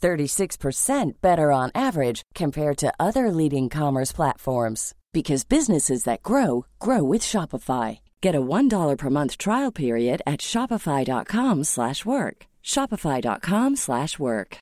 36% 0.00 1.20
better 1.20 1.52
on 1.52 1.70
average 1.74 2.22
compared 2.34 2.78
to 2.78 2.92
other 2.98 3.30
leading 3.30 3.68
commerce 3.68 4.12
platforms 4.12 4.94
because 5.12 5.44
businesses 5.44 6.04
that 6.04 6.22
grow 6.22 6.64
grow 6.78 7.02
with 7.02 7.20
Shopify. 7.22 8.00
Get 8.20 8.34
a 8.34 8.40
$1 8.40 8.96
per 8.96 9.10
month 9.10 9.36
trial 9.38 9.72
period 9.72 10.22
at 10.26 10.40
shopify.com/work. 10.40 12.46
shopify.com/work. 12.62 14.60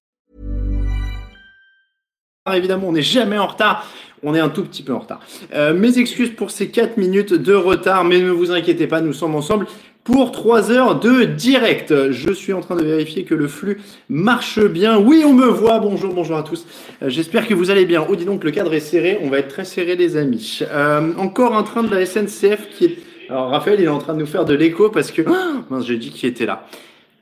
Évidemment, 2.55 2.89
on 2.89 2.93
n'est 2.93 3.03
jamais 3.03 3.39
en 3.39 3.47
retard. 3.47 3.87
On 4.23 4.35
est 4.35 4.41
un 4.41 4.49
tout 4.49 4.65
petit 4.65 4.83
peu 4.83 4.95
en 4.95 5.01
retard. 5.01 5.21
Euh, 5.55 5.75
mes 5.75 5.99
excuses 5.99 6.35
pour 6.35 6.51
ces 6.51 6.71
4 6.71 6.97
minutes 6.97 7.33
de 7.33 7.55
retard, 7.55 8.05
mais 8.05 8.21
ne 8.21 8.31
vous 8.31 8.51
inquiétez 8.51 8.87
pas, 8.87 9.01
nous 9.01 9.13
sommes 9.13 9.35
ensemble 9.35 9.67
pour 10.09 10.33
3 10.33 10.71
heures 10.71 10.99
de 10.99 11.25
direct. 11.25 12.11
Je 12.13 12.33
suis 12.33 12.55
en 12.55 12.63
train 12.63 12.77
de 12.77 12.83
vérifier 12.83 13.25
que 13.25 13.35
le 13.35 13.47
flux 13.47 13.79
marche 14.09 14.59
bien. 14.59 14.97
Oui, 14.99 15.23
on 15.27 15.35
me 15.35 15.45
voit. 15.45 15.81
Bonjour, 15.81 16.15
bonjour 16.15 16.39
à 16.39 16.43
tous. 16.43 16.65
Euh, 17.03 17.11
J'espère 17.11 17.47
que 17.47 17.53
vous 17.53 17.71
allez 17.71 17.85
bien. 17.85 18.03
Oh, 18.09 18.17
dis 18.17 18.25
donc, 18.25 18.43
le 18.43 18.51
cadre 18.51 18.73
est 18.73 18.81
serré. 18.81 19.19
On 19.23 19.29
va 19.29 19.41
être 19.41 19.49
très 19.49 19.67
serré, 19.67 19.97
les 19.97 20.17
amis. 20.17 20.61
Euh, 20.63 21.13
encore 21.19 21.55
un 21.55 21.63
train 21.63 21.83
de 21.83 21.95
la 21.95 22.07
SNCF 22.07 22.71
qui 22.71 22.85
est... 22.87 22.99
Alors, 23.29 23.51
Raphaël, 23.51 23.81
il 23.81 23.85
est 23.85 23.89
en 23.89 23.99
train 23.99 24.15
de 24.15 24.21
nous 24.21 24.27
faire 24.27 24.47
de 24.47 24.55
l'écho 24.55 24.89
parce 24.89 25.11
que... 25.11 25.21
Mince, 25.69 25.85
j'ai 25.85 25.99
dit 25.99 26.09
qu'il 26.09 26.27
était 26.27 26.47
là. 26.47 26.67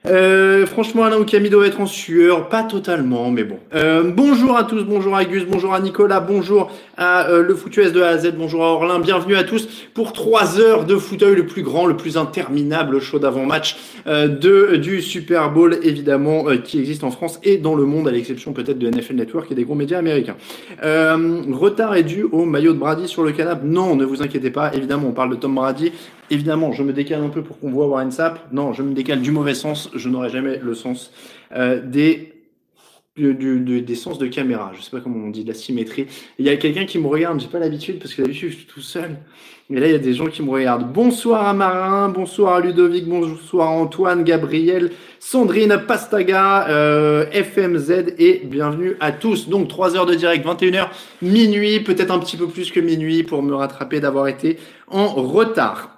Euh, 0.08 0.66
franchement, 0.66 1.04
Alain 1.04 1.16
Okami 1.16 1.50
doit 1.50 1.66
être 1.66 1.80
en 1.80 1.86
sueur, 1.86 2.48
pas 2.48 2.62
totalement, 2.62 3.30
mais 3.30 3.42
bon. 3.42 3.58
Euh, 3.74 4.04
bonjour 4.14 4.56
à 4.56 4.62
tous, 4.62 4.84
bonjour 4.84 5.16
à 5.16 5.24
Gus, 5.24 5.44
bonjour 5.50 5.74
à 5.74 5.80
Nicolas, 5.80 6.20
bonjour 6.20 6.70
à 6.96 7.28
euh, 7.28 7.42
le 7.42 7.54
foutu 7.54 7.82
de 7.90 8.02
A 8.02 8.16
Z, 8.16 8.34
bonjour 8.38 8.64
à 8.64 8.68
Orlin, 8.68 9.00
bienvenue 9.00 9.36
à 9.36 9.42
tous 9.42 9.68
pour 9.94 10.12
trois 10.12 10.60
heures 10.60 10.84
de 10.84 10.96
fauteuil 10.96 11.34
le 11.34 11.46
plus 11.46 11.62
grand, 11.62 11.86
le 11.86 11.96
plus 11.96 12.16
interminable 12.16 13.00
show 13.00 13.18
d'avant-match 13.18 13.76
euh, 14.06 14.28
de 14.28 14.76
du 14.76 15.02
Super 15.02 15.50
Bowl, 15.50 15.76
évidemment, 15.82 16.48
euh, 16.48 16.56
qui 16.58 16.78
existe 16.78 17.02
en 17.02 17.10
France 17.10 17.40
et 17.42 17.56
dans 17.56 17.74
le 17.74 17.84
monde, 17.84 18.06
à 18.06 18.12
l'exception 18.12 18.52
peut-être 18.52 18.78
de 18.78 18.88
NFL 18.88 19.16
Network 19.16 19.50
et 19.50 19.54
des 19.56 19.64
gros 19.64 19.74
médias 19.74 19.98
américains. 19.98 20.36
Euh, 20.84 21.42
retard 21.50 21.96
est 21.96 22.04
dû 22.04 22.22
au 22.22 22.44
maillot 22.44 22.74
de 22.74 22.78
Brady 22.78 23.08
sur 23.08 23.24
le 23.24 23.32
canapé 23.32 23.66
Non, 23.66 23.96
ne 23.96 24.04
vous 24.04 24.22
inquiétez 24.22 24.50
pas, 24.50 24.72
évidemment, 24.72 25.08
on 25.08 25.12
parle 25.12 25.30
de 25.30 25.36
Tom 25.36 25.54
Brady. 25.56 25.92
Évidemment, 26.30 26.72
je 26.72 26.82
me 26.82 26.92
décale 26.92 27.22
un 27.22 27.28
peu 27.28 27.42
pour 27.42 27.58
qu'on 27.60 27.70
voit 27.70 27.86
Warren 27.86 28.10
Sapp. 28.10 28.52
Non, 28.52 28.72
je 28.72 28.82
me 28.82 28.94
décale 28.94 29.20
du 29.22 29.30
mauvais 29.30 29.54
sens. 29.54 29.90
Je 29.94 30.08
n'aurai 30.08 30.28
jamais 30.30 30.58
le 30.62 30.74
sens 30.74 31.12
euh, 31.54 31.80
des 31.80 32.32
du, 33.16 33.32
du- 33.32 33.80
des 33.80 33.94
sens 33.94 34.18
de 34.18 34.26
caméra. 34.26 34.72
Je 34.76 34.82
sais 34.82 34.90
pas 34.90 35.00
comment 35.00 35.24
on 35.24 35.30
dit, 35.30 35.42
de 35.42 35.48
la 35.48 35.54
symétrie. 35.54 36.06
Il 36.38 36.44
y 36.44 36.50
a 36.50 36.56
quelqu'un 36.56 36.84
qui 36.84 36.98
me 36.98 37.06
regarde. 37.06 37.40
J'ai 37.40 37.46
pas 37.46 37.58
l'habitude 37.58 37.98
parce 37.98 38.12
que 38.12 38.20
d'habitude 38.22 38.50
je 38.50 38.56
suis 38.56 38.66
tout 38.66 38.80
seul. 38.82 39.16
Mais 39.70 39.80
là, 39.80 39.86
il 39.86 39.92
y 39.92 39.94
a 39.94 39.98
des 39.98 40.12
gens 40.12 40.26
qui 40.26 40.42
me 40.42 40.50
regardent. 40.50 40.92
Bonsoir 40.92 41.46
à 41.46 41.54
Marin, 41.54 42.08
bonsoir 42.10 42.56
à 42.56 42.60
Ludovic, 42.60 43.06
bonsoir 43.08 43.68
à 43.68 43.70
Antoine, 43.72 44.22
Gabriel, 44.22 44.90
Sandrine, 45.18 45.80
Pastaga, 45.88 46.68
euh, 46.68 47.24
FMZ 47.32 48.14
et 48.18 48.42
bienvenue 48.44 48.96
à 49.00 49.12
tous. 49.12 49.48
Donc 49.48 49.68
3 49.68 49.96
heures 49.96 50.06
de 50.06 50.14
direct, 50.14 50.44
21h, 50.46 50.88
minuit, 51.22 51.80
peut-être 51.80 52.10
un 52.12 52.18
petit 52.18 52.36
peu 52.36 52.46
plus 52.48 52.70
que 52.70 52.80
minuit 52.80 53.22
pour 53.22 53.42
me 53.42 53.54
rattraper 53.54 53.98
d'avoir 54.00 54.28
été 54.28 54.58
en 54.88 55.06
retard. 55.06 55.95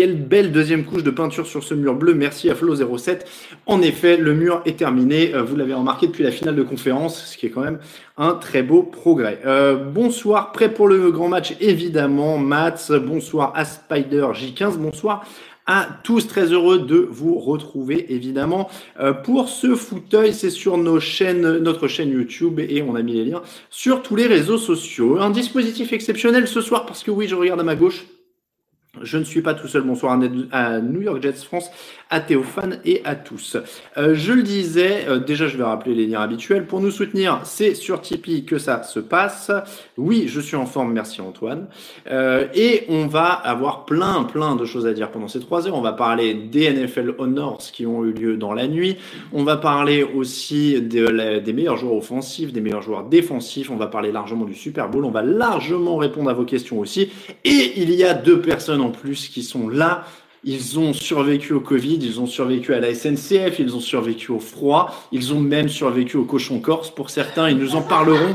Quelle 0.00 0.16
belle 0.16 0.50
deuxième 0.50 0.86
couche 0.86 1.02
de 1.02 1.10
peinture 1.10 1.46
sur 1.46 1.62
ce 1.62 1.74
mur 1.74 1.94
bleu. 1.94 2.14
Merci 2.14 2.48
à 2.48 2.54
Flo07. 2.54 3.18
En 3.66 3.82
effet, 3.82 4.16
le 4.16 4.32
mur 4.32 4.62
est 4.64 4.78
terminé. 4.78 5.34
Euh, 5.34 5.42
Vous 5.42 5.56
l'avez 5.56 5.74
remarqué 5.74 6.06
depuis 6.06 6.24
la 6.24 6.30
finale 6.30 6.56
de 6.56 6.62
conférence, 6.62 7.26
ce 7.26 7.36
qui 7.36 7.44
est 7.44 7.50
quand 7.50 7.60
même 7.60 7.80
un 8.16 8.32
très 8.32 8.62
beau 8.62 8.82
progrès. 8.82 9.40
Euh, 9.44 9.74
bonsoir, 9.74 10.52
prêt 10.52 10.72
pour 10.72 10.88
le 10.88 11.10
grand 11.10 11.28
match, 11.28 11.54
évidemment. 11.60 12.38
Mats, 12.38 12.90
bonsoir 13.04 13.52
à 13.54 13.66
Spider 13.66 14.28
J15, 14.32 14.78
bonsoir 14.78 15.22
à 15.66 15.86
tous, 16.02 16.26
très 16.26 16.46
heureux 16.46 16.78
de 16.78 17.06
vous 17.10 17.38
retrouver 17.38 18.14
évidemment 18.14 18.70
Euh, 19.00 19.12
pour 19.12 19.50
ce 19.50 19.74
fauteuil. 19.74 20.32
C'est 20.32 20.48
sur 20.48 20.78
nos 20.78 20.98
chaînes, 20.98 21.58
notre 21.58 21.88
chaîne 21.88 22.08
YouTube 22.10 22.58
et 22.58 22.80
on 22.80 22.94
a 22.94 23.02
mis 23.02 23.12
les 23.12 23.26
liens 23.26 23.42
sur 23.68 24.00
tous 24.00 24.16
les 24.16 24.26
réseaux 24.26 24.56
sociaux. 24.56 25.18
Un 25.20 25.28
dispositif 25.28 25.92
exceptionnel 25.92 26.48
ce 26.48 26.62
soir 26.62 26.86
parce 26.86 27.02
que 27.02 27.10
oui, 27.10 27.28
je 27.28 27.34
regarde 27.34 27.60
à 27.60 27.64
ma 27.64 27.76
gauche. 27.76 28.06
Je 29.00 29.18
ne 29.18 29.24
suis 29.24 29.40
pas 29.40 29.54
tout 29.54 29.68
seul. 29.68 29.82
Bonsoir 29.82 30.18
à 30.50 30.80
New 30.80 31.00
York 31.00 31.22
Jets 31.22 31.44
France, 31.44 31.70
à 32.10 32.18
Théophane 32.18 32.80
et 32.84 33.02
à 33.04 33.14
tous. 33.14 33.56
Euh, 33.96 34.14
je 34.16 34.32
le 34.32 34.42
disais, 34.42 35.06
euh, 35.08 35.20
déjà 35.20 35.46
je 35.46 35.56
vais 35.56 35.62
rappeler 35.62 35.94
les 35.94 36.08
liens 36.08 36.20
habituels. 36.20 36.66
Pour 36.66 36.80
nous 36.80 36.90
soutenir, 36.90 37.40
c'est 37.44 37.74
sur 37.76 38.00
Tipeee 38.00 38.44
que 38.44 38.58
ça 38.58 38.82
se 38.82 38.98
passe. 38.98 39.52
Oui, 39.96 40.24
je 40.26 40.40
suis 40.40 40.56
en 40.56 40.66
forme, 40.66 40.92
merci 40.92 41.20
Antoine. 41.20 41.68
Euh, 42.10 42.48
et 42.52 42.84
on 42.88 43.06
va 43.06 43.26
avoir 43.26 43.84
plein, 43.84 44.24
plein 44.24 44.56
de 44.56 44.64
choses 44.64 44.88
à 44.88 44.92
dire 44.92 45.12
pendant 45.12 45.28
ces 45.28 45.38
trois 45.38 45.68
heures. 45.68 45.76
On 45.76 45.82
va 45.82 45.92
parler 45.92 46.34
des 46.34 46.68
NFL 46.68 47.14
Honors 47.18 47.58
qui 47.72 47.86
ont 47.86 48.04
eu 48.04 48.12
lieu 48.12 48.36
dans 48.36 48.54
la 48.54 48.66
nuit. 48.66 48.96
On 49.32 49.44
va 49.44 49.56
parler 49.56 50.02
aussi 50.02 50.82
des 50.82 51.52
meilleurs 51.52 51.76
joueurs 51.76 51.94
offensifs, 51.94 52.52
des 52.52 52.60
meilleurs 52.60 52.82
joueurs 52.82 53.04
défensifs. 53.04 53.70
On 53.70 53.76
va 53.76 53.86
parler 53.86 54.10
largement 54.10 54.46
du 54.46 54.56
Super 54.56 54.88
Bowl. 54.88 55.04
On 55.04 55.12
va 55.12 55.22
largement 55.22 55.96
répondre 55.96 56.28
à 56.28 56.32
vos 56.32 56.44
questions 56.44 56.80
aussi. 56.80 57.12
Et 57.44 57.80
il 57.80 57.94
y 57.94 58.02
a 58.02 58.14
deux 58.14 58.40
personnes 58.40 58.79
en 58.80 58.90
plus 58.90 59.28
qui 59.28 59.42
sont 59.42 59.68
là. 59.68 60.04
Ils 60.42 60.78
ont 60.78 60.94
survécu 60.94 61.52
au 61.52 61.60
Covid, 61.60 61.98
ils 62.00 62.18
ont 62.18 62.26
survécu 62.26 62.72
à 62.72 62.80
la 62.80 62.94
SNCF, 62.94 63.58
ils 63.58 63.76
ont 63.76 63.80
survécu 63.80 64.32
au 64.32 64.40
froid, 64.40 65.06
ils 65.12 65.34
ont 65.34 65.40
même 65.40 65.68
survécu 65.68 66.16
au 66.16 66.24
cochon 66.24 66.60
corse. 66.60 66.90
Pour 66.90 67.10
certains, 67.10 67.50
ils 67.50 67.58
nous 67.58 67.76
en 67.76 67.82
parleront 67.82 68.34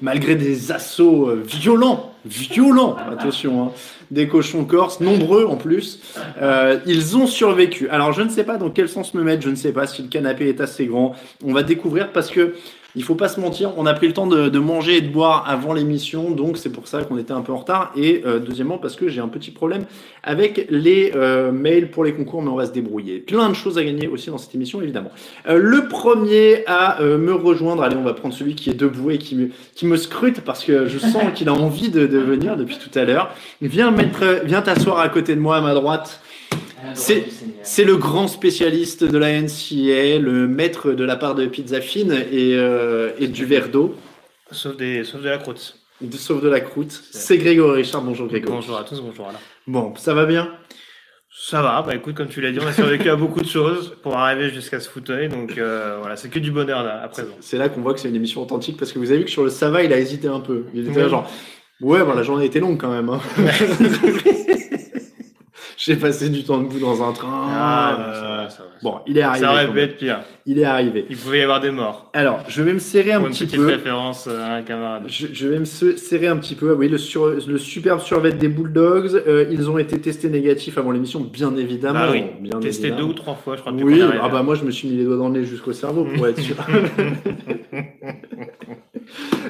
malgré 0.00 0.36
des 0.36 0.72
assauts 0.72 1.28
euh, 1.28 1.42
violents, 1.44 2.14
violents, 2.24 2.96
attention, 3.10 3.64
hein, 3.64 3.72
des 4.10 4.26
cochons 4.26 4.64
corses, 4.64 5.00
nombreux 5.00 5.44
en 5.44 5.56
plus. 5.56 6.00
Euh, 6.40 6.78
ils 6.86 7.16
ont 7.16 7.26
survécu. 7.26 7.88
Alors 7.90 8.12
je 8.12 8.22
ne 8.22 8.30
sais 8.30 8.44
pas 8.44 8.56
dans 8.56 8.70
quel 8.70 8.88
sens 8.88 9.12
me 9.12 9.22
mettre, 9.22 9.42
je 9.42 9.50
ne 9.50 9.54
sais 9.54 9.72
pas 9.72 9.86
si 9.86 10.02
le 10.02 10.08
canapé 10.08 10.48
est 10.48 10.60
assez 10.62 10.86
grand. 10.86 11.14
On 11.44 11.52
va 11.52 11.62
découvrir 11.62 12.10
parce 12.12 12.30
que 12.30 12.54
il 12.96 13.02
faut 13.02 13.14
pas 13.16 13.28
se 13.28 13.40
mentir, 13.40 13.72
on 13.76 13.86
a 13.86 13.94
pris 13.94 14.06
le 14.06 14.12
temps 14.12 14.26
de, 14.26 14.58
manger 14.58 14.98
et 14.98 15.00
de 15.00 15.08
boire 15.08 15.44
avant 15.48 15.72
l'émission, 15.72 16.30
donc 16.30 16.56
c'est 16.56 16.70
pour 16.70 16.86
ça 16.86 17.02
qu'on 17.02 17.18
était 17.18 17.32
un 17.32 17.40
peu 17.40 17.52
en 17.52 17.58
retard. 17.58 17.92
Et 17.96 18.22
euh, 18.24 18.38
deuxièmement 18.38 18.78
parce 18.78 18.96
que 18.96 19.08
j'ai 19.08 19.20
un 19.20 19.28
petit 19.28 19.50
problème 19.50 19.84
avec 20.22 20.66
les 20.70 21.12
euh, 21.14 21.50
mails 21.50 21.90
pour 21.90 22.04
les 22.04 22.14
concours, 22.14 22.42
mais 22.42 22.50
on 22.50 22.56
va 22.56 22.66
se 22.66 22.72
débrouiller. 22.72 23.18
Plein 23.18 23.48
de 23.48 23.54
choses 23.54 23.78
à 23.78 23.84
gagner 23.84 24.06
aussi 24.06 24.30
dans 24.30 24.38
cette 24.38 24.54
émission, 24.54 24.80
évidemment. 24.80 25.10
Euh, 25.48 25.58
le 25.58 25.88
premier 25.88 26.64
à 26.66 26.98
me 27.02 27.32
rejoindre, 27.34 27.82
allez, 27.82 27.96
on 27.96 28.02
va 28.02 28.14
prendre 28.14 28.34
celui 28.34 28.54
qui 28.54 28.70
est 28.70 28.74
debout 28.74 29.10
et 29.10 29.18
qui 29.18 29.34
me, 29.34 29.50
qui 29.74 29.86
me 29.86 29.96
scrute 29.96 30.40
parce 30.42 30.64
que 30.64 30.86
je 30.86 30.98
sens 30.98 31.24
qu'il 31.34 31.48
a 31.48 31.54
envie 31.54 31.90
de, 31.90 32.06
de 32.06 32.18
venir 32.18 32.56
depuis 32.56 32.78
tout 32.78 32.96
à 32.96 33.04
l'heure. 33.04 33.34
Viens 33.60 33.90
mettre, 33.90 34.42
viens 34.44 34.62
t'asseoir 34.62 35.00
à 35.00 35.08
côté 35.08 35.34
de 35.34 35.40
moi, 35.40 35.56
à 35.56 35.60
ma 35.60 35.74
droite. 35.74 36.20
C'est, 36.94 37.84
le 37.84 37.96
grand 37.96 38.28
spécialiste 38.28 39.04
de 39.04 39.18
la 39.18 39.40
NCA, 39.40 40.18
le 40.18 40.46
maître 40.48 40.92
de 40.92 41.04
la 41.04 41.16
part 41.16 41.34
de 41.34 41.46
pizza 41.46 41.80
fine 41.80 42.12
et, 42.30 42.54
euh, 42.56 43.10
et 43.18 43.28
du 43.28 43.44
verre 43.44 43.68
d'eau, 43.68 43.94
Sauf, 44.50 44.76
des, 44.76 45.02
sauf 45.04 45.20
de 45.22 45.28
la 45.28 45.38
croûte. 45.38 45.76
de, 46.00 46.16
sauf 46.16 46.42
de 46.42 46.48
la 46.48 46.60
croûte. 46.60 47.02
C'est 47.10 47.38
Grégory 47.38 47.82
Richard. 47.82 48.02
Bonjour 48.02 48.28
Grégory. 48.28 48.52
Bonjour 48.52 48.76
à 48.76 48.84
tous, 48.84 49.00
bonjour 49.00 49.28
Alain. 49.28 49.38
Bon, 49.66 49.94
ça 49.96 50.14
va 50.14 50.26
bien? 50.26 50.50
Ça 51.36 51.62
va, 51.62 51.82
bah 51.82 51.96
écoute, 51.96 52.14
comme 52.14 52.28
tu 52.28 52.40
l'as 52.40 52.52
dit, 52.52 52.60
on 52.62 52.66
a 52.66 52.72
survécu 52.72 53.10
à 53.10 53.16
beaucoup 53.16 53.40
de 53.40 53.48
choses 53.48 53.96
pour 54.04 54.16
arriver 54.16 54.50
jusqu'à 54.50 54.78
ce 54.78 54.88
fauteuil, 54.88 55.28
donc 55.28 55.58
euh, 55.58 55.96
voilà, 55.98 56.14
c'est 56.14 56.28
que 56.28 56.38
du 56.38 56.52
bonheur 56.52 56.84
là, 56.84 57.02
à 57.02 57.08
présent. 57.08 57.34
C'est 57.40 57.58
là 57.58 57.68
qu'on 57.68 57.80
voit 57.80 57.92
que 57.92 57.98
c'est 57.98 58.08
une 58.08 58.14
émission 58.14 58.40
authentique 58.40 58.76
parce 58.76 58.92
que 58.92 59.00
vous 59.00 59.10
avez 59.10 59.18
vu 59.18 59.24
que 59.24 59.30
sur 59.32 59.42
le 59.42 59.50
ça 59.50 59.68
va, 59.68 59.82
il 59.82 59.92
a 59.92 59.98
hésité 59.98 60.28
un 60.28 60.38
peu. 60.38 60.66
Il 60.74 60.88
était 60.88 61.00
là 61.00 61.04
Oui. 61.06 61.10
genre, 61.10 61.28
ouais, 61.80 62.04
bon, 62.04 62.14
la 62.14 62.22
journée 62.22 62.44
était 62.44 62.60
longue 62.60 62.78
quand 62.80 62.92
même. 62.92 63.08
Hein. 63.08 63.20
J'ai 65.84 65.96
passé 65.96 66.30
du 66.30 66.44
temps 66.44 66.58
debout 66.58 66.78
dans 66.78 67.06
un 67.06 67.12
train. 67.12 67.46
Ah, 67.50 67.96
euh, 67.98 68.36
va, 68.44 68.50
ça 68.50 68.62
va. 68.62 68.68
Bon, 68.82 69.00
il 69.06 69.18
est 69.18 69.22
arrivé. 69.22 69.44
ça 69.46 69.52
aurait 69.52 69.66
quand 69.66 69.72
pu 69.72 69.76
même. 69.76 69.84
être 69.90 69.96
pire. 69.98 70.20
Il 70.46 70.58
est 70.58 70.64
arrivé. 70.64 71.06
Il 71.08 71.16
pouvait 71.16 71.38
y 71.38 71.42
avoir 71.42 71.60
des 71.60 71.70
morts. 71.70 72.10
Alors, 72.12 72.44
je 72.48 72.62
vais 72.62 72.74
me 72.74 72.78
serrer 72.78 73.12
un 73.12 73.18
Pour 73.18 73.28
une 73.28 73.32
petit 73.32 73.46
petite 73.46 73.58
peu. 73.60 73.66
référence 73.66 74.26
euh, 74.30 74.42
à 74.44 74.56
un 74.56 74.62
camarade. 74.62 75.04
Je, 75.06 75.28
je 75.32 75.48
vais 75.48 75.58
me 75.58 75.64
se- 75.64 75.96
serrer 75.96 76.26
un 76.26 76.36
petit 76.36 76.54
peu. 76.54 76.74
Oui, 76.74 76.88
le, 76.90 76.98
sur, 76.98 77.28
le 77.28 77.56
superbe 77.56 78.00
survêt 78.00 78.32
des 78.32 78.48
Bulldogs. 78.48 79.14
euh, 79.26 79.46
ils 79.50 79.70
ont 79.70 79.78
été 79.78 79.98
testés 79.98 80.28
négatifs 80.28 80.76
avant 80.76 80.90
l'émission, 80.90 81.20
bien 81.20 81.56
évidemment. 81.56 82.00
Ah 82.02 82.10
oui, 82.10 82.24
bien 82.40 82.60
testé 82.60 82.88
évidemment. 82.88 83.06
deux 83.08 83.12
ou 83.12 83.16
trois 83.16 83.34
fois, 83.36 83.56
je 83.56 83.62
crois. 83.62 83.72
Oui, 83.72 84.02
ah 84.20 84.28
bah 84.28 84.42
moi 84.42 84.54
je 84.54 84.64
me 84.64 84.70
suis 84.70 84.86
mis 84.88 84.98
les 84.98 85.04
doigts 85.04 85.16
dans 85.16 85.28
le 85.30 85.40
nez 85.40 85.46
jusqu'au 85.46 85.72
cerveau 85.72 86.04
pour 86.14 86.26
être 86.28 86.40
sûr. 86.40 86.56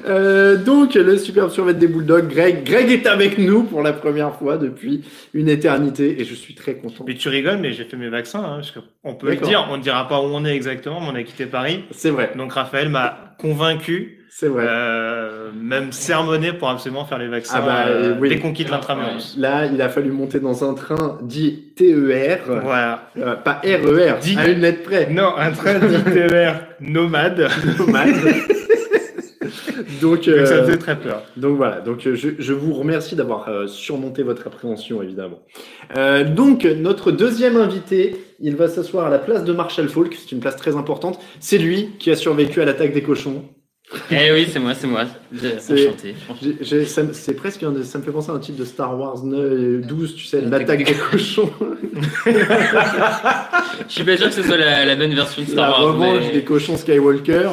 Euh, 0.06 0.56
donc 0.62 0.94
le 0.96 1.16
superbe 1.16 1.48
survêt 1.50 1.72
des 1.72 1.86
Bulldogs, 1.86 2.28
Greg. 2.28 2.64
Greg 2.64 2.90
est 2.90 3.06
avec 3.06 3.38
nous 3.38 3.62
pour 3.62 3.80
la 3.82 3.92
première 3.94 4.34
fois 4.34 4.58
depuis 4.58 5.02
une 5.32 5.48
éternité 5.48 6.20
et 6.20 6.24
je 6.24 6.34
suis 6.34 6.54
très 6.54 6.74
content. 6.74 7.04
Mais 7.06 7.14
tu 7.14 7.28
rigoles, 7.30 7.58
mais 7.58 7.72
j'ai 7.72 7.84
fait 7.84 7.96
mes 7.96 8.10
vaccins. 8.10 8.42
Hein, 8.44 8.60
on 9.04 9.14
peut 9.14 9.30
le 9.30 9.36
dire, 9.36 9.66
on 9.70 9.78
ne 9.78 9.82
dira 9.82 10.06
pas 10.08 10.20
où 10.20 10.24
on 10.24 10.44
est 10.44 10.54
exactement, 10.54 10.83
mais 11.00 11.08
on 11.10 11.14
a 11.14 11.22
quitté 11.22 11.46
Paris. 11.46 11.84
C'est 11.90 12.10
vrai, 12.10 12.32
Donc 12.36 12.52
Raphaël 12.52 12.88
m'a 12.88 13.34
convaincu, 13.38 14.20
c'est 14.30 14.48
vrai. 14.48 14.64
euh, 14.68 15.50
même 15.54 15.92
sermonné 15.92 16.52
pour 16.52 16.68
absolument 16.68 17.04
faire 17.04 17.18
les 17.18 17.28
vaccins 17.28 17.56
Ah 17.58 17.66
bah, 17.66 17.84
euh, 17.88 18.14
oui. 18.20 18.28
dès 18.28 18.38
qu'on 18.38 18.52
quitte 18.52 18.70
l'intramuros. 18.70 19.34
Là, 19.38 19.66
il 19.66 19.80
a 19.82 19.88
fallu 19.88 20.10
monter 20.10 20.40
dans 20.40 20.68
un 20.68 20.74
train 20.74 21.18
dit 21.22 21.72
TER, 21.76 22.38
Voilà. 22.46 23.10
euh, 23.18 23.34
pas 23.36 23.60
RER, 23.64 24.14
Dit- 24.20 24.38
à 24.38 24.48
une 24.48 24.60
lettre 24.60 24.82
près. 24.82 25.08
Non, 25.10 25.36
un 25.36 25.50
train 25.52 25.78
d'ITR 25.78 26.54
nomade. 26.80 27.48
Nomade. 27.78 28.14
donc, 30.00 30.26
Donc 30.26 30.46
ça 30.46 30.54
euh, 30.54 30.66
fait 30.66 30.78
très 30.78 30.98
peur. 30.98 31.22
Donc 31.36 31.56
voilà, 31.56 31.80
donc 31.80 32.06
euh, 32.06 32.14
je, 32.14 32.30
je 32.38 32.52
vous 32.52 32.74
remercie 32.74 33.16
d'avoir 33.16 33.48
euh, 33.48 33.66
surmonté 33.66 34.22
votre 34.22 34.46
appréhension 34.46 35.02
évidemment. 35.02 35.40
Euh, 35.96 36.24
donc 36.24 36.64
notre 36.64 37.12
deuxième 37.12 37.56
invité, 37.56 38.16
il 38.40 38.56
va 38.56 38.68
s'asseoir 38.68 39.06
à 39.06 39.10
la 39.10 39.18
place 39.18 39.44
de 39.44 39.52
Marshall 39.52 39.88
Falk, 39.88 40.14
c'est 40.14 40.32
une 40.32 40.40
place 40.40 40.56
très 40.56 40.76
importante. 40.76 41.18
C'est 41.40 41.58
lui 41.58 41.90
qui 41.98 42.10
a 42.10 42.16
survécu 42.16 42.60
à 42.60 42.64
l'attaque 42.64 42.92
des 42.92 43.02
cochons. 43.02 43.44
Eh 44.10 44.32
oui, 44.32 44.46
c'est 44.52 44.58
moi, 44.58 44.74
c'est 44.74 44.86
moi. 44.86 45.04
Enchanté. 45.34 46.14
C'est 47.12 47.34
presque, 47.34 47.62
un 47.62 47.74
ça 47.82 47.98
me 47.98 48.02
fait 48.04 48.10
penser 48.10 48.30
à 48.30 48.34
un 48.34 48.38
titre 48.38 48.58
de 48.58 48.64
Star 48.64 48.98
Wars 48.98 49.24
9, 49.24 49.86
12, 49.86 50.14
tu 50.16 50.24
sais, 50.24 50.40
L'attaque 50.42 50.84
des 50.84 50.94
cochons, 50.94 51.50
Je 52.26 53.92
suis 53.92 54.04
pas 54.04 54.16
sûr 54.16 54.26
que 54.28 54.34
ce 54.34 54.42
soit 54.42 54.56
la, 54.56 54.84
la 54.84 54.96
bonne 54.96 55.14
version 55.14 55.42
de 55.42 55.46
la 55.48 55.52
Star 55.52 55.70
Wars. 55.70 55.92
revanche 55.94 56.24
mais- 56.26 56.32
des 56.32 56.42
cochons 56.44 56.76
Skywalker. 56.76 57.48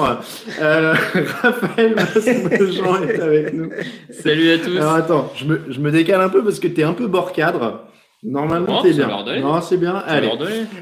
Euh, 0.62 0.94
Raphaël 1.42 1.96
Masmejean 1.96 3.04
est 3.08 3.20
avec 3.20 3.54
nous. 3.54 3.70
Salut 4.12 4.52
à 4.52 4.58
tous. 4.60 4.78
Alors 4.78 4.94
attends, 4.94 5.34
je 5.36 5.46
me, 5.46 5.62
je 5.70 5.80
me 5.80 5.92
décale 5.92 6.22
un 6.22 6.30
peu 6.30 6.44
parce 6.44 6.60
que 6.60 6.68
t'es 6.68 6.84
un 6.84 6.94
peu 6.94 7.08
bord 7.08 7.32
cadre. 7.34 7.86
Normalement, 8.24 8.84
t'es 8.84 8.94
c'est 8.94 9.06
bien. 9.06 9.40
Non, 9.42 9.62
c'est 9.62 9.78
bien. 9.78 9.96
Allez. 10.06 10.30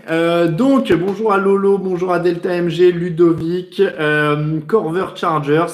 Euh, 0.10 0.48
donc, 0.50 0.92
bonjour 0.92 1.32
à 1.32 1.38
Lolo, 1.38 1.78
bonjour 1.78 2.12
à 2.12 2.20
Delta 2.20 2.50
MG, 2.62 2.92
Ludovic, 2.92 3.80
euh, 3.80 4.60
Corver 4.68 5.06
Chargers. 5.16 5.66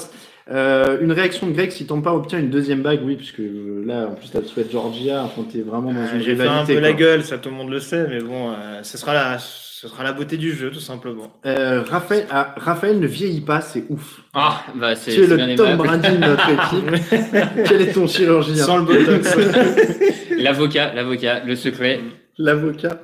Euh, 0.52 1.00
une 1.02 1.12
réaction 1.12 1.48
de 1.48 1.54
Greg 1.54 1.72
si 1.72 1.88
Tampa 1.88 2.12
obtient 2.12 2.38
une 2.38 2.52
deuxième 2.52 2.84
bague, 2.84 3.00
oui, 3.04 3.16
puisque 3.16 3.40
euh, 3.40 3.84
là, 3.84 4.10
en 4.12 4.14
plus, 4.14 4.30
t'as 4.32 4.42
le 4.42 4.46
souhait 4.46 4.66
de 4.66 4.70
Georgia, 4.72 5.24
enfin, 5.24 5.42
t'es 5.52 5.62
vraiment 5.62 5.92
dans 5.92 6.02
une 6.08 6.20
Euh, 6.20 6.24
J'ai 6.24 6.36
fait 6.36 6.48
un 6.48 6.64
peu 6.66 6.78
la 6.80 6.94
gueule, 6.94 7.24
ça 7.24 7.40
tout 7.40 7.50
le 7.50 7.56
monde 7.56 7.72
le 7.72 7.80
sait, 7.80 8.06
mais 8.08 8.20
bon, 8.20 8.52
euh, 8.52 8.82
ce 8.84 9.00
sera 9.00 9.16
la, 9.16 9.40
ce 9.40 9.88
sera 9.88 10.04
la 10.04 10.14
beauté 10.14 10.38
du 10.38 10.54
jeu, 10.54 10.70
tout 10.70 10.80
simplement. 10.80 11.32
Euh, 11.48 11.82
Raphaël, 11.90 12.28
ah, 12.30 12.54
Raphaël 12.58 13.00
ne 13.00 13.08
vieillit 13.08 13.42
pas, 13.42 13.62
c'est 13.62 13.86
ouf. 13.90 14.22
Ah, 14.36 14.62
bah 14.76 14.96
c'est 14.96 15.14
Tu 15.14 15.24
es 15.24 15.28
c'est 15.28 15.36
bien 15.36 15.48
le 15.48 15.56
Tom. 15.56 15.78
Brady 15.78 16.10
de 16.12 16.18
notre 16.18 16.50
équipe. 16.52 17.66
Quel 17.68 17.82
est 17.82 17.94
ton 17.94 18.06
chirurgien? 18.06 18.64
Sans 18.64 18.78
le 18.78 18.84
botox. 18.84 19.36
L'avocat, 20.38 20.94
l'avocat, 20.94 21.42
le 21.46 21.56
secret. 21.56 22.00
L'avocat. 22.38 23.00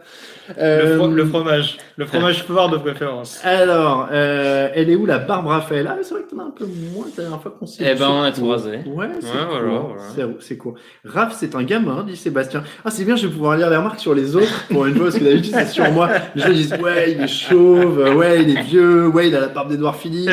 le, 0.49 0.53
Euh, 0.61 0.97
fro- 0.97 1.13
le 1.13 1.25
fromage. 1.25 1.77
Le 1.95 2.05
fromage 2.05 2.43
fort 2.47 2.69
de 2.69 2.75
préférence. 2.77 3.39
Alors, 3.45 4.09
euh, 4.11 4.67
elle 4.75 4.89
est 4.89 4.95
où 4.95 5.05
la 5.05 5.19
barbe 5.19 5.47
Raphaël? 5.47 5.87
Ah, 5.89 5.97
c'est 6.01 6.13
vrai 6.13 6.23
que 6.23 6.31
t'en 6.35 6.39
as 6.39 6.47
un 6.47 6.51
peu 6.51 6.65
moins 6.65 7.05
la 7.15 7.23
dernière 7.23 7.41
fois 7.41 7.55
qu'on 7.57 7.65
s'est 7.65 7.85
Eh 7.89 7.95
ben, 7.97 8.09
on 8.09 8.23
a 8.23 8.31
rasé. 8.51 8.79
Ouais, 8.85 9.07
c'est 9.21 9.27
Ouais, 9.27 9.45
voilà, 9.49 9.67
voilà. 9.69 10.01
C'est- 10.41 10.57
court. 10.57 10.73
Raph, 11.05 11.33
c'est 11.39 11.55
un 11.55 11.63
gamin, 11.63 12.03
dit 12.03 12.17
Sébastien. 12.17 12.63
Ah, 12.83 12.91
c'est 12.91 13.05
bien, 13.05 13.15
je 13.15 13.27
vais 13.27 13.33
pouvoir 13.33 13.55
lire 13.55 13.69
les 13.69 13.77
remarques 13.77 14.01
sur 14.01 14.13
les 14.13 14.35
autres 14.35 14.65
pour 14.69 14.85
une 14.85 14.95
fois, 14.95 15.05
parce 15.05 15.17
que 15.19 15.23
d'habitude, 15.23 15.53
c'est 15.55 15.67
sur 15.69 15.89
moi. 15.91 16.09
Les 16.35 16.41
gens 16.41 16.49
disent, 16.49 16.73
ouais, 16.83 17.13
il 17.13 17.21
est 17.21 17.27
chauve, 17.29 17.99
ouais, 18.17 18.43
il 18.43 18.57
est 18.57 18.61
vieux, 18.63 19.07
ouais, 19.07 19.29
il 19.29 19.35
a 19.35 19.39
la 19.39 19.47
barbe 19.47 19.71
d'Edouard 19.71 19.95
Philippe. 19.95 20.29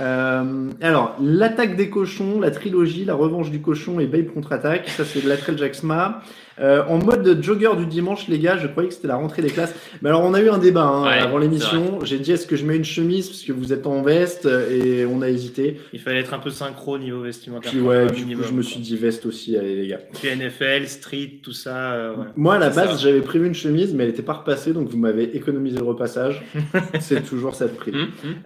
Euh, 0.00 0.70
alors, 0.80 1.16
l'attaque 1.20 1.76
des 1.76 1.90
cochons, 1.90 2.40
la 2.40 2.50
trilogie, 2.50 3.04
la 3.04 3.14
revanche 3.14 3.50
du 3.50 3.60
cochon 3.60 4.00
et 4.00 4.06
Babe 4.06 4.28
contre-attaque, 4.32 4.88
ça 4.88 5.04
c'est 5.04 5.22
de 5.22 5.58
Jacksma. 5.58 6.22
Euh, 6.60 6.82
en 6.88 6.98
mode 6.98 7.42
jogger 7.42 7.70
du 7.78 7.86
dimanche, 7.86 8.28
les 8.28 8.38
gars, 8.38 8.56
je 8.56 8.66
croyais 8.66 8.88
que 8.88 8.94
c'était 8.94 9.08
la 9.08 9.16
rentrée 9.16 9.42
des 9.42 9.48
classes. 9.50 9.74
Mais 10.02 10.08
alors, 10.10 10.22
on 10.22 10.34
a 10.34 10.40
eu 10.40 10.48
un 10.48 10.58
débat 10.58 10.82
hein, 10.84 11.04
Ouais, 11.04 11.18
avant 11.18 11.38
l'émission. 11.38 12.00
J'ai 12.04 12.18
dit, 12.18 12.32
est-ce 12.32 12.46
que 12.46 12.56
je 12.56 12.64
mets 12.64 12.76
une 12.76 12.84
chemise 12.84 13.28
parce 13.28 13.42
que 13.42 13.52
vous 13.52 13.72
êtes 13.72 13.86
en 13.86 14.02
veste 14.02 14.46
et 14.46 15.04
on 15.06 15.22
a 15.22 15.28
hésité. 15.28 15.80
Il 15.92 16.00
fallait 16.00 16.20
être 16.20 16.34
un 16.34 16.38
peu 16.38 16.50
synchro 16.50 16.94
au 16.94 16.98
niveau 16.98 17.20
vestimentaire. 17.22 17.70
Puis 17.70 17.80
ouais, 17.80 18.06
du 18.06 18.36
coup, 18.36 18.42
je 18.42 18.52
me 18.52 18.62
suis 18.62 18.80
dit 18.80 18.96
veste 18.96 19.26
aussi, 19.26 19.56
allez 19.56 19.74
les 19.76 19.88
gars. 19.88 19.98
Puis 20.20 20.28
NFL, 20.34 20.86
street, 20.86 21.30
tout 21.42 21.52
ça. 21.52 21.92
euh, 21.92 22.10
ouais. 22.14 22.26
Moi, 22.36 22.54
à 22.54 22.58
la 22.58 22.70
base, 22.70 23.00
j'avais 23.02 23.20
prévu 23.20 23.46
une 23.46 23.54
chemise, 23.54 23.94
mais 23.94 24.04
elle 24.04 24.10
n'était 24.10 24.22
pas 24.22 24.34
repassée, 24.34 24.72
donc 24.72 24.88
vous 24.88 24.98
m'avez 24.98 25.36
économisé 25.36 25.78
le 25.78 25.84
repassage. 25.84 26.42
c'est 27.00 27.22
toujours 27.24 27.54
ça 27.54 27.66
de 27.66 27.72
prix. 27.72 27.92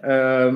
Euh, 0.05 0.51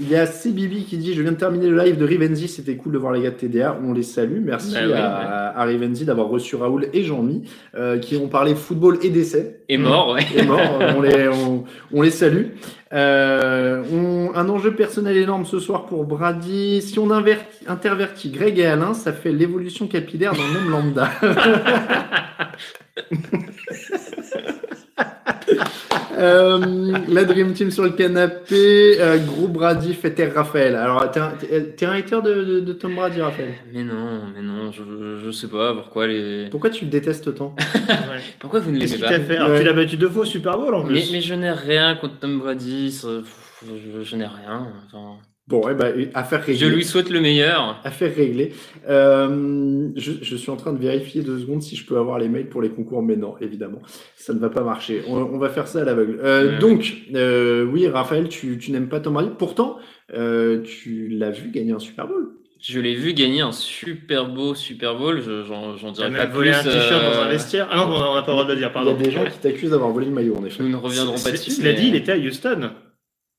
Il 0.00 0.08
y 0.08 0.16
a 0.16 0.26
CBB 0.26 0.84
qui 0.86 0.96
dit 0.98 1.14
Je 1.14 1.22
viens 1.22 1.32
de 1.32 1.36
terminer 1.36 1.68
le 1.68 1.78
live 1.78 1.96
de 1.98 2.04
Rivenzi, 2.04 2.48
c'était 2.48 2.76
cool 2.76 2.92
de 2.92 2.98
voir 2.98 3.12
les 3.12 3.22
gars 3.22 3.30
de 3.30 3.36
TDA. 3.36 3.78
On 3.84 3.92
les 3.92 4.02
salue. 4.02 4.40
Merci 4.44 4.74
Bah 4.74 4.80
oui, 4.86 4.92
à, 4.94 5.58
à 5.58 5.64
Rivenzi 5.64 6.04
d'avoir 6.04 6.28
reçu 6.28 6.56
Raoul 6.66 6.88
et 6.92 7.04
Jean-Mi 7.04 7.44
euh, 7.76 7.98
qui 7.98 8.16
ont 8.16 8.28
parlé 8.28 8.54
football 8.54 8.98
et 9.02 9.10
décès. 9.10 9.60
Et 9.68 9.78
mort, 9.78 10.12
ouais. 10.12 10.22
Et 10.36 10.42
mort, 10.42 10.60
on, 10.96 11.00
les, 11.00 11.28
on, 11.28 11.64
on 11.92 12.02
les 12.02 12.10
salue. 12.10 12.46
Euh, 12.92 13.82
on- 13.92 14.32
un 14.34 14.48
enjeu 14.48 14.74
personnel 14.74 15.16
énorme 15.16 15.44
ce 15.46 15.58
soir 15.58 15.86
pour 15.86 16.04
Brady. 16.04 16.82
Si 16.82 16.98
on 16.98 17.08
inverti- 17.08 17.66
intervertit 17.68 18.30
Greg 18.30 18.58
et 18.58 18.66
Alain, 18.66 18.94
ça 18.94 19.12
fait 19.12 19.32
l'évolution 19.32 19.86
capillaire 19.86 20.32
d'un 20.32 20.58
homme 20.60 20.70
lambda. 20.70 21.10
Euh, 26.16 26.96
la 27.08 27.24
Dream 27.24 27.52
Team 27.52 27.70
sur 27.70 27.82
le 27.82 27.90
canapé, 27.90 29.00
euh, 29.00 29.18
gros 29.18 29.48
Brady, 29.48 29.92
Fetter 29.94 30.26
Raphaël. 30.28 30.74
Alors, 30.74 31.10
t'es 31.10 31.20
un, 31.20 31.32
t'es- 31.76 31.86
un 31.86 31.92
hater 31.92 32.20
de, 32.22 32.44
de, 32.44 32.60
de 32.60 32.72
Tom 32.72 32.94
Brady, 32.94 33.20
Raphaël? 33.20 33.54
Mais 33.72 33.84
non, 33.84 34.22
mais 34.34 34.42
non, 34.42 34.72
je, 34.72 34.82
je 35.24 35.30
sais 35.30 35.48
pas 35.48 35.74
pourquoi 35.74 36.06
les. 36.06 36.48
Pourquoi 36.50 36.70
tu 36.70 36.84
le 36.86 36.90
détestes 36.90 37.34
tant. 37.34 37.54
Pourquoi 38.38 38.60
vous 38.60 38.70
ne 38.70 38.78
l'aimez 38.78 38.98
pas? 38.98 39.18
fait? 39.20 39.36
Alors, 39.36 39.50
Ouais. 39.50 39.58
Tu 39.60 39.64
l'as 39.64 39.72
battu 39.72 39.96
deux 39.96 40.08
fois 40.08 40.22
au 40.22 40.26
Super 40.26 40.56
Bowl 40.58 40.74
en 40.74 40.82
mais, 40.84 40.88
plus. 41.00 41.12
mais 41.12 41.20
je 41.20 41.34
n'ai 41.34 41.50
rien 41.50 41.94
contre 41.96 42.18
Tom 42.18 42.38
Brady. 42.38 42.90
Je, 43.02 44.02
je 44.02 44.16
n'ai 44.16 44.26
rien. 44.26 44.68
Enfin, 44.86 45.16
Bon, 45.48 45.62
eh 45.70 45.74
ben, 45.74 46.08
affaire 46.14 46.40
réglée. 46.42 46.56
je 46.58 46.66
lui 46.66 46.84
souhaite 46.84 47.08
le 47.08 47.20
meilleur. 47.20 47.80
Affaire 47.84 48.12
réglée. 48.14 48.52
Euh, 48.88 49.88
je, 49.94 50.12
je 50.20 50.36
suis 50.36 50.50
en 50.50 50.56
train 50.56 50.72
de 50.72 50.78
vérifier 50.78 51.22
deux 51.22 51.38
secondes 51.38 51.62
si 51.62 51.76
je 51.76 51.86
peux 51.86 51.96
avoir 51.98 52.18
les 52.18 52.28
mails 52.28 52.48
pour 52.48 52.62
les 52.62 52.70
concours, 52.70 53.02
mais 53.02 53.16
non, 53.16 53.34
évidemment, 53.40 53.80
ça 54.16 54.34
ne 54.34 54.38
va 54.40 54.50
pas 54.50 54.62
marcher. 54.62 55.02
On, 55.08 55.14
on 55.16 55.38
va 55.38 55.48
faire 55.48 55.68
ça 55.68 55.82
à 55.82 55.84
l'aveugle. 55.84 56.18
Euh, 56.22 56.52
Ouais. 56.54 56.58
donc, 56.58 56.94
euh, 57.14 57.64
oui, 57.64 57.86
Raphaël, 57.86 58.28
tu, 58.28 58.58
tu 58.58 58.72
n'aimes 58.72 58.88
pas 58.88 58.98
Tom 59.00 59.14
Brady. 59.14 59.30
Pourtant, 59.38 59.76
euh, 60.14 60.62
tu 60.62 61.08
l'as 61.08 61.30
vu 61.30 61.50
gagner 61.50 61.72
un 61.72 61.78
Super 61.78 62.08
Bowl. 62.08 62.28
Je 62.60 62.80
l'ai 62.80 62.96
vu 62.96 63.12
gagner 63.14 63.42
un 63.42 63.52
super 63.52 64.28
beau 64.28 64.54
Super 64.56 64.96
Bowl. 64.98 65.20
je- 65.24 65.44
J'en 65.44 65.92
dirais 65.92 66.10
pas 66.10 66.26
volé 66.26 66.50
plus. 66.50 66.58
un 66.58 66.62
t-shirt 66.64 66.90
dans 67.04 67.20
un 67.20 67.26
euh, 67.26 67.30
vestiaire. 67.30 67.68
Ah 67.70 67.76
non, 67.76 67.84
on 67.94 68.14
n'a 68.16 68.22
pas 68.22 68.26
le 68.28 68.32
droit 68.32 68.44
de 68.46 68.52
le 68.52 68.56
dire, 68.58 68.68
Il 68.70 68.72
pardon. 68.72 68.90
y 68.90 68.94
a 68.94 68.96
des 69.04 69.10
gens 69.12 69.24
qui 69.24 69.38
t'accusent 69.38 69.70
d'avoir 69.70 69.90
volé 69.90 70.06
le 70.06 70.12
maillot, 70.12 70.34
en 70.36 70.44
effet. 70.44 70.62
Nous 70.64 70.70
ne 70.70 70.76
reviendrons 70.76 71.12
pas 71.12 71.18
C'est- 71.18 71.32
dessus. 71.32 71.50
Cela 71.52 71.70
mais 71.72 71.80
dit, 71.80 71.88
il 71.88 71.94
était 71.94 72.12
à 72.12 72.16
Houston. 72.16 72.70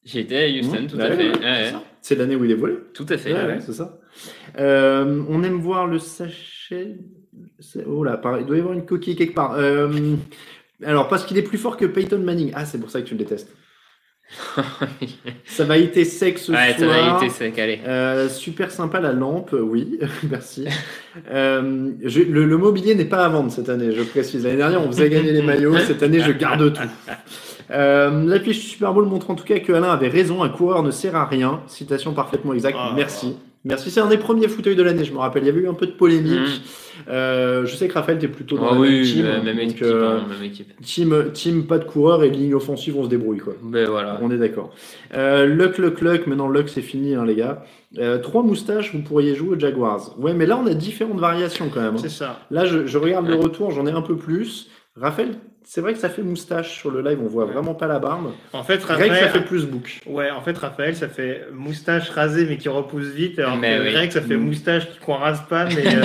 J'étais 0.07 0.37
à 0.45 0.47
Houston, 0.49 0.83
Mmh. 0.83 0.87
tout 0.87 0.97
à 0.99 1.11
fait. 1.11 1.29
ouais, 1.31 1.39
Ouais, 1.39 1.73
c'est 2.01 2.15
l'année 2.15 2.35
où 2.35 2.45
il 2.45 2.51
est 2.51 2.55
volé. 2.55 2.75
Tout 2.93 3.05
à 3.09 3.17
fait. 3.17 3.35
C'est 3.59 3.73
ça. 3.73 3.99
Euh, 4.57 5.21
on 5.29 5.43
aime 5.43 5.59
voir 5.59 5.85
le 5.85 5.99
sachet. 5.99 6.95
Oh 7.85 8.03
là, 8.03 8.17
pareil, 8.17 8.43
il 8.43 8.47
doit 8.47 8.55
y 8.57 8.59
avoir 8.59 8.73
une 8.73 8.85
coquille 8.85 9.15
quelque 9.15 9.35
part. 9.35 9.53
Euh, 9.57 10.15
alors, 10.83 11.07
parce 11.09 11.25
qu'il 11.25 11.37
est 11.37 11.43
plus 11.43 11.57
fort 11.57 11.75
que 11.77 11.85
Peyton 11.85 12.19
Manning. 12.19 12.51
Ah, 12.55 12.65
c'est 12.65 12.79
pour 12.79 12.89
ça 12.89 13.01
que 13.01 13.07
tu 13.07 13.13
le 13.15 13.19
détestes. 13.19 13.49
Ça 15.45 15.63
va 15.63 15.77
été 15.77 16.03
sec 16.03 16.37
ce 16.37 16.51
ouais, 16.51 16.73
ça 16.73 16.79
soir. 16.85 17.17
va 17.19 17.25
été 17.25 17.33
sec, 17.33 17.57
allez. 17.59 17.79
Euh, 17.87 18.27
super 18.27 18.71
sympa 18.71 18.99
la 18.99 19.13
lampe, 19.13 19.55
oui, 19.57 19.99
merci. 20.29 20.65
Euh, 21.31 21.91
je- 22.03 22.21
le, 22.23 22.45
le 22.45 22.57
mobilier 22.57 22.93
n'est 22.95 23.05
pas 23.05 23.23
à 23.25 23.29
vendre 23.29 23.51
cette 23.51 23.69
année, 23.69 23.93
je 23.93 24.03
précise. 24.03 24.43
L'année 24.43 24.57
dernière, 24.57 24.81
on 24.81 24.87
faisait 24.91 25.09
gagner 25.09 25.31
les 25.31 25.41
maillots, 25.41 25.77
cette 25.77 26.03
année, 26.03 26.19
je 26.19 26.31
garde 26.33 26.73
tout. 26.73 26.81
Euh, 27.71 28.23
L'affiche 28.25 28.59
du 28.59 28.65
Super 28.67 28.93
Bowl 28.93 29.05
montre 29.05 29.29
en 29.31 29.35
tout 29.35 29.43
cas 29.45 29.59
que 29.59 29.73
Alain 29.73 29.89
avait 29.91 30.07
raison, 30.09 30.43
un 30.43 30.49
coureur 30.49 30.83
ne 30.83 30.91
sert 30.91 31.15
à 31.15 31.25
rien. 31.25 31.61
Citation 31.67 32.13
parfaitement 32.13 32.53
exacte, 32.53 32.77
Ah. 32.79 32.93
merci. 32.95 33.35
Merci, 33.65 33.91
c'est 33.91 33.99
un 33.99 34.07
des 34.07 34.17
premiers 34.17 34.47
fauteuils 34.47 34.77
de 34.77 34.83
l'année, 34.83 35.03
je 35.03 35.11
me 35.11 35.17
rappelle. 35.17 35.43
Il 35.43 35.47
y 35.47 35.49
avait 35.49 35.59
eu 35.59 35.67
un 35.67 35.73
peu 35.73 35.87
de 35.87 35.91
polémique. 35.91 36.39
Mhm. 36.39 37.09
Euh, 37.09 37.65
je 37.65 37.75
sais 37.75 37.89
que 37.89 37.93
Raphaël, 37.95 38.17
t'es 38.17 38.29
plutôt 38.29 38.57
dans 38.57 38.69
Ah 38.69 38.73
la 38.75 38.79
oui, 38.79 38.89
même 38.89 39.03
team. 39.03 39.25
même 39.43 39.57
donc, 39.57 39.63
équipe, 39.71 39.81
euh, 39.83 40.19
hein, 40.19 40.25
même 40.29 40.43
équipe. 40.43 40.79
team, 40.81 41.25
team, 41.33 41.65
pas 41.67 41.77
de 41.77 41.83
coureur 41.83 42.23
et 42.23 42.29
ligne 42.29 42.53
offensive, 42.55 42.95
on 42.97 43.03
se 43.03 43.09
débrouille 43.09 43.39
quoi. 43.39 43.53
Ben 43.61 43.89
voilà. 43.89 44.19
On 44.21 44.31
est 44.31 44.37
d'accord. 44.37 44.73
Euh, 45.13 45.45
Luck, 45.47 45.79
Luck, 45.79 45.99
Luck. 45.99 46.27
Maintenant, 46.27 46.47
Luck, 46.47 46.69
c'est 46.69 46.81
fini, 46.81 47.13
hein, 47.15 47.25
les 47.25 47.35
gars. 47.35 47.65
Euh, 47.97 48.19
trois 48.19 48.41
moustaches, 48.43 48.93
vous 48.95 49.01
pourriez 49.01 49.35
jouer 49.35 49.57
aux 49.57 49.59
Jaguars. 49.59 50.15
Ouais, 50.17 50.33
mais 50.33 50.45
là, 50.45 50.57
on 50.63 50.67
a 50.67 50.73
différentes 50.73 51.19
variations 51.19 51.69
quand 51.73 51.81
même. 51.81 51.95
hein. 51.95 51.99
C'est 52.01 52.09
ça. 52.09 52.39
Là, 52.51 52.65
je, 52.65 52.85
je 52.87 52.97
regarde 52.97 53.27
le 53.27 53.35
retour, 53.35 53.71
j'en 53.71 53.85
ai 53.85 53.91
un 53.91 54.01
peu 54.01 54.15
plus. 54.15 54.69
Raphaël, 54.95 55.35
c'est 55.69 55.81
vrai 55.81 55.91
que 55.93 55.99
ça 55.99 56.07
fait 56.09 56.21
moustache 56.21 56.77
sur 56.79 56.89
le 56.91 57.01
live, 57.01 57.19
on 57.21 57.27
voit 57.27 57.45
Ouais. 57.45 57.51
vraiment 57.51 57.73
pas 57.73 57.87
la 57.87 57.99
barbe. 57.99 58.31
En 58.53 58.63
fait, 58.63 58.77
Greg, 58.77 59.09
Raphaël, 59.11 59.23
ça 59.25 59.29
fait 59.29 59.41
plus 59.45 59.65
bouc. 59.65 59.99
ouais, 60.05 60.31
en 60.31 60.39
fait, 60.41 60.57
Raphaël, 60.57 60.95
ça 60.95 61.09
fait 61.09 61.45
moustache 61.53 62.09
rasée 62.09 62.45
mais 62.49 62.57
qui 62.57 62.69
repousse 62.69 63.07
vite, 63.07 63.37
alors 63.39 63.57
Mais 63.57 63.77
que 63.77 63.83
oui. 63.83 63.91
Greg, 63.91 64.11
ça 64.11 64.21
fait 64.21 64.37
Mm. 64.37 64.45
moustache 64.45 64.89
qui- 64.89 64.99
qu'on 64.99 65.15
rase 65.15 65.41
pas, 65.49 65.65
mais 65.65 65.83
euh, 65.85 66.01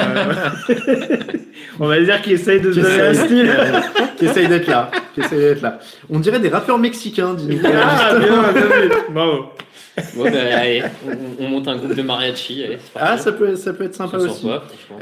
on 1.81 1.87
va 1.87 2.01
dire 2.01 2.21
qu'il 2.23 2.33
essaye 2.33 2.61
de 2.61 2.73
se 2.73 2.81
donner 2.81 3.01
un 3.03 3.15
style. 3.15 3.49
euh, 3.49 3.81
qui 4.17 4.25
essaye 4.27 4.49
d'être 4.49 4.67
là. 4.67 4.91
Qui 5.15 5.21
essaye 5.21 5.39
d'être 5.39 5.63
là. 5.63 5.79
On 6.11 6.19
dirait 6.19 6.41
des 6.41 6.49
rappeurs 6.49 6.79
mexicains, 6.79 7.35
dit 7.35 7.47
Nicolas. 7.47 7.81
Ah, 7.85 8.19
bien, 8.19 8.27
bien 8.53 8.63
vu. 8.63 8.91
Bravo. 9.11 9.45
Bon, 10.17 10.25
bah, 10.25 10.31
allez, 10.57 10.83
on, 11.07 11.45
on 11.45 11.49
monte 11.49 11.69
un 11.69 11.77
groupe 11.77 11.95
de 11.95 12.03
mariachi. 12.03 12.65
Allez, 12.65 12.79
Ah, 12.95 13.19
ça 13.19 13.33
peut, 13.33 13.57
ça 13.57 13.75
peut 13.75 13.85
être 13.85 13.95
sympa 13.95 14.17
aussi. 14.17 14.49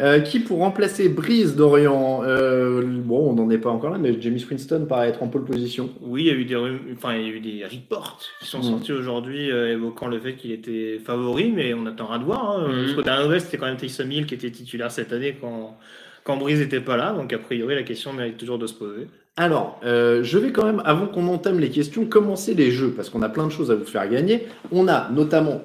Euh, 0.01 0.19
qui 0.21 0.41
pour 0.41 0.59
remplacer 0.59 1.09
Brise 1.09 1.55
d'Orient 1.55 2.23
euh, 2.25 2.83
Bon, 2.85 3.31
on 3.31 3.35
n'en 3.35 3.49
est 3.51 3.59
pas 3.59 3.71
encore 3.71 3.91
là, 3.91 3.99
mais 3.99 4.21
Jamie 4.21 4.45
Winston 4.51 4.87
paraît 4.89 5.09
être 5.11 5.23
en 5.23 5.29
pole 5.29 5.45
position. 5.45 5.91
Oui, 6.01 6.23
il 6.23 6.27
y 6.27 6.31
a 6.31 6.35
eu 6.35 6.45
des, 6.45 6.57
enfin, 6.97 7.15
il 7.15 7.23
y 7.23 7.25
a 7.27 7.29
eu 7.29 7.41
des 7.41 7.65
reports 7.65 8.19
qui 8.41 8.47
sont 8.49 8.59
Mm. 8.59 8.63
sortis 8.65 8.93
aujourd'hui 8.93 9.51
euh, 9.51 9.73
évoquant 9.73 10.09
le 10.09 10.19
fait 10.19 10.35
qu'il 10.35 10.51
était 10.53 10.99
favori, 11.05 11.53
mais 11.55 11.73
on 11.73 11.87
attendra 11.87 12.19
de 12.19 12.25
voir. 12.25 12.59
Hein. 12.59 12.69
Mm. 12.69 12.81
Parce 12.83 12.93
qu'au 12.95 13.03
dernier 13.03 13.25
nouvelle, 13.25 13.41
c'était 13.41 13.59
quand 13.59 13.67
même 13.67 13.77
Taysom 13.77 14.11
Hill 14.11 14.27
qui 14.27 14.35
était 14.35 14.51
titulaire 14.51 14.91
cette 14.91 15.13
année 15.13 15.37
quand, 15.41 15.79
quand 16.25 16.37
Breeze 16.37 16.59
n'était 16.59 16.81
pas 16.81 16.97
là. 16.97 17.13
Donc, 17.13 17.33
a 17.33 17.39
priori, 17.39 17.77
la 17.77 17.85
question 17.85 18.13
mérite 18.13 18.37
toujours 18.39 18.59
de 18.59 18.67
se 18.67 18.75
poser. 18.75 19.07
Alors, 19.37 19.81
euh, 19.85 20.23
je 20.23 20.39
vais 20.39 20.53
quand 20.53 20.65
même, 20.67 20.83
avant 20.85 21.07
qu'on 21.07 21.27
entame 21.29 21.61
les 21.61 21.71
questions, 21.71 22.05
commencer 22.05 22.55
les 22.55 22.71
jeux, 22.71 22.91
parce 22.91 23.09
qu'on 23.09 23.23
a 23.23 23.29
plein 23.29 23.47
de 23.47 23.53
choses 23.53 23.71
à 23.71 23.75
vous 23.75 23.85
faire 23.87 24.09
gagner. 24.09 24.47
On 24.71 24.87
a 24.89 25.09
notamment 25.11 25.63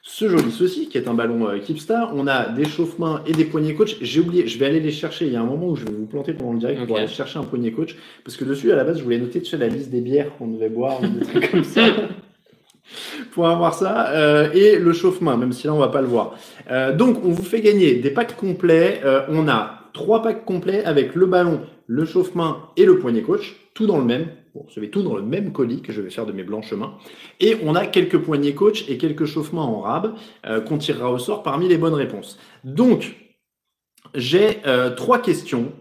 ce 0.00 0.28
joli 0.28 0.50
ceci, 0.50 0.88
qui 0.88 0.96
est 0.98 1.08
un 1.08 1.14
ballon 1.14 1.48
euh, 1.48 1.58
Keepstar. 1.58 2.12
On 2.14 2.26
a 2.26 2.48
des 2.48 2.64
chauffe-mains 2.64 3.22
et 3.26 3.32
des 3.32 3.44
poignées 3.44 3.74
coach. 3.74 3.96
J'ai 4.00 4.20
oublié, 4.20 4.46
je 4.46 4.58
vais 4.58 4.66
aller 4.66 4.80
les 4.80 4.90
chercher. 4.90 5.26
Il 5.26 5.32
y 5.32 5.36
a 5.36 5.40
un 5.40 5.46
moment 5.46 5.68
où 5.68 5.76
je 5.76 5.84
vais 5.84 5.92
vous 5.92 6.06
planter 6.06 6.32
pendant 6.32 6.52
le 6.52 6.58
direct 6.58 6.80
pour 6.86 6.92
Ok. 6.92 6.98
aller 6.98 7.08
chercher 7.08 7.38
un 7.38 7.44
poignet 7.44 7.72
coach, 7.72 7.96
parce 8.24 8.36
que 8.36 8.44
dessus, 8.44 8.70
à 8.72 8.76
la 8.76 8.84
base, 8.84 8.98
je 8.98 9.04
voulais 9.04 9.18
noter 9.18 9.40
tu 9.42 9.50
sais, 9.50 9.56
la 9.58 9.68
liste 9.68 9.90
des 9.90 10.00
bières 10.00 10.34
qu'on 10.38 10.46
devait 10.48 10.68
boire, 10.68 11.00
ou 11.02 11.06
des 11.06 11.26
trucs 11.26 11.50
comme 11.50 11.64
ça. 11.64 11.82
Pour 13.32 13.48
avoir 13.48 13.74
ça, 13.74 14.10
euh, 14.10 14.52
et 14.52 14.78
le 14.78 14.92
chauffe-main, 14.92 15.36
même 15.36 15.52
si 15.52 15.66
là 15.66 15.74
on 15.74 15.78
va 15.78 15.88
pas 15.88 16.02
le 16.02 16.06
voir. 16.06 16.36
Euh, 16.70 16.94
donc 16.94 17.24
on 17.24 17.30
vous 17.30 17.42
fait 17.42 17.60
gagner 17.60 17.94
des 17.94 18.10
packs 18.10 18.36
complets. 18.36 19.00
On 19.28 19.48
a 19.48 19.80
trois 19.94 20.22
packs 20.22 20.44
complets 20.44 20.84
avec 20.84 21.14
le 21.14 21.24
ballon, 21.26 21.60
le 21.86 22.04
chauffe-main 22.04 22.68
et 22.76 22.84
le 22.84 22.98
poignet 22.98 23.22
coach, 23.22 23.56
tout 23.74 23.86
dans 23.86 23.98
le 23.98 24.04
même. 24.04 24.28
Savez, 24.72 24.88
tout 24.88 25.02
dans 25.02 25.16
le 25.16 25.22
même 25.22 25.52
colis 25.52 25.82
que 25.82 25.92
je 25.92 26.00
vais 26.00 26.10
faire 26.10 26.26
de 26.26 26.32
mes 26.32 26.44
blancs 26.44 26.64
chemins. 26.64 26.94
Et 27.40 27.56
on 27.64 27.74
a 27.74 27.86
quelques 27.86 28.18
poignets 28.18 28.54
coach 28.54 28.88
et 28.88 28.98
quelques 28.98 29.24
chauffe-mains 29.24 29.62
en 29.62 29.80
rab 29.80 30.14
euh, 30.46 30.60
qu'on 30.60 30.78
tirera 30.78 31.10
au 31.10 31.18
sort 31.18 31.42
parmi 31.42 31.68
les 31.68 31.76
bonnes 31.76 31.94
réponses. 31.94 32.38
Donc, 32.62 33.16
j'ai 34.14 34.58
euh, 34.66 34.90
trois 34.90 35.20
questions 35.20 35.72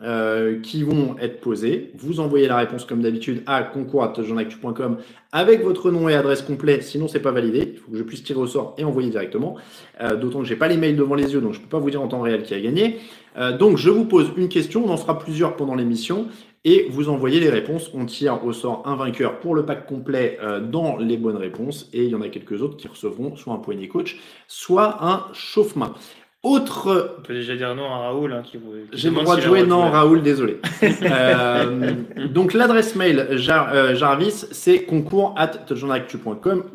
euh, 0.00 0.60
qui 0.60 0.84
vont 0.84 1.16
être 1.20 1.40
posées. 1.40 1.90
Vous 1.96 2.20
envoyez 2.20 2.46
la 2.46 2.56
réponse 2.56 2.84
comme 2.84 3.02
d'habitude 3.02 3.42
à 3.46 3.64
concours@touchdownactu.com 3.64 4.98
avec 5.32 5.64
votre 5.64 5.90
nom 5.90 6.08
et 6.08 6.14
adresse 6.14 6.42
complet. 6.42 6.82
Sinon, 6.82 7.08
c'est 7.08 7.18
pas 7.18 7.32
validé. 7.32 7.72
Il 7.72 7.78
faut 7.80 7.90
que 7.90 7.98
je 7.98 8.04
puisse 8.04 8.22
tirer 8.22 8.38
au 8.38 8.46
sort 8.46 8.76
et 8.78 8.84
envoyer 8.84 9.10
directement. 9.10 9.56
Euh, 10.00 10.14
D'autant 10.14 10.38
que 10.38 10.44
j'ai 10.44 10.54
pas 10.54 10.68
les 10.68 10.76
mails 10.76 10.94
devant 10.94 11.16
les 11.16 11.32
yeux, 11.32 11.40
donc 11.40 11.54
je 11.54 11.60
peux 11.60 11.66
pas 11.66 11.80
vous 11.80 11.90
dire 11.90 12.00
en 12.00 12.06
temps 12.06 12.20
réel 12.20 12.44
qui 12.44 12.54
a 12.54 12.60
gagné. 12.60 13.00
Euh, 13.36 13.58
donc, 13.58 13.76
je 13.76 13.90
vous 13.90 14.04
pose 14.04 14.30
une 14.36 14.48
question. 14.48 14.84
On 14.86 14.90
en 14.90 14.96
fera 14.96 15.18
plusieurs 15.18 15.56
pendant 15.56 15.74
l'émission. 15.74 16.28
Et 16.64 16.86
vous 16.90 17.08
envoyez 17.08 17.40
les 17.40 17.50
réponses. 17.50 17.90
On 17.92 18.04
tire 18.04 18.44
au 18.44 18.52
sort 18.52 18.82
un 18.84 18.94
vainqueur 18.94 19.40
pour 19.40 19.54
le 19.54 19.64
pack 19.64 19.86
complet 19.86 20.38
dans 20.70 20.96
les 20.96 21.16
bonnes 21.16 21.36
réponses. 21.36 21.88
Et 21.92 22.04
il 22.04 22.10
y 22.10 22.14
en 22.14 22.20
a 22.20 22.28
quelques 22.28 22.62
autres 22.62 22.76
qui 22.76 22.88
recevront 22.88 23.36
soit 23.36 23.54
un 23.54 23.58
poignet 23.58 23.88
coach, 23.88 24.20
soit 24.48 25.04
un 25.04 25.26
chauffe-main. 25.32 25.94
Autre 26.44 27.16
On 27.18 27.22
peut 27.22 27.34
déjà 27.34 27.56
dire 27.56 27.74
non 27.74 27.86
à 27.86 27.98
Raoul. 27.98 28.32
Hein, 28.32 28.42
qui 28.44 28.58
qui 28.58 28.58
j'ai 28.92 29.10
le 29.10 29.16
droit 29.16 29.34
de 29.34 29.40
jouer, 29.40 29.64
non. 29.64 29.90
Raoul, 29.90 30.22
désolé. 30.22 30.60
Euh, 31.10 31.94
donc 32.32 32.54
l'adresse 32.54 32.94
mail 32.94 33.28
Jar- 33.32 33.70
euh, 33.72 33.94
Jarvis, 33.94 34.46
c'est 34.52 34.82
concours 34.84 35.34
at. 35.36 35.50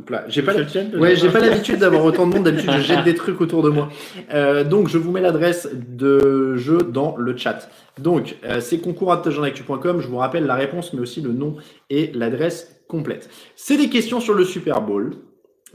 Là, 0.09 0.25
J'ai 0.27 0.41
pas, 0.41 0.53
ouais, 0.97 1.15
j'ai 1.15 1.29
pas 1.29 1.39
l'habitude 1.39 1.79
d'avoir 1.79 2.03
autant 2.03 2.27
de 2.27 2.33
monde. 2.33 2.43
D'habitude, 2.43 2.71
je 2.77 2.81
jette 2.81 3.03
des 3.05 3.15
trucs 3.15 3.39
autour 3.39 3.63
de 3.63 3.69
moi. 3.69 3.89
Euh, 4.33 4.63
donc 4.63 4.89
je 4.89 4.97
vous 4.97 5.11
mets 5.11 5.21
l'adresse 5.21 5.69
de 5.73 6.55
jeu 6.57 6.79
dans 6.79 7.15
le 7.17 7.37
chat. 7.37 7.69
Donc 7.99 8.35
euh, 8.43 8.59
c'est 8.59 8.79
concours 8.79 9.13
at. 9.13 9.21
Je 9.25 10.07
vous 10.07 10.17
rappelle 10.17 10.45
la 10.45 10.55
réponse, 10.55 10.93
mais 10.93 10.99
aussi 10.99 11.21
le 11.21 11.31
nom 11.31 11.55
et 11.89 12.11
l'adresse 12.13 12.81
complète. 12.89 13.29
C'est 13.55 13.77
des 13.77 13.89
questions 13.89 14.19
sur 14.19 14.33
le 14.33 14.43
Super 14.43 14.81
Bowl. 14.81 15.15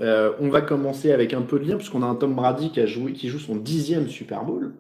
Euh, 0.01 0.33
on 0.41 0.49
va 0.49 0.61
commencer 0.61 1.13
avec 1.13 1.35
un 1.35 1.43
peu 1.43 1.59
de 1.59 1.69
lien, 1.69 1.77
puisqu'on 1.77 2.03
a 2.03 2.07
un 2.07 2.15
Tom 2.15 2.35
Brady 2.35 2.71
qui, 2.71 2.81
a 2.81 2.87
joué, 2.87 3.13
qui 3.13 3.29
joue 3.29 3.39
son 3.39 3.57
dixième 3.57 4.09
Super 4.09 4.45
Bowl. 4.45 4.75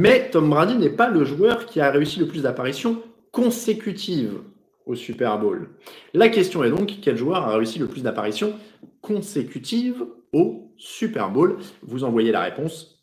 Mais 0.00 0.30
Tom 0.30 0.50
Brady 0.50 0.76
n'est 0.76 0.90
pas 0.90 1.08
le 1.10 1.24
joueur 1.24 1.66
qui 1.66 1.80
a 1.80 1.90
réussi 1.90 2.18
le 2.18 2.26
plus 2.26 2.42
d'apparitions 2.42 3.02
consécutives 3.30 4.38
au 4.86 4.94
Super 4.94 5.38
Bowl. 5.38 5.68
La 6.14 6.28
question 6.28 6.64
est 6.64 6.70
donc 6.70 6.92
quel 7.02 7.16
joueur 7.16 7.48
a 7.48 7.56
réussi 7.56 7.78
le 7.78 7.86
plus 7.86 8.02
d'apparitions 8.02 8.54
consécutives 9.00 10.04
au 10.32 10.72
Super 10.76 11.30
Bowl? 11.30 11.58
Vous 11.82 12.04
envoyez 12.04 12.32
la 12.32 12.40
réponse 12.40 12.98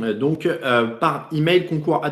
euh, 0.00 0.14
donc 0.14 0.46
euh, 0.46 0.86
par 0.86 1.28
email 1.32 1.66
concours 1.66 2.02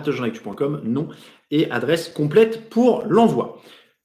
nom 0.85 1.09
et 1.51 1.71
adresse 1.71 2.09
complète 2.09 2.69
pour 2.69 3.05
l'envoi. 3.09 3.61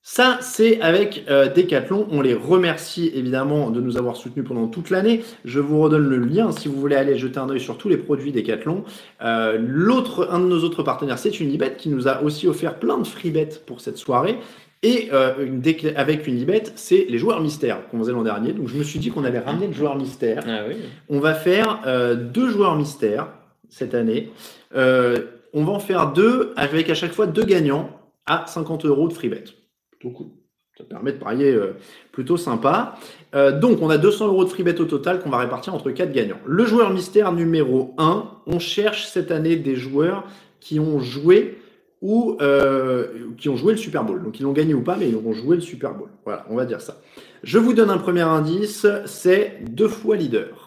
Ça, 0.08 0.38
c'est 0.40 0.80
avec 0.82 1.26
euh, 1.32 1.48
Decathlon. 1.48 2.08
On 2.12 2.22
les 2.22 2.36
remercie 2.36 3.12
évidemment 3.16 3.72
de 3.72 3.82
nous 3.82 3.98
avoir 3.98 4.16
soutenus 4.16 4.46
pendant 4.48 4.68
toute 4.68 4.92
l'année. 4.92 5.24
Je 5.46 5.60
vous 5.60 5.82
redonne 5.82 6.08
le 6.08 6.18
lien 6.18 6.52
si 6.52 6.68
vous 6.68 6.80
voulez 6.80 6.96
aller 6.96 7.18
jeter 7.18 7.40
un 7.40 7.50
œil 7.50 7.60
sur 7.60 7.76
tous 7.76 7.90
les 7.90 7.98
produits 7.98 8.32
Decathlon. 8.32 8.84
Euh, 9.24 9.58
L'autre, 9.60 10.30
un 10.32 10.40
de 10.40 10.46
nos 10.46 10.60
autres 10.64 10.84
partenaires, 10.84 11.18
c'est 11.18 11.40
Unibet 11.40 11.74
qui 11.76 11.90
nous 11.90 12.08
a 12.08 12.22
aussi 12.22 12.48
offert 12.48 12.76
plein 12.76 13.00
de 13.00 13.08
free 13.08 13.32
bets 13.32 13.60
pour 13.66 13.82
cette 13.82 13.98
soirée. 13.98 14.38
Et 14.84 15.10
euh, 15.12 15.44
une 15.44 15.64
avec 15.96 16.28
Unibet, 16.28 16.66
c'est 16.76 17.08
les 17.10 17.18
joueurs 17.18 17.42
mystères 17.42 17.88
qu'on 17.90 17.98
faisait 17.98 18.12
l'an 18.12 18.22
dernier. 18.22 18.54
Donc 18.54 18.68
je 18.68 18.78
me 18.78 18.84
suis 18.84 19.00
dit 19.00 19.10
qu'on 19.10 19.24
allait 19.24 19.40
ramener 19.40 19.66
le 19.66 19.74
joueur 19.74 19.96
mystère. 19.96 20.44
Ah 20.48 20.66
oui. 20.68 20.76
On 21.10 21.20
va 21.20 21.34
faire 21.34 21.82
deux 22.16 22.52
joueurs 22.52 22.76
mystères 22.76 23.30
cette 23.70 23.96
année. 23.96 24.30
On 24.72 25.64
va 25.64 25.72
en 25.72 25.80
faire 25.80 26.14
deux 26.14 26.54
avec 26.58 26.92
à 26.92 26.94
chaque 26.94 27.14
fois 27.14 27.26
deux 27.26 27.44
gagnants 27.44 27.90
à 28.28 28.46
50 28.46 28.86
euros 28.86 29.08
de 29.08 29.14
free 29.14 29.30
bet. 29.30 29.46
Plutôt 30.00 30.16
cool. 30.16 30.28
Ça 30.78 30.84
permet 30.84 31.14
de 31.14 31.18
parier 31.18 31.54
euh, 31.54 31.78
plutôt 32.12 32.36
sympa. 32.36 32.96
Euh, 33.34 33.58
donc, 33.58 33.82
on 33.82 33.90
a 33.90 33.98
200 33.98 34.28
euros 34.28 34.44
de 34.44 34.50
free 34.50 34.64
bet 34.64 34.82
au 34.82 34.86
total 34.86 35.22
qu'on 35.22 35.30
va 35.30 35.38
répartir 35.38 35.74
entre 35.74 35.90
quatre 35.92 36.12
gagnants. 36.12 36.40
Le 36.46 36.66
joueur 36.66 36.90
mystère 36.90 37.32
numéro 37.32 37.94
1, 37.98 38.30
on 38.46 38.60
cherche 38.60 39.06
cette 39.08 39.32
année 39.32 39.56
des 39.56 39.78
joueurs 39.78 40.26
qui 40.60 40.82
ont 40.82 41.00
joué 41.00 41.60
ou 42.02 42.38
euh, 42.42 43.08
qui 43.38 43.48
ont 43.48 43.56
joué 43.56 43.72
le 43.72 43.78
Super 43.78 44.04
Bowl. 44.04 44.22
Donc, 44.22 44.40
ils 44.40 44.44
l'ont 44.44 44.52
gagné 44.52 44.74
ou 44.74 44.82
pas, 44.82 44.98
mais 44.98 45.08
ils 45.08 45.16
auront 45.16 45.32
joué 45.32 45.56
le 45.56 45.62
Super 45.62 45.94
Bowl. 45.94 46.10
Voilà, 46.26 46.46
on 46.50 46.56
va 46.56 46.66
dire 46.66 46.82
ça. 46.82 47.00
Je 47.42 47.58
vous 47.58 47.74
donne 47.74 47.90
un 47.90 47.98
premier 47.98 48.22
indice, 48.22 48.86
c'est 49.06 49.60
deux 49.62 49.88
fois 49.88 50.18
leader. 50.18 50.65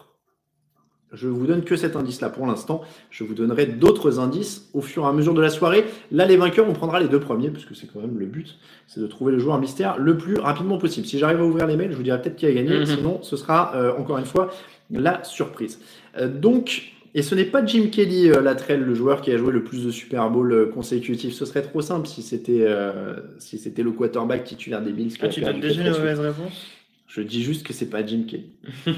Je 1.13 1.27
vous 1.27 1.47
donne 1.47 1.63
que 1.63 1.75
cet 1.75 1.95
indice-là 1.95 2.29
pour 2.29 2.45
l'instant. 2.45 2.81
Je 3.09 3.23
vous 3.23 3.33
donnerai 3.33 3.65
d'autres 3.65 4.19
indices 4.19 4.69
au 4.73 4.81
fur 4.81 5.03
et 5.03 5.07
à 5.07 5.11
mesure 5.11 5.33
de 5.33 5.41
la 5.41 5.49
soirée. 5.49 5.85
Là, 6.11 6.25
les 6.25 6.37
vainqueurs, 6.37 6.69
on 6.69 6.73
prendra 6.73 6.99
les 6.99 7.07
deux 7.07 7.19
premiers, 7.19 7.49
puisque 7.49 7.75
c'est 7.75 7.87
quand 7.91 7.99
même 7.99 8.17
le 8.19 8.25
but, 8.25 8.57
c'est 8.87 8.99
de 8.99 9.07
trouver 9.07 9.31
le 9.31 9.39
joueur 9.39 9.59
mystère 9.59 9.97
le 9.97 10.17
plus 10.17 10.37
rapidement 10.37 10.77
possible. 10.77 11.07
Si 11.07 11.17
j'arrive 11.17 11.39
à 11.39 11.45
ouvrir 11.45 11.67
les 11.67 11.75
mails, 11.75 11.91
je 11.91 11.97
vous 11.97 12.03
dirai 12.03 12.21
peut-être 12.21 12.35
qui 12.35 12.45
a 12.45 12.51
gagné. 12.51 12.79
Mhm. 12.79 12.85
Sinon, 12.85 13.19
ce 13.23 13.37
sera 13.37 13.75
euh, 13.75 13.93
encore 13.97 14.17
une 14.17 14.25
fois 14.25 14.49
la 14.91 15.23
surprise. 15.23 15.79
Euh, 16.17 16.27
donc, 16.27 16.93
et 17.15 17.21
ce 17.21 17.33
n'est 17.33 17.45
pas 17.45 17.65
Jim 17.65 17.87
Kelly, 17.91 18.29
euh, 18.29 18.41
Latrell, 18.41 18.81
le 18.81 18.93
joueur 18.93 19.21
qui 19.21 19.31
a 19.31 19.37
joué 19.37 19.51
le 19.51 19.63
plus 19.63 19.83
de 19.85 19.91
Super 19.91 20.29
Bowl 20.29 20.51
euh, 20.51 20.65
consécutifs. 20.67 21.33
Ce 21.33 21.45
serait 21.45 21.63
trop 21.63 21.81
simple 21.81 22.07
si 22.07 22.21
c'était 22.21 22.61
euh, 22.61 23.13
si 23.39 23.57
c'était 23.57 23.83
le 23.83 23.91
quarterback 23.91 24.43
titulaire 24.43 24.81
des 24.81 24.91
Bills. 24.91 25.13
Ah, 25.21 25.27
tu 25.27 25.41
donnes 25.41 25.59
déjà 25.59 25.81
une 25.81 25.91
mauvaise 25.91 26.19
réponse? 26.19 26.67
Je 27.07 27.21
dis 27.21 27.41
juste 27.41 27.65
que 27.65 27.73
c'est 27.73 27.89
pas 27.89 28.05
Jim 28.05 28.25
Kelly. 28.27 28.51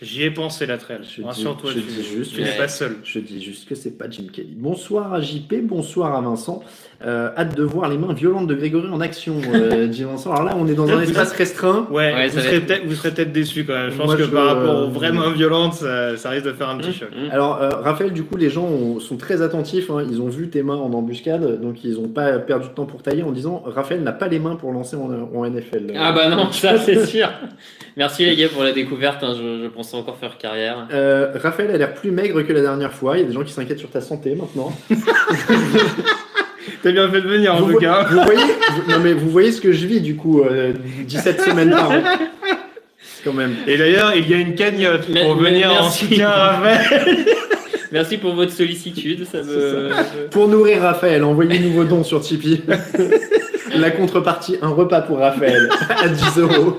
J'y 0.00 0.22
ai 0.22 0.30
pensé, 0.30 0.66
la 0.66 0.78
trail. 0.78 1.00
Rassure-toi, 1.22 1.72
je 1.72 1.80
tu, 1.80 1.86
dis 1.86 2.04
juste 2.04 2.34
tu 2.34 2.42
n'es 2.42 2.56
pas 2.56 2.68
seul. 2.68 2.98
Je 3.02 3.18
dis 3.18 3.42
juste 3.42 3.68
que 3.68 3.74
c'est 3.74 3.98
pas 3.98 4.08
Jim 4.08 4.26
Kelly. 4.32 4.54
Bonsoir 4.54 5.12
à 5.12 5.20
JP, 5.20 5.62
bonsoir 5.62 6.14
à 6.14 6.20
Vincent. 6.20 6.62
Euh, 7.06 7.30
hâte 7.36 7.56
de 7.56 7.62
voir 7.62 7.88
les 7.88 7.96
mains 7.96 8.12
violentes 8.12 8.48
de 8.48 8.54
Grégory 8.56 8.88
en 8.90 9.00
action, 9.00 9.34
euh, 9.54 9.86
dit 9.88 10.02
Vincent. 10.02 10.32
Alors 10.32 10.42
là, 10.44 10.56
on 10.58 10.66
est 10.66 10.74
dans 10.74 10.90
un 10.90 11.00
espace 11.00 11.30
restreint. 11.32 11.86
Ouais, 11.92 12.12
Ouais, 12.12 12.26
vous, 12.26 12.40
serez 12.40 12.56
être- 12.56 12.66
peut-être, 12.66 12.86
vous 12.86 12.94
serez 12.96 13.10
peut-être 13.12 13.30
déçus 13.32 13.64
quand 13.64 13.74
même. 13.74 13.90
Je 13.92 13.96
pense 13.96 14.06
Moi, 14.06 14.16
que 14.16 14.24
je- 14.24 14.30
par 14.30 14.46
rapport 14.46 14.82
aux 14.82 14.88
vraies 14.90 15.12
mains 15.12 15.30
violentes, 15.30 15.74
ça, 15.74 16.16
ça 16.16 16.30
risque 16.30 16.46
de 16.46 16.52
faire 16.52 16.68
un 16.68 16.76
petit 16.76 16.92
choc. 16.92 17.10
Mmh. 17.12 17.30
Alors, 17.30 17.62
euh, 17.62 17.68
Raphaël, 17.68 18.12
du 18.12 18.24
coup, 18.24 18.36
les 18.36 18.50
gens 18.50 18.64
ont- 18.64 18.98
sont 18.98 19.16
très 19.16 19.42
attentifs. 19.42 19.90
hein. 19.90 20.04
Ils 20.10 20.20
ont 20.20 20.26
vu 20.28 20.48
tes 20.48 20.64
mains 20.64 20.74
en 20.74 20.92
embuscade, 20.92 21.60
donc 21.60 21.84
ils 21.84 21.94
n'ont 21.94 22.08
pas 22.08 22.32
perdu 22.40 22.66
de 22.66 22.72
temps 22.74 22.84
pour 22.86 23.00
tailler 23.00 23.22
en 23.22 23.30
disant 23.30 23.62
Raphaël 23.64 24.02
n'a 24.02 24.10
pas 24.12 24.26
les 24.26 24.40
mains 24.40 24.56
pour 24.56 24.72
lancer 24.72 24.96
en, 24.96 25.08
en 25.36 25.44
NFL. 25.48 25.92
Ah 25.96 26.10
bah 26.10 26.28
non, 26.28 26.50
ça 26.50 26.78
c'est 26.84 27.06
sûr. 27.06 27.28
Merci 27.96 28.24
les 28.26 28.34
gars 28.34 28.48
pour 28.48 28.64
la 28.64 28.72
découverte. 28.72 29.22
hein, 29.22 29.34
Je, 29.40 29.62
je 29.62 29.68
pensais 29.68 29.96
encore 29.96 30.16
faire 30.16 30.36
carrière. 30.36 30.88
Euh, 30.92 31.28
Raphaël 31.40 31.70
a 31.70 31.76
l'air 31.78 31.94
plus 31.94 32.10
maigre 32.10 32.42
que 32.42 32.52
la 32.52 32.60
dernière 32.62 32.92
fois. 32.92 33.16
Il 33.18 33.20
y 33.20 33.24
a 33.24 33.26
des 33.28 33.32
gens 33.34 33.44
qui 33.44 33.52
s'inquiètent 33.52 33.78
sur 33.78 33.90
ta 33.90 34.00
santé 34.00 34.34
maintenant. 34.34 34.72
T'as 36.82 36.92
bien 36.92 37.08
fait 37.10 37.20
de 37.20 37.28
venir 37.28 37.54
en 37.54 37.60
vous, 37.60 37.72
tout 37.72 37.78
cas. 37.78 38.04
vous 38.10 38.20
voyez, 38.22 38.40
vous- 38.40 38.90
non 38.92 38.98
mais 39.02 39.12
vous 39.12 39.28
voyez 39.30 39.50
ce 39.52 39.60
que 39.60 39.72
je 39.72 39.86
vis 39.86 40.00
du 40.00 40.14
coup, 40.16 40.42
euh, 40.42 40.72
17 41.06 41.40
semaines 41.48 41.70
par 41.70 41.90
an. 41.90 42.02
Quand 43.24 43.32
même. 43.32 43.54
Et 43.66 43.76
d'ailleurs, 43.76 44.12
il 44.14 44.30
y 44.30 44.34
a 44.34 44.38
une 44.38 44.54
cagnotte 44.54 45.08
Mais- 45.08 45.22
pour 45.24 45.36
mais 45.36 45.50
venir 45.50 45.70
en 45.72 45.82
merci. 45.82 46.06
soutien 46.06 46.28
à 46.30 46.52
Raphaël. 46.56 47.16
Merci 47.90 48.18
pour 48.18 48.34
votre 48.34 48.52
sollicitude. 48.52 49.24
Ça 49.24 49.38
me. 49.42 49.88
Pour 50.30 50.46
nourrir 50.46 50.82
Raphaël, 50.82 51.24
envoyez-nous 51.24 51.70
vos 51.72 51.84
dons 51.84 52.04
sur 52.04 52.20
Tipeee. 52.20 52.62
La 53.76 53.90
contrepartie, 53.90 54.56
un 54.60 54.68
repas 54.68 55.00
pour 55.00 55.18
Raphaël 55.20 55.70
à 55.88 56.06
10 56.06 56.38
euros. 56.38 56.76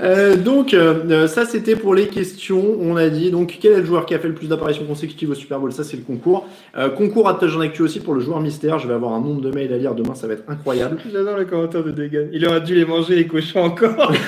Euh, 0.00 0.36
donc, 0.36 0.74
euh, 0.74 1.26
ça 1.26 1.44
c'était 1.46 1.76
pour 1.76 1.94
les 1.94 2.08
questions. 2.08 2.76
On 2.80 2.96
a 2.96 3.08
dit 3.08 3.30
donc 3.30 3.58
quel 3.60 3.72
est 3.72 3.78
le 3.80 3.84
joueur 3.86 4.04
qui 4.06 4.14
a 4.14 4.18
fait 4.18 4.28
le 4.28 4.34
plus 4.34 4.48
d'apparitions 4.48 4.84
consécutives 4.84 5.30
au 5.30 5.34
Super 5.34 5.58
Bowl? 5.58 5.72
Ça 5.72 5.84
c'est 5.84 5.96
le 5.96 6.02
concours. 6.02 6.46
Euh, 6.76 6.88
concours 6.90 7.28
à 7.28 7.34
Touch 7.34 7.56
en 7.56 7.60
Actu 7.60 7.82
aussi 7.82 8.00
pour 8.00 8.14
le 8.14 8.20
joueur 8.20 8.40
mystère. 8.40 8.78
Je 8.78 8.88
vais 8.88 8.94
avoir 8.94 9.12
un 9.12 9.20
nombre 9.20 9.40
de 9.40 9.50
mails 9.50 9.72
à 9.72 9.78
lire 9.78 9.94
demain, 9.94 10.14
ça 10.14 10.26
va 10.26 10.34
être 10.34 10.44
incroyable. 10.48 10.98
J'adore 11.12 11.36
le 11.38 11.44
commentaire 11.46 11.82
de 11.82 11.90
Degan. 11.92 12.28
Il 12.32 12.46
aurait 12.46 12.60
dû 12.60 12.74
les 12.74 12.84
manger 12.84 13.16
les 13.16 13.26
cochons 13.26 13.64
encore. 13.64 14.12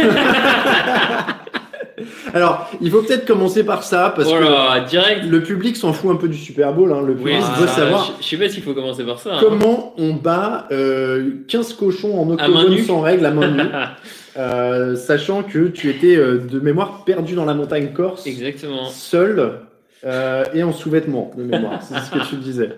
Alors, 2.32 2.70
il 2.80 2.90
faut 2.90 3.02
peut-être 3.02 3.26
commencer 3.26 3.64
par 3.64 3.82
ça 3.82 4.12
parce 4.14 4.28
Voilà, 4.28 4.80
direct. 4.88 5.22
que 5.22 5.26
le 5.28 5.42
public 5.42 5.76
s'en 5.76 5.92
fout 5.92 6.10
un 6.12 6.16
peu 6.16 6.28
du 6.28 6.36
Super 6.36 6.72
Bowl. 6.72 6.92
Hein. 6.92 7.02
Le 7.04 7.14
public 7.14 7.36
ah, 7.42 7.60
veut 7.60 7.66
savoir 7.66 8.12
Je, 8.18 8.22
je 8.22 8.28
sais 8.28 8.36
pas 8.36 8.48
s'il 8.48 8.62
faut 8.62 8.74
commencer 8.74 9.02
par 9.04 9.18
ça. 9.18 9.34
hein. 9.34 9.38
comment 9.40 9.94
on 9.98 10.14
bat 10.14 10.68
euh, 10.70 11.30
15 11.48 11.72
cochons 11.74 12.20
en 12.20 12.30
octogone 12.30 12.78
sans 12.78 13.00
règle 13.00 13.26
à 13.26 13.30
main 13.30 13.48
nue. 13.48 13.62
Euh, 14.38 14.94
sachant 14.94 15.42
que 15.42 15.68
tu 15.68 15.90
étais 15.90 16.16
euh, 16.16 16.38
de 16.38 16.60
mémoire 16.60 17.04
perdu 17.04 17.34
dans 17.34 17.44
la 17.44 17.54
montagne 17.54 17.92
corse, 17.92 18.26
Exactement. 18.26 18.86
seul 18.88 19.60
euh, 20.04 20.44
et 20.54 20.62
en 20.62 20.72
sous-vêtements 20.72 21.32
de 21.36 21.42
mémoire. 21.42 21.82
C'est 21.88 21.98
ce 21.98 22.10
que 22.10 22.28
tu 22.28 22.36
disais. 22.36 22.70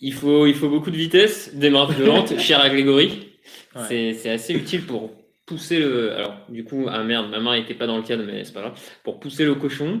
Il 0.00 0.12
faut, 0.14 0.46
il 0.46 0.54
faut 0.54 0.68
beaucoup 0.68 0.90
de 0.90 0.96
vitesse, 0.96 1.54
des 1.54 1.70
mains 1.70 1.86
violentes, 1.86 2.38
cher 2.40 2.60
à 2.60 2.68
Grégory. 2.70 3.28
Ouais. 3.76 3.82
C'est, 3.88 4.14
c'est 4.14 4.30
assez 4.30 4.52
utile 4.54 4.84
pour 4.84 5.12
pousser 5.46 5.78
le. 5.78 6.12
Alors, 6.12 6.34
du 6.48 6.64
coup, 6.64 6.86
ah 6.90 7.04
merde, 7.04 7.30
ma 7.30 7.38
main 7.40 7.54
était 7.54 7.74
pas 7.74 7.86
dans 7.86 7.96
le 7.96 8.02
cadre, 8.02 8.24
mais 8.26 8.42
c'est 8.44 8.52
pas 8.54 8.60
grave. 8.62 8.78
Pour 9.04 9.20
pousser 9.20 9.44
le 9.44 9.54
cochon. 9.54 10.00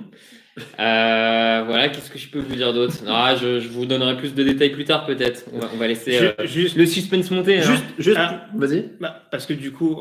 Euh, 0.78 1.62
voilà, 1.66 1.88
qu'est-ce 1.88 2.10
que 2.10 2.18
je 2.18 2.28
peux 2.28 2.40
vous 2.40 2.54
dire 2.56 2.72
d'autre? 2.74 2.94
Ah, 3.06 3.34
je, 3.40 3.60
je 3.60 3.68
vous 3.68 3.86
donnerai 3.86 4.16
plus 4.16 4.34
de 4.34 4.42
détails 4.42 4.70
plus 4.70 4.84
tard, 4.84 5.06
peut-être. 5.06 5.44
On 5.52 5.58
va, 5.58 5.70
on 5.72 5.76
va 5.76 5.86
laisser 5.86 6.18
euh, 6.20 6.32
Ju- 6.44 6.62
juste, 6.62 6.76
le 6.76 6.86
suspense 6.86 7.30
monter. 7.30 7.58
hein. 7.58 7.62
Juste, 7.62 7.84
juste, 7.98 8.16
Ah. 8.20 8.46
vas-y. 8.54 8.90
bah, 9.00 9.22
parce 9.30 9.46
que 9.46 9.52
du 9.54 9.70
coup, 9.72 9.98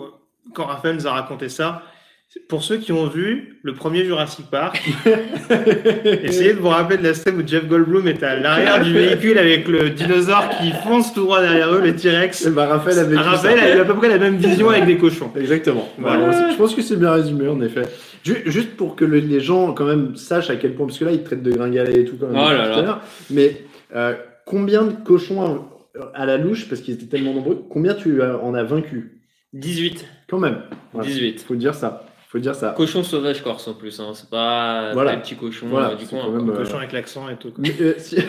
quand 0.54 0.66
Raphaël 0.66 0.96
nous 0.96 1.08
a 1.08 1.12
raconté 1.12 1.50
ça, 1.50 1.84
pour 2.48 2.64
ceux 2.64 2.78
qui 2.78 2.92
ont 2.92 3.08
vu 3.08 3.60
le 3.64 3.74
premier 3.74 4.06
Jurassic 4.06 4.46
Park, 4.52 4.82
essayez 6.24 6.54
de 6.54 6.60
vous 6.60 6.68
rappeler 6.70 6.98
de 6.98 7.04
la 7.04 7.14
scène 7.14 7.42
où 7.42 7.48
Jeff 7.48 7.68
Goldblum 7.68 8.08
est 8.08 8.22
à 8.24 8.36
l'arrière 8.36 8.84
du 8.84 8.94
véhicule 8.94 9.38
avec 9.38 9.68
le 9.68 9.90
dinosaure 9.90 10.50
qui 10.60 10.72
fonce 10.84 11.14
tout 11.14 11.22
droit 11.24 11.42
derrière 11.42 11.74
eux, 11.74 11.82
le 11.82 11.96
T-Rex. 11.96 12.48
Ben, 12.50 12.66
Raphaël 12.68 13.00
avait 13.00 13.18
Raphaël 13.18 13.60
ça. 13.60 13.66
a 13.66 13.76
eu 13.76 13.80
à 13.80 13.86
peu 13.86 13.96
près 13.96 14.10
la 14.10 14.18
même 14.20 14.38
vision 14.38 14.70
avec 14.70 14.86
des 14.86 14.98
cochons. 14.98 15.32
Exactement. 15.40 15.90
Voilà. 15.98 16.26
Voilà, 16.30 16.52
je 16.52 16.56
pense 16.56 16.76
que 16.76 16.82
c'est 16.82 16.98
bien 16.98 17.12
résumé 17.12 17.48
en 17.48 17.62
effet. 17.62 17.84
Ju- 18.24 18.44
Juste 18.46 18.76
pour 18.76 18.96
que 18.96 19.06
le- 19.06 19.20
les 19.20 19.40
gens 19.40 19.74
quand 19.74 19.86
même 19.86 20.16
sachent 20.16 20.50
à 20.50 20.56
quel 20.56 20.76
point, 20.76 20.86
parce 20.86 21.00
que 21.00 21.06
là 21.06 21.12
ils 21.12 21.20
te 21.22 21.26
traitent 21.26 21.44
de 21.44 21.52
gringalet 21.52 22.02
et 22.02 22.06
tout 22.06 22.16
quand 22.20 22.28
même 22.28 22.36
Oh 22.40 22.52
là 22.54 22.76
tout 22.78 22.86
là. 22.86 23.02
Mais 23.32 23.64
euh, 23.96 24.14
combien 24.46 24.84
de 24.84 24.92
cochons 25.04 25.66
à, 25.96 26.12
à 26.22 26.26
la 26.26 26.38
louche, 26.38 26.68
parce 26.70 26.82
qu'ils 26.82 26.94
étaient 26.94 27.06
tellement 27.08 27.34
nombreux, 27.34 27.64
combien 27.70 27.94
tu 27.96 28.22
as- 28.22 28.38
en 28.38 28.54
as 28.54 28.64
vaincu? 28.64 29.20
18. 29.54 30.06
Quand 30.30 30.40
même. 30.40 30.62
Voilà. 30.94 31.08
18. 31.10 31.42
Faut 31.42 31.56
dire 31.56 31.74
ça. 31.76 32.06
Faut 32.28 32.38
dire 32.40 32.54
ça. 32.56 32.74
Cochon 32.78 33.02
sauvage 33.04 33.42
corse 33.44 33.68
en 33.68 33.74
plus, 33.74 34.00
hein. 34.00 34.12
c'est 34.14 34.30
pas, 34.30 34.92
Voilà. 34.94 35.12
pas 35.12 35.16
les 35.16 35.22
petits 35.24 35.36
cochons 35.36 35.66
Voilà, 35.68 35.90
euh, 35.92 35.96
du 35.96 36.06
coin. 36.06 36.20
quand 36.26 36.32
même, 36.32 36.48
Un 36.50 36.54
euh, 36.54 36.58
cochon 36.58 36.78
avec 36.78 36.92
l'accent 36.92 37.28
et 37.30 37.36
tout. 37.38 37.52
Mais, 37.58 37.74
euh, 37.82 37.94
si- 37.98 38.18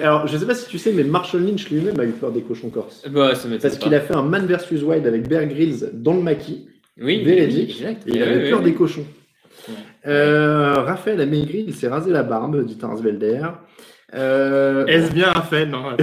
Alors, 0.00 0.26
je 0.28 0.36
sais 0.36 0.46
pas 0.46 0.54
si 0.54 0.68
tu 0.68 0.78
sais, 0.78 0.92
mais 0.92 1.02
Marshall 1.04 1.42
Lynch 1.44 1.68
lui-même 1.70 1.98
a 1.98 2.04
eu 2.04 2.10
peur 2.12 2.30
des 2.30 2.42
cochons 2.42 2.70
corses. 2.70 3.02
Bah, 3.08 3.34
ça 3.34 3.48
m'étonne 3.48 3.62
Parce 3.70 3.78
qu'il 3.82 3.94
a 3.94 4.00
fait 4.00 4.14
un 4.14 4.22
Man 4.22 4.46
vs 4.46 4.82
Wild 4.82 5.06
avec 5.06 5.28
Bear 5.28 5.46
Grylls 5.46 5.90
dans 5.94 6.14
le 6.14 6.20
maquis. 6.22 6.68
Oui, 7.00 7.22
véridique, 7.24 7.70
oui, 7.80 7.84
exact. 7.86 8.02
Et 8.06 8.10
il 8.10 8.16
Oui, 8.16 8.22
avait 8.22 8.42
oui, 8.44 8.50
peur 8.50 8.58
oui. 8.60 8.64
des 8.66 8.74
cochons. 8.74 9.06
Euh, 10.06 10.74
Raphaël 10.74 11.20
a 11.20 11.26
maigri, 11.26 11.64
il 11.66 11.74
s'est 11.74 11.88
rasé 11.88 12.10
la 12.10 12.22
barbe, 12.22 12.64
dit 12.64 12.76
Tarsvelder. 12.76 13.40
Euh, 14.14 14.84
Est-ce 14.86 15.12
bien 15.12 15.32
Raphaël 15.32 15.68
Non, 15.70 15.84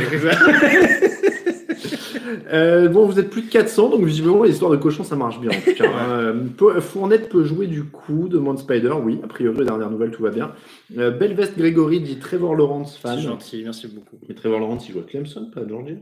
euh, 2.52 2.88
bon, 2.90 3.06
vous 3.06 3.20
êtes 3.20 3.30
plus 3.30 3.44
de 3.44 3.50
400, 3.50 3.90
donc 3.90 4.04
visiblement 4.04 4.44
l'histoire 4.44 4.72
de 4.72 4.78
cochon 4.78 5.04
ça 5.04 5.16
marche 5.16 5.40
bien. 5.40 5.52
En 5.52 5.62
tout 5.62 5.74
cas. 5.76 5.90
Euh, 6.20 6.82
Fournette 6.82 7.30
peut 7.30 7.44
jouer 7.44 7.68
du 7.68 7.84
coup, 7.86 8.28
demande 8.28 8.60
Spider. 8.60 8.92
Oui, 9.02 9.20
a 9.24 9.28
priori, 9.28 9.66
dernière 9.66 9.90
nouvelle, 9.90 10.12
tout 10.12 10.24
va 10.24 10.30
bien. 10.30 10.52
Euh, 10.98 11.12
Belvest 11.12 11.58
Grégory 11.58 12.02
dit 12.02 12.20
Trevor 12.20 12.56
Lawrence, 12.56 12.98
fan. 12.98 13.18
c'est 13.18 13.24
gentil, 13.24 13.62
merci 13.64 13.88
beaucoup. 13.88 14.18
Mais 14.28 14.36
Trevor 14.36 14.60
Lawrence, 14.60 14.88
il 14.88 14.94
joue 14.94 15.00
à 15.00 15.04
Clemson, 15.04 15.50
pas 15.54 15.62
à 15.62 15.68
Georgia. 15.68 15.96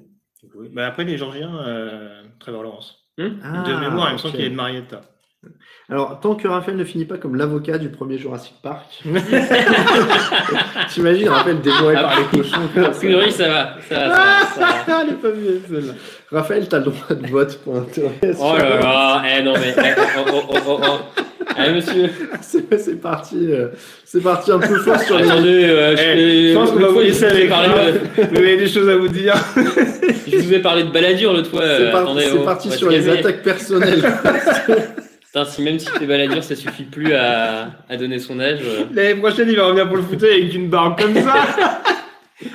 Bah, 0.73 0.87
après, 0.87 1.03
les 1.03 1.17
Georgiens, 1.17 1.55
euh, 1.65 2.21
Trevor 2.39 2.63
Lawrence. 2.63 2.95
Ah, 3.19 3.63
de 3.67 3.79
mémoire, 3.79 4.09
il 4.09 4.13
me 4.13 4.17
semble 4.17 4.35
qu'il 4.35 4.45
est 4.45 4.49
de 4.49 4.55
Marietta. 4.55 5.01
Alors, 5.89 6.19
tant 6.19 6.35
que 6.35 6.47
Raphaël 6.47 6.77
ne 6.77 6.83
finit 6.83 7.05
pas 7.05 7.17
comme 7.17 7.35
l'avocat 7.35 7.77
du 7.77 7.89
premier 7.89 8.17
Jurassic 8.17 8.53
Park, 8.61 9.01
t'imagines 10.89 11.29
Raphaël 11.29 11.61
dévoré 11.61 11.93
par 11.95 12.19
les 12.19 12.25
cochons 12.37 12.61
A 12.75 12.83
ça. 12.83 12.89
priori, 12.89 13.31
ça 13.31 13.47
va. 13.47 13.77
Ça 13.87 13.95
va, 13.95 14.15
ça 14.15 14.15
va, 14.15 14.45
ça 14.45 14.59
va. 14.59 14.67
Ah, 14.87 15.03
elle 15.03 15.13
est 15.13 15.17
pas 15.17 15.31
mieux, 15.31 15.61
celle-là. 15.67 15.93
Raphaël, 16.31 16.67
t'as 16.67 16.79
le 16.79 16.83
droit 16.85 17.15
de 17.15 17.27
vote 17.27 17.59
pour 17.63 17.77
interrogation. 17.77 18.45
Oh 18.45 18.57
là 18.57 18.79
là, 18.79 19.23
eh 19.39 19.43
non 19.43 19.53
mais, 19.53 19.73
eh, 19.77 19.91
oh, 20.19 20.29
oh, 20.33 20.41
oh, 20.49 20.57
oh, 20.67 20.79
oh. 20.83 21.21
Eh 21.65 21.71
monsieur, 21.71 22.09
C'est 22.41 22.77
c'est 22.77 23.01
parti, 23.01 23.47
euh, 23.49 23.67
c'est 24.03 24.21
parti 24.21 24.51
un 24.51 24.59
peu 24.59 24.75
fort 24.79 24.99
sur 24.99 25.17
les. 25.17 25.23
attendez, 25.31 25.63
euh, 25.63 25.95
je, 25.95 26.01
Eh, 26.03 26.49
je 26.49 26.53
pense 26.57 26.71
qu'on 26.71 26.79
va 26.79 26.87
vous 26.89 26.99
laisser 26.99 27.27
de, 27.27 28.21
Vous 28.29 28.37
avez 28.37 28.57
des 28.57 28.67
choses 28.67 28.89
à 28.89 28.97
vous 28.97 29.07
dire 29.07 29.33
je 30.27 30.35
vous 30.37 30.53
ai 30.53 30.59
parlé 30.59 30.83
de 30.83 30.89
baladure 30.91 31.31
l'autre 31.33 31.49
fois. 31.49 31.61
C'est 31.77 31.91
par- 31.91 32.13
oh, 32.13 32.39
parti 32.43 32.71
sur 32.71 32.89
les 32.89 33.07
attaques 33.09 33.41
personnelles. 33.43 34.01
Putain, 35.25 35.45
si 35.45 35.61
même 35.61 35.79
si 35.79 35.87
t'es 35.97 36.05
baladure, 36.05 36.43
ça 36.43 36.55
suffit 36.55 36.83
plus 36.83 37.13
à, 37.13 37.69
à 37.89 37.95
donner 37.97 38.19
son 38.19 38.39
âge. 38.41 38.59
euh. 38.63 38.83
L'année 38.93 39.15
prochaine, 39.15 39.47
il 39.49 39.55
va 39.55 39.65
revenir 39.67 39.87
pour 39.87 39.97
le 39.97 40.03
fauteuil 40.03 40.41
avec 40.41 40.53
une 40.53 40.67
barbe 40.69 40.99
comme 40.99 41.15
ça. 41.15 41.81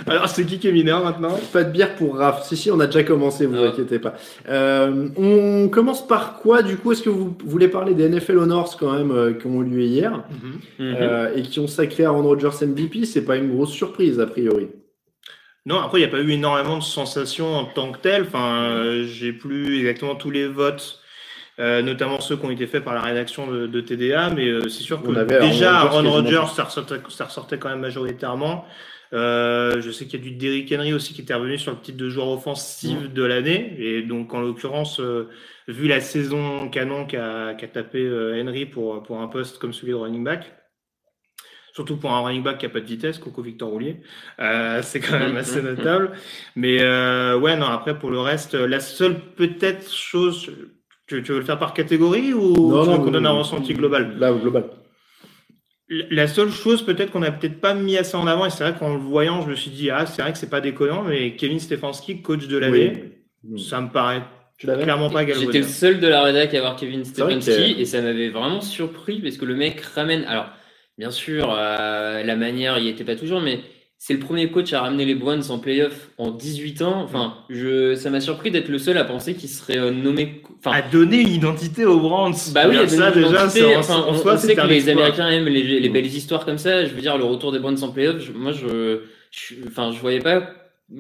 Alors, 0.07 0.29
c'est 0.29 0.45
qui 0.45 0.59
qui 0.61 0.69
est 0.69 0.73
mineur 0.73 1.03
maintenant? 1.05 1.37
Pas 1.53 1.65
de 1.65 1.71
bière 1.73 1.97
pour 1.97 2.17
Raph. 2.17 2.45
Si, 2.47 2.57
si, 2.57 2.71
on 2.71 2.79
a 2.79 2.87
déjà 2.87 3.03
commencé, 3.03 3.47
vous 3.47 3.57
Ah. 3.57 3.69
inquiétez 3.69 3.99
pas. 3.99 4.15
Euh, 4.49 5.09
on 5.17 5.69
commence 5.69 6.07
par 6.07 6.35
quoi, 6.39 6.63
du 6.63 6.77
coup? 6.77 6.93
Est-ce 6.93 7.03
que 7.03 7.11
vous 7.11 7.37
voulez 7.45 7.67
parler 7.69 7.95
des 7.95 8.09
NFL 8.09 8.39
Honors 8.39 8.77
quand 8.79 8.93
même 8.93 9.11
euh, 9.11 9.33
qui 9.33 9.47
ont 9.49 9.61
eu 9.63 9.65
lieu 9.67 9.83
hier? 9.83 10.23
Mhm. 10.79 10.95
euh, 11.01 11.35
et 11.35 11.43
qui 11.43 11.59
ont 11.59 11.67
sacré 11.67 12.05
Aaron 12.05 12.23
Rodgers 12.23 12.65
MVP 12.65 13.05
C'est 13.05 13.25
pas 13.25 13.37
une 13.37 13.53
grosse 13.53 13.73
surprise, 13.73 14.21
a 14.21 14.27
priori. 14.27 14.69
Non, 15.67 15.81
après, 15.81 15.99
il 15.99 16.03
n'y 16.03 16.09
a 16.09 16.11
pas 16.11 16.21
eu 16.23 16.31
énormément 16.31 16.79
de 16.79 16.83
sensations 16.83 17.55
en 17.57 17.65
tant 17.65 17.91
que 17.93 17.99
telles. 17.99 18.23
Enfin, 18.23 18.65
euh, 18.71 19.05
j'ai 19.05 19.33
plus 19.33 19.79
exactement 19.81 20.15
tous 20.17 20.31
les 20.31 20.47
votes, 20.49 21.01
euh, 21.61 21.83
notamment 21.83 22.21
ceux 22.21 22.37
qui 22.37 22.47
ont 22.47 22.51
été 22.51 22.67
faits 22.67 22.85
par 22.85 22.95
la 22.95 23.01
rédaction 23.01 23.49
de, 23.51 23.67
de 23.67 23.81
TDA, 23.81 24.31
mais 24.31 24.49
euh, 24.49 24.69
c'est 24.69 24.83
sûr 24.83 25.03
que 25.03 25.09
On 25.09 25.15
avait 25.17 25.39
déjà 25.41 25.77
Aaron 25.81 26.09
Rodgers, 26.11 26.47
ça 26.55 26.65
ressortait, 26.65 26.97
ça 27.11 27.25
ressortait 27.27 27.59
quand 27.59 27.69
même 27.69 27.81
majoritairement. 27.81 28.65
Euh, 29.13 29.81
je 29.83 29.91
sais 29.91 30.07
qu'il 30.07 30.21
y 30.21 30.23
a 30.23 30.31
du 30.31 30.37
Derrick 30.37 30.73
Henry 30.73 30.95
aussi 30.95 31.13
qui 31.15 31.21
était 31.21 31.35
revenu 31.35 31.59
sur 31.59 31.73
le 31.73 31.79
titre 31.81 31.99
de 31.99 32.09
joueur 32.09 32.29
offensif 32.29 32.99
Mmh. 32.99 33.13
de 33.13 33.23
l'année. 33.25 33.75
Et 33.79 34.03
donc, 34.03 34.33
en 34.35 34.41
l'occurrence, 34.41 35.01
euh, 35.01 35.29
vu 35.69 35.89
la 35.89 36.01
saison 36.01 36.69
canon 36.71 37.07
qu'a 37.07 37.55
qu'a 37.55 37.69
tapé 37.69 38.01
euh, 38.01 38.41
Henry 38.43 38.67
pour, 38.67 39.03
pour 39.03 39.21
un 39.21 39.29
poste 39.29 39.59
comme 39.59 39.73
celui 39.73 39.93
de 39.93 39.97
running 39.97 40.25
back, 40.25 40.53
surtout 41.75 41.97
pour 41.97 42.13
un 42.13 42.21
running 42.23 42.43
back 42.43 42.59
qui 42.59 42.67
a 42.67 42.69
pas 42.69 42.81
de 42.81 42.87
vitesse, 42.87 43.19
Coco 43.19 43.43
Victor 43.43 43.71
Roulier, 43.71 44.03
euh, 44.41 44.81
c'est 44.83 45.01
quand 45.01 45.19
même 45.19 45.37
assez 45.37 45.63
notable. 45.63 46.13
Mais 46.57 46.79
euh, 46.81 47.39
ouais, 47.39 47.57
non, 47.57 47.67
après, 47.67 47.99
pour 47.99 48.11
le 48.11 48.21
reste, 48.21 48.55
la 48.55 48.81
seule 48.81 49.19
peut-être 49.37 49.91
chose, 49.93 50.51
tu, 51.07 51.23
tu 51.23 51.33
veux 51.33 51.39
le 51.39 51.45
faire 51.45 51.59
par 51.59 51.75
catégorie 51.75 52.33
ou 52.35 52.55
tu 52.85 52.91
veux 52.91 52.99
qu'on 52.99 53.11
donne 53.11 53.27
un 53.27 53.31
ressenti 53.33 53.75
global? 53.75 54.19
Là, 54.19 54.33
global. 54.33 54.71
La 56.11 56.27
seule 56.27 56.51
chose 56.51 56.85
peut-être 56.85 57.11
qu'on 57.11 57.21
n'a 57.21 57.33
peut-être 57.33 57.61
pas 57.61 57.75
mis 57.75 57.97
assez 57.99 58.17
en 58.17 58.27
avant, 58.27 58.47
et 58.47 58.51
c'est 58.51 58.65
vrai 58.69 58.75
qu'en 58.79 58.95
le 58.95 59.01
voyant, 59.01 59.43
je 59.43 59.51
me 59.51 59.55
suis 59.55 59.71
dit, 59.71 59.91
ah, 59.91 60.07
c'est 60.07 60.23
vrai 60.23 60.33
que 60.33 60.39
c'est 60.39 60.51
pas 60.51 60.61
déconnant, 60.61 61.03
mais 61.03 61.37
Kevin 61.37 61.61
Stefanski, 61.61 62.23
coach 62.23 62.47
de 62.49 62.57
l'année, 62.59 63.05
Oui. 63.45 63.61
ça 63.61 63.81
me 63.81 63.89
paraît 63.91 64.23
clairement 64.59 65.11
pas 65.11 65.21
J'étais 65.21 65.33
le 65.35 65.39
galvaudé. 65.41 65.63
seul 65.65 65.99
de 66.01 66.07
la 66.07 66.23
rédac 66.23 66.55
à 66.55 66.59
avoir 66.59 66.77
Kevin 66.77 67.05
Stefanski 67.05 67.75
que- 67.75 67.81
et 67.81 67.85
ça 67.85 68.01
m'avait 68.01 68.29
vraiment 68.29 68.61
surpris 68.61 69.21
parce 69.21 69.37
que 69.37 69.45
le 69.45 69.55
mec 69.57 69.81
ramène. 69.81 70.25
Alors, 70.29 70.47
bien 70.99 71.11
sûr, 71.11 71.53
euh, 71.59 72.23
la 72.23 72.37
manière 72.37 72.79
y 72.79 72.89
était 72.89 73.03
pas 73.05 73.17
toujours, 73.17 73.41
mais 73.41 73.61
c'est 74.05 74.15
le 74.15 74.19
premier 74.19 74.51
coach 74.51 74.73
à 74.73 74.81
ramener 74.81 75.05
les 75.05 75.15
Browns 75.15 75.45
en 75.51 75.61
playoff 75.61 76.11
en 76.19 76.33
18 76.33 76.83
ans. 76.83 77.03
Enfin, 77.05 77.35
je, 77.49 77.95
ça 77.95 78.11
m'a 78.11 78.19
surpris 78.19 78.51
d'être 78.51 78.69
le 78.69 78.79
seul 78.79 78.99
à 78.99 79.05
penser 79.05 79.35
qu'il 79.35 79.49
serait 79.49 79.79
euh, 79.79 79.93
nommé. 79.93 80.43
Enfin, 80.59 80.77
À 80.77 80.83
donner 80.83 81.21
une 81.21 81.29
identité 81.29 81.85
aux 81.85 82.01
Brands. 82.01 82.33
bah 82.53 82.63
oui, 82.69 82.79
a 82.79 82.89
ça 82.89 83.13
des 83.13 83.23
déjà, 83.23 83.45
en, 83.45 83.79
Enfin, 83.79 83.99
en 84.01 84.09
on, 84.11 84.15
soi, 84.17 84.35
on 84.35 84.37
c'est 84.39 84.49
sait 84.49 84.55
que 84.57 84.67
les. 84.67 84.89
Américains 84.89 85.29
aiment 85.31 85.47
les, 85.47 85.79
les 85.79 85.89
belles 85.89 86.07
histoires 86.07 86.45
comme 86.45 86.59
ça. 86.59 86.85
Je 86.85 86.93
veux 86.93 87.01
dire, 87.01 87.17
le 87.17 87.23
retour 87.23 87.53
des 87.53 87.61
Browns 87.61 87.79
en 87.85 87.93
playoff, 87.93 88.19
je- 88.19 88.33
moi, 88.33 88.51
je, 88.51 89.03
je, 89.31 89.55
enfin, 89.69 89.93
je 89.93 90.01
voyais 90.01 90.19
pas, 90.19 90.51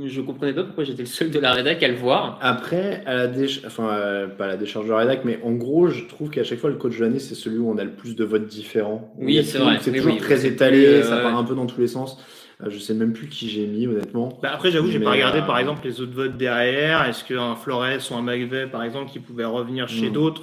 je 0.06 0.20
comprenais 0.20 0.52
pas 0.52 0.62
pourquoi 0.62 0.84
j'étais 0.84 1.02
le 1.02 1.06
seul 1.08 1.32
de 1.32 1.40
la 1.40 1.54
rédac 1.54 1.82
à 1.82 1.88
le 1.88 1.96
voir. 1.96 2.38
Après, 2.40 3.02
à 3.06 3.16
la 3.16 3.26
déch... 3.26 3.62
enfin, 3.66 3.88
euh, 3.94 4.28
pas 4.28 4.44
à 4.44 4.46
la 4.46 4.56
décharge 4.56 4.86
de 4.86 4.92
rédac, 4.92 5.22
mais 5.24 5.40
en 5.42 5.50
gros, 5.54 5.88
je 5.88 6.04
trouve 6.04 6.30
qu'à 6.30 6.44
chaque 6.44 6.60
fois, 6.60 6.70
le 6.70 6.76
coach 6.76 6.96
de 6.98 7.02
l'année, 7.02 7.18
c'est 7.18 7.34
celui 7.34 7.58
où 7.58 7.68
on 7.68 7.78
a 7.78 7.84
le 7.84 7.90
plus 7.96 8.14
de 8.14 8.22
votes 8.24 8.46
différents. 8.46 9.12
Oui, 9.18 9.42
c'est 9.44 9.54
toujours- 9.58 9.66
vrai. 9.66 9.78
C'est 9.80 9.90
toujours 9.92 10.12
oui, 10.12 10.18
très 10.18 10.46
étalé, 10.46 10.86
euh, 10.86 11.02
ça 11.02 11.16
ouais. 11.16 11.22
part 11.22 11.36
un 11.36 11.42
peu 11.42 11.56
dans 11.56 11.66
tous 11.66 11.80
les 11.80 11.88
sens. 11.88 12.16
Euh, 12.62 12.70
Je 12.70 12.78
sais 12.78 12.94
même 12.94 13.12
plus 13.12 13.28
qui 13.28 13.48
j'ai 13.48 13.66
mis, 13.66 13.86
honnêtement. 13.86 14.38
Bah 14.42 14.50
après, 14.54 14.70
j'avoue, 14.70 14.90
j'ai 14.90 15.00
pas 15.00 15.12
regardé 15.12 15.38
euh, 15.38 15.42
par 15.46 15.58
exemple 15.58 15.80
les 15.84 16.00
autres 16.00 16.14
votes 16.14 16.36
derrière. 16.36 17.04
Est-ce 17.08 17.24
qu'un 17.24 17.56
Flores 17.56 18.10
ou 18.10 18.14
un 18.14 18.22
McVeigh, 18.22 18.70
par 18.70 18.82
exemple, 18.82 19.10
qui 19.10 19.18
pouvait 19.18 19.44
revenir 19.44 19.88
chez 19.88 20.10
Mm. 20.10 20.12
d'autres 20.12 20.42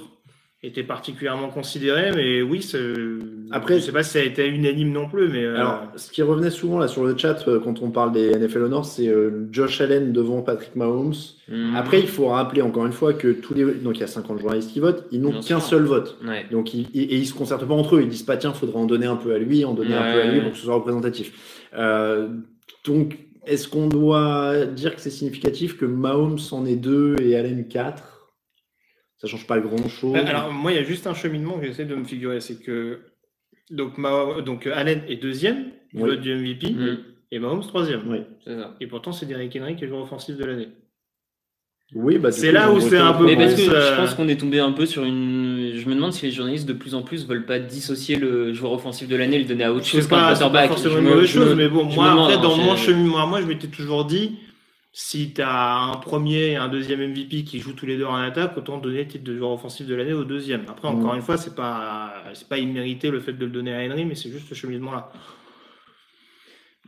était 0.62 0.82
particulièrement 0.82 1.48
considéré, 1.48 2.12
mais 2.14 2.42
oui, 2.42 2.60
après, 3.50 3.80
je 3.80 3.84
sais 3.86 3.92
pas 3.92 4.02
si 4.02 4.10
ça 4.10 4.18
a 4.18 4.22
été 4.22 4.46
unanime 4.46 4.92
non 4.92 5.08
plus, 5.08 5.28
mais 5.28 5.42
euh, 5.42 5.56
alors 5.56 5.84
ce 5.96 6.10
qui 6.10 6.20
revenait 6.20 6.50
souvent 6.50 6.78
là 6.78 6.86
sur 6.86 7.02
le 7.02 7.16
chat 7.16 7.48
euh, 7.48 7.60
quand 7.60 7.80
on 7.80 7.90
parle 7.90 8.12
des 8.12 8.30
NFL 8.32 8.64
Honors, 8.64 8.84
c'est 8.84 9.08
euh, 9.08 9.48
Josh 9.50 9.80
Allen 9.80 10.12
devant 10.12 10.42
Patrick 10.42 10.76
Mahomes. 10.76 11.14
Mhm. 11.48 11.74
Après, 11.76 11.98
il 12.00 12.08
faut 12.08 12.28
rappeler 12.28 12.60
encore 12.60 12.84
une 12.84 12.92
fois 12.92 13.14
que 13.14 13.28
tous 13.28 13.54
les 13.54 13.64
donc 13.64 13.96
il 13.96 14.00
y 14.00 14.04
a 14.04 14.06
50 14.06 14.38
journalistes 14.38 14.70
qui 14.70 14.80
votent, 14.80 15.06
ils 15.10 15.22
n'ont 15.22 15.40
qu'un 15.40 15.60
seul 15.60 15.84
vote. 15.84 16.18
Donc 16.50 16.74
ils, 16.74 16.88
et 16.94 17.16
ils 17.16 17.26
se 17.26 17.32
concertent 17.34 17.66
pas 17.66 17.74
entre 17.74 17.96
eux, 17.96 18.02
ils 18.02 18.08
disent 18.08 18.22
pas 18.22 18.36
tiens, 18.36 18.52
faudra 18.52 18.78
en 18.80 18.86
donner 18.86 19.06
un 19.06 19.16
peu 19.16 19.32
à 19.32 19.38
lui, 19.38 19.64
en 19.64 19.72
donner 19.72 19.94
un 19.94 20.12
peu 20.12 20.20
à 20.20 20.26
lui 20.26 20.42
pour 20.42 20.52
que 20.52 20.58
ce 20.58 20.64
soit 20.64 20.74
représentatif. 20.74 21.59
Donc 21.72 23.18
est-ce 23.46 23.68
qu'on 23.68 23.88
doit 23.88 24.66
dire 24.66 24.94
que 24.94 25.00
c'est 25.00 25.10
significatif 25.10 25.76
que 25.76 25.84
Mahomes 25.84 26.38
en 26.52 26.66
ait 26.66 26.76
deux 26.76 27.16
et 27.20 27.36
Allen 27.36 27.66
quatre? 27.68 28.28
Ça 29.18 29.28
change 29.28 29.46
pas 29.46 29.60
grand 29.60 29.88
chose. 29.88 30.16
Euh, 30.16 30.26
alors, 30.26 30.52
moi, 30.52 30.72
il 30.72 30.76
y 30.76 30.78
a 30.78 30.82
juste 30.82 31.06
un 31.06 31.14
cheminement 31.14 31.58
que 31.58 31.66
j'essaie 31.66 31.84
de 31.84 31.94
me 31.94 32.04
figurer. 32.04 32.40
C'est 32.40 32.62
que 32.62 33.00
donc, 33.70 34.00
donc 34.44 34.66
Allen 34.66 35.02
est 35.08 35.16
deuxième, 35.16 35.72
oui. 35.94 36.18
du 36.18 36.34
MVP, 36.34 36.70
mm. 36.70 36.98
et 37.30 37.38
Mahomes 37.38 37.60
troisième. 37.60 38.08
Oui. 38.08 38.18
Ça. 38.44 38.76
Et 38.80 38.86
pourtant, 38.86 39.12
c'est 39.12 39.26
Derrick 39.26 39.56
Henry 39.60 39.76
qui 39.76 39.84
est 39.84 39.86
le 39.86 39.92
joueur 39.92 40.04
offensif 40.04 40.36
de 40.36 40.44
l'année. 40.44 40.68
Oui, 41.94 42.18
bah, 42.18 42.30
c'est 42.30 42.52
là 42.52 42.72
où 42.72 42.80
c'est 42.80 42.98
un 42.98 43.12
peu. 43.14 43.26
Mais 43.26 43.36
parce 43.36 43.54
que 43.54 43.62
je 43.62 43.70
euh, 43.70 43.96
pense 43.96 44.14
qu'on 44.14 44.28
est 44.28 44.38
tombé 44.38 44.60
un 44.60 44.72
peu 44.72 44.86
sur 44.86 45.04
une. 45.04 45.49
Je 45.80 45.88
me 45.88 45.94
demande 45.94 46.12
si 46.12 46.26
les 46.26 46.32
journalistes 46.32 46.66
de 46.66 46.72
plus 46.72 46.94
en 46.94 47.02
plus 47.02 47.26
veulent 47.26 47.46
pas 47.46 47.58
dissocier 47.58 48.16
le 48.16 48.52
joueur 48.52 48.72
offensif 48.72 49.08
de 49.08 49.16
l'année 49.16 49.36
et 49.36 49.40
le 49.40 49.44
donner 49.46 49.64
à 49.64 49.72
autre 49.72 49.86
chose 49.86 50.06
qu'un 50.06 50.20
quarterback. 50.20 50.64
C'est 50.64 50.68
forcément 50.68 50.98
une 50.98 51.04
mauvaise 51.04 51.28
chose, 51.28 51.54
mais 51.56 51.68
bon, 51.68 51.84
moi, 51.84 52.12
après, 52.12 52.38
dans 52.38 52.56
mon 52.56 52.76
cheminement, 52.76 53.26
moi, 53.26 53.40
je 53.40 53.46
m'étais 53.46 53.68
toujours 53.68 54.04
dit 54.04 54.36
si 54.92 55.32
tu 55.32 55.40
as 55.40 55.78
un 55.78 55.96
premier 55.96 56.48
et 56.48 56.56
un 56.56 56.68
deuxième 56.68 57.00
MVP 57.00 57.44
qui 57.44 57.60
jouent 57.60 57.72
tous 57.72 57.86
les 57.86 57.96
deux 57.96 58.04
en 58.04 58.16
attaque, 58.16 58.56
autant 58.56 58.78
donner 58.78 59.04
le 59.04 59.06
titre 59.06 59.24
de 59.24 59.36
joueur 59.36 59.52
offensif 59.52 59.86
de 59.86 59.94
l'année 59.94 60.12
au 60.12 60.24
deuxième. 60.24 60.62
Après, 60.68 60.88
encore 60.88 61.14
mm. 61.14 61.16
une 61.16 61.22
fois, 61.22 61.36
c'est 61.36 61.54
pas 61.54 62.12
c'est 62.34 62.48
pas 62.48 62.58
immérité 62.58 63.10
le 63.10 63.20
fait 63.20 63.32
de 63.32 63.44
le 63.44 63.50
donner 63.50 63.72
à 63.72 63.78
Henry, 63.86 64.04
mais 64.04 64.14
c'est 64.14 64.30
juste 64.30 64.48
ce 64.48 64.54
cheminement-là. 64.54 65.10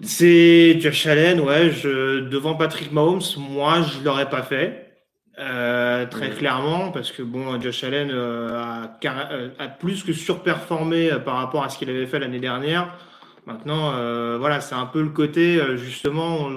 C'est 0.00 0.80
Josh 0.80 1.06
Allen, 1.06 1.40
ouais, 1.40 1.70
je, 1.70 2.20
devant 2.20 2.54
Patrick 2.54 2.90
Mahomes, 2.92 3.22
moi, 3.38 3.82
je 3.82 4.04
l'aurais 4.04 4.28
pas 4.28 4.42
fait. 4.42 4.91
Euh, 5.38 6.06
très 6.06 6.30
clairement, 6.30 6.90
parce 6.90 7.10
que 7.10 7.22
bon, 7.22 7.58
Josh 7.60 7.84
Allen 7.84 8.10
euh, 8.10 8.54
a, 8.54 8.98
euh, 9.04 9.48
a, 9.58 9.68
plus 9.68 10.02
que 10.04 10.12
surperformé 10.12 11.10
par 11.24 11.36
rapport 11.36 11.64
à 11.64 11.70
ce 11.70 11.78
qu'il 11.78 11.88
avait 11.88 12.06
fait 12.06 12.18
l'année 12.18 12.40
dernière. 12.40 12.94
Maintenant, 13.46 13.90
voilà, 14.38 14.60
c'est 14.60 14.74
un 14.74 14.86
peu 14.86 15.02
le 15.02 15.08
côté, 15.08 15.60
justement, 15.76 16.50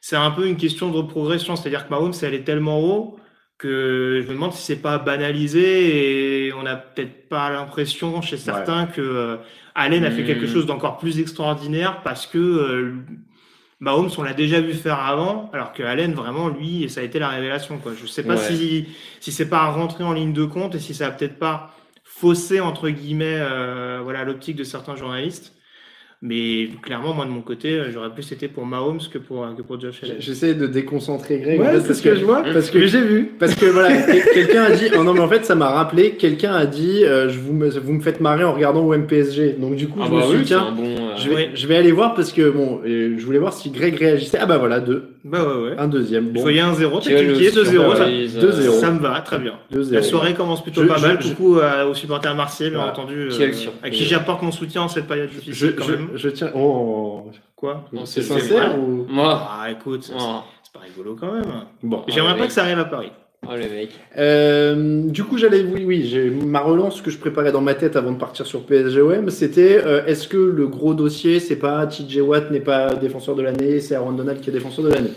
c'est 0.00 0.16
un 0.16 0.30
peu 0.30 0.46
une 0.46 0.56
question 0.56 0.90
de 0.90 1.02
progression. 1.02 1.56
C'est-à-dire 1.56 1.86
que 1.86 1.90
Mahomes, 1.90 2.12
elle 2.22 2.34
est 2.34 2.44
tellement 2.44 2.80
haut 2.80 3.20
que 3.60 4.22
je 4.22 4.28
me 4.28 4.34
demande 4.34 4.54
si 4.54 4.62
c'est 4.62 4.80
pas 4.80 4.98
banalisé 4.98 6.46
et 6.46 6.52
on 6.54 6.62
n'a 6.62 6.76
peut-être 6.76 7.28
pas 7.28 7.50
l'impression 7.50 8.22
chez 8.22 8.38
certains 8.38 8.86
que 8.86 9.02
euh, 9.02 9.36
Allen 9.74 10.02
a 10.04 10.10
fait 10.10 10.24
quelque 10.24 10.46
hmm. 10.46 10.52
chose 10.52 10.66
d'encore 10.66 10.96
plus 10.96 11.20
extraordinaire 11.20 12.00
parce 12.02 12.26
que 12.26 12.38
euh, 12.38 12.94
Mahomes, 13.80 14.10
on 14.18 14.22
l'a 14.22 14.34
déjà 14.34 14.60
vu 14.60 14.74
faire 14.74 15.00
avant, 15.00 15.50
alors 15.54 15.72
que 15.72 15.82
Allen, 15.82 16.12
vraiment, 16.12 16.48
lui, 16.48 16.88
ça 16.90 17.00
a 17.00 17.02
été 17.02 17.18
la 17.18 17.28
révélation. 17.28 17.78
Quoi. 17.78 17.92
Je 17.98 18.06
sais 18.06 18.22
pas 18.22 18.36
si, 18.36 18.86
si 19.20 19.32
c'est 19.32 19.48
pas 19.48 19.64
rentré 19.70 20.04
en 20.04 20.12
ligne 20.12 20.34
de 20.34 20.44
compte 20.44 20.74
et 20.74 20.78
si 20.78 20.92
ça 20.92 21.06
a 21.06 21.10
peut-être 21.10 21.38
pas 21.38 21.74
faussé, 22.04 22.60
entre 22.60 22.90
guillemets, 22.90 23.38
euh, 23.38 24.00
voilà, 24.02 24.24
l'optique 24.24 24.56
de 24.56 24.64
certains 24.64 24.96
journalistes. 24.96 25.54
Mais 26.22 26.68
clairement, 26.82 27.14
moi 27.14 27.24
de 27.24 27.30
mon 27.30 27.40
côté, 27.40 27.72
euh, 27.72 27.90
j'aurais 27.90 28.12
plus 28.12 28.30
été 28.30 28.46
pour 28.46 28.66
Mahomes 28.66 29.00
que 29.10 29.16
pour, 29.16 29.46
que 29.56 29.62
pour 29.62 29.80
Josh 29.80 30.04
Allen. 30.04 30.16
J'essaie 30.18 30.52
de 30.52 30.66
déconcentrer 30.66 31.38
Greg. 31.38 31.58
Ouais, 31.58 31.80
c'est 31.80 31.94
ce 31.94 32.02
que, 32.02 32.14
je 32.14 32.26
vois. 32.26 32.42
Parce 32.42 32.68
que 32.70 32.86
j'ai 32.86 33.00
vu. 33.00 33.30
Parce 33.38 33.54
que 33.54 33.64
voilà, 33.64 34.02
quelqu'un 34.34 34.64
a 34.64 34.70
dit. 34.72 34.90
Oh 34.98 35.02
non, 35.02 35.14
mais 35.14 35.20
en 35.20 35.28
fait, 35.28 35.46
ça 35.46 35.54
m'a 35.54 35.70
rappelé. 35.70 36.16
Quelqu'un 36.16 36.52
a 36.52 36.66
dit 36.66 37.04
euh, 37.04 37.30
je 37.30 37.38
vous, 37.38 37.54
me, 37.54 37.70
vous 37.70 37.94
me 37.94 38.02
faites 38.02 38.20
marrer 38.20 38.44
en 38.44 38.52
regardant 38.52 38.82
au 38.82 38.94
MPSG. 38.94 39.58
Donc 39.58 39.76
du 39.76 39.88
coup, 39.88 40.00
ah 40.02 40.08
je 40.08 40.14
me 40.14 40.20
bah 40.20 40.26
suis 40.26 40.38
dit 40.40 40.44
tiens, 40.44 40.72
bon, 40.76 40.94
euh, 40.94 41.09
je, 41.20 41.30
vais, 41.30 41.50
je 41.54 41.66
vais 41.66 41.76
aller 41.76 41.92
voir 41.92 42.14
parce 42.14 42.32
que 42.32 42.50
bon, 42.50 42.80
je 42.84 43.24
voulais 43.24 43.38
voir 43.38 43.52
si 43.52 43.70
Greg 43.70 43.96
réagissait. 43.96 44.38
Ah 44.40 44.46
bah 44.46 44.58
voilà, 44.58 44.80
deux. 44.80 45.10
Bah 45.24 45.44
ouais, 45.44 45.70
ouais. 45.70 45.76
Un 45.78 45.88
deuxième. 45.88 46.30
Bon. 46.30 46.48
Il 46.48 46.56
y 46.56 46.60
a 46.60 46.66
un 46.66 46.74
zéro, 46.74 46.98
t'as 46.98 47.10
cliqué, 47.10 47.50
2-0. 47.50 47.96
Ça, 47.96 48.08
2-0. 48.08 48.70
ça 48.80 48.90
me 48.90 48.98
va, 48.98 49.20
très 49.20 49.38
bien. 49.38 49.54
La 49.70 50.02
soirée 50.02 50.34
commence 50.34 50.62
plutôt 50.62 50.84
pas 50.86 50.98
mal. 50.98 51.18
Coucou 51.18 51.58
aux 51.58 51.94
supporters 51.94 52.34
marseillais, 52.34 52.70
bien 52.70 52.80
entendu. 52.80 53.28
À 53.82 53.90
qui 53.90 54.04
j'apporte 54.04 54.42
mon 54.42 54.52
soutien 54.52 54.82
en 54.82 54.88
cette 54.88 55.06
période 55.06 55.30
difficile 55.30 55.74
quand 55.76 55.88
même. 55.88 56.08
Je 56.14 56.28
tiens. 56.28 56.50
Oh, 56.54 57.30
Quoi? 57.60 57.84
C'est 58.06 58.22
sincère 58.22 58.78
ou 58.78 59.04
Moi 59.08 59.48
Ah, 59.50 59.70
écoute, 59.70 60.04
c'est 60.04 60.72
pas 60.72 60.80
rigolo 60.80 61.14
quand 61.18 61.32
même. 61.32 61.44
Bon, 61.82 62.04
j'aimerais 62.08 62.36
pas 62.36 62.46
que 62.46 62.52
ça 62.52 62.62
arrive 62.62 62.78
à 62.78 62.84
Paris. 62.86 63.12
Oh 63.48 63.52
le 63.56 63.74
mec. 63.74 63.90
Euh, 64.18 65.04
du 65.06 65.24
coup, 65.24 65.38
j'allais, 65.38 65.62
oui, 65.62 65.84
oui, 65.84 66.06
j'ai 66.06 66.28
ma 66.28 66.60
relance 66.60 67.00
que 67.00 67.10
je 67.10 67.16
préparais 67.16 67.52
dans 67.52 67.62
ma 67.62 67.74
tête 67.74 67.96
avant 67.96 68.12
de 68.12 68.18
partir 68.18 68.46
sur 68.46 68.66
PSGOM, 68.66 69.30
c'était 69.30 69.80
euh, 69.82 70.04
est-ce 70.04 70.28
que 70.28 70.36
le 70.36 70.66
gros 70.68 70.92
dossier, 70.92 71.40
c'est 71.40 71.56
pas 71.56 71.86
TJ 71.86 72.18
Watt 72.18 72.50
n'est 72.50 72.60
pas 72.60 72.94
défenseur 72.94 73.34
de 73.34 73.42
l'année, 73.42 73.80
c'est 73.80 73.94
Aaron 73.94 74.12
Donald 74.12 74.40
qui 74.40 74.50
est 74.50 74.52
défenseur 74.52 74.84
de 74.84 74.90
l'année? 74.90 75.12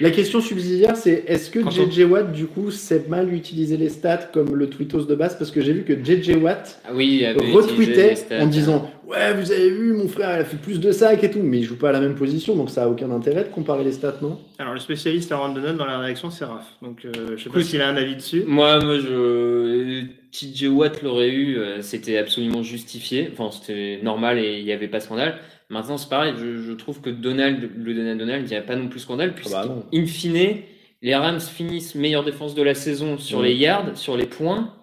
La 0.00 0.10
question 0.10 0.40
subsidiaire, 0.40 0.94
c'est 0.94 1.24
est-ce 1.26 1.50
que 1.50 1.58
JJ 1.68 2.04
Watt, 2.04 2.30
du 2.30 2.46
coup, 2.46 2.70
sait 2.70 3.04
mal 3.08 3.34
utiliser 3.34 3.76
les 3.76 3.88
stats 3.88 4.28
comme 4.32 4.54
le 4.54 4.70
tweetos 4.70 5.06
de 5.06 5.14
base? 5.16 5.36
Parce 5.36 5.50
que 5.50 5.60
j'ai 5.60 5.72
vu 5.72 5.82
que 5.82 5.92
JJ 5.92 6.36
Watt 6.36 6.80
ah 6.84 6.90
oui, 6.94 7.26
retweetait 7.52 8.14
en 8.38 8.46
disant 8.46 8.88
Ouais, 9.08 9.32
vous 9.32 9.50
avez 9.50 9.70
vu, 9.70 9.94
mon 9.94 10.06
frère, 10.06 10.36
il 10.36 10.42
a 10.42 10.44
fait 10.44 10.58
plus 10.58 10.80
de 10.80 10.92
sacs 10.92 11.24
et 11.24 11.30
tout, 11.30 11.40
mais 11.42 11.60
il 11.60 11.64
joue 11.64 11.78
pas 11.78 11.88
à 11.88 11.92
la 11.92 12.00
même 12.00 12.14
position, 12.14 12.54
donc 12.54 12.68
ça 12.68 12.84
a 12.84 12.88
aucun 12.88 13.10
intérêt 13.10 13.44
de 13.44 13.48
comparer 13.48 13.82
les 13.82 13.92
stats, 13.92 14.18
non? 14.20 14.38
Alors, 14.58 14.74
le 14.74 14.80
spécialiste 14.80 15.32
Aaron 15.32 15.54
Donald 15.54 15.78
dans 15.78 15.86
la 15.86 15.98
réaction, 15.98 16.30
c'est 16.30 16.44
Raph. 16.44 16.76
Donc, 16.82 17.06
euh, 17.06 17.34
je 17.34 17.42
sais 17.42 17.48
pas 17.48 17.62
s'il 17.62 17.80
a 17.80 17.88
un 17.88 17.96
avis 17.96 18.16
dessus. 18.16 18.44
Moi, 18.46 18.84
moi, 18.84 18.98
je. 18.98 20.02
TJ 20.30 20.66
Watt 20.66 21.02
l'aurait 21.02 21.30
eu, 21.30 21.56
euh, 21.56 21.80
c'était 21.80 22.18
absolument 22.18 22.62
justifié. 22.62 23.30
Enfin, 23.32 23.50
c'était 23.50 23.98
normal 24.02 24.38
et 24.38 24.58
il 24.58 24.64
n'y 24.66 24.72
avait 24.72 24.88
pas 24.88 25.00
scandale. 25.00 25.38
Maintenant, 25.70 25.96
c'est 25.96 26.10
pareil, 26.10 26.34
je, 26.36 26.72
trouve 26.72 27.00
que 27.00 27.08
Donald, 27.08 27.70
le 27.76 27.94
Donald 27.94 28.18
Donald, 28.18 28.46
il 28.46 28.50
n'y 28.50 28.56
a 28.56 28.62
pas 28.62 28.76
non 28.76 28.88
plus 28.88 29.00
scandale, 29.00 29.34
puisque, 29.34 29.54
ah 29.56 29.66
bah 29.66 29.86
in 29.92 30.04
fine, 30.04 30.58
les 31.00 31.14
Rams 31.14 31.40
finissent 31.40 31.94
meilleure 31.94 32.24
défense 32.24 32.54
de 32.54 32.62
la 32.62 32.74
saison 32.74 33.16
sur 33.16 33.42
les 33.42 33.54
yards, 33.54 33.96
sur 33.96 34.16
les 34.16 34.26
points, 34.26 34.74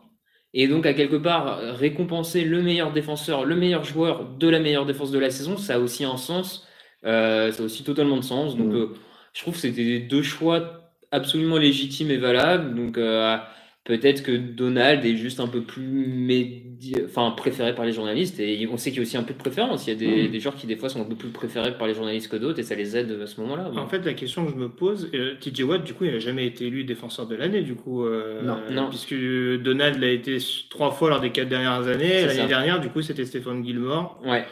et 0.58 0.70
donc 0.70 0.86
à 0.86 0.94
quelque 0.94 1.18
part, 1.18 1.60
récompenser 1.76 2.46
le 2.46 2.64
meilleur 2.64 2.94
défenseur, 2.94 3.44
le 3.44 3.58
meilleur 3.58 3.84
joueur 3.84 4.26
de 4.26 4.48
la 4.48 4.60
meilleure 4.60 4.86
défense 4.86 5.12
de 5.12 5.20
la 5.20 5.30
saison, 5.30 5.58
ça 5.58 5.76
a 5.76 5.80
aussi 5.80 6.06
un 6.06 6.16
sens, 6.16 6.66
euh, 7.06 7.52
ça 7.52 7.62
a 7.62 7.66
aussi 7.66 7.84
totalement 7.84 8.16
de 8.16 8.24
sens. 8.24 8.56
Donc, 8.56 8.74
euh, 8.74 8.94
je 9.34 9.42
trouve 9.42 9.56
que 9.56 9.60
c'était 9.60 10.00
deux 10.00 10.24
choix 10.24 10.94
absolument 11.12 11.58
légitimes 11.58 12.10
et 12.10 12.16
valables. 12.16 12.74
Donc, 12.74 12.98
euh, 12.98 13.38
Peut-être 13.86 14.24
que 14.24 14.32
Donald 14.32 15.06
est 15.06 15.16
juste 15.16 15.40
un 15.40 15.48
peu 15.48 15.62
plus 15.62 16.66
enfin, 17.06 17.30
préféré 17.38 17.76
par 17.76 17.86
les 17.86 17.92
journalistes. 17.92 18.40
Et 18.40 18.68
on 18.72 18.78
sait 18.78 18.90
qu'il 18.90 18.98
y 18.98 19.02
a 19.02 19.04
aussi 19.04 19.16
un 19.16 19.22
peu 19.22 19.34
de 19.34 19.38
préférence. 19.38 19.86
Il 19.86 19.92
y 19.92 19.94
a 19.94 19.96
des, 19.96 20.28
des, 20.28 20.40
joueurs 20.40 20.56
qui, 20.56 20.66
des 20.66 20.76
fois, 20.76 20.90
sont 20.90 21.02
un 21.02 21.06
peu 21.06 21.14
plus 21.14 21.30
préférés 21.30 21.78
par 21.78 21.86
les 21.86 21.94
journalistes 21.94 22.32
que 22.32 22.36
d'autres 22.36 22.58
et 22.58 22.64
ça 22.64 22.74
les 22.74 22.98
aide 22.98 23.16
à 23.22 23.28
ce 23.28 23.40
moment-là. 23.42 23.70
En 23.78 23.88
fait, 23.88 24.04
la 24.04 24.16
question 24.16 24.46
que 24.46 24.52
je 24.52 24.56
me 24.56 24.70
pose, 24.70 25.12
euh, 25.14 25.36
TJ 25.40 25.62
Watt, 25.62 25.84
du 25.84 25.94
coup, 25.94 26.06
il 26.06 26.14
n'a 26.14 26.20
jamais 26.20 26.48
été 26.48 26.66
élu 26.66 26.84
défenseur 26.84 27.28
de 27.28 27.36
l'année, 27.36 27.62
du 27.62 27.76
coup. 27.76 28.06
Euh, 28.06 28.42
non, 28.42 28.58
non. 28.72 28.90
Puisque 28.90 29.14
Donald 29.62 30.00
l'a 30.00 30.10
été 30.10 30.40
trois 30.72 30.90
fois 30.90 31.12
lors 31.12 31.22
des 31.22 31.32
quatre 31.32 31.50
dernières 31.50 31.88
années. 31.88 32.26
L'année 32.26 32.48
dernière, 32.48 32.80
du 32.80 32.90
coup, 32.90 33.04
c'était 33.04 33.26
Stéphane 33.26 33.64
Gilmore. 33.64 34.20
Ouais. 34.26 34.46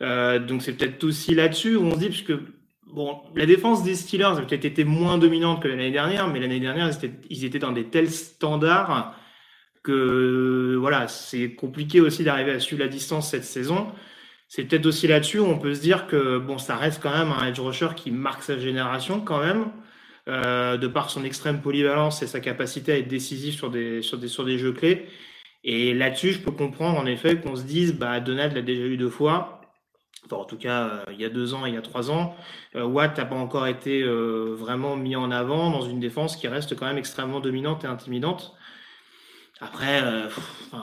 Euh, 0.00 0.38
donc, 0.38 0.62
c'est 0.62 0.74
peut-être 0.74 1.02
aussi 1.02 1.34
là-dessus 1.34 1.74
où 1.74 1.82
on 1.82 1.94
se 1.94 1.98
dit, 1.98 2.08
puisque 2.08 2.34
Bon, 2.86 3.20
la 3.34 3.46
défense 3.46 3.82
des 3.82 3.94
Steelers 3.94 4.24
a 4.24 4.42
peut-être 4.42 4.64
été 4.64 4.84
moins 4.84 5.18
dominante 5.18 5.62
que 5.62 5.68
l'année 5.68 5.90
dernière, 5.90 6.28
mais 6.28 6.40
l'année 6.40 6.60
dernière, 6.60 6.88
ils 7.30 7.44
étaient, 7.44 7.58
dans 7.58 7.72
des 7.72 7.84
tels 7.84 8.10
standards 8.10 9.14
que 9.82 10.76
voilà, 10.80 11.08
c'est 11.08 11.54
compliqué 11.54 12.00
aussi 12.00 12.24
d'arriver 12.24 12.52
à 12.52 12.60
suivre 12.60 12.82
la 12.82 12.88
distance 12.88 13.30
cette 13.30 13.44
saison. 13.44 13.88
C'est 14.48 14.64
peut-être 14.64 14.86
aussi 14.86 15.08
là-dessus 15.08 15.40
où 15.40 15.46
on 15.46 15.58
peut 15.58 15.74
se 15.74 15.80
dire 15.80 16.06
que 16.06 16.38
bon, 16.38 16.58
ça 16.58 16.76
reste 16.76 17.02
quand 17.02 17.10
même 17.16 17.32
un 17.32 17.46
edge 17.48 17.60
rusher 17.60 17.88
qui 17.96 18.10
marque 18.10 18.42
sa 18.42 18.58
génération 18.58 19.20
quand 19.20 19.40
même, 19.40 19.66
euh, 20.28 20.76
de 20.76 20.86
par 20.86 21.10
son 21.10 21.24
extrême 21.24 21.60
polyvalence 21.60 22.22
et 22.22 22.26
sa 22.26 22.40
capacité 22.40 22.92
à 22.92 22.98
être 22.98 23.08
décisif 23.08 23.56
sur 23.56 23.70
des, 23.70 24.02
sur 24.02 24.18
des, 24.18 24.28
sur 24.28 24.44
des 24.44 24.58
jeux 24.58 24.72
clés. 24.72 25.06
Et 25.64 25.94
là-dessus, 25.94 26.32
je 26.32 26.40
peux 26.40 26.52
comprendre 26.52 26.98
en 26.98 27.06
effet 27.06 27.40
qu'on 27.40 27.56
se 27.56 27.64
dise, 27.64 27.94
bah, 27.94 28.20
Donald 28.20 28.54
l'a 28.54 28.62
déjà 28.62 28.84
eu 28.84 28.96
deux 28.96 29.10
fois, 29.10 29.55
en 30.32 30.44
tout 30.44 30.56
cas 30.56 30.84
euh, 30.84 31.04
il 31.12 31.20
y 31.20 31.24
a 31.24 31.28
deux 31.28 31.54
ans 31.54 31.66
et 31.66 31.70
il 31.70 31.74
y 31.74 31.78
a 31.78 31.82
trois 31.82 32.10
ans, 32.10 32.34
euh, 32.74 32.84
Watt 32.84 33.16
n'a 33.18 33.24
pas 33.24 33.36
encore 33.36 33.66
été 33.66 34.02
euh, 34.02 34.54
vraiment 34.56 34.96
mis 34.96 35.16
en 35.16 35.30
avant 35.30 35.70
dans 35.70 35.82
une 35.82 36.00
défense 36.00 36.36
qui 36.36 36.48
reste 36.48 36.76
quand 36.76 36.86
même 36.86 36.98
extrêmement 36.98 37.40
dominante 37.40 37.84
et 37.84 37.86
intimidante. 37.86 38.54
Après, 39.58 40.02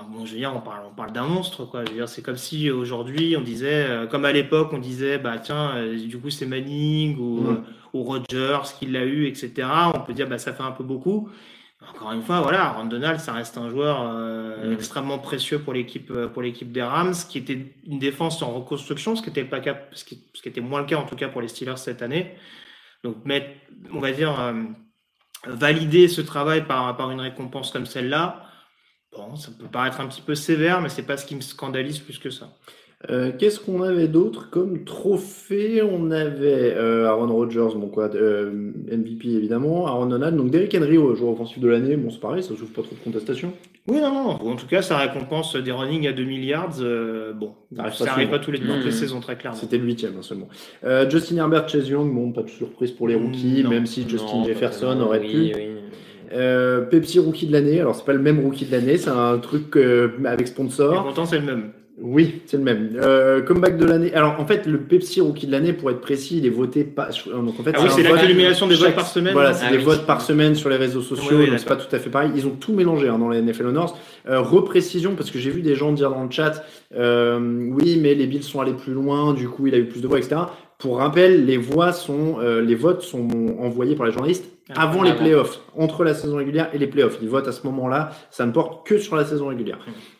bon, 0.09 0.25
je 0.25 0.31
veux 0.31 0.39
dire, 0.39 0.51
on 0.55 0.59
parle, 0.59 0.85
on 0.91 0.95
parle 0.95 1.11
d'un 1.11 1.27
monstre, 1.27 1.63
quoi. 1.63 1.85
Je 1.85 1.91
veux 1.91 1.97
dire, 1.97 2.09
c'est 2.09 2.23
comme 2.23 2.37
si 2.37 2.71
aujourd'hui 2.71 3.37
on 3.37 3.41
disait, 3.41 4.07
comme 4.09 4.25
à 4.25 4.31
l'époque, 4.31 4.69
on 4.73 4.79
disait, 4.79 5.19
bah 5.19 5.37
tiens, 5.37 5.75
du 5.95 6.17
coup 6.17 6.31
c'est 6.31 6.47
Manning 6.47 7.19
ou, 7.19 7.55
ou 7.93 8.01
Rogers 8.01 8.63
qui 8.79 8.87
l'a 8.87 9.05
eu, 9.05 9.27
etc. 9.27 9.51
On 9.93 9.99
peut 9.99 10.13
dire, 10.13 10.27
bah 10.27 10.39
ça 10.39 10.53
fait 10.53 10.63
un 10.63 10.71
peu 10.71 10.83
beaucoup. 10.83 11.29
Encore 11.89 12.11
une 12.11 12.21
fois, 12.21 12.41
voilà, 12.41 12.65
Aaron 12.65 12.85
Donald, 12.85 13.19
ça 13.19 13.33
reste 13.33 13.57
un 13.57 13.69
joueur 13.69 14.01
euh, 14.01 14.69
mm. 14.69 14.73
extrêmement 14.73 15.19
précieux 15.19 15.59
pour 15.59 15.73
l'équipe 15.73 16.11
euh, 16.11 16.27
pour 16.27 16.41
l'équipe 16.41 16.71
des 16.71 16.81
Rams, 16.81 17.13
qui 17.29 17.37
était 17.37 17.73
une 17.85 17.99
défense 17.99 18.41
en 18.41 18.53
reconstruction, 18.53 19.15
ce 19.15 19.21
qui 19.21 19.29
était 19.29 19.43
pas 19.43 19.61
ce 19.91 20.03
qui, 20.03 20.23
ce 20.33 20.41
qui 20.41 20.49
était 20.49 20.61
moins 20.61 20.81
le 20.81 20.85
cas 20.85 20.97
en 20.97 21.05
tout 21.05 21.15
cas 21.15 21.29
pour 21.29 21.41
les 21.41 21.47
Steelers 21.47 21.77
cette 21.77 22.01
année. 22.01 22.35
Donc, 23.03 23.25
mettre, 23.25 23.49
on 23.91 23.99
va 23.99 24.11
dire, 24.11 24.39
euh, 24.39 24.53
valider 25.45 26.07
ce 26.07 26.21
travail 26.21 26.65
par 26.65 26.95
par 26.95 27.11
une 27.11 27.19
récompense 27.19 27.71
comme 27.71 27.85
celle-là, 27.85 28.49
Bon, 29.15 29.35
ça 29.35 29.51
peut 29.51 29.67
paraître 29.67 29.99
un 30.01 30.07
petit 30.07 30.21
peu 30.21 30.33
sévère, 30.35 30.81
mais 30.81 30.89
c'est 30.89 31.05
pas 31.05 31.17
ce 31.17 31.25
qui 31.25 31.35
me 31.35 31.41
scandalise 31.41 31.99
plus 31.99 32.17
que 32.17 32.29
ça. 32.29 32.49
Euh, 33.09 33.31
Qu'est-ce 33.37 33.59
qu'on 33.59 33.81
avait 33.81 34.07
d'autre 34.07 34.49
comme 34.49 34.85
trophée? 34.85 35.81
On 35.81 36.09
avait 36.11 36.73
euh, 36.75 37.05
Aaron 37.07 37.27
Rodgers, 37.27 37.75
bon 37.75 37.87
quoi, 37.89 38.09
euh, 38.15 38.49
MVP 38.89 39.27
évidemment, 39.29 39.87
Aaron 39.87 40.05
Donald, 40.05 40.37
donc 40.37 40.51
Derrick 40.51 40.73
Henry, 40.73 40.95
joueur 40.95 41.31
offensif 41.33 41.59
de 41.59 41.67
l'année, 41.67 41.97
bon 41.97 42.09
c'est 42.09 42.21
pareil, 42.21 42.41
ça 42.41 42.49
souffre 42.55 42.71
pas 42.73 42.81
trop 42.81 42.95
de 42.95 43.01
contestation. 43.03 43.51
Oui, 43.89 43.99
non, 43.99 44.13
non. 44.13 44.29
En 44.51 44.55
tout 44.55 44.67
cas, 44.67 44.81
ça 44.81 44.97
récompense 44.97 45.57
des 45.57 45.71
running 45.73 46.07
à 46.07 46.13
2 46.13 46.23
milliards. 46.23 46.69
euh, 46.79 47.33
bon, 47.33 47.51
Ça 47.75 47.81
arrive 47.83 47.93
ça 47.95 48.05
pas 48.05 48.25
pas 48.37 48.39
tous 48.39 48.51
les, 48.51 48.59
dans 48.59 48.75
toutes 48.75 48.85
les 48.85 48.91
saisons, 48.91 49.19
très 49.19 49.35
clairement. 49.35 49.59
C'était 49.59 49.77
le 49.77 49.83
huitième 49.83 50.13
hein, 50.17 50.21
seulement. 50.21 50.47
Euh, 50.85 51.09
Justin 51.09 51.35
Herbert, 51.37 51.67
Chase 51.67 51.89
Young, 51.89 52.13
bon 52.13 52.31
pas 52.31 52.43
de 52.43 52.49
surprise 52.49 52.91
pour 52.91 53.09
les 53.09 53.15
rookies, 53.15 53.63
Non. 53.65 53.69
même 53.71 53.85
si 53.85 54.07
Justin 54.07 54.37
Non, 54.37 54.45
Jefferson 54.45 54.97
aurait 55.01 55.19
oui, 55.19 55.51
pu. 55.51 55.55
oui. 55.57 55.67
Euh, 56.31 56.81
Pepsi 56.81 57.19
Rookie 57.19 57.45
de 57.47 57.51
l'année, 57.51 57.79
alors 57.81 57.93
c'est 57.95 58.05
pas 58.05 58.13
le 58.13 58.19
même 58.19 58.39
Rookie 58.39 58.65
de 58.65 58.71
l'année, 58.71 58.97
c'est 58.97 59.09
un 59.09 59.37
truc 59.39 59.75
euh, 59.75 60.11
avec 60.25 60.47
sponsor. 60.47 61.03
pourtant, 61.03 61.25
c'est 61.25 61.39
le 61.39 61.45
même. 61.45 61.71
Oui, 62.05 62.41
c'est 62.47 62.57
le 62.57 62.63
même. 62.63 62.89
Euh, 63.01 63.41
comeback 63.41 63.77
de 63.77 63.85
l'année. 63.85 64.13
Alors 64.13 64.37
en 64.37 64.45
fait, 64.45 64.65
le 64.65 64.77
Pepsi 64.77 65.21
Rookie 65.21 65.47
de 65.47 65.53
l'année, 65.53 65.71
pour 65.71 65.89
être 65.89 66.01
précis, 66.01 66.37
il 66.39 66.45
est 66.45 66.49
voté 66.49 66.83
pas. 66.83 67.07
Donc 67.31 67.57
en 67.57 67.63
fait, 67.63 67.71
Ah 67.73 67.79
oui, 67.81 67.87
c'est 67.89 68.03
vote 68.03 68.17
l'accumulation 68.17 68.67
des 68.67 68.75
chaque- 68.75 68.87
votes 68.87 68.95
par 68.95 69.07
semaine. 69.07 69.31
Voilà, 69.31 69.53
c'est 69.53 69.67
Ah 69.67 69.71
des 69.71 69.77
oui. 69.77 69.83
votes 69.85 70.05
par 70.05 70.19
semaine 70.19 70.53
sur 70.53 70.69
les 70.69 70.75
réseaux 70.75 71.01
sociaux, 71.01 71.37
Oui, 71.37 71.49
c'est 71.57 71.65
pas 71.65 71.77
tout 71.77 71.95
à 71.95 71.99
fait 71.99 72.09
pareil. 72.09 72.31
Ils 72.35 72.45
ont 72.45 72.57
tout 72.59 72.73
mélangé 72.73 73.07
hein, 73.07 73.17
dans 73.17 73.29
les 73.29 73.39
NFL 73.41 73.67
Honors. 73.67 73.97
Euh, 74.29 74.41
reprécision, 74.41 75.15
parce 75.15 75.31
que 75.31 75.39
j'ai 75.39 75.49
vu 75.49 75.61
des 75.61 75.75
gens 75.75 75.93
dire 75.93 76.09
dans 76.09 76.25
le 76.25 76.29
chat, 76.29 76.65
euh, 76.93 77.39
oui, 77.71 77.97
mais 78.01 78.15
les 78.15 78.27
Bills 78.27 78.43
sont 78.43 78.59
allés 78.59 78.73
plus 78.73 78.91
loin, 78.93 79.33
du 79.33 79.47
coup 79.47 79.67
il 79.67 79.73
a 79.73 79.77
eu 79.77 79.85
plus 79.85 80.01
de 80.01 80.07
voix, 80.07 80.17
etc. 80.19 80.35
Pour 80.79 80.97
rappel, 80.97 81.45
les 81.45 81.55
voix 81.57 81.93
sont, 81.93 82.35
euh, 82.41 82.61
les 82.61 82.75
votes 82.75 83.01
sont 83.03 83.27
envoyés 83.59 83.95
par 83.95 84.05
les 84.05 84.11
journalistes 84.11 84.49
avant 84.75 85.03
les 85.03 85.13
playoffs, 85.13 85.59
entre 85.77 86.03
la 86.03 86.13
saison 86.13 86.37
régulière 86.37 86.69
et 86.73 86.77
les 86.77 86.87
playoffs. 86.87 87.17
Ils 87.21 87.29
votent 87.29 87.47
à 87.47 87.51
ce 87.51 87.65
moment-là, 87.67 88.11
ça 88.31 88.45
ne 88.45 88.51
porte 88.51 88.85
que 88.87 88.97
sur 88.97 89.15
la 89.15 89.25
saison 89.25 89.47
régulière. 89.47 89.79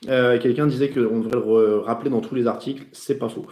Euh, 0.10 0.38
Quelqu'un 0.40 0.68
disait 0.68 0.90
qu'on 0.90 1.20
devrait 1.20 1.36
le 1.38 1.78
rappeler 1.80 2.10
dans 2.10 2.20
tous 2.22 2.36
les 2.36 2.46
articles, 2.48 2.84
c'est 2.92 3.18
pas 3.18 3.30
faux. 3.30 3.46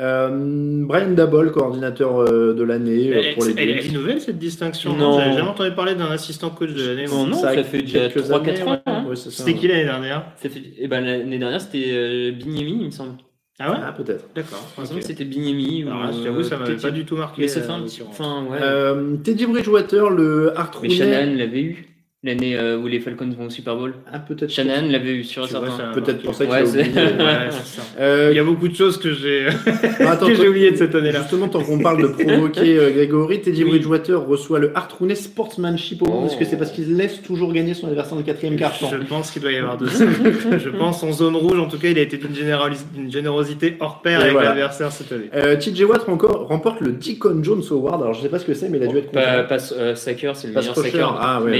Euh, 0.00 0.84
Brian 0.86 1.10
Dabol, 1.10 1.50
coordinateur 1.50 2.18
euh, 2.20 2.54
de 2.54 2.62
l'année 2.62 3.08
Elle, 3.08 3.34
pour 3.34 3.44
les 3.44 3.54
elle- 3.58 3.70
est 3.84 3.92
nouvelle 3.92 4.20
cette 4.20 4.38
distinction. 4.38 4.94
Non? 4.96 5.18
J'avais 5.18 5.32
jamais 5.36 5.48
entendu 5.48 5.72
parler 5.74 5.96
d'un 5.96 6.10
assistant 6.10 6.50
coach 6.50 6.72
de 6.72 6.86
l'année. 6.88 7.06
Non, 7.06 7.26
non, 7.26 7.36
Ça 7.36 7.52
fait 7.64 7.82
déjà 7.82 8.08
quelques 8.08 8.26
3-4 8.28 8.48
années, 8.50 8.62
ans. 8.62 8.82
hein. 8.86 9.04
Ouais. 9.08 9.16
C'était 9.16 9.54
qui 9.54 9.66
l'année 9.66 9.84
dernière? 9.84 10.22
Fait... 10.36 10.50
eh 10.78 10.86
ben, 10.86 11.04
L'année 11.04 11.38
dernière, 11.38 11.60
c'était 11.60 11.84
euh, 11.88 12.30
Bignemi, 12.30 12.78
il 12.80 12.86
me 12.86 12.90
semble. 12.92 13.14
Ah 13.60 13.72
ouais 13.72 13.78
Ah, 13.84 13.92
peut-être. 13.92 14.26
D'accord. 14.34 14.64
Il 14.76 14.80
me 14.80 14.84
ok. 14.84 14.88
semble 14.88 15.00
que 15.00 15.06
c'était 15.06 15.24
Bignemi. 15.24 15.84
ou, 15.84 15.88
là, 15.88 16.10
j'avoue, 16.12 16.42
ça 16.44 16.54
euh, 16.54 16.58
m'avait 16.60 16.76
pas 16.76 16.90
du 16.90 17.04
tout 17.04 17.16
marqué. 17.16 17.42
Mais 17.42 17.48
ça 17.48 17.60
fait 17.60 17.70
euh, 17.70 17.74
un 17.74 17.82
petit. 17.82 18.02
Enfin, 18.02 18.44
ouais. 18.44 18.58
Euh, 18.60 19.16
Teddy 19.16 19.46
Bridgewater, 19.46 20.10
le 20.10 20.56
Art 20.56 20.70
Mais. 20.70 20.90
Shanahan 20.90 21.34
l'avait 21.36 21.62
eu. 21.62 21.86
L'année 22.24 22.56
euh, 22.58 22.76
où 22.76 22.88
les 22.88 22.98
Falcons 22.98 23.30
vont 23.38 23.46
au 23.46 23.50
Super 23.50 23.76
Bowl. 23.76 23.94
Ah, 24.12 24.18
peut-être. 24.18 24.50
Shanahan 24.50 24.88
l'avait 24.90 25.12
eu 25.12 25.22
sur 25.22 25.46
Tu 25.46 25.54
vois, 25.54 25.68
certain. 25.68 25.76
ça- 25.94 26.00
Peut-être 26.00 26.20
pour 26.24 26.34
ça 26.34 26.46
qu'il 26.46 26.52
Ouais, 26.52 26.62
a 26.62 26.66
c'est- 26.66 26.80
oublié. 26.80 27.00
Ouais, 27.00 27.48
c'est 27.50 27.80
ça. 27.80 27.82
Euh, 28.00 28.28
Il 28.32 28.36
y 28.36 28.40
a 28.40 28.42
beaucoup 28.44 28.66
de 28.66 28.74
choses 28.74 28.98
que 28.98 29.12
j'ai 29.12 29.46
toi- 30.18 30.28
j'ai 30.34 30.48
oubliées 30.48 30.72
de 30.72 30.76
cette 30.76 30.96
année-là. 30.96 31.20
Justement, 31.20 31.46
tant 31.46 31.62
qu'on 31.62 31.78
parle 31.78 32.02
de 32.02 32.08
provoquer 32.08 32.76
euh, 32.76 32.90
Grégory, 32.90 33.40
Teddy 33.40 33.62
Oui. 33.62 33.70
Bridgewater 33.70 34.20
reçoit 34.26 34.58
le 34.58 34.76
Art 34.76 34.88
Rooney 34.98 35.14
Sportsmanship 35.14 36.02
Award. 36.02 36.22
Oh. 36.24 36.26
Est-ce 36.26 36.36
que 36.36 36.44
c'est 36.44 36.56
parce 36.58 36.72
qu'il 36.72 36.96
laisse 36.96 37.22
toujours 37.22 37.52
gagner 37.52 37.72
son 37.74 37.86
adversaire 37.86 38.14
dans 38.14 38.20
le 38.22 38.26
quatrième 38.26 38.56
quart-temps 38.56 38.90
Je 38.90 39.06
pense 39.06 39.30
qu'il 39.30 39.40
doit 39.40 39.52
y 39.52 39.56
avoir 39.58 39.78
de 39.78 39.86
ça. 39.86 40.04
Je 40.58 40.70
pense 40.70 41.04
en 41.04 41.12
zone 41.12 41.36
rouge, 41.36 41.60
en 41.60 41.68
tout 41.68 41.78
cas, 41.78 41.86
il 41.86 41.98
a 42.00 42.02
été 42.02 42.16
d'une 42.18 43.12
générosité 43.12 43.76
hors 43.78 44.02
pair 44.02 44.18
Et 44.18 44.22
avec 44.22 44.32
voilà. 44.32 44.48
l'adversaire 44.48 44.90
cette 44.90 45.12
année. 45.12 45.30
euh, 45.36 45.54
TJ 45.54 45.82
Watt 45.84 46.08
encore 46.08 46.48
remporte 46.48 46.80
le 46.80 46.94
Deacon 46.94 47.44
Jones 47.44 47.62
Award. 47.70 48.02
Alors, 48.02 48.14
je 48.14 48.22
sais 48.22 48.28
pas 48.28 48.40
ce 48.40 48.44
que 48.44 48.54
c'est, 48.54 48.68
mais 48.68 48.78
il 48.78 48.82
a 48.82 48.88
dû 48.88 48.96
être 48.98 49.12
Pas, 49.12 49.42
content. 49.44 49.48
pas 49.56 49.72
euh, 49.74 49.94
Sacker, 49.94 50.34
c'est 50.34 50.48
le 50.48 50.54
meilleur 50.54 50.74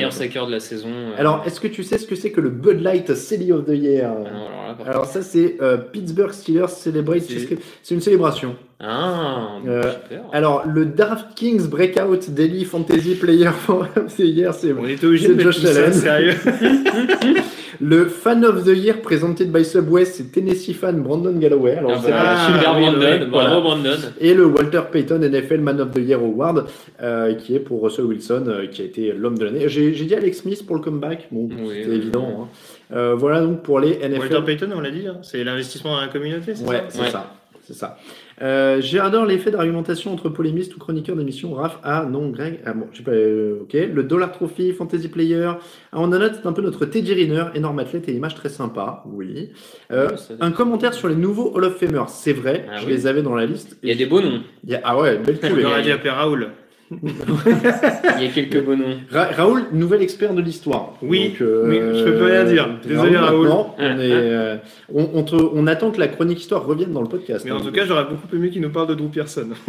Ah. 0.09 0.11
Sacker 0.11 0.47
de 0.49 0.53
la 0.53 0.58
saison. 0.61 0.89
euh. 0.91 1.13
Alors, 1.19 1.43
est-ce 1.47 1.61
que 1.61 1.69
tu 1.69 1.83
sais 1.83 1.99
ce 1.99 2.07
que 2.07 2.15
c'est 2.15 2.31
que 2.31 2.41
le 2.41 2.51
Bud 2.51 2.81
Light 2.83 3.15
Silly 3.15 3.53
of 3.53 3.65
the 3.67 3.71
Year? 3.71 4.11
Ah 4.15 4.19
non, 4.19 4.27
alors 4.29 4.67
là, 4.69 4.75
par 4.75 4.89
Alors, 4.89 5.05
ça, 5.07 5.23
c'est 5.23 5.57
euh, 5.61 5.77
Pittsburgh 5.77 6.33
Steelers 6.33 6.69
Celebrate. 6.69 7.23
C'est- 7.23 7.59
C'est 7.83 7.95
une 7.95 8.01
célébration. 8.01 8.57
Ah, 8.81 9.57
Euh, 9.67 9.83
super. 9.83 10.23
Alors, 10.33 10.65
le 10.67 10.87
DraftKings 10.87 11.69
Breakout 11.69 12.31
Daily 12.31 12.65
Fantasy 12.65 13.15
Player 13.17 13.51
for 13.53 13.87
the 13.95 14.19
Year, 14.21 14.55
c'est 14.55 14.73
On 14.73 14.87
était 14.87 15.07
obligé 15.07 15.27
C'est 15.29 15.35
de 15.35 15.41
Josh 15.41 15.65
Allen. 15.65 15.93
sérieux. 15.93 16.35
le 17.81 18.07
Fan 18.07 18.45
of 18.45 18.65
the 18.65 18.77
Year 18.77 19.01
présenté 19.01 19.45
by 19.45 19.65
Subway, 19.65 20.05
c'est 20.05 20.33
Tennessee 20.33 20.75
fan 20.75 21.01
Brandon 21.03 21.33
Galloway. 21.39 21.77
Alors, 21.77 21.93
Ah 21.95 22.01
bah, 22.03 22.09
pas. 22.11 22.17
Ah, 22.37 22.47
super 22.53 22.75
Brandon, 22.75 23.29
voilà. 23.31 23.61
Brandon. 23.61 23.97
Et 24.21 24.35
le 24.35 24.47
Walter 24.47 24.83
Payton 24.91 25.21
NFL 25.21 25.61
Man 25.61 25.81
of 25.81 25.91
the 25.93 25.99
Year 25.99 26.19
Award, 26.21 26.67
euh, 27.03 27.35
qui 27.35 27.55
est 27.55 27.61
pour 27.61 27.83
Russell 27.83 28.07
Wilson, 28.07 28.45
euh, 28.49 28.67
qui 28.67 28.83
a 28.83 28.85
été 28.85 29.13
l'homme 29.13 29.39
de 29.39 29.45
l'année. 29.45 29.69
J'ai 29.69 29.95
j'ai 29.95 30.05
dit 30.07 30.15
Alex 30.15 30.39
Smith 30.39 30.67
pour 30.67 30.77
le 30.77 30.83
comeback. 30.83 31.29
Bon, 31.31 31.49
Oui, 31.51 31.81
c'est 31.85 31.89
oui, 31.91 31.97
évident. 31.97 32.49
hein. 32.91 32.95
Euh, 32.97 33.15
voilà 33.15 33.41
donc 33.43 33.63
pour 33.63 33.81
les 33.81 33.99
NFL. 33.99 34.19
Walter 34.35 34.41
Payton, 34.47 34.71
on 34.75 34.81
l'a 34.81 34.91
dit, 34.91 35.07
hein, 35.07 35.19
c'est 35.23 35.45
l'investissement 35.45 35.95
dans 35.95 36.01
la 36.01 36.09
communauté, 36.09 36.55
c'est 36.55 36.65
Ouais, 36.67 36.77
ça? 36.77 36.85
c'est 36.89 37.01
Ouais. 37.03 37.11
ça. 37.11 37.35
C'est 37.67 37.75
ça. 37.75 37.99
Euh, 38.41 38.81
J'adore 38.81 39.27
l'effet 39.27 39.51
d'argumentation 39.51 40.13
entre 40.13 40.29
polémistes 40.29 40.75
ou 40.77 40.79
chroniqueurs 40.79 41.17
d'émissions. 41.17 41.55
Raph, 41.55 41.79
ah 41.83 42.07
non, 42.09 42.29
Greg, 42.31 42.61
ah 42.65 42.73
bon, 42.73 42.87
je 42.93 42.99
sais 42.99 43.03
pas, 43.03 43.11
euh, 43.11 43.61
ok. 43.63 43.73
Le 43.93 44.03
Dollar 44.05 44.31
Trophy, 44.33 44.73
Fantasy 44.73 45.09
Player. 45.09 45.51
Ah, 45.93 45.95
on 45.95 46.13
a 46.13 46.19
note, 46.19 46.35
c'est 46.41 46.47
un 46.47 46.53
peu 46.53 46.63
notre 46.63 46.85
Teddy 46.87 47.13
Riner, 47.15 47.45
énorme 47.55 47.79
athlète 47.81 48.09
et 48.09 48.13
image 48.13 48.35
très 48.37 48.49
sympa, 48.49 49.03
oui. 49.07 49.51
Euh, 49.91 50.11
un 50.41 50.51
commentaire 50.53 50.95
sur 50.95 51.09
les 51.09 51.17
nouveaux 51.17 51.51
Hall 51.55 51.65
of 51.65 51.77
Famers, 51.79 52.09
c'est 52.09 52.33
vrai, 52.33 52.67
Ah 52.71 52.79
je 52.79 52.87
oui. 52.87 52.93
les 52.93 53.07
avais 53.07 53.23
dans 53.23 53.35
la 53.35 53.47
liste. 53.47 53.77
Il 53.83 53.89
y 53.89 53.93
a 53.93 53.97
des 53.97 54.07
beaux 54.07 54.21
noms. 54.21 54.41
Il 54.65 54.71
y 54.71 54.75
a- 54.77 54.81
ah 54.85 54.99
ouais, 54.99 55.19
belle 55.19 55.39
On 55.43 55.47
cuvée. 55.49 55.65
aurait 55.65 55.83
dû 55.83 55.91
appeler 55.91 56.11
Raoul. 56.11 56.49
Il 58.19 58.25
y 58.25 58.27
a 58.27 58.31
quelques 58.35 58.65
beaux 58.65 58.75
noms. 58.77 58.97
Ra- 59.11 59.29
Raoul, 59.37 59.65
nouvel 59.73 60.03
expert 60.03 60.33
de 60.35 60.41
l'histoire. 60.41 60.95
Oui, 61.03 61.31
Donc, 61.31 61.43
euh, 61.43 61.65
oui, 61.69 61.99
je 61.99 62.05
peux 62.05 62.19
pas 62.19 62.25
rien 62.27 62.45
dire. 62.45 62.69
Désolé, 62.87 63.17
Raoul. 63.19 63.43
maintenant, 63.47 63.75
On, 63.79 63.83
est, 63.83 64.11
euh, 64.13 64.57
on, 64.95 65.09
on 65.15 65.23
te- 65.23 65.35
on 65.37 65.67
attend 65.67 65.91
que 65.91 66.01
la 66.01 66.09
chronique 66.09 66.41
histoire 66.41 66.65
revienne 66.67 66.93
dans 66.93 67.03
le 67.03 67.09
podcast. 67.09 67.45
Mais 67.45 67.51
hein. 67.51 67.57
en 67.57 67.61
tout 67.61 67.73
cas, 67.73 67.85
j'aurais 67.87 68.05
beaucoup 68.05 68.35
aimé 68.35 68.51
qu'il 68.51 68.63
nous 68.63 68.71
parle 68.71 68.89
de 68.89 68.95
Drew 68.95 69.09
Pearson, 69.09 69.49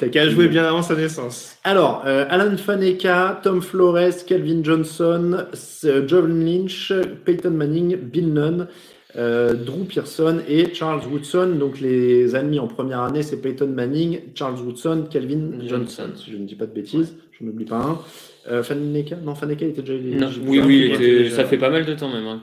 T'as 0.00 0.08
qui 0.08 0.18
a 0.18 0.30
joué 0.30 0.48
bien 0.48 0.64
avant 0.64 0.80
sa 0.80 0.94
naissance. 0.94 1.58
Alors, 1.62 2.04
euh, 2.06 2.24
Alan 2.30 2.56
Faneka, 2.56 3.38
Tom 3.42 3.60
Flores, 3.60 4.24
Calvin 4.26 4.60
Johnson, 4.64 5.44
euh, 5.84 6.02
John 6.06 6.42
Lynch, 6.42 6.90
Peyton 7.26 7.50
Manning, 7.50 7.96
Bill 7.96 8.32
Nunn, 8.32 8.66
euh, 9.16 9.54
Drew 9.54 9.84
Pearson 9.84 10.38
et 10.48 10.72
Charles 10.74 11.02
Woodson. 11.10 11.56
Donc 11.58 11.80
les 11.80 12.34
ennemis 12.36 12.58
en 12.58 12.66
première 12.68 13.00
année, 13.00 13.22
c'est 13.22 13.40
Peyton 13.40 13.68
Manning, 13.68 14.20
Charles 14.34 14.60
Woodson, 14.60 15.06
Calvin 15.10 15.50
Johnson. 15.66 15.68
Johnson. 15.68 16.10
Si 16.16 16.30
je 16.32 16.36
ne 16.36 16.44
dis 16.44 16.54
pas 16.54 16.66
de 16.66 16.72
bêtises, 16.74 17.14
je 17.38 17.44
n'oublie 17.44 17.64
pas 17.64 17.76
un. 17.76 17.98
Euh, 18.50 18.62
Faneka 18.62 19.16
Non, 19.22 19.34
Faneka 19.34 19.66
était 19.66 19.82
déjà 19.82 19.92
Non, 19.94 20.26
éligible. 20.28 20.46
oui, 20.48 20.60
oui, 20.64 20.76
il 20.88 20.94
était- 20.94 20.98
déjà- 21.24 21.36
ça 21.36 21.44
fait 21.44 21.58
pas 21.58 21.68
mal 21.68 21.84
de 21.84 21.92
temps 21.94 22.08
même. 22.08 22.26
Hein, 22.26 22.40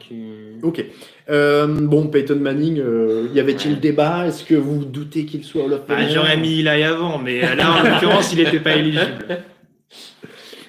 Ok. 0.61 0.83
Euh, 1.29 1.65
bon, 1.67 2.07
Peyton 2.07 2.35
Manning, 2.35 2.79
euh, 2.79 3.27
y 3.33 3.39
avait-il 3.39 3.71
Ouais. 3.73 3.79
débat? 3.79 4.27
Est-ce 4.27 4.43
que 4.43 4.53
vous 4.55 4.85
doutez 4.85 5.25
qu'il 5.25 5.43
soit 5.43 5.63
Hall 5.65 5.73
of 5.73 5.81
Ah, 5.89 5.95
Famer 5.97 6.09
J'aurais 6.13 6.37
mis 6.37 6.59
Eli 6.59 6.83
avant, 6.83 7.17
mais 7.17 7.41
là, 7.55 7.79
en 7.79 7.83
l'occurrence, 7.83 8.31
il 8.33 8.39
n'était 8.43 8.59
pas 8.59 8.75
éligible. 8.75 9.01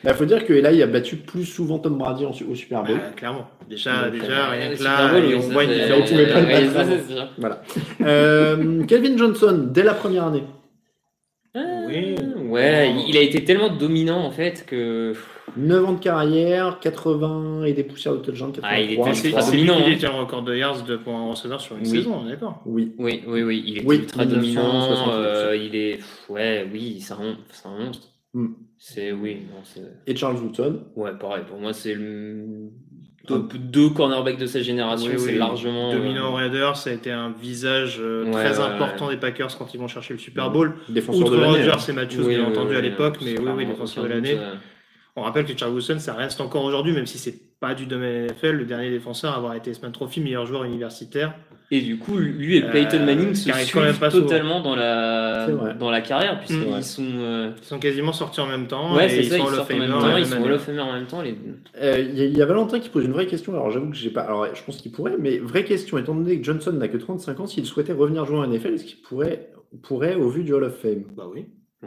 Il 0.05 0.07
Bah, 0.07 0.15
faut 0.15 0.25
dire 0.25 0.45
que 0.47 0.53
Eli 0.53 0.83
a 0.83 0.87
battu 0.87 1.17
plus 1.17 1.45
souvent 1.45 1.79
Tom 1.79 1.99
Brady 1.99 2.25
en- 2.25 2.31
au 2.31 2.55
Super 2.55 2.83
Bowl. 2.85 2.97
Bah, 2.99 3.11
clairement. 3.17 3.47
Déjà, 3.69 4.05
Donc, 4.09 4.21
déjà 4.21 4.47
euh, 4.47 4.51
rien 4.51 4.75
que 4.77 4.83
là, 4.85 5.09
Bowl, 5.13 5.25
et 5.25 5.27
oui, 5.29 5.35
on 5.37 5.49
voit 5.53 5.67
différence. 5.67 6.01
on 6.11 6.13
pouvait 6.15 6.27
pas 6.33 6.41
le 6.41 6.69
battre. 6.71 7.31
Voilà. 7.39 7.63
Euh, 8.03 8.85
Calvin 8.85 9.17
Johnson, 9.17 9.69
dès 9.73 9.83
la 9.83 9.95
première 9.95 10.25
année. 10.27 10.45
Oui. 11.57 12.15
Ouais, 12.49 12.95
il 13.09 13.17
a 13.17 13.21
été 13.21 13.43
tellement 13.45 13.71
dominant 13.71 14.25
en 14.25 14.31
fait 14.31 14.65
que. 14.67 15.15
9 15.57 15.85
ans 15.87 15.93
de 15.95 15.99
carrière, 15.99 16.79
80 16.79 17.65
et 17.65 17.73
des 17.73 17.83
poussières 17.83 18.13
de 18.13 18.19
touchdown, 18.19 18.53
83. 18.53 18.69
Ah, 18.71 18.81
il 18.81 18.93
était 18.93 19.29
lui 19.29 19.33
dominant, 19.67 19.77
qui 19.79 19.83
hein. 19.83 19.89
détient 19.89 20.13
le 20.13 20.19
record 20.21 20.43
de 20.43 20.55
yards 20.55 20.83
de 20.85 20.97
pour 20.97 21.15
un 21.15 21.31
receveur 21.31 21.61
sur 21.61 21.75
une 21.77 21.83
Oui. 21.83 21.89
saison, 21.89 22.21
on 22.23 22.27
est 22.29 22.33
d'accord 22.33 22.61
Oui. 22.67 22.93
Oui, 22.99 23.23
oui, 23.27 23.43
oui, 23.43 23.65
il 23.67 23.79
est 23.79 23.85
Oui, 23.85 23.97
ultra 23.97 24.25
1960, 24.27 25.07
dominant. 25.07 25.13
euh, 25.19 25.57
il 25.57 25.75
est. 25.75 25.99
Ouais, 26.29 26.69
oui, 26.71 26.99
c'est 27.01 27.15
un, 27.15 27.37
c'est 27.51 27.67
un 27.67 27.79
monstre. 27.87 28.09
C'est. 28.79 29.13
Oui, 29.13 29.43
non, 29.51 29.61
c'est. 29.65 29.83
Et 30.07 30.17
Charles 30.17 30.37
Woodson. 30.37 30.81
Ouais, 30.97 31.13
pareil, 31.19 31.45
pour 31.47 31.59
moi, 31.59 31.73
c'est 31.73 31.95
le. 31.95 32.71
Top 33.27 33.55
deux 33.55 33.91
cornerbacks 33.91 34.39
de 34.39 34.47
sa 34.47 34.63
génération, 34.63 35.11
Oui, 35.13 35.19
c'est 35.19 35.33
oui. 35.33 35.39
largement. 35.39 35.93
Dominant 35.93 36.33
euh, 36.33 36.37
Raiders, 36.37 36.77
ça 36.79 36.89
a 36.89 36.93
été 36.95 37.11
un 37.11 37.31
visage 37.31 37.99
euh, 38.01 38.25
Ouais, 38.25 38.33
très 38.33 38.59
ouais, 38.59 38.65
important 38.65 39.11
des 39.11 39.19
Packers 39.19 39.59
quand 39.59 39.75
ils 39.75 39.79
vont 39.79 39.89
chercher 39.89 40.15
le 40.15 40.19
Super 40.19 40.51
Bowl. 40.51 40.77
Défenseur 40.89 41.27
Outre 41.27 41.33
de 41.33 41.37
l'année. 41.37 41.57
Rodgers 41.57 41.71
hein. 41.73 41.87
et 41.89 41.93
Matthews, 41.93 42.21
oui, 42.21 42.37
bien 42.37 42.45
oui, 42.45 42.51
entendu, 42.53 42.71
oui, 42.71 42.77
à 42.77 42.81
l'époque, 42.81 43.19
mais 43.23 43.39
oui, 43.39 43.51
oui, 43.55 43.67
défenseur 43.67 44.05
de 44.05 44.09
l'année. 44.09 44.39
On 45.15 45.23
rappelle 45.23 45.45
que 45.45 45.59
Charles 45.59 45.75
Wilson, 45.75 45.99
ça 45.99 46.15
reste 46.15 46.41
encore 46.41 46.65
aujourd'hui, 46.65 46.93
même 46.93 47.07
si 47.07 47.19
c'est 47.19 47.35
pas 47.59 47.75
du 47.75 47.87
domaine 47.87 48.27
NFL, 48.27 48.53
le 48.53 48.65
dernier 48.65 48.89
défenseur 48.89 49.33
à 49.35 49.37
avoir 49.37 49.55
été 49.55 49.75
Sman 49.75 49.91
Trophy, 49.91 50.21
meilleur 50.21 50.47
joueur 50.47 50.65
universitaire. 50.65 51.35
Et 51.71 51.83
du 51.83 51.99
coup, 51.99 52.17
lui 52.17 52.57
et 52.57 52.65
Euh, 52.65 52.73
Peyton 52.73 53.05
Manning 53.05 53.35
se 53.35 53.45
qui 53.45 53.51
arrive 53.51 53.71
quand 53.73 53.81
même 53.81 53.89
suivent 53.91 54.01
pas 54.01 54.11
totalement 54.11 54.61
dans 54.63 54.75
la, 54.75 55.49
dans 55.79 55.91
la 55.91 56.01
carrière, 56.01 56.39
puisqu'ils 56.39 56.83
sont. 56.83 57.05
euh, 57.05 57.51
Ils 57.61 57.65
sont 57.67 57.79
quasiment 57.79 58.13
sortis 58.15 58.41
en 58.41 58.47
même 58.47 58.67
temps. 58.67 58.95
Ouais, 58.97 59.05
et 59.07 59.09
c'est 59.11 59.17
ils 59.19 59.25
ça, 59.31 59.37
sont 59.37 59.43
ils 59.43 59.47
Hall 59.47 59.49
of 59.51 59.57
sortent 59.57 59.71
en 59.73 59.75
même 59.77 59.89
Famer 59.91 60.01
temps, 60.01 60.07
la 60.09 60.19
ils 60.21 60.27
sont. 60.27 60.43
Hall 60.43 60.81
en 60.81 60.93
même 60.95 61.07
temps. 61.07 61.21
Les... 61.21 61.35
Euh, 61.83 61.99
Il 62.01 62.19
y, 62.19 62.23
a- 62.23 62.25
il 62.25 62.37
y 62.39 62.41
a 62.41 62.47
Valentin 62.47 62.79
qui 62.81 62.89
pose 62.89 63.05
une 63.05 63.13
vraie 63.13 63.27
question. 63.27 63.53
Alors 63.53 63.71
j'avoue 63.71 63.91
que 63.91 63.97
j'ai 63.97 64.09
pas. 64.11 64.23
Alors 64.23 64.47
je 64.55 64.63
pense 64.63 64.79
qu'il 64.79 64.93
pourrait, 64.93 65.17
mais 65.19 65.39
vraie 65.39 65.65
question. 65.65 65.99
Étant 65.99 66.15
donné 66.15 66.39
que 66.39 66.45
Johnson 66.45 66.73
n'a 66.73 66.89
que 66.89 66.97
35 66.97 67.41
ans, 67.41 67.47
s'il 67.47 67.67
souhaitait 67.67 67.93
revenir 67.93 68.25
jouer 68.25 68.39
en 68.39 68.47
NFL, 68.47 68.73
est-ce 68.75 68.85
qu'il 68.87 69.01
pourrait, 69.03 69.51
pourrait 69.83 70.15
au 70.15 70.31
vu 70.31 70.45
du 70.45 70.55
Hall 70.55 70.65
of 70.65 70.75
Fame? 70.81 71.03
Bah 71.17 71.25
oui. 71.31 71.45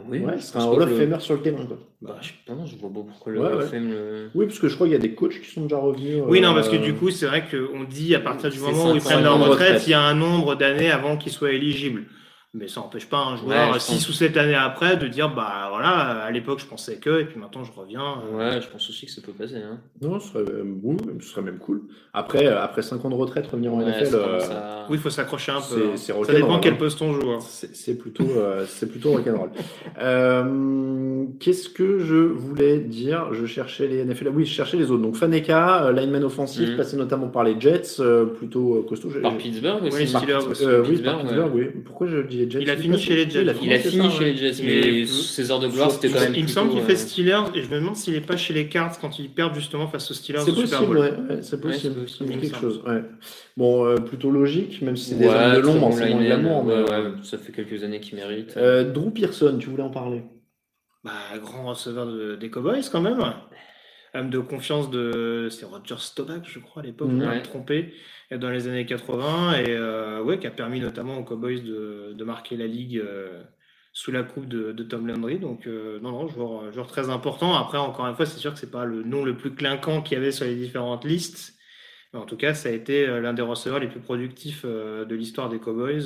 Oui, 0.08 0.20
ouais, 0.20 0.38
ce 0.38 0.46
serait 0.52 0.60
un 0.60 0.66
Hall 0.68 0.82
of 0.82 0.96
Famer 0.96 1.20
sur 1.20 1.34
le 1.34 1.42
terrain. 1.42 1.66
Quoi. 1.66 1.78
Bah, 2.00 2.16
je 2.22 2.28
sais 2.28 2.34
pas, 2.46 2.54
non, 2.54 2.64
je 2.64 2.76
vois 2.76 2.88
pas 2.88 3.00
pourquoi 3.10 3.32
le 3.32 3.40
Ouais, 3.40 3.46
Hall 3.46 3.52
of 3.56 3.60
ouais. 3.64 3.66
Fame 3.68 3.90
le- 3.90 4.30
Oui, 4.34 4.46
parce 4.46 4.58
que 4.58 4.68
je 4.68 4.74
crois 4.74 4.86
qu'il 4.86 4.92
y 4.94 4.96
a 4.96 5.00
des 5.00 5.14
coachs 5.14 5.38
qui 5.38 5.50
sont 5.50 5.62
déjà 5.62 5.76
revenus. 5.76 6.22
Oui, 6.26 6.40
non, 6.40 6.52
euh, 6.52 6.54
parce 6.54 6.70
que 6.70 6.76
du 6.76 6.94
coup, 6.94 7.10
c'est 7.10 7.26
vrai 7.26 7.44
qu'on 7.50 7.84
dit 7.84 8.14
à 8.14 8.20
partir 8.20 8.48
du 8.50 8.58
moment 8.58 8.92
où 8.92 8.94
ils 8.94 9.02
prennent 9.02 9.22
leur 9.22 9.38
retraite. 9.38 9.86
il 9.86 9.90
y 9.90 9.94
a 9.94 10.00
un 10.00 10.14
nombre 10.14 10.54
d'années 10.54 10.90
avant 10.90 11.18
qu'ils 11.18 11.32
soient 11.32 11.52
éligibles. 11.52 12.04
Mais 12.54 12.68
ça 12.68 12.82
n'empêche 12.82 13.08
pas 13.08 13.16
un 13.16 13.36
joueur 13.36 13.68
Ouais, 13.68 13.74
je 13.74 13.78
6 13.78 13.92
pense. 13.94 14.08
ou 14.10 14.12
7 14.12 14.36
années 14.36 14.54
après 14.54 14.98
de 14.98 15.06
dire 15.08 15.34
bah 15.34 15.68
voilà, 15.70 15.88
à 16.22 16.30
l'époque 16.30 16.58
je 16.60 16.66
pensais 16.66 16.96
que, 16.96 17.20
et 17.20 17.24
puis 17.24 17.40
maintenant 17.40 17.64
je 17.64 17.72
reviens. 17.72 18.16
euh, 18.30 18.36
Ouais, 18.36 18.60
je 18.60 18.68
pense 18.68 18.90
aussi 18.90 19.06
que 19.06 19.12
ça 19.12 19.22
peut 19.22 19.32
passer. 19.32 19.56
Hein. 19.56 19.78
Non, 20.02 20.20
ce 20.20 20.28
serait, 20.28 20.40
euh, 20.52 20.62
oui, 20.82 20.96
ce 21.20 21.28
serait 21.28 21.40
même 21.40 21.56
cool. 21.56 21.80
Après, 22.12 22.46
euh, 22.46 22.60
après 22.62 22.82
5 22.82 23.02
ans 23.06 23.08
de 23.08 23.14
retraite, 23.14 23.46
revenir 23.46 23.72
en 23.72 23.78
Ouais, 23.78 23.86
NFL, 23.86 24.14
euh, 24.16 24.38
Oui, 24.90 24.96
il 24.96 24.98
faut 24.98 25.08
s'accrocher 25.08 25.52
un 25.52 25.62
peu. 25.62 25.92
hein. 25.94 25.96
Ça 25.96 26.32
dépend 26.34 26.60
quel 26.60 26.74
hein. 26.74 26.76
poste 26.78 27.00
on 27.00 27.14
joue. 27.14 27.30
hein. 27.30 27.38
c'est 27.40 27.96
plutôt, 27.96 28.28
euh, 28.36 28.66
c'est 28.68 28.86
plutôt 28.86 29.12
rock'n'roll. 29.12 29.50
Euh, 29.98 31.24
Qu'est-ce 31.40 31.68
que 31.68 31.98
je 32.00 32.16
voulais 32.16 32.78
dire? 32.78 33.32
Je 33.32 33.46
cherchais 33.46 33.86
les 33.86 34.04
NFL. 34.04 34.28
Oui, 34.28 34.44
je 34.44 34.52
cherchais 34.52 34.76
les 34.76 34.90
autres. 34.90 35.02
Donc 35.02 35.16
Faneka, 35.16 35.84
euh, 35.86 35.92
lineman 35.92 36.24
offensif, 36.24 36.68
Mhm. 36.70 36.76
passé 36.76 36.96
notamment 36.96 37.28
par 37.28 37.44
les 37.44 37.58
Jets, 37.58 38.00
euh, 38.00 38.26
plutôt 38.26 38.84
costaud. 38.88 39.08
Par 39.22 39.36
Pittsburgh 39.36 39.84
aussi. 39.84 39.96
Oui, 39.96 40.08
euh, 40.62 40.82
par 40.82 40.82
Pittsburgh, 40.90 41.50
oui. 41.54 41.66
Pourquoi 41.84 42.06
je 42.08 42.18
dis 42.18 42.41
Jets 42.50 42.60
Il 42.62 42.70
a 42.70 42.76
fini 42.76 42.98
chez 42.98 43.14
les 43.16 43.24
oui, 43.24 43.30
Jets. 43.30 43.42
Il 43.62 43.72
a 43.72 43.78
fini 43.78 44.02
ça, 44.04 44.10
chez 44.10 44.18
ouais. 44.24 44.32
les 44.32 44.36
Jets, 44.36 44.62
mais 44.64 45.06
ses 45.06 45.50
heures 45.50 45.60
de 45.60 45.68
gloire, 45.68 45.90
c'était 45.90 46.08
quand 46.08 46.20
même. 46.20 46.34
Il 46.34 46.42
me 46.42 46.48
semble 46.48 46.70
qu'il 46.72 46.82
fait 46.82 46.92
euh, 46.92 46.96
Steelers 46.96 47.44
et 47.54 47.62
je 47.62 47.68
me 47.68 47.76
demande 47.76 47.96
s'il 47.96 48.14
est 48.14 48.20
pas 48.20 48.36
chez 48.36 48.52
les 48.54 48.68
Cards 48.68 48.98
quand 49.00 49.18
ils 49.18 49.30
perdent 49.30 49.54
justement 49.54 49.86
face 49.88 50.10
aux 50.10 50.14
Steelers 50.14 50.40
C'est 50.44 50.54
possible, 50.54 50.98
ouais, 50.98 51.12
c'est 51.42 51.60
possible. 51.60 52.06
c'est 52.08 52.24
quelque 52.26 52.56
chose, 52.58 52.82
ouais. 52.86 53.02
Bon, 53.56 53.84
euh, 53.86 53.96
plutôt 53.96 54.30
logique, 54.30 54.82
même 54.82 54.96
si 54.96 55.10
c'est 55.10 55.14
des 55.16 55.26
hommes 55.26 55.54
de 55.54 55.58
l'ombre, 55.60 56.66
ouais, 56.66 56.92
euh, 56.92 57.12
ça 57.22 57.38
fait 57.38 57.52
quelques 57.52 57.82
années 57.84 58.00
qu'il 58.00 58.16
mérite. 58.16 58.54
euh, 58.56 58.90
Drew 58.90 59.10
Pearson, 59.10 59.56
tu 59.58 59.68
voulais 59.70 59.82
en 59.82 59.90
parler? 59.90 60.22
Bah, 61.04 61.12
grand 61.42 61.66
receveur 61.68 62.06
de- 62.06 62.36
des 62.36 62.48
Cowboys 62.50 62.82
quand 62.90 63.00
même. 63.00 63.18
Homme 64.14 64.28
de 64.30 64.38
confiance 64.40 64.90
de. 64.90 65.48
C'est 65.50 65.64
Roger 65.64 65.94
Staubach, 65.98 66.42
je 66.44 66.58
crois, 66.58 66.82
à 66.82 66.84
l'époque, 66.84 67.08
on 67.10 67.18
va 67.18 67.30
Ouais. 67.30 67.42
Dans 68.38 68.50
les 68.50 68.68
années 68.68 68.86
80, 68.86 69.54
et 69.58 69.64
euh, 69.68 70.22
ouais, 70.22 70.38
qui 70.38 70.46
a 70.46 70.50
permis 70.50 70.80
notamment 70.80 71.18
aux 71.18 71.24
Cowboys 71.24 71.62
de, 71.62 72.12
de 72.14 72.24
marquer 72.24 72.56
la 72.56 72.66
ligue 72.66 72.98
euh, 72.98 73.40
sous 73.92 74.10
la 74.12 74.22
coupe 74.22 74.46
de, 74.48 74.72
de 74.72 74.82
Tom 74.82 75.06
Landry. 75.06 75.38
Donc, 75.38 75.66
euh, 75.66 75.98
non, 76.00 76.12
non, 76.12 76.28
joueur, 76.28 76.72
joueur 76.72 76.86
très 76.86 77.10
important. 77.10 77.54
Après, 77.54 77.78
encore 77.78 78.06
une 78.06 78.14
fois, 78.16 78.26
c'est 78.26 78.38
sûr 78.38 78.52
que 78.54 78.58
c'est 78.58 78.70
pas 78.70 78.84
le 78.84 79.02
nom 79.02 79.24
le 79.24 79.36
plus 79.36 79.50
clinquant 79.52 80.00
qu'il 80.02 80.16
y 80.16 80.20
avait 80.20 80.32
sur 80.32 80.44
les 80.46 80.54
différentes 80.54 81.04
listes. 81.04 81.54
Mais 82.14 82.20
en 82.20 82.26
tout 82.26 82.36
cas, 82.36 82.52
ça 82.52 82.68
a 82.68 82.72
été 82.72 83.06
l'un 83.06 83.32
des 83.32 83.40
receveurs 83.40 83.78
les 83.80 83.86
plus 83.86 83.98
productifs 84.00 84.66
de 84.66 85.14
l'histoire 85.14 85.48
des 85.48 85.58
Cowboys 85.58 86.04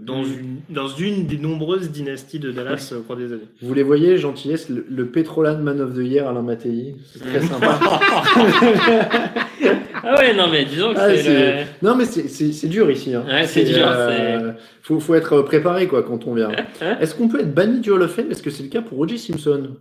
dans, 0.00 0.24
Mhm. 0.24 0.32
une, 0.40 0.74
dans 0.74 0.88
une 0.88 1.26
des 1.28 1.38
nombreuses 1.38 1.92
dynasties 1.92 2.40
de 2.40 2.50
Dallas 2.50 2.92
au 2.98 3.02
cours 3.02 3.14
des 3.14 3.32
années. 3.32 3.46
Vous 3.62 3.72
les 3.72 3.84
voyez, 3.84 4.16
gentillesse, 4.18 4.68
le, 4.68 4.84
le 4.88 5.06
Petrolan 5.06 5.58
Man 5.58 5.80
of 5.80 5.94
the 5.94 5.98
Year, 5.98 6.26
Alain 6.28 6.42
Mattei. 6.42 6.96
C'est 7.12 7.20
très 7.20 7.38
Mhm. 7.40 7.46
sympa. 7.46 7.78
Ah 10.08 10.18
ouais, 10.18 10.34
non, 10.34 10.48
mais 10.50 10.64
disons 10.64 10.92
que 10.94 10.98
Ah, 11.00 11.08
c'est. 11.10 11.22
c'est- 11.22 11.56
le- 11.60 11.64
Non, 11.82 11.96
mais 11.96 12.04
c'est- 12.04 12.28
c'est 12.28 12.52
c'est 12.52 12.68
dur 12.68 12.90
ici. 12.90 13.14
Hein. 13.14 13.24
Ouais, 13.26 13.46
c'est 13.46 13.64
dur, 13.64 13.86
faut, 14.82 15.00
faut 15.00 15.14
être 15.14 15.42
préparé 15.42 15.86
quoi, 15.88 16.02
quand 16.02 16.26
on 16.26 16.34
vient. 16.34 16.50
Hein 16.80 16.96
Est-ce 17.00 17.14
qu'on 17.14 17.28
peut 17.28 17.40
être 17.40 17.52
banni 17.54 17.80
du 17.80 17.90
Hall 17.90 18.02
of 18.02 18.12
Fame? 18.14 18.30
Est-ce 18.30 18.42
que 18.42 18.50
c'est 18.50 18.62
le 18.62 18.68
cas 18.68 18.82
pour 18.82 18.98
Roger 18.98 19.18
Simpson? 19.18 19.76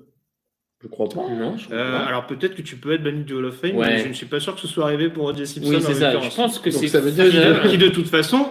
Je 0.84 0.88
crois 0.88 1.08
pas. 1.10 1.22
Non, 1.30 1.58
je 1.58 1.66
crois 1.66 1.78
Euh, 1.78 1.92
pas. 2.00 2.06
alors 2.06 2.26
peut-être 2.28 2.56
que 2.56 2.62
tu 2.62 2.76
peux 2.76 2.94
être 2.94 3.04
banni 3.04 3.24
du 3.24 3.34
Hall 3.34 3.46
of 3.46 3.56
Fame, 3.56 3.76
Ouais. 3.78 3.88
mais 3.88 3.98
je 4.00 4.08
ne 4.08 4.14
suis 4.14 4.26
pas 4.28 4.40
sûr 4.40 4.54
que 4.56 4.62
ce 4.62 4.68
soit 4.68 4.84
arrivé 4.86 5.10
pour 5.10 5.26
O.J. 5.26 5.46
Simpson. 5.48 5.70
Oui, 5.70 5.78
c'est 5.82 5.94
ça. 5.96 6.12
Je 6.20 6.36
pense 6.36 6.60
que 6.60 6.70
Donc 6.70 6.80
c'est. 6.80 6.88
ça 6.90 7.00
veut 7.00 7.12
dire 7.12 7.26
Qui 7.26 7.32
qu'il 7.32 7.42
de, 7.42 7.70
qui, 7.70 7.78
de 7.78 7.88
toute 7.90 8.08
façon, 8.08 8.48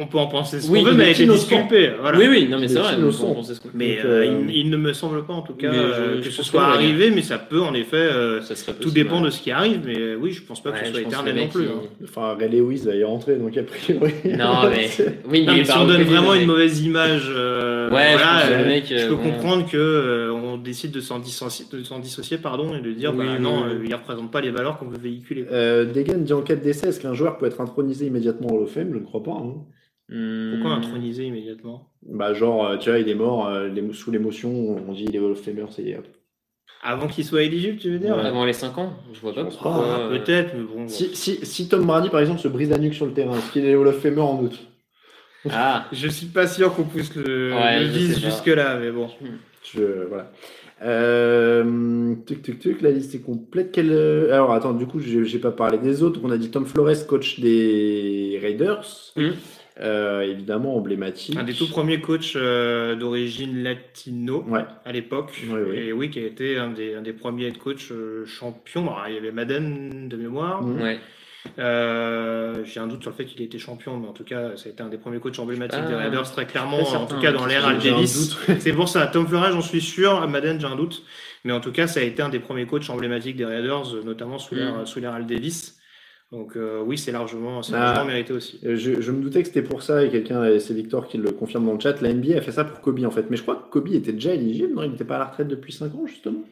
on 0.00 0.06
peut 0.06 0.18
en 0.18 0.26
penser 0.26 0.60
ce 0.60 0.66
qu'on 0.68 0.82
veut, 0.82 0.94
mais 0.94 1.04
est 1.04 1.06
a 1.08 1.10
été 1.10 1.22
innocent. 1.24 1.46
disculpé. 1.48 1.90
Voilà. 2.00 2.18
Oui, 2.18 2.26
oui, 2.28 2.48
non, 2.48 2.58
mais 2.58 2.68
c'est 2.68 2.78
est 2.78 2.82
vrai. 2.82 2.94
on 3.22 3.34
pensait 3.34 3.54
ce 3.54 3.60
qu'on- 3.60 3.68
Mais 3.74 3.98
euh, 4.04 4.22
euh, 4.22 4.42
il, 4.48 4.56
il 4.56 4.70
ne 4.70 4.76
me 4.76 4.92
semble 4.92 5.24
pas 5.24 5.34
en 5.34 5.42
tout 5.42 5.52
cas 5.54 5.72
euh, 5.72 6.20
que 6.22 6.30
ce 6.30 6.42
soit 6.42 6.64
arrivé, 6.64 7.10
mais 7.10 7.22
ça 7.22 7.38
peut 7.38 7.60
en 7.60 7.74
effet. 7.74 7.96
euh, 7.96 8.40
Ça 8.40 8.56
serait 8.56 8.72
tout 8.72 8.78
possible, 8.84 8.94
dépend 8.94 9.18
ouais. 9.20 9.26
de 9.26 9.30
ce 9.30 9.40
qui 9.40 9.50
arrive, 9.50 9.80
mais 9.84 9.98
euh, 9.98 10.16
oui, 10.20 10.32
je 10.32 10.42
pense 10.42 10.62
pas 10.62 10.72
que 10.72 10.84
ce 10.84 10.90
soit 10.92 11.00
éternel 11.02 11.36
non 11.36 11.48
plus. 11.48 11.64
hein. 11.66 11.82
Enfin, 12.04 12.34
Ray 12.38 12.48
Lewis 12.48 12.82
va 12.86 12.94
y 12.94 13.04
rentrer, 13.04 13.36
donc 13.36 13.56
a 13.56 13.62
priori. 13.62 14.12
Non, 14.36 14.62
mais. 14.70 14.88
Oui, 15.30 15.44
Non, 15.44 15.52
il 15.52 15.58
mais 15.58 15.64
si 15.64 15.76
on 15.78 15.86
donne 15.86 16.02
vraiment 16.02 16.34
une 16.34 16.46
mauvaise 16.46 16.80
image, 16.82 17.30
euh, 17.30 17.90
Ouais, 17.90 18.16
je 18.88 19.08
peux 19.08 19.16
comprendre 19.16 19.68
que 19.70 19.76
euh, 19.76 20.32
on 20.32 20.56
décide 20.56 20.92
de 20.92 21.00
s'en 21.00 21.18
dissocier, 21.18 21.66
de 21.72 21.82
s'en 21.84 21.98
dissocier, 21.98 22.38
pardon, 22.38 22.74
et 22.74 22.80
de 22.80 22.92
dire 22.92 23.12
Oui, 23.14 23.26
bah, 23.26 23.38
non, 23.38 23.64
il 23.82 23.88
ne 23.90 23.94
représente 23.94 24.30
pas 24.30 24.40
les 24.40 24.50
valeurs 24.50 24.78
qu'on 24.78 24.86
veut 24.86 24.98
véhiculer. 24.98 25.44
Euh, 25.52 25.84
Degan 25.84 26.22
dit 26.22 26.32
en 26.32 26.42
cas 26.42 26.54
de 26.56 26.62
décès, 26.62 26.88
est-ce 26.88 27.00
qu'un 27.00 27.14
joueur 27.14 27.36
peut 27.38 27.46
être 27.46 27.60
intronisé 27.60 28.06
immédiatement 28.06 28.48
au 28.52 28.56
Hall 28.58 28.62
of 28.64 28.70
Fame? 28.72 28.90
Je 28.92 28.98
ne 28.98 29.04
crois 29.04 29.22
pas. 29.22 29.42
Hein. 30.10 30.14
Hmm. 30.14 30.50
Pourquoi 30.54 30.76
introniser 30.76 31.24
immédiatement? 31.26 31.88
Bah, 32.02 32.34
genre, 32.34 32.66
euh, 32.66 32.76
tu 32.78 32.90
vois, 32.90 32.98
il 32.98 33.08
est 33.08 33.14
mort 33.14 33.46
euh, 33.48 33.68
sous 33.92 34.10
l'émotion, 34.10 34.50
on 34.88 34.92
dit 34.92 35.04
il 35.08 35.14
est 35.14 35.18
Hall 35.18 35.32
of 35.32 35.40
Famer, 35.40 35.64
c'est 35.70 35.96
hop. 35.96 36.06
Avant 36.82 37.08
qu'il 37.08 37.24
soit 37.24 37.42
éligible, 37.42 37.76
tu 37.78 37.90
veux 37.90 37.98
dire? 37.98 38.16
Ouais. 38.16 38.24
Avant 38.24 38.44
les 38.46 38.54
5 38.54 38.78
ans 38.78 38.94
Je 39.12 39.20
vois 39.20 39.34
pas 39.34 39.44
pense 39.44 39.54
pourquoi. 39.56 39.84
Ah, 39.86 40.00
euh, 40.00 40.18
Peut-être, 40.18 40.54
mais 40.56 40.62
bon. 40.62 40.88
Si, 40.88 41.14
si, 41.14 41.44
si 41.44 41.68
Tom 41.68 41.84
Brady, 41.84 42.08
par 42.08 42.20
exemple, 42.20 42.40
se 42.40 42.48
brise 42.48 42.70
la 42.70 42.78
nuque 42.78 42.94
sur 42.94 43.04
le 43.06 43.12
terrain, 43.12 43.36
est-ce 43.36 43.52
qu'il 43.52 43.66
est 43.66 43.74
Hall 43.74 43.86
of 43.88 44.00
Famer 44.00 44.20
en 44.22 44.42
août? 44.42 44.58
Ah, 45.50 45.86
Je 45.92 46.08
suis 46.08 46.26
pas 46.26 46.46
sûr 46.46 46.74
qu'on 46.74 46.84
pousse 46.84 47.14
le, 47.16 47.52
Ouais, 47.54 47.80
le 47.80 47.86
je 47.86 48.14
pas. 48.14 48.20
jusque-là, 48.20 48.78
mais 48.78 48.90
bon. 48.90 49.08
Je, 49.74 50.06
voilà. 50.08 50.32
Euh, 50.82 52.14
tuc, 52.26 52.42
tuc, 52.42 52.58
tuc, 52.58 52.82
la 52.82 52.90
liste 52.90 53.14
est 53.14 53.20
complète. 53.20 53.72
Quelle, 53.72 53.92
euh, 53.92 54.32
alors, 54.32 54.52
attends, 54.52 54.72
du 54.72 54.86
coup, 54.86 55.00
j'ai 55.00 55.38
pas 55.38 55.50
parlé 55.50 55.78
des 55.78 56.02
autres. 56.02 56.20
On 56.24 56.30
a 56.30 56.38
dit 56.38 56.50
Tom 56.50 56.64
Flores, 56.66 57.06
coach 57.06 57.40
des 57.40 58.38
Raiders. 58.40 58.86
Mhm. 59.16 59.34
Euh, 59.82 60.20
évidemment, 60.22 60.76
emblématique. 60.76 61.36
Un 61.38 61.42
des 61.44 61.54
tout 61.54 61.68
premiers 61.68 62.00
coachs 62.02 62.36
euh, 62.36 62.94
d'origine 62.96 63.62
latino 63.62 64.44
Ouais. 64.46 64.64
à 64.84 64.92
l'époque. 64.92 65.42
Oui, 65.48 65.58
oui. 65.70 65.76
Et 65.78 65.92
oui, 65.94 66.10
qui 66.10 66.18
a 66.18 66.26
été 66.26 66.58
un 66.58 66.68
des, 66.70 66.94
un 66.96 67.02
des 67.02 67.14
premiers 67.14 67.46
head 67.46 67.56
coach 67.58 67.90
euh, 67.90 68.26
champions. 68.26 68.82
Alors, 68.92 69.08
il 69.08 69.14
y 69.14 69.18
avait 69.18 69.32
Madden 69.32 70.08
de 70.08 70.16
mémoire. 70.16 70.62
Mhm. 70.62 70.82
ouais. 70.82 70.98
Euh, 71.58 72.62
J'ai 72.64 72.80
un 72.80 72.86
doute 72.86 73.00
sur 73.02 73.10
le 73.10 73.16
fait 73.16 73.24
qu'il 73.24 73.40
ait 73.40 73.46
été 73.46 73.58
champion, 73.58 73.96
mais 73.96 74.06
en 74.08 74.12
tout 74.12 74.24
cas, 74.24 74.56
ça 74.56 74.68
a 74.68 74.72
été 74.72 74.82
un 74.82 74.88
des 74.88 74.98
premiers 74.98 75.18
coachs 75.20 75.38
emblématiques 75.38 75.80
Ah, 75.82 75.88
des 75.88 75.94
Raiders, 75.94 76.30
très 76.30 76.44
clairement. 76.46 76.80
En 76.82 77.06
tout 77.06 77.18
cas, 77.18 77.32
dans 77.32 77.46
l'ère 77.46 77.66
Al 77.66 77.78
Davis. 77.78 78.36
C'est 78.58 78.72
pour 78.74 78.88
ça. 78.88 79.06
Tom 79.06 79.26
Flores, 79.26 79.50
j'en 79.52 79.62
suis 79.62 79.80
sûr. 79.80 80.28
Madden, 80.28 80.60
j'ai 80.60 80.66
un 80.66 80.76
doute. 80.76 81.02
Mais 81.44 81.52
en 81.54 81.60
tout 81.60 81.72
cas, 81.72 81.86
ça 81.86 82.00
a 82.00 82.02
été 82.02 82.20
un 82.20 82.28
des 82.28 82.38
premiers 82.40 82.66
coachs 82.66 82.90
emblématiques 82.90 83.36
des 83.36 83.46
Raiders, 83.46 83.86
notamment 84.04 84.38
sous 84.38 84.54
l'ère 84.54 84.82
Mm. 84.82 84.86
sous 84.86 85.00
l'ère 85.00 85.14
Al 85.14 85.26
Davis. 85.26 85.79
Donc 86.32 86.56
euh, 86.56 86.80
oui, 86.84 86.96
c'est 86.96 87.10
largement, 87.10 87.60
Ah. 87.72 87.72
largement 87.72 88.04
mérité 88.06 88.32
aussi. 88.32 88.60
Euh, 88.64 88.76
Je, 88.76 89.00
je 89.00 89.10
me 89.10 89.20
doutais 89.20 89.42
que 89.42 89.48
c'était 89.48 89.62
pour 89.62 89.82
ça, 89.82 90.04
et 90.04 90.10
quelqu'un, 90.10 90.58
c'est 90.60 90.74
Victor 90.74 91.08
qui 91.08 91.18
le 91.18 91.32
confirme 91.32 91.66
dans 91.66 91.74
le 91.74 91.80
chat, 91.80 92.00
la 92.00 92.12
NBA 92.14 92.36
a 92.38 92.40
fait 92.40 92.52
ça 92.52 92.64
pour 92.64 92.80
Kobe 92.80 93.04
en 93.04 93.10
fait. 93.10 93.26
Mais 93.30 93.36
je 93.36 93.42
crois 93.42 93.56
que 93.56 93.68
Kobe 93.70 93.88
était 93.88 94.12
déjà 94.12 94.32
éligible, 94.34 94.74
non? 94.74 94.84
Il 94.84 94.90
n'était 94.92 95.04
pas 95.04 95.16
à 95.16 95.18
la 95.18 95.24
retraite 95.26 95.48
depuis 95.48 95.72
5 95.72 95.92
ans 95.94 96.06
justement? 96.06 96.42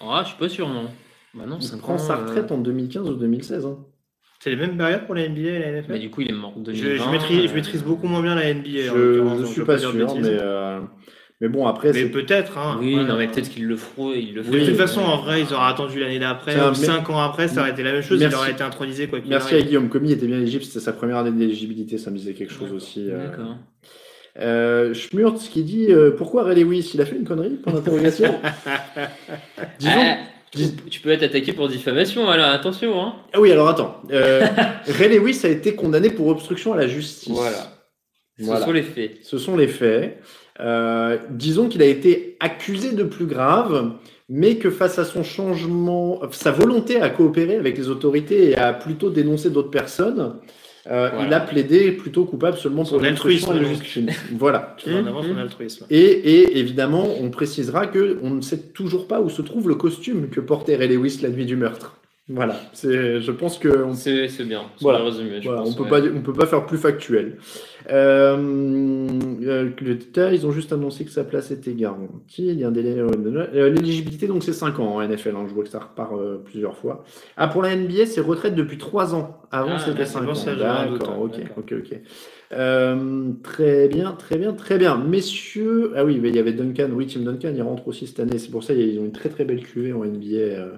Ah, 0.00 0.22
je 0.24 0.28
suis 0.30 0.38
pas 0.38 0.48
sûr, 0.48 0.68
non. 0.68 0.84
Bah 1.34 1.44
non, 1.46 1.58
Il 1.60 1.66
5 1.66 1.78
prend 1.80 1.94
ans, 1.94 1.98
sa 1.98 2.14
euh, 2.16 2.22
retraite 2.24 2.50
en 2.50 2.58
2015 2.58 3.10
ou 3.10 3.14
2016. 3.14 3.66
hein. 3.66 3.78
C'est 4.42 4.48
les 4.50 4.56
mêmes 4.56 4.78
périodes 4.78 5.04
pour 5.04 5.14
la 5.14 5.28
NBA 5.28 5.40
et 5.42 5.58
la 5.58 5.70
NFL 5.82 5.92
Mais 5.92 5.98
du 5.98 6.08
coup, 6.08 6.22
il 6.22 6.30
est 6.30 6.32
mort 6.32 6.54
en 6.56 6.60
je, 6.64 6.72
2020. 6.72 7.04
je 7.04 7.10
maîtrise, 7.10 7.50
je 7.50 7.54
maîtrise 7.54 7.84
beaucoup 7.84 8.06
moins 8.06 8.22
bien 8.22 8.34
la 8.34 8.54
NBA. 8.54 8.68
Je 8.88 9.20
ne 9.40 9.44
suis 9.44 9.64
pas 9.64 9.74
de 9.74 9.80
sûr, 9.80 9.92
mais, 9.94 10.28
euh, 10.30 10.80
mais 11.40 11.48
bon, 11.48 11.66
après, 11.66 11.92
Mais 11.92 12.04
peut-être. 12.06 12.58
Hein, 12.58 12.78
Oui, 12.80 12.94
non, 12.96 13.16
mais 13.16 13.26
peut-être 13.28 13.48
qu'il 13.48 13.66
le 13.66 13.76
feront, 13.76 14.12
il 14.12 14.34
le 14.34 14.42
Oui, 14.42 14.60
De 14.60 14.66
toute 14.66 14.76
façon, 14.76 15.00
en 15.00 15.22
vrai, 15.22 15.40
ils 15.40 15.54
auraient 15.54 15.70
attendu 15.70 15.98
l'année 16.00 16.18
d'après, 16.18 16.54
ou 16.68 16.74
cinq 16.74 17.08
ans 17.10 17.18
après, 17.20 17.48
ça 17.48 17.60
aurait 17.62 17.70
été 17.70 17.82
la 17.82 17.92
même 17.92 18.02
chose, 18.02 18.20
Merci. 18.20 18.34
il 18.36 18.38
aurait 18.38 18.50
été 18.52 18.62
intronisé 18.62 19.06
quoi 19.08 19.20
qu'il 19.20 19.30
Merci 19.30 19.54
à. 19.54 19.62
Guillaume. 19.62 19.88
Kobe 19.88 20.04
était 20.10 20.26
bien 20.26 20.36
éligible, 20.38 20.64
c'était 20.64 20.80
sa 20.80 20.92
première 20.92 21.16
année 21.16 21.30
d'éligibilité, 21.32 21.96
ça 21.98 22.10
me 22.10 22.16
disait 22.18 22.34
quelque 22.34 22.52
chose 22.52 22.72
aussi. 22.72 23.10
euh. 23.10 23.26
D'accord. 23.30 23.56
Euh, 24.38 24.94
Schmurtz 24.94 25.48
qui 25.48 25.64
dit 25.64 25.86
euh, 25.90 26.12
pourquoi 26.16 26.44
Ray 26.44 26.62
Lewis? 26.62 26.92
Il 26.94 27.00
a 27.00 27.06
fait 27.06 27.16
une 27.16 27.24
connerie 27.24 27.56
Point 27.56 27.72
d'interrogation. 27.72 28.32
Disons. 29.80 29.92
Ah, 29.96 30.16
dis- 30.54 30.76
tu, 30.76 30.90
tu 30.90 31.00
peux 31.00 31.10
être 31.10 31.22
attaqué 31.24 31.52
pour 31.52 31.68
diffamation, 31.68 32.28
alors 32.28 32.46
attention. 32.46 33.00
Hein. 33.02 33.14
Ah 33.32 33.40
oui, 33.40 33.50
alors 33.50 33.68
attends. 33.68 34.02
Euh, 34.12 34.46
Ray 34.86 35.16
Lewis 35.18 35.40
a 35.44 35.48
été 35.48 35.74
condamné 35.74 36.10
pour 36.10 36.28
obstruction 36.28 36.72
à 36.72 36.76
la 36.76 36.86
justice. 36.86 37.32
Voilà. 37.32 37.72
Ce 38.38 38.44
Voilà. 38.44 38.64
sont 38.64 38.72
les 38.72 38.82
faits. 38.82 39.18
Ce 39.22 39.38
sont 39.38 39.56
les 39.56 39.68
faits. 39.68 40.22
Euh, 40.60 41.16
disons 41.30 41.68
qu'il 41.68 41.82
a 41.82 41.86
été 41.86 42.36
accusé 42.40 42.92
de 42.92 43.02
plus 43.04 43.26
grave, 43.26 43.92
mais 44.28 44.56
que 44.56 44.70
face 44.70 44.98
à 44.98 45.04
son 45.04 45.22
changement, 45.22 46.20
sa 46.32 46.52
volonté 46.52 47.00
à 47.00 47.08
coopérer 47.10 47.56
avec 47.56 47.78
les 47.78 47.88
autorités 47.88 48.50
et 48.50 48.56
à 48.56 48.72
plutôt 48.72 49.10
dénoncer 49.10 49.50
d'autres 49.50 49.70
personnes, 49.70 50.34
euh, 50.90 51.08
Voilà. 51.12 51.26
il 51.26 51.34
a 51.34 51.40
plaidé 51.40 51.92
plutôt 51.92 52.24
coupable 52.24 52.56
seulement 52.56 52.84
Son 52.84 52.96
pour 52.96 53.04
l'obstruction 53.04 53.50
à 53.50 53.54
la 53.54 53.60
altruisme, 53.60 54.00
donc. 54.04 54.06
justice. 54.14 54.24
voilà. 54.38 54.74
Qui 54.78 54.90
met 54.90 55.00
en 55.00 55.06
avant 55.06 55.22
son 55.22 55.28
Mhm. 55.30 55.38
altruisme. 55.38 55.86
Et, 55.90 56.00
et 56.02 56.58
évidemment, 56.58 57.06
on 57.20 57.30
précisera 57.30 57.86
que 57.86 58.18
on 58.22 58.30
ne 58.30 58.40
sait 58.40 58.58
toujours 58.58 59.06
pas 59.08 59.20
où 59.20 59.28
se 59.30 59.42
trouve 59.42 59.68
le 59.68 59.74
costume 59.74 60.28
que 60.28 60.40
portait 60.40 60.76
Ray 60.76 60.88
Lewis 60.88 61.20
la 61.22 61.30
nuit 61.30 61.46
du 61.46 61.56
meurtre. 61.56 61.96
Voilà, 62.32 62.60
c'est, 62.72 63.20
je 63.20 63.32
pense 63.32 63.58
que 63.58 63.82
on, 63.82 63.92
C'est 63.94 64.28
c'est 64.28 64.44
bien. 64.44 64.62
C'est 64.76 64.82
Voilà. 64.82 65.00
bien 65.00 65.08
résumé, 65.10 65.38
je 65.40 65.48
voilà, 65.48 65.62
pense, 65.62 65.70
on 65.72 65.82
peut 65.84 65.90
ouais. 65.94 66.02
pas, 66.02 66.16
on 66.16 66.20
peut 66.20 66.32
pas 66.32 66.46
faire 66.46 66.64
plus 66.64 66.78
factuel. 66.78 67.38
Euh, 67.90 68.36
euh, 69.42 69.70
le 69.80 70.32
ils 70.34 70.46
ont 70.46 70.50
juste 70.52 70.72
annoncé 70.72 71.04
que 71.04 71.10
sa 71.10 71.24
place 71.24 71.50
était 71.50 71.72
garantie. 71.72 72.48
Il 72.48 72.58
y 72.60 72.64
a 72.64 72.68
un 72.68 72.70
délai. 72.70 72.98
euh, 72.98 73.70
L'éligibilité, 73.70 74.26
donc 74.26 74.44
c'est 74.44 74.52
5 74.52 74.78
ans 74.78 74.96
en 74.96 75.00
NFL. 75.02 75.34
hein, 75.36 75.46
je 75.48 75.54
vois 75.54 75.64
que 75.64 75.70
ça 75.70 75.78
repart 75.80 76.12
euh, 76.12 76.38
plusieurs 76.38 76.76
fois. 76.76 77.04
Ah, 77.36 77.48
pour 77.48 77.62
la 77.62 77.74
NBA, 77.74 78.06
c'est 78.06 78.20
retraite 78.20 78.54
depuis 78.54 78.78
3 78.78 79.14
ans. 79.14 79.40
Avant, 79.50 79.70
Ah, 79.74 79.78
c'était 79.78 80.04
c'est 80.04 80.12
5 80.12 80.20
pour 80.24 80.30
ans. 80.30 80.34
D'accord, 80.92 81.20
ok, 81.22 81.40
ok, 81.56 81.74
ok. 81.78 81.98
Euh, 82.52 83.30
très 83.42 83.88
bien, 83.88 84.12
très 84.12 84.36
bien, 84.36 84.52
très 84.52 84.78
bien. 84.78 84.96
Messieurs, 84.98 85.92
ah 85.96 86.04
oui, 86.04 86.18
mais 86.20 86.30
il 86.30 86.36
y 86.36 86.38
avait 86.38 86.52
Duncan, 86.52 86.88
oui, 86.92 87.06
Tim 87.06 87.20
Duncan, 87.20 87.52
il 87.54 87.62
rentre 87.62 87.86
aussi 87.88 88.06
cette 88.06 88.20
année. 88.20 88.38
C'est 88.38 88.50
pour 88.50 88.64
ça 88.64 88.74
qu'ils 88.74 88.98
ont 88.98 89.04
une 89.04 89.12
très 89.12 89.28
très 89.28 89.44
belle 89.44 89.62
cuvée 89.62 89.92
en 89.92 90.04
NBA. 90.04 90.26
euh, 90.36 90.72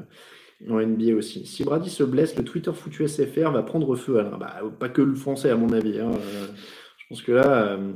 en 0.71 0.79
NBA 0.81 1.15
aussi. 1.17 1.45
Si 1.45 1.65
Brady 1.65 1.91
se 1.91 2.05
blesse, 2.05 2.37
le 2.37 2.45
Twitter 2.45 2.71
foutu 2.73 3.03
SFR 3.09 3.51
va 3.51 3.63
prendre 3.65 3.97
feu, 3.97 4.19
Alain. 4.21 4.37
Bah, 4.39 4.61
pas 4.79 4.89
que 4.89 5.03
le 5.03 5.15
français, 5.17 5.51
à 5.51 5.57
mon 5.57 5.73
avis. 5.73 5.99
hein. 5.99 6.11
Pense 7.13 7.23
que 7.23 7.33
là, 7.33 7.65
euh, 7.77 7.93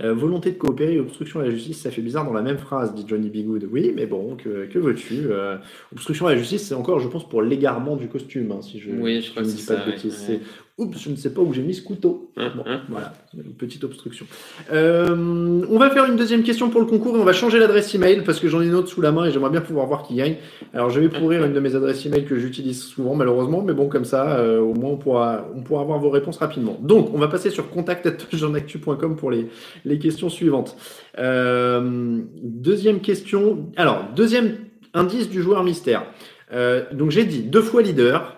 euh, 0.00 0.14
volonté 0.14 0.52
de 0.52 0.56
coopérer 0.56 0.94
et 0.94 1.00
obstruction 1.00 1.40
à 1.40 1.44
la 1.44 1.50
justice, 1.50 1.82
ça 1.82 1.90
fait 1.90 2.00
bizarre 2.00 2.24
dans 2.24 2.32
la 2.32 2.40
même 2.42 2.56
phrase, 2.56 2.94
dit 2.94 3.04
Johnny 3.06 3.28
Bigood. 3.28 3.68
Oui, 3.70 3.92
mais 3.94 4.06
bon, 4.06 4.36
que, 4.36 4.66
que 4.66 4.78
veux-tu 4.78 5.30
Euh, 5.30 5.58
Obstruction 5.92 6.26
à 6.26 6.32
la 6.32 6.38
justice, 6.38 6.66
c'est 6.66 6.74
encore, 6.74 7.00
je 7.00 7.08
pense, 7.08 7.28
pour 7.28 7.42
l'égarement 7.42 7.96
du 7.96 8.08
costume, 8.08 8.52
hein, 8.52 8.62
si 8.62 8.78
je 8.80 8.90
Oui, 8.90 9.22
si 9.22 9.30
ne 9.30 9.34
que 9.34 9.40
dis 9.42 9.52
pas 9.56 9.76
ça, 9.76 9.84
de 9.84 9.90
bêtises. 9.90 10.26
ouais. 10.30 10.40
Oups, 10.78 10.98
je 11.02 11.08
ne 11.08 11.16
sais 11.16 11.32
pas 11.32 11.40
où 11.40 11.54
j'ai 11.54 11.62
mis 11.62 11.72
ce 11.72 11.80
couteau. 11.80 12.30
Hein, 12.36 12.52
Bon, 12.54 12.62
hein. 12.66 12.82
voilà, 12.90 13.14
une 13.34 13.54
petite 13.54 13.82
obstruction. 13.82 14.26
Euh, 14.70 15.62
on 15.70 15.78
va 15.78 15.88
faire 15.88 16.04
une 16.04 16.16
deuxième 16.16 16.42
question 16.42 16.68
pour 16.68 16.82
le 16.82 16.86
concours 16.86 17.16
et 17.16 17.18
on 17.18 17.24
va 17.24 17.32
changer 17.32 17.58
l'adresse 17.58 17.94
email 17.94 18.22
parce 18.24 18.40
que 18.40 18.48
j'en 18.48 18.60
ai 18.60 18.66
une 18.66 18.74
autre 18.74 18.88
sous 18.88 19.00
la 19.00 19.10
main 19.10 19.24
et 19.24 19.30
j'aimerais 19.30 19.48
bien 19.48 19.62
pouvoir 19.62 19.86
voir 19.86 20.02
qui 20.02 20.16
gagne. 20.16 20.36
Alors 20.74 20.90
je 20.90 21.00
vais 21.00 21.08
pourrir 21.08 21.42
une 21.46 21.54
de 21.54 21.60
mes 21.60 21.74
adresses 21.74 22.04
email 22.04 22.26
que 22.26 22.38
j'utilise 22.38 22.82
souvent 22.82 23.14
malheureusement, 23.14 23.62
mais 23.62 23.72
bon 23.72 23.88
comme 23.88 24.04
ça, 24.04 24.36
euh, 24.36 24.60
au 24.60 24.74
moins 24.74 24.90
on 24.90 24.96
pourra, 24.98 25.48
on 25.54 25.62
pourra 25.62 25.80
avoir 25.80 25.98
vos 25.98 26.10
réponses 26.10 26.36
rapidement. 26.36 26.76
Donc 26.82 27.08
on 27.14 27.18
va 27.18 27.28
passer 27.28 27.48
sur 27.48 27.70
contact@jeanactu.com 27.70 29.16
pour 29.16 29.30
les, 29.30 29.48
les 29.86 29.98
questions 29.98 30.28
suivantes. 30.28 30.76
Euh, 31.18 32.20
deuxième 32.42 33.00
question. 33.00 33.70
Alors 33.76 34.04
deuxième 34.14 34.58
indice 34.92 35.30
du 35.30 35.40
joueur 35.40 35.64
mystère. 35.64 36.04
Euh, 36.52 36.84
donc 36.92 37.12
j'ai 37.12 37.24
dit 37.24 37.40
deux 37.40 37.62
fois 37.62 37.80
leader. 37.80 38.35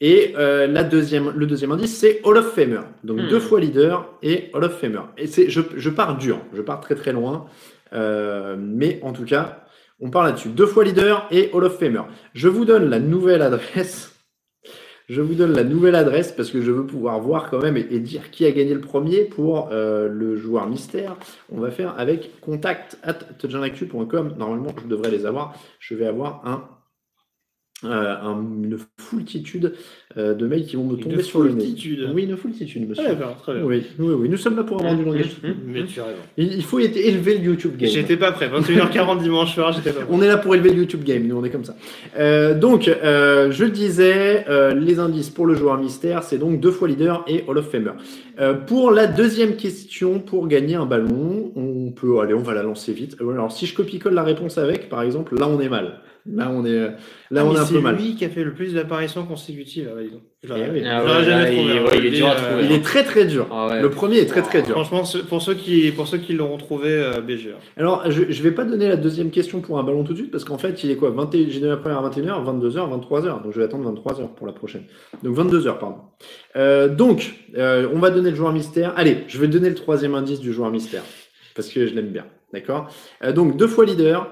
Et 0.00 0.34
euh, 0.38 0.66
la 0.66 0.82
deuxième, 0.82 1.30
le 1.36 1.46
deuxième 1.46 1.72
indice, 1.72 1.96
c'est 1.96 2.20
Hall 2.24 2.38
of 2.38 2.52
Famer. 2.54 2.80
Donc 3.04 3.20
Hmm. 3.20 3.28
deux 3.28 3.40
fois 3.40 3.60
leader 3.60 4.08
et 4.22 4.50
Hall 4.54 4.64
of 4.64 4.78
Famer. 4.78 5.02
Et 5.18 5.26
c'est, 5.26 5.50
je, 5.50 5.60
je 5.76 5.90
pars 5.90 6.16
dur, 6.16 6.38
je 6.54 6.62
pars 6.62 6.80
très 6.80 6.94
très 6.94 7.12
loin. 7.12 7.46
Euh, 7.92 8.56
mais 8.58 8.98
en 9.02 9.12
tout 9.12 9.24
cas, 9.24 9.64
on 10.00 10.10
part 10.10 10.24
là-dessus. 10.24 10.48
Deux 10.48 10.66
fois 10.66 10.84
leader 10.84 11.26
et 11.30 11.50
Hall 11.52 11.64
of 11.64 11.78
Famer. 11.78 12.02
Je 12.34 12.48
vous 12.48 12.64
donne 12.64 12.88
la 12.88 12.98
nouvelle 12.98 13.42
adresse. 13.42 14.16
Je 15.08 15.20
vous 15.20 15.34
donne 15.34 15.52
la 15.52 15.64
nouvelle 15.64 15.96
adresse 15.96 16.30
parce 16.30 16.50
que 16.50 16.62
je 16.62 16.70
veux 16.70 16.86
pouvoir 16.86 17.18
voir 17.18 17.50
quand 17.50 17.60
même 17.60 17.76
et, 17.76 17.86
et 17.90 17.98
dire 17.98 18.30
qui 18.30 18.46
a 18.46 18.52
gagné 18.52 18.72
le 18.72 18.80
premier 18.80 19.24
pour 19.24 19.68
euh, 19.72 20.08
le 20.08 20.36
joueur 20.36 20.68
mystère. 20.68 21.16
On 21.50 21.60
va 21.60 21.70
faire 21.72 21.98
avec 21.98 22.40
contact 22.40 22.96
at. 23.02 23.18
Normalement, 24.38 24.72
je 24.80 24.86
devrais 24.86 25.10
les 25.10 25.26
avoir. 25.26 25.54
Je 25.80 25.96
vais 25.96 26.06
avoir 26.06 26.46
un, 26.46 26.64
euh, 27.84 28.16
un- 28.22 28.44
une 28.62 28.76
foultitude 28.98 29.72
euh, 30.18 30.34
de 30.34 30.46
mails 30.46 30.66
qui 30.66 30.76
vont 30.76 30.84
me 30.84 30.96
Une 30.96 31.02
tomber 31.02 31.22
sur 31.22 31.40
le 31.40 31.50
nez. 31.52 31.64
Oui, 32.14 32.24
une 32.24 32.36
foultitude, 32.36 32.88
monsieur. 32.88 33.04
Ah, 33.06 33.14
d'accord, 33.14 33.36
très 33.42 33.54
bien. 33.54 33.62
oui, 33.64 33.82
oui, 33.98 34.14
oui, 34.18 34.28
nous 34.28 34.36
sommes 34.36 34.56
là 34.56 34.64
pour 34.64 34.78
avoir 34.80 34.94
du 34.96 35.04
langage. 35.04 35.36
Mais 35.66 35.84
tu 35.84 36.00
as 36.00 36.04
raison. 36.04 36.18
Il 36.36 36.62
faut 36.64 36.78
élever 36.78 37.38
le 37.38 37.44
YouTube 37.44 37.76
game. 37.78 37.88
J'étais 37.88 38.16
pas 38.16 38.32
prêt. 38.32 38.48
21h40 38.48 39.22
dimanche 39.22 39.54
soir, 39.54 39.72
j'étais 39.72 39.92
pas 39.92 40.00
prêt. 40.00 40.08
On 40.10 40.20
est 40.22 40.28
là 40.28 40.36
pour 40.36 40.54
élever 40.54 40.70
le 40.70 40.78
YouTube 40.80 41.04
game, 41.04 41.26
nous 41.26 41.36
on 41.36 41.44
est 41.44 41.50
comme 41.50 41.64
ça. 41.64 41.74
Euh, 42.18 42.58
donc, 42.58 42.84
je 42.84 43.64
disais, 43.64 44.44
euh, 44.48 44.74
les 44.74 44.98
indices 44.98 45.30
pour 45.30 45.46
le 45.46 45.54
joueur 45.54 45.78
mystère, 45.78 46.22
c'est 46.22 46.38
donc 46.38 46.60
deux 46.60 46.70
fois 46.72 46.88
leader 46.88 47.24
et 47.28 47.44
Hall 47.46 47.58
of 47.58 47.70
Famer. 47.70 47.92
Pour 48.66 48.90
la 48.90 49.06
deuxième 49.06 49.56
question, 49.56 50.18
pour 50.18 50.48
gagner 50.48 50.74
un 50.74 50.86
ballon, 50.86 51.52
on 51.56 51.90
peut, 51.92 52.20
allez, 52.20 52.34
on 52.34 52.42
va 52.42 52.54
la 52.54 52.62
lancer 52.62 52.92
vite. 52.92 53.16
Alors, 53.20 53.52
si 53.52 53.66
je 53.66 53.74
copie-colle 53.74 54.14
la 54.14 54.22
réponse 54.22 54.58
avec, 54.58 54.88
par 54.88 55.02
exemple, 55.02 55.38
là 55.38 55.46
on 55.48 55.60
est 55.60 55.68
mal. 55.68 56.00
Là 56.26 56.50
on 56.54 56.64
est, 56.66 56.68
euh, 56.70 56.88
là 57.30 57.40
Ah, 57.42 57.46
on 57.46 57.54
est 57.54 57.58
un 57.58 57.64
c'est 57.64 57.74
peu 57.74 57.80
mal. 57.80 57.96
lui 57.96 58.14
qui 58.14 58.24
a 58.24 58.28
fait 58.28 58.44
le 58.44 58.52
plus 58.52 58.74
d'apparitions 58.74 59.24
constitutives. 59.24 59.88
Ah, 59.90 59.94
bah. 59.96 60.02
Je 60.42 60.52
oui. 60.54 60.80
je 60.82 60.88
Ah 60.88 61.04
ouais, 61.04 61.26
là, 61.26 61.50
il- 61.52 61.58
hein. 61.58 61.84
ouais, 61.84 61.98
il 61.98 62.06
est 62.06 62.10
Je 62.10 62.16
dur 62.16 62.28
à 62.28 62.34
dis, 62.34 62.42
trouver. 62.42 62.64
Il 62.64 62.72
est 62.72 62.82
très 62.82 63.04
très 63.04 63.24
dur. 63.26 63.46
Ah 63.50 63.66
ouais. 63.68 63.82
Le 63.82 63.90
premier 63.90 64.18
est 64.18 64.26
très 64.26 64.42
très 64.42 64.62
dur. 64.62 64.74
Franchement, 64.74 65.02
pour 65.28 65.42
ceux 65.42 65.54
qui, 65.54 65.90
pour 65.92 66.06
ceux 66.08 66.18
qui 66.18 66.32
l'auront 66.34 66.56
trouvé, 66.56 66.88
euh, 66.90 67.20
BG. 67.20 67.54
Alors, 67.76 68.10
je 68.10 68.22
ne 68.22 68.42
vais 68.42 68.50
pas 68.52 68.64
donner 68.64 68.88
la 68.88 68.96
deuxième 68.96 69.30
question 69.30 69.60
pour 69.60 69.78
un 69.78 69.82
ballon 69.82 70.04
tout 70.04 70.12
de 70.12 70.18
suite 70.18 70.30
parce 70.30 70.44
qu'en 70.44 70.58
fait, 70.58 70.82
il 70.84 70.90
est 70.90 70.96
quoi 70.96 71.10
20 71.10 71.34
et- 71.34 71.50
J'ai 71.50 71.60
donné 71.60 71.72
la 71.72 71.76
première 71.78 71.98
à 71.98 72.02
21h, 72.02 72.42
22h, 72.44 72.88
23h. 72.88 73.42
Donc, 73.42 73.52
je 73.52 73.58
vais 73.58 73.64
attendre 73.64 73.84
23h 73.90 74.28
pour 74.34 74.46
la 74.46 74.52
prochaine. 74.52 74.82
Donc, 75.22 75.34
22h, 75.36 75.78
pardon. 75.78 75.96
Euh, 76.56 76.88
donc, 76.88 77.34
euh, 77.56 77.88
on 77.94 77.98
va 77.98 78.10
donner 78.10 78.30
le 78.30 78.36
joueur 78.36 78.52
mystère. 78.52 78.92
Allez, 78.96 79.18
je 79.28 79.38
vais 79.38 79.48
donner 79.48 79.68
le 79.68 79.74
troisième 79.74 80.14
indice 80.14 80.40
du 80.40 80.52
joueur 80.52 80.70
mystère 80.70 81.02
parce 81.54 81.68
que 81.68 81.86
je 81.86 81.94
l'aime 81.94 82.08
bien. 82.10 82.24
D'accord? 82.52 82.88
Euh, 83.24 83.32
Donc, 83.32 83.56
deux 83.56 83.68
fois 83.68 83.84
leader, 83.84 84.28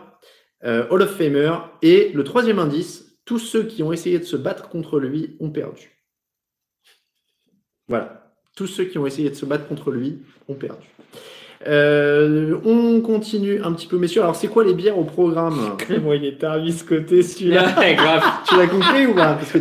euh, 0.65 0.87
Hall 0.91 1.03
of 1.03 1.17
Famer. 1.17 1.53
Et 1.83 2.11
le 2.15 2.25
troisième 2.25 2.59
indice, 2.59 3.17
tous 3.25 3.39
ceux 3.39 3.65
qui 3.65 3.83
ont 3.83 3.93
essayé 3.93 4.19
de 4.19 4.25
se 4.25 4.37
battre 4.37 4.69
contre 4.69 4.99
lui 4.99 5.37
ont 5.41 5.51
perdu. 5.51 5.91
Voilà. 7.89 8.33
Tous 8.57 8.67
ceux 8.67 8.85
qui 8.85 8.99
ont 8.99 9.07
essayé 9.07 9.31
de 9.31 9.35
se 9.35 9.47
battre 9.47 9.67
contre 9.67 9.91
lui 9.91 10.19
ont 10.49 10.55
perdu. 10.55 10.89
Euh, 11.67 12.57
on 12.65 13.01
continue 13.01 13.61
un 13.63 13.73
petit 13.73 13.87
peu, 13.87 13.99
messieurs. 13.99 14.23
Alors, 14.23 14.37
c'est 14.37 14.47
quoi 14.47 14.65
les 14.65 14.75
bières 14.75 14.99
au 14.99 15.05
programme 15.05 15.77
Moi, 16.03 16.17
il 16.17 16.25
est 16.25 16.39
tarviscoté 16.39 17.23
celui-là. 17.23 17.75
Ouais, 17.79 17.95
grave. 17.95 18.23
Tu 18.49 18.57
l'as 18.57 18.67
compris 18.67 19.07
ou 19.07 19.15
pas? 19.15 19.35
Parce 19.35 19.53
que. 19.53 19.59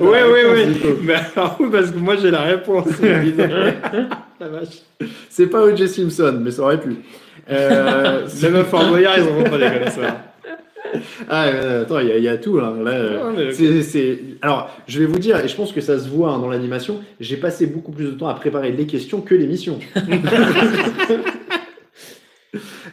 Mais 1.03 1.15
alors, 1.35 1.57
oui, 1.59 1.67
parce 1.71 1.91
que 1.91 1.97
moi, 1.97 2.15
j'ai 2.15 2.31
la 2.31 2.41
réponse. 2.41 2.87
la 3.01 4.47
vache. 4.47 4.81
C'est 5.29 5.47
pas 5.47 5.63
O.J. 5.63 5.87
Simpson, 5.87 6.39
mais 6.41 6.51
ça 6.51 6.61
aurait 6.63 6.79
pu. 6.79 6.97
Euh, 7.49 8.27
Même 8.43 8.63
Fort 8.65 8.87
Boyard, 8.87 9.17
ils 9.17 9.23
en 9.23 9.33
vont 9.33 9.43
pas 9.43 9.57
comme 9.57 9.89
ça. 9.89 10.23
Ah, 11.29 11.45
euh, 11.47 11.81
attends, 11.83 11.99
il 11.99 12.07
y, 12.07 12.11
a- 12.11 12.17
il 12.17 12.23
y 12.23 12.27
a 12.27 12.37
tout 12.37 12.57
là 12.57 12.73
euh, 12.75 13.51
c'est- 13.81 14.19
Alors, 14.41 14.69
je 14.87 14.99
vais 14.99 15.05
vous 15.05 15.19
dire, 15.19 15.43
et 15.43 15.47
je 15.47 15.55
pense 15.55 15.71
que 15.71 15.81
ça 15.81 15.97
se 15.99 16.07
voit 16.09 16.31
hein, 16.31 16.39
dans 16.39 16.49
l'animation, 16.49 17.01
j'ai 17.19 17.37
passé 17.37 17.65
beaucoup 17.67 17.91
plus 17.91 18.05
de 18.05 18.11
temps 18.11 18.27
à 18.27 18.33
préparer 18.33 18.71
les 18.71 18.85
questions 18.85 19.21
que 19.21 19.35
l'émission. 19.35 19.79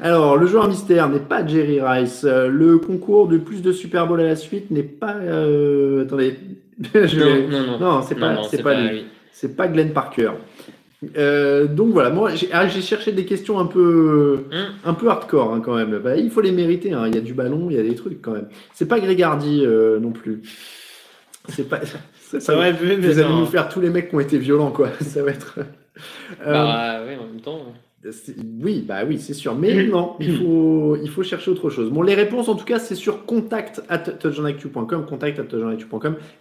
Alors, 0.00 0.36
le 0.36 0.46
joueur 0.46 0.68
mystère 0.68 1.08
n'est 1.08 1.20
pas 1.20 1.46
Jerry 1.46 1.80
Rice. 1.80 2.24
Euh, 2.28 2.48
Le 2.48 2.78
concours 2.78 3.28
de 3.28 3.38
plus 3.38 3.62
de 3.62 3.72
Super 3.72 4.06
Bowl 4.06 4.20
à 4.20 4.24
la 4.24 4.36
suite 4.36 4.70
n'est 4.70 4.82
pas. 4.82 5.14
euh, 5.14 6.02
Attendez. 6.04 6.36
Je 6.94 7.20
Non, 7.50 7.58
non, 7.60 7.66
non. 7.66 7.78
Non, 7.78 8.02
c'est 8.02 8.16
pas, 8.16 8.34
non, 8.34 8.42
c'est 8.50 8.62
pas, 8.62 8.74
lui. 8.80 9.04
C'est 9.32 9.56
pas 9.56 9.68
Glenn 9.68 9.92
Parker. 9.92 10.32
Euh, 11.16 11.66
donc 11.66 11.92
voilà, 11.92 12.10
moi 12.10 12.34
j'ai 12.34 12.48
ah, 12.52 12.66
j'ai 12.68 12.80
cherché 12.82 13.12
des 13.12 13.24
questions 13.24 13.58
un 13.58 13.66
peu, 13.66 14.44
Hum. 14.52 14.66
un 14.84 14.94
peu 14.94 15.08
hardcore 15.08 15.52
hein, 15.54 15.60
quand 15.64 15.74
même. 15.74 15.98
Bah, 15.98 16.16
il 16.16 16.30
faut 16.30 16.40
les 16.40 16.52
mériter. 16.52 16.92
hein. 16.92 17.06
Il 17.06 17.14
y 17.14 17.18
a 17.18 17.20
du 17.20 17.34
ballon, 17.34 17.68
il 17.70 17.76
y 17.76 17.80
a 17.80 17.82
des 17.82 17.94
trucs 17.94 18.20
quand 18.22 18.32
même. 18.32 18.48
C'est 18.74 18.86
pas 18.88 19.00
Greg 19.00 19.20
Hardy 19.22 19.62
euh, 19.64 19.98
non 20.00 20.12
plus. 20.12 20.42
C'est 21.48 21.68
pas. 21.68 21.80
Ça 22.40 22.52
pu, 22.72 22.86
mais 22.86 22.96
vous 22.96 23.18
allez 23.18 23.28
nous 23.28 23.46
faire 23.46 23.68
tous 23.68 23.80
les 23.80 23.90
mecs 23.90 24.08
qui 24.08 24.16
ont 24.16 24.20
été 24.20 24.38
violents 24.38 24.70
quoi. 24.72 24.88
Ça 25.00 25.22
va 25.22 25.30
être. 25.30 25.58
Euh, 25.58 26.52
Bah, 26.52 27.00
ouais, 27.06 27.16
en 27.16 27.26
même 27.26 27.40
temps. 27.40 27.60
Oui, 28.62 28.84
bah 28.86 29.00
oui, 29.06 29.18
c'est 29.18 29.34
sûr. 29.34 29.54
Mais 29.54 29.86
non, 29.86 30.14
il 30.20 30.36
faut, 30.36 30.96
il 31.02 31.08
faut 31.08 31.22
chercher 31.22 31.50
autre 31.50 31.70
chose. 31.70 31.90
Bon, 31.90 32.02
les 32.02 32.14
réponses, 32.14 32.48
en 32.48 32.54
tout 32.54 32.64
cas, 32.64 32.78
c'est 32.78 32.94
sur 32.94 33.24
contact 33.24 33.82
at 33.88 34.04
contact 35.08 35.38
at. 35.38 35.44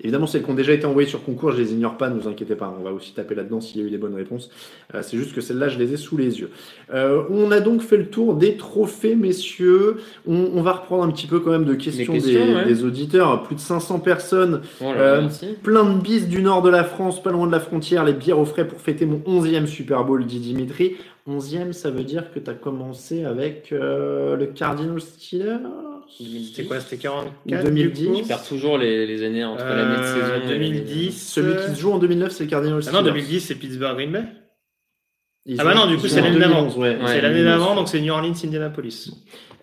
Évidemment, 0.02 0.28
celles 0.28 0.44
qui 0.44 0.50
ont 0.50 0.56
déjà 0.56 0.74
été 0.74 0.86
envoyées 0.86 1.08
sur 1.08 1.24
concours, 1.24 1.52
je 1.52 1.62
les 1.62 1.74
ignore 1.74 1.98
pas, 1.98 2.10
ne 2.10 2.20
vous 2.20 2.28
inquiétez 2.28 2.56
pas. 2.56 2.76
On 2.78 2.84
va 2.84 2.92
aussi 2.92 3.14
taper 3.14 3.36
là-dedans 3.36 3.62
s'il 3.62 3.82
y 3.82 3.84
a 3.84 3.88
eu 3.88 3.92
des 3.92 3.98
bonnes 3.98 4.16
réponses. 4.16 4.50
Euh, 4.94 5.02
c'est 5.02 5.18
juste 5.18 5.34
que 5.34 5.42
celles-là, 5.42 5.70
je 5.70 5.80
les 5.80 5.94
ai 5.94 5.98
sous 5.98 6.18
les 6.18 6.40
yeux. 6.40 6.50
Euh, 6.94 7.24
on 7.30 7.52
a 7.52 7.60
donc 7.60 7.82
fait 7.82 7.98
le 7.98 8.08
tour 8.08 8.36
des 8.36 8.58
trophées, 8.58 9.16
messieurs. 9.16 9.98
On, 10.28 10.52
on 10.54 10.62
va 10.62 10.74
reprendre 10.74 11.04
un 11.04 11.12
petit 11.12 11.28
peu 11.28 11.40
quand 11.40 11.52
même 11.52 11.66
de 11.66 11.76
questions, 11.76 12.14
questions, 12.14 12.46
des, 12.46 12.54
ouais. 12.56 12.66
des 12.66 12.84
auditeurs. 12.84 13.44
Plus 13.44 13.56
de 13.56 13.62
500 13.62 14.00
personnes 14.00 14.62
Oh 14.82 14.86
là, 14.86 15.00
Euh. 15.00 15.30
Plein 15.64 15.86
de 15.86 16.02
bis 16.02 16.28
du 16.28 16.42
nord 16.42 16.62
de 16.62 16.70
la 16.70 16.84
France, 16.84 17.22
pas 17.22 17.32
loin 17.32 17.48
de 17.48 17.52
la 17.52 17.60
frontière, 17.60 18.04
les 18.04 18.14
bières 18.14 18.40
au 18.40 18.46
frais 18.46 18.68
pour 18.68 18.80
fêter 18.80 19.06
mon 19.06 19.20
11e 19.20 19.66
Super 19.66 20.04
Bowl, 20.04 20.26
dit 20.26 20.40
Dimitri. 20.40 20.98
11e, 21.28 21.72
ça 21.72 21.90
veut 21.90 22.04
dire 22.04 22.32
que 22.34 22.40
tu 22.40 22.50
as 22.50 22.54
commencé 22.54 23.24
avec 23.24 23.72
euh, 23.72 24.36
le 24.36 24.48
Cardinals 24.48 25.00
Steelers 25.00 25.58
C'était 26.18 26.66
quoi 26.68 26.80
C'était 26.82 26.98
44 26.98 27.34
Ou 27.46 27.64
2010, 27.70 28.02
du 28.02 28.08
coup 28.10 28.18
Je 28.24 28.28
perds 28.28 28.44
toujours 28.46 28.78
les, 28.78 29.06
les 29.08 29.24
années 29.26 29.46
entre 29.46 29.64
Euh, 29.64 29.76
l'année 29.76 29.98
de 30.00 30.04
saison. 30.04 30.36
et 30.36 30.52
l'année- 30.52 30.70
2010. 30.72 31.12
Celui 31.32 31.56
qui 31.56 31.76
se 31.76 31.80
joue 31.82 31.92
en 31.94 32.00
2009, 32.00 32.32
c'est 32.32 32.44
le 32.44 32.50
Cardinals 32.50 32.82
Ah 32.88 32.92
non, 32.92 32.98
Steelers. 33.00 33.12
2010, 33.22 33.40
c'est 33.40 33.56
Pittsburgh 33.56 33.96
Green 33.96 34.12
Bay. 34.12 34.24
Ils 35.46 35.60
Ah 35.60 35.64
bah 35.64 35.76
non, 35.76 35.88
du 35.88 35.98
coup, 35.98 36.08
c'est 36.08 36.22
l'année 36.22 36.40
d'avant. 36.40 36.62
2011, 36.64 36.78
ouais. 36.78 36.90
Ouais, 36.98 37.08
c'est 37.08 37.22
l'année 37.22 37.40
2011. 37.40 37.60
d'avant, 37.60 37.76
donc 37.76 37.88
c'est 37.90 38.02
New 38.02 38.14
Orleans, 38.14 38.34
Indianapolis. 38.44 39.12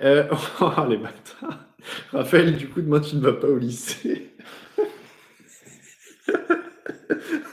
Euh, 0.03 0.25
oh, 0.63 0.71
les 0.89 0.97
bâtards. 0.97 1.67
Raphaël, 2.13 2.57
du 2.57 2.69
coup, 2.69 2.81
demain, 2.81 3.01
tu 3.01 3.17
ne 3.17 3.21
vas 3.21 3.33
pas 3.35 3.49
au 3.49 3.59
lycée. 3.59 4.31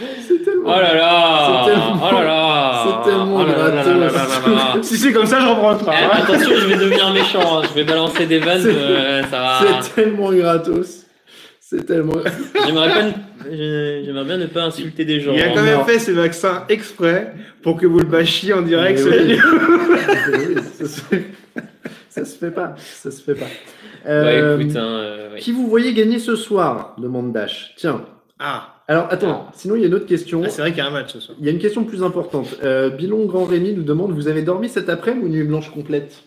Oh 0.00 0.04
c'est 0.26 0.44
tellement. 0.44 0.64
Oh 0.66 0.80
là 0.80 0.94
là 0.94 1.64
C'est 1.64 1.70
tellement. 1.70 2.08
Oh 2.08 2.14
là 2.14 2.24
là 2.24 2.84
C'est 2.84 3.10
tellement 3.10 3.36
oh 3.36 3.44
gratos 3.44 4.82
Si 4.82 4.96
c'est 4.96 5.12
comme 5.12 5.26
ça, 5.26 5.40
je 5.40 5.46
reprends. 5.46 5.92
Eh. 5.92 6.16
Attention, 6.16 6.50
je 6.56 6.66
vais 6.66 6.76
devenir 6.76 7.12
méchant. 7.12 7.60
Hein. 7.60 7.62
Je 7.68 7.74
vais 7.74 7.84
balancer 7.84 8.26
des 8.26 8.38
vannes. 8.38 8.62
Euh, 8.66 9.22
ça 9.24 9.38
va. 9.38 9.60
C'est 9.82 9.94
tellement 9.94 10.32
gratos. 10.32 11.06
C'est 11.60 11.86
tellement. 11.86 12.14
J'aimerais 12.66 12.88
pas. 12.88 13.18
J'aimerais 13.50 14.24
bien 14.24 14.36
ne 14.38 14.46
pas 14.46 14.64
insulter 14.64 15.04
des 15.04 15.20
gens. 15.20 15.32
Il 15.32 15.42
a 15.42 15.46
hein, 15.46 15.52
quand 15.54 15.62
même 15.62 15.84
fait 15.84 15.98
ces 15.98 16.12
vaccins 16.12 16.64
exprès 16.68 17.32
pour 17.62 17.76
que 17.76 17.86
vous 17.86 17.98
le 17.98 18.06
bâchiez 18.06 18.52
en 18.52 18.62
direct. 18.62 19.00
Oui. 19.04 19.38
ça, 20.78 20.86
se 20.86 21.00
fait... 21.00 21.24
ça 22.08 22.24
se 22.24 22.36
fait 22.36 22.50
pas. 22.50 22.74
Ça 22.78 23.10
se 23.10 23.22
fait 23.22 23.34
pas. 23.34 23.46
Euh, 24.06 24.08
hein, 24.08 24.26
euh, 24.26 24.56
ouais, 24.56 24.62
écoute, 24.64 24.76
hein, 24.76 24.84
euh, 24.84 25.28
oui. 25.34 25.40
Qui 25.40 25.52
vous 25.52 25.68
voyez 25.68 25.92
gagner 25.92 26.18
ce 26.18 26.36
soir 26.36 26.94
demande 26.98 27.32
Dash. 27.32 27.74
Tiens, 27.76 28.04
ah, 28.42 28.74
Alors 28.88 29.06
attends, 29.10 29.48
sinon 29.54 29.76
il 29.76 29.82
y 29.82 29.84
a 29.84 29.88
une 29.88 29.94
autre 29.94 30.06
question. 30.06 30.40
Ah, 30.44 30.48
c'est 30.48 30.62
vrai 30.62 30.70
qu'il 30.70 30.78
y 30.78 30.80
a 30.80 30.86
un 30.86 30.90
match 30.90 31.12
ce 31.12 31.20
soir. 31.20 31.36
Il 31.38 31.44
y 31.44 31.48
a 31.48 31.52
une 31.52 31.58
question 31.58 31.84
plus 31.84 32.02
importante. 32.02 32.56
Euh, 32.64 32.88
Bilon 32.88 33.26
Grand 33.26 33.44
Rémy 33.44 33.74
nous 33.74 33.82
demande 33.82 34.12
Vous 34.12 34.28
avez 34.28 34.42
dormi 34.42 34.68
cet 34.70 34.88
après-midi 34.88 35.26
ou 35.26 35.28
nuit 35.28 35.44
blanche 35.44 35.70
complète? 35.70 36.22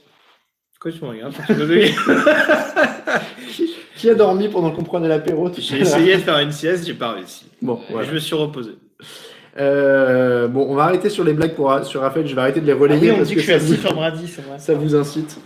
Pourquoi 0.74 0.92
tu 0.98 1.04
me 1.04 1.10
regardes? 1.10 1.34
Qui 3.98 4.10
a 4.10 4.16
dormi 4.16 4.48
pendant 4.50 4.72
qu'on 4.72 4.84
prenait 4.84 5.08
l'apéro? 5.08 5.48
À 5.48 5.52
J'ai 5.58 5.80
essayé 5.80 6.16
de 6.18 6.22
faire 6.22 6.38
une 6.40 6.52
sieste, 6.52 6.86
j'ai 6.86 6.94
pas 6.94 7.14
réussi. 7.14 7.46
Bon, 7.62 7.80
voilà. 7.90 8.08
Je 8.08 8.14
me 8.14 8.20
suis 8.20 8.36
reposé. 8.36 8.72
Euh, 9.58 10.48
bon, 10.48 10.66
on 10.70 10.76
va 10.76 10.84
arrêter 10.84 11.10
sur 11.10 11.24
les 11.24 11.34
blagues 11.34 11.54
pour, 11.56 11.74
sur 11.86 12.02
Raphaël. 12.02 12.28
Je 12.28 12.36
vais 12.36 12.42
arrêter 12.42 12.60
de 12.60 12.66
les 12.66 12.74
Ah 12.74 12.78
relayer 12.78 13.10
oui, 13.10 13.12
on 13.12 13.18
parce 13.18 13.30
dit 13.30 13.36
que, 13.36 13.40
que 13.42 13.46
je 13.46 13.52
suis 13.52 13.60
ça, 13.60 13.64
assis 13.66 13.76
vous, 13.76 13.82
sur 13.88 13.94
Brady, 13.94 14.28
c'est 14.28 14.42
vrai. 14.42 14.60
ça 14.60 14.74
vous 14.74 14.96
incite. 14.96 15.38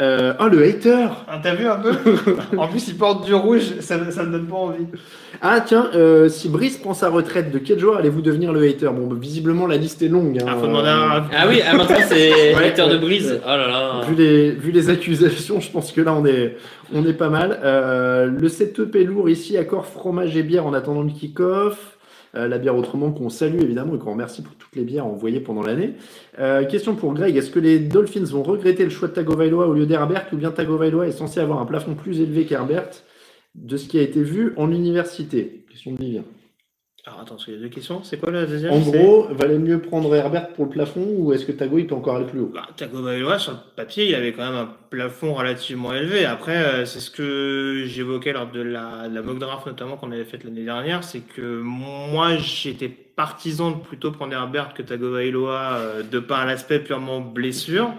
Euh, 0.00 0.32
ah, 0.38 0.48
le 0.48 0.62
hater 0.64 1.06
Ah, 1.28 1.38
T'as 1.42 1.54
vu 1.54 1.66
un 1.66 1.76
peu 1.76 1.92
En 2.56 2.68
plus, 2.68 2.88
il 2.88 2.96
porte 2.96 3.24
du 3.26 3.34
rouge, 3.34 3.80
ça, 3.80 4.10
ça 4.10 4.22
me 4.24 4.32
donne 4.32 4.46
pas 4.46 4.56
envie. 4.56 4.86
Ah, 5.42 5.60
tiens, 5.60 5.90
euh, 5.94 6.28
si 6.28 6.48
Brice 6.48 6.78
prend 6.78 6.94
sa 6.94 7.08
retraite, 7.10 7.50
de 7.50 7.58
quel 7.58 7.78
joueur 7.78 7.98
allez-vous 7.98 8.22
devenir 8.22 8.52
le 8.52 8.62
hater? 8.62 8.88
Bon, 8.94 9.06
bah, 9.06 9.16
visiblement, 9.20 9.66
la 9.66 9.76
liste 9.76 10.00
est 10.02 10.08
longue. 10.08 10.38
hein. 10.38 10.46
Ah, 10.48 10.56
faut 10.58 10.66
demander 10.66 10.88
à 10.88 11.16
un. 11.18 11.24
Ah 11.34 11.46
oui, 11.48 11.60
ah, 11.66 11.74
maintenant 11.76 11.96
c'est 12.08 12.54
Ouais, 12.54 12.62
lecteur 12.62 12.88
de 12.88 12.96
ouais. 12.96 13.20
Oh 13.44 13.48
là 13.48 13.68
là. 13.68 14.00
Vu 14.08 14.14
les, 14.14 14.50
vu 14.52 14.70
les 14.72 14.88
accusations, 14.90 15.60
je 15.60 15.70
pense 15.70 15.92
que 15.92 16.00
là, 16.00 16.14
on 16.14 16.24
est, 16.24 16.56
on 16.94 17.04
est 17.06 17.12
pas 17.12 17.28
mal. 17.28 17.58
Euh, 17.62 18.26
le 18.26 18.48
setup 18.48 18.94
est 18.96 19.04
lourd 19.04 19.28
ici, 19.28 19.56
accord 19.58 19.86
fromage 19.86 20.36
et 20.36 20.42
bière 20.42 20.66
en 20.66 20.72
attendant 20.74 21.02
le 21.02 21.10
kick-off. 21.10 21.95
Euh, 22.36 22.48
la 22.48 22.58
bière 22.58 22.76
autrement 22.76 23.12
qu'on 23.12 23.30
salue 23.30 23.60
évidemment 23.62 23.94
et 23.94 23.98
qu'on 23.98 24.12
remercie 24.12 24.42
pour 24.42 24.54
toutes 24.56 24.74
les 24.76 24.84
bières 24.84 25.06
envoyées 25.06 25.40
pendant 25.40 25.62
l'année. 25.62 25.94
Euh, 26.38 26.64
question 26.64 26.94
pour 26.94 27.14
Greg, 27.14 27.34
est-ce 27.36 27.50
que 27.50 27.58
les 27.58 27.78
Dolphins 27.78 28.24
vont 28.24 28.42
regretter 28.42 28.84
le 28.84 28.90
choix 28.90 29.08
de 29.08 29.14
Tagovailoa 29.14 29.66
au 29.66 29.72
lieu 29.72 29.86
d'Herbert 29.86 30.26
ou 30.32 30.36
bien 30.36 30.50
Tagovailoa 30.50 31.08
est 31.08 31.12
censé 31.12 31.40
avoir 31.40 31.60
un 31.60 31.66
plafond 31.66 31.94
plus 31.94 32.20
élevé 32.20 32.44
qu'Herbert 32.44 32.90
de 33.54 33.76
ce 33.78 33.88
qui 33.88 33.98
a 33.98 34.02
été 34.02 34.22
vu 34.22 34.52
en 34.56 34.70
université? 34.70 35.64
Question 35.70 35.92
de 35.92 35.98
Vivien. 35.98 36.24
Alors 37.08 37.20
attends, 37.20 37.36
il 37.46 37.54
y 37.54 37.56
a 37.56 37.60
deux 37.60 37.68
questions. 37.68 38.02
C'est 38.02 38.18
quoi 38.18 38.32
la 38.32 38.46
deuxième 38.46 38.72
En 38.72 38.80
gros, 38.80 39.28
valait 39.30 39.58
mieux 39.58 39.80
prendre 39.80 40.12
Herbert 40.12 40.48
pour 40.48 40.64
le 40.64 40.70
plafond 40.72 41.06
ou 41.16 41.32
est-ce 41.32 41.46
que 41.46 41.52
Tago 41.52 41.78
il 41.78 41.86
peut 41.86 41.94
encore 41.94 42.16
aller 42.16 42.26
plus 42.26 42.40
haut? 42.40 42.50
Bah, 42.52 42.66
Tagovailoa, 42.76 43.38
sur 43.38 43.52
le 43.52 43.58
papier, 43.76 44.08
il 44.08 44.14
avait 44.16 44.32
quand 44.32 44.44
même 44.44 44.56
un 44.56 44.68
plafond 44.90 45.32
relativement 45.32 45.94
élevé. 45.94 46.24
Après, 46.24 46.56
euh, 46.56 46.84
c'est 46.84 46.98
ce 46.98 47.12
que 47.12 47.84
j'évoquais 47.86 48.32
lors 48.32 48.50
de 48.50 48.60
la, 48.60 49.08
de 49.08 49.14
la 49.14 49.22
mock 49.22 49.38
draft 49.38 49.66
notamment 49.66 49.96
qu'on 49.96 50.10
avait 50.10 50.24
faite 50.24 50.42
l'année 50.42 50.64
dernière, 50.64 51.04
c'est 51.04 51.20
que 51.20 51.60
moi, 51.60 52.38
j'étais 52.38 52.88
partisan 52.88 53.70
de 53.70 53.76
plutôt 53.76 54.10
prendre 54.10 54.32
Herbert 54.32 54.74
que 54.74 54.82
Tagovailoa 54.82 55.74
euh, 55.76 56.02
de 56.02 56.18
par 56.18 56.44
l'aspect 56.44 56.80
purement 56.80 57.20
blessure. 57.20 57.94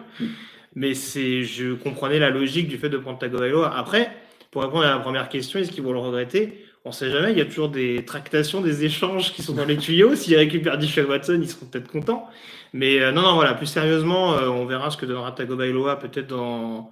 Mais 0.75 0.93
c'est, 0.93 1.43
je 1.43 1.73
comprenais 1.73 2.19
la 2.19 2.29
logique 2.29 2.67
du 2.67 2.77
fait 2.77 2.89
de 2.89 2.97
prendre 2.97 3.19
Tagovailoa. 3.19 3.73
Après, 3.73 4.11
pour 4.51 4.63
répondre 4.63 4.83
à 4.85 4.89
la 4.89 4.99
première 4.99 5.29
question, 5.29 5.59
est-ce 5.59 5.71
qu'ils 5.71 5.83
vont 5.83 5.93
le 5.93 5.99
regretter? 5.99 6.65
On 6.85 6.91
sait 6.91 7.09
jamais. 7.11 7.31
Il 7.31 7.37
y 7.37 7.41
a 7.41 7.45
toujours 7.45 7.69
des 7.69 8.05
tractations, 8.05 8.61
des 8.61 8.85
échanges 8.85 9.33
qui 9.33 9.41
sont 9.41 9.53
dans 9.53 9.65
les 9.65 9.77
tuyaux. 9.77 10.15
S'ils 10.15 10.37
récupèrent 10.37 10.77
Deshaun 10.77 11.05
Watson, 11.05 11.39
ils 11.41 11.49
seront 11.49 11.65
peut-être 11.65 11.91
contents. 11.91 12.29
Mais 12.73 13.01
euh, 13.01 13.11
non, 13.11 13.21
non, 13.21 13.35
voilà, 13.35 13.53
plus 13.53 13.65
sérieusement, 13.67 14.33
euh, 14.35 14.47
on 14.47 14.65
verra 14.65 14.89
ce 14.89 14.97
que 14.97 15.05
donnera 15.05 15.31
Tagovailoa 15.31 15.97
peut-être 15.97 16.27
dans 16.27 16.91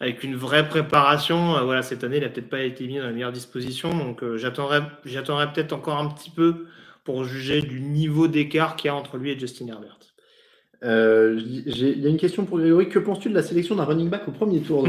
avec 0.00 0.24
une 0.24 0.34
vraie 0.34 0.68
préparation. 0.68 1.56
Euh, 1.56 1.62
voilà, 1.62 1.82
cette 1.82 2.04
année, 2.04 2.16
il 2.18 2.24
a 2.24 2.28
peut-être 2.28 2.48
pas 2.48 2.62
été 2.62 2.86
mis 2.86 2.98
dans 2.98 3.04
la 3.04 3.12
meilleure 3.12 3.32
disposition, 3.32 3.90
donc 3.90 4.24
j'attendrai, 4.36 4.80
j'attendrai 5.04 5.52
peut-être 5.52 5.72
encore 5.72 5.98
un 5.98 6.08
petit 6.08 6.30
peu 6.30 6.66
pour 7.04 7.24
juger 7.24 7.60
du 7.62 7.80
niveau 7.80 8.28
d'écart 8.28 8.76
qu'il 8.76 8.88
y 8.88 8.90
a 8.90 8.94
entre 8.94 9.16
lui 9.16 9.30
et 9.30 9.38
Justin 9.38 9.68
Herbert. 9.68 9.99
Euh, 10.82 11.38
Il 11.38 12.00
y 12.02 12.06
a 12.06 12.08
une 12.08 12.16
question 12.16 12.44
pour 12.46 12.58
Grégory. 12.58 12.88
Que 12.88 12.98
penses-tu 12.98 13.28
de 13.28 13.34
la 13.34 13.42
sélection 13.42 13.74
d'un 13.76 13.84
running 13.84 14.08
back 14.08 14.22
au 14.28 14.30
premier 14.30 14.60
tour 14.60 14.86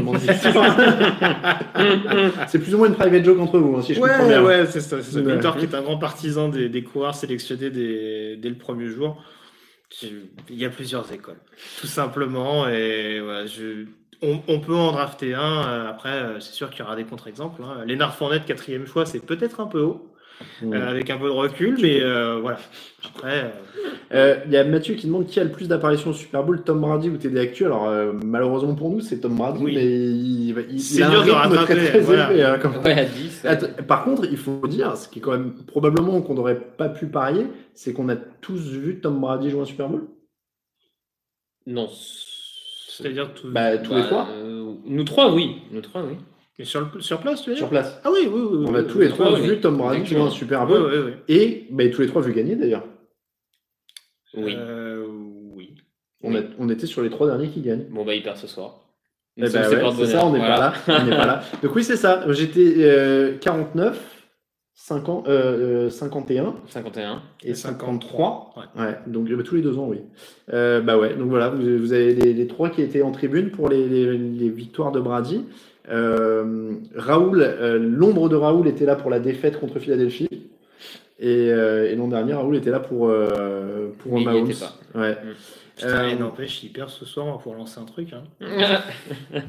C'est 2.48 2.58
plus 2.58 2.74
ou 2.74 2.78
moins 2.78 2.88
une 2.88 2.94
private 2.94 3.24
joke 3.24 3.38
entre 3.40 3.58
vous, 3.58 3.76
hein, 3.76 3.82
si 3.82 3.94
je 3.94 4.00
comprends 4.00 4.18
Ouais, 4.22 4.28
bien. 4.28 4.42
ouais, 4.42 4.66
c'est 4.66 4.80
ça. 4.80 5.02
C'est. 5.02 5.20
Ouais. 5.20 5.38
Qui 5.58 5.64
est 5.64 5.74
un 5.74 5.82
grand 5.82 5.98
partisan 5.98 6.48
des, 6.48 6.68
des 6.68 6.82
coureurs 6.82 7.14
sélectionnés 7.14 7.70
dès, 7.70 8.36
dès 8.36 8.48
le 8.48 8.56
premier 8.56 8.86
jour. 8.86 9.22
Il 10.48 10.56
y 10.56 10.64
a 10.64 10.70
plusieurs 10.70 11.12
écoles, 11.12 11.36
tout 11.80 11.86
simplement. 11.86 12.66
Et 12.68 13.20
voilà, 13.20 13.44
je, 13.46 13.84
on, 14.22 14.40
on 14.48 14.58
peut 14.60 14.74
en 14.74 14.92
drafter 14.92 15.34
un. 15.34 15.66
euh, 15.68 15.90
Après, 15.90 16.08
euh, 16.12 16.40
c'est 16.40 16.54
sûr 16.54 16.70
qu'il 16.70 16.80
y 16.80 16.82
aura 16.82 16.96
des 16.96 17.04
contre-exemples. 17.04 17.60
Hein. 17.62 17.84
Lénard 17.86 18.14
Fournette, 18.14 18.46
quatrième 18.46 18.86
choix, 18.86 19.04
c'est 19.04 19.20
peut-être 19.24 19.60
un 19.60 19.66
peu 19.66 19.80
haut, 19.82 20.11
Euh, 20.64 20.88
avec 20.88 21.10
un 21.10 21.18
peu 21.18 21.26
de 21.26 21.30
recul, 21.30 21.78
mais 21.80 22.00
euh, 22.02 22.38
voilà. 22.40 22.58
Après, 23.04 23.44
euh, 23.44 23.48
Euh, 24.14 24.36
Il 24.46 24.52
y 24.52 24.56
a 24.56 24.64
Mathieu 24.64 24.94
qui 24.94 25.06
demande 25.06 25.26
qui 25.26 25.40
a 25.40 25.44
le 25.44 25.50
plus 25.50 25.66
d'apparitions 25.68 26.10
au 26.10 26.12
Super 26.12 26.44
Bowl, 26.44 26.62
Tom 26.62 26.80
Brady 26.80 27.08
ou 27.08 27.16
TD 27.16 27.38
Actu. 27.40 27.64
Alors, 27.64 27.88
euh, 27.88 28.12
malheureusement 28.24 28.74
pour 28.74 28.90
nous, 28.90 29.00
c'est 29.00 29.20
Tom 29.20 29.34
Brady, 29.36 29.64
Oui. 29.64 29.74
mais 29.74 29.84
il, 29.86 30.48
il- 30.50 30.64
il 30.72 30.80
C'est 30.80 31.02
a 31.02 31.08
un 31.08 31.10
dur 31.10 31.24
de 31.24 31.30
rythme 31.30 31.36
rattraper, 31.56 31.74
très, 31.74 31.88
très 31.88 32.00
voilà. 32.00 32.30
élevé. 32.30 32.44
hein, 32.44 32.58
comme- 32.60 32.76
Ouais, 32.84 32.92
à 33.00 33.04
10. 33.06 33.44
Attends, 33.46 33.66
par 33.88 34.04
contre, 34.04 34.26
il 34.30 34.36
faut 34.36 34.66
dire, 34.68 34.96
ce 34.96 35.08
qui 35.08 35.18
est 35.18 35.22
quand 35.22 35.32
même 35.32 35.54
probablement 35.66 36.20
qu'on 36.20 36.34
n'aurait 36.34 36.60
pas 36.60 36.88
pu 36.90 37.06
parier, 37.06 37.46
c'est 37.74 37.92
qu'on 37.94 38.08
a 38.10 38.16
tous 38.16 38.60
vu 38.70 39.00
Tom 39.00 39.18
Brady 39.20 39.50
jouer 39.50 39.62
un 39.62 39.64
Super 39.64 39.88
Bowl? 39.88 40.06
Non. 41.66 41.88
c'est-à-dire 42.88 43.32
tout. 43.34 43.48
Bah, 43.50 43.78
tous 43.78 43.94
les 43.94 44.02
trois 44.02 44.28
euh, 44.30 44.74
Nous 44.84 45.04
trois, 45.04 45.32
oui. 45.32 45.56
Nous 45.70 45.80
trois, 45.80 46.02
oui. 46.02 46.16
Mais 46.58 46.64
sur, 46.64 46.80
le- 46.94 47.00
sur 47.00 47.20
place, 47.20 47.42
tu 47.42 47.48
veux 47.50 47.54
dire 47.56 47.62
sur 47.62 47.70
place. 47.70 48.00
Ah 48.04 48.10
oui, 48.12 48.28
oui, 48.30 48.40
oui. 48.50 48.66
On 48.68 48.74
a 48.74 48.80
oui, 48.82 48.86
tous 48.86 48.98
les 48.98 49.08
trois 49.08 49.32
oui, 49.32 49.48
vu. 49.48 49.60
Tom 49.60 49.76
Brady 49.78 50.04
jouer 50.06 50.20
un. 50.20 50.30
Super 50.30 50.66
Bowl. 50.66 50.90
oui, 50.92 50.98
oui. 51.06 51.12
Et 51.34 51.66
bah, 51.70 51.88
tous 51.88 52.02
les 52.02 52.08
trois 52.08 52.20
vu 52.22 52.32
gagner 52.32 52.56
d'ailleurs. 52.56 52.84
Oui. 54.34 54.54
Euh, 54.56 55.06
oui. 55.54 55.74
On, 56.22 56.34
a- 56.34 56.40
on 56.58 56.68
était 56.68 56.86
sur 56.86 57.02
les 57.02 57.10
trois 57.10 57.26
derniers 57.26 57.48
qui 57.48 57.60
gagnent. 57.60 57.86
Bon, 57.90 58.04
bah, 58.04 58.14
il 58.14 58.22
perd 58.22 58.36
ce 58.36 58.46
soir. 58.46 58.80
Eh 59.38 59.42
ben 59.42 59.48
ouais, 59.48 59.92
c'est 59.96 60.06
ça, 60.06 60.26
on 60.26 60.32
n'est 60.32 60.38
Voilà. 60.40 60.74
pas 60.86 60.98
là. 61.00 61.36
Pas. 61.40 61.42
Donc 61.62 61.74
oui, 61.74 61.82
c'est 61.84 61.96
ça. 61.96 62.22
J'étais 62.32 62.74
euh, 62.80 63.38
49, 63.38 64.28
50, 64.74 65.26
euh, 65.26 65.86
euh, 65.86 65.90
51 65.90 66.56
51. 66.68 67.22
et 67.42 67.54
53. 67.54 68.54
Ouais. 68.76 68.82
Ouais, 68.82 68.98
donc 69.06 69.30
euh, 69.30 69.42
tous 69.42 69.54
les 69.54 69.62
deux 69.62 69.78
ans, 69.78 69.86
oui. 69.88 70.00
Euh, 70.52 70.82
bah 70.82 70.98
ouais, 70.98 71.14
donc 71.14 71.28
voilà, 71.30 71.48
vous, 71.48 71.78
vous 71.78 71.92
avez 71.94 72.14
les, 72.14 72.34
les 72.34 72.46
trois 72.46 72.68
qui 72.68 72.82
étaient 72.82 73.00
en 73.02 73.10
tribune 73.12 73.50
pour 73.52 73.70
les, 73.70 73.88
les- 73.88 74.18
les 74.18 74.48
victoires 74.50 74.92
de 74.92 75.00
Brady. 75.00 75.46
Euh, 75.90 76.74
Raoul, 76.96 77.42
euh, 77.42 77.78
l'ombre 77.78 78.28
de 78.28 78.36
Raoul 78.36 78.68
était 78.68 78.84
là 78.86 78.94
pour 78.96 79.10
la 79.10 79.18
défaite 79.20 79.58
contre 79.58 79.78
Philadelphie. 79.78 80.28
Et, 81.18 81.50
euh, 81.52 81.90
et 81.90 81.94
l'an 81.94 82.08
dernier, 82.08 82.34
Raoul 82.34 82.56
était 82.56 82.70
là 82.70 82.80
pour, 82.80 83.08
euh, 83.08 83.88
pour 83.98 84.12
Mais 84.14 84.20
il 84.20 84.22
y 84.22 84.26
Mahomes. 84.26 84.50
était 84.50 84.60
pas. 84.60 85.00
Ouais. 85.00 85.16
Putain, 85.76 85.88
Euh, 85.88 86.08
et 86.10 86.16
n'empêche, 86.16 86.62
il 86.62 86.70
perd 86.70 86.90
ce 86.90 87.04
soir, 87.04 87.26
on 87.26 87.32
va 87.32 87.38
pouvoir 87.38 87.56
lancer 87.58 87.80
un 87.80 87.84
truc. 87.84 88.08
Hein. 88.12 88.22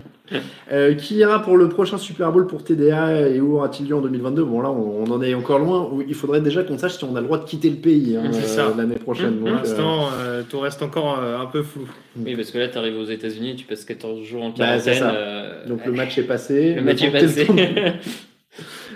Euh, 0.71 0.95
qui 0.95 1.15
ira 1.17 1.41
pour 1.43 1.57
le 1.57 1.67
prochain 1.69 1.97
Super 1.97 2.31
Bowl 2.31 2.47
pour 2.47 2.63
TDA 2.63 3.27
et 3.27 3.39
où 3.41 3.57
aura-t-il 3.57 3.89
lieu 3.89 3.95
en 3.95 4.01
2022 4.01 4.43
Bon 4.45 4.61
là, 4.61 4.71
on, 4.71 5.03
on 5.03 5.11
en 5.11 5.21
est 5.21 5.33
encore 5.35 5.59
loin. 5.59 5.91
Il 6.07 6.15
faudrait 6.15 6.39
déjà 6.41 6.63
qu'on 6.63 6.77
sache 6.77 6.93
si 6.97 7.03
on 7.03 7.15
a 7.15 7.19
le 7.19 7.25
droit 7.27 7.37
de 7.37 7.43
quitter 7.43 7.69
le 7.69 7.75
pays 7.75 8.15
hein, 8.17 8.31
euh, 8.33 8.71
l'année 8.75 8.95
prochaine. 8.95 9.35
Pour 9.39 9.49
euh, 9.49 9.51
l'instant, 9.51 10.07
euh, 10.17 10.41
tout 10.49 10.59
reste 10.61 10.81
encore 10.81 11.19
euh, 11.19 11.37
un 11.37 11.45
peu 11.45 11.61
flou. 11.61 11.87
Oui, 12.17 12.35
parce 12.35 12.49
que 12.51 12.57
là, 12.57 12.67
tu 12.69 12.77
arrives 12.77 12.97
aux 12.97 13.05
États-Unis, 13.05 13.57
tu 13.57 13.65
passes 13.65 13.83
14 13.85 14.23
jours 14.23 14.43
en 14.43 14.49
Bah, 14.49 14.55
quarantaine. 14.79 15.03
euh, 15.03 15.67
donc 15.67 15.85
le 15.85 15.91
match 15.91 16.17
est 16.17 16.23
passé. 16.23 16.73
le 16.75 16.81
match 16.81 17.03
est 17.03 17.11
passé. 17.11 17.45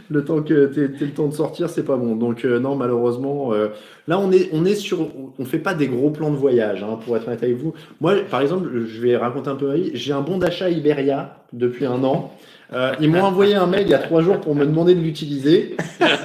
Le 0.10 0.24
temps, 0.24 0.42
que 0.42 0.68
tu 0.74 0.84
aies 0.86 0.88
le 1.02 1.12
temps 1.12 1.28
de 1.28 1.34
sortir, 1.34 1.70
c'est 1.70 1.84
pas 1.84 1.98
bon. 1.98 2.16
Donc 2.16 2.46
euh, 2.46 2.60
non, 2.60 2.76
malheureusement, 2.76 3.54
euh, 3.54 3.68
là 4.08 4.18
on 4.20 4.32
est 4.32 4.50
on 4.54 4.64
est 4.64 4.76
sur, 4.76 5.08
on 5.38 5.44
fait 5.46 5.60
pas 5.60 5.74
des 5.74 5.88
gros 5.88 6.12
plans 6.12 6.32
de 6.32 6.38
voyage. 6.38 6.82
hein, 6.84 6.98
pour 7.04 7.18
être 7.18 7.28
honnête 7.28 7.44
avec 7.44 7.58
vous. 7.58 7.74
Moi, 8.00 8.14
par 8.30 8.42
exemple, 8.42 8.70
je 8.88 9.02
vais 9.02 9.18
raconter 9.18 9.50
un 9.50 9.56
peu 9.56 9.68
ma 9.68 9.76
vie. 9.76 9.92
J'ai 9.94 10.14
un 10.14 10.22
bon 10.22 10.38
d'achat 10.38 10.70
Iberia 10.70 11.38
depuis 11.52 11.86
un 11.86 12.04
an. 12.06 12.32
Euh, 12.74 12.92
ils 13.00 13.10
m'ont 13.10 13.22
envoyé 13.24 13.56
un 13.56 13.66
mail 13.66 13.84
il 13.84 13.92
y 13.92 13.94
a 13.94 13.98
trois 14.00 14.22
jours 14.22 14.40
pour 14.42 14.54
me 14.56 14.66
demander 14.66 14.94
de 14.96 15.00
l'utiliser. 15.02 15.78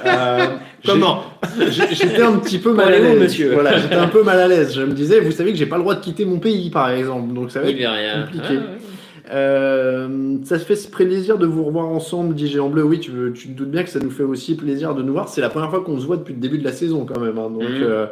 Euh, 0.06 0.46
Comment? 0.84 1.22
J'étais 1.70 2.22
un 2.22 2.36
petit 2.38 2.58
peu 2.58 2.72
mal 2.72 2.92
à 2.92 2.98
l'aise. 2.98 3.20
monsieur? 3.20 3.52
Voilà, 3.52 3.78
j'étais 3.78 3.94
un 3.94 4.08
peu 4.08 4.22
mal 4.24 4.40
à 4.40 4.48
l'aise. 4.48 4.74
Je 4.74 4.82
me 4.82 4.92
disais, 4.92 5.20
vous 5.20 5.30
savez 5.30 5.52
que 5.52 5.56
j'ai 5.58 5.66
pas 5.66 5.76
le 5.76 5.82
droit 5.82 5.94
de 5.94 6.00
quitter 6.00 6.24
mon 6.24 6.38
pays, 6.38 6.70
par 6.70 6.90
exemple. 6.90 7.32
Donc 7.32 7.50
ça 7.52 7.60
va 7.60 7.68
être 7.68 7.76
Iberia. 7.78 8.22
compliqué. 8.22 8.44
Ah, 8.48 8.52
ouais. 8.54 8.78
Euh, 9.32 10.36
ça 10.44 10.58
fait 10.58 10.90
plaisir 10.90 11.38
de 11.38 11.46
vous 11.46 11.64
revoir 11.64 11.86
ensemble, 11.88 12.34
dit 12.34 12.46
Géant 12.48 12.68
Bleu. 12.68 12.82
Oui, 12.84 13.00
tu, 13.00 13.10
veux- 13.10 13.32
tu 13.32 13.48
te 13.48 13.52
doutes 13.56 13.70
bien 13.70 13.82
que 13.82 13.90
ça 13.90 13.98
nous 14.00 14.10
fait 14.10 14.22
aussi 14.22 14.56
plaisir 14.56 14.94
de 14.94 15.02
nous 15.02 15.12
voir. 15.12 15.28
C'est 15.28 15.40
la 15.40 15.48
première 15.48 15.70
fois 15.70 15.82
qu'on 15.82 15.98
se 16.00 16.06
voit 16.06 16.16
depuis 16.16 16.34
le 16.34 16.40
début 16.40 16.58
de 16.58 16.64
la 16.64 16.72
saison, 16.72 17.04
quand 17.04 17.20
même. 17.20 17.38
hein. 17.38 17.50
donc, 17.50 17.62
Mhm. 17.62 17.82
euh, 17.82 18.06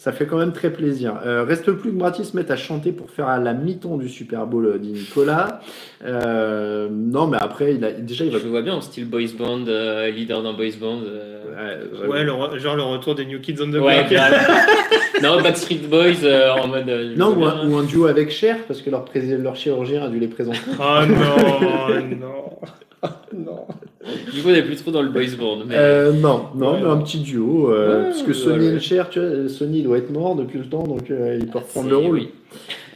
ça 0.00 0.12
fait 0.12 0.26
quand 0.26 0.38
même 0.38 0.52
très 0.52 0.70
plaisir. 0.72 1.18
Euh, 1.26 1.42
reste 1.42 1.70
plus 1.72 1.90
que 1.90 1.96
Brati 1.96 2.24
se 2.24 2.36
mette 2.36 2.50
à 2.52 2.56
chanter 2.56 2.92
pour 2.92 3.10
faire 3.10 3.26
à 3.26 3.38
la 3.38 3.52
mi-temps 3.52 3.96
du 3.96 4.08
Super 4.08 4.46
Bowl, 4.46 4.64
euh, 4.66 4.78
dit 4.78 4.92
Nicolas. 4.92 5.60
Euh, 6.04 6.88
non, 6.90 7.26
mais 7.26 7.36
après, 7.40 7.74
il 7.74 7.84
a, 7.84 7.90
déjà, 7.90 8.24
il 8.24 8.30
Je 8.32 8.36
va. 8.38 8.44
le 8.44 8.48
vois 8.50 8.62
bien 8.62 8.74
en 8.76 8.80
style 8.80 9.06
boys 9.10 9.32
band, 9.36 9.64
euh, 9.66 10.08
leader 10.10 10.42
d'un 10.44 10.52
boys 10.52 10.76
band. 10.80 11.00
euh. 11.04 11.34
Ouais, 11.50 12.00
ouais. 12.02 12.06
Ouais, 12.08 12.24
le 12.24 12.30
re- 12.30 12.56
genre 12.58 12.76
le 12.76 12.82
retour 12.84 13.16
des 13.16 13.26
New 13.26 13.40
Kids 13.40 13.56
on 13.60 13.70
the 13.72 13.74
Ouais, 13.82 14.04
Block. 14.04 14.20
non, 15.22 15.42
Backstreet 15.42 15.88
Boys 15.90 16.22
euh, 16.22 16.52
en 16.52 16.68
mode. 16.68 16.88
euh, 16.88 17.12
je 17.14 17.18
Non, 17.18 17.34
ou 17.36 17.44
un, 17.44 17.64
bien. 17.64 17.68
ou 17.68 17.76
un 17.78 17.82
duo 17.82 18.06
avec 18.06 18.30
Cher, 18.30 18.56
parce 18.68 18.80
que 18.80 18.90
leur, 18.90 19.04
pré- 19.04 19.20
leur 19.36 19.56
chirurgien 19.56 20.04
a 20.04 20.08
dû 20.08 20.20
les 20.20 20.28
présenter. 20.28 20.58
Oh 20.78 21.00
non, 21.08 22.16
non. 22.20 22.58
non. 23.36 23.66
Du 24.32 24.42
coup, 24.42 24.48
on 24.48 24.52
n'est 24.52 24.62
plus 24.62 24.76
trop 24.76 24.90
dans 24.90 25.02
le 25.02 25.08
boys 25.08 25.24
band. 25.38 25.64
Mais... 25.66 25.74
Euh, 25.76 26.12
non, 26.12 26.46
non, 26.54 26.74
Ouais, 26.74 26.80
mais 26.82 26.88
un 26.88 26.98
petit 26.98 27.18
duo. 27.20 27.70
euh, 27.72 27.98
Ouais, 27.98 28.04
parce 28.04 28.22
que 28.22 28.28
ouais, 28.28 28.34
Sony 28.34 28.68
ouais. 28.68 28.74
et 28.76 28.80
Cher, 28.80 29.08
tu 29.10 29.18
vois, 29.20 29.48
Sony 29.48 29.82
doit 29.82 29.98
être 29.98 30.10
mort 30.10 30.36
depuis 30.36 30.58
le 30.58 30.66
temps, 30.66 30.84
donc 30.84 31.10
euh, 31.10 31.36
il 31.40 31.46
peut 31.48 31.58
reprendre 31.58 31.88
le 31.90 31.96
rôle. 31.96 32.14
oui. 32.14 32.28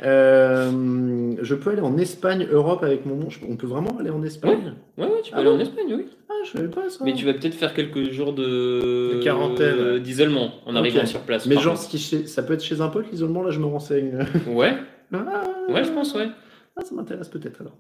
Je 0.04 1.54
peux 1.54 1.70
aller 1.70 1.80
en 1.80 1.96
Espagne, 1.98 2.46
Europe 2.50 2.82
avec 2.82 3.06
mon 3.06 3.16
nom. 3.16 3.30
Je- 3.30 3.38
On 3.48 3.56
peut 3.56 3.66
vraiment 3.66 3.96
aller 3.98 4.10
en 4.10 4.22
Espagne? 4.22 4.74
Ouais, 4.98 5.04
ouais, 5.04 5.10
tu 5.22 5.30
peux 5.32 5.36
Ah 5.38 5.40
aller 5.40 5.50
en 5.50 5.58
Espagne, 5.60 5.86
oui. 5.96 6.06
Ah, 6.28 6.34
je 6.44 6.50
savais 6.58 6.68
pas 6.68 6.88
ça. 6.88 7.04
Mais 7.04 7.14
tu 7.14 7.24
vas 7.26 7.34
peut-être 7.34 7.54
faire 7.54 7.74
quelques 7.74 8.10
jours 8.12 8.32
de, 8.32 9.14
De 9.16 9.20
quarantaine, 9.22 9.98
d'isolement 9.98 10.52
en 10.66 10.76
arrivant 10.76 11.04
sur 11.06 11.20
place. 11.20 11.46
Mais 11.46 11.56
genre, 11.58 11.76
chez- 11.80 12.26
ça 12.26 12.42
peut 12.42 12.54
être 12.54 12.62
chez 12.64 12.80
un 12.80 12.88
pote 12.88 13.06
l'isolement, 13.10 13.42
là 13.42 13.50
je 13.50 13.58
me 13.60 13.66
renseigne. 13.66 14.18
Ouais, 14.48 14.74
Ah, 15.12 15.42
ouais, 15.68 15.84
je 15.84 15.90
pense, 15.90 16.14
ouais. 16.14 16.28
ah, 16.76 16.80
ça 16.82 16.94
m'intéresse 16.94 17.28
peut-être 17.28 17.60
alors. 17.60 17.76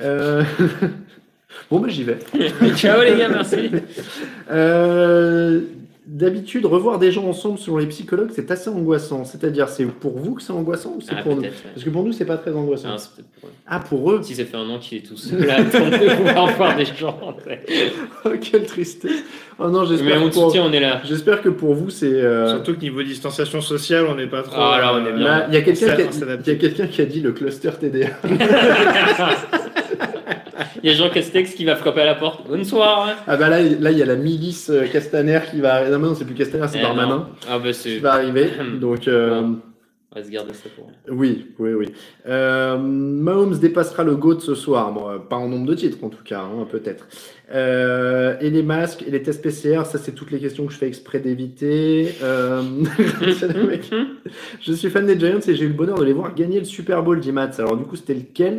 Euh, 0.00 0.42
bon, 1.70 1.80
bah 1.80 1.88
j'y 1.88 2.04
vais. 2.04 2.18
Ciao 2.76 3.02
les 3.02 3.16
gars, 3.16 3.28
merci. 3.28 3.70
Euh, 4.50 5.60
D'habitude, 6.06 6.66
revoir 6.66 6.98
des 6.98 7.12
gens 7.12 7.24
ensemble 7.28 7.56
selon 7.56 7.76
les 7.76 7.86
psychologues, 7.86 8.30
c'est 8.34 8.50
assez 8.50 8.68
angoissant. 8.68 9.24
C'est-à-dire, 9.24 9.68
c'est 9.68 9.84
pour 9.84 10.18
vous 10.18 10.34
que 10.34 10.42
c'est 10.42 10.50
angoissant 10.52 10.94
ou 10.96 11.00
c'est 11.00 11.12
Ah, 11.16 11.22
pour 11.22 11.36
nous 11.36 11.42
ouais. 11.42 11.52
Parce 11.72 11.84
que 11.84 11.90
pour 11.90 12.02
nous, 12.02 12.10
c'est 12.12 12.24
pas 12.24 12.36
très 12.36 12.50
angoissant. 12.52 12.88
Ah, 12.90 12.98
pour 12.98 13.48
eux. 13.48 13.52
Ah, 13.68 13.78
pour 13.78 14.10
eux 14.12 14.20
Si 14.24 14.34
ça 14.34 14.44
fait 14.44 14.56
un 14.56 14.68
an 14.70 14.80
qu'il 14.80 14.98
est 14.98 15.02
tout 15.02 15.16
seul 15.16 15.48
à 15.50 15.54
attendre 15.60 15.90
de 15.90 16.16
pouvoir 16.16 16.46
voir 16.56 16.76
des 16.76 16.84
gens. 16.86 17.16
ouais. 17.46 17.64
Oh, 18.24 18.30
quelle 18.40 18.66
tristesse 18.66 19.22
Oh 19.60 19.68
non, 19.68 19.82
Mais 19.82 19.86
j'espère 19.86 20.20
on 20.20 20.28
que, 20.28 20.34
pour... 20.34 20.46
soutient, 20.46 20.64
on 20.64 20.72
est 20.72 20.80
là. 20.80 21.00
j'espère 21.04 21.42
que 21.42 21.48
pour 21.48 21.74
vous, 21.74 21.90
c'est. 21.90 22.06
euh, 22.12 22.48
Surtout 22.48 22.74
que 22.74 22.80
niveau 22.80 23.04
distanciation 23.04 23.60
sociale, 23.60 24.06
on 24.08 24.16
n'est 24.16 24.26
pas 24.26 24.42
trop. 24.42 24.56
Ah, 24.60 24.78
là, 24.80 24.94
on 24.94 25.06
est 25.06 25.12
bien. 25.12 25.22
là, 25.24 25.46
Il 25.48 25.54
y 25.54 25.58
a 25.58 25.62
quelqu'un 25.62 25.94
qui, 25.94 26.02
a- 26.02 26.06
ça 26.10 26.18
s'adapte. 26.20 26.44
il 26.44 26.52
y 26.54 26.56
a 26.56 26.58
quelqu'un 26.58 26.86
qui 26.88 27.02
a 27.02 27.04
dit 27.06 27.20
le 27.20 27.30
cluster 27.30 27.70
TDA. 27.78 28.08
Il 30.82 30.90
y 30.90 30.92
a 30.92 30.96
Jean 30.96 31.10
Castex 31.10 31.54
qui 31.54 31.64
va 31.64 31.76
frapper 31.76 32.02
à 32.02 32.06
la 32.06 32.14
porte. 32.14 32.46
Bonsoir. 32.48 33.08
Ah 33.26 33.36
bah 33.36 33.48
là, 33.48 33.60
là, 33.62 33.90
il 33.90 33.98
y 33.98 34.02
a 34.02 34.06
la 34.06 34.16
milice 34.16 34.70
euh, 34.70 34.86
Castaner 34.86 35.40
qui 35.50 35.60
va 35.60 35.74
arriver. 35.74 35.90
Non, 35.92 35.98
non, 35.98 36.14
c'est 36.14 36.24
plus 36.24 36.34
Castaner, 36.34 36.66
c'est 36.68 36.78
Eh, 36.78 36.82
Darmanin 36.82 37.08
non. 37.16 37.26
Ah 37.48 37.58
bah 37.58 37.68
qui 37.68 37.74
c'est. 37.74 37.98
va 37.98 38.12
arriver. 38.14 38.50
Donc, 38.80 39.06
euh, 39.08 39.42
On 40.12 40.18
va 40.18 40.24
se 40.24 40.30
garder 40.30 40.52
ça 40.54 40.68
pour. 40.76 40.90
oui, 41.08 41.46
oui, 41.58 41.72
oui. 41.74 41.86
Euh, 42.28 42.76
Mahomes 42.78 43.58
dépassera 43.58 44.02
le 44.04 44.16
GOAT 44.16 44.40
ce 44.40 44.54
soir. 44.54 44.92
Bon, 44.92 45.08
euh, 45.08 45.18
pas 45.18 45.36
en 45.36 45.48
nombre 45.48 45.66
de 45.66 45.74
titres, 45.74 45.98
en 46.02 46.08
tout 46.08 46.24
cas, 46.24 46.40
hein, 46.40 46.66
peut-être. 46.70 47.06
Euh, 47.52 48.36
et 48.40 48.50
les 48.50 48.62
masques 48.62 49.02
et 49.06 49.10
les 49.10 49.22
tests 49.22 49.42
PCR, 49.42 49.84
ça, 49.84 49.98
c'est 49.98 50.12
toutes 50.12 50.30
les 50.30 50.38
questions 50.38 50.66
que 50.66 50.72
je 50.72 50.78
fais 50.78 50.86
exprès 50.86 51.18
d'éviter. 51.20 52.14
Euh. 52.22 52.62
Je 54.60 54.72
suis 54.72 54.90
fan 54.90 55.06
des 55.06 55.18
Giants 55.18 55.38
et 55.46 55.54
j'ai 55.54 55.64
eu 55.64 55.68
le 55.68 55.74
bonheur 55.74 55.98
de 55.98 56.04
les 56.04 56.12
voir 56.12 56.34
gagner 56.34 56.58
le 56.58 56.64
Super 56.64 57.02
Bowl, 57.02 57.18
dit 57.20 57.32
Mats. 57.32 57.52
Alors, 57.58 57.76
du 57.76 57.84
coup, 57.84 57.96
c'était 57.96 58.14
lequel? 58.14 58.58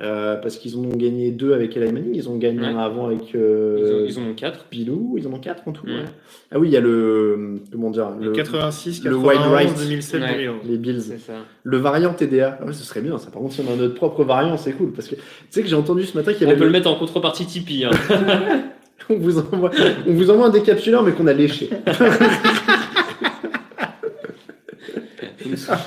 Euh, 0.00 0.36
Parce 0.36 0.56
qu'ils 0.58 0.76
en 0.76 0.80
ont 0.84 0.96
gagné 0.96 1.30
deux 1.32 1.52
avec 1.54 1.76
Eli 1.76 1.90
Manning. 1.92 2.14
Ils 2.14 2.28
ont 2.28 2.36
gagné 2.36 2.60
Ouais. 2.60 2.66
un 2.66 2.78
avant 2.78 3.06
avec 3.06 3.32
Ils, 3.34 3.36
euh, 3.40 4.02
ont, 4.02 4.06
ils 4.08 4.18
en 4.18 4.22
ont 4.30 4.34
quatre. 4.34 4.64
Pilou. 4.66 5.16
Ils 5.18 5.26
en 5.26 5.32
ont 5.32 5.40
quatre 5.40 5.66
en 5.66 5.72
tout. 5.72 5.86
Ouais. 5.86 6.04
Ah 6.52 6.58
oui, 6.60 6.68
il 6.68 6.72
y 6.72 6.76
a 6.76 6.80
le. 6.80 7.60
Comment 7.72 7.90
dire 7.90 8.10
Le 8.20 8.26
le- 8.26 8.32
86, 8.32 9.02
le 9.02 9.10
91, 9.16 9.46
wide 9.46 9.52
right. 9.52 9.78
2007, 9.78 10.20
Ouais. 10.22 10.28
2011. 10.36 10.56
Les 10.68 10.76
Bills. 10.76 11.00
Ça. 11.18 11.32
Le 11.64 11.76
variant 11.78 12.12
TDA. 12.14 12.58
Ah 12.60 12.64
ouais, 12.66 12.72
ce 12.72 12.84
serait 12.84 13.00
bien. 13.00 13.18
Ça, 13.18 13.30
par 13.32 13.42
contre, 13.42 13.54
si 13.54 13.60
on 13.68 13.72
a 13.72 13.76
notre 13.76 13.94
propre 13.94 14.22
variant, 14.22 14.56
c'est 14.56 14.72
cool. 14.72 14.92
Parce 14.92 15.08
que 15.08 15.16
tu 15.16 15.20
sais 15.50 15.62
que 15.62 15.68
j'ai 15.68 15.74
entendu 15.76 16.04
ce 16.04 16.16
matin 16.16 16.32
qu'il 16.32 16.42
y 16.42 16.46
On 16.46 16.50
avait. 16.50 16.58
peut 16.58 16.64
le 16.66 16.70
mettre 16.70 16.88
en 16.88 16.94
contrepartie 16.94 17.44
Tipeee. 17.46 17.84
Hein. 17.86 17.90
on, 19.10 19.16
vous 19.16 19.38
envoie... 19.38 19.70
on 20.06 20.12
vous 20.12 20.30
envoie 20.30 20.46
un 20.46 20.50
décapsuleur, 20.50 21.02
mais 21.02 21.10
qu'on 21.12 21.26
a 21.26 21.32
léché. 21.32 21.70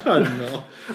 Ah 0.06 0.20
non. 0.20 0.26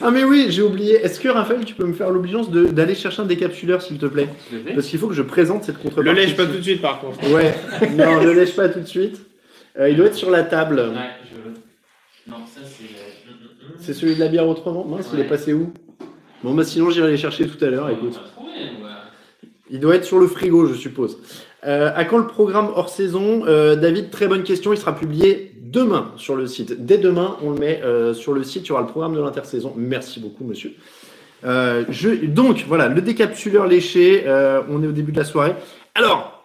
Ah, 0.03 0.11
mais 0.11 0.25
oui, 0.25 0.47
j'ai 0.51 0.63
oublié. 0.63 0.95
Est-ce 0.95 1.21
que 1.21 1.29
Raphaël, 1.29 1.65
tu 1.65 1.75
peux 1.75 1.85
me 1.85 1.93
faire 1.93 2.11
l'obligeance 2.11 2.51
de- 2.51 2.67
d'aller 2.67 2.95
chercher 2.95 3.23
un 3.23 3.27
décapsuleur, 3.27 3.83
s'il 3.83 3.99
te 3.99 4.07
plaît 4.07 4.29
Parce 4.75 4.87
qu'il 4.87 4.99
faut 4.99 5.09
que 5.09 5.15
je 5.15 5.23
présente 5.23 5.65
cette 5.65 5.79
contrepartie. 5.79 6.09
Le 6.09 6.15
lèche 6.15 6.37
pas 6.37 6.47
tout 6.47 6.57
de 6.57 6.63
suite, 6.63 6.83
par 6.83 7.01
contre. 7.01 7.19
Ouais, 7.33 7.55
non, 7.97 8.23
le 8.23 8.33
lèche 8.33 8.55
pas 8.57 8.69
tout 8.69 8.81
de 8.81 8.87
suite. 8.87 9.21
Euh, 9.79 9.89
il 9.91 9.97
doit 9.97 10.07
être 10.07 10.15
sur 10.15 10.31
la 10.31 10.43
table. 10.43 10.77
Ouais, 10.79 11.11
je. 11.31 12.31
Non, 12.31 12.39
ça 12.47 12.61
c'est. 12.65 12.85
C'est 13.79 13.93
celui 13.95 14.15
de 14.15 14.21
la 14.21 14.29
bière 14.29 14.49
autrement 14.49 14.85
Mince, 14.85 15.11
il 15.13 15.19
est 15.19 15.23
Ouais. 15.23 15.29
passé 15.29 15.53
où 15.53 15.73
Bon, 16.43 16.55
bah 16.55 16.65
sinon, 16.65 16.91
j'irai 16.91 17.11
les 17.11 17.17
chercher 17.17 17.47
tout 17.47 17.63
à 17.65 17.69
l'heure. 17.69 17.91
Écoute. 17.91 18.19
Il 19.71 19.81
doit 19.81 19.97
être 19.97 20.05
sur 20.05 20.19
le 20.19 20.27
frigo, 20.29 20.67
je 20.67 20.75
suppose. 20.75 21.19
Euh, 21.67 21.91
à 21.95 22.05
quand 22.05 22.19
le 22.19 22.27
programme 22.27 22.69
hors 22.75 22.89
saison 22.89 23.45
Euh, 23.47 23.75
David, 23.75 24.11
très 24.11 24.29
bonne 24.29 24.45
question. 24.45 24.73
Il 24.73 24.79
sera 24.79 24.95
publié 24.95 25.53
demain 25.71 26.13
sur 26.17 26.37
le 26.37 26.47
site. 26.47 26.85
Dès 26.85 26.99
demain, 26.99 27.37
on 27.43 27.51
le 27.51 27.59
met 27.59 27.81
euh, 27.83 28.15
sur 28.15 28.33
le 28.33 28.43
site. 28.45 28.67
Il 28.67 28.69
y 28.69 28.73
aura 28.73 28.83
le 28.83 28.89
programme 28.89 29.15
de 29.15 29.21
l'intersaison. 29.21 29.73
Merci 29.77 30.21
beaucoup, 30.21 30.45
monsieur. 30.45 30.75
Euh, 31.45 31.85
donc, 32.25 32.65
voilà, 32.67 32.89
le 32.89 33.01
décapsuleur 33.01 33.67
léché. 33.67 34.25
euh, 34.27 34.63
on 34.71 34.83
est 34.83 34.87
au 34.87 34.93
début 34.93 35.13
de 35.13 35.19
la 35.19 35.25
soirée. 35.25 35.55
Alors, 35.95 36.45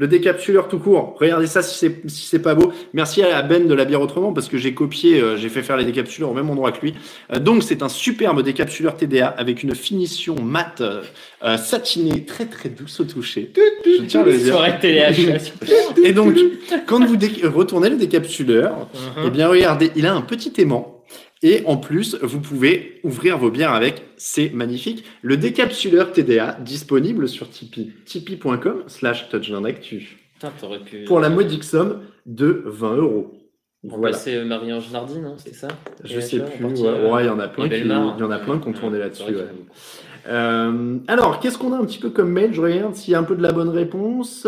le 0.00 0.06
décapsuleur 0.08 0.68
tout 0.68 0.78
court. 0.78 1.16
Regardez 1.20 1.46
ça 1.48 1.60
si 1.60 1.76
c'est 1.76 2.08
si 2.08 2.26
c'est 2.28 2.38
pas 2.38 2.54
beau. 2.54 2.72
Merci 2.94 3.22
à 3.22 3.42
Ben 3.42 3.66
de 3.66 3.74
la 3.74 3.84
bière 3.84 4.00
autrement 4.00 4.32
parce 4.32 4.48
que 4.48 4.56
j'ai 4.56 4.72
copié, 4.72 5.20
euh, 5.20 5.36
j'ai 5.36 5.48
fait 5.48 5.62
faire 5.62 5.76
les 5.76 5.84
décapsuleurs 5.84 6.30
au 6.30 6.34
même 6.34 6.48
endroit 6.48 6.70
que 6.72 6.80
lui. 6.80 6.94
Euh, 7.34 7.40
donc 7.40 7.64
c'est 7.64 7.82
un 7.82 7.88
superbe 7.88 8.42
décapsuleur 8.42 8.96
TDA 8.96 9.26
avec 9.26 9.62
une 9.64 9.74
finition 9.74 10.36
mat 10.40 10.80
euh, 10.80 11.02
euh, 11.44 11.56
satinée 11.56 12.24
très 12.24 12.46
très 12.46 12.68
douce 12.68 13.00
au 13.00 13.04
toucher. 13.04 13.50
Je 13.84 14.02
tiens 14.04 14.22
à 14.22 14.24
le 14.24 14.32
dire. 14.38 14.54
Et 16.04 16.12
donc 16.12 16.36
quand 16.86 17.04
vous 17.04 17.16
dé- 17.16 17.42
retournez 17.44 17.90
le 17.90 17.96
décapsuleur, 17.96 18.72
Mhm. 19.16 19.24
eh 19.26 19.30
bien 19.30 19.48
regardez, 19.48 19.90
il 19.96 20.06
a 20.06 20.14
un 20.14 20.20
petit 20.22 20.52
aimant. 20.58 20.97
Et 21.42 21.62
en 21.66 21.76
plus, 21.76 22.16
vous 22.22 22.40
pouvez 22.40 23.00
ouvrir 23.04 23.38
vos 23.38 23.50
bières 23.50 23.72
avec, 23.72 24.02
c'est 24.16 24.50
magnifique, 24.50 25.04
le 25.22 25.36
décapsuleur 25.36 26.10
TDA 26.12 26.58
disponible 26.60 27.28
sur 27.28 27.48
Tipeee, 27.48 27.92
tipeee.com 28.04 28.82
slash 28.88 29.28
pu. 29.28 31.04
pour 31.06 31.20
la 31.20 31.28
modique 31.28 31.64
somme 31.64 32.00
de 32.26 32.62
20 32.66 32.96
euros. 32.96 33.34
On 33.84 33.96
Voilà. 33.96 34.10
passait 34.12 34.34
euh, 34.36 34.44
Marie-Ange 34.44 34.90
Nardi, 34.90 35.20
non 35.20 35.36
C'est 35.38 35.54
ça? 35.54 35.68
Je 36.02 36.18
Et 36.18 36.20
sais 36.20 36.40
plus. 36.40 36.64
ouais. 36.64 36.88
euh, 36.88 37.10
Ouais, 37.12 37.22
il 37.22 37.26
y 37.26 37.30
en 37.30 37.38
a 37.38 37.46
plein 37.46 37.68
qui, 37.68 37.78
y 37.78 37.92
en 37.92 38.30
a 38.30 38.38
plein 38.40 38.58
qui 38.58 38.66
ont 38.66 38.72
Ouais, 38.72 38.76
tourné 38.78 38.96
c'est 38.96 39.04
là-dessus. 39.04 39.22
ouais. 39.36 39.44
Euh, 40.28 40.98
alors, 41.06 41.38
qu'est-ce 41.40 41.56
qu'on 41.58 41.72
a 41.72 41.76
un 41.78 41.84
petit 41.84 41.98
peu 42.00 42.10
comme 42.10 42.30
mail? 42.32 42.52
Je 42.52 42.60
regarde 42.60 42.94
s'il 42.96 43.12
y 43.12 43.14
a 43.14 43.20
un 43.20 43.22
peu 43.24 43.36
de 43.36 43.42
la 43.42 43.52
bonne 43.52 43.68
réponse. 43.68 44.46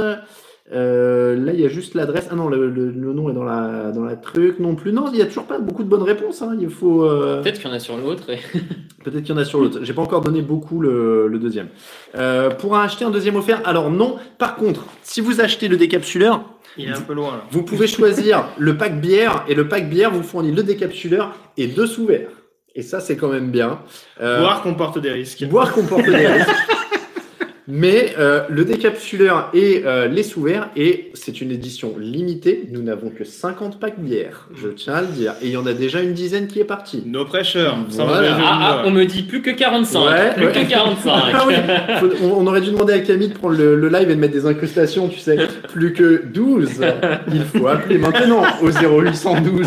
Euh, 0.73 1.35
là, 1.37 1.53
il 1.53 1.61
y 1.61 1.65
a 1.65 1.69
juste 1.69 1.95
l'adresse. 1.95 2.29
Ah 2.31 2.37
non, 2.37 2.49
le, 2.49 2.71
le- 2.71 2.91
le 2.91 3.13
nom 3.13 3.29
est 3.29 3.33
dans 3.33 3.43
la, 3.43 3.91
dans 3.93 4.05
la 4.05 4.15
truc 4.17 4.61
non 4.61 4.77
plus. 4.77 4.93
Non, 4.93 5.07
il 5.13 5.19
y 5.19 5.23
a 5.23 5.27
toujours 5.27 5.45
pas 5.47 5.59
beaucoup 5.59 5.83
de 5.83 5.89
bonnes 5.89 6.03
réponses. 6.03 6.43
hein. 6.43 6.57
Il 6.61 6.69
faut 6.71 7.05
euh, 7.05 7.43
Peut-être 7.43 7.59
qu'il 7.61 7.69
y 7.69 7.73
en 7.73 7.75
a 7.77 7.81
sur 7.81 7.97
l'autre. 7.97 8.31
et- 8.31 8.39
peut-être 9.05 9.23
qu'il 9.25 9.35
y 9.35 9.39
en 9.39 9.41
a 9.41 9.45
sur 9.45 9.61
l'autre. 9.61 9.81
J'ai 9.83 9.93
pas 9.93 10.03
encore 10.03 10.21
donné 10.21 10.43
beaucoup 10.43 10.81
le, 10.81 11.27
le 11.27 11.39
deuxième. 11.39 11.69
Euh, 12.17 12.51
pour 12.51 12.77
acheter 12.77 13.05
un 13.05 13.11
deuxième 13.11 13.37
offert, 13.37 13.61
alors 13.65 13.91
non. 13.91 14.17
Par 14.39 14.55
contre, 14.57 14.85
si 15.03 15.21
vous 15.21 15.41
achetez 15.41 15.67
le 15.67 15.77
décapsuleur, 15.77 16.45
Il 16.77 16.89
est 16.89 16.93
un 16.97 17.01
peu 17.01 17.15
loin, 17.15 17.33
là. 17.33 17.45
vous 17.51 17.63
pouvez 17.65 17.89
choisir 17.89 18.45
le 18.59 18.77
pack 18.77 19.01
bière 19.01 19.45
et 19.49 19.55
le 19.57 19.67
pack 19.67 19.89
bière 19.91 20.13
vous 20.13 20.23
fournit 20.23 20.53
le 20.53 20.63
décapsuleur 20.63 21.35
et 21.57 21.67
deux 21.67 21.87
sous-verts. 21.87 22.29
Et 22.77 22.83
ça, 22.83 23.01
c'est 23.01 23.17
quand 23.17 23.29
même 23.29 23.51
bien. 23.51 23.81
Euh, 24.21 24.39
Boire 24.39 24.63
comporte 24.63 24.99
des 25.01 25.11
risques. 25.11 25.45
Boire 25.49 25.73
comporte 25.73 26.05
des 26.07 26.15
risques. 26.29 26.49
Mais 27.71 28.15
euh, 28.19 28.43
le 28.49 28.65
décapsuleur 28.65 29.51
et 29.55 29.83
euh, 29.87 30.09
les 30.09 30.23
sous-verts, 30.23 30.71
et 30.77 31.11
c'est 31.15 31.41
une 31.41 31.51
édition 31.53 31.95
limitée, 31.99 32.65
nous 32.73 32.83
n'avons 32.83 33.11
que 33.11 33.25
50 33.25 33.79
packs 33.79 33.99
bières, 34.01 34.49
je 34.61 34.69
tiens 34.69 34.95
à 34.95 35.01
le 35.03 35.07
dire. 35.09 35.35
Et 35.43 35.47
il 35.47 35.53
y 35.53 35.57
en 35.57 35.67
a 35.67 35.73
déjà 35.73 36.01
une 36.01 36.13
dizaine 36.13 36.49
qui 36.49 36.59
est 36.61 36.65
partie. 36.65 37.03
No 37.07 37.25
pressure. 37.25 37.77
Voilà. 37.91 38.37
Ah, 38.41 38.59
ah, 38.61 38.83
on 38.87 38.91
me 38.91 39.05
dit 39.05 39.23
plus 39.23 39.41
que 39.43 39.51
45. 39.51 40.05
Ouais, 40.05 40.35
plus 40.35 40.47
ouais. 40.47 40.53
que 40.53 40.69
45. 40.69 41.11
Ah 41.33 41.45
oui, 41.47 41.55
faut- 42.01 42.25
on, 42.25 42.43
on 42.43 42.47
aurait 42.47 42.61
dû 42.61 42.71
demander 42.71 42.93
à 42.95 42.99
Camille 43.01 43.29
de 43.29 43.35
prendre 43.35 43.57
le, 43.57 43.77
le 43.77 43.89
live 43.89 44.11
et 44.11 44.15
de 44.15 44.21
mettre 44.21 44.33
des 44.33 44.47
incrustations, 44.47 45.09
tu 45.09 45.19
sais. 45.21 45.37
Plus 45.73 45.93
que 45.93 46.23
12. 46.27 46.71
Il 47.33 47.43
faut 47.45 47.67
appeler 47.69 47.99
maintenant 47.99 48.43
au 48.63 48.71
0812. 48.71 49.67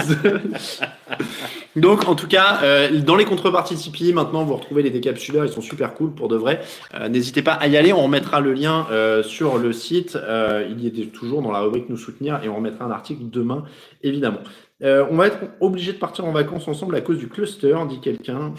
Donc, 1.76 2.08
en 2.08 2.16
tout 2.16 2.28
cas, 2.28 2.60
euh, 2.64 3.00
dans 3.02 3.16
les 3.16 3.26
contreparties 3.26 3.76
Tipeee, 3.76 4.14
maintenant, 4.14 4.44
vous 4.44 4.56
retrouvez 4.56 4.84
les 4.84 4.92
décapsuleurs, 4.92 5.46
ils 5.46 5.52
sont 5.52 5.62
super 5.62 5.94
cool 5.96 6.12
pour 6.12 6.28
de 6.28 6.36
vrai. 6.36 6.62
Euh, 6.94 7.10
N'hésitez 7.10 7.42
pas 7.42 7.54
à 7.54 7.68
y 7.68 7.78
aller, 7.78 7.92
on 7.94 8.04
remettra 8.04 8.42
le 8.42 8.54
lien 8.54 8.86
euh, 8.92 9.24
sur 9.24 9.58
le 9.58 9.74
site. 9.74 10.16
Euh, 10.16 10.68
il 10.70 10.84
y 10.84 11.02
est 11.02 11.06
toujours 11.08 11.42
dans 11.42 11.52
la 11.52 11.60
rubrique 11.62 11.90
Nous 11.90 11.98
soutenir 11.98 12.42
et 12.44 12.50
on 12.50 12.56
remettra 12.56 12.86
un 12.86 12.92
article 12.92 13.24
demain, 13.24 13.64
évidemment. 14.04 14.42
Euh, 14.84 15.06
on 15.10 15.16
va 15.16 15.28
être 15.28 15.38
obligé 15.62 15.94
de 15.94 15.98
partir 15.98 16.26
en 16.26 16.32
vacances 16.32 16.68
ensemble 16.68 16.96
à 16.96 17.02
cause 17.02 17.18
du 17.18 17.28
cluster, 17.28 17.76
dit 17.90 18.02
quelqu'un. 18.02 18.54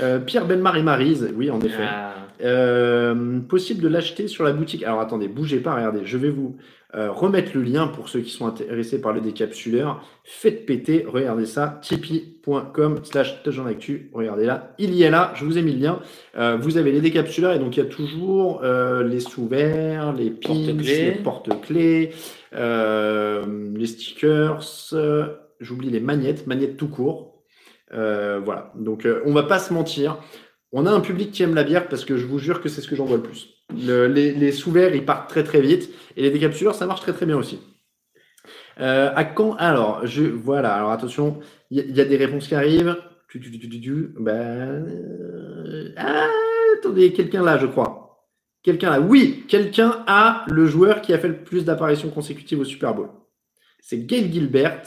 Euh, 0.00 0.18
Pierre 0.20 0.46
Belmar 0.46 0.76
et 0.76 0.82
Marise, 0.82 1.32
oui, 1.36 1.50
en 1.50 1.60
effet. 1.60 1.84
Ah, 1.86 2.14
Euh, 2.42 3.40
possible 3.48 3.80
de 3.80 3.88
l'acheter 3.88 4.26
sur 4.26 4.42
la 4.44 4.52
boutique. 4.52 4.82
Alors 4.82 5.00
attendez, 5.00 5.28
bougez 5.28 5.60
pas, 5.60 5.74
regardez, 5.76 6.00
je 6.04 6.18
vais 6.18 6.30
vous 6.30 6.56
euh, 6.94 7.10
remettre 7.10 7.52
le 7.54 7.62
lien 7.62 7.88
pour 7.88 8.08
ceux 8.08 8.20
qui 8.20 8.30
sont 8.30 8.46
intéressés 8.46 9.00
par 9.00 9.12
le 9.12 9.20
décapsuleur. 9.20 10.04
Faites 10.22 10.64
péter, 10.64 11.04
regardez 11.08 11.46
ça, 11.46 11.80
tipeee.com 11.82 13.00
slash 13.02 13.42
actu. 13.66 14.10
Regardez 14.12 14.46
là, 14.46 14.74
il 14.78 14.94
y 14.94 15.02
est 15.02 15.10
là, 15.10 15.32
je 15.34 15.44
vous 15.44 15.58
ai 15.58 15.62
mis 15.62 15.72
le 15.72 15.80
lien. 15.80 16.00
Euh, 16.36 16.56
vous 16.56 16.76
avez 16.76 16.92
les 16.92 17.00
décapsuleurs 17.00 17.52
et 17.52 17.58
donc 17.58 17.76
il 17.76 17.80
y 17.80 17.82
a 17.82 17.86
toujours 17.86 18.62
euh, 18.62 19.02
les 19.02 19.20
sous-verts, 19.20 20.12
les 20.12 20.30
pins, 20.30 20.72
les 20.72 21.12
porte-clés, 21.12 22.12
euh, 22.54 23.44
les 23.74 23.86
stickers, 23.86 24.62
euh, 24.92 25.34
j'oublie 25.60 25.90
les 25.90 26.00
magnettes, 26.00 26.46
magnettes 26.46 26.76
tout 26.76 26.88
court. 26.88 27.42
Euh, 27.92 28.40
voilà, 28.44 28.72
donc 28.76 29.06
euh, 29.06 29.20
on 29.24 29.32
va 29.32 29.44
pas 29.44 29.58
se 29.58 29.72
mentir. 29.72 30.18
On 30.72 30.86
a 30.86 30.90
un 30.90 31.00
public 31.00 31.30
qui 31.30 31.42
aime 31.42 31.54
la 31.54 31.64
bière 31.64 31.88
parce 31.88 32.04
que 32.04 32.16
je 32.16 32.26
vous 32.26 32.38
jure 32.38 32.60
que 32.60 32.68
c'est 32.68 32.80
ce 32.80 32.88
que 32.88 32.96
j'en 32.96 33.04
vois 33.04 33.16
le 33.16 33.22
plus. 33.22 33.53
Le- 33.72 34.06
les, 34.06 34.52
sous-verts, 34.52 34.94
ils 34.94 35.04
partent 35.04 35.28
très 35.28 35.44
très 35.44 35.60
vite. 35.60 35.90
Et 36.16 36.22
les 36.22 36.30
décapsuleurs, 36.30 36.74
ça 36.74 36.86
marche 36.86 37.00
très 37.00 37.12
très 37.12 37.26
bien 37.26 37.36
aussi. 37.36 37.60
Euh, 38.80 39.12
à 39.14 39.24
quand 39.24 39.54
Alors, 39.54 40.06
je 40.06 40.24
voilà. 40.24 40.74
Alors 40.74 40.90
attention, 40.90 41.40
il 41.70 41.96
y, 41.96 42.00
a- 42.00 42.04
des 42.04 42.16
réponses 42.16 42.48
qui 42.48 42.54
arrivent. 42.54 42.96
Ben, 44.18 44.86
euh, 44.86 45.92
ah, 45.96 46.28
attendez, 46.78 47.12
quelqu'un 47.12 47.42
là, 47.42 47.58
je 47.58 47.66
crois. 47.66 48.28
Quelqu'un 48.62 48.90
là. 48.90 49.00
Oui, 49.00 49.44
quelqu'un 49.48 50.04
a 50.06 50.44
le 50.48 50.66
joueur 50.66 51.00
qui 51.00 51.12
a 51.12 51.18
fait 51.18 51.28
le 51.28 51.42
plus 51.44 51.64
d'apparitions 51.64 52.10
consécutives 52.10 52.60
au 52.60 52.64
Super 52.64 52.94
Bowl. 52.94 53.10
C'est 53.80 54.06
Gail 54.06 54.32
Gilbert. 54.32 54.82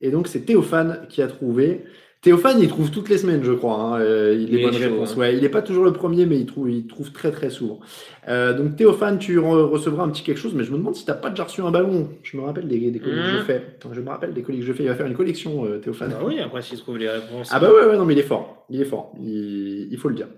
Et 0.00 0.10
donc, 0.10 0.28
c'est 0.28 0.42
Théophane 0.44 1.06
qui 1.08 1.22
a 1.22 1.28
trouvé. 1.28 1.84
Théophane, 2.24 2.58
il 2.58 2.68
trouve 2.68 2.90
toutes 2.90 3.10
les 3.10 3.18
semaines, 3.18 3.44
je 3.44 3.52
crois, 3.52 3.74
hein, 3.74 4.00
euh, 4.00 4.34
les 4.34 4.42
Il 4.44 4.58
est 4.58 4.62
bonnes 4.62 4.72
chaud, 4.72 4.78
réponses. 4.80 5.12
hein. 5.12 5.18
Ouais, 5.20 5.36
il 5.36 5.42
n'est 5.42 5.50
pas 5.50 5.60
toujours 5.60 5.84
le 5.84 5.92
premier, 5.92 6.24
mais 6.24 6.38
il 6.38 6.46
trouve, 6.46 6.70
il 6.70 6.86
trouve 6.86 7.12
très 7.12 7.30
très 7.30 7.50
souvent. 7.50 7.80
Euh, 8.28 8.54
donc 8.56 8.76
Théophane, 8.76 9.18
tu 9.18 9.38
re- 9.38 9.64
recevras 9.68 10.04
un 10.04 10.08
petit 10.08 10.22
quelque 10.22 10.38
chose, 10.38 10.54
mais 10.54 10.64
je 10.64 10.72
me 10.72 10.78
demande 10.78 10.96
si 10.96 11.04
tu 11.04 11.10
n'as 11.10 11.18
pas 11.18 11.28
déjà 11.28 11.44
reçu 11.44 11.60
un 11.60 11.70
ballon. 11.70 12.08
Je 12.22 12.38
me 12.38 12.42
rappelle 12.42 12.66
des, 12.66 12.90
des 12.90 12.98
colis 12.98 13.16
que 13.20 13.28
je 13.28 13.36
Mhm. 13.36 13.42
fais. 13.44 13.76
Je 13.92 14.00
me 14.00 14.08
rappelle 14.08 14.32
des 14.32 14.40
colis 14.42 14.60
que 14.60 14.64
je 14.64 14.72
fais. 14.72 14.84
Il 14.84 14.88
va 14.88 14.94
faire 14.94 15.04
une 15.06 15.14
collection, 15.14 15.66
euh, 15.66 15.76
Théophane. 15.80 16.14
Ah 16.18 16.24
oui, 16.24 16.40
après, 16.40 16.62
s'il 16.62 16.78
trouve 16.78 16.96
les 16.96 17.10
réponses. 17.10 17.50
Ah 17.52 17.60
bah 17.60 17.68
ouais, 17.70 17.84
ouais, 17.90 17.96
non, 17.98 18.06
mais 18.06 18.14
il 18.14 18.18
est 18.18 18.22
fort. 18.22 18.64
Il 18.70 18.80
est 18.80 18.86
fort. 18.86 19.12
Il, 19.20 19.88
il 19.92 19.98
faut 19.98 20.08
le 20.08 20.14
dire. 20.14 20.28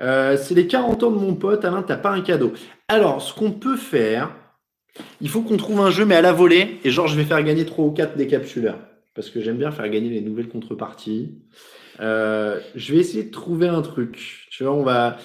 Euh, 0.00 0.36
c'est 0.36 0.54
les 0.56 0.66
40 0.66 1.04
ans 1.04 1.12
de 1.12 1.18
mon 1.20 1.34
pote. 1.36 1.64
Alain, 1.64 1.82
t'as 1.82 1.96
pas 1.96 2.10
un 2.10 2.22
cadeau. 2.22 2.52
Alors, 2.88 3.22
ce 3.22 3.32
qu'on 3.32 3.52
peut 3.52 3.76
faire, 3.76 4.34
il 5.20 5.28
faut 5.28 5.42
qu'on 5.42 5.56
trouve 5.56 5.80
un 5.80 5.90
jeu, 5.90 6.04
mais 6.04 6.16
à 6.16 6.22
la 6.22 6.32
volée. 6.32 6.78
Et 6.82 6.90
genre, 6.90 7.06
je 7.06 7.16
vais 7.16 7.24
faire 7.24 7.40
gagner 7.44 7.64
3 7.64 7.84
ou 7.84 7.92
4 7.92 8.16
décapsuleurs. 8.16 8.78
Parce 9.16 9.30
que 9.30 9.40
j'aime 9.40 9.56
bien 9.56 9.70
faire 9.70 9.88
gagner 9.88 10.10
les 10.10 10.20
nouvelles 10.20 10.48
contreparties. 10.48 11.32
Euh, 12.00 12.60
je 12.74 12.92
vais 12.92 12.98
essayer 12.98 13.24
de 13.24 13.30
trouver 13.30 13.66
un 13.66 13.80
truc. 13.80 14.46
Tu 14.50 14.62
vois, 14.62 14.74
on 14.74 14.82
va. 14.82 15.16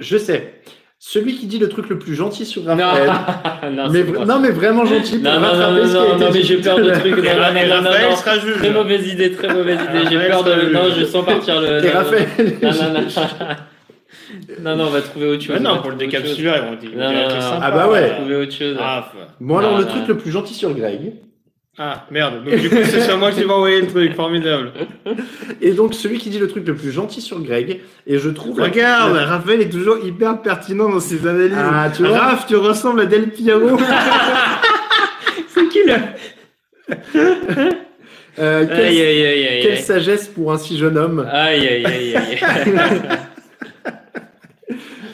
Je 0.00 0.16
sais. 0.16 0.54
Celui 0.98 1.36
qui 1.36 1.46
dit 1.46 1.58
le 1.58 1.68
truc 1.68 1.90
le 1.90 1.98
plus 1.98 2.14
gentil 2.14 2.44
sur 2.44 2.64
Raphaël. 2.64 3.12
non, 3.72 3.88
mais, 3.90 4.02
non, 4.02 4.40
mais 4.40 4.50
vraiment 4.50 4.84
gentil. 4.84 5.18
pour 5.18 5.30
Non, 5.30 5.38
non, 5.38 5.54
non, 5.54 5.86
non, 5.86 6.18
non, 6.18 6.30
mais 6.32 6.42
j'ai 6.42 6.56
peur 6.60 6.76
à 6.76 6.80
de 6.80 6.88
l'heure. 6.88 6.98
trucs. 6.98 7.16
Non, 7.18 7.22
Et 7.22 7.24
non, 7.24 7.36
non, 7.36 7.52
non, 7.68 7.82
non, 7.82 7.90
Raphaël 7.90 8.16
sera 8.16 8.38
juge. 8.38 8.56
Très 8.56 8.72
mauvaise 8.72 9.06
idée, 9.06 9.32
très 9.32 9.54
mauvaise 9.54 9.78
idée. 9.80 10.08
J'ai 10.10 10.28
peur 10.28 10.42
de. 10.42 10.60
juge. 10.60 10.72
Non, 10.72 10.90
je 10.98 11.04
sens 11.04 11.24
partir 11.24 11.60
le. 11.60 11.66
Et 11.68 11.82
non, 11.82 11.88
non, 11.88 11.92
Raphaël. 11.92 12.26
Non, 12.62 12.70
non, 12.72 13.00
non. 13.00 13.06
Non, 14.60 14.76
non, 14.76 14.84
on 14.86 14.90
va 14.90 15.00
trouver 15.00 15.26
autre 15.26 15.42
chose. 15.42 15.56
On 15.58 15.62
non, 15.62 15.80
pour 15.80 15.90
le 15.90 15.96
décapsuleur, 15.96 16.56
ils 16.56 16.70
vont 16.70 16.76
dire. 16.76 16.90
Ah 17.62 17.70
bah 17.70 17.88
ouais. 17.88 17.98
On 17.98 18.08
va 18.08 18.14
trouver 18.16 18.36
autre 18.36 18.52
chose. 18.52 18.76
Ah, 18.80 19.10
Bon, 19.40 19.58
alors, 19.58 19.78
le 19.78 19.86
truc 19.86 20.06
le 20.08 20.16
plus 20.16 20.30
gentil 20.30 20.54
sur 20.54 20.74
Greg. 20.74 21.14
Ah, 21.78 22.06
merde. 22.10 22.44
Donc, 22.44 22.54
du 22.56 22.68
coup, 22.70 22.76
c'est 22.84 23.02
sur 23.02 23.16
moi 23.18 23.30
qui 23.30 23.44
va 23.44 23.54
envoyer 23.54 23.80
le 23.80 23.86
truc. 23.86 24.14
Formidable. 24.14 24.72
Et 25.60 25.72
donc, 25.72 25.94
celui 25.94 26.18
qui 26.18 26.30
dit 26.30 26.38
le 26.38 26.48
truc 26.48 26.66
le 26.66 26.74
plus 26.74 26.90
gentil 26.90 27.20
sur 27.20 27.40
Greg, 27.40 27.80
et 28.06 28.18
je 28.18 28.28
trouve. 28.30 28.60
Regarde, 28.60 29.14
la- 29.14 29.24
Raphaël 29.26 29.60
est 29.60 29.68
toujours 29.70 29.98
hyper 30.04 30.42
pertinent 30.42 30.88
dans 30.88 31.00
ses 31.00 31.26
analyses. 31.26 31.56
Ah, 31.56 31.88
tu 31.94 32.04
vois. 32.04 32.18
Raph, 32.18 32.46
tu 32.46 32.56
ressembles 32.56 33.00
à 33.00 33.06
Del 33.06 33.30
Piero. 33.30 33.78
C'est 35.48 35.68
qui 35.68 35.84
là 35.84 35.98
Euh, 38.40 38.66
quelle, 38.66 38.80
Aïe, 38.86 39.00
aïe, 39.02 39.24
aïe, 39.26 39.46
aïe. 39.48 39.62
quelle 39.62 39.78
sagesse 39.78 40.28
pour 40.28 40.52
un 40.52 40.58
si 40.58 40.78
jeune 40.78 40.96
homme. 40.96 41.26
Aïe, 41.30 41.66
aïe, 41.66 41.86
aïe, 41.86 42.16
aïe. 42.16 42.38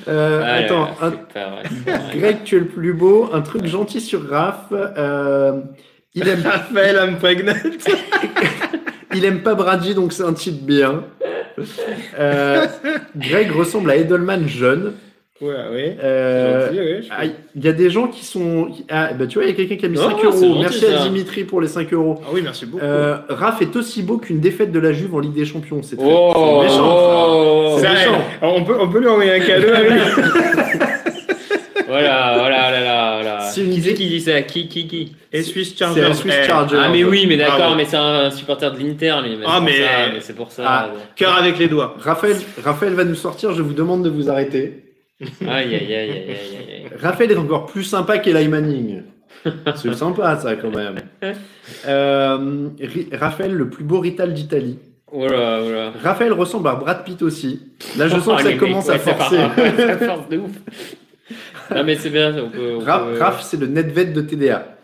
Euh, 0.06 0.42
Ah, 0.44 0.54
attends, 0.56 0.90
là, 1.00 1.12
un-. 1.86 2.18
Greg, 2.18 2.42
tu 2.44 2.56
es 2.56 2.58
le 2.58 2.66
plus 2.66 2.92
beau. 2.92 3.30
Un 3.32 3.40
truc 3.40 3.64
gentil 3.64 4.02
sur 4.02 4.28
Raph. 4.28 4.66
Euh, 4.72 5.60
il 6.14 6.28
aime, 6.28 6.42
Raphaël, 6.44 6.96
I'm 7.08 7.16
pregnant. 7.18 7.52
il 9.14 9.24
aime 9.24 9.42
pas 9.42 9.54
Brady, 9.54 9.94
donc 9.94 10.12
c'est 10.12 10.24
un 10.24 10.32
type 10.32 10.64
bien. 10.64 11.04
Euh, 12.18 12.66
Greg 13.16 13.50
ressemble 13.52 13.90
à 13.90 13.96
Edelman 13.96 14.46
jeune. 14.48 14.94
Ouais, 15.40 15.48
ouais. 15.48 15.96
Euh, 16.02 16.66
Gentil, 16.68 16.78
ouais, 16.80 17.00
je- 17.02 17.08
ah, 17.10 17.24
Il 17.56 17.64
y 17.64 17.68
a 17.68 17.72
des 17.72 17.90
gens 17.90 18.06
qui 18.06 18.24
sont. 18.24 18.68
Ah, 18.88 19.12
bah, 19.12 19.26
tu 19.26 19.34
vois, 19.38 19.44
il 19.44 19.50
y 19.50 19.52
a 19.52 19.56
quelqu'un 19.56 19.76
qui 19.76 19.84
a 19.86 19.88
mis 19.88 19.98
Oh, 19.98 20.02
5 20.08 20.16
c'est 20.20 20.26
euros. 20.26 20.38
gentil, 20.40 20.58
Merci 20.60 20.86
à. 20.86 21.02
Dimitri 21.02 21.44
pour 21.44 21.60
les 21.60 21.66
5 21.68 21.92
euros. 21.92 22.20
Ah 22.24 22.28
oui, 22.32 22.40
merci 22.42 22.66
beaucoup. 22.66 22.84
Euh, 22.84 23.16
Raph 23.28 23.60
est 23.60 23.74
aussi 23.76 24.02
beau 24.02 24.18
qu'une 24.18 24.38
défaite 24.40 24.70
de 24.72 24.78
la 24.78 24.92
Juve 24.92 25.14
en 25.14 25.18
Ligue 25.18 25.34
des 25.34 25.44
Champions. 25.44 25.82
C'est 25.82 25.96
très- 25.96 26.06
Oh, 26.08 26.62
méchant. 26.62 26.78
oh. 26.88 27.76
C'est 27.78 27.84
Ça, 27.86 27.92
méchant. 27.94 28.22
on, 28.42 28.62
peut, 28.64 28.76
on 28.80 28.88
peut 28.88 29.00
lui 29.00 29.08
envoyer 29.08 29.32
un 29.34 29.40
cadeau 29.40 29.66
Voilà, 31.98 32.36
voilà, 32.38 32.70
là, 32.70 32.80
là, 32.80 33.22
là. 33.22 33.40
C'est 33.40 33.62
une 33.62 33.70
Qui 33.70 33.82
c'est 33.82 33.94
qui 33.94 34.08
dit 34.08 34.20
ça 34.20 34.42
Qui, 34.42 34.68
qui, 34.68 34.86
qui 34.86 35.12
Et 35.32 35.42
Swiss 35.42 35.70
C'est 35.70 35.78
Charger. 35.78 36.02
un 36.04 36.14
Swiss 36.14 36.34
Eh, 36.42 36.46
Charger. 36.46 36.76
Ah, 36.80 36.88
mais 36.90 37.04
oui, 37.04 37.26
mais 37.28 37.36
d'accord, 37.36 37.76
mais 37.76 37.84
c'est 37.84 37.96
un 37.96 38.30
supporter 38.30 38.72
de 38.72 38.78
l'Inter, 38.78 39.14
lui. 39.22 39.36
Ah, 39.46 39.60
mais- 39.60 39.72
ça, 39.76 39.88
mais 40.12 40.20
c'est 40.20 40.34
pour 40.34 40.50
ça. 40.50 40.62
Ah. 40.66 40.90
Cœur 41.16 41.36
avec 41.36 41.58
les 41.58 41.68
doigts. 41.68 41.94
Raphaël, 42.00 42.36
Raphaël 42.62 42.94
va 42.94 43.04
nous 43.04 43.14
sortir. 43.14 43.52
Je 43.52 43.62
vous 43.62 43.74
demande 43.74 44.02
de 44.04 44.10
vous 44.10 44.28
arrêter. 44.30 44.80
Aïe, 45.42 45.74
aïe, 45.74 45.74
aïe, 45.74 45.94
aïe, 45.94 46.10
aïe. 46.10 46.84
Raphaël 47.00 47.30
est 47.32 47.36
encore 47.36 47.66
plus 47.66 47.84
sympa 47.84 48.18
qu'Eli 48.18 48.48
Manning. 48.48 49.02
C'est 49.76 49.94
sympa 49.94 50.36
ça 50.36 50.56
quand 50.56 50.74
même. 50.74 50.96
Euh, 51.86 52.68
Raphaël, 53.12 53.52
le 53.52 53.68
plus 53.68 53.84
beau 53.84 54.00
rital 54.00 54.32
d'Italie. 54.34 54.78
Oh 55.12 55.26
là, 55.28 55.60
oh. 55.62 55.98
Raphaël 56.02 56.32
ressemble 56.32 56.68
à 56.68 56.74
Brad 56.74 57.04
Pitt 57.04 57.22
aussi. 57.22 57.60
Là, 57.96 58.08
je 58.08 58.14
sens 58.20 58.28
Oh, 58.28 58.36
que 58.36 58.42
ça 58.42 58.52
commence 58.54 58.88
mecs, 58.88 58.96
à 58.96 58.98
ça 58.98 59.14
forcer. 59.14 59.36
ça 59.76 59.98
force 59.98 60.28
de 60.28 60.38
ouf. 60.38 60.50
Non, 61.70 61.84
mais 61.84 61.96
c'est 61.96 62.10
bien, 62.10 62.36
on 62.42 62.50
peut. 62.50 62.74
on 62.76 62.80
Raph, 62.80 63.02
peut- 63.12 63.18
Raph, 63.20 63.42
c'est 63.42 63.56
le 63.58 63.66
netvet 63.66 64.06
de 64.06 64.20
TDA. 64.20 64.76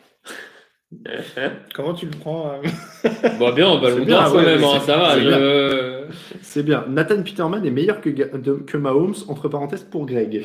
Comment 1.75 1.95
tu 1.95 2.07
le 2.07 2.11
prends 2.13 2.53
euh 2.53 2.63
Bon, 3.39 3.53
bien, 3.53 3.69
on 3.69 3.79
va 3.79 3.91
le 3.91 4.01
ouais, 4.01 4.45
même, 4.45 4.65
hein, 4.65 4.79
c'est- 4.81 4.87
ça 4.87 4.97
va. 4.97 5.15
c'est 5.15 6.61
je- 6.61 6.65
bien. 6.65 6.85
Nathan 6.89 7.23
Peterman 7.23 7.65
est 7.65 7.71
meilleur 7.71 8.01
que, 8.01 8.11
que 8.11 8.77
Mahomes, 8.77 9.15
entre 9.29 9.49
parenthèses, 9.49 9.85
pour 9.85 10.07
Greg. 10.07 10.45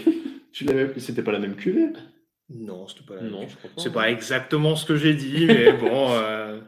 C'était 0.98 1.24
pas 1.24 1.32
la 1.32 1.40
même 1.40 1.56
cuvée? 1.56 1.88
Non, 2.50 2.88
c'était 2.88 3.06
pas 3.08 3.16
la 3.16 3.24
Non, 3.24 3.40
même. 3.40 3.50
je 3.50 3.56
crois 3.56 3.70
pas. 3.76 3.82
C'est 3.82 3.92
pas 3.92 4.10
exactement 4.12 4.76
ce 4.76 4.86
que 4.86 4.96
j'ai 4.98 5.16
dit, 5.16 5.46
mais 5.48 5.74
bon. 5.74 6.10
euh, 6.12 6.60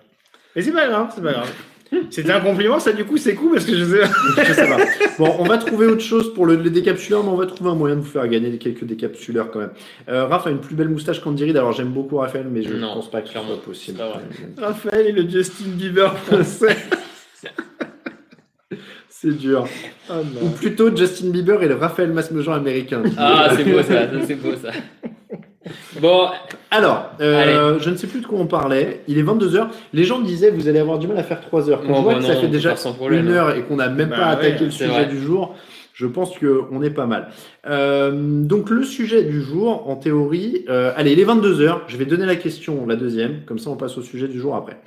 Mais 0.55 0.63
c'est 0.63 0.71
pas 0.71 0.87
grave, 0.87 1.11
c'est 1.13 1.21
pas 1.23 1.33
grave. 1.33 1.53
C'était 2.09 2.31
un 2.31 2.41
compliment, 2.41 2.79
ça 2.79 2.91
du 2.91 3.05
coup 3.05 3.17
c'est 3.17 3.33
cool 3.35 3.53
parce 3.53 3.65
que 3.65 3.75
je 3.75 3.83
sais. 3.85 4.01
Je 4.45 4.53
sais 4.53 4.67
pas. 4.67 4.77
Bon, 5.19 5.35
on 5.39 5.43
va 5.45 5.57
trouver 5.57 5.85
autre 5.87 6.01
chose 6.01 6.33
pour 6.33 6.45
le, 6.45 6.55
le 6.55 6.69
décapsuleur, 6.69 7.23
mais 7.23 7.29
on 7.29 7.35
va 7.35 7.45
trouver 7.45 7.69
un 7.69 7.75
moyen 7.75 7.95
de 7.95 8.01
vous 8.01 8.07
faire 8.07 8.27
gagner 8.27 8.57
quelques 8.57 8.83
décapsuleurs 8.83 9.51
quand 9.51 9.59
même. 9.59 9.71
Euh, 10.09 10.25
Raph 10.25 10.47
a 10.47 10.49
une 10.51 10.59
plus 10.59 10.75
belle 10.75 10.89
moustache 10.89 11.21
qu'Andy 11.21 11.45
Reid, 11.45 11.55
alors 11.57 11.71
j'aime 11.73 11.89
beaucoup 11.93 12.17
Raphaël, 12.17 12.47
mais 12.51 12.61
je 12.63 12.73
Non, 12.73 12.95
pense 12.95 13.09
pas 13.11 13.21
que 13.21 13.27
ce 13.27 13.31
clairement, 13.33 13.53
soit 13.55 13.63
possible. 13.63 13.99
Raphaël 14.57 15.07
et 15.07 15.11
le 15.11 15.29
Justin 15.29 15.69
Bieber 15.69 16.17
français. 16.17 16.75
C'est 19.09 19.35
dur. 19.35 19.65
Oh 20.11 20.13
Ou 20.43 20.49
plutôt 20.49 20.95
Justin 20.95 21.29
Bieber 21.31 21.63
et 21.63 21.67
le 21.67 21.73
Raphaël 21.75 22.11
Masmejean 22.11 22.53
américain. 22.53 23.01
Ah, 23.17 23.49
c'est 23.55 23.63
beau 23.63 23.81
ça, 23.81 24.03
c'est 24.27 24.35
beau 24.35 24.55
ça. 24.55 24.69
Bon, 26.01 26.27
Alors, 26.71 27.11
euh, 27.21 27.79
je 27.79 27.89
ne 27.89 27.95
sais 27.95 28.07
plus 28.07 28.21
de 28.21 28.27
quoi 28.27 28.39
on 28.39 28.47
parlait. 28.47 29.03
Il 29.07 29.17
est 29.17 29.23
22h. 29.23 29.67
Les 29.93 30.03
gens 30.03 30.19
disaient 30.19 30.49
vous 30.51 30.67
allez 30.67 30.79
avoir 30.79 30.99
du 30.99 31.07
mal 31.07 31.17
à 31.17 31.23
faire 31.23 31.41
3 31.41 31.69
heures. 31.69 31.81
Quand 31.81 31.95
je 31.95 32.01
vois 32.01 32.13
bah 32.13 32.19
que 32.19 32.23
non, 32.23 32.33
ça 32.33 32.39
fait 32.39 32.47
déjà 32.47 32.73
problème, 32.73 33.25
une 33.25 33.31
hein. 33.31 33.35
heure 33.35 33.55
et 33.55 33.63
qu'on 33.63 33.77
n'a 33.77 33.89
même 33.89 34.09
Bah 34.09 34.17
pas 34.17 34.25
ouais, 34.27 34.47
attaqué 34.47 34.65
le 34.65 34.71
sujet 34.71 34.87
vrai. 34.89 35.05
du 35.05 35.19
jour, 35.19 35.55
je 35.93 36.05
pense 36.05 36.31
qu'on 36.37 36.81
est 36.83 36.91
pas 36.91 37.05
mal. 37.05 37.29
Euh, 37.67 38.11
donc 38.43 38.69
le 38.69 38.83
sujet 38.83 39.23
du 39.23 39.41
jour, 39.41 39.89
en 39.89 39.95
théorie, 39.95 40.65
euh, 40.69 40.91
allez, 40.95 41.13
il 41.13 41.19
est 41.19 41.25
22h. 41.25 41.81
Je 41.87 41.97
vais 41.97 42.05
donner 42.05 42.25
la 42.25 42.35
question, 42.35 42.85
la 42.85 42.95
deuxième. 42.95 43.43
Comme 43.45 43.59
ça, 43.59 43.69
on 43.69 43.77
passe 43.77 43.97
au 43.97 44.01
sujet 44.01 44.27
du 44.27 44.39
jour 44.39 44.55
après. 44.55 44.79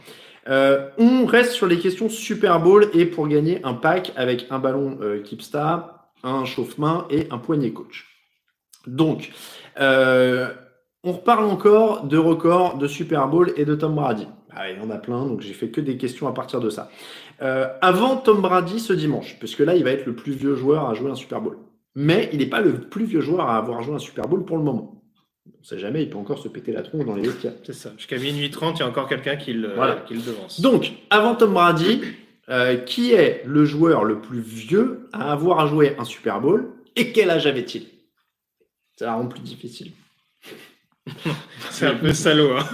Euh, 0.49 0.89
on 0.99 1.26
reste 1.26 1.53
sur 1.53 1.66
les 1.66 1.78
questions 1.78 2.09
Super 2.09 2.61
Bowl 2.61 2.89
et 2.95 3.05
pour 3.05 3.28
gagner 3.28 3.61
un 3.64 3.74
pack 3.74 4.12
avec 4.16 4.47
un 4.51 4.59
ballon 4.59 4.99
euh, 5.03 5.22
Keepstar, 5.22 6.09
un 6.22 6.45
chauffe-main 6.45 7.07
et 7.11 7.26
un 7.31 7.39
poignet 7.39 7.70
coach. 7.72 8.07
Donc, 8.87 9.33
euh, 9.81 10.49
on 11.05 11.12
reparle 11.12 11.44
encore 11.44 12.05
de 12.05 12.16
records 12.18 12.76
de 12.78 12.86
Super 12.86 13.28
Bowl 13.28 13.53
et 13.57 13.64
de 13.64 13.74
Tom 13.74 13.94
Brady. 13.94 14.26
Ah, 14.53 14.70
il 14.70 14.78
y 14.78 14.80
en 14.80 14.90
a 14.90 14.98
plein, 14.98 15.26
donc 15.26 15.40
j'ai 15.42 15.53
fait 15.55 15.68
que 15.70 15.80
des 15.80 15.96
questions 15.96 16.26
à 16.28 16.32
partir 16.32 16.61
de 16.61 16.70
ça. 16.70 16.90
Euh, 17.40 17.68
avant 17.80 18.16
Tom 18.16 18.40
Brady 18.42 18.80
ce 18.80 18.92
dimanche, 18.92 19.36
puisque 19.38 19.61
là, 19.61 19.76
il 19.76 19.84
va 19.84 19.90
être 19.92 20.07
le 20.07 20.14
plus 20.14 20.32
vieux 20.32 20.55
joueur 20.57 20.88
à 20.88 20.94
jouer 20.94 21.11
un 21.11 21.14
Super 21.14 21.40
Bowl. 21.40 21.57
Mais 21.94 22.28
il 22.32 22.38
n'est 22.40 22.46
pas 22.46 22.61
le 22.61 22.72
plus 22.80 23.05
vieux 23.05 23.20
joueur 23.20 23.48
à 23.48 23.57
avoir 23.57 23.82
joué 23.82 23.94
un 23.94 23.98
Super 24.01 24.26
Bowl 24.28 24.44
pour 24.44 24.57
le 24.59 24.62
moment. 24.64 25.03
On 25.46 25.59
ne 25.61 25.64
sait 25.64 25.78
jamais, 25.78 26.03
il 26.03 26.11
peut 26.11 26.18
encore 26.18 26.38
se 26.38 26.48
péter 26.48 26.72
la 26.72 26.82
tronche 26.82 27.05
dans 27.05 27.14
les 27.14 27.22
vestiaires. 27.22 27.55
C'est 27.64 27.72
ça. 27.74 27.92
Jusqu'à 27.96 28.16
minuit 28.18 28.51
30, 28.51 28.78
il 28.78 28.80
y 28.80 28.82
a 28.84 28.88
encore 28.88 29.09
quelqu'un 29.09 29.36
qui 29.36 29.55
Voilà. 29.57 29.96
qui 30.07 30.14
le 30.14 30.20
devance. 30.20 30.61
Donc, 30.61 30.92
avant 31.11 31.34
Tom 31.34 31.53
Brady, 31.55 32.01
euh, 32.48 32.76
qui 32.76 33.12
est 33.12 33.42
le 33.46 33.64
joueur 33.64 34.05
le 34.05 34.20
plus 34.20 34.40
vieux 34.40 35.09
à 35.12 35.32
avoir 35.32 35.66
joué 35.66 35.96
un 35.98 36.05
Super 36.05 36.40
Bowl 36.40 36.70
et 36.96 37.12
quel 37.12 37.30
âge 37.30 37.46
avait-il? 37.46 37.86
Ça 38.96 39.07
la 39.07 39.14
rend 39.14 39.26
plus 39.26 39.40
difficile. 39.40 39.92
c'est 41.70 41.86
un 41.86 41.94
peu 41.94 42.12
salaud. 42.12 42.51
Hein. 42.57 42.64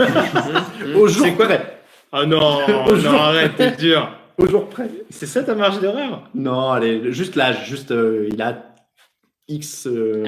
Au 0.94 1.06
jour 1.08 1.24
C'est 1.26 1.32
quoi 1.34 1.46
près. 1.46 1.80
Oh 2.12 2.24
non, 2.26 2.58
Au 2.86 2.90
non, 2.92 2.96
jour- 2.96 3.14
arrête, 3.14 3.56
t'es 3.56 3.72
dur. 3.72 4.08
Au 4.38 4.46
jour 4.46 4.68
près. 4.68 4.88
C'est 5.10 5.26
ça 5.26 5.42
ta 5.42 5.54
marge 5.54 5.80
d'erreur? 5.80 6.28
Non, 6.34 6.70
allez, 6.70 7.12
juste 7.12 7.36
l'âge, 7.36 7.66
juste 7.68 7.90
euh, 7.90 8.28
il 8.30 8.40
a 8.42 8.74
X 9.48 9.86
euh, 9.86 10.24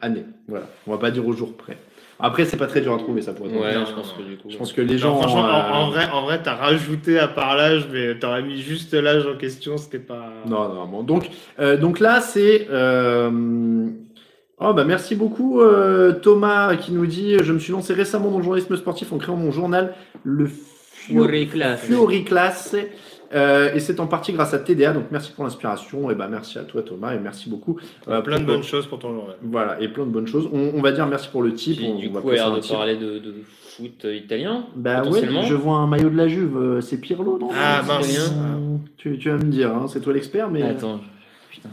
années. 0.00 0.26
Voilà, 0.48 0.66
on 0.86 0.92
va 0.92 0.98
pas 0.98 1.10
dire 1.10 1.26
au 1.26 1.32
jour 1.32 1.56
près. 1.56 1.76
Après, 2.20 2.44
c'est 2.44 2.56
pas 2.56 2.66
très 2.68 2.80
dur 2.80 2.94
à 2.94 2.98
trouver 2.98 3.22
ça 3.22 3.32
pour 3.32 3.46
être 3.46 3.54
Ouais, 3.54 3.72
je 3.86 3.92
pense 3.92 4.12
que 4.12 4.22
du 4.22 4.36
coup. 4.36 4.48
Je 4.48 4.56
pense 4.56 4.72
que 4.72 4.80
les 4.80 4.94
Non, 4.94 4.98
gens. 5.00 5.16
franchement, 5.20 5.40
en, 5.42 5.48
euh, 5.48 5.72
en 5.72 5.90
vrai, 5.90 6.08
en 6.10 6.22
vrai, 6.22 6.40
t'as 6.42 6.54
rajouté 6.54 7.18
à 7.18 7.26
part 7.28 7.56
l'âge, 7.56 7.88
mais 7.92 8.18
t'aurais 8.18 8.42
mis 8.42 8.60
juste 8.62 8.94
l'âge 8.94 9.26
en 9.26 9.36
question, 9.36 9.76
c'était 9.76 9.98
pas. 9.98 10.32
Non, 10.46 10.72
non, 10.72 10.86
bon. 10.86 11.02
Donc, 11.02 11.28
euh, 11.58 11.76
donc 11.76 12.00
là, 12.00 12.20
c'est. 12.20 12.68
euh, 12.70 13.30
Oh 14.66 14.72
bah 14.72 14.84
merci 14.84 15.14
beaucoup 15.14 15.60
euh, 15.60 16.12
Thomas 16.12 16.76
qui 16.76 16.92
nous 16.92 17.06
dit 17.06 17.36
je 17.42 17.52
me 17.52 17.58
suis 17.58 17.72
lancé 17.72 17.92
récemment 17.92 18.30
dans 18.30 18.38
le 18.38 18.44
journalisme 18.44 18.76
sportif 18.76 19.12
en 19.12 19.18
créant 19.18 19.36
mon 19.36 19.50
journal 19.50 19.94
le 20.24 20.46
Fioriclass. 20.46 21.76
Fioriclass 21.82 22.76
euh, 23.34 23.74
et 23.74 23.80
c'est 23.80 24.00
en 24.00 24.06
partie 24.06 24.32
grâce 24.32 24.54
à 24.54 24.58
TDA 24.58 24.92
donc 24.92 25.04
merci 25.10 25.32
pour 25.32 25.44
l'inspiration 25.44 26.10
et 26.10 26.14
bah 26.14 26.28
merci 26.30 26.58
à 26.58 26.62
toi 26.62 26.82
Thomas 26.82 27.14
et 27.14 27.18
merci 27.18 27.50
beaucoup 27.50 27.78
euh, 28.08 28.20
Plein 28.22 28.38
de 28.38 28.44
bonnes 28.44 28.62
choses 28.62 28.86
pour 28.86 28.98
ton 29.00 29.12
journal. 29.14 29.36
voilà 29.42 29.80
et 29.80 29.88
plein 29.88 30.04
de 30.04 30.10
bonnes 30.10 30.26
choses 30.26 30.48
on, 30.52 30.72
on 30.74 30.80
va 30.80 30.92
dire 30.92 31.06
merci 31.06 31.28
pour 31.28 31.42
le 31.42 31.52
type 31.54 31.78
Puis, 31.78 31.86
on, 31.88 31.98
du 31.98 32.08
on 32.08 32.12
va 32.12 32.20
coup, 32.20 32.30
un 32.30 32.54
de 32.56 32.60
type. 32.60 32.72
parler 32.76 32.96
de, 32.96 33.18
de 33.18 33.34
foot 33.76 34.06
italien. 34.14 34.66
bah 34.76 35.02
ouais 35.02 35.22
je 35.48 35.54
vois 35.54 35.76
un 35.76 35.86
maillot 35.86 36.10
de 36.10 36.16
la 36.16 36.28
Juve 36.28 36.56
euh, 36.56 36.80
c'est 36.80 36.98
Pirlo 36.98 37.38
non? 37.38 37.48
Ah, 37.52 37.82
mince. 37.86 38.06
rien. 38.06 38.78
tu, 38.96 39.18
tu 39.18 39.28
vas 39.30 39.36
me 39.36 39.50
dire 39.50 39.74
hein, 39.74 39.86
c'est 39.88 40.00
toi 40.00 40.12
l'expert 40.12 40.48
mais 40.50 40.62
Attends, 40.62 41.00
putain. 41.50 41.70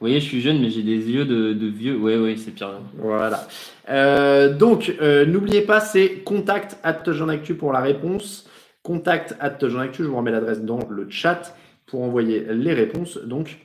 Vous 0.00 0.06
voyez, 0.06 0.18
je 0.18 0.24
suis 0.24 0.40
jeune, 0.40 0.62
mais 0.62 0.70
j'ai 0.70 0.82
des 0.82 1.10
yeux 1.10 1.26
de, 1.26 1.66
vieux. 1.66 1.94
Ouais, 1.94 2.16
ouais, 2.16 2.34
c'est 2.38 2.52
pire. 2.52 2.80
Voilà. 2.96 3.46
Euh, 3.90 4.50
donc, 4.50 4.94
euh, 5.02 5.26
n'oubliez 5.26 5.60
pas, 5.60 5.80
c'est 5.80 6.22
contact 6.24 6.78
at 6.82 7.02
Actu 7.28 7.54
pour 7.54 7.74
la 7.74 7.80
réponse. 7.80 8.48
Contact 8.82 9.36
at 9.40 9.58
Actu, 9.62 10.02
je 10.02 10.08
vous 10.08 10.16
remets 10.16 10.30
l'adresse 10.30 10.62
dans 10.62 10.78
le 10.88 11.10
chat 11.10 11.54
pour 11.84 12.02
envoyer 12.02 12.46
les 12.48 12.72
réponses. 12.72 13.18
Donc, 13.18 13.58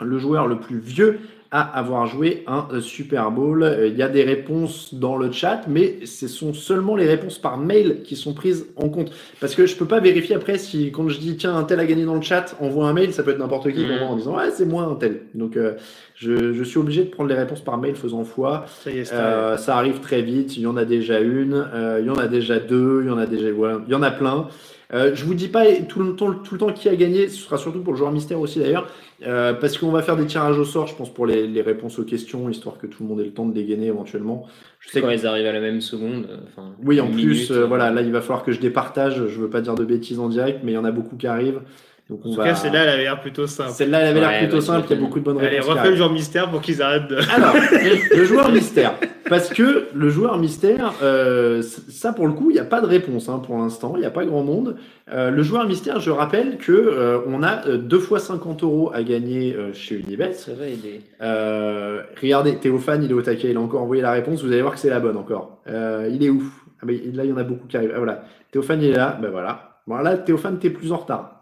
le 0.00 0.18
joueur 0.18 0.48
le 0.48 0.58
plus 0.58 0.80
vieux 0.80 1.20
à 1.54 1.60
avoir 1.60 2.08
joué 2.08 2.42
un 2.48 2.66
euh, 2.72 2.80
Super 2.80 3.30
Bowl. 3.30 3.62
Euh, 3.62 3.86
Il 3.86 3.96
y 3.96 4.02
a 4.02 4.08
des 4.08 4.24
réponses 4.24 4.92
dans 4.92 5.16
le 5.16 5.30
chat, 5.30 5.62
mais 5.68 6.04
ce 6.04 6.26
sont 6.26 6.52
seulement 6.52 6.96
les 6.96 7.06
réponses 7.06 7.38
par 7.38 7.58
mail 7.58 8.02
qui 8.02 8.16
sont 8.16 8.34
prises 8.34 8.66
en 8.74 8.88
compte. 8.88 9.12
Parce 9.40 9.54
que 9.54 9.64
je 9.64 9.76
peux 9.76 9.86
pas 9.86 10.00
vérifier 10.00 10.34
après 10.34 10.58
si, 10.58 10.90
quand 10.90 11.08
je 11.08 11.20
dis 11.20 11.36
tiens, 11.36 11.54
un 11.56 11.62
tel 11.62 11.78
a 11.78 11.86
gagné 11.86 12.04
dans 12.04 12.16
le 12.16 12.22
chat, 12.22 12.56
envoie 12.60 12.88
un 12.88 12.92
mail, 12.92 13.12
ça 13.14 13.22
peut 13.22 13.30
être 13.30 13.38
n'importe 13.38 13.70
qui 13.70 13.84
envoie 13.84 14.08
en 14.08 14.16
disant 14.16 14.36
ouais, 14.36 14.50
c'est 14.52 14.66
moi 14.66 14.82
un 14.82 14.96
tel. 14.96 15.20
Donc, 15.34 15.56
euh, 15.56 15.74
je, 16.16 16.52
je 16.54 16.64
suis 16.64 16.78
obligé 16.78 17.04
de 17.04 17.10
prendre 17.10 17.28
les 17.28 17.36
réponses 17.36 17.60
par 17.60 17.78
mail 17.78 17.94
faisant 17.94 18.24
foi. 18.24 18.64
Ça 18.82 18.90
y 18.90 18.98
est, 18.98 19.12
Euh, 19.12 19.56
ça 19.56 19.76
arrive 19.76 20.00
très 20.00 20.22
vite. 20.22 20.56
Il 20.56 20.64
y 20.64 20.66
en 20.66 20.76
a 20.76 20.84
déjà 20.84 21.20
une, 21.20 21.54
euh, 21.72 21.98
il 22.00 22.06
y 22.06 22.10
en 22.10 22.16
a 22.18 22.26
déjà 22.26 22.58
deux, 22.58 23.02
il 23.04 23.06
y 23.06 23.10
en 23.12 23.18
a 23.18 23.26
déjà, 23.26 23.52
voilà, 23.52 23.80
il 23.86 23.92
y 23.92 23.94
en 23.94 24.02
a 24.02 24.10
plein. 24.10 24.48
Euh, 24.92 25.12
je 25.14 25.24
vous 25.24 25.34
dis 25.34 25.48
pas 25.48 25.64
tout 25.88 26.00
le 26.00 26.14
temps, 26.14 26.32
tout 26.32 26.54
le 26.54 26.60
temps 26.60 26.72
qui 26.72 26.88
a 26.88 26.94
gagné. 26.96 27.28
Ce 27.28 27.38
sera 27.42 27.58
surtout 27.58 27.80
pour 27.80 27.92
le 27.94 27.98
joueur 27.98 28.12
mystère 28.12 28.38
aussi 28.38 28.58
d'ailleurs, 28.58 28.86
euh, 29.26 29.54
parce 29.54 29.78
qu'on 29.78 29.90
va 29.90 30.02
faire 30.02 30.16
des 30.16 30.26
tirages 30.26 30.58
au 30.58 30.64
sort, 30.64 30.86
je 30.86 30.94
pense 30.94 31.12
pour 31.12 31.26
les, 31.26 31.46
les 31.46 31.62
réponses 31.62 31.98
aux 31.98 32.04
questions, 32.04 32.48
histoire 32.48 32.78
que 32.78 32.86
tout 32.86 33.02
le 33.02 33.08
monde 33.08 33.20
ait 33.20 33.24
le 33.24 33.32
temps 33.32 33.46
de 33.46 33.52
dégainer 33.52 33.86
éventuellement. 33.86 34.46
Je 34.80 34.90
sais 34.90 35.00
Quand 35.00 35.08
que 35.08 35.12
ils 35.14 35.26
arrivent 35.26 35.46
à 35.46 35.52
la 35.52 35.60
même 35.60 35.80
seconde. 35.80 36.26
euh, 36.30 36.38
Enfin, 36.46 36.74
oui, 36.82 37.00
en 37.00 37.10
plus, 37.10 37.24
minute, 37.24 37.50
euh, 37.50 37.66
voilà, 37.66 37.90
là 37.90 38.02
il 38.02 38.12
va 38.12 38.20
falloir 38.20 38.44
que 38.44 38.52
je 38.52 38.60
départage. 38.60 39.26
Je 39.28 39.40
veux 39.40 39.50
pas 39.50 39.60
dire 39.60 39.74
de 39.74 39.84
bêtises 39.84 40.18
en 40.18 40.28
direct, 40.28 40.60
mais 40.62 40.72
il 40.72 40.74
y 40.74 40.78
en 40.78 40.84
a 40.84 40.92
beaucoup 40.92 41.16
qui 41.16 41.26
arrivent. 41.26 41.62
Donc 42.10 42.20
on 42.24 42.28
En 42.28 42.32
tout 42.32 42.38
va. 42.38 42.44
cas, 42.48 42.54
celle-là, 42.54 42.82
elle 42.82 42.88
avait 42.90 43.02
l'air 43.04 43.20
plutôt 43.20 43.46
simple. 43.46 43.70
Celle-là, 43.70 44.00
elle 44.00 44.08
avait 44.08 44.20
l'air 44.20 44.28
Ouais, 44.28 44.38
plutôt 44.40 44.56
bah, 44.56 44.62
simple. 44.62 44.86
Il 44.90 44.94
y 44.94 44.98
a 44.98 45.00
beaucoup 45.00 45.18
de 45.20 45.24
bonnes 45.24 45.38
Allez, 45.38 45.48
réponses. 45.48 45.64
qui 45.66 45.70
refais 45.78 45.90
le 45.90 45.96
genre 45.96 46.12
mystère 46.12 46.50
pour 46.50 46.60
qu'ils 46.60 46.82
arrêtent 46.82 47.08
de. 47.08 47.16
Alors, 47.34 47.54
le 48.16 48.24
joueur 48.24 48.50
mystère. 48.50 48.94
Parce 49.30 49.48
que 49.48 49.86
le 49.94 50.08
joueur 50.10 50.36
mystère, 50.36 50.92
euh, 51.02 51.62
ça 51.62 52.12
pour 52.12 52.26
le 52.26 52.34
coup, 52.34 52.50
il 52.50 52.54
n'y 52.54 52.60
a 52.60 52.64
pas 52.66 52.82
de 52.82 52.86
réponse 52.86 53.30
hein, 53.30 53.38
pour 53.38 53.56
l'instant, 53.56 53.94
il 53.96 54.00
n'y 54.00 54.06
a 54.06 54.10
pas 54.10 54.26
grand 54.26 54.42
monde. 54.42 54.76
Euh, 55.10 55.30
le 55.30 55.42
joueur 55.42 55.66
mystère, 55.66 55.98
je 55.98 56.10
rappelle 56.10 56.58
que 56.58 56.72
euh, 56.72 57.20
on 57.26 57.42
a 57.42 57.66
euh, 57.66 57.78
deux 57.78 57.98
fois 58.00 58.18
50 58.18 58.62
euros 58.64 58.90
à 58.92 59.02
gagner 59.02 59.54
euh, 59.56 59.72
chez 59.72 59.94
Unibet. 59.96 60.34
Ça 60.34 60.52
va 60.52 60.66
aider. 60.66 61.00
Euh, 61.22 62.02
regardez, 62.20 62.56
Théophane, 62.56 63.02
il 63.02 63.10
est 63.10 63.14
au 63.14 63.22
taquet, 63.22 63.50
il 63.50 63.56
a 63.56 63.60
encore 63.60 63.80
envoyé 63.80 64.02
la 64.02 64.12
réponse, 64.12 64.42
vous 64.44 64.52
allez 64.52 64.60
voir 64.60 64.74
que 64.74 64.80
c'est 64.80 64.90
la 64.90 65.00
bonne 65.00 65.16
encore. 65.16 65.62
Euh, 65.68 66.10
il 66.12 66.22
est 66.22 66.28
où 66.28 66.42
ah, 66.82 66.86
ben, 66.86 66.98
Là, 67.14 67.24
il 67.24 67.30
y 67.30 67.32
en 67.32 67.38
a 67.38 67.44
beaucoup 67.44 67.66
qui 67.66 67.78
arrivent. 67.78 67.92
Ah, 67.94 67.98
voilà, 67.98 68.24
Théophane, 68.52 68.82
il 68.82 68.90
est 68.90 68.96
là, 68.96 69.18
ben 69.22 69.30
voilà. 69.30 69.80
Bon, 69.86 69.96
là, 69.96 70.18
Théophane, 70.18 70.58
t'es 70.58 70.68
plus 70.70 70.92
en 70.92 70.98
retard. 70.98 71.33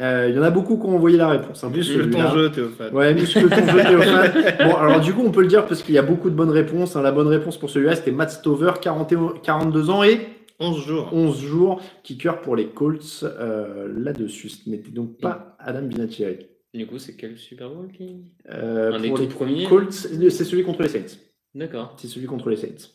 Euh, 0.00 0.26
Il 0.30 0.34
y 0.34 0.38
en 0.38 0.42
a 0.42 0.50
beaucoup 0.50 0.78
qui 0.78 0.86
ont 0.86 0.94
envoyé 0.94 1.16
la 1.18 1.28
réponse. 1.28 1.62
hein, 1.64 1.70
Muscle 1.70 2.10
ton 2.10 2.28
jeu, 2.30 2.50
Théophane. 2.50 2.94
Ouais, 2.94 3.12
muscle 3.14 3.48
ton 3.48 3.56
jeu, 3.56 3.82
Théophane. 3.82 4.32
Bon, 4.68 4.74
alors 4.76 5.00
du 5.00 5.12
coup, 5.12 5.22
on 5.24 5.30
peut 5.30 5.42
le 5.42 5.48
dire 5.48 5.66
parce 5.66 5.82
qu'il 5.82 5.94
y 5.94 5.98
a 5.98 6.02
beaucoup 6.02 6.30
de 6.30 6.34
bonnes 6.34 6.50
réponses. 6.50 6.96
hein. 6.96 7.02
La 7.02 7.12
bonne 7.12 7.28
réponse 7.28 7.58
pour 7.58 7.68
celui-là, 7.70 7.94
c'était 7.96 8.10
Matt 8.12 8.30
Stover, 8.30 8.72
40 8.80 9.12
et- 9.12 9.16
42 9.42 9.90
ans 9.90 10.02
et 10.02 10.20
11 10.60 10.82
jours. 10.86 11.10
11 11.12 11.40
jours, 11.42 11.80
kicker 12.04 12.40
pour 12.40 12.56
les 12.56 12.68
Colts 12.68 13.24
euh, 13.24 13.88
là-dessus. 13.96 14.48
Ce 14.48 14.70
n'était 14.70 14.90
donc 14.92 15.18
pas 15.20 15.56
Adam 15.58 15.86
Vinatieri. 15.86 16.46
Du 16.72 16.86
coup, 16.86 16.98
c'est 16.98 17.14
quel 17.16 17.36
Super 17.36 17.68
Bowl 17.68 17.88
qui. 17.92 18.16
Euh, 18.50 18.92
Un 18.92 18.98
des 19.00 19.08
pour 19.08 19.18
les 19.18 19.26
premiers 19.26 19.66
Colts, 19.66 19.92
c'est 19.92 20.44
celui 20.44 20.62
contre 20.62 20.82
les 20.82 20.88
Saints. 20.88 21.18
D'accord. 21.54 21.94
C'est 21.98 22.06
celui 22.08 22.26
contre 22.26 22.48
les 22.48 22.56
Saints. 22.56 22.88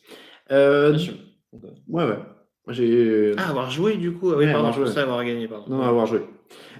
Euh, 0.51 0.89
Bien 0.91 0.97
sûr. 0.99 1.13
Ouais, 1.87 2.05
ouais. 2.05 2.17
J'ai. 2.69 3.33
Ah, 3.37 3.49
avoir 3.49 3.69
joué 3.69 3.97
du 3.97 4.13
coup. 4.13 4.31
Ah 4.31 4.37
oui, 4.37 4.45
Ouais, 4.45 4.51
pardon, 4.51 4.69
avoir 4.69 4.73
je 4.73 4.79
pensais 4.81 4.93
joué. 4.93 5.01
avoir 5.03 5.23
gagné. 5.23 5.47
Pardon. 5.47 5.65
Non, 5.69 5.81
avoir 5.83 6.05
joué. 6.07 6.21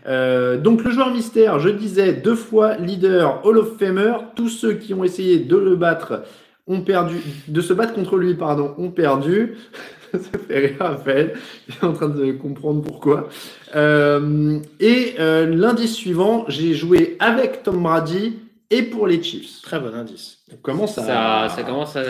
Euh, 0.06 0.58
donc 0.58 0.84
le 0.84 0.92
joueur 0.92 1.12
mystère, 1.12 1.60
je 1.60 1.70
disais 1.70 2.14
deux 2.14 2.36
fois 2.36 2.78
leader 2.78 3.46
Hall 3.46 3.58
of 3.58 3.78
Famer. 3.78 4.14
Tous 4.36 4.50
ceux 4.50 4.74
qui 4.74 4.94
ont 4.94 5.04
essayé 5.04 5.40
de 5.40 5.58
le 5.58 5.76
battre 5.76 6.24
ont 6.68 6.82
perdu, 6.82 7.18
de 7.48 7.62
se 7.62 7.74
battre 7.74 7.94
contre 7.94 8.18
lui, 8.18 8.34
pardon, 8.36 8.76
ont 8.78 8.92
perdu. 8.92 9.58
Ça 10.14 10.40
fait 10.48 10.60
rire 10.60 10.78
Raphaël, 10.80 11.34
il 11.68 11.76
est 11.76 11.84
en 11.84 11.94
train 11.94 12.08
de 12.10 12.32
comprendre 12.32 12.82
pourquoi. 12.82 13.28
Euh, 13.76 14.60
et 14.80 15.16
euh, 15.20 15.46
l'indice 15.48 15.96
suivant, 15.96 16.46
j'ai 16.48 16.74
joué 16.74 17.18
avec 17.20 17.64
Tom 17.64 17.84
Brady 17.84 18.40
et 18.70 18.84
pour 18.84 19.08
les 19.08 19.22
Chiefs. 19.22 19.62
Très 19.64 19.80
bon 19.80 19.94
indice. 19.94 20.40
On 20.54 20.58
commence 20.58 20.98
à... 20.98 21.04
Ça, 21.04 21.56
ça 21.56 21.64
commence 21.64 21.96
à. 21.98 22.04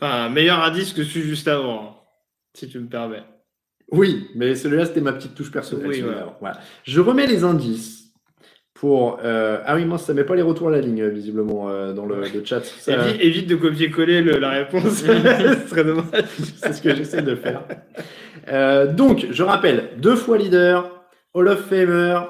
Enfin, 0.00 0.28
meilleur 0.28 0.62
indice 0.62 0.92
que 0.92 1.02
celui 1.02 1.26
juste 1.26 1.48
avant, 1.48 1.82
hein, 1.82 1.94
si 2.54 2.68
tu 2.68 2.78
me 2.78 2.86
permets. 2.86 3.24
Oui, 3.90 4.28
mais 4.34 4.54
celui-là, 4.54 4.84
c'était 4.86 5.00
ma 5.00 5.12
petite 5.12 5.34
touche 5.34 5.50
personnelle. 5.50 5.86
Oui, 5.88 5.94
celui-là. 5.96 6.12
voilà. 6.14 6.36
Voilà. 6.40 6.58
Je 6.84 7.00
remets 7.00 7.26
les 7.26 7.42
indices 7.44 8.12
pour. 8.74 9.18
euh, 9.24 9.58
Ah 9.64 9.76
oui, 9.76 9.84
mince, 9.84 10.04
ça 10.04 10.14
met 10.14 10.24
pas 10.24 10.34
les 10.36 10.42
retours 10.42 10.68
à 10.68 10.72
la 10.72 10.80
ligne, 10.80 11.00
euh, 11.02 11.08
visiblement, 11.08 11.68
euh, 11.70 11.92
dans 11.92 12.04
le, 12.06 12.20
le 12.22 12.44
chat. 12.44 12.64
Ça, 12.64 12.92
Évite, 13.08 13.20
évite 13.22 13.46
de 13.48 13.56
copier-coller 13.56 14.20
le- 14.20 14.38
la 14.38 14.50
réponse. 14.50 14.82
Ce 15.04 15.68
serait 15.68 15.84
dommage. 15.84 16.04
C'est 16.62 16.72
ce 16.74 16.82
que 16.82 16.94
j'essaie 16.94 17.22
de 17.22 17.34
faire. 17.34 17.62
Euh, 18.48 18.86
donc, 18.92 19.26
je 19.30 19.42
rappelle, 19.42 19.90
deux 19.98 20.16
fois 20.16 20.36
leader, 20.38 21.06
Hall 21.34 21.48
of 21.48 21.60
Famer, 21.68 22.20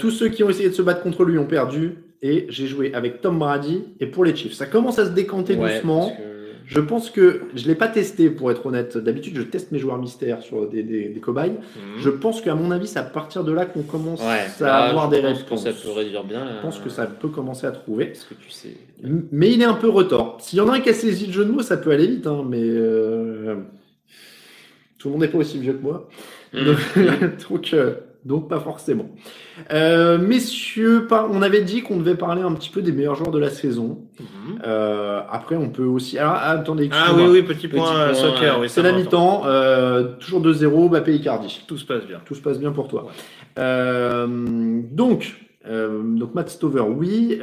tous 0.00 0.10
ceux 0.10 0.28
qui 0.28 0.42
ont 0.44 0.50
essayé 0.50 0.68
de 0.68 0.74
se 0.74 0.82
battre 0.82 1.02
contre 1.02 1.24
lui 1.24 1.38
ont 1.38 1.46
perdu, 1.46 1.96
et 2.22 2.46
j'ai 2.50 2.66
joué 2.66 2.92
avec 2.94 3.20
Tom 3.20 3.38
Brady 3.38 3.84
et 4.00 4.06
pour 4.06 4.24
les 4.24 4.34
Chiefs. 4.36 4.52
Ça 4.54 4.66
commence 4.66 4.98
à 4.98 5.06
se 5.06 5.10
décanter 5.10 5.56
Ouais, 5.56 5.74
doucement. 5.76 6.08
parce 6.08 6.18
que- 6.18 6.31
Je 6.74 6.80
pense 6.80 7.10
que 7.10 7.42
je 7.54 7.66
l'ai 7.66 7.74
pas 7.74 7.88
testé 7.88 8.30
pour 8.30 8.50
être 8.50 8.64
honnête. 8.66 8.96
D'habitude, 8.96 9.36
je 9.36 9.42
teste 9.42 9.72
mes 9.72 9.78
joueurs 9.78 9.98
mystères 9.98 10.42
sur 10.42 10.68
des, 10.68 10.82
des, 10.82 11.08
des 11.08 11.20
cobayes. 11.20 11.54
Je 11.98 12.08
pense 12.10 12.40
qu'à 12.40 12.54
mon 12.54 12.70
avis, 12.70 12.86
c'est 12.86 12.98
à 12.98 13.02
partir 13.04 13.44
de 13.44 13.52
là 13.52 13.66
qu'on 13.66 13.82
commence 13.82 14.20
Ouais, 14.20 14.46
à 14.60 14.64
là, 14.64 14.76
avoir 14.84 15.10
je 15.10 15.16
des 15.16 15.22
pense 15.22 15.38
réponses. 15.42 15.64
que 15.64 15.70
ça 15.72 15.82
peut 15.82 15.92
réduire 15.92 16.24
bien. 16.24 16.46
Je 16.56 16.62
pense 16.62 16.78
que 16.78 16.88
ça 16.90 17.06
peut 17.06 17.28
commencer 17.28 17.66
à 17.66 17.72
trouver. 17.72 18.06
Parce 18.06 18.24
que 18.24 18.34
tu 18.34 18.50
sais. 18.50 18.76
M- 19.04 19.26
Mais 19.32 19.50
il 19.52 19.60
est 19.60 19.66
un 19.66 19.74
peu 19.74 19.88
retort. 19.88 20.38
S'il 20.40 20.58
y 20.58 20.62
en 20.62 20.68
a 20.68 20.76
un 20.76 20.80
qui 20.80 20.88
a 20.90 20.94
saisi 20.94 21.26
le 21.26 21.32
jeu 21.32 21.44
de 21.44 21.50
mots, 21.52 21.62
ça 21.62 21.76
peut 21.76 21.90
aller 21.90 22.06
vite, 22.06 22.26
hein, 22.26 22.44
mais 22.48 22.60
euh, 22.62 23.56
tout 24.98 25.08
le 25.08 25.12
monde 25.12 25.22
n'est 25.22 25.28
pas 25.28 25.38
aussi 25.38 25.58
vieux 25.58 25.74
que 25.74 25.82
moi. 25.82 26.08
Donc, 26.54 26.76
donc, 27.50 27.70
euh, 27.74 27.94
donc 28.24 28.48
pas 28.48 28.60
forcément. 28.60 29.10
Euh, 29.72 30.18
messieurs, 30.18 31.08
on 31.10 31.42
avait 31.42 31.62
dit 31.62 31.82
qu'on 31.82 31.96
devait 31.96 32.14
parler 32.14 32.42
un 32.42 32.52
petit 32.52 32.70
peu 32.70 32.82
des 32.82 32.92
meilleurs 32.92 33.16
joueurs 33.16 33.30
de 33.32 33.38
la 33.38 33.50
saison. 33.50 33.98
Euh, 34.64 35.20
après, 35.30 35.56
on 35.56 35.70
peut 35.70 35.84
aussi. 35.84 36.18
Alors, 36.18 36.34
attendez, 36.34 36.88
Ah 36.92 37.12
oui, 37.14 37.24
oui, 37.28 37.42
petit 37.42 37.68
point, 37.68 37.82
Petit 37.82 37.96
euh, 37.96 38.04
point, 38.06 38.14
soccer. 38.14 38.60
Oui, 38.60 38.68
C'est 38.68 38.82
la 38.82 38.92
mi-temps, 38.92 39.42
euh, 39.46 40.16
toujours 40.20 40.40
2-0, 40.40 40.88
Mbappé 40.88 41.14
Icardi. 41.14 41.62
Tout 41.66 41.78
se 41.78 41.84
passe 41.84 42.06
bien. 42.06 42.20
Tout 42.24 42.34
se 42.34 42.42
passe 42.42 42.58
bien 42.58 42.72
pour 42.72 42.88
toi. 42.88 43.04
Ouais. 43.04 43.10
Euh, 43.58 44.26
donc, 44.90 45.36
euh, 45.66 46.00
donc 46.02 46.34
Matt 46.34 46.48
Stover, 46.50 46.82
oui. 46.82 47.38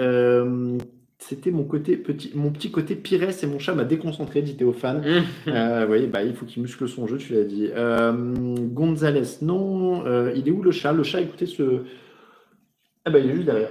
C'était 1.30 1.52
mon 1.52 1.64
côté 1.64 1.96
petit, 1.96 2.32
mon 2.34 2.50
petit 2.50 2.72
côté 2.72 2.96
Pires 2.96 3.24
et 3.30 3.46
mon 3.48 3.60
chat 3.60 3.76
m'a 3.76 3.84
déconcentré, 3.84 4.42
dit 4.42 4.56
Théophane. 4.56 5.02
Mmh. 5.02 5.50
Euh, 5.50 5.88
oui, 5.90 6.08
bah, 6.08 6.24
il 6.24 6.34
faut 6.34 6.46
qu'il 6.46 6.62
muscle 6.64 6.88
son 6.88 7.06
jeu, 7.08 7.18
tu 7.18 7.34
l'as 7.34 7.44
dit. 7.44 7.70
Euh, 7.76 8.12
Gonzalez, 8.74 9.38
non. 9.44 10.06
Euh, 10.06 10.32
il 10.36 10.48
est 10.48 10.52
où 10.52 10.62
le 10.64 10.72
chat? 10.72 10.92
Le 10.92 11.04
chat, 11.04 11.22
écoutez 11.22 11.46
ce. 11.46 11.84
Ah 13.06 13.12
bah 13.12 13.20
il 13.20 13.30
est 13.30 13.34
juste 13.36 13.46
derrière. 13.46 13.70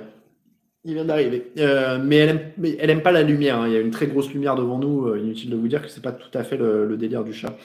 Il 0.84 0.94
vient 0.94 1.04
d'arriver. 1.04 1.50
Euh, 1.58 1.98
mais 2.02 2.16
elle 2.16 2.28
aime, 2.30 2.40
mais 2.56 2.76
elle 2.80 2.90
aime 2.90 3.02
pas 3.02 3.12
la 3.12 3.22
lumière. 3.22 3.58
hein. 3.60 3.66
Il 3.66 3.72
y 3.72 3.76
a 3.76 3.80
une 3.80 3.90
très 3.90 4.06
grosse 4.06 4.32
lumière 4.32 4.54
devant 4.54 4.78
nous. 4.78 5.14
Inutile 5.16 5.50
de 5.50 5.56
vous 5.56 5.68
dire 5.68 5.82
que 5.82 5.88
c'est 5.88 6.02
pas 6.02 6.12
tout 6.12 6.36
à 6.38 6.44
fait 6.44 6.56
le, 6.56 6.86
le 6.86 6.96
délire 6.96 7.24
du 7.24 7.32
chat. 7.32 7.56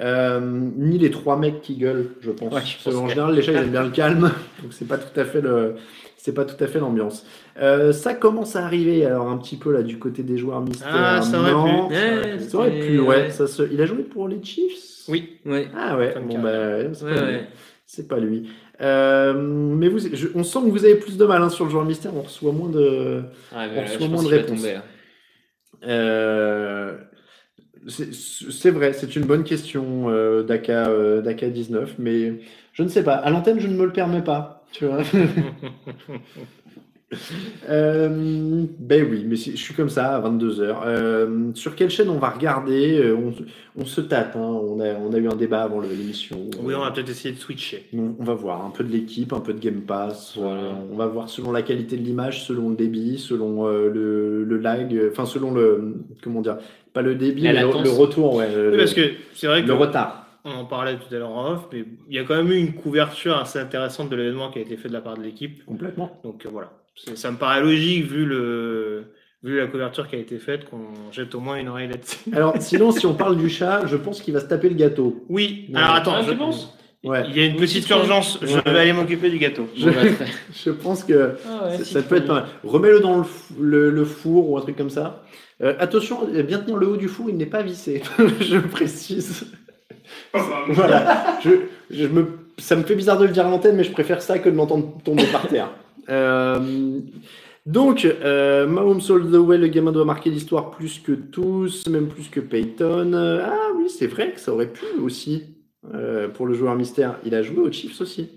Euh, 0.00 0.40
ni 0.78 0.96
les 0.98 1.10
trois 1.10 1.36
mecs 1.38 1.60
qui 1.60 1.76
gueulent, 1.76 2.06
je 2.22 2.30
pense. 2.30 2.52
Ouais, 2.52 2.62
je 2.64 2.82
pense 2.82 2.94
en 2.94 3.04
que- 3.04 3.10
général, 3.10 3.34
les 3.34 3.42
chats 3.42 3.52
ils 3.52 3.58
aiment 3.58 3.70
bien 3.70 3.84
le 3.84 3.90
calme, 3.90 4.22
donc 4.62 4.72
c'est 4.72 4.88
pas 4.88 4.96
tout 4.96 5.20
à 5.20 5.24
fait 5.26 5.42
le, 5.42 5.74
c'est 6.16 6.32
pas 6.32 6.46
tout 6.46 6.62
à 6.64 6.66
fait 6.66 6.78
l'ambiance. 6.80 7.26
Euh, 7.60 7.92
ça 7.92 8.14
commence 8.14 8.56
à 8.56 8.64
arriver 8.64 9.04
alors 9.04 9.28
un 9.28 9.36
petit 9.36 9.56
peu 9.56 9.72
là 9.72 9.82
du 9.82 9.98
côté 9.98 10.22
des 10.22 10.38
joueurs 10.38 10.60
mystères. 10.62 10.88
Ah, 10.90 11.20
ça 11.22 11.38
aurait 11.40 11.52
Non. 11.52 11.88
pu. 11.88 11.94
Ouais, 11.94 12.38
Ça 12.38 12.56
aurait 12.58 12.70
pu, 12.80 12.98
ouais. 12.98 13.06
ouais. 13.06 13.30
Ça 13.30 13.46
se... 13.46 13.62
Il 13.70 13.80
a 13.82 13.86
joué 13.86 14.02
pour 14.04 14.26
les 14.28 14.42
Chiefs? 14.42 15.04
Oui. 15.08 15.38
Ouais. 15.44 15.68
Ah 15.76 15.96
ouais, 15.98 16.14
bon 16.26 16.38
bah, 16.38 16.94
c'est 16.94 17.04
Ouais, 17.04 17.14
pas 17.14 17.20
lui. 17.26 17.32
ouais. 17.36 17.46
C'est 17.84 18.08
pas 18.08 18.18
lui. 18.20 18.48
Euh, 18.80 19.34
mais 19.34 19.88
vous, 19.88 19.98
je- 19.98 20.28
on 20.34 20.44
sent 20.44 20.60
que 20.60 20.70
vous 20.70 20.84
avez 20.84 20.94
plus 20.94 21.18
de 21.18 21.24
mal 21.26 21.42
hein, 21.42 21.50
sur 21.50 21.64
le 21.66 21.70
joueur 21.70 21.84
mystère, 21.84 22.12
on 22.16 22.22
reçoit 22.22 22.52
moins 22.52 22.70
de. 22.70 23.22
Ah, 23.54 23.66
On 23.66 23.68
mais 23.68 23.74
là, 23.76 23.82
reçoit 23.82 24.08
moins 24.08 24.22
de 24.22 24.28
réponses. 24.28 24.64
là. 24.64 24.82
Euh, 25.84 26.96
c'est 27.88 28.70
vrai, 28.70 28.92
c'est 28.92 29.14
une 29.16 29.24
bonne 29.24 29.42
question 29.44 30.08
euh, 30.08 30.42
d'AK 30.42 30.70
euh, 30.70 31.20
d'AK 31.20 31.44
19, 31.44 31.96
mais 31.98 32.34
je 32.72 32.82
ne 32.82 32.88
sais 32.88 33.02
pas. 33.02 33.14
À 33.14 33.28
l'antenne, 33.30 33.58
je 33.60 33.66
ne 33.66 33.74
me 33.74 33.84
le 33.84 33.92
permets 33.92 34.22
pas. 34.22 34.64
Tu 34.72 34.86
vois 34.86 35.02
Euh, 37.68 38.64
ben 38.78 39.06
oui, 39.10 39.24
mais 39.26 39.36
je 39.36 39.56
suis 39.56 39.74
comme 39.74 39.88
ça 39.88 40.16
à 40.16 40.20
22h. 40.20 40.76
Euh, 40.86 41.50
sur 41.54 41.74
quelle 41.76 41.90
chaîne 41.90 42.08
on 42.08 42.18
va 42.18 42.30
regarder 42.30 42.98
Euh, 42.98 43.14
on, 43.16 43.32
on 43.80 43.84
se 43.84 44.00
tâte, 44.00 44.32
hein. 44.36 44.40
on, 44.40 44.80
a, 44.80 44.94
on 44.94 45.12
a 45.12 45.18
eu 45.18 45.28
un 45.28 45.36
débat 45.36 45.62
avant 45.62 45.80
l'émission. 45.80 46.38
Oui, 46.62 46.74
on 46.74 46.80
va 46.80 46.90
peut-être 46.90 47.10
essayer 47.10 47.34
de 47.34 47.38
switcher. 47.40 47.86
On, 47.94 48.14
on 48.18 48.24
va 48.24 48.34
voir 48.34 48.64
un 48.64 48.70
peu 48.70 48.84
de 48.84 48.90
l'équipe, 48.90 49.32
un 49.32 49.40
peu 49.40 49.52
de 49.54 49.60
Game 49.60 49.82
Pass. 49.82 50.34
Voilà. 50.36 50.60
euh, 50.60 50.72
on 50.92 50.96
va 50.96 51.06
voir 51.06 51.28
selon 51.28 51.52
la 51.52 51.62
qualité 51.62 51.96
de 51.96 52.02
l'image, 52.02 52.44
selon 52.44 52.70
le 52.70 52.76
débit, 52.76 53.18
selon 53.18 53.66
euh, 53.66 53.90
le, 53.92 54.44
le 54.44 54.56
lag, 54.58 54.98
enfin 55.10 55.26
selon 55.26 55.52
le 55.54 55.94
comment 56.22 56.40
dire, 56.40 56.58
pas 56.92 57.02
le 57.02 57.14
débit, 57.14 57.42
mais 57.42 57.52
le, 57.60 57.66
retour, 57.66 58.34
ouais, 58.36 58.54
le, 58.54 58.70
Oui, 58.72 58.76
parce 58.78 58.94
que 58.94 59.02
c'est 59.34 59.46
vrai 59.46 59.62
que 59.62 59.68
le 59.68 59.74
retard. 59.74 60.26
on 60.44 60.50
en 60.50 60.64
parlait 60.66 60.96
tout 60.96 61.14
à 61.14 61.18
l'heure 61.18 61.30
en 61.30 61.52
off, 61.52 61.68
mais 61.72 61.84
il 62.08 62.14
y 62.14 62.18
a 62.18 62.24
quand 62.24 62.36
même 62.36 62.50
eu 62.52 62.56
une 62.58 62.74
couverture 62.74 63.36
assez 63.38 63.58
intéressante 63.58 64.10
de 64.10 64.16
l'événement 64.16 64.50
qui 64.50 64.58
a 64.58 64.62
été 64.62 64.76
fait 64.76 64.88
de 64.88 64.92
la 64.92 65.00
part 65.00 65.16
de 65.16 65.22
l'équipe. 65.22 65.64
Complètement. 65.64 66.20
Donc 66.22 66.44
euh, 66.44 66.50
voilà, 66.52 66.70
ça 67.14 67.30
me 67.30 67.36
paraît 67.36 67.60
logique 67.62 68.04
vu 68.06 68.24
le 68.24 69.04
vu 69.42 69.58
la 69.58 69.66
couverture 69.66 70.06
qui 70.06 70.14
a 70.14 70.18
été 70.18 70.38
faite 70.38 70.66
qu'on 70.70 71.10
jette 71.10 71.34
au 71.34 71.40
moins 71.40 71.56
une 71.56 71.68
oreille 71.68 71.88
là-dessus. 71.88 72.18
Alors 72.32 72.54
sinon, 72.60 72.92
si 72.92 73.06
on 73.06 73.14
parle 73.14 73.36
du 73.36 73.48
chat, 73.48 73.82
je 73.86 73.96
pense 73.96 74.20
qu'il 74.22 74.32
va 74.34 74.40
se 74.40 74.46
taper 74.46 74.68
le 74.68 74.76
gâteau. 74.76 75.24
Oui. 75.28 75.66
Ouais. 75.72 75.78
Alors 75.80 75.94
attends, 75.94 76.14
Ah, 76.16 76.22
je 76.22 76.30
tu 76.30 76.36
penses? 76.36 76.76
Ouais. 77.02 77.24
Il 77.28 77.36
y 77.36 77.40
a 77.40 77.46
une 77.46 77.56
petite 77.56 77.88
urgence. 77.90 78.38
Je 78.42 78.54
Ouais. 78.54 78.62
vais 78.64 78.78
aller 78.78 78.92
m'occuper 78.92 79.28
du 79.30 79.38
gâteau. 79.38 79.66
Je, 79.76 79.90
bah, 79.90 80.00
je 80.64 80.70
pense 80.70 81.02
que 81.02 81.32
Ah 81.48 81.66
ouais, 81.70 81.78
ça, 81.82 82.00
peut 82.02 82.16
être 82.16 82.26
pas 82.28 82.34
mal. 82.34 82.44
Remets-le 82.62 83.00
dans 83.00 83.18
le, 83.18 83.24
le- 83.60 83.90
le 83.90 84.04
four 84.04 84.48
ou 84.50 84.56
un 84.58 84.60
truc 84.60 84.76
comme 84.76 84.90
ça. 84.90 85.24
Euh, 85.60 85.74
attention, 85.80 86.20
bien 86.46 86.58
tenir 86.60 86.76
le 86.76 86.86
haut 86.88 86.96
du 86.96 87.08
four, 87.08 87.28
il 87.28 87.36
n'est 87.36 87.46
pas 87.46 87.62
vissé. 87.62 88.02
je 88.40 88.58
précise. 88.58 89.46
voilà. 90.68 91.38
Je, 91.42 91.50
je 91.90 92.06
me, 92.06 92.26
ça 92.58 92.76
me 92.76 92.82
fait 92.84 92.94
bizarre 92.94 93.18
de 93.18 93.24
le 93.24 93.32
dire 93.32 93.46
à 93.46 93.50
l'antenne, 93.50 93.76
mais 93.76 93.84
je 93.84 93.92
préfère 93.92 94.22
ça 94.22 94.38
que 94.38 94.48
de 94.48 94.56
l'entendre 94.56 94.98
tomber 95.04 95.24
par 95.26 95.48
terre. 95.48 95.70
Euh, 96.08 96.98
donc, 97.66 98.04
euh, 98.04 98.66
Mahomes 98.66 99.00
All 99.08 99.30
the 99.30 99.36
Way, 99.36 99.58
le 99.58 99.68
gamin 99.68 99.92
doit 99.92 100.04
marquer 100.04 100.30
l'histoire 100.30 100.70
plus 100.72 100.98
que 100.98 101.12
tous, 101.12 101.86
même 101.88 102.08
plus 102.08 102.28
que 102.28 102.40
Peyton. 102.40 103.12
Ah 103.14 103.68
oui, 103.76 103.88
c'est 103.88 104.08
vrai 104.08 104.32
que 104.32 104.40
ça 104.40 104.52
aurait 104.52 104.66
pu 104.72 104.84
aussi 105.02 105.44
euh, 105.94 106.28
pour 106.28 106.46
le 106.46 106.54
joueur 106.54 106.74
mystère. 106.74 107.18
Il 107.24 107.34
a 107.34 107.42
joué 107.42 107.58
aux 107.62 107.70
Chiefs 107.72 108.00
aussi. 108.00 108.28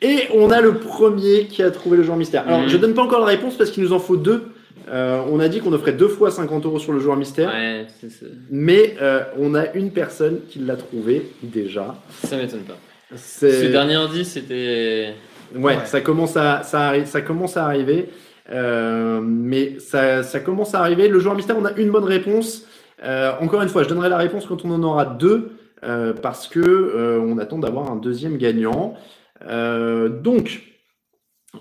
Et 0.00 0.20
on 0.34 0.50
a 0.50 0.60
le 0.60 0.74
premier 0.74 1.46
qui 1.46 1.62
a 1.62 1.70
trouvé 1.70 1.96
le 1.96 2.02
joueur 2.02 2.16
mystère. 2.16 2.46
Alors, 2.46 2.60
Mhm. 2.62 2.68
je 2.68 2.76
donne 2.76 2.94
pas 2.94 3.02
encore 3.02 3.20
la 3.20 3.26
réponse 3.26 3.56
parce 3.56 3.70
qu'il 3.70 3.82
nous 3.84 3.92
en 3.92 3.98
faut 4.00 4.16
deux. 4.16 4.42
Euh, 4.88 5.22
on 5.30 5.38
a 5.38 5.48
dit 5.48 5.60
qu'on 5.60 5.72
offrait 5.72 5.92
deux 5.92 6.08
fois 6.08 6.30
50 6.32 6.64
euros 6.66 6.80
sur 6.80 6.92
le 6.92 6.98
joueur 6.98 7.16
mystère. 7.16 7.50
Ouais, 7.50 7.86
c'est- 8.00 8.26
Mais 8.50 8.96
euh, 9.00 9.20
on 9.38 9.54
a 9.54 9.72
une 9.74 9.92
personne 9.92 10.40
qui 10.48 10.58
l'a 10.58 10.74
trouvé 10.76 11.30
déjà. 11.42 11.96
ça 12.24 12.36
m'étonne 12.36 12.62
pas. 12.62 12.76
Ce 13.16 13.66
dernier 13.70 13.94
indice, 13.94 14.30
c'était. 14.32 15.14
Ouais, 15.54 15.76
Ouais. 15.76 15.84
ça 15.86 16.00
commence 16.00 16.36
à 16.36 16.62
ça, 16.62 16.92
ça 17.04 17.20
commence 17.22 17.56
à 17.56 17.64
arriver, 17.66 18.08
Euh, 18.50 19.20
mais 19.22 19.78
ça, 19.78 20.22
ça 20.24 20.40
commence 20.40 20.74
à 20.74 20.80
arriver. 20.80 21.08
Le 21.08 21.18
joueur 21.20 21.34
mystère, 21.36 21.56
on 21.58 21.64
a 21.64 21.72
une 21.78 21.90
bonne 21.90 22.04
réponse. 22.04 22.66
Euh, 23.04 23.32
encore 23.40 23.62
une 23.62 23.68
fois, 23.68 23.82
je 23.84 23.88
donnerai 23.88 24.08
la 24.08 24.16
réponse 24.18 24.46
quand 24.46 24.64
on 24.64 24.70
en 24.72 24.82
aura 24.82 25.04
deux, 25.06 25.52
euh, 25.84 26.12
parce 26.12 26.48
que 26.48 26.60
euh, 26.60 27.20
on 27.20 27.38
attend 27.38 27.58
d'avoir 27.58 27.90
un 27.90 27.96
deuxième 27.96 28.36
gagnant. 28.38 28.94
Euh, 29.46 30.08
donc, 30.08 30.62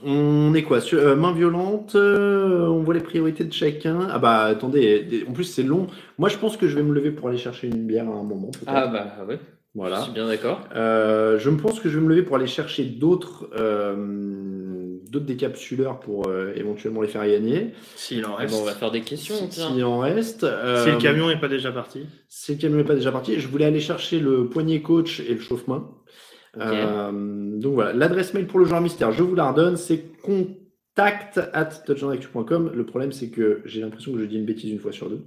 on 0.03 0.53
est 0.55 0.63
quoi? 0.63 0.79
Sur, 0.81 0.99
euh, 0.99 1.15
Main 1.15 1.33
violente, 1.33 1.93
euh, 1.95 2.65
on 2.67 2.81
voit 2.81 2.93
les 2.93 3.01
priorités 3.01 3.43
de 3.43 3.53
chacun. 3.53 4.07
Ah 4.11 4.19
bah 4.19 4.43
attendez, 4.45 5.25
en 5.27 5.33
plus 5.33 5.43
c'est 5.43 5.63
long. 5.63 5.87
Moi, 6.17 6.29
je 6.29 6.37
pense 6.37 6.57
que 6.57 6.67
je 6.67 6.75
vais 6.75 6.83
me 6.83 6.93
lever 6.93 7.11
pour 7.11 7.27
aller 7.29 7.37
chercher 7.37 7.67
une 7.67 7.85
bière 7.85 8.07
à 8.07 8.13
un 8.13 8.23
moment. 8.23 8.51
Ah 8.67 8.87
bah 8.87 9.05
ouais, 9.27 9.39
voilà. 9.75 9.99
je 9.99 10.03
suis 10.03 10.11
bien 10.13 10.27
d'accord. 10.27 10.61
Euh, 10.75 11.39
je 11.39 11.49
me 11.49 11.57
pense 11.57 11.79
que 11.79 11.89
je 11.89 11.97
vais 11.97 12.03
me 12.03 12.09
lever 12.09 12.23
pour 12.23 12.35
aller 12.35 12.47
chercher 12.47 12.83
d'autres 12.85 13.49
euh, 13.55 14.97
d'autres 15.09 15.25
décapsuleurs 15.25 15.99
pour 15.99 16.27
euh, 16.27 16.53
éventuellement 16.55 17.01
les 17.01 17.07
faire 17.07 17.25
gagner. 17.27 17.71
S'il 17.95 18.25
en 18.25 18.33
Ah 18.35 18.41
reste. 18.41 18.53
bon, 18.53 18.61
on 18.61 18.65
va 18.65 18.73
faire 18.73 18.91
des 18.91 19.01
questions. 19.01 19.35
S'il 19.49 19.83
en 19.83 19.99
reste. 19.99 20.43
euh, 20.43 20.83
Si 20.85 20.91
le 20.91 20.97
camion 20.97 21.27
n'est 21.27 21.39
pas 21.39 21.47
déjà 21.49 21.71
parti. 21.71 22.05
Si 22.27 22.53
le 22.53 22.57
camion 22.59 22.77
n'est 22.77 22.83
pas 22.83 22.95
déjà 22.95 23.11
parti, 23.11 23.39
je 23.39 23.47
voulais 23.47 23.65
aller 23.65 23.79
chercher 23.81 24.19
le 24.19 24.47
poignet 24.47 24.81
coach 24.81 25.19
et 25.19 25.33
le 25.33 25.39
chauffe-main. 25.39 25.89
Ok. 26.55 26.63
Euh, 26.63 27.11
donc 27.59 27.73
voilà, 27.73 27.93
l'adresse 27.93 28.33
mail 28.33 28.47
pour 28.47 28.59
le 28.59 28.65
joueur 28.65 28.81
mystère, 28.81 29.11
je 29.13 29.23
vous 29.23 29.35
la 29.35 29.51
redonne, 29.51 29.77
c'est 29.77 30.03
contact 30.21 31.39
at 31.53 31.65
touchdownactu.com. 31.85 32.71
Le 32.73 32.85
problème, 32.85 33.11
c'est 33.13 33.29
que 33.29 33.61
j'ai 33.65 33.79
l'impression 33.81 34.11
que 34.11 34.19
je 34.19 34.25
dis 34.25 34.35
une 34.37 34.45
bêtise 34.45 34.69
une 34.71 34.79
fois 34.79 34.91
sur 34.91 35.09
deux. 35.09 35.21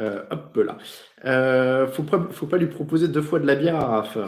Euh, 0.00 0.22
hop 0.30 0.56
là. 0.56 0.78
Euh, 1.24 1.86
faut, 1.86 2.04
faut 2.30 2.46
pas 2.46 2.56
lui 2.56 2.66
proposer 2.66 3.08
deux 3.08 3.22
fois 3.22 3.38
de 3.38 3.46
la 3.46 3.54
bière 3.54 3.76
à 3.76 3.86
Raph. 3.86 4.18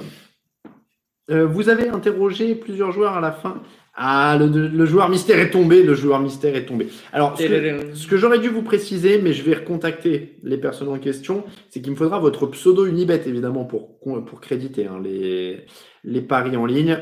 Euh, 1.28 1.44
vous 1.44 1.68
avez 1.68 1.88
interrogé 1.88 2.54
plusieurs 2.54 2.92
joueurs 2.92 3.14
à 3.14 3.20
la 3.20 3.32
fin. 3.32 3.62
Ah, 3.94 4.38
le, 4.38 4.84
joueur 4.84 5.08
mystère 5.08 5.38
est 5.40 5.50
tombé, 5.50 5.82
le 5.82 5.94
joueur 5.94 6.20
mystère 6.20 6.54
est 6.54 6.66
tombé. 6.66 6.88
Alors, 7.12 7.36
ce 7.36 7.46
que, 7.46 7.94
ce 7.94 8.06
que 8.06 8.16
j'aurais 8.18 8.38
dû 8.38 8.48
vous 8.48 8.62
préciser, 8.62 9.18
mais 9.22 9.32
je 9.32 9.42
vais 9.42 9.54
recontacter 9.54 10.38
les 10.42 10.58
personnes 10.58 10.88
en 10.88 10.98
question, 10.98 11.44
c'est 11.70 11.80
qu'il 11.80 11.92
me 11.92 11.96
faudra 11.96 12.18
votre 12.18 12.46
pseudo 12.46 12.84
Unibet, 12.84 13.22
évidemment, 13.26 13.64
pour, 13.64 13.98
pour 13.98 14.40
créditer 14.42 14.86
hein, 14.86 15.00
les, 15.02 15.64
les 16.04 16.20
paris 16.20 16.56
en 16.56 16.66
ligne. 16.66 16.98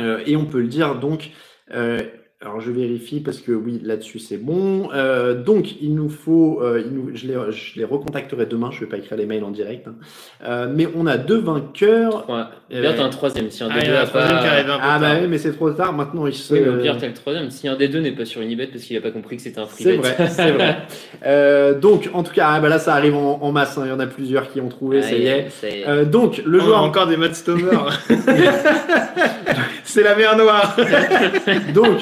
Euh, 0.00 0.22
et 0.26 0.36
on 0.36 0.46
peut 0.46 0.60
le 0.60 0.68
dire, 0.68 0.98
donc, 0.98 1.30
euh, 1.72 2.00
alors 2.42 2.58
je 2.62 2.70
vérifie 2.70 3.20
parce 3.20 3.38
que 3.38 3.52
oui, 3.52 3.82
là-dessus 3.84 4.18
c'est 4.18 4.38
bon. 4.38 4.88
Euh, 4.94 5.34
donc, 5.34 5.78
il 5.82 5.94
nous 5.94 6.08
faut, 6.08 6.60
euh, 6.62 6.82
il 6.86 6.90
nous, 6.94 7.10
je, 7.14 7.26
les, 7.26 7.34
je 7.52 7.78
les 7.78 7.84
recontacterai 7.84 8.46
demain, 8.46 8.70
je 8.70 8.76
ne 8.76 8.80
vais 8.80 8.86
pas 8.86 8.96
écrire 8.96 9.18
les 9.18 9.26
mails 9.26 9.44
en 9.44 9.50
direct. 9.50 9.86
hein. 9.88 9.94
Euh, 10.46 10.66
mais 10.74 10.88
on 10.96 11.06
a 11.06 11.18
deux 11.18 11.38
vainqueurs. 11.38 12.24
Ouais. 12.30 12.40
Euh, 12.72 12.80
Bien, 12.80 12.94
t'as 12.94 13.04
un 13.04 13.10
troisième. 13.10 13.50
Si 13.50 13.62
un 13.62 13.68
Ah, 13.70 13.74
des 13.74 13.80
il 13.80 13.84
y 13.84 13.88
deux 13.90 13.94
a 13.94 14.00
a 14.00 14.02
un 14.04 14.06
troisième 14.06 14.38
qui 14.38 14.44
pas. 14.44 14.50
arrive 14.52 14.70
un 14.70 14.76
peu 14.78 14.82
Ah 14.82 14.98
bah 14.98 15.08
oui, 15.20 15.26
mais 15.28 15.36
c'est 15.36 15.52
trop 15.52 15.70
tard, 15.72 15.92
maintenant 15.92 16.26
il 16.26 16.32
se... 16.34 16.54
Oui, 16.54 16.60
mais 16.62 16.68
au 16.70 16.78
pire, 16.78 16.96
t'as 16.98 17.08
le 17.08 17.12
troisième. 17.12 17.50
Si 17.50 17.68
un 17.68 17.76
des 17.76 17.88
deux 17.88 18.00
n'est 18.00 18.12
pas 18.12 18.24
sur 18.24 18.40
Unibet 18.40 18.68
parce 18.68 18.84
qu'il 18.84 18.96
a 18.96 19.02
pas 19.02 19.10
compris 19.10 19.36
que 19.36 19.42
c'était 19.42 19.60
un 19.60 19.66
free 19.66 19.84
C'est 19.84 19.96
bet. 19.98 20.08
vrai, 20.08 20.28
c'est 20.30 20.52
vrai. 20.52 20.76
Euh, 21.26 21.78
donc, 21.78 22.08
en 22.14 22.22
tout 22.22 22.32
cas, 22.32 22.48
ah 22.52 22.60
bah 22.60 22.70
là, 22.70 22.78
ça 22.78 22.94
arrive 22.94 23.16
en, 23.16 23.38
en 23.42 23.52
masse. 23.52 23.76
hein. 23.76 23.82
Il 23.84 23.90
y 23.90 23.92
en 23.92 24.00
a 24.00 24.06
plusieurs 24.06 24.50
qui 24.50 24.62
ont 24.62 24.68
trouvé, 24.70 25.02
ça 25.02 25.12
y 25.12 25.26
est. 25.26 25.50
Ça 25.50 25.68
y 25.68 25.80
est. 25.80 25.86
Euh, 25.86 26.04
donc, 26.06 26.40
le 26.46 26.58
On 26.58 26.62
a 26.62 26.64
joueur, 26.64 26.82
encore 26.84 27.06
des 27.06 27.18
Matt 27.18 27.34
Stover. 27.34 27.76
C'est 29.84 30.02
la 30.02 30.14
mer 30.14 30.36
noire. 30.36 30.76
donc, 31.74 31.98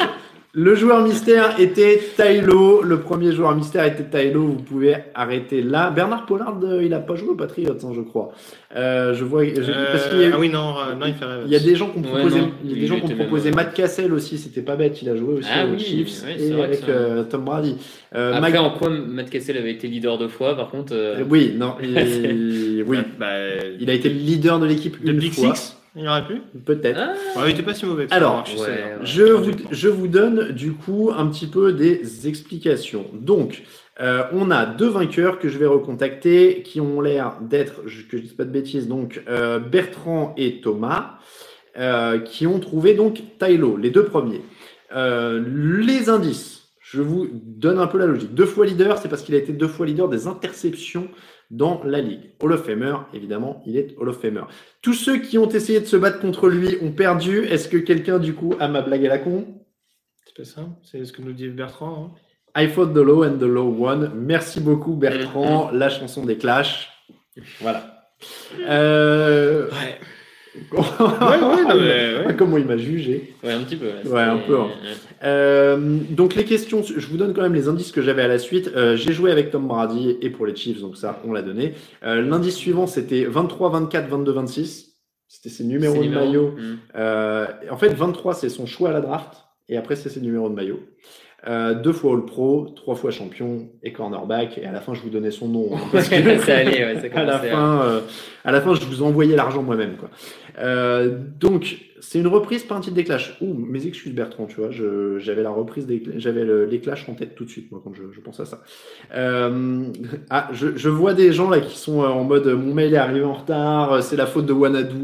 le 0.54 0.74
joueur 0.74 1.02
mystère 1.02 1.60
était 1.60 2.00
Tylo. 2.16 2.82
Le 2.82 3.00
premier 3.00 3.32
joueur 3.32 3.54
mystère 3.54 3.84
était 3.84 4.04
Tylo. 4.04 4.42
Vous 4.44 4.62
pouvez 4.62 4.94
arrêter 5.14 5.62
là. 5.62 5.90
Bernard 5.90 6.26
Pollard, 6.26 6.58
euh, 6.64 6.82
il 6.82 6.92
a 6.94 6.98
pas 7.00 7.14
joué 7.16 7.28
aux 7.28 7.34
Patriots, 7.34 7.76
hein, 7.84 7.90
je 7.94 8.00
crois. 8.00 8.32
Euh, 8.74 9.14
je 9.14 9.24
vois, 9.24 9.44
j'ai- 9.44 9.52
parce 9.92 10.08
qu'il 10.08 10.20
y 10.20 10.24
a, 10.24 10.30
ah 10.34 10.38
oui, 10.38 10.48
non, 10.48 10.74
euh, 10.78 10.94
non, 10.98 11.06
il 11.06 11.14
fait 11.14 11.24
rêve. 11.24 11.42
il 11.46 11.52
y 11.52 11.56
a 11.56 11.60
des 11.60 11.74
gens 11.76 11.90
qui 11.90 11.98
ont 11.98 12.02
proposé, 12.02 12.38
il 12.64 12.70
y 12.70 12.72
a 12.72 12.76
il 12.76 12.80
des 12.80 12.86
gens 12.86 13.00
qui 13.00 13.14
proposé 13.14 13.50
Matt 13.50 13.74
Cassel 13.74 14.12
aussi. 14.12 14.36
C'était 14.38 14.62
pas 14.62 14.76
bête. 14.76 15.00
Il 15.02 15.08
a 15.10 15.16
joué 15.16 15.34
aussi 15.34 15.48
Ah 15.52 15.66
aux 15.66 15.70
oui, 15.72 15.78
Chiefs 15.80 16.24
et 16.28 16.62
avec 16.62 16.80
ça- 16.80 16.86
euh, 16.88 17.24
Tom 17.24 17.44
Brady. 17.44 17.76
Euh, 18.14 18.32
Après, 18.34 18.50
Mike- 18.52 18.60
en 18.60 18.70
quoi 18.70 18.88
Matt 18.90 19.30
Cassel 19.30 19.56
avait 19.58 19.72
été 19.72 19.86
leader 19.86 20.18
deux 20.18 20.28
fois, 20.28 20.56
par 20.56 20.70
contre. 20.70 20.92
euh, 20.94 21.22
Oui, 21.28 21.54
non, 21.56 21.74
il, 21.82 22.84
oui, 22.86 22.98
Bah, 23.18 23.26
il 23.78 23.88
a 23.88 23.92
été 23.92 24.08
le 24.08 24.16
leader 24.16 24.58
de 24.58 24.66
l'équipe 24.66 25.02
de 25.04 25.12
une 25.12 25.18
Big 25.18 25.32
fois, 25.32 25.54
Six, 25.54 25.76
il 25.98 26.08
aurait 26.08 26.26
pu. 26.26 26.40
peut-être. 26.64 26.98
Ah, 27.00 27.40
Ouais, 27.40 27.50
il 27.50 27.54
était 27.54 27.62
pas 27.62 27.74
si 27.74 27.84
mauvais. 27.86 28.06
Alors, 28.10 28.44
je 28.46 28.56
sais, 28.56 28.62
ouais. 28.62 28.96
Je 29.02 29.24
vous, 29.24 29.52
je 29.70 29.88
vous 29.88 30.08
donne 30.08 30.52
du 30.52 30.72
coup 30.72 31.10
un 31.16 31.26
petit 31.26 31.46
peu 31.46 31.72
des 31.72 32.28
explications. 32.28 33.06
Donc, 33.12 33.62
euh, 34.00 34.22
on 34.32 34.50
a 34.50 34.64
deux 34.64 34.88
vainqueurs 34.88 35.38
que 35.38 35.48
je 35.48 35.58
vais 35.58 35.66
recontacter 35.66 36.62
qui 36.62 36.80
ont 36.80 37.00
l'air 37.00 37.38
d'être, 37.40 37.82
que 37.82 38.16
je 38.16 38.22
dise 38.22 38.32
pas 38.32 38.44
de 38.44 38.50
bêtises, 38.50 38.86
donc 38.86 39.22
euh, 39.28 39.58
Bertrand 39.58 40.34
et 40.36 40.60
Thomas, 40.60 41.18
euh, 41.76 42.18
qui 42.20 42.46
ont 42.46 42.60
trouvé 42.60 42.94
donc 42.94 43.20
Tylo, 43.40 43.76
les 43.76 43.90
deux 43.90 44.04
premiers. 44.04 44.42
Les 44.94 46.08
indices, 46.08 46.68
je 46.80 47.02
vous 47.02 47.28
donne 47.32 47.78
un 47.78 47.86
peu 47.88 47.98
la 47.98 48.06
logique. 48.06 48.34
Deux 48.34 48.46
fois 48.46 48.64
leader, 48.64 48.98
c'est 48.98 49.08
parce 49.08 49.22
qu'il 49.22 49.34
a 49.34 49.38
été 49.38 49.52
deux 49.52 49.68
fois 49.68 49.84
leader 49.84 50.08
des 50.08 50.26
interceptions 50.26 51.08
dans 51.50 51.82
la 51.84 52.00
ligue. 52.00 52.32
Hall 52.42 52.52
of 52.52 52.64
Famer, 52.64 52.94
évidemment, 53.14 53.62
il 53.66 53.76
est 53.76 53.94
Hall 53.98 54.08
of 54.10 54.20
Famer. 54.20 54.42
Tous 54.82 54.92
ceux 54.94 55.18
qui 55.18 55.38
ont 55.38 55.48
essayé 55.48 55.80
de 55.80 55.86
se 55.86 55.96
battre 55.96 56.20
contre 56.20 56.48
lui 56.48 56.76
ont 56.82 56.92
perdu. 56.92 57.44
Est-ce 57.46 57.68
que 57.68 57.76
quelqu'un, 57.78 58.18
du 58.18 58.34
coup, 58.34 58.54
a 58.60 58.68
ma 58.68 58.82
blague 58.82 59.06
à 59.06 59.08
la 59.08 59.18
con? 59.18 59.46
C'est 60.26 60.36
pas 60.36 60.44
ça 60.44 60.68
C'est 60.82 61.04
ce 61.04 61.12
que 61.12 61.22
nous 61.22 61.32
dit 61.32 61.48
Bertrand. 61.48 62.12
hein. 62.14 62.20
I 62.62 62.68
fought 62.68 62.92
the 62.92 62.98
low 62.98 63.24
and 63.24 63.38
the 63.38 63.42
low 63.42 63.68
won. 63.70 64.10
Merci 64.14 64.60
beaucoup, 64.60 64.94
Bertrand. 64.94 65.70
La 65.72 65.88
chanson 65.90 66.24
des 66.24 66.36
Clash. 66.36 66.90
Voilà. 67.60 68.08
Euh... 68.68 69.68
Ouais. 69.70 69.98
Ouais, 70.72 70.78
ouais, 70.80 71.38
non, 71.40 71.74
mais 71.76 72.26
ouais. 72.26 72.36
Comment 72.36 72.56
il 72.58 72.64
m'a 72.64 72.76
jugé. 72.76 73.34
Ouais, 73.42 73.52
un 73.52 73.60
petit 73.60 73.76
peu. 73.76 73.86
là, 73.86 74.10
Ouais, 74.10 74.20
un 74.22 74.38
peu, 74.38 74.58
hein. 74.58 74.68
Euh, 75.24 75.98
donc 76.10 76.34
les 76.34 76.44
questions, 76.44 76.82
je 76.82 77.06
vous 77.06 77.16
donne 77.16 77.34
quand 77.34 77.42
même 77.42 77.54
les 77.54 77.68
indices 77.68 77.92
que 77.92 78.02
j'avais 78.02 78.22
à 78.22 78.28
la 78.28 78.38
suite. 78.38 78.70
Euh, 78.76 78.96
J'ai 78.96 79.12
joué 79.12 79.30
avec 79.32 79.50
Tom 79.50 79.66
Brady 79.66 80.16
et 80.22 80.30
pour 80.30 80.46
les 80.46 80.54
Chiefs, 80.54 80.80
donc 80.80 80.96
ça, 80.96 81.20
on 81.26 81.32
l'a 81.32 81.42
donné. 81.42 81.74
Euh, 82.04 82.22
L'indice 82.22 82.56
suivant, 82.56 82.86
c'était 82.86 83.24
23, 83.24 83.70
24, 83.70 84.08
22, 84.08 84.32
26. 84.32 84.96
C'était 85.26 85.50
ses 85.50 85.64
numéros 85.64 86.02
de 86.02 86.08
maillot. 86.08 86.54
Euh, 86.96 87.46
en 87.70 87.76
fait, 87.76 87.88
23, 87.92 88.34
c'est 88.34 88.48
son 88.48 88.64
choix 88.66 88.88
à 88.90 88.92
la 88.92 89.00
draft. 89.00 89.44
Et 89.68 89.76
après, 89.76 89.96
c'est 89.96 90.08
ses 90.08 90.20
numéros 90.22 90.48
de 90.48 90.54
maillot. 90.54 90.80
Euh, 91.46 91.72
deux 91.74 91.92
fois 91.92 92.14
All 92.14 92.24
Pro, 92.24 92.66
trois 92.74 92.96
fois 92.96 93.12
champion 93.12 93.68
et 93.84 93.92
cornerback. 93.92 94.58
Et 94.58 94.66
à 94.66 94.72
la 94.72 94.80
fin, 94.80 94.92
je 94.94 95.00
vous 95.02 95.08
donnais 95.10 95.30
son 95.30 95.46
nom. 95.48 95.70
hein, 95.72 95.78
parce 95.92 96.08
que- 96.08 96.14
allait, 96.16 96.84
ouais, 96.84 97.10
à 97.14 97.24
la 97.24 97.38
fin, 97.38 97.80
euh, 97.82 98.00
à 98.44 98.50
la 98.50 98.60
fin, 98.60 98.74
je 98.74 98.84
vous 98.84 99.02
envoyais 99.04 99.36
l'argent 99.36 99.62
moi-même. 99.62 99.96
Quoi. 99.98 100.10
Euh, 100.58 101.16
donc, 101.38 101.76
c'est 102.00 102.18
une 102.18 102.26
reprise, 102.26 102.64
pas 102.64 102.74
un 102.74 102.80
titre 102.80 102.96
des 102.96 103.04
Clash. 103.04 103.36
Ouh, 103.40 103.54
mes 103.54 103.86
excuses 103.86 104.12
Bertrand, 104.14 104.46
tu 104.46 104.56
vois, 104.60 104.70
je- 104.72 105.18
j'avais 105.20 105.44
la 105.44 105.50
reprise 105.50 105.86
des, 105.86 106.02
j'avais 106.16 106.44
le- 106.44 106.64
les 106.64 106.80
Clash 106.80 107.08
en 107.08 107.14
tête 107.14 107.36
tout 107.36 107.44
de 107.44 107.50
suite, 107.50 107.70
moi, 107.70 107.80
quand 107.84 107.94
je, 107.94 108.02
je 108.12 108.20
pense 108.20 108.40
à 108.40 108.44
ça. 108.44 108.60
Euh, 109.14 109.84
ah, 110.30 110.48
je, 110.52 110.76
je 110.76 110.88
vois 110.88 111.14
des 111.14 111.32
gens 111.32 111.50
là 111.50 111.60
qui 111.60 111.78
sont 111.78 112.02
euh, 112.02 112.06
en 112.08 112.24
mode, 112.24 112.46
mon 112.48 112.74
mail 112.74 112.94
est 112.94 112.98
arrivé 112.98 113.24
en 113.24 113.34
retard, 113.34 114.02
c'est 114.02 114.16
la 114.16 114.26
faute 114.26 114.46
de 114.46 114.52
Wanadu. 114.52 114.96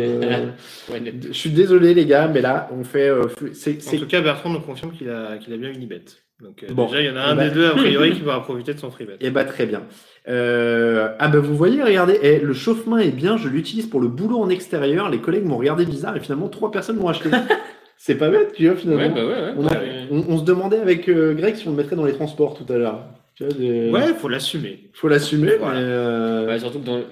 Euh, 0.00 0.46
Ouais, 0.92 1.02
je 1.28 1.32
suis 1.32 1.50
désolé 1.50 1.94
les 1.94 2.06
gars, 2.06 2.28
mais 2.28 2.40
là, 2.40 2.68
on 2.78 2.84
fait, 2.84 3.08
euh, 3.08 3.22
c'est, 3.52 3.78
En 3.94 3.98
tout 3.98 4.06
cas, 4.06 4.20
Bertrand 4.20 4.50
nous 4.50 4.60
confirme 4.60 4.92
qu'il 4.92 5.08
a, 5.10 5.36
qu'il 5.38 5.52
a 5.52 5.56
bien 5.56 5.70
une 5.72 5.82
ibet. 5.82 6.02
Donc 6.42 6.62
euh, 6.62 6.72
Bon. 6.74 6.86
déjà, 6.86 7.00
il 7.00 7.06
y 7.06 7.10
en 7.10 7.16
a 7.16 7.24
Eh 7.28 7.30
un 7.30 7.34
ben- 7.34 7.48
des 7.48 7.54
deux, 7.54 7.66
a 7.66 7.70
priori, 7.70 8.12
qui 8.12 8.20
va 8.24 8.40
profiter 8.40 8.74
de 8.74 8.78
son 8.78 8.90
free 8.90 9.06
bet. 9.06 9.16
Eh 9.20 9.30
bah 9.30 9.44
très 9.44 9.64
bien. 9.66 9.82
Euh, 10.28 11.08
ah 11.18 11.28
bah 11.28 11.38
vous 11.38 11.56
voyez, 11.56 11.82
regardez, 11.82 12.18
eh, 12.22 12.38
le 12.40 12.52
chauffe-main 12.52 12.98
est 12.98 13.10
bien, 13.10 13.36
je 13.36 13.48
l'utilise 13.48 13.86
pour 13.86 14.00
le 14.00 14.08
boulot 14.08 14.38
en 14.38 14.48
extérieur. 14.50 15.08
Les 15.08 15.18
collègues 15.18 15.44
m'ont 15.44 15.56
regardé 15.56 15.86
bizarre 15.86 16.16
et 16.16 16.20
finalement 16.20 16.48
trois 16.48 16.70
personnes 16.70 16.96
m'ont 16.96 17.08
acheté. 17.08 17.30
C'est 17.98 18.16
pas 18.16 18.28
bête, 18.28 18.52
tu 18.52 18.66
vois 18.66 18.76
finalement. 18.76 19.02
Ouais, 19.16 19.22
bah 19.22 19.26
ouais, 19.26 19.32
ouais. 19.42 19.52
on, 19.56 19.66
a- 19.66 19.70
Ouais. 19.72 19.90
on- 20.10 20.24
on 20.28 20.38
se 20.38 20.44
demandait 20.44 20.78
avec 20.78 21.08
euh, 21.08 21.32
Greg 21.32 21.54
si 21.56 21.66
on 21.66 21.70
le 21.70 21.76
mettrait 21.78 21.96
dans 21.96 22.04
les 22.04 22.12
transports 22.12 22.54
tout 22.54 22.70
à 22.70 22.76
l'heure. 22.76 23.04
Des- 23.40 23.90
Ouais, 23.90 24.12
faut 24.18 24.28
l'assumer. 24.28 24.90
faut 24.92 25.08
l'assumer. 25.08 25.52
Voilà. 25.58 25.74
mais, 25.80 25.86
euh, 25.86 26.46
Ouais, 26.48 26.58
surtout 26.58 26.80
que 26.80 26.86
dans 26.86 26.96
le. 26.98 27.04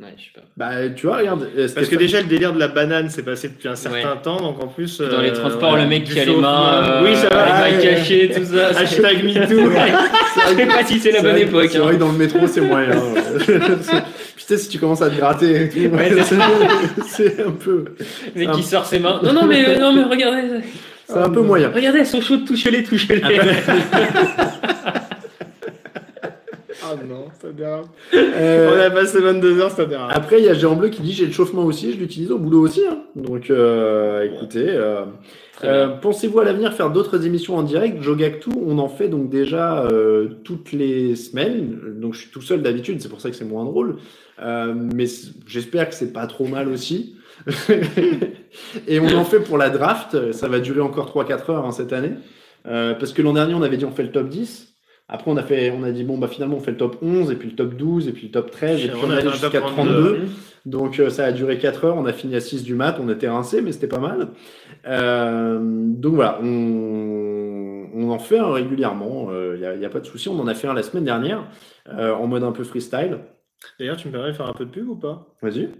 Ouais, 0.00 0.14
je 0.16 0.22
sais 0.22 0.30
pas. 0.34 0.40
Bah 0.56 0.88
tu 0.96 1.06
vois, 1.06 1.18
regarde. 1.18 1.46
euh, 1.58 1.68
Parce 1.74 1.88
que 1.88 1.96
déjà, 1.96 2.22
le 2.22 2.26
délire 2.26 2.54
de 2.54 2.58
la 2.58 2.68
banane 2.68 3.10
s'est 3.10 3.22
passé 3.22 3.48
depuis 3.48 3.68
un 3.68 3.76
certain 3.76 3.96
Ouais. 4.14 4.22
temps, 4.22 4.38
donc 4.40 4.62
en 4.64 4.66
plus. 4.66 4.98
Dans 4.98 5.20
les 5.20 5.28
euh, 5.28 5.34
transports, 5.34 5.76
le 5.76 5.84
mec 5.86 6.04
du 6.04 6.14
qui 6.14 6.20
a 6.20 6.24
les 6.24 6.34
mains. 6.36 6.72
euh, 6.84 7.02
Oui, 7.04 7.14
ça 7.16 7.28
va. 7.28 7.44
Ah, 7.46 7.68
Les 7.68 7.76
mains 7.76 7.82
cachées, 7.82 8.30
tout 8.34 8.44
ça. 8.56 8.68
Hashtag 8.80 9.22
MeToo. 9.24 9.70
Je 10.50 10.56
sais 10.56 10.66
pas 10.66 10.84
si 10.86 10.98
c'est 11.00 11.10
la 11.12 11.20
bonne 11.20 11.32
vrai- 11.32 11.42
époque. 11.42 11.68
C'est 11.70 11.78
vrai 11.78 11.90
hein. 11.92 11.94
que 11.96 12.00
dans 12.00 12.12
le 12.12 12.16
métro, 12.18 12.46
c'est 12.46 12.62
moyen. 12.62 12.90
Putain, 14.36 14.56
si 14.56 14.68
tu 14.70 14.78
commences 14.78 15.02
à 15.02 15.10
te 15.10 15.16
gratter 15.16 15.64
et 15.64 15.68
tout, 15.68 15.78
Ouais, 15.94 16.10
c'est 17.06 17.40
un 17.44 17.50
peu, 17.50 17.84
Le 18.34 18.40
mec 18.46 18.52
qui 18.52 18.62
sort 18.62 18.86
ses 18.86 19.00
mains. 19.00 19.20
Non, 19.22 19.34
non, 19.34 19.44
mais, 19.46 19.68
euh, 19.68 19.78
non, 19.78 19.92
mais 19.92 20.04
regardez. 20.04 20.42
c'est 21.06 21.18
un 21.18 21.28
peu 21.28 21.42
moyen. 21.42 21.70
Regardez, 21.74 21.98
elles 21.98 22.06
sont 22.06 22.22
chaudes, 22.22 22.46
touchez-les, 22.46 22.82
touchez-les. 22.84 23.22
Ah 26.84 26.94
non, 27.06 27.26
ça 27.40 27.50
dérape. 27.52 27.86
Euh, 28.14 28.70
On 28.74 28.80
a 28.80 28.90
passé 28.90 29.20
22 29.20 29.60
heures, 29.60 29.70
ça 29.70 29.84
dérape. 29.84 30.10
Après, 30.14 30.38
il 30.40 30.44
y 30.44 30.48
a 30.48 30.54
Géant 30.54 30.76
Bleu 30.76 30.88
qui 30.88 31.02
dit 31.02 31.12
j'ai 31.12 31.26
le 31.26 31.32
chauffement 31.32 31.64
aussi, 31.64 31.92
je 31.92 31.98
l'utilise 31.98 32.30
au 32.30 32.38
boulot 32.38 32.60
aussi. 32.62 32.82
hein. 32.88 33.02
Donc, 33.16 33.50
euh, 33.50 34.22
écoutez, 34.24 34.66
euh, 34.68 35.04
euh, 35.64 35.88
pensez-vous 35.88 36.40
à 36.40 36.44
l'avenir 36.44 36.72
faire 36.72 36.90
d'autres 36.90 37.26
émissions 37.26 37.56
en 37.56 37.62
direct? 37.62 38.02
Jogactu, 38.02 38.50
on 38.66 38.78
en 38.78 38.88
fait 38.88 39.08
donc 39.08 39.28
déjà 39.28 39.84
euh, 39.84 40.28
toutes 40.44 40.72
les 40.72 41.16
semaines. 41.16 41.78
Donc, 42.00 42.14
je 42.14 42.20
suis 42.20 42.30
tout 42.30 42.40
seul 42.42 42.62
d'habitude, 42.62 43.00
c'est 43.02 43.08
pour 43.10 43.20
ça 43.20 43.30
que 43.30 43.36
c'est 43.36 43.44
moins 43.44 43.64
drôle. 43.64 43.96
Euh, 44.42 44.72
mais 44.74 45.04
j'espère 45.46 45.88
que 45.88 45.94
c'est 45.94 46.12
pas 46.12 46.26
trop 46.26 46.46
mal 46.46 46.68
aussi. 46.68 47.16
Et 48.88 49.00
on 49.00 49.14
en 49.16 49.24
fait 49.24 49.40
pour 49.40 49.58
la 49.58 49.70
draft. 49.70 50.32
Ça 50.32 50.48
va 50.48 50.60
durer 50.60 50.80
encore 50.80 51.10
3-4 51.10 51.50
heures 51.50 51.66
hein, 51.66 51.72
cette 51.72 51.92
année. 51.92 52.12
Euh, 52.66 52.94
parce 52.94 53.12
que 53.12 53.22
l'an 53.22 53.32
dernier, 53.32 53.54
on 53.54 53.62
avait 53.62 53.76
dit 53.76 53.84
on 53.84 53.90
fait 53.90 54.02
le 54.02 54.12
top 54.12 54.28
10. 54.28 54.68
Après, 55.12 55.30
on 55.30 55.36
a, 55.36 55.42
fait, 55.42 55.72
on 55.76 55.82
a 55.82 55.90
dit 55.90 56.04
bon, 56.04 56.18
bah 56.18 56.28
finalement, 56.28 56.56
on 56.56 56.60
fait 56.60 56.70
le 56.70 56.76
top 56.76 56.98
11, 57.02 57.32
et 57.32 57.34
puis 57.34 57.50
le 57.50 57.56
top 57.56 57.74
12, 57.74 58.08
et 58.08 58.12
puis 58.12 58.26
le 58.26 58.30
top 58.30 58.50
13, 58.50 58.84
et 58.84 58.88
puis 58.88 58.98
On 59.02 59.10
a 59.10 59.14
allait 59.14 59.22
fait 59.22 59.28
un 59.28 59.30
top 59.32 59.42
jusqu'à 59.42 59.60
32. 59.60 59.92
32. 59.92 60.28
Donc 60.66 61.00
euh, 61.00 61.10
ça 61.10 61.24
a 61.24 61.32
duré 61.32 61.58
4 61.58 61.84
heures, 61.84 61.96
on 61.96 62.06
a 62.06 62.12
fini 62.12 62.36
à 62.36 62.40
6 62.40 62.62
du 62.62 62.74
mat, 62.74 62.98
on 63.00 63.08
était 63.08 63.28
rincé, 63.28 63.60
mais 63.60 63.72
c'était 63.72 63.88
pas 63.88 63.98
mal. 63.98 64.28
Euh, 64.86 65.58
donc 65.60 66.14
voilà, 66.14 66.38
on, 66.42 67.88
on 67.92 68.10
en 68.10 68.18
fait 68.18 68.38
un 68.38 68.52
régulièrement, 68.52 69.30
il 69.54 69.58
n'y 69.58 69.66
a, 69.66 69.74
y 69.74 69.84
a 69.84 69.90
pas 69.90 70.00
de 70.00 70.06
souci. 70.06 70.28
On 70.28 70.38
en 70.38 70.46
a 70.46 70.54
fait 70.54 70.68
un 70.68 70.74
la 70.74 70.82
semaine 70.82 71.04
dernière, 71.04 71.44
euh, 71.88 72.12
en 72.12 72.26
mode 72.26 72.44
un 72.44 72.52
peu 72.52 72.64
freestyle. 72.64 73.18
D'ailleurs, 73.78 73.96
tu 73.96 74.08
me 74.08 74.12
permets 74.12 74.28
de 74.28 74.36
faire 74.36 74.48
un 74.48 74.52
peu 74.52 74.64
de 74.64 74.70
pub 74.70 74.88
ou 74.88 74.96
pas? 74.96 75.34
Vas-y. 75.42 75.70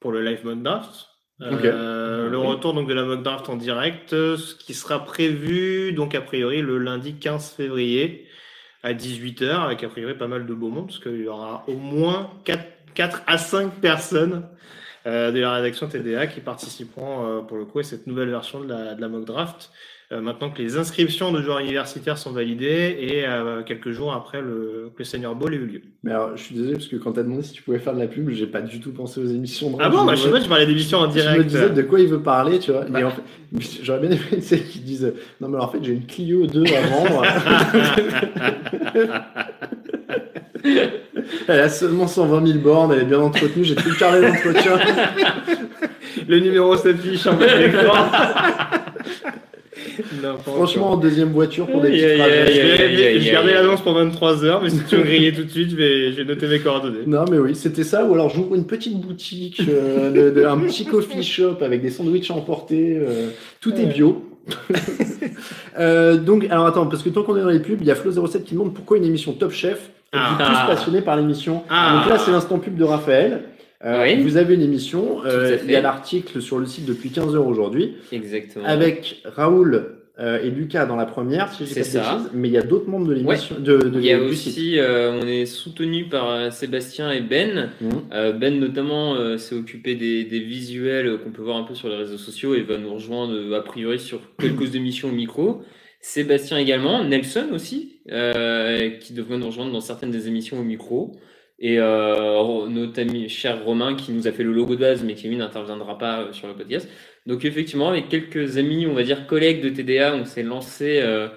Pour 0.00 0.12
le 0.12 0.22
live 0.22 0.44
mock 0.44 0.62
draft. 0.62 1.08
Euh, 1.40 2.30
le 2.30 2.38
retour 2.38 2.74
donc 2.74 2.88
de 2.88 2.94
la 2.94 3.04
mock 3.04 3.22
draft 3.22 3.48
en 3.48 3.56
direct, 3.56 4.12
euh, 4.12 4.36
ce 4.36 4.54
qui 4.54 4.72
sera 4.72 5.04
prévu 5.04 5.92
donc 5.92 6.14
a 6.14 6.20
priori 6.20 6.62
le 6.62 6.78
lundi 6.78 7.14
15 7.14 7.50
février 7.50 8.26
à 8.84 8.92
18h 8.92 9.64
avec 9.64 9.82
a 9.82 9.88
priori 9.88 10.14
pas 10.14 10.28
mal 10.28 10.46
de 10.46 10.54
beau 10.54 10.68
monde 10.68 10.86
parce 10.86 11.00
qu'il 11.00 11.22
y 11.22 11.26
aura 11.26 11.64
au 11.66 11.74
moins 11.74 12.30
4, 12.44 12.62
4 12.94 13.22
à 13.26 13.38
5 13.38 13.72
personnes 13.80 14.46
euh, 15.06 15.32
de 15.32 15.40
la 15.40 15.54
rédaction 15.54 15.88
TDA 15.88 16.26
qui 16.26 16.40
participeront 16.40 17.26
euh, 17.26 17.40
pour 17.40 17.56
le 17.56 17.64
coup 17.64 17.78
à 17.80 17.82
cette 17.82 18.06
nouvelle 18.06 18.28
version 18.28 18.60
de 18.60 18.68
la, 18.68 18.94
de 18.94 19.00
la 19.00 19.08
mock 19.08 19.24
draft. 19.24 19.70
Euh, 20.14 20.20
maintenant 20.20 20.50
que 20.50 20.62
les 20.62 20.76
inscriptions 20.76 21.32
de 21.32 21.42
joueurs 21.42 21.58
universitaires 21.58 22.18
sont 22.18 22.30
validées 22.30 22.96
et 23.00 23.26
euh, 23.26 23.62
quelques 23.62 23.90
jours 23.90 24.12
après 24.12 24.40
le, 24.40 24.90
que 24.94 24.98
le 25.00 25.04
Senior 25.04 25.34
Bowl 25.34 25.52
ait 25.52 25.56
eu 25.56 25.66
lieu. 25.66 25.82
Mais 26.04 26.12
alors, 26.12 26.36
je 26.36 26.42
suis 26.42 26.54
désolé 26.54 26.74
parce 26.74 26.86
que 26.86 26.94
quand 26.96 27.12
t'as 27.12 27.24
demandé 27.24 27.42
si 27.42 27.52
tu 27.52 27.62
pouvais 27.62 27.80
faire 27.80 27.94
de 27.94 27.98
la 27.98 28.06
pub, 28.06 28.30
j'ai 28.30 28.46
pas 28.46 28.60
du 28.60 28.78
tout 28.78 28.92
pensé 28.92 29.20
aux 29.20 29.26
émissions. 29.26 29.70
de 29.70 29.76
Ah 29.80 29.88
bon, 29.88 30.04
bah, 30.04 30.14
je 30.14 30.22
sais 30.22 30.30
pas, 30.30 30.40
tu 30.40 30.48
parlais 30.48 30.66
d'émissions 30.66 30.98
en 30.98 31.08
Je 31.10 31.18
direct. 31.18 31.38
me 31.38 31.44
disais 31.44 31.70
de 31.70 31.82
quoi 31.82 31.98
il 31.98 32.06
veut 32.06 32.22
parler, 32.22 32.60
tu 32.60 32.70
vois. 32.70 32.84
Bah. 32.84 33.00
Et 33.00 33.04
en 33.04 33.10
fait, 33.10 33.22
j'aurais 33.82 34.00
bien 34.00 34.10
aimé 34.10 34.20
tu 34.30 34.40
sais, 34.40 34.60
qu'ils 34.60 34.84
disent 34.84 35.12
Non, 35.40 35.48
mais 35.48 35.56
alors, 35.56 35.68
en 35.68 35.72
fait, 35.72 35.82
j'ai 35.82 35.92
une 35.92 36.06
Clio 36.06 36.46
2 36.46 36.62
à 36.62 36.80
vendre. 36.86 37.24
elle 41.48 41.60
a 41.60 41.68
seulement 41.68 42.06
120 42.06 42.46
000 42.46 42.58
bornes, 42.60 42.92
elle 42.92 43.00
est 43.00 43.06
bien 43.06 43.20
entretenue, 43.20 43.64
j'ai 43.64 43.74
tout 43.74 43.88
le 43.88 43.96
carnet 43.96 44.20
d'entretien. 44.20 44.78
Le 46.28 46.38
numéro 46.38 46.76
s'affiche 46.76 47.26
en 47.26 47.34
bas 47.34 47.46
de 47.46 47.64
l'écran. 47.64 48.06
Franchement, 50.46 50.92
en 50.92 50.96
deuxième 50.96 51.30
voiture 51.30 51.66
pour 51.66 51.80
des 51.80 51.88
aïe, 52.04 52.16
quoi. 52.18 52.26
trajets. 52.26 53.20
je 53.20 53.34
aïe. 53.36 53.52
l'annonce 53.54 53.80
pour 53.82 53.94
23 53.94 54.44
heures, 54.44 54.62
mais 54.62 54.70
si 54.70 54.80
tu 54.88 54.96
veux 54.96 55.02
griller 55.02 55.32
tout 55.32 55.44
de 55.44 55.50
suite, 55.50 55.70
je 55.70 55.76
vais, 55.76 56.12
je 56.12 56.16
vais 56.16 56.24
noter 56.24 56.46
mes 56.46 56.58
coordonnées. 56.60 57.04
Non, 57.06 57.24
mais 57.30 57.38
oui, 57.38 57.54
c'était 57.54 57.84
ça. 57.84 58.04
Ou 58.04 58.14
alors 58.14 58.28
j'ouvre 58.30 58.54
une 58.54 58.66
petite 58.66 59.00
boutique, 59.00 59.60
euh, 59.68 60.10
de- 60.10 60.40
de- 60.40 60.46
un 60.46 60.58
petit 60.58 60.84
coffee 60.84 61.22
shop 61.22 61.56
avec 61.62 61.82
des 61.82 61.90
sandwichs 61.90 62.30
à 62.30 62.34
emporter. 62.34 62.96
euh, 62.98 63.28
tout 63.60 63.74
est 63.74 63.86
bio. 63.86 64.24
Euh, 65.78 66.16
donc, 66.18 66.46
alors 66.50 66.66
attends, 66.66 66.86
parce 66.86 67.02
que 67.02 67.08
tant 67.08 67.22
qu'on 67.24 67.36
est 67.36 67.40
dans 67.42 67.48
les 67.48 67.58
pubs, 67.58 67.78
il 67.80 67.86
y 67.86 67.90
a 67.90 67.94
Flo07 67.94 68.44
qui 68.44 68.54
demande 68.54 68.74
pourquoi 68.74 68.96
une 68.96 69.04
émission 69.04 69.32
Top 69.32 69.50
Chef 69.50 69.90
est 70.12 70.16
Ah. 70.18 70.36
plus 70.38 70.72
passionné 70.74 71.00
par 71.00 71.16
l'émission. 71.16 71.62
Ah. 71.68 71.96
Donc 71.98 72.08
là, 72.12 72.18
c'est 72.18 72.30
l'instant 72.30 72.58
pub 72.58 72.76
de 72.76 72.84
Raphaël. 72.84 73.42
Euh, 73.84 74.02
Oui. 74.04 74.22
Vous 74.22 74.36
avez 74.36 74.54
une 74.54 74.62
émission, 74.62 75.24
euh, 75.24 75.58
il 75.64 75.70
y 75.70 75.76
a 75.76 75.80
l'article 75.80 76.40
sur 76.40 76.58
le 76.58 76.66
site 76.66 76.86
depuis 76.86 77.10
15 77.10 77.34
heures 77.34 77.46
aujourd'hui, 77.46 77.94
Exactement. 78.12 78.64
avec 78.64 79.20
Raoul 79.24 79.96
euh, 80.20 80.40
et 80.42 80.48
Lucas 80.50 80.86
dans 80.86 80.94
la 80.96 81.06
première, 81.06 81.52
si 81.52 81.66
C'est 81.66 81.80
pas 81.80 81.84
ça. 82.04 82.22
mais 82.32 82.48
il 82.48 82.52
y 82.54 82.56
a 82.56 82.62
d'autres 82.62 82.88
membres 82.88 83.08
de 83.08 83.14
l'émission. 83.14 83.56
De, 83.58 83.76
de- 83.76 83.98
Il 83.98 84.04
y 84.06 84.12
a 84.12 84.20
aussi, 84.22 84.78
euh, 84.78 85.18
on 85.20 85.26
est 85.26 85.44
soutenu 85.44 86.04
par 86.04 86.52
Sébastien 86.52 87.10
et 87.10 87.20
Ben. 87.20 87.70
Mhm. 87.80 87.90
Euh, 88.12 88.32
ben 88.32 88.58
notamment 88.58 89.36
s'est 89.38 89.56
occupé 89.56 89.96
des, 89.96 90.24
des 90.24 90.38
visuels 90.40 91.18
qu'on 91.18 91.30
peut 91.30 91.42
voir 91.42 91.56
un 91.56 91.64
peu 91.64 91.74
sur 91.74 91.88
les 91.88 91.96
réseaux 91.96 92.16
sociaux 92.18 92.54
et 92.54 92.62
va 92.62 92.78
nous 92.78 92.94
rejoindre 92.94 93.54
a 93.54 93.60
priori 93.62 93.98
sur 93.98 94.20
quelques 94.38 94.74
émissions 94.76 95.08
au 95.08 95.12
micro. 95.12 95.62
Sébastien 96.00 96.58
également, 96.58 97.02
Nelson 97.02 97.46
aussi, 97.52 97.98
qui 98.06 99.12
devrait 99.14 99.38
nous 99.38 99.46
rejoindre 99.46 99.72
dans 99.72 99.80
certaines 99.80 100.10
des 100.12 100.28
émissions 100.28 100.60
au 100.60 100.62
micro. 100.62 101.12
Et 101.66 101.78
euh, 101.78 102.66
notre 102.68 103.00
ami 103.00 103.30
cher 103.30 103.64
Romain 103.64 103.94
qui 103.94 104.12
nous 104.12 104.28
a 104.28 104.32
fait 104.32 104.42
le 104.42 104.52
logo 104.52 104.74
de 104.74 104.80
base, 104.80 105.02
mais 105.02 105.14
qui 105.14 105.28
lui 105.28 105.36
n'interviendra 105.36 105.96
pas 105.96 106.20
euh, 106.20 106.32
sur 106.34 106.46
le 106.46 106.52
podcast. 106.52 106.86
Donc 107.24 107.46
effectivement, 107.46 107.88
avec 107.88 108.10
quelques 108.10 108.58
amis, 108.58 108.86
on 108.86 108.92
va 108.92 109.02
dire 109.02 109.26
collègues 109.26 109.62
de 109.62 109.70
TDA, 109.70 110.14
on 110.14 110.26
s'est 110.26 110.42
lancé 110.42 111.00
euh, 111.02 111.28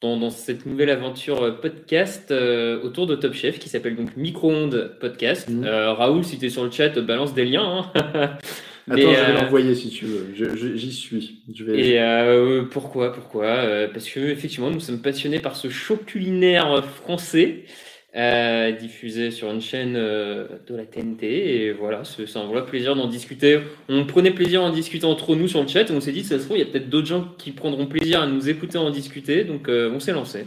dans, 0.00 0.16
dans 0.16 0.30
cette 0.30 0.64
nouvelle 0.64 0.88
aventure 0.88 1.42
euh, 1.42 1.50
podcast 1.50 2.30
euh, 2.30 2.80
autour 2.84 3.06
de 3.06 3.16
Top 3.16 3.34
Chef 3.34 3.58
qui 3.58 3.68
s'appelle 3.68 3.96
donc 3.96 4.16
Micro-ondes 4.16 4.96
Podcast. 4.98 5.46
Euh, 5.50 5.92
Raoul, 5.92 6.24
si 6.24 6.38
tu 6.38 6.46
es 6.46 6.48
sur 6.48 6.64
le 6.64 6.70
chat, 6.70 6.98
balance 7.00 7.34
des 7.34 7.44
liens. 7.44 7.84
hein. 7.94 8.38
Attends, 8.88 8.98
je 9.12 9.32
vais 9.32 9.32
l'envoyer 9.42 9.74
si 9.74 9.90
tu 9.90 10.06
veux. 10.06 10.54
J'y 10.54 10.92
suis. 10.92 11.42
Je 11.54 11.64
vais... 11.64 11.80
Et 11.80 12.00
euh, 12.00 12.62
pourquoi 12.62 13.12
Pourquoi 13.12 13.62
Parce 13.92 14.08
que 14.08 14.20
effectivement, 14.20 14.70
nous 14.70 14.80
sommes 14.80 15.02
passionnés 15.02 15.40
par 15.40 15.54
ce 15.54 15.68
show 15.68 15.96
culinaire 15.96 16.82
français 16.82 17.64
euh, 18.16 18.72
diffusé 18.72 19.30
sur 19.30 19.50
une 19.50 19.60
chaîne 19.60 19.94
euh, 19.96 20.46
de 20.66 20.74
la 20.74 20.84
TNT. 20.86 21.24
Et 21.24 21.72
voilà, 21.72 22.02
c'est 22.04 22.38
un 22.38 22.46
vrai 22.46 22.64
plaisir 22.64 22.96
d'en 22.96 23.08
discuter. 23.08 23.60
On 23.88 24.06
prenait 24.06 24.30
plaisir 24.30 24.62
en 24.62 24.70
discuter 24.70 25.04
entre 25.04 25.36
nous 25.36 25.48
sur 25.48 25.60
le 25.60 25.68
chat. 25.68 25.90
On 25.90 26.00
s'est 26.00 26.12
dit, 26.12 26.24
ça 26.24 26.38
se 26.38 26.44
trouve, 26.44 26.56
il 26.56 26.60
y 26.60 26.62
a 26.62 26.66
peut-être 26.66 26.88
d'autres 26.88 27.06
gens 27.06 27.28
qui 27.36 27.50
prendront 27.52 27.86
plaisir 27.86 28.22
à 28.22 28.26
nous 28.26 28.48
écouter 28.48 28.78
en 28.78 28.90
discuter. 28.90 29.44
Donc, 29.44 29.68
euh, 29.68 29.92
on 29.94 30.00
s'est 30.00 30.12
lancé. 30.12 30.46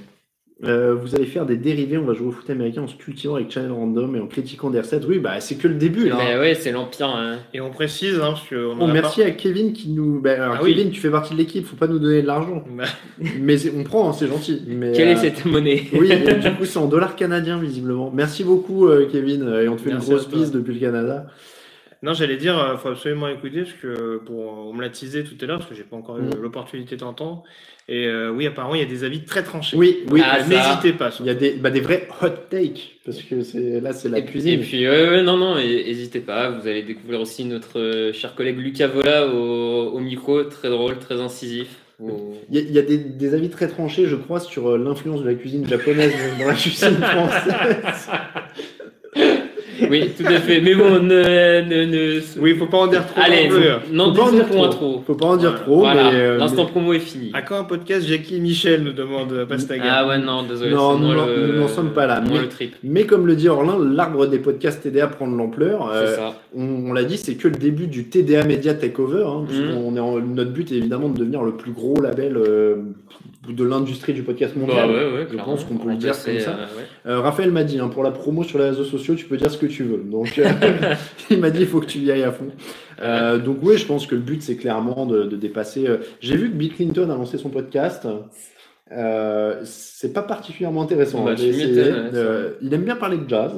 Euh, 0.66 0.94
vous 0.94 1.16
allez 1.16 1.26
faire 1.26 1.46
des 1.46 1.56
dérivés, 1.56 1.98
on 1.98 2.04
va 2.04 2.14
jouer 2.14 2.28
au 2.28 2.32
foot 2.32 2.50
américain 2.50 2.82
en 2.82 2.88
se 2.88 2.96
cultivant 2.98 3.36
avec 3.36 3.50
Channel 3.50 3.72
Random 3.72 4.14
et 4.18 4.20
en 4.20 4.28
critiquant 4.28 4.70
des 4.70 4.82
recettes. 4.82 5.06
Oui, 5.08 5.20
bah 5.20 5.40
c'est 5.40 5.56
que 5.56 5.70
le 5.70 5.76
début. 5.76 6.10
Là. 6.10 6.18
Mais 6.18 6.38
ouais, 6.38 6.54
c'est 6.54 6.74
l'empire. 6.74 7.08
hein. 7.08 7.38
Et 7.54 7.62
on 7.62 7.70
précise, 7.70 8.16
hein, 8.18 8.32
parce 8.32 8.44
que 8.46 8.56
on 8.68 8.74
en 8.74 8.76
Bon, 8.76 8.90
a 8.90 8.94
merci 8.94 9.24
à 9.24 9.32
Kevin 9.32 9.72
qui 9.72 9.88
nous. 9.90 10.20
Bah, 10.20 10.32
alors, 10.34 10.56
Ah 10.60 10.64
oui. 10.64 10.76
Kevin, 10.76 10.92
tu 10.92 11.00
fais 11.00 11.10
partie 11.10 11.32
de 11.34 11.38
l'équipe, 11.40 11.66
faut 11.66 11.78
pas 11.78 11.88
nous 11.88 12.00
donner 12.00 12.22
de 12.22 12.28
l'argent. 12.28 12.66
Bah, 12.76 12.84
Mais 13.40 13.58
c'est- 13.58 13.72
on 13.74 13.86
prend, 13.86 14.10
hein, 14.10 14.14
c'est 14.14 14.28
gentil. 14.28 14.62
Mais, 14.68 14.92
Quelle 14.92 15.08
euh, 15.08 15.12
est 15.12 15.16
cette 15.16 15.46
monnaie? 15.46 15.84
Oui, 15.94 16.12
et 16.12 16.18
du 16.40 16.52
coup, 16.56 16.66
c'est 16.66 16.80
en 16.80 16.88
dollars 16.88 17.16
canadiens, 17.16 17.58
visiblement. 17.58 18.12
Merci 18.14 18.44
beaucoup, 18.44 18.88
euh, 18.90 19.08
Kevin, 19.10 19.44
euh, 19.44 19.64
et 19.64 19.70
on 19.70 19.78
te 19.78 19.82
fait 19.82 19.92
Merci 19.92 20.10
une 20.12 20.18
grosse 20.18 20.28
bise 20.30 20.52
depuis 20.52 20.74
le 20.74 20.80
Canada. 20.82 21.28
Non, 22.04 22.14
j'allais 22.14 22.38
dire, 22.38 22.56
il 22.74 22.78
faut 22.80 22.88
absolument 22.90 23.28
écouter, 23.30 23.62
parce 23.62 23.74
que 23.74 24.18
pour, 24.26 24.68
on 24.70 24.74
me 24.74 24.82
l'a 24.82 24.90
teasé 24.90 25.24
tout 25.24 25.36
à 25.42 25.46
l'heure, 25.46 25.58
parce 25.60 25.70
que 25.70 25.76
j'ai 25.76 25.84
pas 25.84 25.96
encore 25.98 26.18
eu 26.18 26.22
Mm. 26.24 26.42
l'opportunité 26.42 26.96
d'entendre. 26.98 27.44
Et 27.92 28.06
euh, 28.06 28.30
oui, 28.30 28.46
apparemment, 28.46 28.76
il 28.76 28.82
y 28.82 28.86
a 28.86 28.88
des 28.88 29.04
avis 29.04 29.22
très 29.22 29.42
tranchés. 29.42 29.76
Oui, 29.76 30.06
oui. 30.12 30.22
Ah. 30.24 30.44
N'hésitez 30.44 30.94
pas. 30.94 31.10
Il 31.20 31.26
y 31.26 31.30
a 31.32 31.34
des, 31.34 31.54
bah, 31.54 31.72
des 31.72 31.80
vrais 31.80 32.08
hot 32.22 32.30
takes, 32.48 33.00
parce 33.04 33.20
que 33.24 33.42
c'est 33.42 33.82
là, 33.82 33.94
c'est 33.94 34.10
la 34.10 34.20
et, 34.20 34.26
cuisine. 34.26 34.60
Et 34.60 34.64
puis, 34.64 34.88
ouais, 34.88 35.10
ouais, 35.10 35.24
non, 35.24 35.38
non, 35.38 35.56
n'hésitez 35.56 36.20
pas. 36.20 36.52
Vous 36.52 36.68
allez 36.68 36.84
découvrir 36.84 37.20
aussi 37.20 37.46
notre 37.46 37.80
euh, 37.80 38.14
cher 38.14 38.36
collègue 38.36 38.60
Lucas 38.60 38.86
Vola 38.86 39.28
au, 39.28 39.90
au 39.90 40.00
micro, 40.02 40.44
très 40.44 40.70
drôle, 40.70 41.00
très 41.00 41.20
incisif. 41.20 41.68
Il 42.00 42.56
y 42.56 42.60
a, 42.60 42.62
il 42.62 42.72
y 42.72 42.80
a 42.80 42.84
des, 42.84 42.98
des 43.00 43.34
avis 43.34 43.50
très 43.50 43.68
tranchés, 43.68 44.06
je 44.06 44.16
crois, 44.16 44.40
sur 44.40 44.70
euh, 44.70 44.78
l'influence 44.78 45.24
de 45.24 45.28
la 45.28 45.34
cuisine 45.34 45.68
japonaise 45.68 46.14
dans 46.40 46.48
la 46.48 46.54
cuisine 46.54 46.96
française. 47.02 48.10
Oui, 49.90 50.10
tout 50.18 50.26
à 50.26 50.40
fait. 50.40 50.62
Mais 50.62 50.76
bon, 50.76 51.00
ne. 51.02 51.62
ne, 51.62 51.86
ne... 51.86 52.20
Oui, 52.40 52.56
faut 52.56 52.66
pas 52.66 52.78
en 52.80 52.88
dire 52.88 53.06
trop. 53.06 53.22
Allez, 53.22 53.50
non 53.92 54.06
Faut 54.14 54.22
pas 54.22 54.24
en 54.28 54.32
dire 54.32 54.50
trop. 54.50 54.68
trop. 54.68 55.04
Faut 55.06 55.16
pas 55.16 55.26
en 55.28 55.38
dire 55.38 55.56
trop, 55.62 55.80
Voilà, 55.80 56.12
euh, 56.12 56.38
l'instant 56.38 56.66
mais- 56.66 56.72
promo 56.72 56.94
est 56.94 57.00
fini. 57.00 57.32
À 57.34 57.42
quand 57.42 57.58
un 57.60 57.64
podcast 57.64 58.06
Jackie 58.08 58.38
et 58.38 58.40
Michel 58.40 58.84
nous 58.84 58.94
demande 58.94 59.32
euh, 59.34 59.46
Pastaga 59.46 59.84
Ah 59.90 60.08
ouais, 60.08 60.18
non, 60.18 60.44
désolé. 60.44 60.72
Non, 60.72 60.98
nous 60.98 61.14
n'en- 61.14 61.26
le- 61.26 61.68
sommes 61.68 61.92
pas 61.92 62.06
là, 62.08 62.22
mais- 62.28 62.40
le 62.40 62.48
trip. 62.48 62.76
mais 62.84 63.06
comme 63.06 63.28
le 63.28 63.36
dit 63.36 63.48
Orlin, 63.50 63.78
l'arbre 63.80 64.26
des 64.28 64.40
podcasts 64.40 64.82
TDA 64.84 65.08
prend 65.08 65.28
de 65.28 65.38
l'ampleur. 65.38 65.90
Euh, 65.94 66.16
on 66.56 66.90
on 66.90 66.94
l'a 66.94 67.04
dit, 67.04 67.18
c'est 67.18 67.36
que 67.36 67.48
le 67.48 67.56
début 67.56 67.88
du 67.88 68.06
TDA 68.06 68.44
Media 68.44 68.74
Takeover. 68.74 69.24
Hein, 69.28 69.46
Mhm. 69.50 69.74
qu'on 69.76 69.96
est 69.96 70.00
en- 70.00 70.20
notre 70.20 70.52
but 70.52 70.72
est 70.72 70.76
évidemment 70.78 71.10
de 71.10 71.18
devenir 71.20 71.44
le 71.44 71.52
plus 71.54 71.72
gros 71.72 72.00
label 72.02 72.38
euh, 72.38 72.76
de 73.54 73.64
l'industrie 73.64 74.14
du 74.14 74.24
podcast 74.24 74.54
Bah 74.56 74.62
mondial. 74.62 74.90
ouais, 74.90 74.96
ouais, 75.20 75.28
je 75.32 75.38
pense 75.38 75.64
qu'on 75.64 75.78
peut 75.78 75.90
le 75.90 75.96
dire 75.98 76.12
comme 76.24 76.40
ça. 76.40 76.52
euh, 76.52 76.64
ouais. 76.78 76.84
Euh, 77.08 77.20
Raphaël 77.22 77.52
m'a 77.52 77.64
dit, 77.64 77.80
hein, 77.80 77.88
pour 77.90 78.04
la 78.04 78.12
promo 78.12 78.44
sur 78.44 78.58
les 78.60 78.66
réseaux 78.70 78.84
sociaux, 78.84 79.16
tu 79.16 79.26
peux 79.26 79.38
dire 79.38 79.52
ce 79.52 79.58
que 79.58 79.66
tu 79.66 79.84
veux. 79.84 79.98
Donc, 80.04 80.38
euh, 80.40 80.46
il 81.30 81.40
m'a 81.40 81.50
dit, 81.50 81.62
il 81.62 81.68
faut 81.68 81.80
que 81.80 81.86
tu 81.88 82.00
y 82.00 82.12
ailles 82.12 82.24
à 82.24 82.32
fond. 82.32 82.48
Euh, 83.02 83.38
donc, 83.38 83.58
oui, 83.62 83.78
je 83.78 83.86
pense 83.86 84.08
que 84.08 84.16
le 84.16 84.22
but, 84.22 84.42
c'est 84.42 84.56
clairement 84.58 85.06
de, 85.06 85.24
de 85.24 85.36
dépasser. 85.36 85.88
J'ai 86.20 86.36
vu 86.38 86.50
que 86.52 86.56
Bill 86.56 86.74
Clinton 86.74 87.10
a 87.10 87.16
lancé 87.16 87.38
son 87.38 87.50
podcast. 87.50 88.08
Euh, 88.92 89.60
c'est 89.66 90.14
pas 90.14 90.24
particulièrement 90.24 90.82
intéressant. 90.82 91.24
Bah, 91.24 91.32
hein, 91.38 91.42
ouais, 91.42 91.52
Euh, 92.14 92.52
il 92.62 92.74
aime 92.74 92.84
bien 92.84 92.96
parler 92.96 93.18
de 93.18 93.30
jazz. 93.30 93.54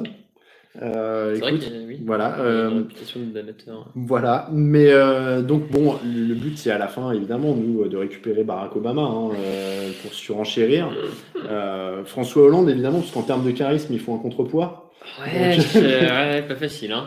Euh, 0.80 1.34
C'est 1.34 1.40
vrai 1.40 1.54
écoute, 1.56 1.68
a- 1.70 1.86
oui. 1.86 2.00
voilà, 2.06 2.38
euh, 2.40 2.70
de 2.70 3.44
voilà, 3.94 4.48
mais 4.52 4.90
euh, 4.90 5.42
donc 5.42 5.70
bon, 5.70 5.96
le 6.02 6.32
but 6.34 6.56
c'est 6.56 6.70
à 6.70 6.78
la 6.78 6.88
fin 6.88 7.12
évidemment 7.12 7.54
nous 7.54 7.86
de 7.86 7.96
récupérer 7.98 8.42
Barack 8.42 8.74
Obama 8.76 9.02
hein, 9.02 9.28
pour 10.02 10.14
surenchérir. 10.14 10.88
François 12.06 12.44
Hollande 12.44 12.70
évidemment 12.70 13.00
parce 13.00 13.10
qu'en 13.10 13.22
termes 13.22 13.44
de 13.44 13.50
charisme 13.50 13.92
il 13.92 14.00
faut 14.00 14.14
un 14.14 14.18
contrepoids. 14.18 14.90
Ouais, 15.20 15.56
Donc- 15.56 15.66
je- 15.74 15.78
ouais, 15.80 16.42
pas 16.48 16.54
facile, 16.56 16.92
hein. 16.92 17.06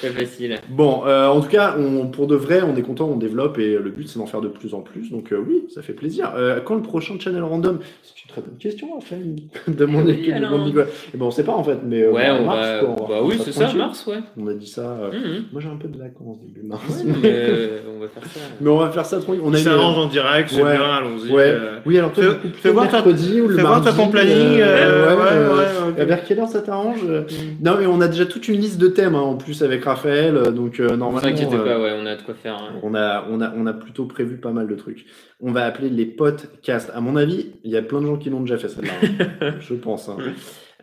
Pas 0.00 0.10
facile. 0.10 0.58
Bon, 0.70 1.02
en 1.04 1.40
tout 1.40 1.48
cas, 1.48 1.74
on, 1.76 2.06
pour 2.06 2.28
de 2.28 2.36
vrai, 2.36 2.62
on 2.62 2.76
est 2.76 2.82
content, 2.82 3.08
on 3.08 3.16
développe 3.16 3.58
et 3.58 3.74
le 3.76 3.90
but 3.90 4.06
c'est 4.08 4.20
d'en 4.20 4.26
faire 4.26 4.40
de 4.40 4.46
plus 4.46 4.74
en 4.74 4.80
plus. 4.80 5.10
Donc 5.10 5.34
oui, 5.36 5.64
ça 5.74 5.82
fait 5.82 5.92
plaisir. 5.92 6.32
Quand 6.64 6.76
le 6.76 6.82
prochain 6.82 7.18
channel 7.18 7.42
random 7.42 7.80
C'est 8.04 8.21
une 8.21 8.21
très 8.32 8.40
bonne 8.40 8.56
question, 8.58 8.88
Raphaël. 8.94 9.36
De 9.68 9.84
mon 9.84 10.02
Oui, 10.04 10.12
équipe, 10.12 10.30
de 10.32 10.36
alors. 10.38 10.50
mon 10.58 10.64
Nicolas. 10.64 10.86
Et 11.14 11.16
ben 11.16 11.26
on 11.26 11.30
sait 11.30 11.44
pas 11.44 11.52
en 11.52 11.62
fait, 11.62 11.78
mais 11.84 12.02
euh, 12.02 12.10
Ouais, 12.12 12.28
on 12.30 12.44
mars, 12.46 12.58
va. 12.66 12.78
quoi, 12.80 12.96
on 13.04 13.08
Bah 13.08 13.20
oui, 13.22 13.36
c'est 13.44 13.52
ça, 13.52 13.72
mars, 13.74 14.06
ouais. 14.06 14.18
On 14.36 14.46
a 14.48 14.54
dit 14.54 14.66
ça. 14.66 14.82
euh, 14.82 15.10
Mhm. 15.12 15.44
Moi 15.52 15.60
j'ai 15.62 15.68
un 15.68 15.76
peu 15.76 15.88
de 15.88 15.98
vacances 15.98 16.38
début 16.40 16.66
mars. 16.66 16.82
Ouais, 16.88 17.12
mais, 17.22 17.28
euh, 17.32 17.78
on 17.96 18.00
va 18.00 18.08
faire 18.08 18.24
ça. 18.24 18.40
Mais 18.60 18.70
on 18.70 18.76
va 18.78 18.90
faire 18.90 19.06
ça 19.06 19.20
tranquille. 19.20 19.42
On 19.44 19.52
s'arrange 19.54 19.98
en 19.98 20.06
direct, 20.06 20.50
c'est 20.50 20.62
ouais. 20.62 20.76
bien, 20.76 20.82
allons-y. 20.90 21.30
Ouais. 21.30 21.42
euh, 21.46 21.78
Oui, 21.86 21.98
alors 21.98 22.12
toi, 22.12 22.24
Fais- 22.24 22.48
fais 22.54 22.70
voir 22.70 22.86
ta- 22.88 22.92
mercredi 23.02 23.40
ou 23.40 23.48
le 23.48 23.54
Fais 23.56 23.60
voir 23.62 23.80
mardi. 23.80 23.88
toi 23.96 24.04
ton 24.04 24.10
planning. 24.10 24.60
euh, 24.60 25.16
ouais, 25.16 25.22
ouais, 25.22 25.58
ouais, 25.58 25.90
ok. 26.02 26.06
Vers 26.08 26.24
quelle 26.24 26.40
heure 26.40 26.48
ça 26.48 26.62
t'arrange? 26.62 27.00
Euh 27.08 27.22
Non, 27.62 27.76
mais 27.78 27.86
on 27.86 28.00
a 28.00 28.08
déjà 28.08 28.26
toute 28.26 28.48
une 28.48 28.60
liste 28.60 28.80
de 28.80 28.88
thèmes 28.88 29.14
hein, 29.14 29.20
en 29.20 29.36
plus 29.36 29.62
avec 29.62 29.84
Raphaël, 29.84 30.34
donc 30.54 30.80
euh, 30.80 30.84
Ne 30.84 30.90
vous 30.92 30.96
normalement. 30.96 31.28
inquiétez 31.28 31.56
pas, 31.56 31.78
ouais, 31.80 31.92
on 32.00 32.06
a 32.06 32.16
de 32.16 32.22
quoi 32.22 32.34
faire. 32.34 32.54
hein. 32.54 32.78
On 32.82 32.94
a, 32.94 33.24
on, 33.30 33.40
a, 33.40 33.52
on 33.56 33.66
a 33.66 33.72
plutôt 33.72 34.06
prévu 34.06 34.36
pas 34.38 34.50
mal 34.52 34.66
de 34.66 34.74
trucs. 34.74 35.04
On 35.44 35.50
va 35.52 35.64
appeler 35.66 35.90
les 35.90 36.06
podcasts. 36.06 36.90
À 36.94 37.00
mon 37.00 37.16
avis, 37.16 37.46
il 37.64 37.70
y 37.72 37.76
a 37.76 37.82
plein 37.82 38.00
de 38.00 38.06
gens 38.06 38.16
qui 38.22 38.30
l'ont 38.30 38.40
déjà 38.40 38.56
fait 38.58 38.68
celle-là. 38.68 38.92
hein. 39.40 39.54
je 39.60 39.74
pense. 39.74 40.08
hein. 40.08 40.16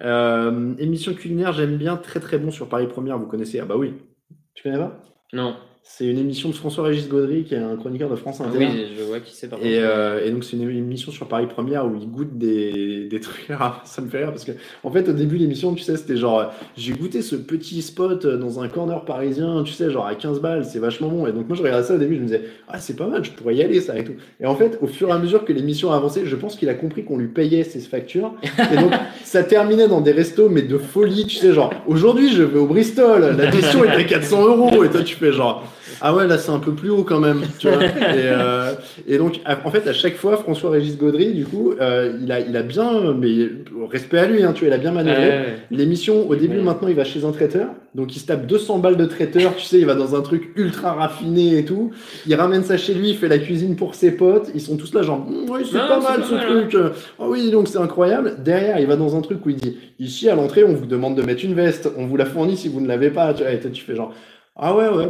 Euh, 0.02 0.74
émission 0.78 1.14
culinaire, 1.14 1.54
j'aime 1.54 1.78
bien. 1.78 1.98
Très 1.98 2.20
très 2.20 2.38
bon 2.38 2.52
sur 2.52 2.70
Paris 2.70 2.88
Première. 2.88 3.18
Vous 3.18 3.28
connaissez? 3.28 3.60
Ah 3.60 3.66
bah 3.66 3.76
oui. 3.78 3.94
Tu 4.54 4.64
connais 4.64 4.78
pas? 4.78 5.02
Non. 5.34 5.56
C'est 5.92 6.06
une 6.06 6.20
émission 6.20 6.50
de 6.50 6.54
François-Régis 6.54 7.10
Gaudry, 7.10 7.44
qui 7.44 7.56
est 7.56 7.58
un 7.58 7.76
chroniqueur 7.76 8.12
de 8.12 8.16
France 8.16 8.38
Ah 8.42 8.48
Inter. 8.48 8.58
oui, 8.60 8.86
je 8.96 9.04
vois 9.04 9.20
qui 9.20 9.36
c'est 9.36 9.48
Et, 9.64 9.80
euh, 9.80 10.24
et 10.24 10.30
donc 10.30 10.44
c'est 10.44 10.56
une 10.56 10.70
émission 10.70 11.12
sur 11.12 11.28
Paris 11.28 11.48
Première 11.48 11.88
où 11.88 11.96
il 12.00 12.08
goûte 12.10 12.38
des, 12.38 13.08
des 13.10 13.20
trucs. 13.20 13.48
Ça 13.86 14.02
me 14.04 14.08
fait 14.08 14.20
rire 14.20 14.30
parce 14.30 14.46
que 14.46 14.52
en 14.84 14.92
fait 14.92 15.10
au 15.10 15.14
début 15.14 15.38
de 15.38 15.42
l'émission 15.42 15.74
tu 15.74 15.82
sais 15.82 15.98
c'était 15.98 16.16
genre 16.16 16.40
euh, 16.40 16.46
j'ai 16.78 16.94
goûté 16.94 17.24
ce 17.24 17.36
petit 17.36 17.82
spot 17.82 18.24
euh, 18.24 18.38
dans 18.38 18.62
un 18.62 18.68
corner 18.70 19.04
parisien 19.04 19.64
tu 19.66 19.74
sais 19.74 19.90
genre 19.90 20.06
à 20.06 20.14
15 20.14 20.40
balles 20.42 20.64
c'est 20.64 20.78
vachement 20.80 21.08
bon. 21.10 21.26
Et 21.26 21.32
donc 21.34 21.48
moi 21.48 21.58
je 21.58 21.64
regardais 21.64 21.84
ça 21.86 21.96
au 21.96 21.98
début 21.98 22.16
je 22.16 22.20
me 22.22 22.26
disais 22.28 22.44
ah 22.70 22.80
c'est 22.80 22.96
pas 22.96 23.08
mal 23.08 23.26
je 23.26 23.32
pourrais 23.32 23.56
y 23.56 23.64
aller 23.64 23.82
ça 23.82 23.98
et 23.98 24.04
tout 24.04 24.14
et 24.40 24.46
en 24.46 24.56
fait 24.56 24.78
au 24.82 24.88
fur 24.88 25.10
et 25.10 25.12
à 25.12 25.18
mesure 25.18 25.44
que 25.44 25.52
l'émission 25.52 25.92
avançait 25.92 26.22
je 26.24 26.36
pense 26.36 26.56
qu'il 26.56 26.70
a 26.70 26.76
compris 26.76 27.04
qu'on 27.04 27.18
lui 27.18 27.28
payait 27.30 27.64
ses 27.64 27.80
factures. 27.80 28.36
Et 28.72 28.78
donc 28.78 28.94
ça 29.24 29.44
terminait 29.44 29.88
dans 29.88 30.02
des 30.02 30.12
restos 30.12 30.50
mais 30.50 30.62
de 30.62 30.78
folie 30.78 31.26
tu 31.26 31.38
sais 31.38 31.52
genre 31.52 31.74
aujourd'hui 31.88 32.32
je 32.32 32.44
vais 32.44 32.60
au 32.60 32.68
Bristol 32.68 33.36
l'addition 33.36 33.84
était 33.84 34.06
400 34.06 34.46
euros 34.46 34.84
et 34.84 34.90
toi 34.90 35.02
tu 35.02 35.16
fais 35.16 35.34
genre 35.34 35.64
ah 36.02 36.16
ouais 36.16 36.28
là 36.28 36.38
c'est 36.38 36.52
un 36.52 36.60
peu 36.60 36.74
plus 36.74 36.90
haut 36.90 37.04
quand 37.04 37.20
même 37.20 37.42
tu 37.58 37.68
vois 37.68 37.84
et, 37.84 37.90
euh, 37.98 38.74
et 39.08 39.18
donc, 39.18 39.40
en 39.66 39.72
fait, 39.72 39.88
à 39.88 39.94
chaque 39.94 40.16
fois, 40.16 40.38
François-Régis 40.38 40.98
Gaudry, 40.98 41.34
du 41.34 41.46
coup, 41.46 41.74
euh, 41.80 42.18
il, 42.22 42.32
a, 42.32 42.40
il 42.40 42.56
a 42.56 42.62
bien, 42.64 43.14
mais 43.14 43.50
respect 43.90 44.20
à 44.20 44.28
lui, 44.28 44.44
hein, 44.44 44.54
tu 44.54 44.66
vois, 44.66 44.70
il 44.70 44.74
a 44.74 44.78
bien 44.78 44.92
manœuvré. 44.92 45.28
ouais. 45.28 45.46
L'émission, 45.72 46.28
au 46.30 46.36
début, 46.36 46.58
Ouais. 46.58 46.64
maintenant, 46.64 46.88
il 46.88 46.96
va 46.96 47.04
chez 47.04 47.24
un 47.26 47.32
traiteur. 47.32 47.68
Donc, 47.96 48.16
il 48.16 48.20
se 48.20 48.26
tape 48.28 48.46
200 48.46 48.80
balles 48.80 48.98
de 48.98 49.06
traiteur. 49.06 49.56
Tu 49.56 49.66
sais, 49.66 49.80
il 49.80 49.86
va 49.86 49.96
dans 49.96 50.16
un 50.16 50.22
truc 50.22 50.52
ultra 50.56 50.94
raffiné 50.94 51.58
et 51.58 51.66
tout. 51.66 51.92
Il 52.28 52.36
ramène 52.36 52.64
ça 52.64 52.78
chez 52.78 52.94
lui, 52.94 53.10
il 53.10 53.18
fait 53.18 53.28
la 53.30 53.40
cuisine 53.40 53.76
pour 53.76 53.96
ses 53.96 54.12
potes. 54.12 54.50
Ils 54.54 54.62
sont 54.62 54.78
tous 54.78 54.94
là, 54.94 55.02
genre, 55.02 55.26
Hum, 55.28 55.46
oui, 55.50 55.62
c'est 55.70 55.78
pas 55.80 56.00
mal 56.00 56.24
ce 56.24 56.34
mal, 56.36 56.68
truc. 56.68 56.78
Oh 57.18 57.26
oui, 57.30 57.50
donc 57.52 57.68
c'est 57.68 57.80
incroyable. 57.80 58.36
Derrière, 58.44 58.80
il 58.80 58.86
va 58.88 58.96
dans 58.96 59.16
un 59.16 59.22
truc 59.22 59.46
où 59.46 59.50
il 59.50 59.56
dit, 59.56 59.78
ici, 60.00 60.30
à 60.30 60.36
l'entrée, 60.36 60.64
on 60.64 60.74
vous 60.74 60.86
demande 60.86 61.16
de 61.16 61.22
mettre 61.24 61.44
une 61.46 61.54
veste. 61.56 61.90
On 61.98 62.06
vous 62.06 62.18
la 62.18 62.26
fournit 62.26 62.58
si 62.58 62.68
vous 62.70 62.82
ne 62.82 62.88
l'avez 62.88 63.10
pas. 63.10 63.34
Tu 63.34 63.44
vois, 63.44 63.52
et 63.52 63.60
tu 63.60 63.84
fais 63.84 63.96
genre, 63.96 64.14
ah 64.62 64.76
ouais, 64.76 64.90
ouais, 64.90 65.08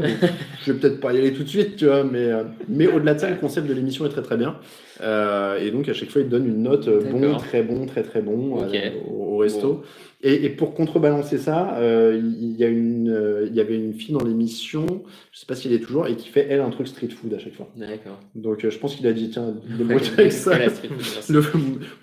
je 0.65 0.71
vais 0.71 0.79
peut-être 0.79 0.99
pas 0.99 1.13
y 1.13 1.17
aller 1.17 1.33
tout 1.33 1.43
de 1.43 1.47
suite, 1.49 1.75
tu 1.75 1.85
vois, 1.85 2.03
mais, 2.03 2.31
euh, 2.31 2.43
mais 2.67 2.87
au-delà 2.87 3.13
de 3.15 3.19
ça, 3.19 3.29
le 3.29 3.37
concept 3.37 3.67
de 3.67 3.73
l'émission 3.73 4.05
est 4.05 4.09
très 4.09 4.21
très 4.21 4.37
bien. 4.37 4.55
Euh, 5.01 5.57
et 5.59 5.71
donc, 5.71 5.87
à 5.89 5.93
chaque 5.93 6.09
fois, 6.09 6.21
il 6.21 6.29
donne 6.29 6.45
une 6.45 6.61
note 6.63 6.87
euh, 6.87 6.99
bon, 7.11 7.19
très 7.37 7.63
bon, 7.63 7.85
très 7.85 8.03
très 8.03 8.21
bon 8.21 8.61
euh, 8.61 8.67
au, 9.07 9.35
au 9.35 9.37
resto. 9.37 9.83
Et, 10.21 10.43
et 10.45 10.49
pour 10.49 10.73
contrebalancer 10.73 11.37
ça, 11.37 11.75
euh, 11.77 12.19
il 12.21 12.57
y, 12.57 12.65
a 12.65 12.67
une, 12.67 13.09
euh, 13.09 13.47
il 13.49 13.55
y 13.55 13.61
avait 13.61 13.75
une 13.77 13.93
fille 13.93 14.13
dans 14.13 14.25
l'émission, 14.25 14.85
je 15.31 15.39
sais 15.39 15.45
pas 15.45 15.55
si 15.55 15.67
elle 15.69 15.73
est 15.75 15.79
toujours, 15.79 16.07
et 16.07 16.15
qui 16.17 16.27
fait 16.27 16.45
elle 16.49 16.59
un 16.59 16.69
truc 16.71 16.89
street 16.89 17.07
food 17.07 17.33
à 17.33 17.39
chaque 17.39 17.53
fois. 17.55 17.69
D'accord. 17.77 18.19
Donc, 18.35 18.67
je 18.69 18.77
pense 18.77 18.95
qu'il 18.97 19.07
a 19.07 19.13
dit, 19.13 19.29
tiens, 19.29 19.55
débrouille 19.77 20.01
avec 20.17 20.33
ça. 20.33 20.51
Food. 20.69 20.89
Le- 21.29 21.43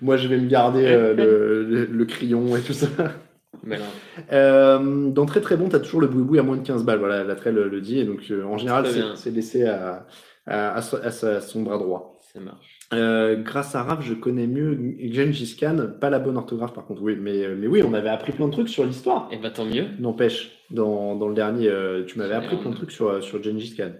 moi, 0.01 0.17
je 0.17 0.27
vais 0.27 0.37
me 0.37 0.47
garder 0.49 0.81
le, 1.15 1.63
le- 1.69 1.85
le 1.91 2.05
crayon 2.05 2.55
et 2.57 2.61
tout 2.61 2.73
ça. 2.73 2.87
Euh, 4.31 5.09
dans 5.09 5.25
très 5.25 5.41
très 5.41 5.57
bon, 5.57 5.69
tu 5.69 5.75
as 5.75 5.79
toujours 5.79 6.01
le 6.01 6.07
boui 6.07 6.39
à 6.39 6.43
moins 6.43 6.57
de 6.57 6.65
15 6.65 6.83
balles. 6.83 6.99
Voilà, 6.99 7.23
la 7.23 7.35
trail 7.35 7.53
le, 7.53 7.81
dit. 7.81 7.99
Et 7.99 8.05
donc, 8.05 8.21
euh, 8.31 8.43
en 8.43 8.57
général, 8.57 8.85
c'est 9.15 9.31
laissé 9.31 9.65
à, 9.65 10.05
à, 10.45 10.81
son 10.81 11.61
bras 11.61 11.77
droit. 11.77 12.19
Ça 12.33 12.39
marche. 12.39 12.77
Euh, 12.93 13.35
grâce 13.41 13.75
à 13.75 13.83
Raph, 13.83 14.01
je 14.01 14.13
connais 14.13 14.47
mieux 14.47 14.95
Gengis 15.11 15.57
Khan. 15.59 15.89
Pas 15.99 16.09
la 16.09 16.19
bonne 16.19 16.37
orthographe, 16.37 16.73
par 16.73 16.85
contre, 16.85 17.01
oui. 17.01 17.17
Mais, 17.19 17.47
mais 17.55 17.67
oui, 17.67 17.83
on 17.83 17.93
avait 17.93 18.09
appris 18.09 18.31
plein 18.31 18.47
de 18.47 18.53
trucs 18.53 18.69
sur 18.69 18.85
l'histoire. 18.85 19.27
Et 19.31 19.37
bah 19.37 19.49
tant 19.49 19.65
mieux. 19.65 19.85
N'empêche, 19.99 20.51
dans, 20.71 21.15
dans 21.15 21.27
le 21.27 21.35
dernier, 21.35 21.67
euh, 21.67 22.05
tu 22.05 22.17
m'avais 22.17 22.35
appris 22.35 22.55
plein 22.57 22.71
de 22.71 22.75
trucs 22.75 22.91
sur, 22.91 23.23
sur 23.23 23.43
Gengis 23.43 23.75
Khan. 23.75 23.91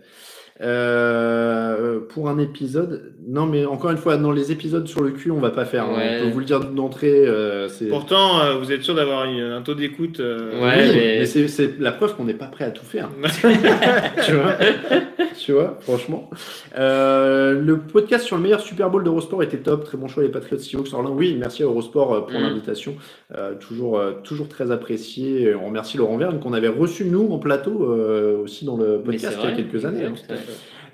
Euh, 0.61 1.99
pour 2.09 2.29
un 2.29 2.39
épisode, 2.39 3.13
non 3.27 3.45
mais 3.45 3.65
encore 3.65 3.91
une 3.91 3.97
fois, 3.97 4.17
dans 4.17 4.31
les 4.31 4.51
épisodes 4.51 4.87
sur 4.87 5.01
le 5.03 5.11
cul, 5.11 5.29
on 5.31 5.39
va 5.39 5.51
pas 5.51 5.65
faire. 5.65 5.83
hein. 5.85 5.95
Ouais. 5.97 6.17
On 6.21 6.25
peut 6.27 6.31
vous 6.33 6.39
le 6.39 6.45
dire 6.45 6.59
d'entrée. 6.61 7.25
euh, 7.27 7.67
c'est 7.67 7.85
Pourtant, 7.85 8.41
euh, 8.41 8.55
vous 8.55 8.71
êtes 8.71 8.81
sûr 8.83 8.95
d'avoir 8.95 9.23
un 9.27 9.61
taux 9.61 9.75
d'écoute. 9.75 10.19
euh, 10.19 10.51
Ouais, 10.61 10.75
oui, 10.77 10.91
mais- 10.95 11.15
mais, 11.19 11.25
c'est 11.25 11.47
c'est 11.47 11.79
la 11.79 11.91
preuve 11.91 12.15
qu'on 12.15 12.23
n'est 12.25 12.33
pas 12.33 12.45
prêt 12.47 12.65
à 12.65 12.71
tout 12.71 12.85
faire. 12.85 13.09
tu 14.25 14.33
vois, 14.33 14.53
tu 15.37 15.51
vois, 15.51 15.77
franchement. 15.81 16.29
Euh, 16.77 17.59
le 17.61 17.77
podcast 17.79 18.25
sur 18.25 18.35
le 18.37 18.41
meilleur 18.43 18.61
Super 18.61 18.89
Bowl 18.89 19.03
d'Eurosport 19.03 19.43
était 19.43 19.57
top. 19.57 19.83
Très 19.85 19.97
bon 19.97 20.07
choix, 20.07 20.23
les 20.23 20.29
Patriots 20.29 20.57
Seahawks. 20.59 20.93
Orlin. 20.93 21.11
Oui, 21.11 21.35
merci 21.39 21.63
à 21.63 21.65
Eurosport 21.67 22.25
pour 22.27 22.39
Mm. 22.39 22.43
l'invitation. 22.43 22.95
Euh, 23.35 23.53
toujours, 23.55 23.99
euh, 23.99 24.13
toujours 24.23 24.47
très 24.47 24.71
apprécié. 24.71 25.53
On 25.55 25.67
remercie 25.67 25.97
Laurent 25.97 26.17
Verne 26.17 26.39
qu'on 26.39 26.53
avait 26.53 26.67
reçu 26.67 27.05
nous 27.05 27.29
en 27.31 27.37
plateau 27.39 27.91
euh, 27.91 28.37
aussi 28.43 28.65
dans 28.65 28.77
le 28.77 28.99
podcast 28.99 29.37
il 29.43 29.49
y 29.49 29.53
a 29.53 29.55
quelques 29.55 29.85
années. 29.85 30.05
hein. 30.05 30.13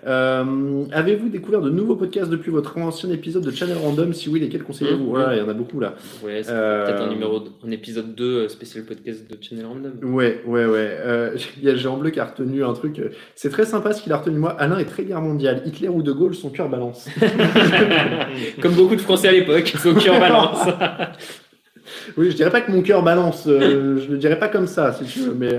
Euh, 0.06 0.84
Avez-vous 0.92 1.30
découvert 1.30 1.62
de 1.62 1.70
nouveaux 1.70 1.96
podcasts 1.96 2.30
depuis 2.30 2.52
votre 2.52 2.78
ancien 2.78 3.10
épisode 3.10 3.44
de 3.44 3.52
Channel 3.52 3.78
Random? 3.78 4.12
Si 4.14 4.28
oui, 4.28 4.42
lesquels 4.42 4.64
conseillez-vous? 4.64 5.06
Mm. 5.06 5.10
Voilà, 5.10 5.36
il 5.36 5.40
y 5.40 5.42
en 5.42 5.48
a 5.48 5.54
beaucoup 5.54 5.80
là. 5.80 5.94
Ouais, 6.22 6.42
c'est 6.44 6.52
Euh, 6.52 6.86
peut-être 6.86 7.04
un 7.04 7.10
numéro, 7.10 7.42
un 7.66 7.72
épisode 7.72 8.14
2 8.14 8.24
euh, 8.26 8.50
spécial 8.50 8.84
podcast 8.84 9.30
de 9.32 9.38
Channel 9.42 9.66
Random. 9.66 9.94
Ouais, 10.14 10.42
ouais, 10.46 10.66
ouais. 10.66 10.98
Euh, 11.00 11.38
Il 11.58 11.64
y 11.64 11.70
a 11.70 11.76
Jean 11.76 11.96
Bleu 11.98 12.10
qui 12.10 12.20
a 12.20 12.26
retenu 12.26 12.64
un 12.66 12.74
truc. 12.74 13.02
C'est 13.36 13.50
très 13.50 13.66
sympa 13.66 13.94
ce 13.94 14.02
qu'il 14.02 14.12
a 14.12 14.18
retenu. 14.18 14.38
Moi, 14.38 14.52
Alain 14.60 14.78
est 14.78 14.86
très 14.86 15.06
guerre 15.06 15.22
mondiale. 15.22 15.62
Hitler 15.66 15.88
ou 15.88 16.02
De 16.04 16.12
Gaulle, 16.12 16.36
son 16.36 16.50
cœur 16.50 16.68
balance. 16.68 17.08
Comme 18.62 18.74
beaucoup 18.74 18.96
de 18.96 19.02
Français 19.02 19.30
à 19.30 19.32
l'époque, 19.32 19.74
au 19.86 19.94
cœur 19.94 20.20
balance. 20.20 20.68
Oui, 22.18 22.32
je 22.32 22.36
dirais 22.36 22.50
pas 22.50 22.62
que 22.62 22.72
mon 22.72 22.82
cœur 22.82 23.04
balance, 23.04 23.44
je 23.46 24.10
le 24.10 24.18
dirais 24.18 24.40
pas 24.40 24.48
comme 24.48 24.68
ça, 24.68 24.94
si 24.94 25.04
tu 25.06 25.20
veux, 25.20 25.34
mais, 25.34 25.52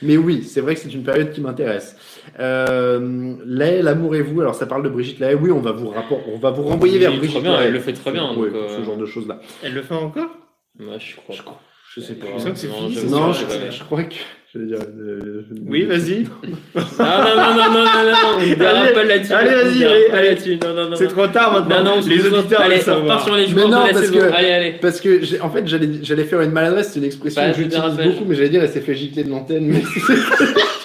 mais 0.00 0.16
oui, 0.16 0.42
c'est 0.42 0.60
vrai 0.60 0.74
que 0.74 0.80
c'est 0.80 0.92
une 0.92 1.02
période 1.02 1.30
qui 1.32 1.40
m'intéresse. 1.40 1.96
Euh, 2.38 3.34
l'amour 3.46 4.14
et 4.14 4.22
vous, 4.22 4.40
alors 4.40 4.54
ça 4.54 4.66
parle 4.66 4.82
de 4.82 4.88
Brigitte 4.88 5.18
Laë, 5.20 5.34
oui, 5.34 5.50
on 5.50 5.60
va 5.60 5.72
vous, 5.72 5.88
rapport, 5.88 6.20
on 6.32 6.38
va 6.38 6.50
vous 6.50 6.62
renvoyer 6.62 6.94
Oui, 6.94 7.00
vers 7.00 7.16
Brigitte 7.16 7.42
bien, 7.42 7.52
Lahaye. 7.52 7.66
elle 7.68 7.72
le 7.72 7.80
fait 7.80 7.92
très 7.92 8.10
bien, 8.12 8.32
donc, 8.34 8.46
ce 8.52 8.56
euh, 8.80 8.84
genre 8.84 8.96
de 8.96 9.06
choses-là. 9.06 9.40
Elle 9.62 9.74
le 9.74 9.82
fait 9.82 9.94
encore? 9.94 10.30
Moi, 10.78 10.94
je 10.98 11.16
crois. 11.16 11.34
Je 11.34 11.42
crois. 11.42 11.60
Je 11.94 12.00
sais 12.00 12.14
pas. 12.14 12.26
Je 12.38 12.48
que 12.48 12.56
c'est 12.56 12.68
Non, 12.68 12.88
fini, 12.88 13.10
Non, 13.10 13.32
je 13.34 13.44
je, 13.70 13.84
crois 13.84 14.02
que. 14.04 14.14
Je 14.54 14.58
veux 14.58 14.66
dire, 14.66 14.78
euh, 14.80 15.42
Oui, 15.66 15.82
vas-y. 15.84 16.24
Ah 16.98 17.24
non, 17.36 17.54
non, 17.54 17.54
non, 17.54 17.72
non, 17.72 17.84
non, 17.84 18.12
non, 18.12 18.38
on 18.38 18.58
dérape 18.58 18.94
pas 18.94 19.04
là-dessus. 19.04 19.32
allez, 19.34 19.50
on 19.50 19.64
vas-y, 19.68 19.84
allez, 19.84 20.06
allez. 20.10 20.56
Non, 20.62 20.74
non, 20.74 20.88
non. 20.90 20.96
C'est 20.96 21.04
non. 21.04 21.10
trop 21.10 21.26
tard 21.26 21.52
maintenant. 21.52 21.84
Non, 21.84 21.96
non, 22.00 22.06
les 22.06 22.26
auditeurs 22.26 22.60
allez, 22.62 22.76
veulent 22.76 22.82
on 22.82 22.98
savoir. 23.00 23.24
sur 23.24 23.34
les 23.34 23.42
Mais 23.42 23.48
joueurs 23.50 23.68
non, 23.68 23.82
de 23.82 23.86
la 23.88 23.92
parce 23.92 24.06
saison. 24.06 24.18
que- 24.18 24.32
Allez, 24.32 24.50
allez. 24.52 24.72
Parce 24.80 25.00
que, 25.02 25.42
en 25.42 25.50
fait, 25.50 25.66
j'allais 25.66 26.24
faire 26.24 26.40
une 26.40 26.52
maladresse, 26.52 26.92
c'est 26.92 26.98
une 27.00 27.04
expression 27.04 27.42
Pas 27.42 27.50
que 27.50 27.56
j'utilise 27.56 27.96
beaucoup, 27.96 28.24
mais 28.26 28.34
j'allais 28.36 28.48
dire, 28.48 28.62
elle 28.62 28.70
s'est 28.70 28.80
fait 28.80 28.94
gicler 28.94 29.24
de 29.24 29.30
l'antenne, 29.30 29.66
mais 29.66 29.82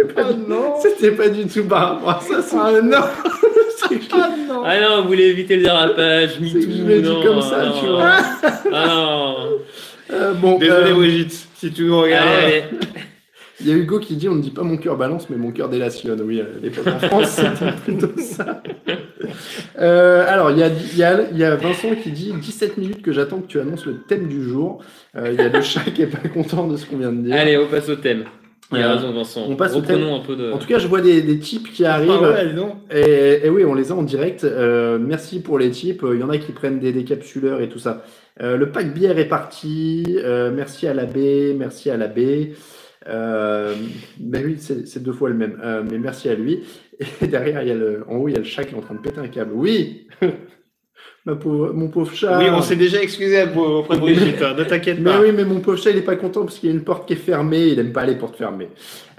c'était 0.00 0.14
pas, 0.14 0.32
du- 0.32 0.42
c'était 0.82 1.10
pas 1.12 1.28
du 1.28 1.46
tout 1.46 1.64
par 1.64 1.80
rapport 2.02 2.10
à 2.10 2.20
ça. 2.42 2.58
Ah 2.58 2.80
non 2.82 2.98
C'est 3.76 3.96
que 3.98 4.04
je- 4.04 4.08
Ah 4.64 4.80
non, 4.80 5.02
vous 5.02 5.08
voulez 5.08 5.24
éviter 5.26 5.56
le 5.56 5.62
dérapage, 5.62 6.30
C'est 6.34 6.38
que 6.40 6.58
MeToo, 6.58 6.70
je 6.76 6.84
l'ai 6.88 7.00
dit 7.02 7.08
non, 7.08 7.22
comme 7.22 7.40
ça, 7.42 7.66
non. 7.66 7.72
tu 7.80 7.86
vois. 7.86 8.12
Ah 8.72 8.86
non. 8.88 9.36
Euh, 10.12 10.34
bon, 10.34 10.58
Désolé, 10.58 10.90
euh, 10.90 10.94
Brigitte, 10.94 11.46
si 11.54 11.70
tu 11.70 11.84
nous 11.84 12.00
regardes. 12.00 12.26
Allez, 12.28 12.44
allez. 12.46 12.64
il 13.60 13.68
y 13.68 13.72
a 13.72 13.76
Hugo 13.76 14.00
qui 14.00 14.16
dit 14.16 14.28
on 14.28 14.34
ne 14.34 14.42
dit 14.42 14.50
pas 14.50 14.64
mon 14.64 14.76
cœur 14.76 14.96
balance, 14.96 15.30
mais 15.30 15.36
mon 15.36 15.52
cœur 15.52 15.68
délationne. 15.68 16.20
Oui, 16.22 16.40
à 16.40 16.46
l'époque 16.60 16.88
en 16.88 16.98
France, 16.98 17.28
c'était 17.28 17.70
plutôt 17.84 18.10
ça. 18.20 18.60
Euh, 19.78 20.24
alors, 20.26 20.50
il 20.50 20.58
y, 20.58 20.64
a, 20.64 20.66
il, 20.66 20.98
y 20.98 21.04
a, 21.04 21.20
il 21.30 21.38
y 21.38 21.44
a 21.44 21.54
Vincent 21.54 21.94
qui 22.02 22.10
dit 22.10 22.32
17 22.32 22.76
minutes 22.78 23.02
que 23.02 23.12
j'attends 23.12 23.38
que 23.38 23.46
tu 23.46 23.60
annonces 23.60 23.86
le 23.86 23.98
thème 24.00 24.26
du 24.26 24.42
jour. 24.42 24.82
Euh, 25.16 25.28
il 25.32 25.38
y 25.38 25.42
a 25.44 25.48
le 25.48 25.62
chat 25.62 25.82
qui 25.94 26.02
est 26.02 26.06
pas 26.08 26.28
content 26.28 26.66
de 26.66 26.76
ce 26.76 26.86
qu'on 26.86 26.96
vient 26.96 27.12
de 27.12 27.22
dire. 27.22 27.36
Allez, 27.36 27.56
on 27.56 27.66
passe 27.68 27.88
au 27.88 27.94
thème. 27.94 28.24
Il 28.72 28.78
a 28.78 28.90
Euh, 28.90 28.94
raison, 28.96 29.12
Vincent. 29.12 29.44
on 29.48 29.56
passe 29.56 29.72
au 29.74 29.76
Reprenons 29.78 30.14
un 30.16 30.20
peu 30.20 30.36
de. 30.36 30.52
En 30.52 30.58
tout 30.58 30.66
cas, 30.68 30.78
je 30.78 30.86
vois 30.86 31.00
des, 31.00 31.22
des 31.22 31.38
types 31.38 31.72
qui 31.72 31.84
arrivent. 31.84 32.10
Ah 32.12 32.30
ouais, 32.44 32.52
donc. 32.52 32.74
Et, 32.92 33.40
et 33.44 33.50
oui, 33.50 33.64
on 33.64 33.74
les 33.74 33.90
a 33.90 33.94
en 33.96 34.02
direct. 34.02 34.44
Euh, 34.44 34.98
merci 34.98 35.40
pour 35.42 35.58
les 35.58 35.70
tips. 35.70 36.04
Il 36.12 36.20
y 36.20 36.22
en 36.22 36.30
a 36.30 36.38
qui 36.38 36.52
prennent 36.52 36.78
des 36.78 36.92
décapsuleurs 36.92 37.60
et 37.60 37.68
tout 37.68 37.78
ça. 37.80 38.04
Euh, 38.40 38.56
le 38.56 38.70
pack 38.70 38.94
bière 38.94 39.18
est 39.18 39.28
parti. 39.28 40.04
Euh, 40.18 40.50
merci 40.54 40.86
à 40.86 40.94
la 40.94 41.04
B. 41.04 41.18
Merci 41.58 41.90
à 41.90 41.96
la 41.96 42.06
B. 42.06 42.20
Euh, 43.08 43.74
ben 44.18 44.44
oui, 44.44 44.56
c'est 44.58 44.86
c'est 44.86 45.02
deux 45.02 45.12
fois 45.12 45.30
le 45.30 45.34
même. 45.34 45.58
Euh, 45.64 45.82
mais 45.90 45.98
merci 45.98 46.28
à 46.28 46.34
lui. 46.34 46.60
Et 47.22 47.26
derrière, 47.26 47.62
il 47.62 47.68
y 47.68 47.72
a 47.72 47.74
le, 47.74 48.04
en 48.08 48.16
haut, 48.16 48.28
il 48.28 48.32
y 48.32 48.36
a 48.36 48.40
le 48.40 48.44
chat 48.44 48.64
qui 48.64 48.74
est 48.74 48.78
en 48.78 48.82
train 48.82 48.94
de 48.94 49.00
péter 49.00 49.18
un 49.20 49.28
câble. 49.28 49.52
Oui, 49.54 50.06
Ma 51.26 51.36
pauvre, 51.36 51.72
mon 51.74 51.88
pauvre 51.88 52.12
chat. 52.14 52.38
Oui, 52.38 52.46
on 52.50 52.62
s'est 52.62 52.76
déjà 52.76 53.02
excusé 53.02 53.42
auprès 53.54 53.96
de 53.96 54.00
Brigitte, 54.00 54.40
hein, 54.42 54.54
ne 54.56 54.64
t'inquiète 54.64 54.98
Mais 55.00 55.10
pas. 55.10 55.20
oui, 55.20 55.32
mais 55.32 55.44
mon 55.44 55.60
pauvre 55.60 55.76
chat, 55.76 55.90
il 55.90 55.98
est 55.98 56.02
pas 56.02 56.16
content 56.16 56.42
parce 56.44 56.58
qu'il 56.58 56.70
y 56.70 56.72
a 56.72 56.74
une 56.74 56.82
porte 56.82 57.06
qui 57.06 57.12
est 57.12 57.16
fermée. 57.16 57.66
Il 57.68 57.78
aime 57.78 57.92
pas 57.92 58.06
les 58.06 58.16
portes 58.16 58.36
fermées. 58.36 58.70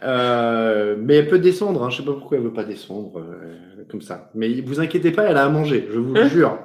Euh, 0.03 0.95
mais 0.99 1.15
elle 1.18 1.28
peut 1.28 1.38
descendre. 1.40 1.84
Hein. 1.84 1.90
Je 1.91 1.98
sais 1.98 2.03
pas 2.03 2.14
pourquoi 2.14 2.38
elle 2.38 2.44
veut 2.44 2.53
pas 2.53 2.64
descendre 2.64 3.19
euh, 3.19 3.84
comme 3.90 4.02
ça. 4.02 4.32
Mais 4.34 4.61
vous 4.61 4.80
inquiétez 4.80 5.11
pas, 5.11 5.23
elle 5.26 5.38
a 5.38 5.45
à 5.45 5.49
manger. 5.49 5.88
Je 5.94 5.99
vous 5.99 6.14
le 6.14 6.28
jure. 6.28 6.57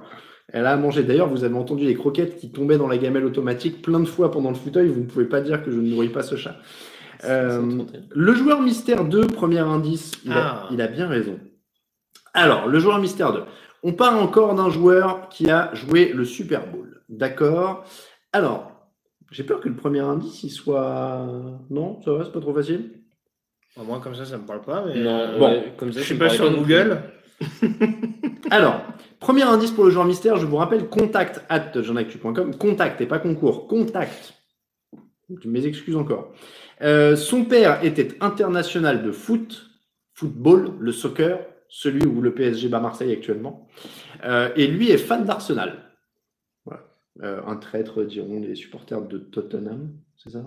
Elle 0.53 0.65
a 0.65 0.73
à 0.73 0.77
manger. 0.77 1.03
D'ailleurs, 1.03 1.29
vous 1.29 1.45
avez 1.45 1.55
entendu 1.55 1.85
les 1.85 1.95
croquettes 1.95 2.37
qui 2.39 2.51
tombaient 2.51 2.79
dans 2.79 2.89
la 2.89 2.97
gamelle 2.97 3.27
automatique 3.27 3.83
plein 3.83 4.01
de 4.01 4.07
fois 4.07 4.31
pendant 4.31 4.49
le 4.49 4.55
fauteuil. 4.57 4.89
Vous 4.89 5.01
ne 5.01 5.07
pouvez 5.07 5.27
pas 5.27 5.43
dire 5.43 5.63
que 5.63 5.71
je 5.71 5.77
ne 5.77 5.89
nourris 5.91 6.09
pas 6.09 6.23
ce 6.23 6.37
chat. 6.37 6.57
Euh, 7.25 7.61
le 8.11 8.35
joueur 8.35 8.63
mystère 8.63 9.05
2, 9.05 9.27
premier 9.27 9.59
indice, 9.59 10.13
il, 10.25 10.33
a, 10.33 10.37
Ah. 10.65 10.69
il 10.71 10.81
a 10.81 10.87
bien 10.87 11.09
raison. 11.09 11.39
Alors, 12.33 12.69
le 12.69 12.79
joueur 12.79 12.99
mystère 13.01 13.33
2. 13.33 13.41
On 13.87 13.93
parle 13.93 14.19
encore 14.19 14.57
d'un 14.57 14.69
joueur 14.69 15.29
qui 15.29 15.49
a 15.49 15.73
joué 15.73 16.13
le 16.13 16.25
Super 16.25 16.67
Bowl. 16.67 17.03
D'accord 17.09 17.85
Alors, 18.33 18.73
j'ai 19.31 19.45
peur 19.45 19.61
que 19.61 19.69
le 19.69 19.77
premier 19.77 20.01
indice, 20.01 20.43
il 20.43 20.51
soit. 20.51 21.25
Non, 21.71 22.03
ça 22.03 22.13
va, 22.13 22.25
c'est 22.25 22.33
pas 22.33 22.41
trop 22.41 22.53
facile? 22.53 22.91
Au 23.81 23.85
moins, 23.85 24.01
comme 24.01 24.17
ça, 24.17 24.25
ça 24.25 24.39
me 24.39 24.45
parle 24.45 24.63
pas. 24.63 24.85
Mais 24.87 25.01
Non, 25.01 25.21
euh, 25.21 25.39
bon, 25.39 25.47
ouais, 25.47 25.73
comme 25.77 25.93
ça, 25.93 26.01
je 26.01 26.05
suis 26.05 26.17
pas 26.17 26.31
sur. 26.31 26.53
Google. 26.53 27.01
Alors, 28.51 28.83
premier 29.21 29.45
indice 29.45 29.71
pour 29.71 29.85
le 29.85 29.91
joueur 29.91 30.05
mystère, 30.05 30.37
je 30.37 30.47
vous 30.47 30.57
rappelle 30.57 30.89
contact 30.89 31.43
at 31.49 31.81
jeunactu.com. 31.81 32.57
Contact 32.57 33.01
et 33.03 33.07
pas 33.07 33.21
concours. 33.21 33.69
Contact. 33.69 34.35
Mes 35.45 35.65
excuses 35.65 35.95
encore. 35.95 36.33
Euh, 36.83 37.15
son 37.15 37.45
père 37.45 37.85
était 37.85 38.17
international 38.21 39.05
de 39.05 39.13
foot, 39.13 39.71
football, 40.13 40.73
le 40.81 40.91
soccer, 40.91 41.39
celui 41.69 42.07
où 42.07 42.21
le 42.21 42.35
PSG 42.35 42.69
bat 42.69 42.81
Marseille 42.81 43.13
actuellement. 43.13 43.69
Euh, 44.25 44.51
et 44.57 44.67
lui 44.67 44.91
est 44.91 44.99
fan 44.99 45.25
d'Arsenal. 45.25 45.91
Voilà. 46.65 46.85
Euh, 47.23 47.41
un 47.47 47.57
traître, 47.57 48.03
diront 48.05 48.41
les 48.41 48.55
supporters 48.55 49.03
de 49.03 49.19
Tottenham, 49.19 49.93
c'est 50.17 50.31
ça? 50.31 50.45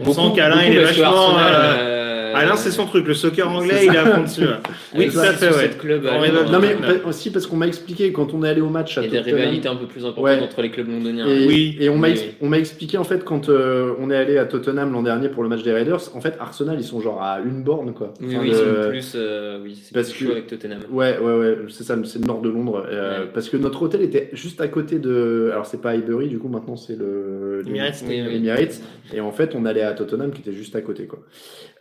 On 0.00 0.12
sent 0.12 0.34
qu'Alain, 0.34 0.64
il 0.64 0.76
est 0.76 0.84
vachement. 0.84 1.06
Arsenal, 1.06 1.54
euh, 1.54 2.17
euh, 2.28 2.34
Alain, 2.36 2.56
c'est 2.56 2.70
son 2.70 2.86
truc. 2.86 3.06
Le 3.06 3.14
soccer 3.14 3.48
anglais, 3.50 3.86
il 3.86 3.90
est 3.90 3.94
ça. 3.94 4.02
à 4.02 4.06
fond 4.16 4.22
dessus. 4.22 4.44
là. 4.44 4.60
Oui, 4.96 5.08
tout 5.10 5.18
à 5.18 5.32
fait, 5.32 5.50
ou 5.50 5.56
ouais. 5.56 5.68
Formidable. 5.70 6.36
Londres. 6.36 6.50
Non 6.52 6.58
mais 6.60 7.02
aussi 7.04 7.30
parce 7.30 7.46
qu'on 7.46 7.56
m'a 7.56 7.66
expliqué 7.66 8.10
quand 8.12 8.32
on 8.34 8.42
est 8.42 8.48
allé 8.48 8.60
au 8.60 8.68
match 8.70 8.96
à 8.98 9.02
Il 9.02 9.04
y 9.04 9.08
a 9.08 9.10
des 9.10 9.16
Tottenham. 9.18 9.36
rivalités 9.40 9.68
un 9.68 9.76
peu 9.76 9.86
plus 9.86 10.00
importantes 10.04 10.24
Ouais. 10.24 10.40
entre 10.40 10.62
les 10.62 10.70
clubs 10.70 10.88
londoniens. 10.88 11.26
Et, 11.26 11.46
Oui. 11.46 11.76
et 11.80 11.88
on 11.90 11.96
m'a 11.98 12.08
Oui, 12.08 12.12
ex- 12.14 12.22
oui. 12.22 12.34
on 12.40 12.48
m'a 12.48 12.58
expliqué 12.58 12.96
en 12.98 13.04
fait 13.04 13.24
quand 13.24 13.48
euh, 13.48 13.92
on 14.00 14.10
est 14.10 14.16
allé 14.16 14.38
à 14.38 14.46
Tottenham 14.46 14.92
l'an 14.92 15.02
dernier 15.02 15.28
pour 15.28 15.42
le 15.42 15.48
match 15.48 15.62
des 15.62 15.72
Raiders, 15.72 16.00
en 16.14 16.20
fait 16.20 16.34
Arsenal 16.40 16.76
ils 16.80 16.84
sont 16.84 17.00
genre 17.00 17.22
à 17.22 17.38
une 17.40 17.62
borne 17.62 17.92
quoi. 17.92 18.14
Oui, 18.20 18.28
Enfin, 18.30 18.38
oui, 18.42 18.50
le- 18.50 18.54
c'est 18.56 18.88
plus, 18.88 19.12
euh, 19.16 19.58
oui, 19.62 19.78
c'est 19.82 19.92
parce 19.94 20.10
plus 20.10 20.18
que- 20.20 20.24
chaud 20.26 20.32
avec 20.32 20.46
Tottenham. 20.46 20.80
Ouais, 20.90 21.18
ouais, 21.18 21.34
ouais, 21.38 21.56
c'est 21.68 21.84
ça, 21.84 21.96
c'est 22.04 22.18
le 22.20 22.26
nord 22.26 22.40
de 22.40 22.48
Londres. 22.48 22.86
euh, 22.90 23.20
Ouais. 23.24 23.30
Parce 23.34 23.48
que 23.48 23.56
notre 23.56 23.82
hôtel 23.82 24.02
était 24.02 24.30
juste 24.32 24.60
à 24.60 24.68
côté 24.68 24.98
de. 24.98 25.50
Alors, 25.52 25.66
c'est 25.66 25.80
pas 25.80 25.90
Highbury, 25.90 26.28
du 26.28 26.38
coup, 26.38 26.48
maintenant 26.48 26.76
c'est 26.76 26.96
le. 26.98 27.62
Emirates. 27.66 28.02
Oui, 28.08 28.22
oui. 28.26 28.36
Emirates. 28.36 28.80
Et 29.12 29.20
en 29.20 29.32
fait, 29.32 29.54
on 29.54 29.64
allait 29.64 29.82
à 29.82 29.92
Tottenham 29.92 30.30
qui 30.32 30.40
était 30.40 30.52
juste 30.52 30.74
à 30.76 30.80
côté, 30.80 31.06
quoi. 31.06 31.18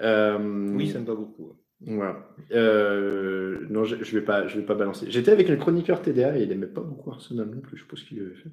Euh, 0.02 0.38
Oui, 0.76 0.90
ça 0.90 1.00
me 1.00 1.06
va 1.06 1.16
beaucoup. 1.16 1.54
Voilà. 1.82 2.28
Euh, 2.54 3.60
non, 3.70 3.84
je, 3.84 3.98
je 4.04 4.18
vais 4.18 4.26
pas, 4.26 4.48
je 4.48 4.58
vais 4.60 4.66
pas 4.66 4.74
balancer. 4.76 5.06
J'étais 5.10 5.32
avec 5.32 5.48
le 5.48 5.58
chroniqueur 5.58 6.02
TDA 6.02 6.38
et 6.38 6.44
il 6.44 6.52
aimait 6.52 6.66
pas 6.66 6.82
beaucoup 6.82 7.12
Arsenal 7.12 7.46
non 7.48 7.62
plus. 7.62 7.78
Je 7.78 7.84
sais 7.84 7.88
pas 7.88 7.96
ce 7.98 8.04
qu'il 8.04 8.20
avait 8.20 8.34
fait. 8.36 8.50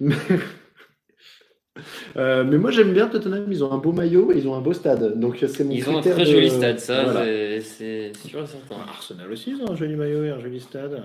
Mais, 0.00 0.14
Euh, 2.16 2.44
mais 2.44 2.56
moi 2.56 2.70
j'aime 2.70 2.92
bien 2.92 3.08
Tottenham. 3.08 3.46
Ils 3.50 3.64
ont 3.64 3.72
un 3.72 3.78
beau 3.78 3.90
maillot 3.90 4.30
et 4.30 4.38
ils 4.38 4.46
ont 4.46 4.54
un 4.54 4.60
beau 4.60 4.72
stade. 4.72 5.18
Donc 5.18 5.38
c'est 5.44 5.64
mon 5.64 5.72
Ils 5.72 5.90
ont 5.90 5.98
un 5.98 6.00
très 6.02 6.20
de- 6.20 6.24
joli 6.30 6.48
stade, 6.48 6.78
ça, 6.78 7.02
Voilà. 7.02 7.24
c'est 7.62 8.12
sûr 8.16 8.44
et 8.44 8.46
certain. 8.46 8.76
Arsenal 8.86 9.32
aussi, 9.32 9.50
ils 9.50 9.60
ont 9.60 9.72
un 9.72 9.74
joli 9.74 9.96
maillot 9.96 10.22
et 10.22 10.30
un 10.30 10.38
joli 10.38 10.60
stade. 10.60 11.02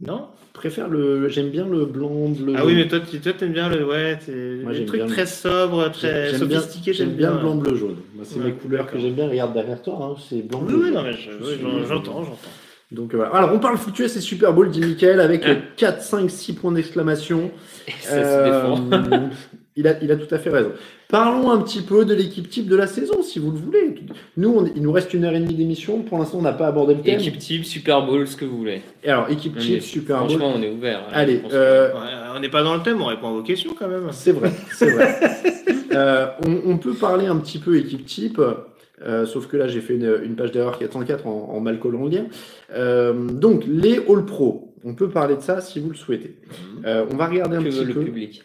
Non 0.00 0.28
Je 0.52 0.52
préfère 0.58 0.88
le. 0.88 1.28
J'aime 1.30 1.48
bien 1.50 1.66
le 1.66 1.86
blanc, 1.86 2.28
bleu. 2.28 2.52
Ah 2.56 2.66
oui, 2.66 2.74
mais 2.74 2.86
toi, 2.86 3.00
tu 3.00 3.18
toi, 3.18 3.32
t'aimes 3.32 3.52
bien 3.54 3.68
le. 3.70 3.86
Ouais, 3.86 4.18
c'est 4.20 4.32
Moi, 4.62 4.72
des 4.72 4.78
j'aime 4.78 4.86
trucs 4.86 4.98
bien 5.00 5.06
le- 5.06 5.12
très 5.12 5.26
sobres, 5.26 5.90
très 5.90 6.30
J'aime 6.32 6.48
bien, 6.48 6.60
sophistiqués. 6.60 6.92
j'aime 6.92 7.10
bien 7.14 7.32
le 7.32 7.38
blanc, 7.40 7.54
bleu, 7.56 7.74
jaune. 7.74 7.96
C'est 8.22 8.38
Ouais, 8.38 8.44
mes 8.46 8.52
couleurs 8.52 8.86
que 8.90 8.98
j'aime 8.98 9.14
bien. 9.14 9.26
Regarde 9.28 9.54
derrière 9.54 9.80
toi, 9.80 9.98
hein, 10.18 10.20
c'est 10.28 10.42
blanc, 10.46 10.60
bleu, 10.60 10.76
oui, 10.84 10.90
non, 10.90 11.02
mais 11.02 11.12
Je 11.14 11.30
j'entends, 11.88 12.22
j'entends. 12.24 12.36
Donc 12.92 13.14
euh, 13.14 13.16
voilà. 13.16 13.32
Alors 13.34 13.52
on 13.54 13.58
parle 13.58 13.78
fluctué, 13.78 14.06
c'est 14.08 14.20
Super 14.20 14.52
Bowl, 14.52 14.70
dit 14.70 14.80
Michael, 14.80 15.18
avec 15.20 15.42
Ah. 15.46 15.54
4, 15.76 16.02
5, 16.02 16.30
6 16.30 16.52
points 16.52 16.72
d'exclamation. 16.72 17.50
Euh, 18.12 18.76
il, 19.76 19.86
a, 19.86 20.02
il 20.02 20.10
a 20.10 20.16
tout 20.16 20.32
à 20.34 20.38
fait 20.38 20.50
raison. 20.50 20.72
Parlons 21.08 21.50
un 21.50 21.60
petit 21.60 21.82
peu 21.82 22.04
de 22.04 22.14
l'équipe 22.14 22.48
type 22.48 22.68
de 22.68 22.76
la 22.76 22.86
saison, 22.86 23.22
si 23.22 23.38
vous 23.38 23.50
le 23.52 23.58
voulez. 23.58 23.94
Nous, 24.36 24.48
on- 24.50 24.66
il 24.74 24.82
nous 24.82 24.90
reste 24.92 25.14
une 25.14 25.24
heure 25.24 25.34
et 25.34 25.40
demie 25.40 25.54
d'émission. 25.54 26.00
Pour 26.02 26.18
l'instant, 26.18 26.38
on 26.38 26.42
n'a 26.42 26.52
pas 26.52 26.66
abordé 26.66 26.94
le 26.94 27.00
thème. 27.02 27.20
Équipe 27.20 27.38
type, 27.38 27.64
Super 27.64 28.04
Bowl, 28.04 28.26
ce 28.26 28.36
que 28.36 28.44
vous 28.44 28.56
voulez. 28.58 28.82
Et 29.04 29.10
alors, 29.10 29.28
équipe 29.30 29.54
On 29.56 29.60
type, 29.60 29.76
est- 29.76 29.80
Super 29.80 30.18
Bowl. 30.20 30.28
Franchement, 30.30 30.52
on 30.56 30.62
est 30.62 30.70
ouvert. 30.70 31.00
là, 31.00 31.06
Allez, 31.12 31.42
euh, 31.52 31.90
on 32.36 32.40
n'est 32.40 32.48
pas 32.48 32.62
dans 32.62 32.74
le 32.74 32.82
thème, 32.82 33.00
on 33.00 33.06
répond 33.06 33.28
à 33.28 33.32
vos 33.32 33.42
questions 33.42 33.74
quand 33.78 33.88
même. 33.88 34.08
c'est 34.12 34.32
vrai, 34.32 34.50
c'est 34.72 34.90
vrai. 34.90 35.14
Euh, 35.92 36.26
on, 36.46 36.72
on 36.72 36.76
peut 36.78 36.92
parler 36.92 37.24
un 37.26 37.36
petit 37.36 37.58
peu 37.58 37.78
équipe 37.78 38.04
type. 38.04 38.38
euh, 39.02 39.24
sauf 39.24 39.46
que 39.46 39.56
là, 39.56 39.66
j'ai 39.66 39.80
fait 39.80 39.94
une, 39.94 40.18
une 40.24 40.34
page 40.36 40.52
d'erreur 40.52 40.78
404 40.78 41.26
en, 41.26 41.52
en 41.54 41.60
mal 41.60 41.78
collant 41.78 42.04
le 42.04 42.10
lien. 42.10 42.24
Euh, 42.74 43.14
donc, 43.14 43.64
les 43.66 43.96
All 44.08 44.26
Pro, 44.26 44.74
on 44.84 44.94
peut 44.94 45.08
parler 45.08 45.36
de 45.36 45.40
ça 45.40 45.62
si 45.62 45.80
vous 45.80 45.88
le 45.88 45.96
souhaitez. 45.96 46.36
Euh, 46.84 47.06
on 47.10 47.16
va 47.16 47.26
regarder 47.28 47.56
un 47.56 47.62
que 47.62 47.68
petit 47.68 47.78
veut 47.78 47.84
le 47.84 47.94
public? 47.94 48.42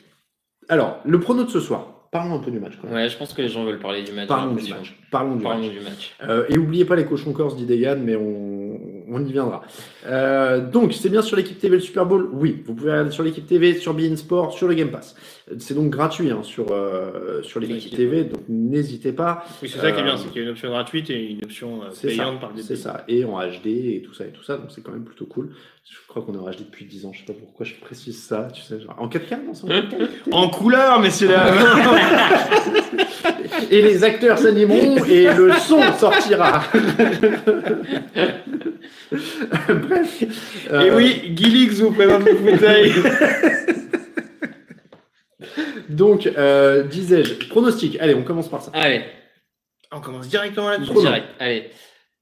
Alors, 0.72 1.00
le 1.04 1.20
prono 1.20 1.44
de 1.44 1.50
ce 1.50 1.60
soir. 1.60 1.86
Parlons 2.12 2.36
un 2.36 2.40
peu 2.40 2.50
du 2.52 2.60
match. 2.60 2.74
Quand 2.82 2.88
même. 2.88 2.96
Ouais, 2.98 3.08
je 3.10 3.18
pense 3.18 3.34
que 3.34 3.42
les 3.42 3.48
gens 3.48 3.64
veulent 3.64 3.80
parler 3.80 4.04
du 4.04 4.12
match. 4.12 4.28
Parlons 4.28 4.54
du 4.54 4.62
l'impression. 4.62 4.76
match. 4.78 4.96
Parlons 5.12 5.36
du 5.36 5.44
Parlons 5.44 5.62
match. 5.64 5.72
du 5.72 5.80
match. 5.80 6.16
Euh, 6.24 6.46
et 6.50 6.58
oubliez 6.58 6.84
pas 6.86 6.96
les 6.98 7.06
cochons 7.06 7.32
corses 7.32 7.56
d'Idegan, 7.56 7.98
mais 8.04 8.16
on, 8.18 8.78
on 9.12 9.26
y 9.26 9.32
viendra. 9.32 9.62
Euh, 10.06 10.62
donc, 10.62 10.94
c'est 10.94 11.10
bien 11.10 11.22
sur 11.22 11.36
l'équipe 11.36 11.60
TV 11.60 11.76
le 11.76 11.82
Super 11.82 12.06
Bowl? 12.06 12.30
Oui, 12.32 12.64
vous 12.66 12.74
pouvez 12.74 12.92
regarder 12.92 13.12
sur 13.12 13.24
l'équipe 13.24 13.46
TV, 13.46 13.76
sur 13.76 13.94
Bein 13.94 14.16
Sport, 14.16 14.54
sur 14.54 14.68
le 14.68 14.74
Game 14.74 14.90
Pass. 14.90 15.16
C'est 15.60 15.74
donc 15.74 15.90
gratuit 15.90 16.32
hein, 16.32 16.44
sur, 16.44 16.68
euh, 16.72 17.42
sur 17.44 17.60
l'équipe. 17.60 17.96
TV, 17.96 18.24
donc 18.24 18.42
n'hésitez 18.48 19.12
pas. 19.12 19.44
Oui, 19.62 19.70
c'est 19.70 19.80
ça 19.80 19.92
qui 19.92 20.00
est 20.00 20.04
bien, 20.04 20.14
Euh, 20.14 20.18
c'est 20.18 20.30
qu'il 20.30 20.38
y 20.38 20.40
a 20.40 20.44
une 20.44 20.52
option 20.52 20.70
gratuite 20.70 21.10
et 21.10 21.32
une 21.32 21.44
option 21.44 21.82
C'est 21.92 22.12
ça, 22.12 22.24
payante 22.24 22.40
par 22.40 22.52
le 22.56 22.62
c'est 22.62 22.76
ça. 22.78 23.04
Et 23.08 23.26
en 23.26 23.38
HD 23.40 23.68
et 23.68 24.02
tout 24.06 24.14
ça 24.14 24.26
et 24.26 24.32
tout 24.32 24.44
ça, 24.44 24.58
donc 24.58 24.68
c'est 24.70 24.82
quand 24.82 24.92
même 24.94 25.04
plutôt 25.04 25.26
cool. 25.26 25.50
Je 25.90 25.98
crois 26.08 26.22
qu'on 26.22 26.34
est 26.36 26.38
en 26.38 26.50
HD 26.50 26.60
depuis 26.60 26.86
10 26.86 27.06
ans, 27.06 27.12
je 27.14 27.20
sais 27.20 27.26
pas 27.26 27.34
pourquoi 27.38 27.66
je 27.66 27.74
précise 27.76 28.22
ça, 28.24 28.48
tu 28.54 28.62
sais, 28.62 28.80
genre, 28.80 28.96
en 28.98 29.08
4K, 29.10 29.44
non, 29.46 29.52
en 29.52 29.68
4K 29.68 30.10
En 30.32 30.48
couleur, 30.50 31.00
messieurs 31.02 31.28
dames 31.28 31.58
et 33.70 33.82
les 33.82 34.04
acteurs 34.04 34.38
s'animeront 34.38 35.04
et 35.06 35.26
le 35.34 35.52
son 35.54 35.82
sortira. 35.94 36.64
Bref. 39.12 40.22
Et 40.24 40.28
Euh, 40.72 40.96
oui, 40.96 41.34
Gilix 41.36 41.80
vous 41.80 41.92
présente 41.92 42.24
le 42.26 42.36
fauteuil. 42.36 42.94
Donc, 45.90 46.26
euh, 46.28 46.84
disais-je, 46.84 47.48
pronostic. 47.50 47.98
Allez, 48.00 48.16
on 48.16 48.24
commence 48.24 48.50
par 48.50 48.62
ça. 48.62 48.72
Allez, 48.74 49.02
On 49.92 50.00
commence 50.00 50.28
directement 50.28 50.70
là-dessus. 50.70 50.94
Direct. 50.94 51.26
Allez. 51.40 51.70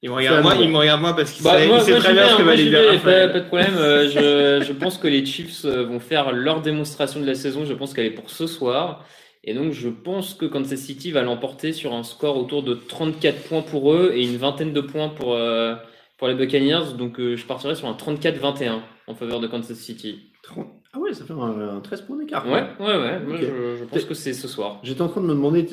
Il 0.02 0.08
me 0.08 0.14
regarde 0.14 0.42
moi, 0.42 0.54
il 0.58 0.70
me 0.70 0.78
regarde 0.78 1.00
moi 1.02 1.14
parce 1.14 1.30
qu'il 1.30 1.44
Bah, 1.44 1.58
sait, 1.58 1.66
moi, 1.66 1.76
il 1.78 1.84
sait 1.84 1.90
moi, 1.90 2.00
très 2.00 2.12
bien 2.14 2.28
ce 2.30 2.36
que 2.38 2.42
va 2.42 2.56
j'y 2.56 2.70
dire. 2.70 2.80
vais, 3.04 3.28
pas, 3.28 3.38
de 3.38 3.40
problème. 3.44 3.74
euh, 3.76 4.08
je, 4.08 4.64
je 4.64 4.72
pense 4.72 4.96
que 4.96 5.06
les 5.06 5.26
Chiefs 5.26 5.66
euh, 5.66 5.84
vont 5.84 6.00
faire 6.00 6.32
leur 6.32 6.62
démonstration 6.62 7.20
de 7.20 7.26
la 7.26 7.34
saison. 7.34 7.66
Je 7.66 7.74
pense 7.74 7.92
qu'elle 7.92 8.06
est 8.06 8.10
pour 8.10 8.30
ce 8.30 8.46
soir. 8.46 9.04
Et 9.42 9.54
donc, 9.54 9.72
je 9.72 9.88
pense 9.88 10.34
que 10.34 10.44
Kansas 10.44 10.78
City 10.78 11.12
va 11.12 11.22
l'emporter 11.22 11.72
sur 11.72 11.94
un 11.94 12.02
score 12.02 12.36
autour 12.36 12.62
de 12.62 12.74
34 12.74 13.48
points 13.48 13.62
pour 13.62 13.94
eux 13.94 14.12
et 14.14 14.22
une 14.22 14.36
vingtaine 14.36 14.72
de 14.72 14.80
points 14.82 15.08
pour, 15.08 15.34
euh, 15.34 15.74
pour 16.18 16.28
les 16.28 16.34
Buccaneers. 16.34 16.94
Donc, 16.98 17.18
euh, 17.18 17.36
je 17.36 17.46
partirai 17.46 17.74
sur 17.74 17.88
un 17.88 17.94
34-21 17.94 18.80
en 19.06 19.14
faveur 19.14 19.40
de 19.40 19.46
Kansas 19.46 19.78
City. 19.78 20.30
Ah 20.92 20.98
ouais, 20.98 21.14
ça 21.14 21.24
fait 21.24 21.32
un, 21.32 21.76
un 21.76 21.80
13 21.80 22.02
points 22.02 22.18
d'écart. 22.18 22.44
Ouais, 22.46 22.64
ouais, 22.80 22.96
ouais. 22.98 23.20
Moi, 23.20 23.36
je, 23.36 23.76
je 23.78 23.84
pense 23.84 24.04
que 24.04 24.14
c'est 24.14 24.32
ce 24.32 24.48
soir. 24.48 24.80
J'étais 24.82 25.02
en 25.02 25.08
train 25.08 25.20
de 25.20 25.26
me 25.26 25.34
demander, 25.34 25.64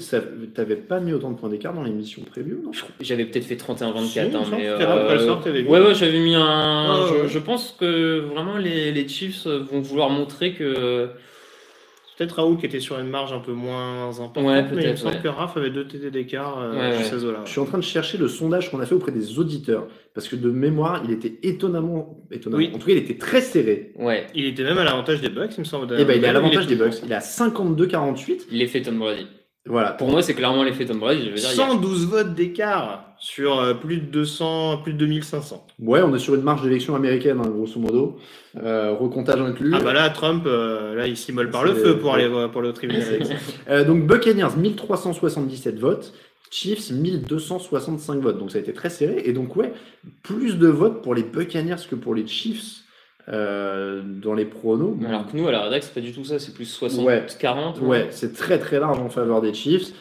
t'avais 0.54 0.76
pas 0.76 1.00
mis 1.00 1.12
autant 1.12 1.32
de 1.32 1.38
points 1.38 1.50
d'écart 1.50 1.74
dans 1.74 1.84
l'émission 1.84 2.22
prévue, 2.24 2.60
non? 2.64 2.72
J'avais 3.02 3.26
peut-être 3.26 3.46
fait 3.46 3.56
31-24. 3.56 4.04
Si, 4.06 4.20
hein, 4.20 4.30
mais, 4.52 4.68
euh, 4.68 5.20
soir. 5.20 5.42
Ouais, 5.46 5.80
ouais, 5.82 5.96
j'avais 5.96 6.20
mis 6.20 6.36
un. 6.36 7.08
Je, 7.08 7.14
ouais. 7.14 7.28
je 7.28 7.40
pense 7.40 7.76
que 7.78 8.20
vraiment 8.20 8.58
les, 8.58 8.92
les 8.92 9.08
Chiefs 9.08 9.48
vont 9.48 9.82
vouloir 9.82 10.10
montrer 10.10 10.54
que. 10.54 11.10
Peut-être 12.18 12.32
Raoul 12.38 12.58
qui 12.58 12.66
était 12.66 12.80
sur 12.80 12.98
une 13.00 13.10
marge 13.10 13.32
un 13.32 13.38
peu 13.40 13.52
moins 13.54 14.10
importante, 14.10 14.44
Ouais, 14.44 14.66
mais 14.74 14.84
il 14.86 14.90
me 14.92 14.96
semble 14.96 15.16
ouais. 15.16 15.22
que 15.22 15.28
Raph 15.28 15.56
avait 15.56 15.70
deux 15.70 15.86
TD 15.88 16.10
d'écart 16.10 16.58
euh, 16.60 16.74
Ouais, 16.98 17.04
ces. 17.04 17.20
Je 17.20 17.50
suis 17.52 17.60
en 17.60 17.66
train 17.66 17.78
de 17.78 17.84
chercher 17.84 18.18
le 18.18 18.28
sondage 18.28 18.72
qu'on 18.72 18.80
a 18.80 18.88
fait 18.88 18.96
auprès 18.96 19.12
des 19.12 19.38
auditeurs, 19.38 19.86
parce 20.16 20.28
que 20.28 20.36
de 20.36 20.50
mémoire, 20.50 21.02
il 21.06 21.12
était 21.12 21.38
étonnamment, 21.44 22.18
étonnamment. 22.32 22.58
Oui. 22.64 22.72
En 22.74 22.80
tout 22.80 22.88
cas, 22.88 22.94
il 22.94 22.98
était 22.98 23.18
très 23.20 23.42
serré. 23.42 23.94
Ouais, 24.00 24.26
Il 24.34 24.46
était 24.46 24.64
même 24.64 24.80
à 24.80 24.84
l'avantage 24.84 25.22
des 25.22 25.30
Bucks, 25.30 25.52
il 25.58 25.60
me 25.60 25.66
semble. 25.66 25.94
Et 26.00 26.06
ben, 26.06 26.18
il 26.18 26.24
est 26.24 26.28
à 26.28 26.34
l'avantage 26.34 26.66
des 26.66 26.76
Bucks. 26.76 26.96
Il 27.06 27.12
est 27.12 27.16
à 27.16 27.20
52-48. 27.20 28.48
l'effet 28.52 28.82
Tom 28.82 28.98
Brady. 28.98 29.28
Voilà. 29.68 29.92
Pour 29.92 30.10
moi, 30.10 30.22
c'est 30.24 30.34
clairement 30.34 30.64
l'effet 30.64 30.86
Tom 30.86 30.98
Brady. 31.00 31.26
Je 31.26 31.30
veux 31.30 31.36
dire, 31.36 31.50
il 31.52 31.58
y 31.58 31.62
a- 31.62 31.68
112 31.68 32.08
votes 32.08 32.34
d'écart 32.34 33.07
sur 33.20 33.60
euh, 33.60 33.74
plus 33.74 33.98
de 33.98 34.06
200, 34.06 34.80
plus 34.84 34.94
de 34.94 34.98
2500. 35.00 35.66
Ouais, 35.80 36.02
on 36.02 36.14
est 36.16 36.20
sur 36.20 36.36
une 36.36 36.42
marge 36.42 36.64
d'élection 36.64 36.96
américaine, 36.96 37.40
hein, 37.40 37.50
grosso 37.50 37.80
modo. 37.80 38.18
Euh, 38.62 38.94
recomptage 38.94 39.40
inclus. 39.42 39.72
Ah 39.76 39.80
bah 39.84 39.94
là, 39.94 40.10
Trump, 40.10 40.44
euh, 40.46 40.96
là, 40.96 41.08
il 41.08 41.18
s'immole 41.18 41.50
par 41.50 41.64
le 41.64 41.74
feu 41.74 41.98
pour 41.98 42.14
ouais. 42.14 42.24
aller 42.24 42.48
pour 42.52 42.62
le 42.62 42.74
tribunal. 42.74 43.04
Euh, 43.70 43.84
donc 43.84 44.08
Buccaneers 44.08 44.56
1377 44.56 45.78
votes, 45.80 46.14
Chiefs 46.52 46.92
1265 46.92 48.22
votes. 48.22 48.38
Donc 48.38 48.52
ça 48.52 48.58
a 48.58 48.62
été 48.62 48.72
très 48.74 48.90
serré. 48.90 49.22
Et 49.26 49.34
donc 49.34 49.56
ouais, 49.56 49.74
plus 50.24 50.58
de 50.58 50.68
votes 50.68 51.02
pour 51.02 51.14
les 51.14 51.24
Buccaneers 51.24 51.76
que 51.90 51.96
pour 51.96 52.16
les 52.16 52.26
Chiefs 52.26 52.84
euh, 53.30 54.02
dans 54.06 54.34
les 54.34 54.46
pronos. 54.46 54.96
Alors 55.06 55.28
que 55.28 55.36
nous, 55.36 55.48
à 55.48 55.52
la 55.52 55.64
rédac, 55.64 55.84
c'est 55.84 55.94
pas 55.94 56.00
du 56.02 56.14
tout 56.14 56.24
ça. 56.24 56.40
C'est 56.40 56.54
plus 56.54 56.82
Ouais. 56.82 57.26
60-40. 57.28 57.80
Ouais, 57.82 58.08
c'est 58.12 58.34
très 58.34 58.58
très 58.58 58.80
large 58.80 59.00
en 59.00 59.10
faveur 59.10 59.42
des 59.42 59.54
Chiefs. 59.54 59.92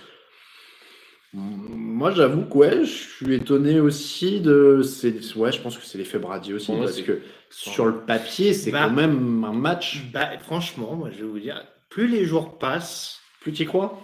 Moi, 1.33 2.13
j'avoue 2.13 2.45
que 2.47 2.55
ouais, 2.55 2.85
je 2.85 2.93
suis 2.93 3.35
étonné 3.35 3.81
aussi 3.81 4.41
de. 4.41 4.81
Ouais, 5.37 5.53
je 5.53 5.61
pense 5.61 5.77
que 5.77 5.85
c'est 5.85 5.99
l'effet 5.99 6.19
Brady 6.19 6.55
aussi, 6.55 6.73
parce 6.73 7.01
que 7.03 7.21
sur 7.51 7.85
le 7.87 8.05
papier, 8.05 8.55
c'est 8.55 8.71
Bah. 8.71 8.85
quand 8.85 8.93
même 8.95 9.45
un 9.45 9.53
match. 9.53 10.03
bah, 10.13 10.39
franchement, 10.39 10.95
moi, 10.95 11.11
je 11.11 11.19
vais 11.25 11.29
vous 11.31 11.39
dire, 11.41 11.63
plus 11.91 12.09
les 12.09 12.25
jours 12.25 12.59
passent, 12.59 13.21
Plus 13.41 13.53
tu 13.53 13.63
y 13.65 13.67
crois? 13.67 14.01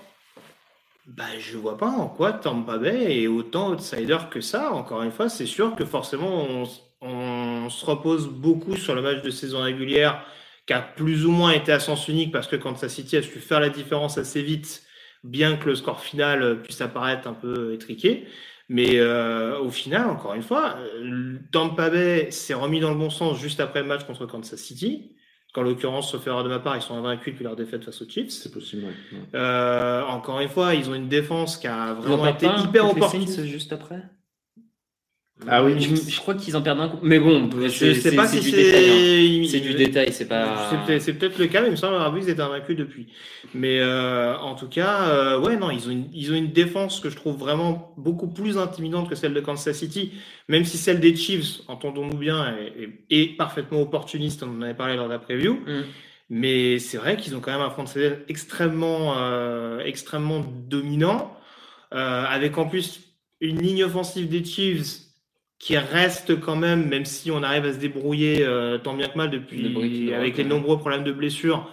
bah, 1.07 1.25
je 1.39 1.59
vois 1.59 1.77
pas 1.77 1.89
en 1.89 2.09
quoi 2.09 2.33
Tampa 2.33 2.79
Bay 2.79 3.23
est 3.23 3.27
autant 3.27 3.73
outsider 3.73 4.19
que 4.31 4.41
ça. 4.41 4.73
Encore 4.73 5.03
une 5.03 5.11
fois, 5.11 5.29
c'est 5.29 5.47
sûr 5.47 5.75
que 5.75 5.85
forcément, 5.85 6.47
on, 6.49 6.65
on 7.01 7.71
se 7.71 7.85
repose 7.85 8.29
beaucoup 8.29 8.77
sur 8.77 8.95
le 8.95 9.03
match 9.03 9.23
de 9.23 9.31
saison 9.31 9.63
régulière 9.63 10.25
qui 10.67 10.73
a 10.75 10.81
plus 10.81 11.27
ou 11.27 11.33
moins 11.33 11.51
été 11.53 11.73
à 11.73 11.81
sens 11.81 12.07
unique 12.07 12.33
parce 12.33 12.47
que 12.47 12.55
Kansas 12.57 12.93
City 12.95 13.17
a 13.17 13.23
su 13.23 13.41
faire 13.41 13.59
la 13.61 13.69
différence 13.69 14.17
assez 14.17 14.43
vite, 14.43 14.85
bien 15.25 15.57
que 15.57 15.69
le 15.69 15.75
score 15.75 16.01
final 16.01 16.63
puisse 16.63 16.81
apparaître 16.81 17.29
un 17.29 17.35
peu 17.35 17.73
étriqué. 17.75 18.27
Mais 18.69 18.99
euh, 19.01 19.59
au 19.59 19.71
final, 19.71 20.09
encore 20.09 20.35
une 20.35 20.43
fois, 20.43 20.77
Tampa 21.51 21.91
Bay 21.91 22.31
s'est 22.31 22.55
remis 22.55 22.81
dans 22.81 22.91
le 22.91 22.97
bon 22.97 23.11
sens 23.11 23.39
juste 23.39 23.61
après 23.61 23.83
le 23.83 23.87
match 23.87 24.05
contre 24.05 24.27
Kansas 24.27 24.59
City. 24.59 25.15
Qu'en 25.53 25.63
l'occurrence, 25.63 26.11
sauf 26.11 26.27
erreur 26.27 26.45
de 26.45 26.49
ma 26.49 26.61
part, 26.61 26.77
ils 26.77 26.83
sont 26.83 26.95
invaincus 26.95 27.35
depuis 27.35 27.45
leur 27.45 27.57
défaite 27.57 27.85
face 27.85 28.01
aux 28.01 28.09
Chiefs. 28.09 28.31
C'est 28.31 28.51
possible, 28.51 28.85
ouais. 28.85 29.19
Euh, 29.35 30.03
encore 30.05 30.41
une 30.41 30.49
fois, 30.49 30.75
ils 30.75 30.89
ont 30.89 30.95
une 30.95 31.09
défense 31.09 31.59
qui 31.59 31.67
a 31.67 31.93
vraiment 31.93 32.27
été 32.27 32.47
hyper 32.47 32.91
opportuniste. 32.91 33.45
Juste 33.45 33.75
après? 33.75 34.03
Ah 35.49 35.65
oui, 35.65 35.75
Je, 35.81 35.95
je 36.11 36.19
crois 36.21 36.35
qu'ils 36.35 36.57
en 36.57 36.63
perdent 36.63 36.81
un 36.81 36.89
coup. 36.89 36.99
Mais 37.03 37.19
bon, 37.19 37.51
Je 37.61 37.69
c'est 37.69 37.95
sais 37.95 38.11
c'est- 38.11 38.17
pas 38.17 38.27
c'est 38.27 38.41
si 38.41 38.53
détail. 38.53 38.85
hein. 38.91 39.43
c'est. 39.45 39.51
C'est 39.51 39.61
du 39.61 39.75
détail, 39.75 40.13
c'est 40.13 40.27
pas. 40.29 40.69
C'est 40.71 40.87
peut-être- 41.13 41.33
C'est 41.35 41.39
le 41.39 41.47
cas, 41.49 41.61
mais 41.61 41.69
il 41.69 41.73
me 41.73 41.77
semble 41.77 41.95
avoir 41.95 42.13
vu 42.15 42.21
qu'ils 42.21 42.31
étaient 42.31 42.41
invaincus 42.43 42.77
depuis. 42.77 43.09
Mais 43.55 43.81
euh, 43.81 44.37
en 44.39 44.55
tout 44.55 44.69
cas, 44.69 45.09
euh, 45.09 45.41
ouais, 45.41 45.57
non, 45.57 45.71
ils 45.71 45.89
ont, 45.89 45.91
une, 45.91 46.07
ils 46.15 46.33
ont 46.33 46.37
une 46.37 46.53
défense 46.53 47.01
que 47.01 47.11
je 47.11 47.17
trouve 47.17 47.37
vraiment 47.37 47.93
beaucoup 47.99 48.29
plus 48.29 48.57
intimidante 48.59 49.09
que 49.11 49.15
celle 49.15 49.35
de 49.35 49.41
Kansas 49.41 49.77
City, 49.77 50.13
même 50.49 50.65
si 50.65 50.79
celle 50.79 51.01
des 51.01 51.15
Chiefs, 51.17 51.61
entendons-nous 51.69 52.17
bien, 52.17 52.55
est, 52.57 52.83
est- 53.11 53.23
est 53.23 53.37
parfaitement 53.37 53.83
opportuniste, 53.83 54.43
on 54.43 54.59
en 54.59 54.63
avait 54.63 54.75
parlé 54.75 54.97
lors 54.97 55.07
de 55.09 55.13
la 55.13 55.19
preview. 55.19 55.55
Mm. 55.67 55.83
Mais 56.31 56.79
c'est 56.79 56.97
vrai 56.97 57.17
qu'ils 57.19 57.37
ont 57.37 57.41
quand 57.41 57.53
même 57.53 57.61
un 57.61 57.69
front 57.71 57.85
seven 57.85 58.17
extrêmement, 58.29 59.19
euh, 59.19 59.81
extrêmement 59.85 60.43
dominant, 60.69 61.37
euh, 61.93 62.25
avec 62.27 62.57
en 62.57 62.67
plus 62.67 63.01
une 63.43 63.61
ligne 63.61 63.85
offensive 63.85 64.29
des 64.31 64.43
Chiefs 64.43 65.01
qui 65.63 65.79
reste 65.79 66.41
quand 66.41 66.57
même, 66.57 66.89
même 66.89 67.05
si 67.05 67.31
on 67.31 67.45
arrive 67.45 67.65
à 67.67 67.73
se 67.73 67.79
débrouiller 67.79 68.45
euh, 68.45 68.79
tant 68.79 68.95
bien 68.95 69.07
que 69.07 69.17
mal 69.17 69.31
depuis, 69.31 70.13
avec 70.13 70.37
les 70.37 70.43
nombreux 70.43 70.77
problèmes 70.77 71.05
de 71.05 71.13
blessures, 71.13 71.71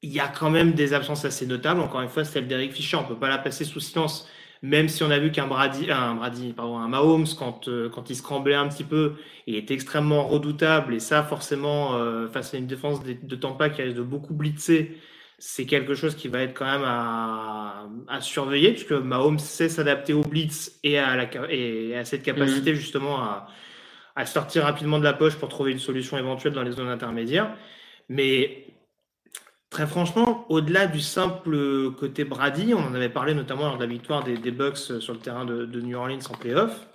il 0.00 0.12
y 0.12 0.20
a 0.20 0.28
quand 0.28 0.48
même 0.48 0.70
des 0.70 0.94
absences 0.94 1.24
assez 1.24 1.44
notables. 1.44 1.80
Encore 1.80 2.02
une 2.02 2.08
fois, 2.08 2.24
celle 2.24 2.46
d'Eric 2.46 2.72
Fischer, 2.72 2.96
on 2.96 3.02
peut 3.02 3.18
pas 3.18 3.28
la 3.28 3.38
passer 3.38 3.64
sous 3.64 3.80
silence. 3.80 4.28
Même 4.62 4.88
si 4.88 5.02
on 5.02 5.10
a 5.10 5.18
vu 5.18 5.32
qu'un 5.32 5.48
Brady, 5.48 5.90
un 5.90 6.14
Brady, 6.14 6.52
pardon, 6.52 6.78
un 6.78 6.86
Mahomes, 6.86 7.26
quand, 7.36 7.66
euh, 7.66 7.88
quand 7.88 8.10
il 8.10 8.54
un 8.54 8.68
petit 8.68 8.84
peu, 8.84 9.14
il 9.48 9.56
était 9.56 9.74
extrêmement 9.74 10.28
redoutable. 10.28 10.94
Et 10.94 11.00
ça, 11.00 11.24
forcément, 11.24 11.96
euh, 11.96 12.28
face 12.28 12.54
à 12.54 12.58
une 12.58 12.68
défense 12.68 13.02
de, 13.02 13.16
de 13.20 13.34
Tampa 13.34 13.70
qui 13.70 13.82
risque 13.82 13.96
de 13.96 14.02
beaucoup 14.02 14.34
blitzer, 14.34 14.96
c'est 15.44 15.66
quelque 15.66 15.96
chose 15.96 16.14
qui 16.14 16.28
va 16.28 16.40
être 16.42 16.54
quand 16.56 16.70
même 16.70 16.84
à, 16.84 17.88
à 18.06 18.20
surveiller, 18.20 18.70
puisque 18.70 18.92
Mahomes 18.92 19.40
sait 19.40 19.68
s'adapter 19.68 20.12
au 20.12 20.20
blitz 20.20 20.78
et 20.84 20.98
à, 21.00 21.16
la, 21.16 21.28
ca- 21.28 21.50
et 21.50 21.96
à 21.96 22.04
cette 22.04 22.22
capacité 22.22 22.76
justement 22.76 23.18
à, 23.20 23.48
à 24.14 24.24
sortir 24.24 24.62
rapidement 24.62 25.00
de 25.00 25.04
la 25.04 25.12
poche 25.14 25.34
pour 25.34 25.48
trouver 25.48 25.72
une 25.72 25.80
solution 25.80 26.16
éventuelle 26.16 26.52
dans 26.52 26.62
les 26.62 26.70
zones 26.70 26.88
intermédiaires. 26.88 27.56
Mais 28.08 28.66
très 29.68 29.88
franchement, 29.88 30.46
au-delà 30.48 30.86
du 30.86 31.00
simple 31.00 31.90
côté 31.98 32.22
Brady, 32.24 32.72
on 32.74 32.78
en 32.86 32.94
avait 32.94 33.08
parlé 33.08 33.34
notamment 33.34 33.62
lors 33.64 33.78
de 33.78 33.82
la 33.84 33.90
victoire 33.90 34.22
des, 34.22 34.36
des 34.38 34.52
Bucks 34.52 34.76
sur 34.78 35.12
le 35.12 35.18
terrain 35.18 35.44
de, 35.44 35.66
de 35.66 35.80
New 35.80 35.98
Orleans 35.98 36.20
en 36.30 36.34
playoff. 36.34 36.86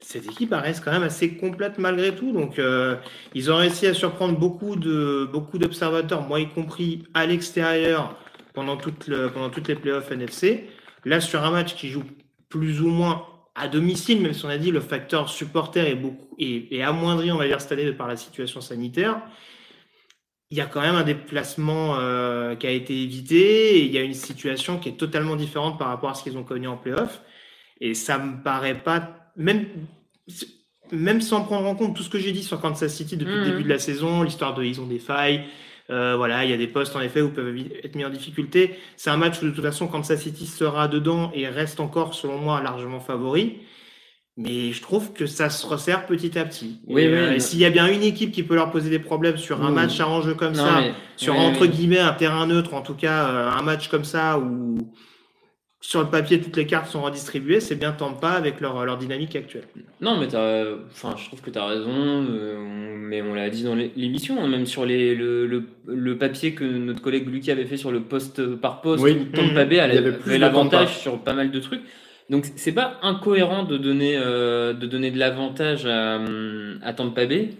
Cette 0.00 0.26
équipe 0.26 0.52
reste 0.52 0.84
quand 0.84 0.92
même 0.92 1.02
assez 1.02 1.36
complète 1.36 1.78
malgré 1.78 2.14
tout. 2.14 2.32
Donc, 2.32 2.58
euh, 2.58 2.96
ils 3.34 3.50
ont 3.50 3.56
réussi 3.56 3.86
à 3.86 3.94
surprendre 3.94 4.38
beaucoup 4.38 4.76
de 4.76 5.28
beaucoup 5.32 5.58
d'observateurs, 5.58 6.22
moi 6.28 6.40
y 6.40 6.48
compris 6.48 7.04
à 7.14 7.26
l'extérieur, 7.26 8.16
pendant, 8.56 8.76
toutes 8.76 9.08
les 9.68 9.74
playoffs 9.76 10.10
NFC. 10.10 10.68
Là, 11.04 11.20
sur 11.20 11.44
un 11.44 11.50
match 11.50 11.76
qui 11.76 11.88
joue 11.88 12.04
plus 12.48 12.80
ou 12.80 12.88
moins 12.88 13.26
à 13.54 13.68
domicile, 13.68 14.20
même 14.22 14.32
si 14.32 14.44
on 14.44 14.48
a 14.48 14.58
dit 14.58 14.70
le 14.70 14.80
facteur 14.80 15.28
supporter 15.28 15.88
est, 15.88 15.94
beaucoup, 15.94 16.34
est, 16.38 16.72
est 16.72 16.82
amoindri, 16.82 17.30
on 17.30 17.36
va 17.36 17.46
dire, 17.46 17.60
cette 17.60 17.72
année 17.72 17.92
par 17.92 18.08
la 18.08 18.16
situation 18.16 18.60
sanitaire. 18.60 19.20
Il 20.50 20.58
y 20.58 20.60
a 20.60 20.66
quand 20.66 20.80
même 20.80 20.94
un 20.94 21.02
déplacement 21.02 21.96
euh, 21.98 22.54
qui 22.54 22.66
a 22.66 22.70
été 22.70 22.94
évité 23.02 23.78
et 23.78 23.84
il 23.84 23.92
y 23.92 23.98
a 23.98 24.02
une 24.02 24.14
situation 24.14 24.78
qui 24.78 24.90
est 24.90 24.96
totalement 24.96 25.36
différente 25.36 25.78
par 25.78 25.88
rapport 25.88 26.10
à 26.10 26.14
ce 26.14 26.22
qu'ils 26.22 26.38
ont 26.38 26.44
connu 26.44 26.66
en 26.66 26.76
playoff. 26.76 27.22
Et 27.80 27.94
ça 27.94 28.18
me 28.18 28.42
paraît 28.42 28.78
pas, 28.78 29.25
même, 29.36 29.66
même 30.92 31.20
sans 31.20 31.42
prendre 31.42 31.66
en 31.66 31.74
compte 31.74 31.96
tout 31.96 32.02
ce 32.02 32.10
que 32.10 32.18
j'ai 32.18 32.32
dit 32.32 32.42
sur 32.42 32.60
Kansas 32.60 32.94
City 32.94 33.16
depuis 33.16 33.34
le 33.34 33.44
début 33.44 33.62
de 33.62 33.68
la 33.68 33.78
saison, 33.78 34.22
l'histoire 34.22 34.54
de 34.54 34.64
ils 34.64 34.80
ont 34.80 34.86
des 34.86 34.98
failles, 34.98 35.44
euh, 35.90 36.14
voilà, 36.16 36.44
il 36.44 36.50
y 36.50 36.54
a 36.54 36.56
des 36.56 36.66
postes 36.66 36.96
en 36.96 37.00
effet 37.00 37.20
où 37.22 37.28
peuvent 37.30 37.54
être 37.84 37.94
mis 37.94 38.04
en 38.04 38.10
difficulté. 38.10 38.74
C'est 38.96 39.10
un 39.10 39.16
match 39.16 39.40
où 39.42 39.46
de 39.46 39.50
toute 39.50 39.64
façon 39.64 39.86
Kansas 39.86 40.20
City 40.20 40.46
sera 40.46 40.88
dedans 40.88 41.30
et 41.34 41.46
reste 41.48 41.80
encore, 41.80 42.14
selon 42.14 42.38
moi, 42.38 42.60
largement 42.62 43.00
favori. 43.00 43.58
Mais 44.38 44.72
je 44.72 44.82
trouve 44.82 45.14
que 45.14 45.24
ça 45.24 45.48
se 45.48 45.64
resserre 45.66 46.04
petit 46.04 46.38
à 46.38 46.44
petit. 46.44 46.80
Oui, 46.86 47.02
et, 47.02 47.06
oui, 47.08 47.14
euh, 47.14 47.38
s'il 47.38 47.58
y 47.58 47.64
a 47.64 47.70
bien 47.70 47.86
une 47.86 48.02
équipe 48.02 48.32
qui 48.32 48.42
peut 48.42 48.54
leur 48.54 48.70
poser 48.70 48.90
des 48.90 48.98
problèmes 48.98 49.38
sur 49.38 49.62
un 49.64 49.68
Mhm. 49.70 49.74
match 49.74 49.98
à 50.00 50.08
enjeu 50.08 50.34
comme 50.34 50.52
Non, 50.54 50.62
ça, 50.66 50.80
mais- 50.82 50.92
sur 51.16 51.34
oui, 51.34 51.40
entre 51.40 51.64
guillemets 51.64 52.00
un 52.00 52.12
terrain 52.12 52.46
neutre, 52.46 52.74
en 52.74 52.82
tout 52.82 52.92
cas 52.94 53.28
euh, 53.30 53.50
un 53.50 53.62
match 53.62 53.88
comme 53.88 54.04
ça 54.04 54.38
où 54.38 54.76
sur 55.80 56.00
le 56.02 56.08
papier, 56.08 56.40
toutes 56.40 56.56
les 56.56 56.66
cartes 56.66 56.88
sont 56.90 57.02
redistribuées, 57.02 57.60
c'est 57.60 57.76
bien 57.76 57.92
Tampa 57.92 58.30
avec 58.30 58.60
leur, 58.60 58.84
leur 58.84 58.96
dynamique 58.98 59.36
actuelle. 59.36 59.64
Non, 60.00 60.18
mais 60.18 60.26
t'as, 60.26 60.64
enfin, 60.90 61.14
je 61.16 61.26
trouve 61.26 61.42
que 61.42 61.50
tu 61.50 61.58
as 61.58 61.66
raison, 61.66 61.90
euh, 62.30 62.56
on- 62.58 62.96
mais 62.98 63.22
on 63.22 63.34
l'a 63.34 63.50
dit 63.50 63.62
dans 63.62 63.74
l'é- 63.76 63.92
l'émission, 63.94 64.42
hein, 64.42 64.48
même 64.48 64.66
sur 64.66 64.84
les, 64.84 65.14
le, 65.14 65.46
le, 65.46 65.62
le 65.86 66.18
papier 66.18 66.54
que 66.54 66.64
notre 66.64 67.02
collègue 67.02 67.28
Lucie 67.28 67.50
avait 67.52 67.66
fait 67.66 67.76
sur 67.76 67.92
le 67.92 68.00
poste 68.00 68.44
par 68.56 68.80
poste, 68.80 69.04
Oui. 69.04 69.16
où 69.20 69.24
Tampa 69.36 69.64
Bay 69.64 69.76
Il 69.76 69.94
y 69.94 69.98
avait, 69.98 70.38
l'avantage 70.38 70.98
sur 70.98 71.20
pas 71.20 71.34
mal 71.34 71.50
de 71.52 71.60
trucs. 71.60 71.82
Donc 72.30 72.46
c'est 72.56 72.72
pas 72.72 72.98
incohérent 73.02 73.62
de 73.62 73.76
donner, 73.76 74.16
euh, 74.16 74.72
de 74.72 74.86
donner 74.86 75.12
de 75.12 75.18
l'avantage 75.18 75.86
à, 75.86 76.18
à 76.82 76.92
Tampa 76.94 77.26
Bay. 77.26 77.50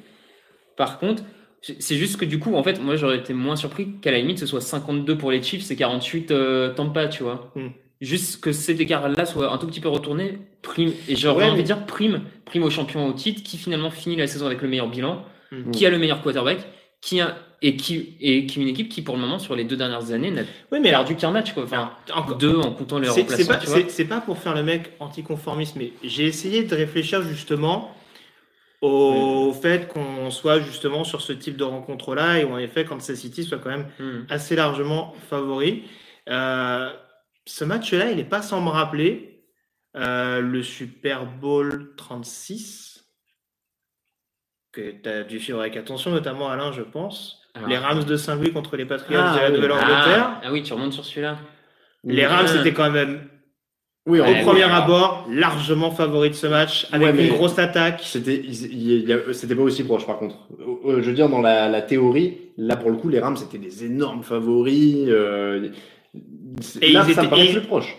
Par 0.76 0.98
contre, 0.98 1.22
c'est 1.62 1.94
juste 1.97 2.18
que 2.18 2.24
du 2.24 2.38
coup, 2.40 2.55
en 2.56 2.62
fait, 2.64 2.80
moi 2.80 2.97
j'aurais 2.97 3.18
été 3.18 3.32
moins 3.34 3.56
surpris 3.56 3.98
qu'à 4.02 4.10
la 4.10 4.18
limite 4.18 4.38
ce 4.40 4.47
soit 4.47 4.60
52 4.60 5.16
pour 5.16 5.30
les 5.30 5.43
Chiefs 5.43 5.70
et 5.70 5.76
48 5.76 6.30
euh, 6.32 6.74
Tampa, 6.74 7.06
tu 7.09 7.22
vois. 7.22 7.52
Hmm. 7.55 7.68
Juste 8.01 8.40
que 8.43 8.52
cet 8.52 8.78
écart-là 8.81 9.24
soit 9.24 9.51
un 9.52 9.56
tout 9.59 9.66
petit 9.66 9.81
peu 9.81 9.89
retourné, 9.89 10.39
prime, 10.62 10.93
et 11.09 11.16
j'aurais 11.16 11.44
Ouais, 11.44 11.51
envie 11.51 11.56
mais- 11.56 11.62
de 11.62 11.66
dire 11.66 11.86
prime, 11.86 12.23
prime 12.44 12.62
au 12.62 12.70
champion 12.70 13.06
au 13.06 13.12
titre, 13.14 13.43
qui 13.43 13.56
finalement 13.56 13.90
finit 13.90 14.16
la 14.16 14.27
saison 14.27 14.47
avec 14.47 14.60
le 14.62 14.68
meilleur 14.68 14.89
bilan, 14.89 15.24
Hmm. 15.51 15.70
qui 15.70 15.86
a 15.86 15.90
le 15.90 15.98
meilleur 15.98 16.20
quarterback, 16.23 16.59
qui 17.01 17.20
a, 17.20 17.36
et 17.62 17.77
qui, 17.77 18.16
et 18.20 18.44
qui 18.47 18.60
une 18.60 18.68
équipe 18.68 18.90
qui 18.90 19.01
pour 19.01 19.14
le 19.14 19.20
moment 19.23 19.39
sur 19.39 19.56
les 19.56 19.64
deux 19.64 19.77
dernières 19.77 20.10
années 20.10 20.31
n'a 20.31 20.43
Oui, 20.73 20.78
mais 20.81 20.90
perdu 20.90 21.16
qu'un 21.16 21.31
match, 21.31 21.55
quoi. 21.55 21.62
Enfin, 21.64 21.90
deux 22.39 22.56
en 22.59 22.73
comptant 22.73 22.98
les 22.98 23.09
remplaçants, 23.09 23.36
C'est 23.89 24.05
pas, 24.05 24.16
pas 24.16 24.20
pour 24.20 24.36
faire 24.39 24.55
le 24.55 24.62
mec 24.62 24.93
anticonformiste, 25.01 25.77
mais 25.77 25.93
j'ai 26.05 26.27
essayé 26.27 26.64
de 26.64 26.74
réfléchir 26.74 27.23
justement 27.23 27.94
au 28.82 29.55
fait 29.55 29.89
qu'on 29.89 30.31
soit 30.31 30.60
justement 30.60 31.02
sur 31.05 31.23
ce 31.23 31.32
type 31.32 31.56
de 31.56 31.64
rencontre-là 31.64 32.40
et 32.40 32.44
où 32.44 32.52
en 32.52 32.59
effet 32.59 32.85
Kansas 32.85 33.16
City 33.18 33.43
soit 33.43 33.56
quand 33.59 33.70
même 33.70 33.86
Hmm. 33.98 34.27
assez 34.28 34.55
largement 34.55 35.14
favori. 35.31 35.85
Euh, 36.28 36.90
ce 37.47 37.64
match-là, 37.64 38.10
il 38.10 38.16
n'est 38.18 38.24
pas 38.24 38.43
sans 38.43 38.60
me 38.60 38.68
rappeler 38.68 39.44
euh, 39.97 40.40
le 40.40 40.62
Super 40.62 41.24
Bowl 41.27 41.94
36 41.97 43.05
que 44.73 44.90
tu 45.02 45.09
as 45.09 45.23
dû 45.24 45.40
suivre 45.40 45.60
avec 45.60 45.77
attention, 45.77 46.10
notamment 46.10 46.48
Alain, 46.51 46.73
je 46.73 46.82
pense. 46.82 47.40
Alors- 47.55 47.68
les 47.68 47.78
Rams 47.78 48.05
de 48.05 48.16
Saint-Louis 48.16 48.52
contre 48.52 48.77
les 48.77 48.85
Patriots 48.85 49.18
Ah, 49.23 49.36
de 49.36 49.40
la. 49.43 49.51
Nouvelle-Angleterre. 49.51 50.31
Ah, 50.36 50.40
ah 50.44 50.52
oui, 50.52 50.62
tu 50.62 50.73
remontes 50.74 50.93
sur 50.93 51.05
celui-là. 51.05 51.39
Les 52.05 52.27
Rams 52.27 52.47
étaient 52.60 52.74
quand 52.74 52.90
même 52.90 53.28
Oui, 54.06 54.20
au 54.20 54.24
Ouais, 54.24 54.43
premier 54.43 54.64
oui. 54.66 54.70
abord, 54.70 55.27
largement 55.31 55.90
favori 55.90 56.28
de 56.31 56.35
ce 56.35 56.47
match, 56.47 56.86
avec 56.93 57.14
Ouais, 57.16 57.27
une 57.28 57.32
grosse 57.35 57.59
attaque. 57.59 58.01
C'était, 58.05 58.44
c'était 59.32 59.55
pas 59.56 59.62
aussi 59.62 59.82
proche 59.82 60.06
par 60.06 60.18
contre. 60.18 60.36
Euh, 60.85 61.01
Je 61.02 61.09
veux 61.09 61.14
dire, 61.16 61.28
dans 61.28 61.40
la, 61.40 61.68
la 61.68 61.82
théorie, 61.82 62.39
là 62.59 62.77
pour 62.77 62.90
le 62.90 62.97
coup, 62.98 63.09
les 63.09 63.18
Rams 63.18 63.36
c'était 63.36 63.59
des 63.59 63.85
énormes 63.85 64.23
favoris. 64.23 65.06
euh, 65.09 65.70
Et 66.80 66.93
là, 66.93 67.05
ils 67.06 67.14
ça 67.14 67.20
me 67.22 67.26
étaient- 67.26 67.30
paraît 67.30 67.47
et- 67.48 67.52
plus 67.52 67.66
proche. 67.66 67.97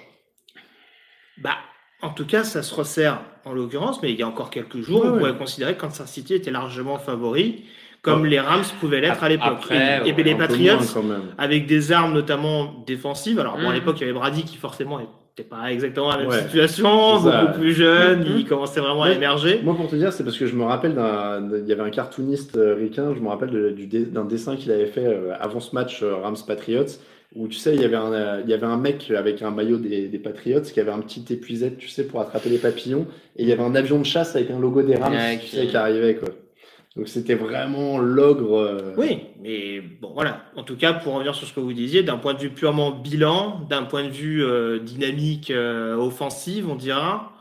Bah, 1.38 1.56
en 2.02 2.10
tout 2.10 2.26
cas, 2.26 2.44
ça 2.44 2.64
se 2.64 2.73
resserre 2.73 3.22
en 3.45 3.53
l'occurrence, 3.53 4.02
mais 4.02 4.11
il 4.11 4.19
y 4.19 4.23
a 4.23 4.27
encore 4.27 4.49
quelques 4.49 4.80
jours, 4.81 5.02
Ouais, 5.03 5.07
on 5.10 5.11
ouais. 5.14 5.19
pourrait 5.19 5.38
considérer 5.38 5.76
que 5.76 5.81
Kansas 5.81 6.11
City 6.11 6.34
était 6.34 6.52
largement 6.52 6.98
favori, 6.98 7.65
comme 8.02 8.22
Ouais. 8.23 8.30
les 8.30 8.39
Rams 8.39 8.64
pouvaient 8.80 9.02
l'être 9.02 9.23
à 9.23 9.30
l'époque. 9.30 9.48
Après, 9.48 10.02
et, 10.06 10.10
et 10.10 10.14
ouais, 10.14 10.23
les 10.23 10.35
Patriots, 10.35 10.77
avec 11.38 11.65
des 11.68 11.91
armes 11.91 12.14
notamment 12.14 12.84
défensives. 12.88 13.39
Alors, 13.39 13.57
bon, 13.57 13.65
à 13.65 13.69
Mhm. 13.69 13.73
l'époque, 13.76 13.98
il 13.99 14.02
y 14.02 14.03
avait 14.10 14.14
Brady 14.18 14.44
qui 14.44 14.57
forcément 14.57 14.99
n'était 14.99 15.48
pas 15.48 15.72
exactement 15.72 16.10
la 16.10 16.18
même 16.18 16.27
Ouais. 16.27 16.41
situation, 16.41 17.19
beaucoup 17.22 17.60
plus 17.60 17.73
jeune, 17.73 18.22
Mhm. 18.22 18.38
il 18.39 18.45
commençait 18.48 18.80
vraiment 18.80 19.03
à 19.03 19.11
émerger. 19.11 19.61
Moi, 19.64 19.76
pour 19.76 19.88
te 19.88 19.95
dire, 19.95 20.11
c'est 20.14 20.23
parce 20.23 20.38
que 20.38 20.48
je 20.48 20.56
me 20.56 20.64
rappelle 20.64 20.95
d'un, 20.95 21.48
il 21.60 21.68
y 21.68 21.72
avait 21.72 21.84
un 21.84 21.89
cartooniste 21.91 22.57
euh, 22.57 22.73
ricain, 22.76 23.14
je 23.15 23.19
me 23.19 23.27
rappelle 23.30 23.52
de- 23.52 23.69
du 23.69 23.85
dé- 23.88 24.06
d'un 24.06 24.26
dessin 24.26 24.56
qu'il 24.56 24.72
avait 24.72 24.88
fait 24.88 25.06
euh, 25.06 25.34
avant 25.39 25.60
ce 25.60 25.76
match 25.76 26.02
euh, 26.02 26.15
Rams 26.15 26.38
Patriots, 26.48 26.85
où 27.35 27.47
tu 27.47 27.57
sais, 27.57 27.75
il 27.75 27.81
y 27.81 27.85
avait 27.85 27.95
un, 27.97 28.13
euh, 28.13 28.41
il 28.43 28.49
y 28.49 28.53
avait 28.53 28.65
un 28.65 28.77
mec 28.77 29.11
avec 29.11 29.41
un 29.41 29.51
maillot 29.51 29.77
des, 29.77 30.07
des 30.07 30.19
Patriots 30.19 30.61
qui 30.61 30.79
avait 30.79 30.91
un 30.91 30.99
petit 30.99 31.25
épuisette, 31.29 31.77
tu 31.77 31.87
sais, 31.89 32.07
pour 32.07 32.21
attraper 32.21 32.49
les 32.49 32.57
papillons, 32.57 33.05
et 33.35 33.43
il 33.43 33.49
y 33.49 33.51
avait 33.51 33.63
un 33.63 33.75
avion 33.75 33.99
de 33.99 34.05
chasse 34.05 34.35
avec 34.35 34.49
un 34.49 34.59
logo 34.59 34.81
des 34.81 34.95
Rams, 34.95 35.13
Ouais, 35.13 35.37
tu 35.37 35.45
qui- 35.45 35.55
sais, 35.55 35.67
qui 35.67 35.77
arrivait, 35.77 36.15
quoi. 36.15 36.29
Donc 36.95 37.07
c'était 37.09 37.35
vraiment 37.35 37.99
l'ogre. 37.99 38.57
euh, 38.57 38.93
Oui, 38.97 39.19
mais 39.43 39.81
bon, 39.81 40.11
voilà. 40.15 40.41
En 40.55 40.63
tout 40.63 40.75
cas, 40.77 40.93
pour 40.93 41.13
revenir 41.13 41.35
sur 41.35 41.45
ce 41.47 41.53
que 41.53 41.59
vous 41.59 41.73
disiez, 41.73 42.01
d'un 42.01 42.17
point 42.17 42.33
de 42.33 42.39
vue 42.39 42.49
purement 42.49 42.89
bilan, 42.91 43.61
d'un 43.69 43.83
point 43.83 44.03
de 44.05 44.09
vue 44.09 44.43
euh, 44.43 44.79
dynamique 44.79 45.51
euh, 45.51 45.95
offensive, 45.95 46.67
on 46.67 46.75
dira, 46.75 47.33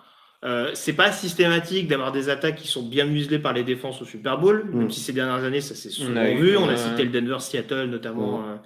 euh, 0.44 0.70
c'est 0.74 0.92
pas 0.92 1.10
systématique 1.10 1.88
d'avoir 1.88 2.12
des 2.12 2.28
attaques 2.28 2.56
qui 2.56 2.68
sont 2.68 2.82
bien 2.86 3.06
muselées 3.06 3.38
par 3.38 3.54
les 3.54 3.62
défenses 3.64 4.02
au 4.02 4.04
Super 4.04 4.36
Bowl, 4.38 4.66
Mm. 4.70 4.78
même 4.78 4.90
si 4.90 5.00
ces 5.00 5.14
dernières 5.14 5.42
années, 5.42 5.62
ça 5.62 5.74
s'est 5.74 5.88
souvent 5.88 6.22
eu, 6.24 6.36
vu. 6.36 6.56
On 6.58 6.64
a 6.64 6.72
ouais. 6.72 6.76
cité 6.76 7.04
le 7.04 7.10
Denver-Seattle 7.10 7.86
notamment 7.86 8.40
Mm. 8.40 8.44
euh, 8.44 8.56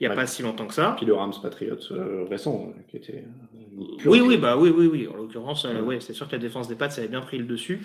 il 0.00 0.04
n'y 0.04 0.06
a 0.06 0.10
Ouais. 0.10 0.16
pas 0.16 0.26
si 0.26 0.42
longtemps 0.42 0.66
que 0.66 0.74
ça. 0.74 0.94
Puis 0.96 1.06
le 1.06 1.14
Rams 1.14 1.32
Patriots 1.42 1.76
euh, 1.92 2.24
récent, 2.28 2.72
euh, 2.76 2.82
qui 2.88 2.96
était. 2.98 3.24
euh, 3.24 3.84
Oui, 4.06 4.20
oui, 4.20 4.36
bah 4.36 4.56
oui, 4.56 4.70
oui, 4.76 4.86
oui. 4.90 5.08
En 5.08 5.16
l'occurrence, 5.16 5.64
euh, 5.64 5.74
Ouais. 5.74 5.80
ouais, 5.80 6.00
c'est 6.00 6.12
sûr 6.12 6.26
que 6.26 6.32
la 6.32 6.38
défense 6.38 6.68
des 6.68 6.74
Pats, 6.74 6.90
ça 6.90 7.00
avait 7.00 7.08
bien 7.10 7.20
pris 7.22 7.38
le 7.38 7.44
dessus. 7.44 7.80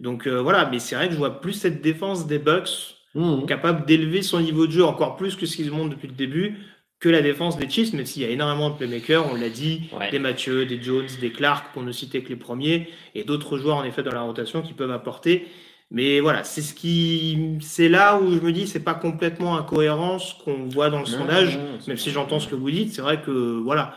Donc 0.00 0.28
voilà, 0.28 0.68
mais 0.70 0.78
c'est 0.78 0.94
vrai 0.94 1.06
que 1.08 1.14
je 1.14 1.18
vois 1.18 1.40
plus 1.40 1.52
cette 1.54 1.80
défense 1.82 2.26
des 2.26 2.38
Bucks 2.38 2.94
Mhm. 3.14 3.46
capable 3.46 3.84
d'élever 3.86 4.22
son 4.22 4.40
niveau 4.40 4.66
de 4.66 4.72
jeu 4.72 4.84
encore 4.84 5.16
plus 5.16 5.34
que 5.34 5.46
ce 5.46 5.56
qu'ils 5.56 5.70
montrent 5.72 5.90
depuis 5.90 6.06
le 6.08 6.14
début 6.14 6.56
que 7.00 7.08
la 7.08 7.22
défense 7.22 7.56
des 7.56 7.68
Chiefs, 7.70 7.92
même 7.92 8.04
s'il 8.06 8.22
y 8.22 8.24
a 8.24 8.28
énormément 8.28 8.70
de 8.70 8.76
playmakers, 8.76 9.24
on 9.30 9.34
l'a 9.36 9.48
dit, 9.48 9.88
Ouais. 9.98 10.10
des 10.10 10.18
Mathieu, 10.18 10.66
des 10.66 10.82
Jones, 10.82 11.06
des 11.20 11.30
Clark, 11.30 11.72
pour 11.72 11.82
ne 11.82 11.92
citer 11.92 12.22
que 12.22 12.28
les 12.28 12.36
premiers, 12.36 12.88
et 13.14 13.22
d'autres 13.24 13.56
joueurs 13.58 13.76
en 13.76 13.84
effet 13.84 14.02
dans 14.02 14.12
la 14.12 14.22
rotation 14.22 14.62
qui 14.62 14.72
peuvent 14.72 14.90
apporter. 14.90 15.46
Mais 15.90 16.20
voilà, 16.20 16.44
c'est 16.44 16.60
ce 16.60 16.74
qui, 16.74 17.56
c'est 17.62 17.88
là 17.88 18.18
où 18.18 18.34
je 18.34 18.40
me 18.40 18.52
dis, 18.52 18.66
c'est 18.66 18.80
pas 18.80 18.94
complètement 18.94 19.56
incohérent 19.56 20.18
ce 20.18 20.34
qu'on 20.44 20.68
voit 20.68 20.90
dans 20.90 20.98
le 20.98 21.10
Non, 21.10 21.18
sondage, 21.18 21.56
non, 21.56 21.78
même 21.86 21.96
si 21.96 22.10
j'entends 22.10 22.40
ce 22.40 22.48
que 22.48 22.54
vous 22.54 22.70
dites, 22.70 22.94
c'est 22.94 23.00
vrai 23.00 23.22
que 23.22 23.58
voilà, 23.64 23.94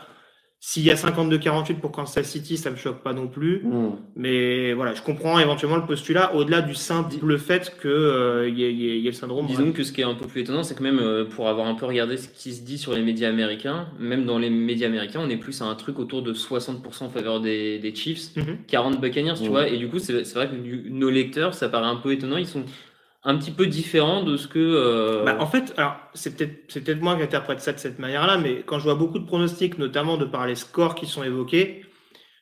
s'il 0.64 0.84
y 0.84 0.90
a 0.92 0.94
52-48 0.94 1.80
pour 1.80 1.90
Kansas 1.90 2.24
City, 2.24 2.56
ça 2.56 2.70
me 2.70 2.76
choque 2.76 3.02
pas 3.02 3.12
non 3.12 3.26
plus. 3.26 3.62
Mhm. 3.64 3.96
Mais 4.14 4.72
voilà, 4.74 4.94
je 4.94 5.02
comprends 5.02 5.40
éventuellement 5.40 5.76
le 5.76 5.84
postulat 5.84 6.36
au-delà 6.36 6.62
du 6.62 6.76
simple 6.76 7.36
fait 7.36 7.76
que 7.80 7.88
euh, 7.88 8.48
il 8.48 8.56
y, 8.60 8.62
y 8.62 9.00
y 9.00 9.06
ait 9.08 9.10
le 9.10 9.12
syndrome. 9.12 9.46
Disons 9.48 9.72
que 9.72 9.82
ce 9.82 9.92
qui 9.92 10.02
est 10.02 10.04
un 10.04 10.14
peu 10.14 10.28
plus 10.28 10.42
étonnant, 10.42 10.62
c'est 10.62 10.76
que 10.76 10.82
même 10.84 11.00
euh, 11.00 11.24
pour 11.24 11.48
avoir 11.48 11.66
un 11.66 11.74
peu 11.74 11.84
regardé 11.84 12.16
ce 12.16 12.28
qui 12.28 12.52
se 12.52 12.62
dit 12.62 12.78
sur 12.78 12.94
les 12.94 13.02
médias 13.02 13.28
américains, 13.28 13.88
même 13.98 14.24
dans 14.24 14.38
les 14.38 14.50
médias 14.50 14.86
américains, 14.86 15.20
on 15.20 15.28
est 15.30 15.36
plus 15.36 15.60
à 15.62 15.64
un 15.64 15.74
truc 15.74 15.98
autour 15.98 16.22
de 16.22 16.32
60% 16.32 17.02
en 17.06 17.10
faveur 17.10 17.40
des, 17.40 17.80
des 17.80 17.92
Chiefs, 17.92 18.36
Mhm. 18.36 18.58
40 18.68 19.00
Buccaneers, 19.00 19.34
tu 19.38 19.42
Mhm. 19.46 19.48
vois. 19.48 19.66
Et 19.68 19.76
du 19.78 19.88
coup, 19.88 19.98
c'est 19.98 20.22
c'est 20.24 20.34
vrai 20.36 20.48
que 20.48 20.54
du- 20.54 20.86
nos 20.90 21.10
lecteurs, 21.10 21.54
ça 21.54 21.68
paraît 21.68 21.88
un 21.88 21.96
peu 21.96 22.12
étonnant. 22.12 22.36
Ils 22.36 22.46
sont 22.46 22.62
un 23.24 23.36
petit 23.36 23.50
peu 23.52 23.66
différents 23.66 24.22
de 24.24 24.36
ce 24.36 24.48
que. 24.48 24.58
euh, 24.58 25.24
Bah, 25.24 25.36
en 25.40 25.46
fait, 25.46 25.72
alors 25.76 25.96
c'est 26.14 26.36
peut-être 26.36 26.64
c'est 26.68 26.82
peut-être 26.82 27.00
moi 27.00 27.16
qui 27.16 27.22
interprète 27.22 27.60
ça 27.60 27.72
de 27.72 27.78
cette 27.78 27.98
manière-là, 27.98 28.38
mais 28.38 28.62
quand 28.66 28.78
je 28.78 28.84
vois 28.84 28.94
beaucoup 28.96 29.18
de 29.18 29.26
pronostics, 29.26 29.78
notamment 29.78 30.16
de 30.16 30.24
par 30.24 30.46
les 30.46 30.56
scores 30.56 30.94
qui 30.94 31.06
sont 31.06 31.22
évoqués, 31.22 31.84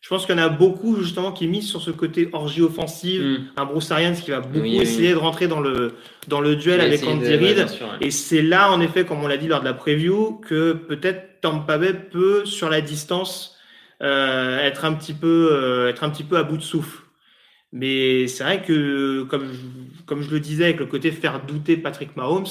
je 0.01 0.09
pense 0.09 0.25
qu'il 0.25 0.35
y 0.35 0.41
en 0.41 0.43
a 0.43 0.49
beaucoup 0.49 0.97
justement 0.97 1.33
qui 1.33 1.47
misent 1.47 1.69
sur 1.69 1.83
ce 1.83 1.91
côté 1.91 2.31
orgie 2.33 2.63
offensive, 2.63 3.23
hmm. 3.23 3.61
un 3.61 3.65
Bruce 3.67 3.91
Arians 3.91 4.15
qui 4.15 4.31
va 4.31 4.41
beaucoup 4.41 4.61
Oui, 4.61 4.77
oui. 4.77 4.81
essayer 4.81 5.11
de 5.13 5.19
rentrer 5.19 5.47
dans 5.49 5.61
le 5.61 5.93
dans 6.29 6.41
le 6.41 6.57
duel 6.57 6.81
avec 6.81 7.05
Andy 7.07 7.35
Reid. 7.35 7.59
ouais. 7.59 7.67
Et 8.01 8.11
c'est 8.11 8.41
là, 8.43 8.71
en 8.73 8.81
effet, 8.81 9.05
comme 9.05 9.23
on 9.23 9.29
l'a 9.29 9.37
dit 9.37 9.49
lors 9.49 9.61
de 9.61 9.67
la 9.67 9.75
preview, 9.75 10.41
que 10.49 10.73
peut-être 10.73 11.41
Tampa 11.43 11.77
Bay 11.79 11.93
peut, 12.11 12.45
sur 12.47 12.71
la 12.71 12.81
distance, 12.81 13.59
euh, 14.03 14.59
être 14.61 14.87
un 14.87 14.95
petit 14.95 15.13
peu, 15.15 15.51
euh, 15.53 15.89
être 15.89 16.05
un 16.05 16.11
petit 16.11 16.25
peu 16.25 16.39
à 16.39 16.43
bout 16.43 16.57
de 16.57 16.63
souffle. 16.63 17.03
Mais 17.73 18.27
c'est 18.27 18.43
vrai 18.45 18.63
que, 18.63 19.23
comme 19.25 19.53
je, 19.53 20.05
comme 20.07 20.23
je 20.23 20.31
le 20.31 20.41
disais, 20.41 20.65
avec 20.65 20.81
le 20.81 20.87
côté 20.87 21.11
faire 21.13 21.41
douter 21.47 21.77
Patrick 21.77 22.17
Mahomes, 22.17 22.47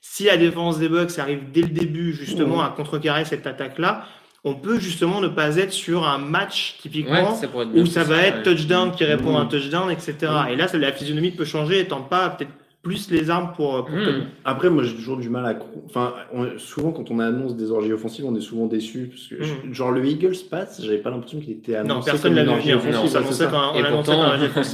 si 0.00 0.24
la 0.24 0.36
défense 0.36 0.78
des 0.78 0.88
Bucks 0.88 1.18
arrive 1.18 1.50
dès 1.52 1.60
le 1.62 1.68
début, 1.68 2.12
justement, 2.12 2.62
à 2.62 2.70
contrecarrer 2.70 3.24
cette 3.24 3.46
attaque-là, 3.46 4.06
on 4.44 4.54
peut 4.54 4.80
justement 4.80 5.20
ne 5.20 5.28
pas 5.28 5.56
être 5.58 5.70
sur 5.72 6.08
un 6.08 6.18
match, 6.18 6.78
typiquement, 6.80 7.34
où 7.82 7.86
ça 7.86 8.02
va 8.02 8.16
être 8.26 8.42
touchdown 8.42 8.90
qui 8.92 9.04
répond 9.04 9.36
à 9.36 9.40
un 9.42 9.44
Mhm. 9.44 9.50
touchdown, 9.50 9.90
etc. 9.90 10.14
Et 10.50 10.56
là, 10.56 10.66
la 10.72 10.92
physionomie 10.92 11.30
peut 11.30 11.44
changer, 11.44 11.80
étant 11.80 12.00
pas 12.02 12.30
peut-être 12.30 12.50
plus 12.82 13.10
les 13.12 13.30
armes 13.30 13.52
pour, 13.54 13.84
pour 13.84 13.94
Hmm. 13.96 14.04
tenir. 14.04 14.22
Après, 14.44 14.68
moi, 14.68 14.82
j'ai 14.82 14.94
toujours 14.94 15.16
du 15.16 15.28
mal 15.30 15.46
à. 15.46 15.56
Enfin, 15.86 16.14
on- 16.32 16.58
souvent, 16.58 16.90
quand 16.90 17.10
on 17.12 17.20
annonce 17.20 17.56
des 17.56 17.70
orgies 17.70 17.92
offensives, 17.92 18.24
on 18.26 18.34
est 18.34 18.40
souvent 18.40 18.66
déçu. 18.66 19.08
Parce 19.08 19.28
que, 19.28 19.36
Mhm. 19.68 19.72
genre, 19.72 19.92
le 19.92 20.04
Eagles 20.04 20.34
passe, 20.50 20.82
j'avais 20.84 20.98
pas 20.98 21.10
l'impression 21.10 21.38
qu'il 21.38 21.52
était 21.52 21.76
annoncé. 21.76 21.94
Non, 21.94 22.02
personne 22.04 22.34
comme 22.34 22.44
l'a 22.44 22.52
une 22.52 22.58
vu 22.58 22.74
On 22.74 23.06
s'annonçait 23.06 23.44
ça. 23.44 23.50
quand 23.50 23.72
on 23.76 23.92
pourtant. 23.92 24.22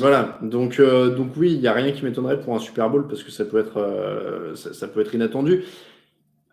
Voilà, 0.01 0.39
donc 0.43 0.81
euh, 0.81 1.15
donc 1.15 1.33
oui, 1.37 1.53
il 1.53 1.61
y 1.61 1.69
a 1.69 1.73
rien 1.75 1.93
qui 1.93 2.03
m'étonnerait 2.05 2.41
pour 2.41 2.55
un 2.55 2.59
Super 2.61 2.89
Bowl 2.89 3.07
parce 3.09 3.23
que 3.23 3.31
ça 3.31 3.45
peut 3.45 3.59
être 3.59 3.77
euh, 3.77 4.55
ça, 4.55 4.73
ça 4.73 4.89
peut 4.89 5.01
être 5.01 5.15
inattendu. 5.15 5.65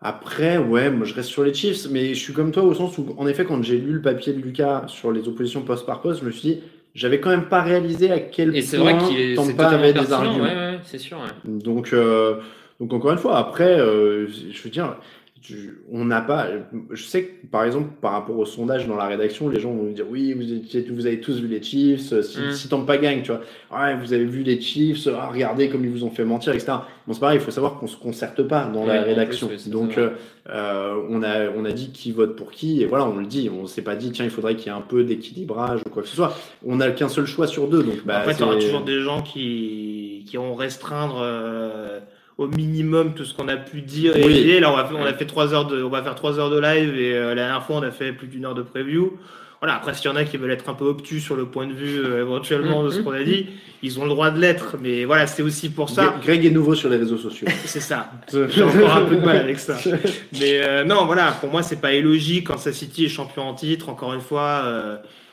Après, 0.02 0.58
ouais, 0.58 0.90
moi 0.90 1.06
je 1.06 1.14
reste 1.14 1.30
sur 1.30 1.42
les 1.42 1.54
Chiefs, 1.54 1.88
mais 1.90 2.12
je 2.12 2.20
suis 2.20 2.34
comme 2.34 2.52
toi 2.52 2.62
au 2.64 2.74
sens 2.74 2.98
où, 2.98 3.14
en 3.16 3.26
effet, 3.26 3.46
quand 3.46 3.62
j'ai 3.62 3.78
lu 3.78 3.92
le 3.92 4.02
papier 4.02 4.34
de 4.34 4.40
Lucas 4.42 4.84
sur 4.88 5.10
les 5.10 5.26
oppositions 5.26 5.62
poste 5.62 5.86
par 5.86 6.02
poste, 6.02 6.20
je 6.20 6.26
me 6.26 6.30
suis 6.30 6.48
dit, 6.50 6.60
j'avais 6.96 7.20
quand 7.20 7.30
même 7.30 7.48
pas 7.48 7.62
réalisé 7.62 8.10
à 8.10 8.18
quel 8.18 8.56
Et 8.56 8.62
point 8.62 8.78
vrai 8.78 8.98
qu'il 9.06 9.20
est 9.20 9.36
c'est 9.36 9.54
Tampa 9.54 9.68
avait 9.68 9.92
des 9.92 10.12
arguments. 10.12 10.44
ouais, 10.44 10.54
ouais, 10.54 10.78
c'est 10.82 10.98
sûr. 10.98 11.18
ouais. 11.18 11.24
Donc, 11.44 11.92
euh, 11.92 12.40
donc 12.80 12.92
encore 12.92 13.12
une 13.12 13.18
fois, 13.18 13.38
après, 13.38 13.78
euh, 13.78 14.26
je 14.28 14.62
veux 14.62 14.70
dire, 14.70 14.96
tu- 15.42 15.78
on 15.92 16.04
n'a 16.04 16.20
pas. 16.20 16.48
Je 16.90 17.02
sais 17.04 17.24
que 17.24 17.46
par 17.46 17.64
exemple, 17.64 17.90
par 18.00 18.12
rapport 18.12 18.36
au 18.38 18.44
sondage 18.46 18.86
dans 18.88 18.96
la 18.96 19.06
rédaction, 19.06 19.48
les 19.48 19.60
gens 19.60 19.72
vont 19.72 19.84
me 19.84 19.92
dire 19.92 20.06
oui, 20.10 20.32
vous, 20.32 20.52
étiez- 20.52 20.86
vous 20.90 21.06
avez 21.06 21.20
tous 21.20 21.40
vu 21.40 21.46
les 21.46 21.62
Chiefs. 21.62 22.12
euh, 22.12 22.22
Si, 22.22 22.40
Mm. 22.40 22.52
si 22.52 22.68
Tampa 22.68 22.96
gagne, 22.98 23.22
tu 23.22 23.30
vois, 23.32 23.40
ouais, 23.78 23.94
vous 23.96 24.12
avez 24.12 24.24
vu 24.24 24.42
les 24.42 24.60
Chiefs. 24.60 25.06
ah, 25.14 25.28
regardez 25.32 25.68
comme 25.68 25.84
ils 25.84 25.90
vous 25.90 26.04
ont 26.04 26.10
fait 26.10 26.24
mentir, 26.24 26.52
etc. 26.54 26.72
Bon, 27.06 27.12
c'est 27.12 27.20
pareil. 27.20 27.38
Il 27.38 27.42
faut 27.44 27.50
savoir 27.52 27.78
qu'on 27.78 27.86
se 27.86 27.96
concerte 27.96 28.42
pas 28.42 28.64
dans 28.66 28.80
Ouais, 28.86 28.94
la 28.94 29.02
en 29.02 29.04
rédaction. 29.04 29.46
plus, 29.46 29.54
oui, 29.56 29.60
c'est 29.64 29.70
Donc, 29.70 29.96
euh, 29.98 30.10
euh, 30.48 31.00
on 31.08 31.22
a 31.22 31.48
on 31.56 31.64
a 31.64 31.70
dit 31.72 31.90
qui 31.92 32.10
vote 32.12 32.34
pour 32.36 32.50
qui 32.50 32.82
et 32.82 32.86
voilà, 32.86 33.06
on 33.06 33.16
le 33.18 33.26
dit. 33.26 33.48
On 33.52 33.66
s'est 33.66 33.82
pas 33.82 33.94
dit 33.94 34.10
tiens, 34.10 34.24
il 34.24 34.30
faudrait 34.30 34.56
qu'il 34.56 34.66
y 34.66 34.74
ait 34.74 34.78
un 34.78 34.80
peu 34.80 35.04
d'équilibrage 35.04 35.80
ou 35.86 35.90
quoi 35.90 36.02
que 36.02 36.08
ce 36.08 36.16
soit. 36.16 36.34
On 36.64 36.76
n'a 36.76 36.90
qu'un 36.90 37.08
seul 37.08 37.26
choix 37.26 37.46
sur 37.46 37.68
deux. 37.68 37.82
Donc, 37.84 38.04
bah, 38.04 38.18
Après, 38.18 38.34
tu 38.34 38.42
auras 38.42 38.54
c'est- 38.58 38.66
toujours 38.66 38.82
des 38.84 39.00
gens 39.00 39.22
qui, 39.22 40.24
qui 40.26 40.36
vont 40.38 40.54
restreindre 40.54 41.20
euh, 41.22 42.00
au 42.38 42.48
minimum 42.48 43.14
tout 43.14 43.24
ce 43.24 43.34
qu'on 43.34 43.48
a 43.48 43.56
pu 43.56 43.80
dire 43.80 44.16
et 44.16 44.24
Oui. 44.24 44.38
aider. 44.38 44.60
Là, 44.60 44.70
on, 44.70 44.76
va, 44.76 44.90
on 44.94 45.04
a 45.04 45.14
fait 45.14 45.24
trois 45.26 45.54
heures 45.54 45.66
de, 45.66 45.82
on 45.82 45.88
va 45.88 46.02
faire 46.02 46.14
trois 46.14 46.38
heures 46.38 46.50
de 46.50 46.60
live 46.60 46.94
et 46.98 47.14
euh, 47.14 47.28
la 47.30 47.42
dernière 47.46 47.64
fois, 47.64 47.76
on 47.76 47.82
a 47.82 47.90
fait 47.90 48.12
plus 48.12 48.26
d'une 48.26 48.44
heure 48.44 48.54
de 48.54 48.62
preview. 48.62 49.18
Voilà. 49.62 49.76
Après, 49.76 49.94
s'il 49.94 50.10
y 50.10 50.12
en 50.12 50.16
a 50.16 50.24
qui 50.24 50.36
veulent 50.36 50.50
être 50.50 50.68
un 50.68 50.74
peu 50.74 50.84
obtus 50.84 51.20
sur 51.20 51.34
le 51.34 51.46
point 51.46 51.66
de 51.66 51.72
vue 51.72 51.98
euh, 52.04 52.20
éventuellement 52.20 52.84
de 52.84 52.90
ce 52.90 53.00
qu'on 53.00 53.12
a 53.12 53.22
dit, 53.22 53.46
ils 53.82 53.98
ont 53.98 54.02
le 54.02 54.10
droit 54.10 54.30
de 54.30 54.38
l'être. 54.38 54.76
Mais 54.78 55.06
voilà, 55.06 55.26
c'est 55.26 55.42
aussi 55.42 55.70
pour 55.70 55.88
ça. 55.88 56.14
Greg 56.22 56.44
est 56.44 56.50
nouveau 56.50 56.74
sur 56.74 56.90
les 56.90 56.98
réseaux 56.98 57.16
sociaux. 57.16 57.48
C'est 57.64 57.80
ça. 57.80 58.10
J'ai 58.30 58.62
encore 58.62 58.96
un 58.96 59.06
peu 59.06 59.16
de 59.16 59.24
mal 59.24 59.38
avec 59.38 59.58
ça. 59.58 59.78
Mais 60.38 60.60
euh, 60.62 60.84
non, 60.84 61.06
voilà, 61.06 61.32
pour 61.40 61.50
moi, 61.50 61.62
c'est 61.62 61.80
pas 61.80 61.94
illogique 61.94 62.48
quand 62.48 62.58
City 62.58 63.06
est 63.06 63.08
champion 63.08 63.44
en 63.44 63.54
titre. 63.54 63.88
Encore 63.88 64.12
une 64.12 64.20
fois, 64.20 64.62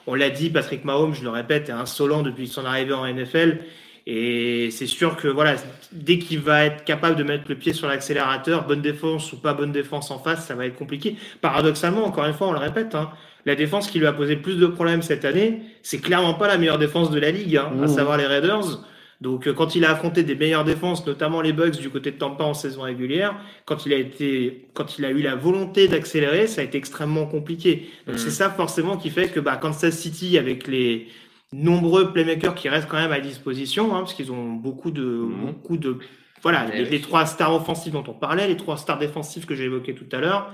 on 0.08 0.16
l'a 0.16 0.30
dit, 0.30 0.50
Patrick 0.50 0.86
Mahomes, 0.86 1.14
je 1.14 1.24
le 1.24 1.30
répète, 1.30 1.68
est 1.68 1.74
insolent 1.74 2.22
depuis 2.22 2.48
son 2.48 2.64
arrivée 2.66 2.94
en 2.94 3.06
NFL. 3.06 3.58
Et 4.06 4.70
c'est 4.72 4.86
sûr 4.88 5.16
que 5.16 5.28
voilà, 5.30 5.56
dès 5.94 6.20
qu'il 6.20 6.40
va 6.40 6.66
être 6.66 6.84
capable 6.84 7.16
de 7.16 7.24
mettre 7.24 7.46
le 7.48 7.56
pied 7.56 7.72
sur 7.74 7.88
l'accélérateur, 7.88 8.66
bonne 8.68 8.82
défense 8.82 9.32
ou 9.32 9.38
pas 9.40 9.54
bonne 9.54 9.72
défense 9.72 10.12
en 10.12 10.20
face, 10.20 10.46
ça 10.46 10.56
va 10.56 10.66
être 10.66 10.76
compliqué. 10.76 11.16
Paradoxalement, 11.42 12.04
encore 12.06 12.26
une 12.26 12.34
fois, 12.34 12.48
on 12.50 12.52
le 12.54 12.60
répète, 12.60 12.96
hein, 12.96 13.12
la 13.46 13.56
défense 13.56 13.90
qui 13.90 14.00
lui 14.00 14.06
a 14.08 14.14
posé 14.14 14.36
le 14.36 14.42
plus 14.42 14.58
de 14.58 14.68
problèmes 14.68 15.02
cette 15.02 15.24
année, 15.26 15.62
c'est 15.84 16.00
clairement 16.00 16.34
pas 16.34 16.48
la 16.48 16.58
meilleure 16.58 16.80
défense 16.80 17.12
de 17.12 17.20
la 17.20 17.32
ligue, 17.32 17.56
hein, 17.58 17.72
à 17.82 17.86
Mmh. 17.86 17.88
savoir 17.88 18.18
les 18.18 18.26
Raiders. 18.26 18.84
Donc 19.22 19.48
euh, 19.48 19.54
quand 19.54 19.76
il 19.76 19.86
a 19.86 19.92
affronté 19.92 20.24
des 20.24 20.36
meilleures 20.36 20.66
défenses, 20.66 21.06
notamment 21.08 21.40
les 21.42 21.54
Bucks 21.54 21.78
du 21.80 21.90
côté 21.90 22.12
de 22.12 22.18
Tampa 22.18 22.44
en 22.44 22.54
saison 22.54 22.82
régulière, 22.82 23.36
quand 23.66 23.86
il 23.86 23.94
a 23.94 23.98
été, 23.98 24.68
quand 24.74 24.98
il 24.98 25.06
a 25.06 25.12
eu 25.12 25.22
la 25.22 25.36
volonté 25.36 25.88
d'accélérer, 25.88 26.48
ça 26.48 26.60
a 26.60 26.64
été 26.66 26.78
extrêmement 26.78 27.26
compliqué. 27.26 27.90
Donc 28.06 28.16
Mhm. 28.16 28.18
c'est 28.18 28.32
ça 28.32 28.50
forcément 28.50 28.98
qui 28.98 29.10
fait 29.10 29.30
que 29.30 29.40
bah, 29.40 29.56
Kansas 29.56 29.98
City 29.98 30.38
avec 30.38 30.68
les 30.68 31.08
nombreux 31.54 32.12
playmakers 32.12 32.56
qui 32.56 32.68
restent 32.70 32.88
quand 32.90 32.98
même 32.98 33.12
à 33.12 33.20
disposition, 33.20 33.96
hein, 33.96 34.00
parce 34.00 34.14
qu'ils 34.14 34.32
ont 34.32 34.54
beaucoup 34.54 34.92
de, 34.92 35.04
Mhm. 35.04 35.46
beaucoup 35.46 35.78
de, 35.78 35.98
voilà, 36.42 36.66
Mais 36.70 36.84
les, 36.84 37.00
trois 37.02 37.26
stars 37.26 37.54
offensives 37.56 37.94
dont 37.94 38.04
on 38.08 38.14
parlait, 38.14 38.48
les 38.48 38.58
trois 38.58 38.78
stars 38.78 39.00
défensives 39.00 39.46
que 39.46 39.56
j'ai 39.56 39.66
évoquées 39.66 39.94
tout 39.96 40.08
à 40.12 40.20
l'heure. 40.20 40.52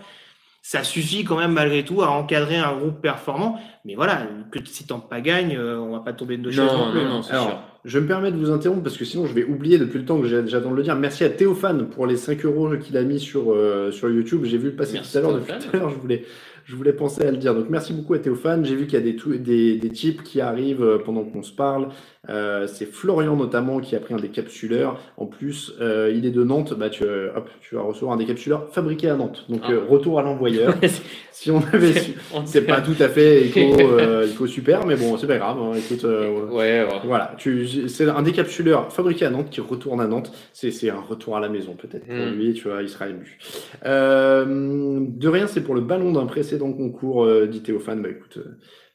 Ça 0.61 0.83
suffit 0.83 1.23
quand 1.23 1.37
même 1.37 1.53
malgré 1.53 1.83
tout 1.85 2.01
à 2.01 2.09
encadrer 2.09 2.57
un 2.57 2.75
groupe 2.75 3.01
performant. 3.01 3.57
Mais 3.85 3.95
voilà, 3.95 4.27
que 4.51 4.59
si 4.65 4.85
Tampa 4.85 5.21
gagne, 5.21 5.55
euh, 5.57 5.79
on 5.79 5.91
va 5.93 5.99
pas 5.99 6.11
tomber 6.11 6.35
de 6.37 6.43
deux 6.43 6.51
chaises 6.51 6.65
Non, 6.65 6.87
non 6.87 6.91
plus. 6.91 6.99
non, 6.99 7.05
hein. 7.05 7.09
non, 7.11 7.21
sûr. 7.23 7.33
Alors, 7.33 7.61
je 7.85 7.97
me 7.97 8.05
permets 8.05 8.29
de 8.31 8.37
vous 8.37 8.51
interrompre 8.51 8.83
parce 8.83 8.97
que 8.97 9.05
sinon 9.05 9.25
je 9.25 9.33
vais 9.33 9.45
oublier 9.45 9.77
depuis 9.77 9.99
le 9.99 10.05
temps 10.05 10.19
que 10.19 10.27
j'ai- 10.27 10.45
j'attends 10.47 10.71
de 10.71 10.75
le 10.75 10.83
dire. 10.83 10.95
Merci 10.97 11.23
à 11.23 11.29
Théophane 11.29 11.87
pour 11.89 12.05
les 12.07 12.17
5 12.17 12.43
euros 12.45 12.75
qu'il 12.77 12.97
a 12.97 13.03
mis 13.03 13.21
sur, 13.21 13.53
euh, 13.53 13.89
sur 13.91 14.09
YouTube. 14.09 14.41
J'ai 14.43 14.57
vu 14.57 14.67
le 14.71 14.75
passer 14.75 14.95
Merci, 14.95 15.13
tout 15.13 15.17
à 15.17 15.21
l'heure. 15.21 15.33
Depuis 15.35 15.47
Théophane. 15.47 15.69
tout 15.71 15.77
à 15.77 15.79
l'heure, 15.79 15.89
je 15.91 15.95
voulais, 15.95 16.25
je 16.69 16.75
voulais 16.75 16.93
penser 16.93 17.23
à 17.23 17.31
le 17.31 17.37
dire. 17.37 17.55
Donc 17.55 17.67
merci 17.71 17.93
beaucoup 17.93 18.13
à 18.13 18.19
Théophane. 18.19 18.63
J'ai 18.63 18.75
vu 18.75 18.85
qu'il 18.85 18.93
y 18.93 19.01
a 19.01 19.39
des, 19.39 19.77
des, 19.79 19.89
qui 19.89 20.39
arrivent 20.39 20.83
euh, 20.83 20.99
pendant 21.03 21.23
qu'on 21.23 21.41
se 21.41 21.51
parle. 21.51 21.89
Euh, 22.27 22.67
C'est 22.67 22.85
Florian 22.85 23.37
notamment 23.37 23.79
qui 23.79 23.95
a 23.95 23.99
pris 24.01 24.13
un 24.13 24.17
décapsuleur. 24.17 24.99
En 25.15 25.25
plus, 25.25 25.73
euh, 25.79 26.11
il 26.13 26.25
est 26.25 26.31
de 26.31 26.43
Nantes. 26.43 26.73
Bah, 26.77 26.89
tu, 26.89 27.03
euh, 27.05 27.29
hop, 27.33 27.49
tu 27.61 27.75
vas 27.75 27.81
recevoir 27.81 28.11
un 28.13 28.17
décapsuleur 28.17 28.67
fabriqué 28.71 29.07
à 29.09 29.15
Nantes. 29.15 29.45
Donc 29.47 29.61
Ah. 29.63 29.71
euh, 29.71 29.85
retour 29.87 30.19
à 30.19 30.23
l'envoyeur. 30.23 30.73
si 31.31 31.49
on 31.49 31.59
avait 31.71 31.93
su. 31.93 32.11
C'est 32.45 32.63
pas 32.67 32.81
tout 32.81 32.95
à 32.99 33.07
fait 33.07 33.45
éco, 33.47 33.59
euh, 33.79 34.27
éco 34.27 34.47
super, 34.47 34.85
mais 34.85 34.97
bon, 34.97 35.15
c'est 35.17 35.27
pas 35.27 35.37
grave. 35.37 35.57
hein. 35.61 35.71
Écoute, 35.77 36.03
euh, 36.03 36.45
Ouais, 36.47 36.83
ouais. 36.83 36.99
voilà, 37.05 37.33
tu, 37.37 37.65
c'est 37.87 38.09
un 38.09 38.21
décapsuleur 38.21 38.91
fabriqué 38.91 39.25
à 39.25 39.29
Nantes 39.29 39.49
qui 39.49 39.61
retourne 39.61 40.01
à 40.01 40.07
Nantes. 40.07 40.33
C'est, 40.51 40.71
c'est 40.71 40.89
un 40.89 40.99
retour 40.99 41.37
à 41.37 41.39
la 41.39 41.47
maison 41.47 41.73
peut-être 41.75 42.05
pour 42.05 42.15
Mm. 42.15 42.31
lui, 42.35 42.53
tu 42.53 42.67
vois, 42.67 42.81
il 42.81 42.89
sera 42.89 43.07
ému. 43.07 43.37
Euh, 43.85 44.99
de 44.99 45.27
rien, 45.29 45.47
c'est 45.47 45.61
pour 45.61 45.73
le 45.75 45.81
ballon 45.81 46.11
d'un 46.11 46.25
précédent 46.25 46.73
concours, 46.73 47.23
euh, 47.23 47.47
dit 47.47 47.61
Théophane. 47.61 48.01
Bah 48.01 48.09
écoute, 48.09 48.39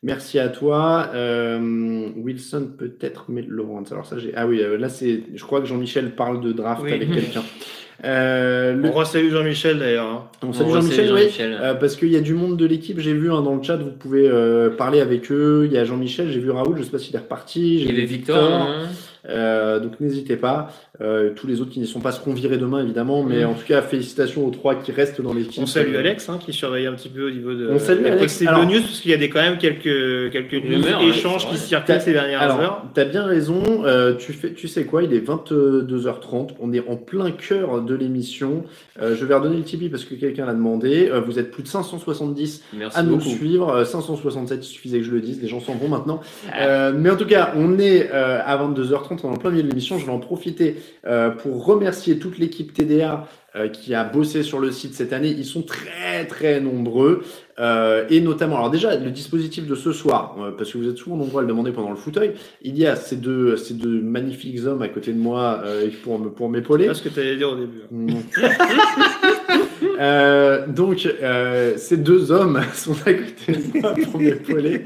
merci 0.05 0.39
à 0.39 0.49
toi. 0.49 1.11
Euh, 1.15 2.09
Wilson 2.17 2.69
peut-être, 2.79 3.25
mais 3.29 3.43
Laurent. 3.49 3.83
Alors 3.91 4.07
ça, 4.07 4.19
j'ai. 4.19 4.33
Ah 4.37 4.47
oui, 4.47 4.61
euh, 4.63 4.79
là 4.79 4.89
c'est. 4.89 5.23
Je 5.35 5.43
crois 5.43 5.61
que 5.61 5.67
Jean-Michel 5.67 6.13
parle 6.15 6.41
de 6.41 6.53
draft 6.53 6.83
Oui. 6.85 6.93
avec 6.93 7.11
quelqu'un. 7.13 7.43
Euh, 8.05 8.75
le- 8.75 8.89
On 8.89 8.93
resalue 8.93 9.31
Jean-Michel 9.31 9.79
d'ailleurs. 9.79 10.07
hein. 10.07 10.25
On 10.43 10.53
salue 10.53 10.67
On 10.69 10.75
Jean-Michel, 10.75 11.01
resalue 11.13 11.15
oui. 11.15 11.21
Jean-Michel. 11.23 11.59
Euh, 11.63 11.75
parce 11.75 11.95
qu'il 11.97 12.09
y 12.09 12.17
a 12.17 12.21
du 12.21 12.35
monde 12.35 12.57
de 12.59 12.67
l'équipe, 12.67 12.99
j'ai 12.99 13.15
vu 13.15 13.31
hein, 13.33 13.41
dans 13.41 13.55
le 13.55 13.63
chat, 13.63 13.77
vous 13.77 13.93
pouvez 13.93 14.29
euh, 14.29 14.69
parler 14.69 15.01
avec 15.01 15.31
eux. 15.31 15.63
Il 15.67 15.73
y 15.73 15.79
a 15.79 15.85
Jean-Michel, 15.85 16.29
j'ai 16.31 16.41
vu 16.41 16.51
Raoul, 16.51 16.77
je 16.77 16.83
sais 16.83 16.91
pas 16.91 16.99
s'il 16.99 17.15
est 17.15 17.21
reparti. 17.21 17.77
Il 17.83 17.87
y 17.87 17.91
avait 17.93 18.01
vu 18.01 18.07
Victor. 18.17 18.37
hein. 18.53 18.89
Euh, 19.29 19.79
donc 19.79 20.01
n'hésitez 20.01 20.37
pas. 20.37 20.71
Euh, 21.01 21.31
tous 21.35 21.49
les 21.49 21.61
autres 21.61 21.73
qui 21.73 21.81
n'y 21.81 21.89
sont 21.89 21.99
pas 21.99 22.13
seront 22.13 22.35
virés 22.35 22.57
demain 22.57 22.81
évidemment, 22.81 23.25
mais 23.25 23.43
Mm. 23.45 23.49
en 23.49 23.55
tout 23.55 23.67
cas 23.67 23.83
félicitations 23.83 24.47
aux 24.47 24.51
trois 24.51 24.77
qui 24.77 24.93
restent 24.93 25.21
dans 25.21 25.35
l'équipe. 25.35 25.61
On 25.61 25.67
salue 25.67 25.97
Alex 25.97 26.29
hein, 26.29 26.39
qui 26.45 26.53
surveille 26.53 26.87
un 26.87 26.93
petit 26.93 27.09
peu 27.09 27.27
au 27.27 27.31
niveau 27.31 27.53
de 27.53 27.69
On 27.73 27.81
salue 27.81 28.05
Alex. 28.07 28.43
Alors- 28.47 28.65
news 28.65 28.81
parce 28.81 29.01
qu'il 29.01 29.11
y 29.11 29.15
a 29.15 29.17
des, 29.17 29.29
quand 29.29 29.43
même 29.43 29.59
quelques, 29.59 30.31
quelques 30.31 30.65
news, 30.65 30.85
échanges 31.09 31.49
qui 31.49 31.57
circulent 31.57 32.01
ces 32.01 32.13
dernières 32.13 32.41
Alors, 32.43 32.61
heures. 32.61 32.83
t'as 32.95 33.07
bien 33.07 33.25
raison. 33.25 33.85
euh, 33.85 34.15
tu 34.15 34.33
fais, 34.33 34.53
tu 34.53 34.69
sais 34.69 34.85
quoi 34.85 35.03
Il 35.03 35.13
est 35.13 35.19
22h30. 35.27 36.51
On 36.61 36.73
est 36.73 36.87
en 36.89 36.95
plein 36.97 37.33
cœur 37.33 37.83
de 37.83 37.95
l'émission. 37.95 38.63
Euh, 39.03 39.17
je 39.17 39.25
vais 39.25 39.35
redonner 39.35 39.57
le 39.57 39.63
Tipeee 39.65 39.89
parce 39.89 40.05
que 40.05 40.15
quelqu'un 40.15 40.47
l'a 40.47 40.55
demandé. 40.55 41.09
Euh, 41.11 41.21
vous 41.21 41.41
êtes 41.41 41.51
plus 41.51 41.65
de 41.65 41.69
570 41.69 42.63
Merci 42.79 42.97
à 42.99 43.03
nous 43.03 43.17
beaucoup. 43.17 43.31
suivre. 43.31 43.69
Euh, 43.71 43.85
567, 43.85 44.61
il 44.65 44.69
suffisait 44.69 44.99
que 44.99 45.05
je 45.05 45.11
le 45.11 45.21
dise. 45.21 45.41
Les 45.43 45.49
gens 45.49 45.59
s'en 45.61 45.75
vont 45.75 45.89
maintenant. 45.89 46.21
Euh, 46.57 46.93
mais 46.97 47.11
en 47.11 47.17
tout 47.17 47.27
cas, 47.27 47.53
on 47.57 47.79
est 47.81 48.11
euh, 48.13 48.39
à 48.45 48.57
22h30, 48.57 49.21
on 49.25 49.31
est 49.31 49.35
en 49.35 49.37
plein 49.37 49.51
milieu 49.51 49.65
de 49.65 49.69
l'émission. 49.69 49.99
Je 49.99 50.07
vais 50.07 50.13
en 50.13 50.19
profiter 50.21 50.77
euh, 51.07 51.31
pour 51.31 51.65
remercier 51.65 52.19
toute 52.19 52.39
l'équipe 52.39 52.73
TDA 52.73 53.27
euh, 53.57 53.69
qui 53.69 53.95
a 53.95 54.05
bossé 54.05 54.43
sur 54.43 54.59
le 54.59 54.73
site 54.73 54.95
cette 54.95 55.13
année. 55.13 55.29
Ils 55.31 55.45
sont 55.45 55.63
très 55.63 56.27
très 56.27 56.61
nombreux. 56.61 57.23
Euh, 57.61 58.05
et 58.11 58.21
notamment, 58.21 58.57
alors 58.57 58.71
déjà, 58.71 58.97
le 58.97 59.11
dispositif 59.11 59.67
de 59.67 59.75
ce 59.75 59.93
soir, 59.93 60.37
parce 60.59 60.73
que 60.73 60.79
vous 60.79 60.89
êtes 60.89 60.99
souvent 60.99 61.17
nombreux 61.17 61.39
à 61.39 61.43
le 61.43 61.49
demander 61.49 61.71
pendant 61.73 61.91
le 61.91 61.97
fauteuil, 61.97 62.33
il 62.63 62.77
y 62.79 62.87
a 62.87 62.97
ces 62.97 63.17
deux, 63.17 63.57
ces 63.57 63.75
deux 63.75 64.01
magnifiques 64.01 64.59
hommes 64.67 64.83
à 64.83 64.89
côté 64.89 65.13
de 65.13 65.19
moi 65.19 65.63
pour 66.03 66.19
me- 66.19 66.31
pour 66.31 66.49
m'épauler. 66.51 66.87
C'est 66.89 66.95
ce 66.95 67.03
que 67.03 67.09
tu 67.11 67.21
allais 67.21 67.37
dire 67.37 67.51
au 67.51 67.57
début. 67.57 67.83
hein. 67.93 68.49
Euh, 70.01 70.67
donc, 70.67 71.07
euh, 71.23 71.75
ces 71.77 71.97
deux 71.97 72.33
hommes 72.33 72.61
sont 72.75 72.95
à 73.07 73.13
côté 73.15 73.53
de 73.53 73.81
moi 73.81 73.95
pour 74.11 74.21
m'épauler. 74.21 74.83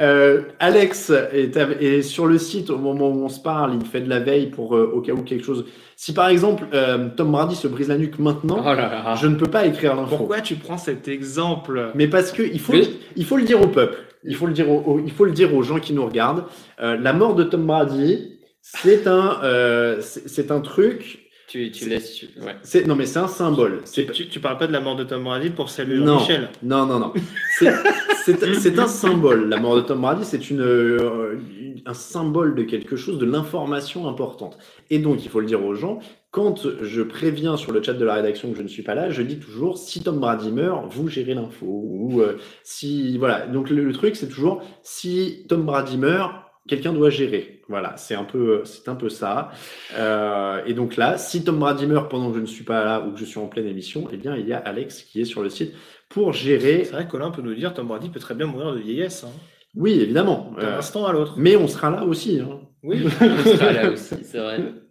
Euh, 0.00 0.42
Alex 0.58 1.10
est, 1.32 1.56
est 1.56 2.02
sur 2.02 2.26
le 2.26 2.38
site 2.38 2.70
au 2.70 2.78
moment 2.78 3.08
où 3.08 3.24
on 3.24 3.28
se 3.28 3.40
parle. 3.40 3.74
Il 3.80 3.86
fait 3.86 4.00
de 4.00 4.08
la 4.08 4.20
veille 4.20 4.46
pour 4.50 4.76
euh, 4.76 4.90
au 4.94 5.00
cas 5.00 5.12
où 5.12 5.22
quelque 5.22 5.44
chose. 5.44 5.64
Si 5.96 6.12
par 6.12 6.28
exemple 6.28 6.64
euh, 6.74 7.08
Tom 7.16 7.32
Brady 7.32 7.56
se 7.56 7.66
brise 7.68 7.88
la 7.88 7.98
nuque 7.98 8.18
maintenant, 8.18 8.58
Oh 8.60 8.68
là 8.74 8.76
là. 8.76 9.14
je 9.20 9.26
ne 9.26 9.34
peux 9.34 9.50
pas 9.50 9.66
écrire 9.66 9.96
l'info. 9.96 10.16
Pourquoi 10.16 10.40
tu 10.40 10.54
prends 10.54 10.78
cet 10.78 11.08
exemple? 11.08 11.90
Mais 11.94 12.06
parce 12.06 12.30
que 12.32 12.42
il 12.42 12.60
faut, 12.60 12.72
Oui. 12.72 12.98
il 13.16 13.24
faut 13.24 13.36
le 13.36 13.42
dire 13.44 13.60
au 13.60 13.66
peuple. 13.68 13.96
Il 14.24 14.34
faut 14.34 14.46
le 14.46 14.52
dire 14.52 14.70
aux, 14.70 15.00
il 15.04 15.12
faut 15.12 15.24
le 15.24 15.30
dire 15.32 15.54
aux 15.54 15.62
gens 15.62 15.78
qui 15.78 15.92
nous 15.92 16.04
regardent. 16.04 16.44
Euh, 16.80 16.96
la 17.00 17.12
mort 17.12 17.34
de 17.34 17.44
Tom 17.44 17.66
Brady, 17.66 18.38
c'est 18.62 19.06
un, 19.06 19.38
euh, 19.44 20.00
c'est 20.00 20.50
un 20.50 20.60
truc. 20.60 21.27
Tu, 21.48 21.70
tu 21.70 21.88
laisses. 21.88 22.12
tu- 22.14 22.28
Ouais. 22.40 22.56
C'est 22.62 22.86
non 22.86 22.94
mais 22.94 23.06
c'est 23.06 23.18
un 23.18 23.26
symbole. 23.28 23.80
Tu, 23.90 24.06
tu, 24.08 24.28
tu 24.28 24.38
parles 24.38 24.58
pas 24.58 24.66
de 24.66 24.72
la 24.72 24.80
mort 24.80 24.96
de 24.96 25.04
Tom 25.04 25.24
Brady 25.24 25.48
pour 25.50 25.70
saluer 25.70 25.98
Non. 25.98 26.18
Jean-Michel. 26.18 26.50
Non, 26.62 26.84
non, 26.86 26.98
non. 26.98 27.12
C'est- 27.58 28.78
un 28.78 28.86
symbole. 28.86 29.48
La 29.48 29.58
mort 29.58 29.74
de 29.76 29.80
Tom 29.80 30.02
Brady, 30.02 30.24
c'est 30.24 30.50
une, 30.50 30.60
euh, 30.60 31.38
un 31.86 31.94
symbole 31.94 32.54
de 32.54 32.62
quelque 32.64 32.96
chose, 32.96 33.18
de 33.18 33.24
l'information 33.24 34.06
importante. 34.06 34.58
Et 34.90 34.98
donc, 34.98 35.24
il 35.24 35.30
faut 35.30 35.40
le 35.40 35.46
dire 35.46 35.64
aux 35.64 35.74
gens, 35.74 36.00
quand 36.30 36.66
je 36.82 37.00
préviens 37.00 37.56
sur 37.56 37.72
le 37.72 37.82
chat 37.82 37.94
de 37.94 38.04
la 38.04 38.14
rédaction 38.14 38.50
que 38.50 38.58
je 38.58 38.62
ne 38.62 38.68
suis 38.68 38.82
pas 38.82 38.94
là, 38.94 39.08
je 39.08 39.22
dis 39.22 39.38
toujours, 39.38 39.78
si 39.78 40.02
Tom 40.02 40.18
Brady 40.20 40.52
meurt, 40.52 40.84
vous 40.92 41.08
gérez 41.08 41.32
l'info. 41.32 41.64
Ou 41.66 42.20
euh, 42.20 42.36
si, 42.62 43.16
voilà. 43.16 43.46
Donc, 43.46 43.70
le, 43.70 43.82
le 43.82 43.92
truc, 43.94 44.16
c'est 44.16 44.28
toujours, 44.28 44.62
si 44.82 45.46
Tom 45.48 45.62
Brady 45.64 45.96
meurt, 45.96 46.32
quelqu'un 46.68 46.92
doit 46.92 47.10
gérer. 47.10 47.62
Voilà, 47.68 47.96
c'est 47.96 48.14
un 48.14 48.24
peu, 48.24 48.62
c'est 48.64 48.88
un 48.88 48.94
peu 48.94 49.08
ça. 49.08 49.50
Euh, 49.96 50.62
et 50.66 50.74
donc 50.74 50.96
là, 50.96 51.18
si 51.18 51.42
Tom 51.44 51.58
Brady 51.58 51.86
meurt 51.86 52.10
pendant 52.10 52.30
que 52.30 52.36
je 52.36 52.40
ne 52.42 52.46
suis 52.46 52.64
pas 52.64 52.84
là 52.84 53.00
ou 53.00 53.12
que 53.12 53.18
je 53.18 53.24
suis 53.24 53.38
en 53.40 53.46
pleine 53.46 53.66
émission, 53.66 54.08
eh 54.12 54.16
bien, 54.16 54.36
il 54.36 54.46
y 54.46 54.52
a 54.52 54.58
Alex 54.58 55.02
qui 55.02 55.20
est 55.20 55.24
sur 55.24 55.42
le 55.42 55.48
site 55.50 55.72
pour 56.08 56.32
gérer. 56.32 56.84
C'est 56.84 56.92
vrai 56.92 57.06
que 57.06 57.10
Colin 57.10 57.30
peut 57.30 57.42
nous 57.42 57.54
dire 57.54 57.74
Tom 57.74 57.88
Brady 57.88 58.08
peut 58.08 58.20
très 58.20 58.34
bien 58.34 58.46
mourir 58.46 58.72
de 58.72 58.78
vieillesse. 58.78 59.24
Hein. 59.24 59.32
Oui, 59.74 59.92
évidemment. 60.00 60.52
D'un 60.58 60.66
Euh, 60.66 60.78
instant 60.78 61.04
à 61.06 61.12
l'autre. 61.12 61.34
mais 61.36 61.56
on 61.56 61.68
sera 61.68 61.90
là 61.90 62.04
aussi. 62.04 62.40
hein. 62.40 62.60
Oui. 62.82 63.04
On 63.04 63.44
sera 63.44 63.72
là 63.72 63.90
aussi, 63.90 64.14
c'est 64.22 64.38
vrai. 64.38 64.60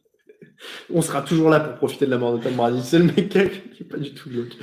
On 0.94 1.02
sera 1.02 1.22
toujours 1.22 1.50
là 1.50 1.60
pour 1.60 1.76
profiter 1.76 2.06
de 2.06 2.12
la 2.12 2.18
mort 2.18 2.38
de 2.38 2.44
Tom 2.44 2.54
Brady. 2.54 2.82
C'est 2.84 2.98
le 3.00 3.06
mec 3.06 3.30
qui 3.30 3.38
est 3.38 3.88
pas 3.90 3.98
du 3.98 4.12
tout 4.14 4.30
glauque. 4.30 4.58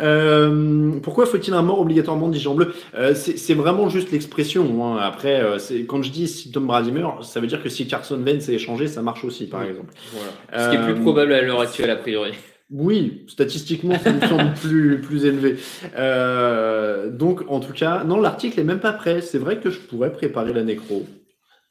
Euh, 0.00 0.92
pourquoi 1.02 1.26
faut-il 1.26 1.52
un 1.54 1.62
mort 1.62 1.80
obligatoirement 1.80 2.28
dit 2.28 2.40
Jean 2.40 2.54
Bleu? 2.54 2.72
Euh, 2.94 3.14
C'est 3.14 3.54
vraiment 3.54 3.88
juste 3.88 4.12
l'expression. 4.12 4.84
Hein. 4.86 4.98
Après, 5.00 5.40
euh, 5.40 5.58
quand 5.88 6.02
je 6.02 6.10
dis 6.10 6.28
si 6.28 6.52
Tom 6.52 6.66
Brady 6.66 6.92
meurt, 6.92 7.24
ça 7.24 7.40
veut 7.40 7.46
dire 7.46 7.62
que 7.62 7.68
si 7.68 7.86
Carson 7.86 8.20
Wentz 8.24 8.48
est 8.48 8.54
échangé, 8.54 8.86
ça 8.86 9.02
marche 9.02 9.24
aussi, 9.24 9.46
par 9.46 9.62
exemple. 9.64 9.92
Voilà. 10.12 10.64
Ce 10.64 10.70
qui 10.70 10.76
est 10.76 10.84
plus 10.92 11.00
probable 11.02 11.32
à 11.32 11.42
l'heure 11.42 11.60
actuelle, 11.60 11.90
a 11.90 11.96
priori. 11.96 12.32
Oui, 12.72 13.24
statistiquement, 13.26 13.98
ça 13.98 14.12
me 14.12 14.20
semble 14.20 14.54
plus, 14.62 15.00
plus 15.00 15.24
élevé. 15.24 15.56
Euh, 15.98 17.10
donc, 17.10 17.42
en 17.48 17.58
tout 17.58 17.72
cas, 17.72 18.04
non, 18.04 18.20
l'article 18.20 18.60
est 18.60 18.64
même 18.64 18.78
pas 18.78 18.92
prêt. 18.92 19.20
C'est 19.20 19.38
vrai 19.38 19.58
que 19.58 19.70
je 19.70 19.80
pourrais 19.80 20.12
préparer 20.12 20.52
la 20.52 20.62
nécro. 20.62 21.04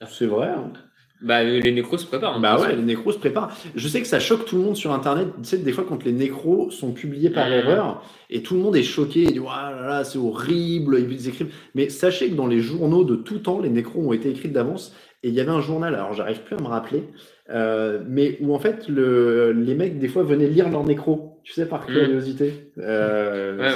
C'est 0.10 0.26
vrai. 0.26 0.48
hein. 0.50 0.74
Bah, 1.22 1.44
les 1.44 1.72
nécros 1.74 1.98
se 1.98 2.06
préparent. 2.06 2.38
hein, 2.38 2.40
Bah 2.40 2.60
ouais, 2.60 2.76
les 2.76 2.82
nécros 2.82 3.12
se 3.12 3.18
préparent. 3.18 3.52
Je 3.76 3.88
sais 3.90 4.00
que 4.02 4.08
ça 4.08 4.20
choque 4.22 4.46
tout 4.46 4.56
le 4.56 4.62
monde 4.64 4.78
sur 4.78 4.94
Internet. 4.94 5.28
Tu 5.44 5.50
sais, 5.50 5.58
des 5.58 5.74
fois, 5.74 5.84
quand 5.88 6.06
les 6.06 6.14
nécros 6.14 6.72
sont 6.72 6.94
publiés 6.94 7.30
par 7.30 7.48
Mhm. 7.48 7.54
erreur, 7.54 8.04
et 8.30 8.42
tout 8.42 8.54
le 8.56 8.62
monde 8.62 8.76
est 8.78 8.84
choqué, 8.84 9.24
et 9.24 9.32
dit, 9.32 9.40
ah 9.50 9.72
là 9.76 9.88
là, 9.88 10.04
c'est 10.06 10.18
horrible, 10.18 10.98
ils 11.00 11.28
écrivent. 11.28 11.54
Mais 11.76 11.90
sachez 11.90 12.30
que 12.30 12.36
dans 12.36 12.48
les 12.48 12.62
journaux 12.62 13.04
de 13.04 13.16
tout 13.16 13.40
temps, 13.40 13.60
les 13.60 13.70
nécros 13.70 14.00
ont 14.02 14.14
été 14.14 14.30
écrits 14.30 14.50
d'avance. 14.50 14.96
Et 15.22 15.28
il 15.28 15.34
y 15.34 15.42
avait 15.42 15.52
un 15.52 15.60
journal, 15.60 15.94
alors 15.96 16.14
j'arrive 16.14 16.40
plus 16.44 16.56
à 16.56 16.62
me 16.62 16.68
rappeler, 16.68 17.04
euh, 17.50 18.00
mais 18.08 18.38
où 18.40 18.56
en 18.56 18.60
fait, 18.60 18.88
le, 18.88 19.52
les 19.52 19.76
mecs, 19.76 20.00
des 20.00 20.08
fois, 20.08 20.24
venaient 20.24 20.48
lire 20.48 20.70
leurs 20.70 20.86
nécros, 20.86 21.42
tu 21.44 21.52
sais, 21.52 21.66
par 21.66 21.82
Mhm. 21.82 21.96
curiosité. 21.96 22.72
Euh, 22.78 23.58
ouais, 23.58 23.64
ouais, 23.64 23.70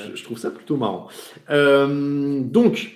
ouais. 0.00 0.10
je, 0.12 0.16
je 0.16 0.24
trouve 0.24 0.38
ça 0.38 0.50
plutôt 0.50 0.76
marrant. 0.78 1.08
Euh, 1.50 2.40
donc, 2.40 2.92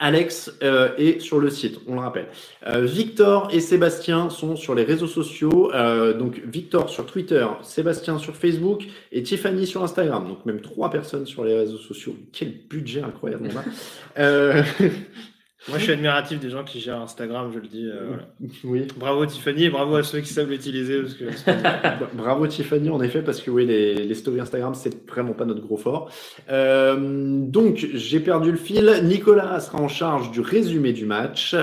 Alex 0.00 0.50
euh, 0.62 0.96
est 0.96 1.20
sur 1.20 1.38
le 1.38 1.50
site, 1.50 1.78
on 1.86 1.94
le 1.94 2.00
rappelle. 2.00 2.26
Euh, 2.66 2.86
Victor 2.86 3.48
et 3.52 3.60
Sébastien 3.60 4.30
sont 4.30 4.56
sur 4.56 4.74
les 4.74 4.82
réseaux 4.82 5.06
sociaux. 5.06 5.70
euh, 5.74 6.14
donc, 6.14 6.40
Victor 6.44 6.88
sur 6.88 7.04
Twitter, 7.04 7.46
Sébastien 7.62 8.18
sur 8.18 8.34
Facebook 8.34 8.86
et 9.12 9.22
Tiffany 9.22 9.66
sur 9.66 9.84
Instagram. 9.84 10.26
Donc, 10.26 10.46
même 10.46 10.62
trois 10.62 10.90
personnes 10.90 11.26
sur 11.26 11.44
les 11.44 11.54
réseaux 11.54 11.78
sociaux. 11.78 12.16
Quel 12.32 12.52
budget 12.68 13.02
incroyable 13.02 13.50
on 13.52 14.20
a. 14.20 14.62
Moi, 15.68 15.78
je 15.78 15.84
suis 15.84 15.92
admiratif 15.92 16.40
des 16.40 16.48
gens 16.48 16.64
qui 16.64 16.80
gèrent 16.80 17.00
Instagram, 17.02 17.50
je 17.52 17.58
le 17.58 17.66
dis. 17.66 17.84
euh, 17.86 18.06
voilà. 18.08 18.22
oui. 18.64 18.86
Bravo 18.96 19.26
Tiffany 19.26 19.64
et 19.64 19.70
bravo 19.70 19.96
à 19.96 20.02
ceux 20.02 20.20
qui 20.20 20.32
savent 20.32 20.48
l'utiliser. 20.48 21.02
Parce 21.02 21.14
que 21.14 22.14
Bravo 22.16 22.46
Tiffany, 22.46 22.88
en 22.88 23.00
effet, 23.02 23.20
parce 23.22 23.40
que 23.42 23.50
oui, 23.50 23.66
les, 23.66 23.94
les 23.94 24.14
stories 24.14 24.40
Instagram, 24.40 24.74
c'est 24.74 25.06
vraiment 25.08 25.32
pas 25.34 25.44
notre 25.44 25.60
gros 25.60 25.76
fort. 25.76 26.10
Euh, 26.50 26.96
donc, 26.98 27.76
j'ai 27.92 28.20
perdu 28.20 28.50
le 28.52 28.56
fil. 28.56 29.00
Nicolas 29.04 29.60
sera 29.60 29.78
en 29.78 29.88
charge 29.88 30.30
du 30.30 30.40
résumé 30.40 30.92
du 30.92 31.04
match. 31.04 31.54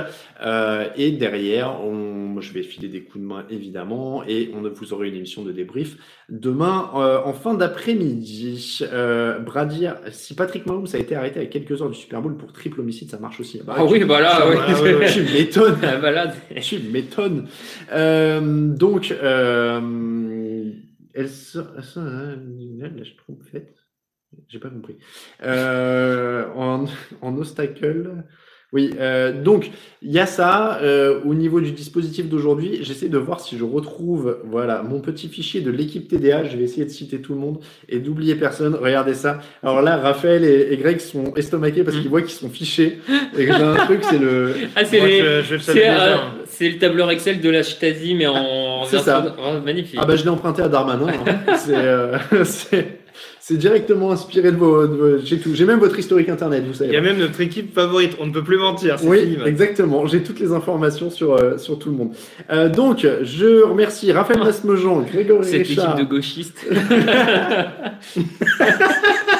Euh, 0.41 0.87
et 0.95 1.11
derrière, 1.11 1.83
on, 1.83 2.39
je 2.41 2.53
vais 2.53 2.61
filer 2.63 2.87
des 2.87 3.03
coups 3.03 3.23
de 3.23 3.27
main, 3.27 3.45
évidemment. 3.49 4.23
Et 4.27 4.51
on, 4.53 4.61
vous 4.61 4.93
aurez 4.93 5.09
une 5.09 5.15
émission 5.15 5.43
de 5.43 5.51
débrief 5.51 5.97
demain, 6.29 6.91
euh, 6.95 7.19
en 7.23 7.33
fin 7.33 7.53
d'après-midi. 7.55 8.79
Euh, 8.83 9.39
Bradir, 9.39 9.97
si 10.11 10.35
Patrick 10.35 10.65
Mahomes 10.65 10.87
a 10.93 10.97
été 10.97 11.15
arrêté 11.15 11.39
à 11.39 11.45
quelques 11.45 11.81
heures 11.81 11.89
du 11.89 11.97
Super 11.97 12.21
Bowl 12.21 12.37
pour 12.37 12.53
triple 12.53 12.81
homicide, 12.81 13.09
ça 13.09 13.19
marche 13.19 13.39
aussi. 13.39 13.61
Ah 13.67 13.85
oui, 13.85 14.03
bah 14.03 14.21
là, 14.21 14.47
oui. 14.47 14.55
Ah 14.59 14.81
ouais, 14.81 14.95
ouais. 14.95 15.11
Tu 15.11 15.23
m'étonnes. 15.23 15.79
Ah, 15.83 15.97
bah 15.97 16.11
là, 16.11 16.31
Tu 16.61 16.79
m'étonnes. 16.79 17.47
Euh, 17.91 18.75
donc, 18.75 19.11
elle 19.11 19.19
là, 21.15 23.03
je 23.03 23.15
trompe 23.17 23.43
fait. 23.43 23.73
J'ai 24.49 24.59
pas 24.59 24.69
compris. 24.69 24.97
En, 25.43 26.85
en 27.21 27.37
obstacle. 27.37 28.23
Oui, 28.73 28.89
euh, 28.99 29.31
donc 29.31 29.71
il 30.01 30.11
y 30.11 30.19
a 30.19 30.25
ça 30.25 30.79
euh, 30.81 31.21
au 31.25 31.33
niveau 31.33 31.61
du 31.61 31.71
dispositif 31.71 32.27
d'aujourd'hui. 32.27 32.79
J'essaie 32.81 33.07
de 33.07 33.17
voir 33.17 33.39
si 33.39 33.57
je 33.57 33.63
retrouve 33.63 34.39
voilà 34.43 34.83
mon 34.83 34.99
petit 34.99 35.29
fichier 35.29 35.61
de 35.61 35.71
l'équipe 35.71 36.07
TDA. 36.09 36.43
Je 36.43 36.57
vais 36.57 36.63
essayer 36.65 36.83
de 36.83 36.89
citer 36.89 37.21
tout 37.21 37.33
le 37.33 37.39
monde 37.39 37.59
et 37.87 37.99
d'oublier 37.99 38.35
personne. 38.35 38.75
Regardez 38.75 39.13
ça. 39.13 39.39
Alors 39.63 39.81
là, 39.81 39.95
Raphaël 39.95 40.43
et, 40.43 40.67
et 40.73 40.77
Greg 40.77 40.99
sont 40.99 41.33
estomaqués 41.35 41.85
parce 41.85 41.95
qu'ils 41.97 42.09
voient 42.09 42.21
qu'ils 42.21 42.31
sont 42.31 42.49
fichés. 42.49 42.99
Et 43.37 43.45
que 43.45 43.53
j'ai 43.53 43.63
un 43.63 43.75
truc, 43.75 44.03
c'est 44.03 44.19
le 44.19 44.53
ah, 44.75 44.83
c'est 44.83 44.99
les- 44.99 45.21
euh, 45.21 45.41
le 46.59 46.77
tableur 46.77 47.09
Excel 47.09 47.39
de 47.39 47.49
la 47.49 47.63
Stasi, 47.63 48.15
mais 48.15 48.27
en 48.27 48.83
C'est 48.85 48.99
ça. 48.99 49.33
oh, 49.39 49.61
magnifique. 49.63 49.99
Ah 50.01 50.05
bah 50.05 50.17
je 50.17 50.23
l'ai 50.23 50.29
emprunté 50.29 50.61
à 50.61 50.67
Darmanin. 50.67 51.07
hein. 51.07 51.55
c'est, 51.57 51.73
euh, 51.73 52.17
c'est, 53.47 53.57
directement 53.57 54.11
inspiré 54.11 54.51
de 54.51 54.57
vos, 54.57 54.85
de 54.87 54.95
vos- 54.95 55.17
j'ai 55.23 55.39
tout. 55.39 55.53
J'ai 55.55 55.65
même 55.65 55.79
votre 55.79 55.97
historique 55.97 56.29
internet, 56.29 56.63
vous 56.65 56.71
Il 56.73 56.75
savez. 56.75 56.93
y 56.93 56.97
a 56.97 57.01
même 57.01 57.17
notre 57.17 57.39
équipe 57.41 57.73
favorite. 57.73 58.17
On 58.19 58.25
ne 58.27 58.31
peut 58.31 58.43
plus 58.43 58.57
mentir. 58.57 58.99
C'est 58.99 59.07
Oui, 59.07 59.19
fini, 59.21 59.37
exactement. 59.45 60.05
J'ai 60.07 60.21
toutes 60.23 60.39
les 60.39 60.51
informations 60.51 61.09
sur, 61.09 61.33
euh, 61.35 61.57
sur 61.57 61.79
tout 61.79 61.89
le 61.89 61.95
monde. 61.95 62.11
Euh, 62.51 62.69
donc, 62.69 63.07
je 63.23 63.63
remercie 63.63 64.11
Raphaël 64.11 64.39
Masmejean, 64.39 65.01
Grégory 65.01 65.45
Cette 65.47 65.61
équipe 65.61 65.95
de 65.97 66.03
gauchistes. 66.03 66.65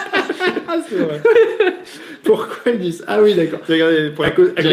Ah, 0.78 0.84
c'est 0.90 0.96
vrai. 0.96 1.22
Pourquoi 2.24 2.74
ils 2.74 2.80
disent 2.80 3.04
Ah 3.08 3.20
oui, 3.22 3.36
d'accord. 3.36 3.60
Pour 3.60 4.26
À 4.26 4.28
la 4.28 4.32
cause, 4.32 4.50
à 4.58 4.60
à 4.60 4.64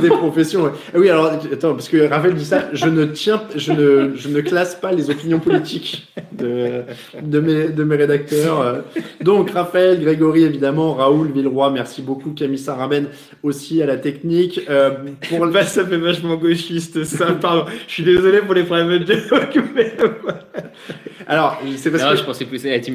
des 0.00 0.08
professions. 0.08 0.62
ouais. 0.64 0.70
Ah 0.94 0.98
oui, 0.98 1.08
alors 1.08 1.26
attends, 1.26 1.72
parce 1.74 1.88
que 1.88 2.08
Raphaël 2.08 2.34
dit 2.34 2.44
ça, 2.44 2.68
je 2.72 2.86
ne 2.88 3.06
tiens, 3.06 3.42
je 3.56 3.72
ne, 3.72 4.12
je 4.14 4.28
ne 4.28 4.40
classe 4.40 4.76
pas 4.76 4.92
les 4.92 5.10
opinions 5.10 5.40
politiques 5.40 6.06
de, 6.32 6.82
de 7.20 7.40
mes, 7.40 7.68
de 7.68 7.82
mes 7.84 7.96
rédacteurs. 7.96 8.84
Donc 9.20 9.50
Raphaël, 9.50 10.00
Grégory 10.00 10.44
évidemment, 10.44 10.94
Raoul, 10.94 11.32
Villeroy, 11.32 11.70
merci 11.70 12.02
beaucoup, 12.02 12.30
Camille 12.30 12.58
Saraben 12.58 13.06
aussi 13.42 13.82
à 13.82 13.86
la 13.86 13.96
technique. 13.96 14.60
Euh, 14.70 14.90
pour 15.28 15.46
le- 15.46 15.52
Bah, 15.52 15.62
ça 15.64 15.84
fait 15.84 15.96
vachement 15.96 16.36
gauchiste, 16.36 17.02
ça. 17.04 17.32
Pardon. 17.32 17.64
Je 17.88 17.92
suis 17.92 18.04
désolé 18.04 18.38
pour 18.42 18.54
les 18.54 18.62
problèmes 18.62 18.98
de 18.98 19.14
mais 19.74 19.92
alors 21.26 21.60
c'est 21.76 21.90
parce 21.90 22.04
Non, 22.04 22.10
que 22.10 22.16
je 22.16 22.22
pensais 22.24 22.44
plus 22.44 22.64
à 22.66 22.70
la 22.70 22.78
team. 22.78 22.94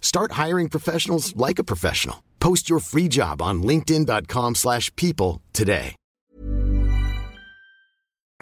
Start 0.00 0.32
hiring 0.32 0.70
professionals 0.70 1.34
like 1.36 1.58
a 1.58 1.64
professional. 1.64 2.22
Post 2.40 2.70
your 2.70 2.80
free 2.80 3.08
job 3.10 3.42
on 3.42 3.62
linkedin.com/people 3.62 4.54
slash 4.54 4.90
people 4.96 5.42
today. 5.52 5.96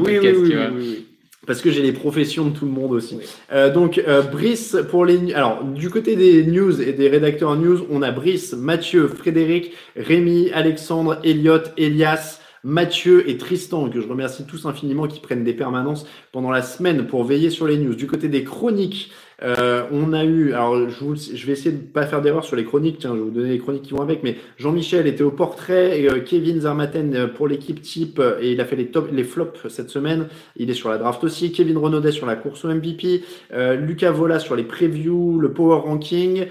Oui, 0.01 0.18
oui, 0.18 0.32
oui, 0.36 0.55
oui. 0.74 1.06
Parce 1.47 1.60
que 1.60 1.70
j'ai 1.70 1.82
les 1.82 1.93
professions 1.93 2.47
de 2.47 2.56
tout 2.56 2.64
le 2.64 2.72
monde 2.72 2.93
aussi. 2.93 3.18
Euh, 3.52 3.72
donc, 3.72 3.98
euh, 3.98 4.22
Brice, 4.22 4.76
pour 4.90 5.05
les. 5.05 5.32
Alors, 5.35 5.62
du 5.62 5.90
côté 5.90 6.16
des 6.16 6.44
news 6.44 6.81
et 6.81 6.93
des 6.93 7.09
rédacteurs 7.09 7.55
news, 7.56 7.86
on 7.90 8.02
a 8.02 8.10
Brice, 8.10 8.55
Mathieu, 8.55 9.09
Frédéric, 9.09 9.72
Rémi, 9.94 10.51
Alexandre, 10.52 11.20
Elliot, 11.22 11.60
Elias, 11.76 12.40
Mathieu 12.64 13.28
et 13.28 13.36
Tristan, 13.36 13.90
que 13.90 14.01
je 14.01 14.09
remercie 14.09 14.47
tous 14.47 14.64
infiniment, 14.64 15.06
qui 15.06 15.20
prennent 15.20 15.44
des 15.44 15.52
permanences 15.52 16.06
pendant 16.32 16.51
la 16.51 16.62
semaine 16.62 17.06
pour 17.06 17.24
veiller 17.24 17.51
sur 17.51 17.66
les 17.66 17.76
news. 17.76 17.94
Du 17.94 18.06
côté 18.06 18.28
des 18.28 18.43
chroniques, 18.43 19.12
euh, 19.44 19.84
on 19.92 20.12
a 20.12 20.24
eu, 20.24 20.52
alors 20.52 20.88
je, 20.88 21.04
vous- 21.04 21.14
je 21.16 21.46
vais 21.46 21.52
essayer 21.52 21.72
de 21.72 21.82
pas 21.82 22.06
faire 22.06 22.22
d'erreur 22.22 22.44
sur 22.44 22.56
les 22.56 22.64
chroniques, 22.64 22.98
tiens, 22.98 23.10
je 23.10 23.16
vais 23.18 23.22
vous 23.24 23.30
donner 23.30 23.50
les 23.50 23.58
chroniques 23.58 23.82
qui 23.82 23.92
vont 23.92 24.00
avec, 24.02 24.22
mais 24.22 24.36
Jean-Michel 24.56 25.06
était 25.06 25.22
au 25.22 25.30
portrait, 25.30 26.06
euh, 26.08 26.20
Kevin 26.20 26.60
Zarmaten 26.62 27.14
euh, 27.14 27.26
pour 27.26 27.46
l'équipe 27.46 27.80
type, 27.82 28.20
et 28.40 28.52
il 28.52 28.60
a 28.60 28.64
fait 28.64 28.76
les 28.76 28.86
top, 28.86 29.08
les 29.12 29.24
flops 29.24 29.68
cette 29.68 29.90
semaine, 29.90 30.28
il 30.56 30.70
est 30.70 30.74
sur 30.74 30.88
la 30.88 30.98
draft 30.98 31.22
aussi, 31.24 31.52
Kevin 31.52 31.76
Renaudet 31.78 32.10
sur 32.12 32.26
la 32.26 32.36
course 32.36 32.64
au 32.64 32.68
MVP, 32.68 33.22
euh, 33.52 33.76
Lucas 33.76 34.10
Vola 34.12 34.38
sur 34.38 34.56
les 34.56 34.64
previews, 34.64 35.38
le 35.38 35.52
power 35.52 35.80
ranking, 35.80 36.46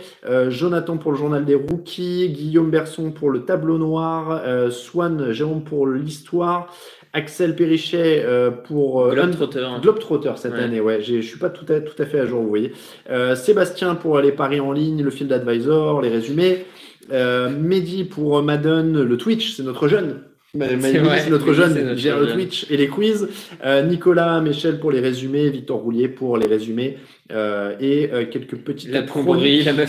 Jonathan 0.49 0.97
pour 0.97 1.11
le 1.11 1.17
journal 1.17 1.45
des 1.45 1.55
rookies, 1.55 2.29
Guillaume 2.29 2.69
Berson 2.69 3.11
pour 3.11 3.29
le 3.31 3.43
tableau 3.43 3.77
noir, 3.77 4.41
Swan 4.71 5.31
Jérôme 5.31 5.63
pour 5.63 5.87
l'histoire, 5.87 6.73
Axel 7.13 7.55
Perrichet 7.55 8.23
euh, 8.25 8.49
pour 8.51 9.05
euh, 9.05 9.13
Globetrotter. 9.13 9.67
Globetrotter 9.81 10.31
cette 10.35 10.53
Ouais. 10.53 10.59
année, 10.63 10.81
ouais. 10.81 10.99
j'ai- 11.01 11.21
Je 11.21 11.27
suis 11.27 11.37
pas 11.37 11.49
tout 11.51 11.71
à, 11.71 11.79
tout 11.79 11.99
à 12.01 12.05
fait 12.05 12.19
à 12.19 12.25
jour, 12.25 12.41
vous 12.41 12.49
voyez. 12.49 12.73
Euh, 13.09 13.35
Sébastien 13.35 13.93
pour 13.95 14.19
les 14.19 14.31
paris 14.31 14.59
en 14.59 14.71
ligne, 14.71 15.03
le 15.03 15.11
field 15.11 15.31
advisor, 15.31 16.01
les 16.01 16.09
résumés. 16.09 16.65
Euh, 17.11 17.49
Mehdi 17.49 18.03
pour 18.05 18.41
Madden, 18.41 19.03
le 19.03 19.17
Twitch, 19.17 19.53
c'est 19.55 19.63
notre 19.63 19.87
jeune. 19.87 20.21
Mehdi, 20.55 20.75
c'est 21.17 21.29
notre 21.29 21.53
jeune, 21.53 21.73
notre 21.83 21.97
gère 21.99 22.19
le. 22.19 22.27
Twitch 22.27 22.65
et 22.69 22.77
les 22.77 22.87
quiz. 22.87 23.27
Euh, 23.65 23.81
Nicolas 23.83 24.39
Michel 24.39 24.79
pour 24.79 24.91
les 24.91 24.99
résumés, 24.99 25.49
Victor 25.49 25.79
Roulier 25.79 26.07
pour 26.07 26.37
les 26.37 26.45
résumés 26.47 26.97
euh, 27.31 27.75
et 27.79 28.09
euh, 28.13 28.25
quelques 28.25 28.55
petites 28.57 28.91
La 28.91 29.01
plomberie, 29.03 29.63
la. 29.63 29.73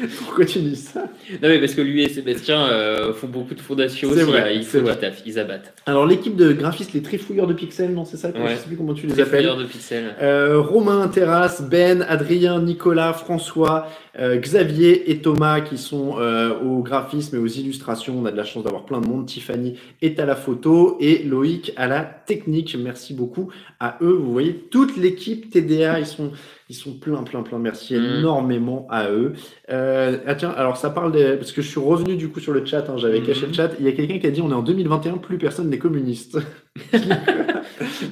Pourquoi 0.18 0.44
tu 0.44 0.58
dis 0.60 0.76
ça? 0.76 1.02
Non, 1.42 1.48
mais 1.48 1.58
parce 1.58 1.74
que 1.74 1.80
lui 1.80 2.02
et 2.02 2.08
Sébastien 2.08 2.60
euh, 2.66 3.12
font 3.12 3.26
beaucoup 3.28 3.54
de 3.54 3.60
fondations 3.60 4.08
aussi. 4.10 4.22
vrai, 4.22 4.40
là, 4.40 4.52
ils 4.52 4.64
font 4.64 4.80
du 4.82 4.96
taf, 4.96 5.22
ils 5.26 5.38
abattent. 5.38 5.72
Alors, 5.86 6.06
l'équipe 6.06 6.36
de 6.36 6.52
graphistes, 6.52 6.92
les 6.92 7.02
trifouilleurs 7.02 7.46
de 7.46 7.54
pixels, 7.54 7.92
non, 7.92 8.04
c'est 8.04 8.16
ça? 8.16 8.28
Ouais. 8.28 8.34
Je 8.50 8.56
sais 8.56 8.66
plus 8.66 8.76
comment 8.76 8.94
tu 8.94 9.06
les 9.06 9.14
Les 9.14 9.20
appelles. 9.20 9.40
fouilleurs 9.40 9.56
de 9.56 9.64
pixels. 9.64 10.14
Euh, 10.20 10.60
Romain, 10.60 11.08
Terrasse, 11.08 11.62
Ben, 11.62 12.04
Adrien, 12.08 12.60
Nicolas, 12.62 13.12
François, 13.12 13.88
euh, 14.18 14.36
Xavier 14.36 15.10
et 15.10 15.18
Thomas 15.18 15.60
qui 15.60 15.78
sont 15.78 16.16
euh, 16.18 16.58
au 16.60 16.82
graphisme 16.82 17.36
et 17.36 17.38
aux 17.38 17.46
illustrations. 17.46 18.18
On 18.18 18.26
a 18.26 18.30
de 18.30 18.36
la 18.36 18.44
chance 18.44 18.62
d'avoir 18.64 18.84
plein 18.84 19.00
de 19.00 19.06
monde. 19.06 19.26
Tiffany 19.26 19.78
est 20.02 20.20
à 20.20 20.26
la 20.26 20.36
photo 20.36 20.96
et 21.00 21.22
Loïc 21.22 21.72
à 21.76 21.86
la 21.86 22.00
technique. 22.02 22.76
Merci 22.78 23.14
beaucoup 23.14 23.50
à 23.80 23.96
eux. 24.02 24.12
Vous 24.12 24.32
voyez, 24.32 24.54
toute 24.70 24.96
l'équipe 24.96 25.50
TDA, 25.50 25.98
ils 26.00 26.06
sont, 26.06 26.30
ils 26.72 26.74
sont 26.74 26.94
plein, 26.94 27.22
plein, 27.22 27.42
plein. 27.42 27.58
Merci 27.58 27.94
Mhm. 27.94 28.18
énormément 28.20 28.86
à 28.90 29.10
eux. 29.10 29.34
Euh, 29.70 30.16
ah 30.26 30.34
tiens, 30.34 30.54
alors 30.56 30.78
ça 30.78 30.88
parle 30.88 31.12
des... 31.12 31.36
Parce 31.36 31.52
que 31.52 31.60
je 31.60 31.68
suis 31.68 31.78
revenu 31.80 32.16
du 32.16 32.28
coup 32.30 32.40
sur 32.40 32.52
le 32.54 32.64
chat, 32.64 32.88
hein, 32.88 32.94
j'avais 32.96 33.20
Mhm. 33.20 33.26
caché 33.26 33.46
le 33.46 33.52
chat. 33.52 33.70
Il 33.78 33.84
y 33.84 33.88
a 33.88 33.92
quelqu'un 33.92 34.18
qui 34.18 34.26
a 34.26 34.30
dit 34.30 34.40
on 34.40 34.50
est 34.50 34.54
en 34.54 34.62
2021, 34.62 35.18
plus 35.18 35.36
personne 35.36 35.68
n'est 35.68 35.76
communiste. 35.78 36.38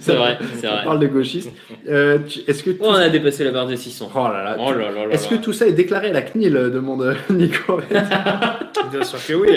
C'est 0.01 0.15
vrai, 0.15 0.39
c'est 0.57 0.66
On 0.69 0.73
vrai. 0.73 0.85
parle 0.85 0.99
de 0.99 1.07
gauchistes. 1.07 1.53
Euh, 1.89 2.19
tu- 2.27 2.41
Est-ce 2.47 2.62
que 2.62 2.70
Oh, 2.81 2.87
on 2.89 2.93
a 2.95 3.09
dépassé 3.09 3.45
la 3.45 3.51
barre 3.53 3.66
des 3.66 3.77
600. 3.77 4.11
Oh 4.15 4.19
là 4.28 4.43
là. 4.45 4.57
Oh 4.59 4.73
là 4.73 4.91
là 4.91 5.07
là 5.07 5.12
Est-ce 5.15 5.28
que 5.28 5.37
tout 5.37 5.53
ça 5.53 5.66
est 5.66 5.73
déclaré 5.73 6.11
à 6.11 6.12
la 6.12 6.23
CNIL 6.23 6.53
demande 6.53 7.16
Nico. 7.31 7.81
Bien 7.91 9.03
sûr 9.05 9.19
que 9.27 9.32
oui. 9.35 9.51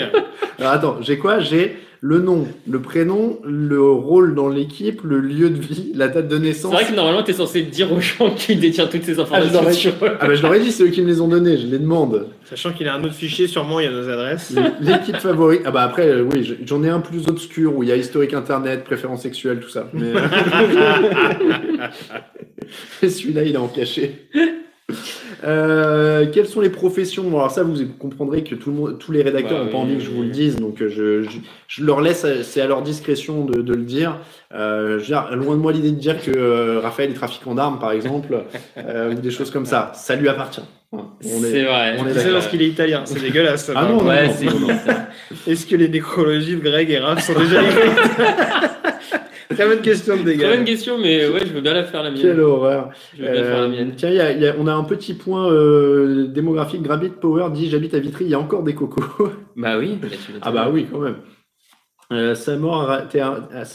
Alors 0.58 0.72
attends, 0.72 0.96
j'ai 1.00 1.18
quoi? 1.18 1.40
J'ai 1.40 1.76
le 2.06 2.18
nom, 2.18 2.46
le 2.68 2.82
prénom, 2.82 3.38
le 3.44 3.80
rôle 3.90 4.34
dans 4.34 4.50
l'équipe, 4.50 5.00
le 5.04 5.20
lieu 5.20 5.48
de 5.48 5.58
vie, 5.58 5.90
la 5.94 6.08
date 6.08 6.28
de 6.28 6.36
C'est 6.36 6.42
naissance. 6.42 6.72
vrai 6.74 6.84
que 6.84 6.92
normalement, 6.94 7.22
t'es 7.22 7.32
censé 7.32 7.62
dire 7.62 7.90
aux 7.94 8.00
gens 8.00 8.30
qui 8.36 8.56
détient 8.56 8.86
toutes 8.88 9.04
ces 9.04 9.12
Ah, 9.18 9.24
je 9.40 9.46
informations 9.48 9.72
sur 9.92 10.04
eux. 10.04 10.10
Ah 10.20 10.26
bah 10.26 10.34
je 10.34 10.42
leur 10.42 10.52
ai 10.54 10.60
dit, 10.60 10.70
c'est 10.70 10.82
eux 10.82 10.88
qui 10.88 11.00
me 11.00 11.06
les 11.06 11.22
ont 11.22 11.28
donnés, 11.28 11.56
je 11.56 11.66
les 11.66 11.78
demande. 11.78 12.26
Sachant 12.44 12.72
qu'il 12.74 12.86
a 12.88 12.94
un 12.94 13.02
autre 13.04 13.14
fichier, 13.14 13.46
sûrement 13.46 13.80
il 13.80 13.84
y 13.84 13.88
a 13.88 13.90
nos 13.90 14.06
adresses. 14.06 14.54
L'équipe 14.82 15.16
favorite. 15.16 15.62
Ah 15.64 15.70
bah 15.70 15.80
après, 15.80 16.06
euh, 16.08 16.28
oui, 16.30 16.44
je- 16.44 16.54
j'en 16.66 16.82
ai 16.84 16.90
un 16.90 17.00
plus 17.00 17.26
obscur 17.26 17.74
où 17.74 17.82
il 17.82 17.88
y 17.88 17.92
a 17.92 17.96
historique 17.96 18.34
internet, 18.34 18.84
préférences 18.84 19.22
sexuelles, 19.22 19.60
tout 19.60 19.70
ça. 19.70 19.88
Mais, 19.94 20.12
Mais 23.02 23.08
celui-là, 23.08 23.44
il 23.44 23.54
est 23.54 23.56
en 23.56 23.68
cachet. 23.68 24.12
Euh, 25.44 26.26
quelles 26.32 26.46
sont 26.46 26.60
les 26.60 26.70
professions? 26.70 27.24
Bon, 27.24 27.38
Alors 27.38 27.50
ça, 27.50 27.62
vous 27.62 27.74
comprendrez 27.98 28.44
que 28.44 28.54
tout 28.54 28.70
le 28.70 28.76
monde, 28.76 28.98
tous 28.98 29.12
les 29.12 29.22
rédacteurs 29.22 29.58
Bah 29.58 29.64
n'ont 29.64 29.70
pas 29.70 29.76
oui, 29.78 29.82
envie 29.84 29.96
que 29.96 30.02
je 30.02 30.10
vous 30.10 30.22
le 30.22 30.28
dise, 30.28 30.56
donc 30.56 30.80
euh, 30.80 30.88
je, 30.88 31.22
je, 31.22 31.38
je 31.68 31.84
leur 31.84 32.00
laisse, 32.00 32.26
c'est 32.42 32.60
à 32.60 32.66
leur 32.66 32.82
discrétion 32.82 33.44
de, 33.44 33.60
de 33.62 33.74
le 33.74 33.82
dire. 33.82 34.18
Euh, 34.54 34.92
je 34.98 35.02
veux 35.02 35.06
dire, 35.06 35.28
loin 35.36 35.56
de 35.56 35.60
moi 35.60 35.72
l'idée 35.72 35.90
de 35.90 35.96
dire 35.98 36.22
que 36.22 36.30
euh, 36.34 36.80
Raphaël 36.80 37.10
est 37.10 37.14
trafiquant 37.14 37.54
d'armes, 37.54 37.78
par 37.78 37.92
exemple, 37.92 38.44
euh, 38.78 39.12
ou 39.12 39.14
des 39.14 39.30
choses 39.30 39.50
comme 39.50 39.66
ça. 39.66 39.92
Ça 39.94 40.16
lui 40.16 40.28
appartient. 40.28 40.60
Est- 41.22 41.28
C'est 41.28 41.64
vrai. 41.64 41.96
on 41.98 42.06
est 42.06 42.10
C'est 42.10 42.14
d'accord. 42.16 42.32
parce 42.34 42.46
qu'il 42.48 42.62
est 42.62 42.68
italien, 42.68 43.02
c'est 43.04 43.20
dégueulasse. 43.20 43.70
Ah 43.74 43.86
non. 43.86 44.04
Ouais. 44.04 44.30
Est-ce 45.46 45.66
que 45.66 45.76
les 45.76 45.88
nécrologies 45.88 46.56
de 46.56 46.60
Greg 46.60 46.90
et 46.90 46.98
Raph 46.98 47.20
sont 47.26 47.38
déjà 47.38 47.60
livrées 47.60 47.90
Très 49.50 49.66
bonne 49.66 49.80
question 49.80 50.16
de 50.16 50.22
Très 50.22 50.32
dégâts. 50.36 50.48
bonne 50.56 50.64
question, 50.64 50.98
mais 50.98 51.28
ouais, 51.28 51.40
je 51.46 51.52
veux 51.52 51.60
bien 51.60 51.74
la 51.74 51.84
faire 51.84 52.02
la 52.02 52.10
mienne. 52.10 52.20
Quelle 52.22 52.40
horreur. 52.40 52.90
Je 53.16 53.22
veux 53.24 53.30
bien 53.32 53.42
faire 53.44 53.58
la 53.58 53.64
Euh, 53.64 53.68
mienne. 53.68 53.92
tiens, 53.96 54.08
il 54.10 54.16
y 54.16 54.20
a- 54.20 54.32
y 54.32 54.46
a- 54.46 54.54
on 54.58 54.66
a 54.66 54.72
un 54.72 54.84
petit 54.84 55.14
point 55.14 55.50
euh, 55.52 56.26
démographique. 56.28 56.82
Grabit 56.82 57.10
Power 57.20 57.46
dit 57.52 57.68
J'habite 57.68 57.94
à 57.94 57.98
Vitry, 57.98 58.24
il 58.24 58.30
y 58.30 58.34
a 58.34 58.38
encore 58.40 58.62
des 58.62 58.74
cocos. 58.74 59.02
Bah 59.56 59.78
oui. 59.78 59.98
ah 60.42 60.50
bah 60.50 60.70
oui, 60.72 60.86
quand 60.90 60.98
même. 60.98 61.16
Euh, 62.12 62.34
c'est 62.34 62.56
mort, 62.56 62.86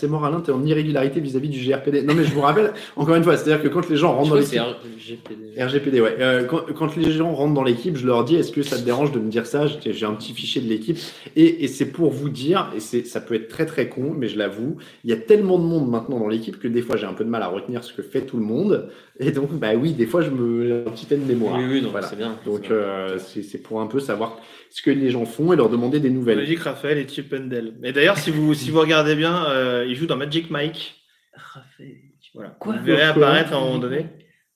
mort 0.09 0.25
Alain, 0.25 0.41
t'es 0.41 0.51
en 0.51 0.63
irrégularité 0.63 1.19
vis-à-vis 1.19 1.49
du 1.49 1.59
GRPD. 1.67 2.03
Non 2.03 2.13
mais 2.13 2.23
je 2.23 2.33
vous 2.33 2.41
rappelle, 2.41 2.73
encore 2.95 3.15
une 3.15 3.23
fois, 3.23 3.37
c'est-à-dire 3.37 3.63
que 3.63 3.67
quand 3.69 3.89
les 3.89 3.95
gens 3.97 4.11
Je 4.13 4.17
rentrent 4.17 4.29
dans 4.29 4.35
l'équipe, 4.35 4.59
RGPD. 4.59 5.61
RGPD, 5.63 6.01
ouais. 6.01 6.15
Euh, 6.19 6.43
quand, 6.45 6.61
quand 6.75 6.95
les 6.95 7.11
gens 7.11 7.33
rentrent 7.33 7.53
dans 7.55 7.63
l'équipe, 7.63 7.97
je 7.97 8.05
leur 8.05 8.23
dis 8.23 8.35
est-ce 8.35 8.51
que 8.51 8.61
ça 8.61 8.77
te 8.77 8.83
dérange 8.83 9.11
de 9.11 9.19
me 9.19 9.29
dire 9.29 9.45
ça? 9.45 9.65
J'ai 9.67 10.05
un 10.05 10.13
petit 10.13 10.33
fichier 10.33 10.61
de 10.61 10.67
l'équipe 10.69 10.97
et, 11.35 11.63
et 11.63 11.67
c'est 11.67 11.87
pour 11.87 12.11
vous 12.11 12.29
dire, 12.29 12.71
et 12.75 12.79
c'est 12.79 13.05
ça 13.05 13.19
peut 13.19 13.33
être 13.33 13.47
très 13.47 13.65
très 13.65 13.89
con, 13.89 14.13
mais 14.15 14.27
je 14.27 14.37
l'avoue, 14.37 14.77
il 15.03 15.09
y 15.09 15.13
a 15.13 15.17
tellement 15.17 15.57
de 15.57 15.63
monde 15.63 15.89
maintenant 15.89 16.19
dans 16.19 16.27
l'équipe 16.27 16.59
que 16.59 16.67
des 16.67 16.81
fois 16.81 16.97
j'ai 16.97 17.07
un 17.07 17.13
peu 17.13 17.23
de 17.23 17.29
mal 17.29 17.41
à 17.41 17.47
retenir 17.47 17.83
ce 17.83 17.93
que 17.93 18.01
fait 18.01 18.21
tout 18.21 18.37
le 18.37 18.43
monde. 18.43 18.89
Et 19.21 19.31
donc, 19.31 19.51
bah 19.51 19.69
oui, 19.75 19.91
des 19.93 20.05
fois 20.05 20.21
je 20.21 20.29
me 20.29 20.65
j'ai 20.67 20.73
un 20.87 20.91
petit 20.91 21.05
peu 21.05 21.17
de 21.17 21.25
mémoire. 21.25 21.57
Oui, 21.57 21.65
oui, 21.69 21.87
Voilà. 21.91 22.07
c'est 22.07 22.15
bien. 22.15 22.37
Donc 22.45 22.69
euh, 22.71 23.17
c'est 23.17 23.41
c'est 23.43 23.57
pour 23.57 23.81
un 23.81 23.87
peu 23.87 23.99
savoir 23.99 24.37
ce 24.69 24.81
que 24.81 24.91
les 24.91 25.09
gens 25.09 25.25
font 25.25 25.51
et 25.53 25.55
leur 25.55 25.69
demander 25.69 25.99
des 25.99 26.09
nouvelles. 26.09 26.45
dit 26.45 26.55
que 26.55 26.63
Raphaël 26.63 26.97
est 26.97 27.09
Chippendale. 27.11 27.73
Mais 27.79 27.91
d'ailleurs, 27.91 28.17
si 28.17 28.31
vous, 28.31 28.53
si 28.53 28.69
vous 28.71 28.79
regardez 28.79 29.15
bien, 29.15 29.45
euh, 29.49 29.85
il 29.87 29.95
joue 29.95 30.05
dans 30.05 30.17
Magic 30.17 30.49
Mike. 30.51 31.01
Raphaël. 31.33 31.95
Voilà. 32.35 32.49
Quoi 32.59 32.75
Vous 32.77 32.83
verrez 32.85 33.03
apparaître 33.03 33.53
à 33.53 33.57
un 33.57 33.61
moment 33.61 33.79
donné. 33.79 34.05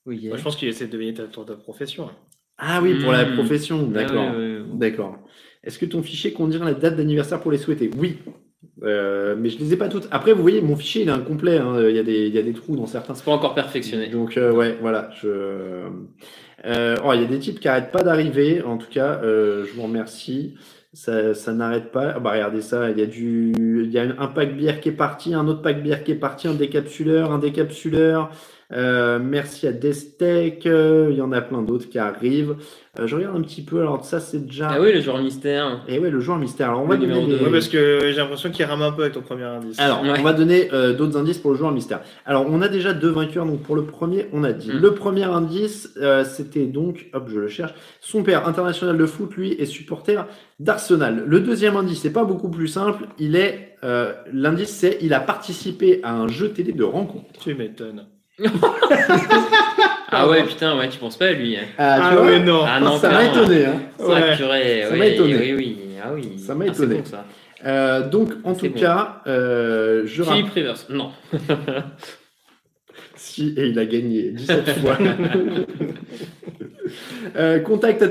Oui, 0.06 0.28
Moi, 0.28 0.38
je 0.38 0.44
pense 0.44 0.56
qu'il 0.56 0.68
essaie 0.68 0.86
de 0.88 0.92
deviner 0.92 1.14
ta, 1.14 1.24
ta, 1.24 1.44
ta 1.44 1.56
profession. 1.56 2.10
Ah 2.58 2.82
oui, 2.84 2.96
pour 3.02 3.12
la 3.12 3.26
Hmm. 3.26 3.34
profession, 3.36 3.82
d'accord. 3.88 4.30
Ah 4.34 4.38
ouais. 4.38 4.60
D'accord. 4.74 5.18
Est-ce 5.64 5.80
que 5.80 5.86
ton 5.86 6.04
fichier 6.04 6.34
contient 6.34 6.64
la 6.64 6.74
date 6.74 6.96
d'anniversaire 6.98 7.40
pour 7.40 7.52
les 7.52 7.58
souhaiter? 7.58 7.90
Oui. 7.98 8.18
Euh, 8.84 9.36
mais 9.38 9.50
je 9.50 9.58
les 9.60 9.74
ai 9.74 9.78
pas 9.78 9.88
toutes. 9.90 10.08
Après, 10.12 10.34
vous 10.34 10.42
voyez, 10.42 10.62
mon 10.62 10.76
fichier 10.76 11.02
il 11.04 11.08
est 11.08 11.12
incomplet. 11.12 11.58
hein. 11.58 11.76
Il, 11.90 11.96
y 11.96 12.00
a 12.00 12.04
des, 12.04 12.28
il 12.28 12.34
y 12.34 12.38
a 12.38 12.44
des 12.44 12.54
trous 12.54 12.76
dans 12.76 12.86
certains. 12.86 13.16
C'est 13.16 13.24
pas 13.26 13.32
encore 13.32 13.56
perfectionné. 13.56 14.08
Donc, 14.10 14.38
euh, 14.38 14.52
ouais, 14.52 14.78
voilà. 14.82 15.10
Je... 15.22 15.88
Euh, 16.66 16.98
oh, 17.04 17.12
il 17.14 17.22
y 17.22 17.24
a 17.24 17.28
des 17.28 17.40
types 17.40 17.60
qui 17.60 17.68
arrêtent 17.68 17.92
pas 17.92 18.04
d'arriver. 18.04 18.62
En 18.62 18.78
tout 18.78 18.90
cas, 18.90 19.20
euh, 19.24 19.66
je 19.66 19.74
vous 19.74 19.84
remercie. 19.84 20.56
Ça, 20.94 21.34
ça 21.34 21.54
n'arrête 21.54 21.92
pas. 21.92 22.14
Ah 22.16 22.20
bah, 22.20 22.32
regardez 22.32 22.62
ça. 22.62 22.92
Il 22.92 23.00
y 23.00 23.02
a 23.02 23.06
du, 23.06 23.52
il 23.58 23.92
y 23.92 23.98
a 23.98 24.04
un 24.04 24.28
pack 24.28 24.56
bière 24.56 24.80
qui 24.80 24.90
est 24.90 24.94
parti, 24.94 25.34
un 25.34 25.48
autre 25.48 25.62
pack 25.62 25.82
bière 25.82 26.04
qui 26.04 26.12
est 26.12 26.16
parti, 26.16 26.48
un 26.48 26.54
décapsuleur, 26.54 27.32
un 27.32 27.40
décapsuleur. 27.40 28.32
Euh, 28.74 29.20
merci 29.22 29.68
à 29.68 29.72
Destec. 29.72 30.66
Euh, 30.66 31.08
il 31.12 31.18
y 31.18 31.22
en 31.22 31.32
a 31.32 31.42
plein 31.42 31.62
d'autres 31.62 31.88
qui 31.90 32.00
arrivent. 32.00 32.56
Euh, 33.00 33.08
je 33.08 33.16
regarde 33.16 33.36
un 33.36 33.42
petit 33.42 33.64
peu. 33.64 33.80
Alors, 33.82 34.04
ça, 34.06 34.20
c'est 34.20 34.46
déjà. 34.46 34.70
Ah 34.72 34.82
oui, 34.82 34.92
le 34.94 35.02
joueur 35.02 35.20
mystère. 35.22 35.84
Et 35.88 36.00
ouais, 36.00 36.10
le 36.10 36.20
joueur 36.20 36.38
mystère. 36.38 36.70
Alors, 36.70 36.82
on 36.84 36.88
va 36.88 36.96
donner 36.96 37.26
des-. 37.26 37.36
Ouais, 37.44 37.52
parce 37.52 37.68
que 37.68 38.00
j'ai 38.04 38.18
l'impression 38.18 38.52
qu'il 38.52 38.66
rame 38.66 38.82
un 38.82 38.92
peu 38.92 39.02
avec 39.04 39.14
ton 39.14 39.22
premier 39.22 39.44
indice. 39.44 39.80
Alors, 39.80 40.02
Ouais. 40.04 40.14
on 40.20 40.24
va 40.24 40.34
donner 40.34 40.70
euh, 40.74 40.94
d'autres 40.94 41.18
indices 41.18 41.40
pour 41.40 41.52
le 41.52 41.58
joueur 41.58 41.72
mystère. 41.72 42.02
Alors, 42.26 42.46
on 42.48 42.62
a 42.62 42.68
déjà 42.68 42.94
deux 42.94 43.10
vainqueurs. 43.10 43.46
Donc, 43.46 43.62
pour 43.64 43.76
le 43.76 43.84
premier, 43.84 44.28
on 44.34 44.44
a 44.44 44.54
dit. 44.54 44.70
Mm. 44.72 44.80
Le 44.80 44.94
premier 44.94 45.24
indice, 45.24 45.90
euh, 46.02 46.24
c'était 46.24 46.66
donc, 46.66 47.08
hop, 47.14 47.30
je 47.34 47.40
le 47.40 47.48
cherche. 47.48 47.74
Son 48.00 48.22
père, 48.24 48.48
international 48.48 48.98
de 48.98 49.06
foot, 49.06 49.34
lui, 49.36 49.54
est 49.54 49.66
supporter 49.66 50.28
d'Arsenal. 50.60 51.24
Le 51.26 51.40
deuxième 51.40 51.76
indice, 51.78 52.02
c'est 52.02 52.14
pas 52.14 52.26
beaucoup 52.26 52.50
plus 52.50 52.68
simple. 52.68 53.06
Il 53.18 53.36
est, 53.36 53.76
euh, 53.84 54.14
l'indice, 54.32 54.70
c'est, 54.70 54.98
il 55.02 55.14
a 55.14 55.20
participé 55.20 56.00
à 56.04 56.14
un 56.16 56.28
jeu 56.28 56.50
télé 56.50 56.74
de 56.74 56.84
rencontre. 56.84 57.26
Tu 57.40 57.56
m'étonnes. 57.56 58.06
Ah 60.16 60.28
ouais, 60.30 60.44
putain, 60.44 60.78
ouais, 60.78 60.90
tu 60.90 61.00
penses 61.00 61.18
pas 61.18 61.26
à 61.28 61.32
lui. 61.32 61.58
hein. 61.58 61.62
Ah, 61.78 62.12
Ah 62.12 62.22
ouais, 62.22 62.40
non. 62.40 62.64
Ah 62.68 62.80
non, 62.80 62.98
ça 63.00 63.10
m'a 63.10 63.26
étonné. 63.26 63.66
Hein. 63.66 63.82
Ouais. 64.00 64.36
purée, 64.36 64.86
Ça 64.88 64.96
étonné. 65.08 65.38
Oui, 65.40 65.54
oui, 65.58 65.78
ah 66.04 66.10
oui. 66.14 66.38
Ça 66.38 66.54
m'a 66.54 66.66
Ah, 66.66 66.68
étonné. 66.68 66.96
bon, 66.98 67.06
ça. 67.06 67.26
Euh, 67.66 68.08
donc, 68.08 68.32
en 68.44 68.54
tout 68.54 68.70
bon. 68.70 68.80
cas, 68.80 69.22
euh, 69.26 70.04
je 70.06 70.22
rappelle. 70.22 70.42
Philippe 70.42 70.54
Rivers. 70.54 70.76
Non. 70.90 71.12
Si, 73.16 73.54
et 73.58 73.68
il 73.68 73.80
a 73.80 73.86
gagné 73.86 74.32
17 74.32 74.70
fois. 74.80 74.98
euh, 77.36 77.60
contact 77.60 78.02
at 78.02 78.08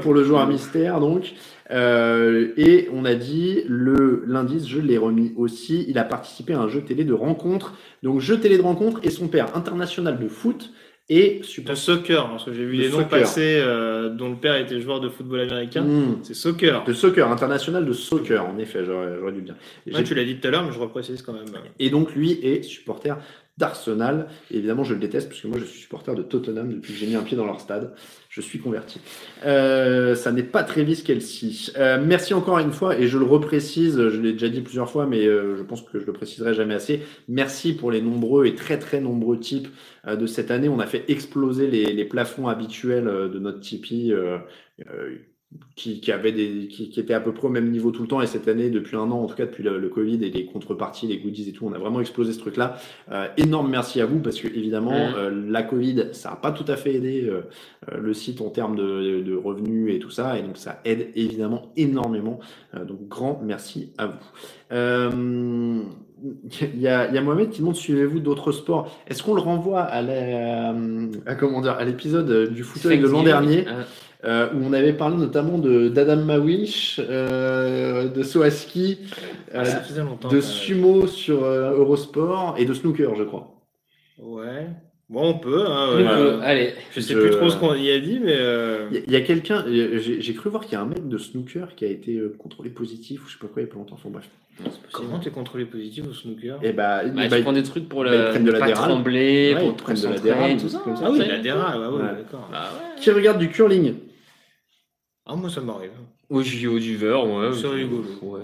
pour 0.00 0.14
le 0.14 0.24
joueur 0.24 0.46
mystère, 0.48 1.00
donc. 1.00 1.32
Euh, 1.70 2.52
et 2.56 2.88
on 2.92 3.04
a 3.04 3.14
dit, 3.14 3.62
le 3.66 4.22
l'indice, 4.26 4.68
je 4.68 4.78
l'ai 4.80 4.98
remis 4.98 5.32
aussi, 5.36 5.84
il 5.88 5.98
a 5.98 6.04
participé 6.04 6.52
à 6.52 6.60
un 6.60 6.68
jeu 6.68 6.82
télé 6.82 7.04
de 7.04 7.12
rencontre. 7.12 7.74
Donc, 8.02 8.20
jeu 8.20 8.38
télé 8.38 8.56
de 8.56 8.62
rencontre 8.62 9.00
et 9.02 9.10
son 9.10 9.28
père 9.28 9.56
international 9.56 10.18
de 10.18 10.28
foot 10.28 10.70
et 11.08 11.38
De 11.38 11.44
super. 11.44 11.76
soccer, 11.76 12.28
parce 12.28 12.44
que 12.44 12.52
j'ai 12.52 12.64
vu 12.64 12.78
De 12.78 12.82
des 12.82 12.88
noms 12.90 13.04
passer 13.04 13.58
euh, 13.60 14.08
dont 14.10 14.28
le 14.30 14.34
père 14.36 14.56
était 14.56 14.80
joueur 14.80 15.00
de 15.00 15.08
football 15.08 15.40
américain. 15.40 15.82
Hmm. 15.82 16.18
C'est 16.22 16.34
soccer. 16.34 16.82
De 16.84 16.92
soccer, 16.92 17.30
international 17.30 17.84
de 17.86 17.92
soccer, 17.92 18.44
en 18.44 18.58
effet, 18.58 18.84
j'aurais 18.84 19.32
dû 19.32 19.40
bien. 19.40 19.54
Ouais, 19.86 19.92
J'ai- 19.98 20.04
tu 20.04 20.14
l'as 20.16 20.24
dit 20.24 20.36
tout 20.38 20.48
à 20.48 20.50
l'heure, 20.50 20.64
mais 20.64 20.72
je 20.72 20.78
reprécise 20.80 21.22
quand 21.22 21.32
même. 21.32 21.44
Et 21.78 21.90
donc 21.90 22.12
lui 22.14 22.32
est 22.42 22.62
supporter 22.62 23.16
d'Arsenal. 23.58 24.28
Évidemment, 24.50 24.84
je 24.84 24.94
le 24.94 25.00
déteste 25.00 25.28
parce 25.28 25.40
que 25.40 25.48
moi, 25.48 25.58
je 25.58 25.64
suis 25.64 25.80
supporter 25.80 26.14
de 26.14 26.22
Tottenham 26.22 26.72
depuis 26.72 26.92
que 26.92 26.98
j'ai 26.98 27.06
mis 27.06 27.14
un 27.14 27.22
pied 27.22 27.36
dans 27.36 27.46
leur 27.46 27.60
stade. 27.60 27.94
Je 28.28 28.40
suis 28.40 28.58
converti. 28.58 29.00
Euh, 29.46 30.14
ça 30.14 30.30
n'est 30.30 30.42
pas 30.42 30.62
Travis 30.62 31.02
Kelsey. 31.02 31.72
Euh, 31.78 31.98
merci 32.04 32.34
encore 32.34 32.58
une 32.58 32.72
fois, 32.72 32.98
et 32.98 33.06
je 33.06 33.16
le 33.18 33.24
reprécise, 33.24 33.96
je 33.96 34.20
l'ai 34.20 34.32
déjà 34.32 34.48
dit 34.48 34.60
plusieurs 34.60 34.90
fois, 34.90 35.06
mais 35.06 35.26
euh, 35.26 35.56
je 35.56 35.62
pense 35.62 35.82
que 35.82 35.98
je 35.98 36.04
le 36.04 36.12
préciserai 36.12 36.52
jamais 36.52 36.74
assez. 36.74 37.00
Merci 37.28 37.74
pour 37.74 37.90
les 37.90 38.02
nombreux 38.02 38.46
et 38.46 38.54
très 38.54 38.78
très 38.78 39.00
nombreux 39.00 39.40
types 39.40 39.68
euh, 40.06 40.16
de 40.16 40.26
cette 40.26 40.50
année. 40.50 40.68
On 40.68 40.80
a 40.80 40.86
fait 40.86 41.04
exploser 41.08 41.66
les, 41.66 41.92
les 41.92 42.04
plafonds 42.04 42.48
habituels 42.48 43.08
euh, 43.08 43.28
de 43.28 43.38
notre 43.38 43.60
Tipeee. 43.60 44.14
Qui, 45.76 46.00
qui 46.00 46.10
avait 46.10 46.32
des 46.32 46.66
qui, 46.68 46.90
qui 46.90 47.00
étaient 47.00 47.14
à 47.14 47.20
peu 47.20 47.32
près 47.32 47.46
au 47.46 47.50
même 47.50 47.70
niveau 47.70 47.90
tout 47.92 48.02
le 48.02 48.08
temps. 48.08 48.20
Et 48.20 48.26
cette 48.26 48.48
année 48.48 48.68
depuis 48.68 48.96
un 48.96 49.10
an 49.10 49.22
en 49.22 49.26
tout 49.26 49.36
cas 49.36 49.46
depuis 49.46 49.62
le, 49.62 49.78
le 49.78 49.88
Covid 49.88 50.22
et 50.24 50.30
les 50.30 50.46
contreparties 50.46 51.06
les 51.06 51.18
goodies 51.18 51.48
et 51.48 51.52
tout 51.52 51.66
on 51.66 51.72
a 51.72 51.78
vraiment 51.78 52.00
explosé 52.00 52.32
ce 52.32 52.38
truc 52.38 52.56
là 52.56 52.76
euh, 53.12 53.28
énorme 53.36 53.70
merci 53.70 54.00
à 54.00 54.06
vous 54.06 54.18
parce 54.18 54.40
que 54.40 54.48
évidemment 54.48 54.90
Mhm. 54.92 55.14
euh, 55.16 55.30
la 55.48 55.62
Covid 55.62 56.08
ça 56.12 56.32
a 56.32 56.36
pas 56.36 56.50
tout 56.50 56.64
à 56.68 56.76
fait 56.76 56.94
aidé 56.94 57.24
euh, 57.28 57.42
euh, 57.92 57.98
le 58.00 58.14
site 58.14 58.40
en 58.40 58.50
termes 58.50 58.76
de, 58.76 59.22
de 59.22 59.36
revenus 59.36 59.94
et 59.94 59.98
tout 59.98 60.10
ça. 60.10 60.38
Et 60.38 60.42
donc 60.42 60.56
ça 60.56 60.80
aide 60.84 61.10
évidemment 61.14 61.72
énormément. 61.76 62.40
Donc 62.86 63.06
grand 63.08 63.40
merci 63.42 63.92
à 63.98 64.06
vous. 64.06 64.12
Il 64.72 65.84
y, 66.80 66.88
a, 66.88 67.08
il 67.08 67.14
y 67.14 67.18
a 67.18 67.20
Mohamed 67.20 67.50
qui 67.50 67.60
demande 67.60 67.76
suivez-vous 67.76 68.20
d'autres 68.20 68.50
sports? 68.50 68.90
Est-ce 69.06 69.22
qu'on 69.22 69.34
le 69.34 69.42
renvoie 69.42 69.82
à, 69.82 70.02
l'épisode 71.84 72.52
du 72.52 72.62
fauteuil 72.64 72.98
de 72.98 73.06
l'an 73.06 73.22
dernier? 73.22 73.66
Euh, 74.24 74.48
où 74.54 74.64
on 74.64 74.72
avait 74.72 74.92
parlé 74.92 75.16
notamment 75.16 75.58
de 75.58 75.88
d'Adam 75.88 76.16
Mawish, 76.24 77.00
euh, 77.08 78.08
de 78.08 78.22
Soaski, 78.22 78.98
euh, 79.54 79.64
Ah, 79.64 80.02
longtemps. 80.02 80.28
de 80.28 80.40
sumo 80.40 81.06
sur 81.06 81.44
euh, 81.44 81.72
Eurosport 81.76 82.56
et 82.58 82.64
de 82.64 82.74
snooker, 82.74 83.14
je 83.16 83.24
crois. 83.24 83.52
Ouais. 84.18 84.68
Bon, 85.08 85.22
on 85.28 85.34
peut. 85.38 85.64
Hein, 85.68 85.96
ouais. 85.96 86.04
euh, 86.08 86.40
allez. 86.42 86.72
Je 86.90 87.00
sais 87.00 87.14
Je- 87.14 87.20
plus 87.20 87.30
trop 87.30 87.48
ce 87.48 87.56
qu'on 87.56 87.74
y 87.74 87.92
a 87.92 88.00
dit, 88.00 88.18
mais. 88.20 88.34
euh, 88.34 88.88
Il 88.90 88.96
y, 88.96 88.98
a- 88.98 89.02
il 89.06 89.12
y 89.12 89.16
a 89.16 89.20
quelqu'un, 89.20 89.64
euh, 89.68 89.98
j'ai 90.00 90.34
cru 90.34 90.50
voir 90.50 90.64
qu'il 90.64 90.72
y 90.72 90.76
a 90.76 90.80
un 90.80 90.86
mec 90.86 91.06
de 91.06 91.16
snooker 91.18 91.76
qui 91.76 91.84
a 91.84 91.88
été 91.88 92.16
euh, 92.16 92.34
contrôlé 92.36 92.70
positif 92.70 93.24
ou 93.24 93.28
je 93.28 93.34
sais 93.34 93.38
pas 93.38 93.46
quoi 93.46 93.62
il 93.62 93.66
y 93.66 93.68
a 93.68 93.72
pas 93.72 93.78
longtemps. 93.78 93.94
Enfin 93.94 94.08
bref. 94.10 94.28
Comment 94.90 95.18
t'es 95.20 95.30
contrôlé 95.30 95.66
positif 95.66 96.04
au 96.10 96.14
snooker? 96.14 96.56
Et 96.62 96.72
bah, 96.72 97.02
Bah, 97.04 97.10
eh 97.24 97.28
bah, 97.28 97.36
tu 97.36 97.42
prends 97.42 97.52
des 97.52 97.62
trucs 97.62 97.88
pour 97.88 98.02
bah, 98.04 98.10
le, 98.10 98.16
ils 98.16 98.30
prennent 98.30 98.44
de 98.44 98.50
pour 98.52 98.60
pas 98.60 98.70
trembler, 98.72 99.52
Ouais, 99.54 99.60
pour 99.60 99.68
ils 99.70 99.76
te 99.76 99.82
prennent 99.82 99.96
de 99.96 100.00
concentrer, 100.06 100.30
l'adéral, 100.30 100.56
tout 100.56 100.68
ça. 100.70 100.82
Ah 100.86 101.10
oui, 101.12 101.18
Ouais. 101.20 101.28
la 101.28 101.38
DERA, 101.38 101.78
ouais, 101.78 101.86
ouais, 101.86 102.02
Ouais. 102.02 102.08
d'accord. 102.16 102.48
Bah 102.50 102.62
ouais. 102.72 103.00
qui 103.02 103.10
regarde 103.12 103.38
du 103.38 103.48
curling? 103.50 103.94
Ah, 105.26 105.34
moi, 105.34 105.50
ça 105.50 105.60
m'arrive. 105.60 105.90
Au 106.30 106.42
JO 106.42 106.74
ouais. 106.74 107.50
C'est 107.60 107.66
rigolo. 107.66 108.04
Ouais. 108.22 108.40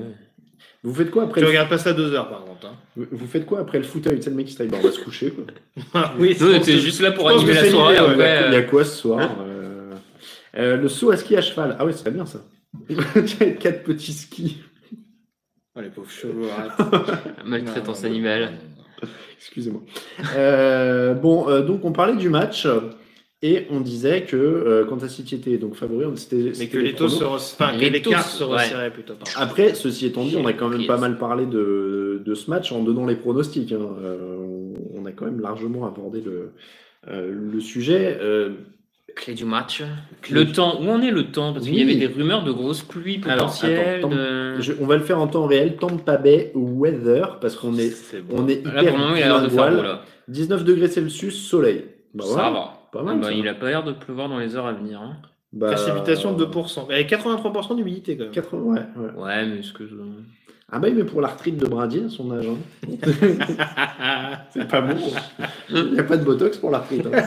Vous 0.84 0.92
faites 0.94 1.10
quoi 1.10 1.24
après 1.24 1.40
Tu 1.40 1.44
le... 1.44 1.48
regardes 1.50 1.68
pas 1.68 1.78
ça 1.78 1.92
deux 1.92 2.12
heures, 2.12 2.28
par 2.28 2.44
contre. 2.44 2.66
Hein. 2.66 2.74
vous- 2.96 3.06
Vous 3.12 3.26
faites 3.28 3.46
quoi 3.46 3.60
après 3.60 3.78
le 3.78 3.84
fauteuil 3.84 4.16
Tu 4.16 4.22
sais, 4.22 4.30
le 4.30 4.36
mec 4.36 4.46
qui 4.46 4.52
se 4.54 4.62
dit, 4.64 4.74
on 4.74 4.80
va 4.80 4.90
se 4.90 5.00
coucher. 5.00 5.30
Quoi. 5.30 5.44
Ah 5.94 6.12
oui, 6.18 6.34
que- 6.36 6.60
juste 6.78 7.00
là 7.00 7.12
pour 7.12 7.28
animer 7.28 7.54
la 7.54 7.60
c'est 7.64 7.70
soirée. 7.70 8.00
ouais. 8.00 8.42
Il 8.48 8.52
y 8.52 8.56
a- 8.56 8.62
quoi 8.62 8.84
ce 8.84 8.96
soir 8.96 9.30
euh, 9.40 9.92
euh, 10.56 10.76
Le 10.76 10.88
saut 10.88 11.10
à 11.12 11.16
ski 11.16 11.36
à 11.36 11.40
cheval. 11.40 11.76
Ah 11.78 11.84
ouais, 11.86 11.92
c'est 11.92 12.02
très 12.02 12.10
bien 12.10 12.26
ça. 12.26 12.40
Quatre 13.60 13.84
petits 13.84 14.12
skis. 14.12 14.58
Oh, 15.76 15.80
les 15.80 15.88
pauvres 15.88 16.10
chevaux. 16.10 16.48
Maltraitance 17.46 18.04
animale. 18.04 18.52
Excusez-moi. 19.38 19.82
Euh, 20.36 21.14
bon, 21.14 21.48
euh, 21.48 21.62
donc 21.62 21.84
on 21.84 21.92
parlait 21.92 22.16
du 22.16 22.28
match 22.28 22.66
et 23.42 23.66
on 23.70 23.80
disait 23.80 24.22
que 24.22 24.36
euh, 24.36 24.84
Kansas 24.84 25.12
City 25.14 25.34
était 25.36 25.58
donc 25.58 25.74
favori. 25.74 26.04
on- 26.06 26.14
C'était, 26.16 26.52
Mais 26.58 26.68
que 26.68 26.78
les 26.78 26.94
taux 26.94 27.06
pronos. 27.08 27.38
se 27.42 27.54
enfin, 27.54 27.72
que 27.72 27.84
se- 27.84 28.76
ouais. 28.76 28.90
plutôt. 28.90 29.14
pardon. 29.14 29.30
Après, 29.36 29.74
ceci 29.74 30.06
étant 30.06 30.24
dit, 30.24 30.36
on 30.36 30.46
a 30.46 30.52
quand 30.52 30.68
même 30.68 30.86
pas 30.86 30.98
mal 30.98 31.18
parlé 31.18 31.46
de, 31.46 32.22
de 32.24 32.34
ce 32.34 32.48
match 32.50 32.70
en 32.72 32.82
donnant 32.82 33.06
les 33.06 33.16
pronostics. 33.16 33.72
hein. 33.72 33.78
Euh, 34.02 34.16
on- 34.96 35.04
a 35.04 35.10
quand 35.10 35.24
même 35.24 35.40
largement 35.40 35.84
abordé 35.88 36.20
le, 36.20 36.52
euh, 37.08 37.32
le 37.52 37.58
sujet. 37.60 38.16
Euh, 38.20 38.50
Clé 39.16 39.34
du 39.34 39.44
match. 39.44 39.82
Clé 40.22 40.34
Le 40.36 40.44
du- 40.44 40.52
temps. 40.52 40.80
Où 40.80 40.88
en 40.88 41.02
est 41.02 41.10
le 41.10 41.24
temps? 41.32 41.52
Parce 41.52 41.64
qu'il 41.66 41.74
y 41.74 41.82
avait 41.82 41.96
des 41.96 42.06
rumeurs 42.06 42.44
de 42.44 42.52
grosses 42.52 42.82
pluies 42.82 43.20
Alors, 43.24 43.46
potentielles. 43.46 43.96
attends, 43.98 44.08
de- 44.10 44.60
je- 44.60 44.72
on 44.80 44.86
va 44.86 44.96
le 44.96 45.02
faire 45.02 45.18
en 45.20 45.26
temps 45.26 45.46
réel. 45.46 45.74
Tampa 45.76 46.16
Bay 46.18 46.52
weather 46.54 47.40
parce 47.40 47.56
qu'on 47.56 47.76
est, 47.76 47.90
C'est 47.90 48.20
bon. 48.22 48.36
on 48.38 48.48
est 48.48 48.60
hyper 48.60 48.74
Là, 48.74 48.84
pour 48.84 48.96
le 48.98 49.04
moment, 49.04 49.16
il 49.16 49.22
a 49.24 49.26
de 49.40 49.48
faire 49.48 49.50
bilingual. 49.50 49.74
beau, 49.76 49.82
là. 49.82 50.02
19 50.28 50.64
degrés 50.64 50.86
Celsius, 50.88 51.34
soleil. 51.36 51.84
Bah, 52.14 52.24
ça 52.24 52.32
voilà. 52.32 52.50
va. 52.50 52.81
Pas 52.92 53.02
mal, 53.02 53.18
bah, 53.20 53.28
ça. 53.28 53.32
il 53.32 53.48
a 53.48 53.54
pas 53.54 53.68
l'air 53.70 53.82
de 53.84 53.92
pleuvoir 53.92 54.28
dans 54.28 54.38
les 54.38 54.54
heures 54.54 54.66
à 54.66 54.72
venir. 54.72 55.00
hein. 55.00 55.16
Bah, 55.52 55.72
Précipitation 55.72 56.32
de 56.34 56.44
2%. 56.44 56.86
Mais 56.88 56.94
avec 56.94 57.10
83% 57.10 57.74
d'humidité 57.76 58.16
quand 58.16 58.24
même. 58.24 58.32
80, 58.32 58.60
ouais, 58.62 58.80
ouais. 58.96 59.22
Ouais, 59.22 59.46
mais 59.46 59.60
que. 59.60 59.84
Ah 60.70 60.78
bah, 60.78 60.88
mais 60.94 61.04
pour 61.04 61.20
l'arthrite 61.20 61.56
de 61.58 61.66
Brady 61.66 62.04
à 62.06 62.08
son 62.08 62.30
âge. 62.32 62.46
hein. 62.48 62.58
C'est 64.50 64.68
pas 64.68 64.80
bon. 64.80 64.96
Il 65.70 65.92
n'y 65.92 65.98
a 65.98 66.04
pas 66.04 66.16
de 66.16 66.24
botox 66.24 66.56
pour 66.58 66.70
l'arthrite. 66.70 67.06
hein. 67.06 67.22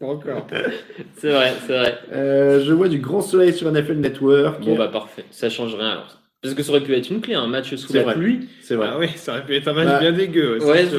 Encore. 0.00 0.46
C'est 1.16 1.30
vrai, 1.32 1.52
c'est 1.66 1.76
vrai. 1.76 1.98
Euh, 2.12 2.62
je 2.64 2.72
vois 2.72 2.88
du 2.88 2.98
grand 2.98 3.20
soleil 3.20 3.52
sur 3.52 3.70
NFL 3.70 3.96
Network. 3.96 4.64
Bon, 4.64 4.76
bah 4.76 4.88
parfait. 4.88 5.24
Ça 5.30 5.50
change 5.50 5.74
rien 5.74 5.90
alors. 5.90 6.18
Parce 6.40 6.54
que 6.54 6.62
ça 6.62 6.70
aurait 6.70 6.82
pu 6.82 6.94
être 6.94 7.10
une 7.10 7.20
clé, 7.20 7.34
un 7.34 7.48
match 7.48 7.74
sous 7.74 7.88
C'est 7.88 7.98
la 7.98 8.04
vrai. 8.04 8.14
pluie. 8.14 8.48
C'est 8.62 8.76
vrai. 8.76 8.86
Ah 8.92 8.96
oui, 8.96 9.08
ça 9.16 9.32
aurait 9.32 9.44
pu 9.44 9.56
être 9.56 9.66
un 9.66 9.72
match 9.72 9.88
Bah, 9.88 9.98
bien 9.98 10.12
dégueu. 10.12 10.58
Ouais, 10.64 10.86
ça- 10.86 10.96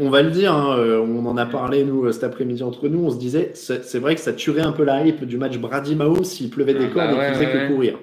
On, 0.00 0.06
on 0.06 0.08
va 0.10 0.22
le 0.22 0.30
dire, 0.30 0.54
hein, 0.54 0.76
euh, 0.78 0.98
on 0.98 1.26
en 1.26 1.36
a 1.36 1.44
parlé 1.44 1.84
nous 1.84 2.06
euh, 2.06 2.12
cet 2.12 2.24
après-midi 2.24 2.62
entre 2.62 2.88
nous. 2.88 3.04
On 3.04 3.10
se 3.10 3.18
disait, 3.18 3.50
c'est 3.52 3.98
vrai 3.98 4.14
que 4.14 4.20
ça 4.22 4.32
tuerait 4.32 4.62
un 4.62 4.72
peu 4.72 4.84
la 4.84 5.04
hype 5.04 5.26
du 5.26 5.36
match 5.36 5.58
Brady 5.58 5.94
Mahomes 5.94 6.24
s'il 6.24 6.48
pleuvait 6.48 6.72
des 6.72 6.86
Ah, 6.86 6.94
cordes 6.94 7.10
bah 7.10 7.12
et 7.12 7.18
ouais, 7.18 7.26
qu'il 7.26 7.34
faisait 7.34 7.46
ouais, 7.48 7.52
que 7.52 7.58
ouais. 7.58 7.68
courir. 7.68 7.98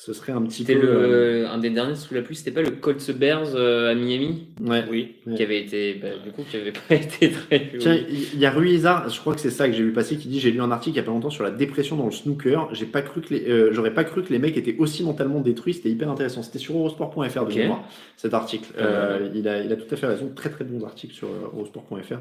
Ce 0.00 0.12
serait 0.12 0.30
un 0.30 0.42
petit 0.42 0.62
peu. 0.62 0.74
C'était 0.74 0.86
euh, 0.86 1.40
le 1.42 1.46
un 1.48 1.58
des 1.58 1.70
derniers 1.70 1.96
sous 1.96 2.14
la 2.14 2.22
pluie, 2.22 2.36
c'était 2.36 2.52
pas 2.52 2.62
le 2.62 2.70
Colts 2.70 3.10
Bears 3.10 3.56
euh, 3.56 3.90
à 3.90 3.96
Miami? 3.96 4.46
Ouais. 4.60 4.84
Oui. 4.88 5.16
Ouais. 5.26 5.34
qui 5.34 5.42
avait 5.42 5.60
été 5.60 5.94
bah, 5.94 6.10
du 6.24 6.30
coup 6.30 6.44
qui 6.48 6.56
avait 6.56 6.70
pas 6.88 6.94
été 6.94 7.32
très 7.32 7.72
Tiens, 7.80 7.98
il 8.08 8.38
y 8.38 8.46
a 8.46 8.50
Ruizard, 8.52 9.08
je 9.08 9.18
crois 9.18 9.34
que 9.34 9.40
c'est 9.40 9.50
ça 9.50 9.66
que 9.68 9.74
j'ai 9.74 9.82
vu 9.82 9.92
passer, 9.92 10.16
qui 10.16 10.28
dit 10.28 10.38
j'ai 10.38 10.52
lu 10.52 10.60
un 10.60 10.70
article 10.70 10.94
il 10.94 11.00
y 11.00 11.02
a 11.02 11.02
pas 11.02 11.10
longtemps 11.10 11.30
sur 11.30 11.42
la 11.42 11.50
dépression 11.50 11.96
dans 11.96 12.04
le 12.06 12.12
snooker. 12.12 12.68
J'ai 12.74 12.86
pas 12.86 13.02
cru 13.02 13.22
que 13.22 13.34
les, 13.34 13.50
euh, 13.50 13.72
j'aurais 13.72 13.92
pas 13.92 14.04
cru 14.04 14.22
que 14.22 14.32
les 14.32 14.38
mecs 14.38 14.56
étaient 14.56 14.76
aussi 14.78 15.02
mentalement 15.02 15.40
détruits. 15.40 15.74
C'était 15.74 15.90
hyper 15.90 16.08
intéressant. 16.08 16.44
C'était 16.44 16.60
sur 16.60 16.76
Eurosport.fr 16.76 17.18
de 17.46 17.50
Ok. 17.50 17.56
mémoire 17.56 17.82
cet 18.16 18.34
article. 18.34 18.68
Ah, 18.78 18.82
Euh, 18.84 19.28
il 19.34 19.48
a, 19.48 19.64
il 19.64 19.72
a 19.72 19.76
tout 19.76 19.92
à 19.92 19.96
fait 19.96 20.06
raison. 20.06 20.30
Très 20.32 20.50
très 20.50 20.64
bons 20.64 20.84
articles 20.84 21.14
sur 21.14 21.26
euh, 21.26 21.50
Eurosport.fr. 21.52 22.18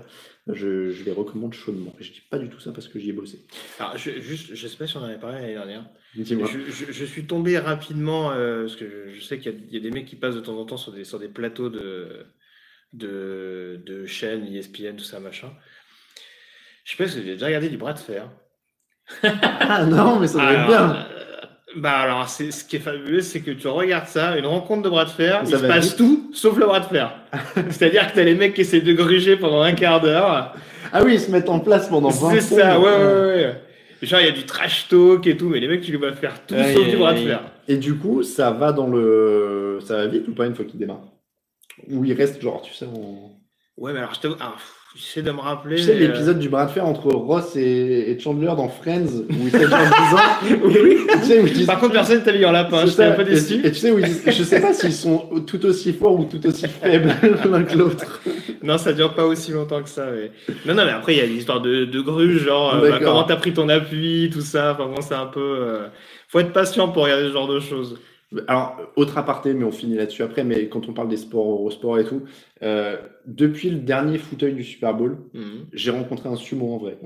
Je, 0.54 0.92
je 0.92 1.04
les 1.04 1.12
recommande 1.12 1.54
chaudement. 1.54 1.94
Je 2.00 2.12
dis 2.12 2.22
pas 2.30 2.38
du 2.40 2.48
tout 2.50 2.60
ça 2.60 2.72
parce 2.72 2.88
que 2.88 3.00
j'y 3.00 3.10
ai 3.10 3.14
bossé. 3.14 3.46
Alors, 3.80 3.98
je, 3.98 4.12
juste, 4.22 4.56
je 4.56 4.68
sais 4.68 4.78
pas 4.78 4.88
si 4.88 4.96
on 4.98 5.02
en 5.02 5.06
avait 5.06 5.20
parlé 5.20 5.40
l'année 5.42 5.54
dernière. 5.54 5.86
Je, 6.16 7.06
suis 7.06 7.26
tombé 7.26 7.58
rapidement, 7.60 8.32
euh, 8.32 8.62
parce 8.62 8.76
que 8.78 9.10
je, 9.14 9.22
sais 9.22 9.40
qu'il 9.40 9.52
y, 9.52 9.56
a- 9.56 9.60
il 9.68 9.74
y 9.74 9.78
a 9.78 9.82
des 9.82 9.92
mecs 9.92 10.06
qui 10.06 10.16
passent 10.16 10.36
de 10.36 10.40
temps 10.42 10.58
en 10.58 10.66
temps 10.66 10.78
sur 10.78 10.92
des, 10.94 11.04
sur 11.04 11.20
des 11.20 11.28
plateaux 11.28 11.70
de, 11.70 12.26
de, 12.94 13.82
de 13.86 14.06
chaînes, 14.06 14.46
ESPN, 14.54 14.96
tout 14.96 15.04
ça, 15.04 15.20
machin. 15.20 15.52
Je 16.86 16.92
sais 16.92 16.98
pas 17.04 17.10
si 17.10 17.16
vous 17.18 17.24
avez 17.24 17.34
déjà 17.34 17.48
regardé 17.48 17.70
du 17.70 17.78
bras 17.78 17.94
de 17.94 18.00
fer. 18.00 18.32
Ah 19.24 19.86
non, 19.86 20.20
mais 20.20 20.28
ça 20.28 20.40
doit 20.40 20.54
être 20.54 20.68
bien. 20.68 21.08
Bah 21.76 21.98
alors, 21.98 22.30
c'est, 22.30 22.52
ce 22.52 22.64
qui 22.64 22.78
est 22.78 22.80
fabuleux, 22.80 23.22
c'est 23.22 23.42
que 23.42 23.52
tu 23.52 23.68
regardes 23.68 24.08
ça, 24.08 24.38
une 24.38 24.46
rencontre 24.46 24.84
de 24.84 24.90
bras 24.90 25.06
de 25.06 25.10
fer, 25.10 25.42
Ça 25.46 25.58
il 25.58 25.58
se 25.58 25.66
passe 25.66 25.88
vite. 25.90 25.98
tout, 25.98 26.32
sauf 26.34 26.58
le 26.58 26.66
bras 26.66 26.80
de 26.80 26.86
fer. 26.86 27.14
C'est-à-dire 27.70 28.10
que 28.10 28.16
t'as 28.16 28.24
les 28.24 28.36
mecs 28.36 28.54
qui 28.54 28.62
essaient 28.62 28.82
de 28.82 28.94
gruger 28.94 29.36
pendant 29.36 29.62
un 29.62 29.74
quart 29.74 30.00
d'heure. 30.00 30.56
Ah 30.94 31.04
oui, 31.04 31.16
ils 31.16 31.20
se 31.20 31.30
mettent 31.30 31.50
en 31.50 31.60
place 31.60 31.90
pendant 31.90 32.10
20 32.10 32.32
C'est 32.32 32.42
ça, 32.42 32.80
ouais, 32.80 32.86
ouais, 32.86 32.96
ouais. 32.96 33.62
Genre, 34.02 34.20
il 34.22 34.26
y 34.28 34.30
a 34.30 34.32
du 34.32 34.46
trash 34.46 34.88
talk 34.88 35.26
et 35.28 35.36
tout, 35.36 35.50
mais 35.50 35.60
les 35.60 35.68
mecs, 35.68 35.82
tu 35.82 35.92
les 35.92 35.98
vois 35.98 36.14
faire 36.14 36.46
tout 36.46 36.56
sauf 36.56 36.88
du 36.88 36.98
bras 36.98 37.14
de 37.14 37.20
fer. 37.20 37.42
Et 37.68 37.78
du 37.78 37.96
coup, 37.96 38.24
ça 38.24 38.52
va 38.52 38.72
dans 38.72 38.88
le. 38.88 39.80
Ça 39.86 39.98
va 39.98 40.08
vite 40.08 40.28
ou 40.28 40.34
pas 40.34 40.46
une 40.46 40.56
fois 40.56 40.66
qu'il 40.66 40.80
démarre? 40.80 41.02
Ou 41.90 42.06
il 42.06 42.14
reste 42.14 42.42
genre, 42.42 42.62
tu 42.62 42.74
sais, 42.74 42.86
en... 42.86 43.38
Ouais, 43.76 43.94
mais 43.94 44.00
alors, 44.00 44.14
je 44.14 44.28
alors, 44.28 44.56
pff, 44.56 44.74
j'essaie 44.96 45.22
de 45.22 45.32
me 45.32 45.40
rappeler. 45.40 45.76
Tu 45.78 45.84
sais, 45.84 45.96
mais, 45.96 46.04
euh, 46.06 46.08
l'épisode 46.08 46.40
du 46.40 46.50
bras 46.50 46.66
de 46.66 46.72
fer 46.72 46.86
entre 46.86 47.08
Ross 47.10 47.56
et, 47.56 48.12
et 48.12 48.20
Chandler 48.20 48.48
dans 48.48 48.68
Friends, 48.70 49.24
où 49.30 49.34
ils 49.46 49.52
genre 49.52 49.60
10 49.62 50.16
ans. 50.16 50.58
Oui. 50.64 50.98
tu 51.22 51.24
sais, 51.28 51.40
où 51.40 51.48
ils 51.48 51.54
disent- 51.54 51.68
Par 51.68 51.80
contre, 51.80 51.94
personne 51.94 52.24
t'a 52.24 52.32
mis 52.34 52.44
en 52.46 52.52
lapin, 52.52 52.86
j'étais 52.86 53.04
un 53.04 53.12
peu 53.12 53.24
déçu. 53.24 53.56
et 53.66 53.72
tu 53.72 53.76
sais, 53.80 53.92
où 53.92 54.00
ils 54.00 54.08
je 54.32 54.44
sais 54.44 54.60
pas 54.62 54.74
s'ils 54.74 54.94
sont 54.94 55.20
tout 55.46 55.64
aussi 55.66 55.94
forts 55.94 56.20
ou 56.20 56.26
tout 56.26 56.46
aussi 56.48 56.68
faibles 56.68 57.14
l'un 57.52 57.64
que 57.64 57.78
l'autre. 57.78 58.22
Non, 58.64 58.78
ça 58.78 58.94
dure 58.94 59.14
pas 59.14 59.26
aussi 59.26 59.52
longtemps 59.52 59.84
que 59.84 59.90
ça. 59.90 60.08
Mais... 60.12 60.32
Non, 60.66 60.74
non, 60.74 60.86
mais 60.86 60.92
après, 60.92 61.14
il 61.16 61.18
y 61.20 61.22
a 61.22 61.26
l'histoire 61.26 61.62
de, 61.62 61.86
de 61.86 62.02
gruge, 62.02 62.44
genre, 62.46 62.76
euh, 62.76 62.90
bah, 62.90 63.00
comment 63.04 63.24
t'as 63.24 63.36
pris 63.36 63.54
ton 63.54 63.70
appui, 63.70 64.30
tout 64.34 64.42
ça. 64.42 64.74
Enfin, 64.74 64.88
bon, 64.90 65.02
c'est 65.02 65.14
un 65.16 65.28
peu. 65.28 65.40
euh, 65.60 65.88
Faut 66.28 66.40
être 66.40 66.54
patient 66.54 66.88
pour 66.90 67.04
regarder 67.04 67.28
ce 67.28 67.34
genre 67.34 67.48
de 67.48 67.60
choses. 67.60 68.00
Alors, 68.48 68.78
autre 68.98 69.18
aparté, 69.18 69.54
mais 69.54 69.64
on 69.64 69.72
finit 69.72 69.96
là-dessus 69.96 70.22
après, 70.22 70.44
mais 70.44 70.68
quand 70.68 70.90
on 70.90 70.94
parle 70.94 71.08
des 71.08 71.16
sports, 71.18 71.50
Eurosport 71.50 71.98
et 72.00 72.04
tout, 72.06 72.24
euh, 72.62 72.98
depuis 73.26 73.70
le 73.70 73.78
dernier 73.80 74.18
fauteuil 74.18 74.54
du 74.54 74.64
Super 74.64 74.94
Bowl, 74.94 75.18
Mhm. 75.34 75.68
j'ai 75.72 75.92
rencontré 75.92 76.28
un 76.28 76.36
sumo 76.36 76.74
en 76.74 76.78
vrai. 76.78 76.98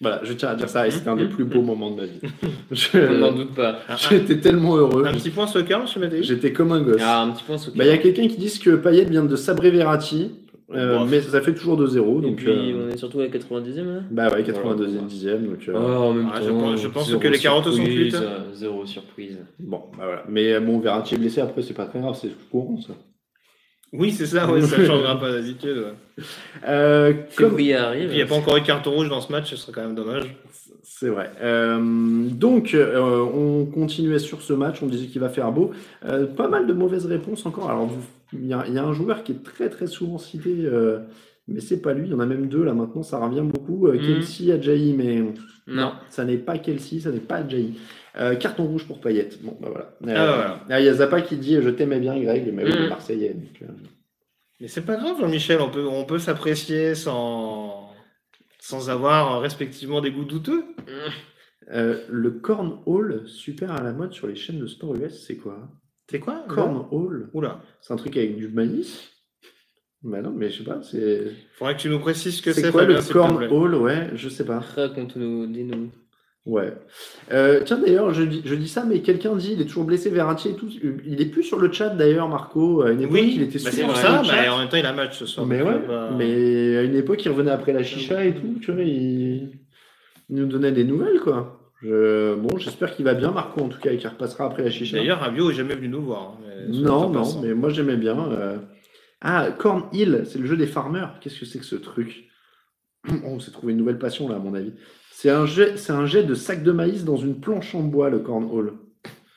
Voilà, 0.00 0.20
je 0.24 0.32
tiens 0.32 0.48
à 0.48 0.54
dire 0.56 0.68
ça, 0.68 0.86
et 0.86 0.90
c'était 0.90 1.08
un 1.08 1.16
des 1.16 1.26
plus 1.28 1.44
beaux 1.44 1.62
moments 1.62 1.90
de 1.92 1.96
ma 1.96 2.06
vie. 2.06 2.18
Je- 2.72 3.18
n'en 3.20 3.30
doute 3.32 3.54
pas. 3.54 3.78
J'étais 4.10 4.40
tellement 4.40 4.76
heureux. 4.76 5.06
un 5.06 5.12
petit 5.12 5.30
point 5.30 5.46
soccer, 5.46 5.84
Mattei 5.98 6.24
J'étais 6.24 6.52
comme 6.52 6.72
un 6.72 6.80
gosse. 6.82 7.00
Ah, 7.00 7.22
un 7.22 7.30
petit 7.30 7.44
point 7.44 7.56
sous 7.56 7.70
Bah, 7.72 7.84
il 7.84 7.88
y 7.88 7.92
a 7.92 7.98
quelqu'un 7.98 8.26
qui 8.26 8.36
dit 8.36 8.58
que 8.58 8.70
Payet 8.74 9.04
vient 9.04 9.24
de 9.24 9.36
sabrer 9.36 9.70
Verratti, 9.70 10.32
euh, 10.74 10.98
Bon. 10.98 11.04
mais 11.06 11.20
ça 11.20 11.40
fait 11.40 11.54
toujours 11.54 11.76
2-0. 11.80 12.18
Et 12.18 12.22
Donc, 12.22 12.36
puis 12.36 12.48
euh, 12.50 12.86
on 12.86 12.92
est 12.92 12.96
surtout 12.96 13.20
à 13.20 13.26
90e 13.26 13.84
là? 13.84 14.00
Bah 14.10 14.28
ouais, 14.30 14.42
82e, 14.42 15.06
10e. 15.06 15.46
Donc, 15.48 15.68
euh, 15.68 15.72
Oh, 15.74 15.78
en 16.02 16.12
même 16.14 16.28
Ah, 16.32 16.40
je 16.42 16.48
temps, 16.48 16.58
pense- 16.60 16.80
je 16.80 16.88
pense 16.88 17.14
que 17.14 17.28
les 17.28 17.38
carottes 17.38 17.64
sont 17.64 17.72
surprise, 17.72 18.12
cuites. 18.12 18.14
euh, 18.22 18.38
Zéro 18.54 18.86
surprise. 18.86 19.38
bon, 19.58 19.82
bah 19.96 20.04
voilà. 20.04 20.24
Mais 20.28 20.58
bon, 20.60 20.78
Verratti 20.80 21.14
est 21.14 21.18
blessé, 21.18 21.40
après, 21.40 21.62
c'est 21.62 21.74
pas 21.74 21.86
très 21.86 22.00
grave, 22.00 22.16
c'est 22.20 22.30
courant 22.50 22.80
ça. 22.80 22.94
Oui, 23.94 24.10
c'est 24.10 24.24
ça, 24.26 24.50
ouais, 24.50 24.62
ça 24.62 24.76
changera 24.86 25.18
pas 25.20 25.30
d'habitude. 25.32 25.76
ouais. 25.76 26.24
Euh, 26.66 27.12
comme- 27.36 27.58
il 27.60 27.66
n'y 27.66 28.22
a 28.22 28.26
pas 28.26 28.34
encore 28.36 28.56
eu 28.56 28.60
de 28.62 28.66
carton 28.66 28.90
rouge 28.92 29.08
dans 29.10 29.20
ce 29.20 29.30
match, 29.30 29.50
ce 29.50 29.56
serait 29.56 29.72
quand 29.72 29.82
même 29.82 29.94
dommage. 29.94 30.34
C'est 30.82 31.08
vrai. 31.08 31.30
Euh, 31.42 31.78
donc, 32.30 32.74
euh, 32.74 33.00
on 33.00 33.66
continuait 33.66 34.18
sur 34.20 34.40
ce 34.40 34.52
match. 34.52 34.82
On 34.82 34.86
disait 34.86 35.06
qu'il 35.06 35.20
va 35.20 35.28
faire 35.28 35.50
beau. 35.52 35.72
Euh, 36.04 36.26
pas 36.26 36.48
mal 36.48 36.66
de 36.66 36.72
mauvaises 36.72 37.06
réponses 37.06 37.44
encore. 37.44 37.68
Alors, 37.70 37.86
vous- 37.86 38.02
il 38.32 38.46
y, 38.46 38.52
a 38.52 38.64
il 38.68 38.74
y 38.74 38.78
a 38.78 38.84
un 38.84 38.92
joueur 38.92 39.22
qui 39.24 39.32
est 39.32 39.42
très 39.42 39.68
très 39.68 39.86
souvent 39.86 40.18
cité, 40.18 40.54
euh, 40.64 41.00
mais 41.48 41.60
c'est 41.60 41.80
pas 41.82 41.92
lui. 41.92 42.06
Il 42.06 42.12
y 42.12 42.14
en 42.14 42.20
a 42.20 42.26
même 42.26 42.48
deux 42.48 42.64
là 42.64 42.72
maintenant. 42.74 43.02
Ça 43.02 43.18
revient 43.18 43.42
beaucoup. 43.42 43.86
Euh, 43.88 43.94
Mhm. 43.94 44.00
Kelsey 44.06 44.52
Ajayi, 44.52 44.94
mais 44.94 45.22
Non. 45.66 45.92
ça 46.08 46.24
n'est 46.24 46.38
pas 46.38 46.58
Kelsey, 46.58 47.00
ça 47.00 47.10
n'est 47.10 47.20
pas 47.20 47.36
Ajayi. 47.36 47.78
Euh, 48.18 48.34
carton 48.36 48.64
rouge 48.66 48.86
pour 48.86 49.00
Payet. 49.00 49.30
Bon, 49.42 49.56
bah 49.60 49.68
voilà. 49.70 49.94
Euh, 50.02 50.14
Ah, 50.16 50.36
voilà. 50.36 50.60
ah, 50.70 50.80
Il 50.80 50.86
y 50.86 50.88
a 50.88 50.94
Zappa 50.94 51.22
qui 51.22 51.36
dit 51.36 51.60
Je 51.62 51.70
t'aimais 51.70 51.98
bien, 52.00 52.18
Greg, 52.20 52.52
mais 52.52 52.64
oui, 52.64 52.70
est 52.72 52.88
Marseillais. 52.88 53.34
donc, 53.34 53.62
euh, 53.62 53.72
Mais 54.60 54.68
c'est 54.68 54.82
pas 54.84 54.96
grave, 54.96 55.16
Jean-Michel, 55.20 55.60
on 55.60 55.70
peut, 55.70 55.86
on 55.86 56.04
peut 56.04 56.18
s'apprécier 56.18 56.94
sans, 56.94 57.90
sans 58.60 58.90
avoir 58.90 59.36
euh, 59.36 59.38
respectivement 59.40 60.00
des 60.00 60.10
goûts 60.12 60.24
douteux. 60.26 60.64
euh, 61.72 62.00
le 62.10 62.30
cornhole, 62.32 63.26
super 63.26 63.72
à 63.72 63.82
la 63.82 63.92
mode 63.92 64.12
sur 64.12 64.26
les 64.26 64.34
chaînes 64.36 64.58
de 64.60 64.66
sport 64.66 64.94
US, 64.96 65.24
c'est 65.26 65.36
quoi? 65.36 65.68
C'est 66.12 66.20
quoi 66.20 66.44
Cornhole 66.46 67.30
Oula. 67.34 67.60
C'est 67.80 67.92
un 67.92 67.96
truc 67.96 68.16
avec 68.16 68.36
du 68.36 68.46
maïs 68.48 69.08
Bah 70.04 70.22
non, 70.22 70.32
mais 70.36 70.50
je 70.50 70.58
sais 70.58 70.64
pas, 70.64 70.80
c'est. 70.82 71.22
Faudrait 71.54 71.74
que 71.76 71.80
tu 71.80 71.88
nous 71.88 71.98
précises 71.98 72.36
ce 72.36 72.42
que 72.42 72.52
c'est. 72.52 72.60
C'est 72.62 72.70
quoi 72.70 72.82
Fabien, 72.82 72.96
le 72.96 73.02
s'il 73.02 73.14
te 73.14 73.18
plaît. 73.18 73.48
cornhole? 73.48 73.74
Ouais, 73.74 74.10
je 74.14 74.28
sais 74.28 74.44
pas. 74.44 74.60
Raconte-nous, 74.60 75.46
dis-nous. 75.46 75.90
Ouais. 76.44 76.72
Euh, 77.32 77.62
tiens, 77.64 77.78
d'ailleurs, 77.78 78.12
je 78.12 78.24
dis, 78.24 78.42
je 78.44 78.54
dis 78.56 78.66
ça, 78.66 78.84
mais 78.84 79.00
quelqu'un 79.00 79.36
dit 79.36 79.52
il 79.52 79.60
est 79.60 79.64
toujours 79.64 79.84
blessé, 79.84 80.10
Verratti 80.10 80.48
et 80.48 80.54
tout. 80.56 80.68
Il 81.06 81.20
est 81.22 81.26
plus 81.26 81.44
sur 81.44 81.58
le 81.60 81.70
chat 81.72 81.90
d'ailleurs, 81.90 82.28
Marco. 82.28 82.82
À 82.82 82.90
une 82.90 83.00
époque, 83.02 83.12
Oui, 83.14 83.32
il 83.36 83.42
était 83.42 83.60
bah, 83.60 83.70
sur 83.70 83.72
c'est 83.72 83.82
pour 83.82 83.90
le 83.92 83.96
ça. 83.96 84.22
chat. 84.24 84.32
bah, 84.44 84.52
en 84.54 84.58
même 84.58 84.68
temps, 84.68 84.76
il 84.76 84.84
a 84.86 84.90
un 84.90 84.94
match 84.94 85.18
ce 85.18 85.24
soir. 85.26 85.46
Mais 85.46 85.62
ouais, 85.62 85.68
euh, 85.72 85.86
bah, 85.86 86.10
mais 86.18 86.76
à 86.78 86.82
une 86.82 86.96
époque, 86.96 87.24
il 87.24 87.28
revenait 87.28 87.52
après 87.52 87.72
la 87.72 87.84
chicha 87.84 88.24
et 88.24 88.34
tout, 88.34 88.58
tu 88.60 88.72
vois, 88.72 88.82
il, 88.82 89.52
il 90.30 90.36
nous 90.36 90.46
donnait 90.46 90.72
des 90.72 90.82
nouvelles, 90.82 91.20
quoi. 91.20 91.61
Je... 91.82 92.34
Bon, 92.36 92.56
j'espère 92.58 92.94
qu'il 92.94 93.04
va 93.04 93.14
bien, 93.14 93.30
Marco, 93.32 93.60
en 93.60 93.68
tout 93.68 93.80
cas, 93.80 93.90
et 93.92 93.96
qu'il 93.98 94.08
repassera 94.08 94.44
après 94.46 94.62
la 94.62 94.70
chicha. 94.70 94.96
D'ailleurs, 94.96 95.20
Rabiot 95.20 95.50
est 95.50 95.54
jamais 95.54 95.74
venu 95.74 95.88
nous 95.88 96.02
voir. 96.02 96.38
hein, 96.46 96.64
non, 96.68 97.10
non, 97.10 97.20
passant. 97.20 97.42
mais 97.42 97.54
moi 97.54 97.70
j'aimais 97.70 97.96
bien. 97.96 98.16
euh. 98.32 98.58
Ah, 99.20 99.48
Corn 99.56 99.84
Hill, 99.92 100.22
c'est 100.26 100.38
le 100.38 100.46
jeu 100.46 100.56
des 100.56 100.66
farmers. 100.66 101.18
Qu'est-ce 101.20 101.38
que 101.40 101.46
c'est 101.46 101.58
que 101.58 101.64
ce 101.64 101.76
truc? 101.76 102.28
On 103.24 103.40
s'est 103.40 103.50
trouvé 103.50 103.72
une 103.72 103.78
nouvelle 103.78 103.98
passion 103.98 104.28
là, 104.28 104.36
à 104.36 104.38
mon 104.38 104.54
avis. 104.54 104.72
C'est 105.10 105.30
un 105.30 105.46
jet, 105.46 105.76
c'est 105.76 105.92
un 105.92 106.06
jet 106.06 106.22
de 106.24 106.34
sac 106.34 106.62
de 106.62 106.72
maïs 106.72 107.04
dans 107.04 107.16
une 107.16 107.40
planche 107.40 107.74
en 107.74 107.80
bois, 107.82 108.10
le 108.10 108.18
cornhole. 108.20 108.74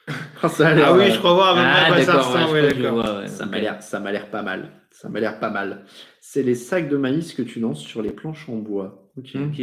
Ah, 0.44 0.50
ça 0.50 0.68
a 0.68 0.74
l'air, 0.76 0.90
Ah 0.90 0.96
oui, 0.96 1.06
euh, 1.06 1.12
je 1.14 1.18
crois 1.18 1.34
voir 1.34 1.56
Ah, 1.58 1.92
ouais, 1.92 3.28
Ça 3.28 3.46
m'a 3.48 3.58
l'air, 3.60 3.82
ça 3.82 4.00
m'a 4.00 4.12
l'air 4.12 4.30
pas 4.30 4.44
mal. 4.44 4.70
Ça 4.92 5.10
m'a 5.10 5.20
l'air 5.20 5.40
pas 5.40 5.50
mal. 5.50 5.86
C'est 6.22 6.44
les 6.44 6.54
sacs 6.54 6.90
de 6.90 6.98
maïs 6.98 7.34
que 7.34 7.42
tu 7.42 7.60
lances 7.60 7.80
sur 7.80 8.04
les 8.04 8.12
planches 8.12 8.48
en 8.50 8.58
bois. 8.58 9.10
Ok. 9.18 9.32
Ok. 9.36 9.62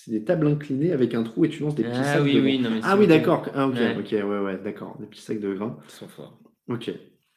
C'est 0.00 0.12
des 0.12 0.22
tables 0.22 0.46
inclinées 0.46 0.92
avec 0.92 1.12
un 1.12 1.24
trou 1.24 1.44
et 1.44 1.48
tu 1.48 1.60
lances 1.64 1.74
des 1.74 1.82
petits 1.82 1.98
Ah 1.98 2.04
sacs 2.14 2.22
oui, 2.22 2.34
de 2.36 2.40
oui, 2.40 2.58
non, 2.60 2.70
mais 2.70 2.78
Ah 2.84 2.96
oui, 2.96 3.08
d'accord. 3.08 3.44
Ah, 3.52 3.66
ok, 3.66 3.74
Ouais. 3.74 3.96
ok, 3.98 4.12
ouais, 4.12 4.38
ouais, 4.38 4.58
d'accord. 4.62 4.96
Des 5.00 5.06
petits 5.06 5.22
sacs 5.22 5.40
de 5.40 5.52
grains. 5.52 5.76
Ils 5.88 5.90
sont 5.90 6.06
forts. 6.06 6.38
Ok. 6.68 6.92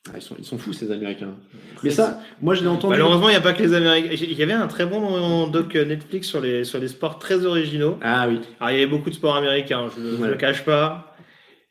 Ah, 0.10 0.12
ils 0.18 0.22
sont, 0.22 0.36
ils 0.38 0.46
sont 0.46 0.60
fous 0.60 0.72
ces 0.72 0.92
Américains. 0.92 1.38
Mais 1.84 1.90
ça, 1.90 2.22
moi 2.40 2.54
je 2.54 2.62
l'ai 2.62 2.68
entendu. 2.68 2.92
Malheureusement, 2.92 3.30
il 3.30 3.32
n'y 3.32 3.38
a 3.38 3.42
pas 3.42 3.54
que 3.54 3.64
les 3.64 3.74
Américains. 3.74 4.10
Il 4.14 4.34
y 4.38 4.44
avait 4.44 4.54
un 4.54 4.68
très 4.68 4.86
bon 4.86 5.48
doc 5.48 5.74
Netflix 5.74 6.28
sur 6.28 6.40
les, 6.40 6.64
sur 6.64 6.78
les 6.80 6.88
sports 6.88 7.18
très 7.18 7.46
originaux. 7.48 7.98
Ah 8.04 8.28
oui. 8.30 8.40
Alors, 8.60 8.70
il 8.72 8.80
y 8.80 8.84
avait 8.84 8.86
beaucoup 8.92 9.10
de 9.10 9.16
sports 9.16 9.36
américains, 9.36 9.88
je 9.96 10.00
ne 10.00 10.18
Ouais. 10.22 10.30
le 10.30 10.36
cache 10.36 10.64
pas. 10.64 11.16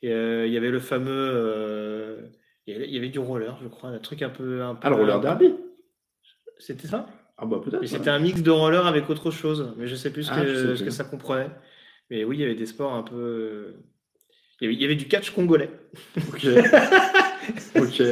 Et, 0.02 0.10
euh, 0.12 0.44
il 0.48 0.52
y 0.52 0.56
avait 0.56 0.70
le 0.72 0.80
fameux. 0.80 1.08
euh, 1.12 2.16
il, 2.66 2.72
y 2.72 2.76
avait, 2.76 2.88
il 2.88 2.94
y 2.94 2.98
avait 2.98 3.10
du 3.10 3.20
roller, 3.20 3.56
je 3.62 3.68
crois, 3.68 3.90
un 3.90 3.98
truc 4.00 4.22
un 4.22 4.30
peu. 4.30 4.62
Un 4.62 4.74
peu 4.74 4.80
Ah, 4.88 4.90
le 4.90 4.96
roller 4.96 5.20
derby. 5.20 5.54
C'était 6.58 6.88
ça? 6.88 7.06
Ah 7.42 7.46
bah 7.46 7.58
peut-être. 7.62 7.80
Mais 7.80 7.86
ouais. 7.90 7.96
c'était 7.98 8.10
un 8.10 8.18
mix 8.18 8.42
de 8.42 8.50
roller 8.50 8.86
avec 8.86 9.08
autre 9.08 9.30
chose. 9.30 9.72
Mais 9.78 9.86
je 9.86 9.94
sais 9.96 10.10
plus 10.10 10.24
ce, 10.24 10.30
Ah, 10.32 10.42
que, 10.44 10.74
ce 10.76 10.90
ça 10.90 11.04
comprenait. 11.04 11.48
Mais 12.10 12.24
oui, 12.24 12.36
il 12.36 12.40
y 12.40 12.44
avait 12.44 12.54
des 12.54 12.66
sports 12.66 12.92
un 12.92 13.02
peu. 13.02 13.74
Il 14.60 14.64
y 14.64 14.66
avait, 14.66 14.74
il 14.74 14.80
y 14.82 14.84
avait 14.84 14.96
du 14.96 15.06
catch 15.08 15.30
congolais. 15.30 15.70
Ok. 16.28 16.46
ok. 17.76 18.02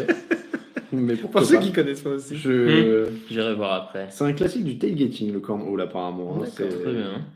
Mais 0.92 1.16
Pour 1.16 1.44
ceux 1.44 1.56
pas 1.56 1.62
qui 1.62 1.72
connaissent 1.72 2.00
pas 2.00 2.10
aussi. 2.10 2.36
Je... 2.36 3.06
J'irai 3.28 3.54
voir 3.54 3.72
après. 3.74 4.06
C'est 4.10 4.24
un 4.24 4.32
classique 4.32 4.64
du 4.64 4.78
tailgating, 4.78 5.32
le 5.32 5.40
cornhole 5.40 5.80
apparemment. 5.82 6.42
hein. 6.42 6.46
C'est- 6.46 6.66
très 6.68 6.92
bien. 6.92 7.26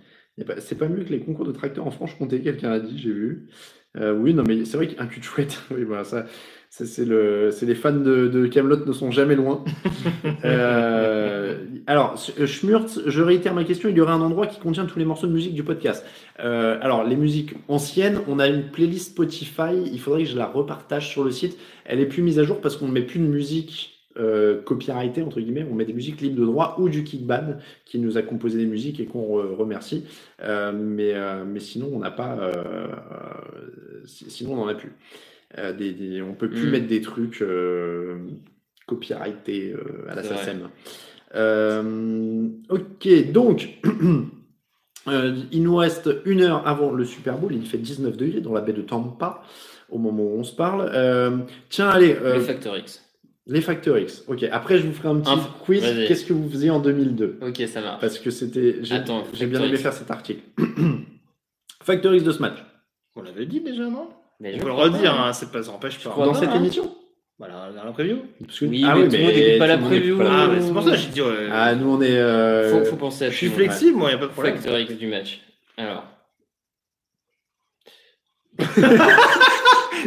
pas- 0.46 0.60
C'est 0.60 0.76
pas 0.78 0.88
mieux 0.88 1.04
que 1.04 1.10
les 1.10 1.20
concours 1.20 1.44
de 1.44 1.52
tracteurs 1.52 1.86
en 1.86 1.90
Franche-Comté, 1.90 2.40
quelqu'un 2.40 2.70
a 2.72 2.80
dit, 2.80 2.98
j'ai 2.98 3.12
vu. 3.12 3.48
Euh, 3.98 4.14
oui, 4.14 4.32
non, 4.32 4.42
mais 4.48 4.64
c'est 4.64 4.78
vrai 4.78 4.88
qu'un 4.88 5.06
cul 5.06 5.20
de 5.20 5.24
chouette, 5.24 5.60
oui, 5.70 5.84
voilà, 5.84 6.04
ça, 6.04 6.24
c'est 6.86 7.04
le, 7.04 7.50
c'est 7.50 7.66
les 7.66 7.74
fans 7.74 7.92
de, 7.92 8.28
de 8.28 8.46
Camelot 8.46 8.84
ne 8.86 8.92
sont 8.92 9.10
jamais 9.10 9.34
loin. 9.36 9.64
Euh, 10.44 11.64
alors, 11.86 12.16
Schmurtz, 12.46 13.00
je 13.06 13.22
réitère 13.22 13.54
ma 13.54 13.62
question, 13.64 13.88
il 13.88 13.96
y 13.96 14.00
aurait 14.00 14.12
un 14.12 14.20
endroit 14.20 14.46
qui 14.48 14.58
contient 14.60 14.86
tous 14.86 14.98
les 14.98 15.04
morceaux 15.04 15.26
de 15.28 15.32
musique 15.32 15.54
du 15.54 15.62
podcast. 15.62 16.04
Euh, 16.40 16.78
alors, 16.80 17.04
les 17.04 17.14
musiques 17.16 17.54
anciennes, 17.68 18.20
on 18.28 18.38
a 18.40 18.48
une 18.48 18.70
playlist 18.70 19.10
Spotify, 19.12 19.74
il 19.92 20.00
faudrait 20.00 20.24
que 20.24 20.28
je 20.30 20.36
la 20.36 20.46
repartage 20.46 21.08
sur 21.08 21.22
le 21.24 21.30
site. 21.30 21.56
Elle 21.84 22.00
est 22.00 22.06
plus 22.06 22.22
mise 22.22 22.38
à 22.40 22.44
jour 22.44 22.60
parce 22.60 22.76
qu'on 22.76 22.88
ne 22.88 22.92
met 22.92 23.02
plus 23.02 23.20
de 23.20 23.26
musique 23.26 23.90
euh, 24.18 24.60
copyrightée, 24.62 25.22
entre 25.22 25.40
guillemets, 25.40 25.66
on 25.70 25.74
met 25.74 25.84
des 25.84 25.94
musiques 25.94 26.20
libres 26.20 26.40
de 26.40 26.46
droit 26.46 26.76
ou 26.78 26.88
du 26.88 27.02
Kickbad 27.04 27.60
qui 27.84 27.98
nous 27.98 28.18
a 28.18 28.22
composé 28.22 28.58
des 28.58 28.66
musiques 28.66 28.98
et 29.00 29.06
qu'on 29.06 29.38
re- 29.38 29.54
remercie. 29.54 30.04
Euh, 30.42 30.72
mais, 30.74 31.12
euh, 31.14 31.44
mais 31.46 31.60
sinon, 31.60 31.88
on 31.92 31.98
n'a 32.00 32.10
pas. 32.10 32.36
euh, 32.38 32.52
euh, 32.54 32.88
si- 34.04 34.28
sinon, 34.30 34.54
on 34.54 34.56
n'en 34.56 34.68
a 34.68 34.74
plus. 34.74 34.92
Euh, 35.58 35.72
des, 35.72 35.92
des- 35.92 36.22
on 36.22 36.34
peut 36.34 36.48
plus 36.48 36.66
Mm. 36.66 36.70
mettre 36.70 36.86
des 36.86 37.00
trucs 37.00 37.42
euh, 37.42 38.16
copyrightés 38.86 39.72
euh, 39.72 40.08
à 40.10 40.14
la. 40.14 40.22
SACEM. 40.22 40.68
Euh, 41.34 42.48
ok, 42.70 43.32
donc. 43.32 43.68
euh, 45.08 45.36
il 45.50 45.62
nous 45.62 45.76
reste 45.76 46.10
une 46.24 46.40
heure 46.42 46.66
avant 46.66 46.92
le 46.92 47.04
Super 47.04 47.36
Bowl. 47.38 47.54
Il 47.54 47.66
fait 47.66 47.78
19 47.78 48.16
degrés 48.16 48.40
dans 48.40 48.52
la 48.52 48.60
baie 48.60 48.72
de 48.72 48.82
Tampa 48.82 49.42
au 49.90 49.98
moment 49.98 50.22
où 50.24 50.38
on 50.38 50.44
se 50.44 50.54
parle. 50.54 50.90
Euh, 50.94 51.38
tiens, 51.68 51.88
allez, 51.88 52.16
euh, 52.22 52.34
Le 52.34 52.40
Factor 52.40 52.76
X. 52.78 53.04
les 53.46 53.60
Factor 53.60 53.98
X. 53.98 54.24
Ok, 54.28 54.44
après 54.44 54.78
je 54.78 54.86
vous 54.86 54.92
ferai 54.94 55.08
un 55.08 55.20
petit 55.20 55.32
quiz. 55.64 55.82
Qu'est-ce 56.08 56.24
que 56.24 56.32
vous 56.32 56.48
faisiez 56.48 56.70
en 56.70 56.80
2002 56.80 57.38
Ok, 57.42 57.62
ça 57.66 57.80
marche. 57.82 58.00
Parce 58.00 58.18
que 58.18 58.30
c'était. 58.30 58.76
J'ai 58.82 58.94
Attends, 58.94 59.24
j'ai 59.34 59.46
bien 59.46 59.60
aimé 59.60 59.72
X. 59.74 59.82
faire 59.82 59.92
cet 59.92 60.10
article. 60.10 60.40
Factor 61.82 62.14
X 62.14 62.24
de 62.24 62.32
ce 62.32 62.40
match. 62.40 62.58
On 63.16 63.22
l'avait 63.22 63.46
dit 63.46 63.60
déjà, 63.60 63.82
non? 63.88 64.08
Mais 64.42 64.50
On 64.54 64.56
je 64.56 64.62
peut 64.62 64.66
le 64.68 64.72
redire, 64.74 65.14
pas. 65.14 65.28
hein, 65.28 65.32
c'est 65.32 65.52
pas, 65.52 65.62
ça 65.62 65.70
empêche 65.70 65.98
pas. 66.02 66.10
Dans 66.10 66.32
pas, 66.32 66.38
cette 66.40 66.48
hein. 66.48 66.56
émission 66.56 66.92
Voilà, 67.38 67.70
dans 67.76 67.84
la 67.84 67.92
preview. 67.92 68.18
Parce 68.44 68.58
que- 68.58 68.64
Oui, 68.64 68.82
mais 68.84 68.88
tout 69.08 69.16
le 69.16 69.22
monde 69.22 69.58
pas 69.58 69.66
la 69.68 69.76
tout 69.76 69.84
le 69.84 69.88
monde 69.88 69.92
écoute 69.94 70.02
preview. 70.02 70.18
pas 70.18 70.24
la 70.24 70.30
Ah, 70.30 70.48
c'est 70.60 70.72
pour 70.72 70.82
ça 70.82 70.90
que 70.90 70.96
j'ai 70.96 71.08
dit. 71.08 71.22
ouais. 71.22 71.48
Ah, 71.52 71.74
nous 71.76 71.88
on 71.94 72.02
est. 72.02 72.16
euh, 72.18 72.70
Faut, 72.84 72.90
faut 72.90 72.96
penser 72.96 73.26
à 73.26 73.30
je 73.30 73.36
suis 73.36 73.48
flexible, 73.50 73.96
moi, 73.96 74.10
il 74.10 74.14
n'y 74.14 74.16
a 74.16 74.20
pas 74.20 74.26
de 74.26 74.32
problème. 74.32 74.56
Factor 74.56 74.78
X 74.80 74.94
du 74.94 75.06
match. 75.06 75.40
Alors, 75.78 76.04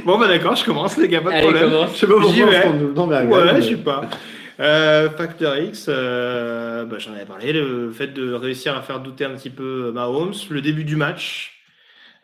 Bon, 0.05 0.17
bah 0.19 0.27
d'accord, 0.27 0.55
je 0.55 0.65
commence, 0.65 0.97
les 0.97 1.07
gars, 1.07 1.21
pas 1.21 1.29
de 1.31 1.35
allez, 1.35 1.43
problème. 1.47 1.69
commence. 1.71 1.93
Je 1.93 1.97
sais 1.99 2.07
pas 2.07 2.13
pourquoi 2.13 2.29
on 2.29 2.33
se 2.33 3.25
Ouais, 3.55 3.61
je 3.61 3.67
sais 3.69 3.75
pas. 3.77 4.01
Euh, 4.59 5.09
Factor 5.09 5.57
X, 5.57 5.85
euh, 5.89 6.85
bah, 6.85 6.97
j'en 6.99 7.13
avais 7.13 7.25
parlé, 7.25 7.53
le 7.53 7.91
fait 7.91 8.07
de 8.07 8.33
réussir 8.33 8.75
à 8.77 8.81
faire 8.81 8.99
douter 8.99 9.25
un 9.25 9.31
petit 9.31 9.49
peu 9.49 9.91
Mahomes, 9.93 10.33
le 10.49 10.61
début 10.61 10.83
du 10.83 10.95
match 10.95 11.54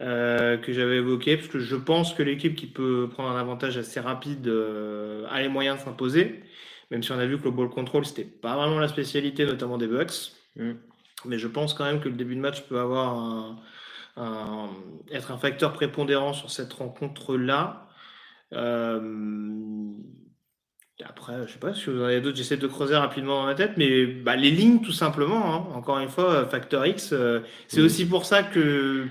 euh, 0.01 0.57
que 0.57 0.73
j'avais 0.73 0.97
évoqué, 0.97 1.37
parce 1.37 1.47
que 1.49 1.59
je 1.59 1.75
pense 1.75 2.13
que 2.13 2.23
l'équipe 2.23 2.55
qui 2.55 2.65
peut 2.67 3.07
prendre 3.11 3.29
un 3.29 3.39
avantage 3.39 3.77
assez 3.77 3.99
rapide 3.99 4.47
euh, 4.47 5.25
a 5.29 5.41
les 5.41 5.47
moyens 5.47 5.77
de 5.77 5.83
s'imposer, 5.83 6.41
même 6.89 7.03
si 7.03 7.11
on 7.11 7.19
a 7.19 7.25
vu 7.25 7.37
que 7.37 7.43
le 7.45 7.51
ball 7.51 7.69
control, 7.69 8.03
c'était 8.05 8.23
pas 8.25 8.55
vraiment 8.55 8.79
la 8.79 8.87
spécialité, 8.87 9.45
notamment 9.45 9.77
des 9.77 9.87
Bucks. 9.87 10.31
Mm. 10.55 10.71
Mais 11.25 11.37
je 11.37 11.47
pense 11.47 11.73
quand 11.75 11.85
même 11.85 11.99
que 12.01 12.09
le 12.09 12.15
début 12.15 12.35
de 12.35 12.41
match 12.41 12.61
peut 12.63 12.79
avoir 12.79 13.13
un, 13.15 13.59
un- 14.17 14.69
être 15.11 15.31
un 15.31 15.37
facteur 15.37 15.71
prépondérant 15.73 16.33
sur 16.33 16.49
cette 16.49 16.73
rencontre-là. 16.73 17.87
Euh, 18.53 19.91
après, 21.03 21.33
je 21.47 21.53
sais 21.53 21.59
pas 21.59 21.73
si 21.73 21.89
vous 21.89 21.99
en 22.01 22.05
avez 22.05 22.21
d'autres, 22.21 22.37
j'essaie 22.37 22.57
de 22.57 22.67
creuser 22.67 22.95
rapidement 22.95 23.39
dans 23.41 23.45
ma 23.47 23.55
tête, 23.55 23.73
mais 23.77 24.05
bah, 24.05 24.35
les 24.35 24.51
lignes 24.51 24.81
tout 24.81 24.91
simplement, 24.91 25.53
hein. 25.53 25.65
encore 25.75 25.97
une 25.99 26.09
fois, 26.09 26.45
Factor 26.45 26.85
X, 26.85 27.11
euh, 27.13 27.39
c'est 27.67 27.79
Mhm. 27.79 27.85
aussi 27.85 28.05
pour 28.07 28.25
ça 28.25 28.43
que 28.43 29.05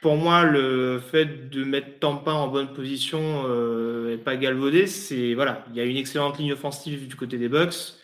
pour 0.00 0.16
moi, 0.16 0.44
le 0.44 0.98
fait 0.98 1.50
de 1.50 1.64
mettre 1.64 1.98
Tampa 1.98 2.32
en 2.32 2.48
bonne 2.48 2.72
position 2.72 3.44
euh, 3.46 4.14
et 4.14 4.16
pas 4.16 4.36
galvaudé, 4.36 4.86
c'est 4.86 5.34
voilà, 5.34 5.64
il 5.70 5.76
y 5.76 5.80
a 5.80 5.84
une 5.84 5.96
excellente 5.96 6.38
ligne 6.38 6.52
offensive 6.54 7.06
du 7.06 7.16
côté 7.16 7.36
des 7.36 7.48
Bucks, 7.48 7.94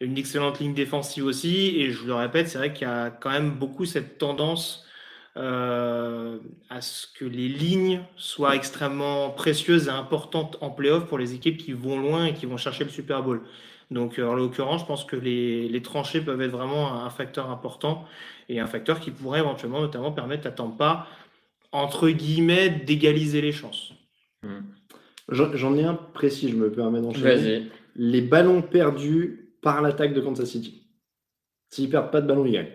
une 0.00 0.18
excellente 0.18 0.60
ligne 0.60 0.74
défensive 0.74 1.24
aussi, 1.24 1.80
et 1.80 1.90
je 1.90 2.06
le 2.06 2.14
répète, 2.14 2.48
c'est 2.48 2.58
vrai 2.58 2.72
qu'il 2.72 2.86
y 2.86 2.90
a 2.90 3.10
quand 3.10 3.30
même 3.30 3.52
beaucoup 3.52 3.86
cette 3.86 4.18
tendance 4.18 4.86
euh, 5.36 6.38
à 6.68 6.80
ce 6.82 7.06
que 7.06 7.24
les 7.24 7.48
lignes 7.48 8.02
soient 8.16 8.54
extrêmement 8.56 9.30
précieuses 9.30 9.88
et 9.88 9.90
importantes 9.90 10.58
en 10.60 10.70
playoff 10.70 11.06
pour 11.06 11.18
les 11.18 11.34
équipes 11.34 11.56
qui 11.56 11.72
vont 11.72 11.98
loin 11.98 12.26
et 12.26 12.34
qui 12.34 12.46
vont 12.46 12.56
chercher 12.58 12.84
le 12.84 12.90
Super 12.90 13.22
Bowl. 13.22 13.42
Donc, 13.90 14.18
euh, 14.18 14.26
en 14.26 14.34
l'occurrence, 14.34 14.82
je 14.82 14.86
pense 14.86 15.04
que 15.04 15.16
les, 15.16 15.68
les 15.68 15.82
tranchées 15.82 16.20
peuvent 16.20 16.40
être 16.42 16.50
vraiment 16.50 17.02
un 17.02 17.10
facteur 17.10 17.50
important 17.50 18.04
et 18.48 18.60
un 18.60 18.66
facteur 18.66 19.00
qui 19.00 19.10
pourrait 19.10 19.40
éventuellement 19.40 19.80
notamment 19.80 20.12
permettre 20.12 20.46
à 20.46 20.50
Tampa, 20.50 21.06
entre 21.72 22.08
guillemets, 22.10 22.68
d'égaliser 22.70 23.40
les 23.40 23.52
chances. 23.52 23.92
J'en 25.28 25.54
j'en 25.56 25.76
ai 25.76 25.84
un 25.84 25.94
précis, 25.94 26.48
je 26.50 26.56
me 26.56 26.70
permets 26.72 27.00
d'enchaîner. 27.00 27.66
Les 27.96 28.20
ballons 28.20 28.62
perdus 28.62 29.54
par 29.62 29.80
l'attaque 29.82 30.14
de 30.14 30.20
Kansas 30.20 30.48
City. 30.50 30.82
S'ils 31.70 31.88
perdent 31.90 32.10
pas 32.10 32.20
de 32.20 32.26
ballon, 32.26 32.44
ils 32.46 32.52
gagnent. 32.52 32.72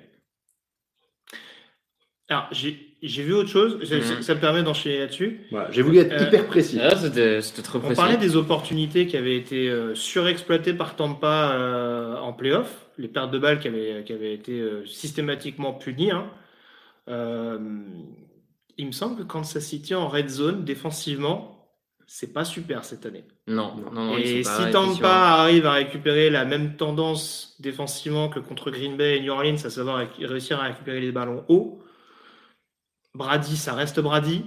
Alors, 2.30 2.48
j'ai 2.52 3.24
vu 3.24 3.34
autre 3.34 3.50
chose, 3.50 3.84
ça- 3.88 3.98
Mhm. 3.98 4.22
ça 4.24 4.34
me 4.36 4.40
permet 4.40 4.64
d'enchaîner 4.64 5.00
là-dessus. 5.00 5.42
Voilà, 5.52 5.70
j'ai 5.72 5.82
voulu 5.84 6.00
être 6.00 6.14
Euh, 6.14 6.28
hyper 6.28 6.48
précis. 6.48 6.80
Ah, 6.82 6.96
c'était 6.96 7.40
On 7.76 7.80
précis. 7.80 7.96
parlait 7.96 8.18
des 8.18 8.36
opportunités 8.36 9.06
qui 9.06 9.16
avaient 9.18 9.36
été 9.36 9.70
euh, 9.70 9.94
surexploitées 9.94 10.74
par 10.74 10.96
Tampa 10.96 11.52
euh, 11.54 12.16
en 12.18 12.34
playoff, 12.34 12.88
les 12.98 13.08
pertes 13.10 13.30
de 13.32 13.38
balles 13.38 13.60
qui 13.60 13.68
avaient, 13.68 14.04
qui 14.06 14.14
avaient 14.14 14.34
été 14.34 14.54
euh, 14.60 14.86
systématiquement 14.86 15.74
punies. 15.74 16.12
hein. 16.12 16.32
Il 18.78 18.88
me 18.88 18.92
semble 18.92 19.18
que 19.18 19.24
Kansas 19.24 19.64
City 19.64 19.96
en 19.96 20.08
red 20.08 20.30
zone, 20.30 20.66
défensivement, 20.66 21.52
c'est 22.08 22.34
pas 22.34 22.46
super 22.46 22.86
cette 22.86 23.06
année. 23.06 23.24
Non, 23.48 23.76
non, 23.78 23.92
non. 23.92 24.18
Et 24.18 24.44
pas 24.44 24.66
si. 24.66 24.72
Tampa 24.72 25.10
arrive 25.10 25.66
à 25.66 25.74
récupérer 25.74 26.30
la 26.30 26.46
même 26.46 26.76
tendance 26.76 27.56
défensivement 27.60 28.30
que 28.30 28.40
contre 28.40 28.72
Green 28.72 28.96
Bay 28.98 29.18
et 29.18 29.22
New 29.22 29.32
Orleans, 29.32 29.56
à 29.64 29.70
savoir 29.70 30.06
réussir 30.20 30.60
à 30.60 30.66
récupérer 30.66 31.00
les 31.02 31.12
ballons 31.12 31.44
hauts, 31.48 31.82
Brady, 33.14 33.58
ça 33.58 33.74
reste 33.74 34.00
Brady. 34.00 34.46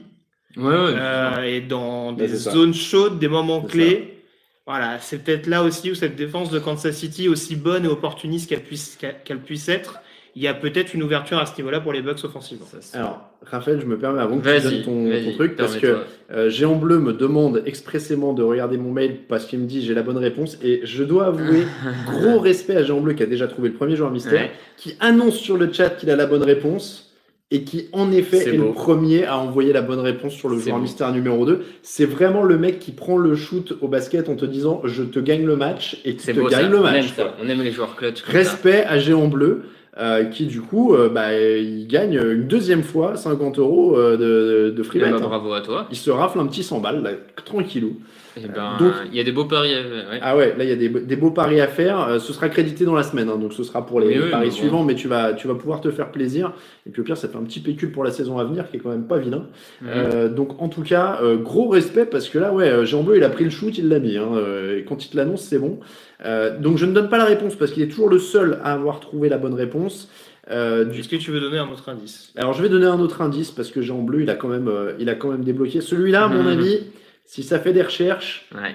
Ouais, 0.57 0.65
ouais. 0.65 0.95
Euh, 0.97 1.43
et 1.43 1.61
dans 1.61 2.13
des 2.13 2.29
zones 2.29 2.75
chaudes, 2.75 3.19
des 3.19 3.29
moments 3.29 3.63
clés, 3.63 4.25
Voilà, 4.67 4.99
c'est 5.01 5.25
peut-être 5.25 5.47
là 5.47 5.63
aussi 5.63 5.91
où 5.91 5.95
cette 5.95 6.15
défense 6.15 6.51
de 6.51 6.59
Kansas 6.59 6.95
City, 6.95 7.27
aussi 7.27 7.57
bonne 7.57 7.87
et 7.87 7.89
opportuniste 7.89 8.51
qu'elle 8.51 8.63
puisse, 8.63 8.99
qu'elle 9.25 9.43
puisse 9.43 9.67
être, 9.71 10.01
il 10.39 10.45
y 10.45 10.47
a 10.47 10.55
peut-être 10.55 10.95
une 10.95 11.03
ouverture 11.03 11.37
à 11.39 11.47
ce 11.47 11.57
niveau-là 11.59 11.81
pour 11.81 11.93
les 11.93 12.01
Bucks 12.01 12.23
offensivement. 12.23 12.65
Alors, 12.95 13.29
Raphaël, 13.43 13.81
je 13.81 13.87
me 13.87 13.99
permets 13.99 14.21
avant 14.21 14.39
que 14.39 14.57
tu 14.57 14.63
donnes 14.63 14.83
ton, 15.25 15.33
truc, 15.35 15.57
parce 15.57 15.75
que 15.75 15.81
permets-toi. 15.81 16.05
euh, 16.33 16.49
Géant 16.49 16.77
Bleu 16.77 16.99
me 17.01 17.13
demande 17.13 17.63
expressément 17.67 18.35
de 18.35 18.45
regarder 18.45 18.79
mon 18.79 18.93
mail 18.93 19.17
parce 19.29 19.47
qu'il 19.47 19.59
me 19.59 19.67
dit 19.67 19.85
j'ai 19.85 19.95
la 19.95 20.03
bonne 20.03 20.17
réponse. 20.19 20.57
Et 20.63 20.81
je 20.85 21.03
dois 21.03 21.27
avouer, 21.27 21.65
gros 22.07 22.39
respect 22.39 22.77
à 22.77 22.85
Géant 22.85 23.01
Bleu 23.01 23.15
qui 23.15 23.25
a 23.25 23.27
déjà 23.27 23.49
trouvé 23.49 23.71
le 23.71 23.75
premier 23.75 23.97
joueur 23.97 24.13
mystère, 24.13 24.43
Ouais. 24.43 24.51
qui 24.77 24.95
annonce 25.01 25.35
sur 25.37 25.57
le 25.57 25.73
chat 25.73 25.91
qu'il 25.91 26.09
a 26.11 26.15
la 26.17 26.27
bonne 26.27 26.45
réponse. 26.45 27.05
Et 27.51 27.65
qui 27.65 27.89
en 27.93 28.13
effet 28.13 28.47
est 28.47 28.53
le 28.59 28.73
premier 28.73 29.25
à 29.25 29.39
envoyer 29.39 29.73
la 29.73 29.81
bonne 29.81 30.01
réponse 30.01 30.35
sur 30.35 30.51
le 30.51 30.59
joueur 30.59 30.79
mystère 30.79 31.11
numéro 31.13 31.47
2. 31.47 31.63
C'est 31.83 32.05
vraiment 32.05 32.43
le 32.43 32.59
mec 32.59 32.79
qui 32.79 32.93
prend 32.93 33.17
le 33.17 33.35
shoot 33.37 33.73
au 33.81 33.89
basket 33.89 34.29
en 34.29 34.37
te 34.37 34.45
disant 34.45 34.83
je 34.85 35.03
te 35.03 35.19
gagne 35.19 35.47
le 35.47 35.57
match 35.57 35.99
et 36.05 36.15
qui 36.15 36.25
C'est 36.27 36.35
te 36.35 36.41
beau 36.41 36.51
ça. 36.51 36.61
gagne 36.61 36.71
le 36.71 36.81
On 36.81 36.83
match. 36.83 37.07
aime 37.07 37.15
quoi. 37.15 37.25
ça. 37.25 37.37
On 37.43 37.49
aime 37.49 37.63
les 37.63 37.71
joueurs 37.73 37.97
clutch. 37.97 38.23
ça. 38.23 38.31
Respect 38.31 38.85
à 38.85 38.99
Géant 38.99 39.29
Bleu, 39.29 39.63
euh, 40.01 40.25
qui 40.25 40.47
du 40.47 40.61
coup, 40.61 40.95
euh, 40.95 41.09
bah, 41.09 41.35
il 41.37 41.87
gagne 41.87 42.15
une 42.15 42.47
deuxième 42.47 42.83
fois 42.83 43.17
50 43.17 43.59
euros 43.59 43.97
euh, 43.99 44.17
de, 44.17 44.71
de 44.77 44.83
free 44.83 44.99
Eh 45.01 45.05
bet, 45.05 45.11
ben, 45.11 45.17
hein. 45.17 45.21
bravo 45.21 45.53
à 45.53 45.61
toi. 45.61 45.87
Il 45.91 45.97
se 45.97 46.11
rafle 46.11 46.39
un 46.39 46.47
petit 46.47 46.63
100 46.63 46.81
balles, 46.81 47.03
là, 47.03 47.11
tranquillou. 47.45 47.97
Eh 48.41 48.47
ben, 48.47 48.77
Donc- 48.79 48.93
il 49.11 49.17
y 49.17 49.21
a 49.21 49.25
des 49.25 49.33
beaux 49.33 49.47
paris. 49.47 49.75
à- 49.75 49.79
ouais. 49.81 50.19
Ah 50.23 50.37
ouais, 50.37 50.55
là 50.57 50.63
il 50.63 50.71
y 50.71 50.73
a 50.73 50.77
des, 50.77 50.89
des 50.89 51.17
beaux 51.17 51.33
paris 51.33 51.61
à 51.61 51.67
faire. 51.67 52.01
Euh, 52.07 52.19
ce 52.21 52.33
sera 52.33 52.49
crédité 52.49 52.85
dans 52.85 52.95
la 52.95 53.03
semaine, 53.03 53.29
hein, 53.29 53.37
donc 53.37 53.53
ce 53.53 53.65
sera 53.65 53.85
pour 53.85 53.99
les 53.99 54.17
Oui, 54.17 54.31
paris 54.31 54.53
suivants, 54.53 54.85
mais 54.85 54.95
tu 54.95 55.09
vas, 55.09 55.33
tu 55.33 55.49
vas 55.49 55.57
pouvoir 55.57 55.81
te 55.81 55.91
faire 55.91 56.13
plaisir. 56.13 56.53
Et 56.87 56.91
puis 56.91 57.01
au 57.01 57.05
pire, 57.05 57.17
ça 57.17 57.27
fait 57.27 57.37
un 57.37 57.43
petit 57.43 57.59
pécule 57.59 57.91
pour 57.91 58.05
la 58.05 58.13
saison 58.13 58.39
à 58.39 58.45
venir 58.45 58.71
qui 58.71 58.77
est 58.77 58.81
quand 58.81 58.91
même 58.91 59.09
pas 59.09 59.19
vilain. 59.19 59.47
Mhm. 59.83 59.89
Euh, 59.89 60.29
donc 60.29 60.63
en 60.63 60.69
tout 60.69 60.83
cas, 60.83 61.19
gros 61.43 61.69
respect 61.69 62.07
parce 62.07 62.29
que 62.29 62.39
là, 62.39 62.53
ouais, 62.55 62.87
Jean 62.87 63.03
Bleu, 63.03 63.17
il 63.17 63.25
a 63.25 63.29
pris 63.31 63.43
le 63.43 63.51
shoot, 63.51 63.77
il 63.77 63.89
l'a 63.89 63.99
mis. 63.99 64.17
Hein, 64.17 64.29
et 64.77 64.85
quand 64.85 65.05
il 65.05 65.09
te 65.09 65.17
l'annonce, 65.17 65.43
c'est 65.43 65.59
bon. 65.59 65.81
Euh, 66.25 66.59
donc 66.59 66.79
je 66.79 66.87
ne 66.87 66.93
donne 66.93 67.09
pas 67.09 67.19
la 67.19 67.25
réponse 67.27 67.55
parce 67.55 67.71
qu'il 67.71 67.83
est 67.83 67.89
toujours 67.89 68.09
le 68.09 68.19
seul 68.19 68.59
à 68.65 68.73
avoir 68.73 69.01
trouvé 69.01 69.29
la 69.29 69.39
bonne 69.39 69.55
réponse. 69.55 70.09
Euh, 70.51 70.85
du 70.85 71.01
Est-ce 71.01 71.09
que 71.09 71.17
tu 71.17 71.31
veux 71.31 71.41
donner 71.41 71.59
un 71.59 71.69
autre 71.69 71.89
indice? 71.89 72.33
Alors 72.37 72.55
je 72.55 72.63
vais 72.63 72.69
donner 72.69 72.87
un 72.87 72.99
autre 73.01 73.21
indice 73.23 73.51
parce 73.51 73.71
que 73.71 73.83
Jean 73.83 73.99
Bleu, 74.03 74.23
il 74.23 74.31
a 74.31 74.35
quand 74.35 74.49
même, 74.49 74.67
euh, 74.69 74.93
il 74.99 75.09
a 75.11 75.15
quand 75.15 75.29
même 75.29 75.45
débloqué. 75.45 75.81
Celui-là, 75.81 76.25
à 76.25 76.29
mon 76.29 76.43
Mhm. 76.43 76.49
avis, 76.59 76.81
si 77.25 77.43
ça 77.43 77.59
fait 77.59 77.73
des 77.73 77.83
recherches, 77.83 78.47
Ouais. 78.55 78.75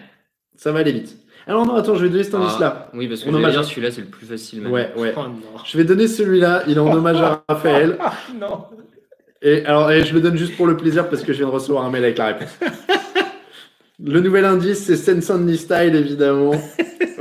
ça 0.56 0.72
va 0.72 0.80
aller 0.80 0.92
vite. 0.92 1.18
Alors 1.48 1.66
non, 1.66 1.74
attends, 1.76 1.96
je 1.96 2.04
vais 2.04 2.10
donner 2.10 2.24
cet 2.24 2.36
Ah, 2.36 2.38
indice-là. 2.44 2.90
Oui, 2.94 3.08
parce 3.08 3.24
que 3.24 3.30
On 3.30 3.34
je 3.34 3.38
hommage- 3.38 3.62
celui-là, 3.64 3.92
c'est 3.92 4.02
le 4.02 4.08
plus 4.08 4.26
facile. 4.28 4.66
Ouais, 4.68 4.92
ouais. 4.96 5.14
Oh. 5.18 5.60
Je 5.66 5.78
vais 5.78 5.84
donner 5.84 6.08
celui-là. 6.08 6.64
Il 6.68 6.78
est 6.78 6.80
en 6.80 6.94
hommage 6.94 7.20
à 7.20 7.44
Raphaël. 7.50 7.98
non. 8.40 8.66
Et 9.42 9.66
alors, 9.66 9.92
et 9.92 10.06
je 10.06 10.14
le 10.14 10.22
donne 10.22 10.38
juste 10.38 10.56
pour 10.56 10.68
le 10.68 10.78
plaisir 10.78 11.10
parce 11.10 11.22
que 11.24 11.34
je 11.34 11.40
viens 11.40 11.48
de 11.48 11.52
recevoir 11.52 11.84
un 11.84 11.90
mail 11.90 12.06
avec 12.06 12.18
la 12.18 12.28
réponse. 12.28 12.58
Le 14.04 14.20
nouvel 14.20 14.44
indice, 14.46 14.80
c'est 14.86 14.96
Sense 14.98 15.30
Only 15.30 15.58
Style, 15.58 15.96
évidemment. 15.96 16.52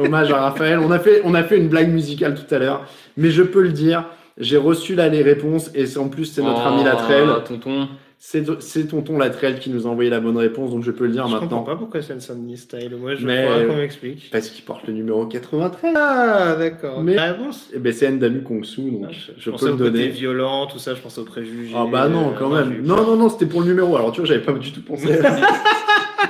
Hommage 0.07 0.31
à 0.33 0.41
Raphaël. 0.41 0.79
On 0.79 0.91
a 0.91 0.99
fait, 0.99 1.23
on 1.25 1.35
a 1.35 1.43
fait 1.43 1.57
une 1.59 1.69
blague 1.69 1.91
musicale 1.91 2.35
tout 2.35 2.55
à 2.55 2.59
l'heure, 2.59 2.85
mais 3.17 3.31
je 3.31 3.43
peux 3.43 3.63
le 3.63 3.73
dire. 3.73 4.05
J'ai 4.39 4.57
reçu 4.57 4.95
là 4.95 5.09
les 5.09 5.23
réponses 5.23 5.71
et 5.75 5.85
en 5.99 6.09
plus 6.09 6.25
c'est 6.25 6.43
notre 6.43 6.63
Oh, 6.65 6.69
ami 6.73 6.85
Latrell. 6.85 7.29
Tonton. 7.47 7.89
C'est 8.25 8.45
c'est 8.63 8.85
tonton 8.87 9.19
Latrell 9.19 9.59
qui 9.59 9.69
nous 9.69 9.85
a 9.87 9.91
envoyé 9.91 10.09
la 10.09 10.21
bonne 10.21 10.37
réponse, 10.39 10.71
donc 10.71 10.85
je 10.85 10.93
peux 10.93 11.07
le 11.07 11.11
dire 11.13 11.27
Je 11.27 11.33
maintenant. 11.33 11.49
comprends 11.59 11.65
pas 11.65 11.77
pourquoi 11.77 12.01
c'est 12.03 12.13
une 12.15 12.21
Sunny 12.21 12.57
Style. 12.57 12.97
Moi, 12.99 13.17
je 13.17 13.27
Mais- 13.27 13.45
crois 13.45 13.65
qu'on 13.65 13.77
m'explique. 13.77 14.31
Parce 14.31 14.49
qu'il 14.49 14.65
porte 14.65 14.87
le 14.87 14.93
numéro 14.93 15.27
93. 15.27 15.93
Ah, 15.99 16.55
d'accord. 16.57 17.03
Mais- 17.03 17.17
La 17.17 17.33
réponse 17.33 17.69
Et 17.75 17.79
ben 17.81 17.93
c'est 17.93 18.09
Ndamu 18.13 18.43
Kongsu, 18.43 18.93
donc 18.93 19.07
Ah, 19.09 19.13
je, 19.37 19.51
pensais 19.51 19.65
peux 19.65 19.69
le 19.71 19.75
au 19.75 19.77
côté 19.79 19.91
donner. 19.91 20.09
violent, 20.09 20.67
tout 20.67 20.79
ça, 20.79 20.95
je 20.95 21.01
pense 21.01 21.19
aux 21.19 21.25
préjugés. 21.25 21.75
Ah 21.77 21.85
bah 21.91 22.09
non, 22.09 22.29
euh, 22.29 22.39
quand 22.39 22.49
j'ai 22.57 22.65
même. 22.65 22.83
Non, 22.85 23.05
non, 23.05 23.17
non, 23.17 23.29
c'était 23.29 23.47
pour 23.47 23.61
le 23.61 23.67
numéro. 23.67 23.97
Alors 23.97 24.13
tu 24.13 24.21
vois, 24.21 24.29
j'avais 24.29 24.41
pas 24.41 24.53
du 24.53 24.71
tout 24.73 24.83
pensé. 24.83 25.09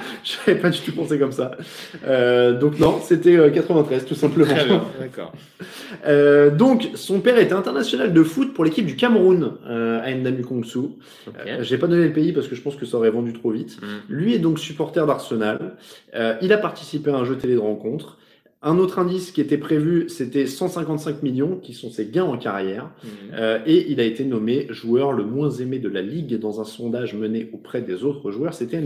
j'avais 0.24 0.58
pas 0.58 0.70
du 0.70 0.80
tout 0.80 0.92
pensé 0.92 1.18
comme 1.18 1.32
ça. 1.32 1.52
Euh, 2.06 2.58
donc 2.58 2.78
non, 2.78 3.00
c'était 3.02 3.36
euh, 3.36 3.50
93 3.50 4.04
tout 4.04 4.14
simplement. 4.14 4.54
Très 4.54 4.64
bien, 4.64 4.84
d'accord. 5.00 5.32
Euh, 6.06 6.50
donc 6.50 6.88
son 6.94 7.20
père 7.20 7.38
était 7.38 7.52
international 7.52 8.12
de 8.12 8.22
foot 8.22 8.54
pour 8.54 8.64
l'équipe 8.64 8.86
du 8.86 8.96
Cameroun 8.96 9.52
euh, 9.66 10.00
à 10.02 10.12
Ndamu 10.12 10.42
Kongsu. 10.42 10.78
Euh, 11.46 11.62
J'ai 11.62 11.78
pas 11.78 11.86
donné 11.86 12.06
le 12.06 12.12
pays 12.12 12.32
parce 12.32 12.48
que 12.48 12.54
je 12.54 12.62
pense 12.62 12.76
que 12.76 12.86
ça 12.86 12.96
aurait 12.96 13.10
vendu 13.10 13.32
trop 13.32 13.50
vite. 13.50 13.78
Mm. 13.80 13.86
Lui 14.08 14.34
est 14.34 14.38
donc 14.38 14.58
supporter 14.58 15.06
d'Arsenal. 15.06 15.76
Euh, 16.14 16.34
il 16.42 16.52
a 16.52 16.58
participé 16.58 17.10
à 17.10 17.16
un 17.16 17.24
jeu 17.24 17.36
télé 17.36 17.54
de 17.54 17.60
rencontre. 17.60 18.18
Un 18.64 18.78
autre 18.78 19.00
indice 19.00 19.32
qui 19.32 19.40
était 19.40 19.58
prévu, 19.58 20.08
c'était 20.08 20.46
155 20.46 21.24
millions, 21.24 21.56
qui 21.56 21.74
sont 21.74 21.90
ses 21.90 22.06
gains 22.06 22.24
en 22.24 22.38
carrière. 22.38 22.90
Mm. 23.02 23.08
Euh, 23.34 23.58
et 23.66 23.90
il 23.90 23.98
a 23.98 24.04
été 24.04 24.24
nommé 24.24 24.68
joueur 24.70 25.10
le 25.10 25.24
moins 25.24 25.50
aimé 25.50 25.80
de 25.80 25.88
la 25.88 26.00
ligue 26.00 26.38
dans 26.38 26.60
un 26.60 26.64
sondage 26.64 27.14
mené 27.14 27.50
auprès 27.52 27.82
des 27.82 28.04
autres 28.04 28.30
joueurs. 28.30 28.54
C'était 28.54 28.80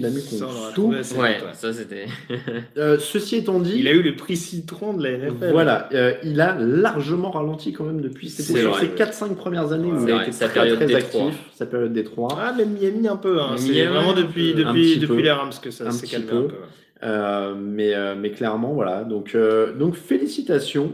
trouvé 0.74 0.98
assez 1.00 1.18
Ouais, 1.18 1.38
ça 1.52 1.72
c'était. 1.72 2.06
Euh, 2.78 2.98
ceci 2.98 3.36
étant 3.36 3.58
dit, 3.58 3.74
Il 3.78 3.88
a 3.88 3.92
eu 3.92 4.02
le 4.02 4.16
prix 4.16 4.36
citron 4.36 4.92
de 4.92 5.02
la 5.02 5.16
NFL. 5.16 5.50
voilà, 5.50 5.88
euh, 5.92 6.14
il 6.22 6.40
a 6.40 6.56
largement 6.58 7.30
ralenti 7.30 7.72
quand 7.72 7.84
même 7.84 8.00
depuis 8.00 8.28
c'était 8.28 8.60
sur 8.60 8.78
ses 8.78 8.88
4-5 8.88 9.34
premières 9.34 9.72
années 9.72 9.90
où 9.90 10.06
il 10.06 10.12
a 10.12 10.22
été 10.22 10.32
sa 10.32 10.48
très, 10.48 10.74
très 10.74 10.94
actif, 10.94 11.34
sa 11.54 11.66
période 11.66 11.92
des 11.92 12.04
trois. 12.04 12.28
Ah, 12.38 12.54
mais 12.56 12.64
Miami 12.64 13.08
un 13.08 13.16
peu. 13.16 13.40
Hein. 13.40 13.54
C'est 13.56 13.72
Miami, 13.72 13.94
vraiment 13.94 14.12
depuis, 14.12 14.52
un 14.52 14.56
depuis, 14.56 14.98
depuis 14.98 15.22
les 15.22 15.30
Rams 15.30 15.52
que 15.60 15.70
ça 15.70 15.90
s'est 15.90 16.06
calmé 16.06 16.28
peu. 16.28 16.36
un 16.36 16.42
peu. 16.42 16.54
Euh, 17.02 17.55
mais, 17.59 17.94
euh, 17.94 18.14
mais 18.18 18.31
clairement, 18.31 18.73
voilà. 18.73 19.05
Donc, 19.05 19.35
euh, 19.35 19.73
donc 19.74 19.94
félicitations. 19.94 20.93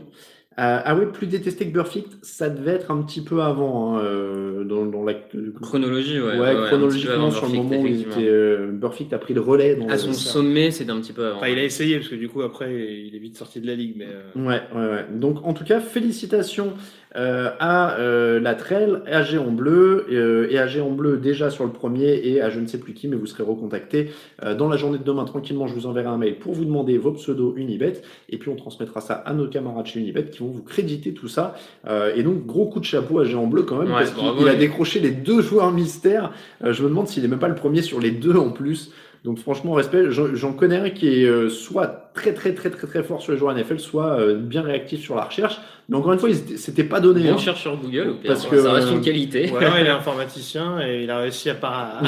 Euh, 0.58 0.80
ah 0.84 0.94
oui, 0.94 1.06
plus 1.10 1.26
détesté 1.26 1.66
que 1.66 1.72
Burfict, 1.72 2.18
ça 2.20 2.50
devait 2.50 2.72
être 2.72 2.90
un 2.90 3.00
petit 3.02 3.22
peu 3.24 3.40
avant, 3.40 3.94
hein, 3.96 4.02
euh, 4.04 4.64
dans, 4.64 4.84
dans 4.84 5.02
l'acte. 5.02 5.34
Chronologie, 5.62 6.20
ouais. 6.20 6.38
Ouais, 6.38 6.54
chronologiquement, 6.66 7.30
sur 7.30 7.46
le 7.46 7.54
moment 7.54 7.80
où 7.80 7.86
il 7.86 7.92
effectivement. 7.92 8.20
était, 8.20 8.28
euh, 8.30 8.70
Burfict 8.70 9.14
a 9.14 9.18
pris 9.18 9.32
le 9.32 9.40
relais. 9.40 9.76
Dans 9.76 9.88
À 9.88 9.96
son 9.96 10.12
ça. 10.12 10.30
sommet, 10.32 10.70
c'était 10.70 10.90
un 10.90 11.00
petit 11.00 11.14
peu 11.14 11.24
avant. 11.24 11.38
Enfin, 11.38 11.48
il 11.48 11.58
a 11.58 11.64
essayé, 11.64 11.96
parce 11.96 12.10
que 12.10 12.16
du 12.16 12.28
coup, 12.28 12.42
après, 12.42 12.70
il 12.74 13.14
est 13.16 13.18
vite 13.18 13.38
sorti 13.38 13.62
de 13.62 13.66
la 13.66 13.74
ligue. 13.74 13.94
Mais, 13.96 14.08
euh, 14.08 14.46
Ouais, 14.46 14.60
ouais, 14.74 14.90
ouais. 14.90 15.06
Donc, 15.14 15.38
en 15.46 15.54
tout 15.54 15.64
cas, 15.64 15.80
félicitations 15.80 16.74
euh, 17.16 17.50
à 17.58 17.98
euh, 17.98 18.40
Latrell, 18.40 19.02
à 19.06 19.22
Géant 19.22 19.50
Bleu, 19.50 20.06
euh, 20.10 20.48
et 20.50 20.58
à 20.58 20.66
Géant 20.66 20.90
Bleu 20.90 21.16
déjà 21.16 21.50
sur 21.50 21.64
le 21.64 21.70
premier, 21.70 22.20
et 22.24 22.40
à 22.40 22.50
je 22.50 22.60
ne 22.60 22.66
sais 22.66 22.78
plus 22.78 22.94
qui, 22.94 23.08
mais 23.08 23.16
vous 23.16 23.26
serez 23.26 23.42
recontacté 23.42 24.10
euh, 24.44 24.54
dans 24.54 24.68
la 24.68 24.76
journée 24.76 24.98
de 24.98 25.04
demain. 25.04 25.24
Tranquillement, 25.24 25.66
je 25.66 25.74
vous 25.74 25.86
enverrai 25.86 26.08
un 26.08 26.18
mail 26.18 26.36
pour 26.38 26.52
vous 26.54 26.64
demander 26.64 26.98
vos 26.98 27.12
pseudos 27.12 27.54
Unibet, 27.56 28.02
et 28.28 28.38
puis 28.38 28.50
on 28.50 28.56
transmettra 28.56 29.00
ça 29.00 29.14
à 29.14 29.32
nos 29.34 29.48
camarades 29.48 29.86
chez 29.86 30.00
Unibet 30.00 30.24
qui 30.24 30.40
vont 30.40 30.50
vous 30.50 30.62
créditer 30.62 31.12
tout 31.12 31.28
ça. 31.28 31.54
Euh, 31.86 32.12
et 32.14 32.22
donc, 32.22 32.46
gros 32.46 32.66
coup 32.66 32.80
de 32.80 32.84
chapeau 32.84 33.18
à 33.18 33.24
Géant 33.24 33.46
Bleu 33.46 33.62
quand 33.62 33.78
même, 33.78 33.88
Ouais, 33.88 34.04
parce 34.04 34.12
qu'il 34.12 34.48
a 34.48 34.54
décroché 34.54 35.00
les 35.00 35.10
deux 35.10 35.42
joueurs 35.42 35.72
mystères. 35.72 36.32
Euh, 36.64 36.72
je 36.72 36.82
me 36.82 36.88
demande 36.88 37.08
s'il 37.08 37.24
est 37.24 37.28
même 37.28 37.38
pas 37.38 37.48
le 37.48 37.54
premier 37.54 37.82
sur 37.82 38.00
les 38.00 38.10
deux 38.10 38.36
en 38.36 38.50
plus. 38.50 38.92
Donc 39.24 39.38
franchement, 39.38 39.74
respect. 39.74 40.10
J'en 40.10 40.34
j'en 40.34 40.52
connais 40.52 40.76
un 40.78 40.90
qui 40.90 41.22
est 41.22 41.24
euh, 41.26 41.48
soit 41.48 42.10
très 42.12 42.32
très 42.34 42.54
très 42.54 42.70
très 42.70 42.88
très 42.88 43.02
fort 43.04 43.22
sur 43.22 43.30
les 43.32 43.38
joueurs 43.38 43.54
NFL, 43.54 43.78
soit 43.78 44.18
euh, 44.18 44.34
bien 44.34 44.62
réactif 44.62 45.00
sur 45.00 45.14
la 45.14 45.22
recherche. 45.22 45.60
Mais 45.88 45.96
encore 45.96 46.12
une 46.12 46.18
fois, 46.18 46.28
il 46.28 46.34
s'était- 46.34 46.56
c'était 46.56 46.84
pas 46.84 46.98
donné. 46.98 47.28
Bon 47.28 47.34
hein. 47.34 47.38
chercheur 47.38 47.76
Google, 47.76 48.08
au 48.10 48.14
pire. 48.14 48.32
Parce 48.32 48.46
que, 48.46 48.60
ça 48.60 48.72
reste 48.72 48.88
euh, 48.88 48.94
une 48.94 49.00
qualité. 49.00 49.48
Ou 49.52 49.56
alors 49.58 49.78
il 49.78 49.86
est 49.86 49.90
informaticien 49.90 50.80
et 50.80 51.04
il 51.04 51.10
a 51.10 51.18
réussi 51.18 51.50
à, 51.50 51.54
pas... 51.54 52.00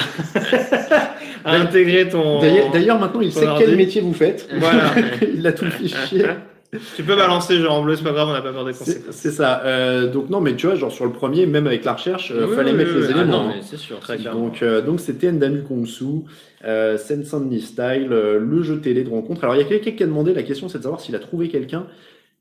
à 1.44 1.54
intégrer 1.54 2.08
ton. 2.08 2.40
D'ailleurs, 2.72 2.98
maintenant, 2.98 3.20
il 3.20 3.32
sait 3.32 3.46
quel 3.58 3.76
métier 3.76 4.00
vous 4.00 4.14
faites. 4.14 4.48
Voilà. 4.58 4.92
il 5.34 5.46
a 5.46 5.52
tout 5.52 5.66
le 5.66 5.70
fichier. 5.70 6.24
Tu 6.96 7.02
peux 7.02 7.16
balancer 7.16 7.58
genre 7.58 7.74
en 7.74 7.82
bleu, 7.82 7.96
c'est 7.96 8.04
pas 8.04 8.12
grave, 8.12 8.28
on 8.28 8.32
n'a 8.32 8.42
pas 8.42 8.52
peur 8.52 8.64
des 8.64 8.72
conséquences. 8.72 9.14
c'est 9.14 9.30
ça. 9.30 9.62
Euh, 9.64 10.10
donc 10.10 10.30
non, 10.30 10.40
mais 10.40 10.54
tu 10.56 10.66
vois, 10.66 10.74
genre 10.76 10.92
sur 10.92 11.04
le 11.04 11.12
premier, 11.12 11.46
même 11.46 11.66
avec 11.66 11.84
la 11.84 11.94
recherche, 11.94 12.32
euh, 12.34 12.46
Oui, 12.48 12.56
fallait 12.56 12.72
oui, 12.72 12.76
mettre 12.78 12.90
oui, 12.94 13.00
les. 13.02 13.06
Ah 13.08 13.10
éléments. 13.10 13.44
non, 13.44 13.48
hein. 13.48 13.52
mais 13.56 13.62
c'est 13.62 13.76
sûr. 13.76 13.98
Très 14.00 14.16
c'est 14.16 14.22
clair. 14.22 14.34
Donc, 14.34 14.62
euh, 14.62 14.80
donc 14.82 15.00
c'était 15.00 15.30
Ndamu 15.32 15.62
Kongsu, 15.62 16.24
euh, 16.64 16.96
Sensan 16.98 17.50
Style, 17.60 18.08
euh, 18.12 18.38
le 18.38 18.62
jeu 18.62 18.80
télé 18.80 19.04
de 19.04 19.10
rencontre. 19.10 19.44
Alors 19.44 19.56
il 19.56 19.58
y 19.62 19.64
a 19.64 19.68
quelqu'un 19.68 19.92
qui 19.92 20.02
a 20.02 20.06
demandé, 20.06 20.34
la 20.34 20.42
question 20.42 20.68
c'est 20.68 20.78
de 20.78 20.82
savoir 20.82 21.00
s'il 21.00 21.14
a 21.14 21.18
trouvé 21.20 21.48
quelqu'un. 21.48 21.86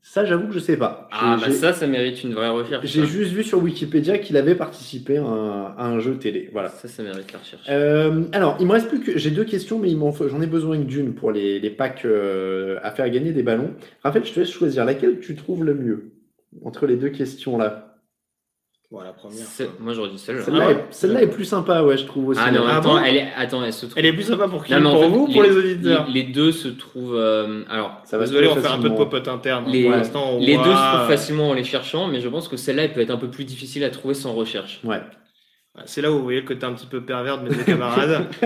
Ça, 0.06 0.26
j'avoue 0.26 0.48
que 0.48 0.52
je 0.52 0.58
sais 0.58 0.76
pas. 0.76 1.08
Ah, 1.12 1.38
bah 1.40 1.50
ça, 1.50 1.72
ça 1.72 1.86
mérite 1.86 2.22
une 2.22 2.34
vraie 2.34 2.50
recherche. 2.50 2.86
J'ai 2.86 3.06
juste 3.06 3.32
vu 3.32 3.42
sur 3.42 3.62
Wikipédia 3.62 4.18
qu'il 4.18 4.36
avait 4.36 4.54
participé 4.54 5.16
à 5.16 5.24
un, 5.24 5.74
à 5.78 5.86
un 5.86 5.98
jeu 5.98 6.18
télé. 6.18 6.50
Voilà. 6.52 6.68
Ça, 6.68 6.88
ça 6.88 7.02
mérite 7.02 7.32
la 7.32 7.38
recherche. 7.38 7.62
Euh, 7.70 8.24
alors, 8.32 8.58
il 8.60 8.66
me 8.66 8.72
reste 8.72 8.88
plus 8.88 9.00
que 9.00 9.16
j'ai 9.16 9.30
deux 9.30 9.44
questions, 9.44 9.78
mais 9.78 9.88
j'en 9.90 10.42
ai 10.42 10.46
besoin 10.46 10.76
que 10.76 10.84
d'une 10.84 11.14
pour 11.14 11.32
les, 11.32 11.58
les 11.58 11.70
packs 11.70 12.04
euh, 12.04 12.78
à 12.82 12.90
faire 12.90 13.08
gagner 13.08 13.32
des 13.32 13.42
ballons. 13.42 13.70
Raphaël, 14.02 14.26
je 14.26 14.34
te 14.34 14.40
laisse 14.40 14.50
choisir 14.50 14.84
laquelle 14.84 15.20
tu 15.20 15.34
trouves 15.36 15.64
le 15.64 15.74
mieux 15.74 16.12
entre 16.62 16.86
les 16.86 16.96
deux 16.96 17.08
questions 17.08 17.56
là. 17.56 17.83
Bon, 18.90 19.00
la 19.00 19.12
première. 19.12 19.44
C'est- 19.44 19.68
Moi, 19.80 19.92
j'aurais 19.92 20.10
dit 20.10 20.18
celle-là. 20.18 20.42
Celle-là 20.44 20.64
Ah 20.68 20.70
est, 20.70 20.74
ouais 20.74 20.84
celle-là 20.90 21.22
est 21.22 21.26
plus 21.30 21.44
sympa, 21.46 21.82
ouais, 21.82 21.96
je 21.96 22.04
trouve 22.04 22.28
aussi. 22.28 22.40
Ah, 22.44 22.50
en 22.52 22.96
Ah 22.96 23.02
elle 23.06 23.16
est. 23.16 23.28
Attends, 23.36 23.64
elle 23.64 23.72
se 23.72 23.86
trouve. 23.86 23.98
Elle 23.98 24.06
est 24.06 24.12
plus 24.12 24.22
sympa 24.22 24.46
pour 24.46 24.64
qui 24.64 24.72
Non, 24.74 24.92
Pour 24.92 25.02
fait, 25.02 25.08
vous 25.08 25.24
ou 25.24 25.32
pour 25.32 25.42
les, 25.42 25.56
auditeurs 25.56 26.06
Les, 26.06 26.22
les 26.22 26.22
deux 26.32 26.52
se 26.52 26.68
trouvent. 26.68 27.16
euh, 27.16 27.64
alors, 27.68 28.00
Ça 28.04 28.18
va 28.18 28.26
se 28.26 28.30
Désolé, 28.30 28.48
on 28.48 28.54
fait 28.56 28.66
un 28.68 28.78
peu 28.78 28.90
de 28.90 28.94
popote 28.94 29.26
interne. 29.26 29.64
hein. 29.66 29.70
Les- 29.72 29.82
Pour 29.82 29.90
l'instant, 29.92 30.24
on 30.34 30.38
les 30.38 30.54
voit- 30.54 30.64
deux 30.64 30.70
se 30.70 30.76
trouvent 30.94 31.08
facilement 31.08 31.48
en 31.50 31.54
les 31.54 31.64
cherchant, 31.64 32.06
mais 32.06 32.20
je 32.20 32.28
pense 32.28 32.46
que 32.46 32.56
celle-là, 32.56 32.84
elle 32.84 32.92
peut 32.92 33.00
être 33.00 33.10
un 33.10 33.16
peu 33.16 33.28
plus 33.30 33.44
difficile 33.44 33.82
à 33.84 33.90
trouver 33.90 34.14
sans 34.14 34.32
recherche. 34.32 34.80
Ouais. 34.84 35.00
C'est 35.86 36.00
là 36.02 36.12
où 36.12 36.18
vous 36.18 36.22
voyez 36.22 36.40
le 36.40 36.46
côté 36.46 36.64
un 36.64 36.72
petit 36.72 36.86
peu 36.86 37.00
pervers 37.04 37.38
de 37.42 37.48
mes 37.48 37.54
deux 37.56 37.64
camarades. 37.64 38.26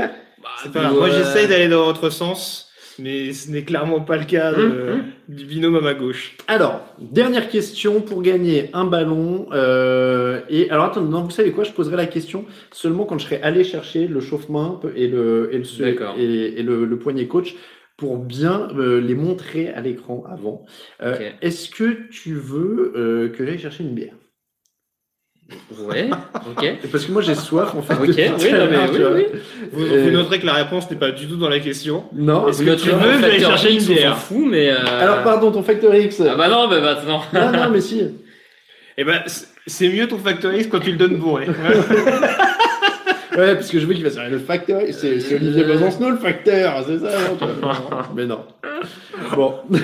Bah, 0.40 0.51
C'est 0.62 0.73
pas 0.73 0.82
grave. 0.82 0.94
Moi, 0.94 1.10
j'essaye 1.10 1.48
d'aller 1.48 1.66
dans 1.69 1.85
votre 1.85 2.10
sens, 2.10 2.68
mais 2.99 3.33
ce 3.33 3.51
n'est 3.51 3.62
clairement 3.65 4.01
pas 4.01 4.16
le 4.16 4.25
cas 4.25 4.53
de- 4.53 4.62
Hum, 4.62 5.03
du 5.29 5.45
binôme 5.45 5.77
à 5.77 5.81
ma 5.81 5.95
gauche. 5.95 6.37
Alors, 6.47 6.85
dernière 7.01 7.49
question 7.49 8.01
pour 8.01 8.23
gagner 8.23 8.70
un 8.73 8.85
ballon. 8.85 9.47
euh, 9.53 10.41
et 10.49 10.70
alors, 10.70 10.87
attendez, 10.87 11.11
non, 11.11 11.23
vous 11.23 11.31
savez 11.31 11.53
quoi 11.53 11.65
Je 11.65 11.73
poserai 11.73 11.97
la 11.97 12.07
question 12.07 12.45
seulement 12.73 13.05
quand 13.05 13.19
je 13.19 13.25
serai 13.25 13.41
allé 13.43 13.65
chercher 13.65 14.09
le 14.09 14.20
chauffe-main 14.20 14.81
et 14.97 15.07
le, 15.09 15.51
et 15.53 15.59
le, 15.59 15.65
et, 16.19 16.61
et 16.61 16.62
le, 16.62 16.85
le 16.85 16.99
poignet 16.99 17.27
coach. 17.27 17.55
pour 17.97 18.16
bien 18.16 18.69
euh, 18.77 19.01
les 19.01 19.16
montrer 19.16 19.70
à 19.70 19.81
l'écran 19.81 20.23
avant. 20.31 20.65
Euh. 21.03 21.16
Est-ce 21.43 21.69
que 21.69 22.09
tu 22.11 22.35
veux 22.35 22.93
euh, 22.97 23.29
que 23.29 23.45
j'aille 23.45 23.59
chercher 23.59 23.83
une 23.83 23.95
bière? 23.95 24.15
Ouais, 25.81 26.11
ok. 26.51 26.66
Parce 26.93 27.05
que 27.07 27.12
moi 27.12 27.23
j'ai 27.23 27.35
soif 27.35 27.75
en 27.75 27.81
fait. 27.83 27.95
Ok, 27.95 28.01
oui, 28.09 28.53
non, 28.53 28.66
mais 28.70 28.77
oui, 28.93 28.99
oui. 29.15 29.27
Vous, 29.73 29.85
Euh, 29.87 30.05
vous 30.05 30.11
noterez 30.11 30.41
que 30.41 30.47
la 30.47 30.53
réponse 30.53 30.91
n'est 30.91 30.97
pas 30.99 31.11
du 31.11 31.27
tout 31.27 31.37
dans 31.37 31.49
la 31.49 31.59
question. 31.61 32.05
Non. 32.12 32.49
Est-ce 32.49 32.62
que 32.62 32.75
tu 32.75 32.91
veux, 32.91 33.12
je 33.12 33.19
vais 33.19 33.25
aller 33.27 33.39
facteur 33.41 33.51
chercher 33.59 33.73
X, 33.75 33.89
une 33.89 33.95
bière. 33.95 34.19
fout, 34.19 34.45
mais. 34.47 34.69
euh, 34.70 34.77
Alors 35.01 35.23
pardon, 35.23 35.51
ton 35.51 35.62
Factor 35.62 35.95
X. 35.95 36.20
Ah 36.20 36.35
bah 36.37 36.49
non, 36.49 36.69
bah 36.69 36.81
maintenant. 36.81 37.23
Non, 37.33 37.51
non, 37.51 37.70
mais 37.70 37.81
si. 37.81 38.03
Eh 38.99 39.05
ben, 39.05 39.23
c'est 39.66 39.89
mieux 39.89 40.07
ton 40.07 40.19
Factor 40.19 40.53
X 40.53 40.69
quand 40.70 40.81
tu 40.81 40.91
le 40.91 40.99
donnes 40.99 41.16
bourré. 41.16 41.47
Ouais, 43.37 43.55
parce 43.55 43.70
que 43.70 43.79
je 43.79 43.87
veux 43.87 43.95
qu'il 43.95 44.03
va 44.03 44.11
servir 44.11 44.33
le 44.33 44.39
facteur. 44.41 44.81
C'est 44.91 45.20
c'est 45.20 45.37
Olivier 45.37 45.62
Besancenot 45.62 46.11
le 46.11 46.16
facteur, 46.16 46.83
c'est 46.85 46.99
ça 46.99 47.11
non, 47.20 47.37
tu 47.39 47.45
vois. 47.61 48.09
Mais 48.16 48.27
non. 48.27 48.41
Bon. 49.37 49.55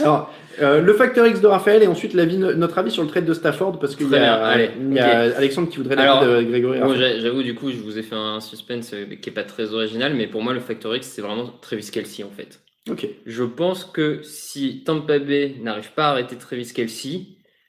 Alors, 0.00 0.32
euh, 0.60 0.80
le 0.80 0.92
facteur 0.94 1.26
X 1.26 1.40
de 1.40 1.46
Raphaël 1.46 1.82
et 1.82 1.86
ensuite 1.86 2.14
notre 2.14 2.78
avis 2.78 2.90
sur 2.90 3.02
le 3.02 3.08
trade 3.08 3.24
de 3.24 3.34
Stafford 3.34 3.78
parce 3.78 3.96
qu'il 3.96 4.10
y 4.10 4.16
a, 4.16 4.34
allez, 4.44 4.70
il 4.80 4.94
y 4.94 4.98
a 4.98 5.36
Alexandre 5.36 5.68
qui 5.68 5.78
voudrait 5.78 5.96
l'avis 5.96 6.26
de 6.26 6.42
Grégory. 6.42 6.80
Bon, 6.80 6.94
j'avoue, 6.94 7.42
du 7.42 7.54
coup, 7.54 7.70
je 7.70 7.78
vous 7.78 7.98
ai 7.98 8.02
fait 8.02 8.14
un 8.14 8.40
suspense 8.40 8.92
euh, 8.94 9.06
qui 9.20 9.30
est 9.30 9.32
pas 9.32 9.44
très 9.44 9.72
original, 9.74 10.14
mais 10.14 10.26
pour 10.26 10.42
moi, 10.42 10.52
le 10.52 10.60
Factor 10.60 10.94
X, 10.96 11.06
c'est 11.06 11.22
vraiment 11.22 11.52
Travis 11.60 11.88
Kelsey, 11.90 12.24
en 12.24 12.30
fait. 12.30 12.60
Ok. 12.90 13.06
Je 13.26 13.44
pense 13.44 13.84
que 13.84 14.20
si 14.22 14.84
Tampa 14.84 15.18
Bay 15.18 15.56
n'arrive 15.62 15.92
pas 15.92 16.08
à 16.08 16.10
arrêter 16.12 16.36
Travis 16.36 16.72
Kelsey, 16.72 17.22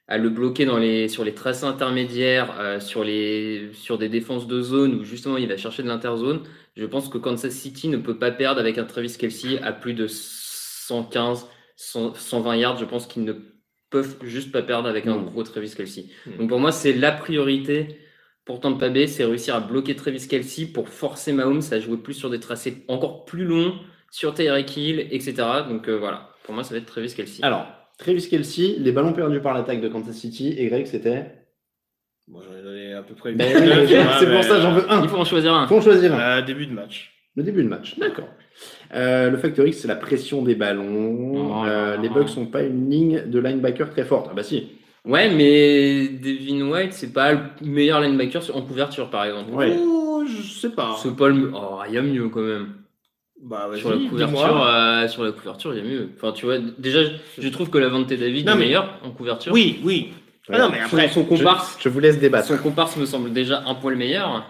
à 0.07 0.18
le 0.18 0.30
bloquer 0.30 0.65
dans 0.65 0.77
les, 0.77 1.09
sur 1.09 1.23
les 1.23 1.34
tracés 1.34 1.65
intermédiaires, 1.65 2.55
euh, 2.59 2.80
sur, 2.80 3.03
les, 3.03 3.69
sur 3.73 3.97
des 3.97 4.09
défenses 4.09 4.47
de 4.47 4.61
zone 4.61 4.95
où 4.95 5.03
justement 5.03 5.38
il 5.38 5.47
va 5.47 5.57
chercher 5.57 5.84
de 5.84 5.88
l'interzone, 5.88 6.41
je 6.77 6.85
pense 6.85 7.09
que 7.09 7.18
Kansas 7.18 7.51
City 7.51 7.89
ne 7.89 7.97
peut 7.97 8.18
pas 8.18 8.31
perdre 8.31 8.59
avec 8.61 8.77
un 8.77 8.85
Travis 8.85 9.18
Kelsey 9.18 9.59
à 9.61 9.73
plus 9.73 9.93
de 9.93 10.07
115, 10.07 11.39
100, 11.39 11.49
120 11.77 12.55
yards. 12.57 12.77
Je 12.77 12.85
pense 12.85 13.07
qu'ils 13.07 13.23
ne 13.23 13.33
peuvent 13.89 14.17
juste 14.23 14.51
pas 14.51 14.61
perdre 14.61 14.89
avec 14.89 15.07
un 15.07 15.17
gros 15.17 15.43
Travis 15.43 15.73
Kelsey. 15.75 16.05
Mm. 16.25 16.37
Donc 16.37 16.49
pour 16.49 16.59
moi, 16.59 16.71
c'est 16.71 16.93
la 16.93 17.11
priorité 17.11 17.99
pour 18.43 18.61
Tampa 18.61 18.89
Bay, 18.89 19.07
c'est 19.07 19.25
réussir 19.25 19.55
à 19.55 19.59
bloquer 19.59 19.95
Travis 19.95 20.25
Kelsey 20.27 20.67
pour 20.67 20.87
forcer 20.87 21.33
Mahomes 21.33 21.61
à 21.71 21.79
jouer 21.79 21.97
plus 21.97 22.13
sur 22.13 22.29
des 22.29 22.39
tracés 22.39 22.85
encore 22.87 23.25
plus 23.25 23.43
longs, 23.43 23.75
sur 24.09 24.33
Tyreek 24.33 24.75
Hill, 24.77 25.07
etc. 25.11 25.35
Donc 25.67 25.89
euh, 25.89 25.97
voilà, 25.97 26.29
pour 26.43 26.53
moi, 26.53 26.63
ça 26.63 26.73
va 26.73 26.77
être 26.77 26.85
Travis 26.85 27.13
Kelsey. 27.13 27.43
Alors, 27.43 27.67
Travis 27.97 28.27
Kelsey, 28.29 28.75
les 28.79 28.91
ballons 28.91 29.11
perdus 29.13 29.41
par 29.41 29.53
l'attaque 29.53 29.81
de 29.81 29.89
Kansas 29.89 30.15
City 30.15 30.55
et 30.57 30.67
Greg, 30.67 30.85
c'était? 30.85 31.25
Bon, 32.27 32.41
j'en 32.41 32.57
ai 32.57 32.61
donné 32.61 32.93
à 32.93 33.03
peu 33.03 33.15
près 33.15 33.33
Ben 33.33 33.51
vois, 33.51 33.59
c'est 34.19 34.25
pour 34.25 34.35
mais, 34.35 34.43
ça, 34.43 34.61
j'en 34.61 34.73
veux 34.73 34.91
un. 34.91 35.03
Il 35.03 35.09
faut 35.09 35.17
en 35.17 35.25
choisir 35.25 35.53
un. 35.53 35.67
Faut 35.67 35.77
en 35.77 35.81
choisir 35.81 36.13
un. 36.13 36.19
euh, 36.19 36.41
début 36.41 36.67
de 36.67 36.73
match. 36.73 37.13
Le 37.35 37.43
début 37.43 37.63
de 37.63 37.69
match, 37.69 37.97
d'accord. 37.99 38.29
Euh, 38.93 39.30
le 39.30 39.38
Factor 39.38 39.65
X, 39.68 39.80
c'est 39.80 39.88
la 39.88 39.95
pression 39.95 40.41
des 40.43 40.55
ballons. 40.55 41.51
Oh 41.61 41.65
Euh, 41.65 41.97
les. 41.97 42.09
Bucks 42.09 42.30
sont 42.30 42.45
pas 42.45 42.64
une 42.64 42.89
ligne 42.89 43.23
de 43.26 43.39
linebacker 43.39 43.89
très 43.89 44.05
forte. 44.05 44.27
Ah 44.31 44.34
bah 44.35 44.43
si. 44.43 44.68
Ouais, 45.05 45.30
mais 45.34 46.07
Devin 46.09 46.69
White, 46.69 46.93
c'est 46.93 47.14
pas 47.14 47.34
le 47.34 47.39
meilleur 47.61 48.01
linebacker 48.01 48.41
sur- 48.43 48.55
en 48.55 48.61
couverture, 48.61 49.09
par 49.09 49.26
exemple. 49.26 49.51
Ouais. 49.51 49.76
Oh, 49.80 50.23
je 50.27 50.41
sais 50.41 50.69
pas. 50.72 50.95
C'est 51.01 51.15
pas 51.15 51.30
le. 51.30 51.51
Oh, 51.53 51.80
il 51.88 51.93
y 51.95 51.97
a 51.97 52.01
mieux 52.01 52.27
quand 52.30 52.41
même. 52.41 52.68
Bah, 53.43 53.69
Sur 53.76 53.91
la 53.91 53.97
couverture, 54.09 54.64
euh, 54.65 55.07
sur 55.07 55.23
la 55.23 55.31
couverture, 55.31 55.73
il 55.76 55.77
y 55.77 55.88
a 55.88 55.89
mieux. 55.89 56.09
Enfin, 56.18 56.31
tu 56.31 56.45
vois, 56.45 56.57
déjà, 56.80 57.01
je, 57.38 57.47
trouve 57.49 57.69
que 57.69 57.77
la 57.77 57.88
Vente 57.88 58.07
David 58.09 58.47
Non, 58.47 58.53
est 58.53 58.55
mais- 58.55 58.65
meilleur 58.65 58.99
en 59.03 59.11
couverture. 59.11 59.53
Oui, 59.53 59.80
oui. 59.84 60.09
Ah 60.49 60.57
non, 60.57 60.69
mais 60.72 60.80
après, 60.80 61.07
son, 61.09 61.22
son 61.22 61.26
comparse, 61.26 61.76
Je, 61.77 61.84
je 61.84 61.89
vous 61.89 61.99
laisse 61.99 62.19
débattre. 62.19 62.47
son 62.47 62.57
comparse 62.57 62.97
me 62.97 63.05
semble 63.05 63.31
déjà 63.34 63.64
un 63.68 63.76
poil 63.76 63.95
meilleur. 63.95 64.47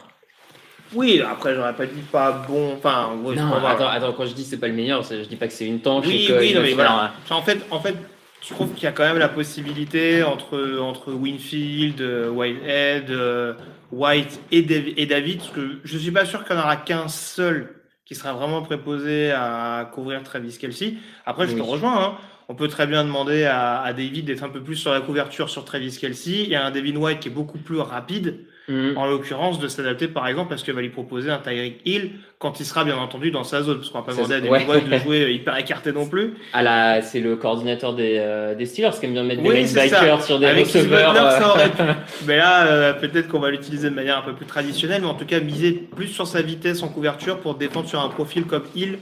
Oui, 0.93 1.21
après, 1.21 1.55
j'aurais 1.55 1.73
pas 1.75 1.85
dit 1.85 2.01
pas 2.11 2.45
bon. 2.47 2.73
Enfin, 2.77 3.09
non, 3.23 3.65
attends, 3.65 3.87
attends, 3.87 4.13
quand 4.13 4.25
je 4.25 4.33
dis 4.33 4.43
c'est 4.43 4.57
pas 4.57 4.67
le 4.67 4.73
meilleur, 4.73 5.03
je 5.03 5.27
dis 5.27 5.35
pas 5.35 5.47
que 5.47 5.53
c'est 5.53 5.65
une 5.67 5.79
tanche. 5.81 6.05
Oui, 6.07 6.27
oui, 6.37 6.49
il 6.49 6.55
non, 6.55 6.61
mais 6.61 6.73
voilà. 6.73 7.13
En 7.29 7.41
fait, 7.41 7.59
en 7.71 7.79
fait, 7.79 7.95
je 8.41 8.53
trouve 8.53 8.73
qu'il 8.73 8.83
y 8.83 8.87
a 8.87 8.91
quand 8.91 9.03
même 9.03 9.17
la 9.17 9.29
possibilité 9.29 10.23
entre, 10.23 10.79
entre 10.79 11.11
Winfield, 11.11 11.99
euh, 12.01 12.29
Whitehead, 12.29 13.09
euh, 13.11 13.53
White 13.91 14.39
et, 14.51 14.61
Dav- 14.61 14.93
et 14.95 15.05
David, 15.05 15.39
parce 15.39 15.49
que 15.51 15.79
je 15.83 15.97
suis 15.97 16.11
pas 16.11 16.25
sûr 16.25 16.43
qu'il 16.45 16.55
n'y 16.55 16.61
en 16.61 16.65
aura 16.65 16.77
qu'un 16.77 17.07
seul 17.07 17.73
qui 18.05 18.15
sera 18.15 18.31
vraiment 18.33 18.61
préposé 18.61 19.31
à 19.31 19.89
couvrir 19.93 20.23
Travis 20.23 20.57
Kelsey. 20.57 20.93
Après, 21.25 21.45
je 21.47 21.53
te 21.53 21.61
Oui. 21.61 21.67
rejoins. 21.69 22.01
Hein. 22.03 22.13
On 22.47 22.55
peut 22.55 22.69
très 22.69 22.87
bien 22.87 23.03
demander 23.03 23.43
à, 23.43 23.81
à 23.81 23.91
David 23.91 24.25
d'être 24.25 24.43
un 24.43 24.49
peu 24.49 24.61
plus 24.61 24.77
sur 24.77 24.91
la 24.93 25.01
couverture 25.01 25.49
sur 25.49 25.65
Travis 25.65 25.97
Kelsey 25.99 26.47
et 26.49 26.55
à 26.55 26.65
un 26.65 26.71
Devin 26.71 26.95
White 26.95 27.19
qui 27.19 27.27
est 27.27 27.31
beaucoup 27.31 27.57
plus 27.57 27.79
rapide 27.79 28.45
En 28.69 29.05
l'occurrence 29.05 29.59
de 29.59 29.67
s'adapter 29.69 30.07
par 30.09 30.27
exemple 30.27 30.49
parce 30.49 30.61
qu'elle 30.63 30.75
va 30.75 30.81
lui 30.81 30.89
proposer 30.89 31.31
un 31.31 31.37
Tyreek 31.37 31.79
Hill 31.85 32.11
quand 32.37 32.59
il 32.59 32.65
sera 32.65 32.83
bien 32.83 32.97
entendu 32.97 33.31
dans 33.31 33.45
sa 33.45 33.63
zone 33.63 33.77
parce 33.77 33.89
qu'on 33.89 33.99
va 33.99 34.03
pas 34.05 34.13
demander 34.13 34.35
à 34.35 34.41
des 34.41 34.49
ouais. 34.49 34.65
De 34.81 34.97
jouer 34.97 35.31
hyper 35.33 35.57
écarté 35.57 35.91
non 35.93 36.05
plus 36.05 36.33
Ah 36.53 36.61
là, 36.63 37.01
c'est 37.01 37.21
le 37.21 37.35
coordinateur 37.37 37.93
des, 37.93 38.17
euh, 38.19 38.55
des 38.55 38.65
Steelers 38.65 38.91
qui 38.99 39.05
aime 39.05 39.13
bien 39.13 39.23
mettre 39.23 39.41
des 39.41 39.65
ça. 39.67 40.19
sur 40.21 40.39
des 40.39 40.45
Avec 40.47 40.65
receveurs. 40.65 41.13
Butler, 41.13 41.29
ça 41.31 41.47
euh, 41.47 41.51
aurait 41.51 41.69
pu. 41.69 41.83
mais 42.27 42.37
là 42.37 42.67
euh, 42.67 42.93
peut-être 42.93 43.29
qu'on 43.29 43.39
va 43.39 43.51
l'utiliser 43.51 43.89
de 43.89 43.95
manière 43.95 44.17
un 44.17 44.21
peu 44.21 44.33
plus 44.33 44.45
traditionnelle 44.45 45.01
mais 45.01 45.07
en 45.07 45.13
tout 45.15 45.25
cas 45.25 45.39
miser 45.39 45.71
plus 45.71 46.07
sur 46.07 46.27
sa 46.27 46.41
vitesse 46.41 46.83
en 46.83 46.89
couverture 46.89 47.39
pour 47.39 47.55
défendre 47.55 47.87
sur 47.87 48.01
un 48.01 48.09
profil 48.09 48.43
comme 48.43 48.63
Hill 48.75 48.99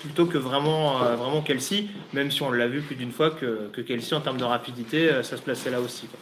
plutôt 0.00 0.26
que 0.26 0.38
vraiment 0.38 1.02
euh, 1.02 1.14
vraiment 1.16 1.42
Kelsey 1.42 1.84
même 2.12 2.30
si 2.30 2.42
on 2.42 2.50
l'a 2.50 2.66
vu 2.66 2.80
plus 2.80 2.96
d'une 2.96 3.12
fois 3.12 3.30
que, 3.30 3.68
que 3.72 3.80
Kelsey 3.80 4.14
en 4.16 4.20
termes 4.20 4.38
de 4.38 4.44
rapidité 4.44 5.08
euh, 5.10 5.22
ça 5.22 5.36
se 5.36 5.42
plaçait 5.42 5.70
là 5.70 5.80
aussi 5.80 6.06
quoi. 6.06 6.18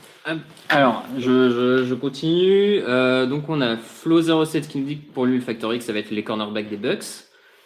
Alors, 0.68 1.04
je, 1.18 1.50
je, 1.50 1.84
je 1.84 1.94
continue. 1.94 2.80
Euh, 2.86 3.26
donc, 3.26 3.48
on 3.48 3.60
a 3.60 3.76
Flo07 3.76 4.66
qui 4.68 4.78
nous 4.78 4.86
dit 4.86 4.98
que 4.98 5.12
pour 5.12 5.26
lui, 5.26 5.36
le 5.36 5.40
Factor 5.42 5.72
X, 5.74 5.84
ça 5.86 5.92
va 5.92 6.00
être 6.00 6.10
les 6.10 6.24
cornerbacks 6.24 6.68
des 6.68 6.76
Bucks, 6.76 7.04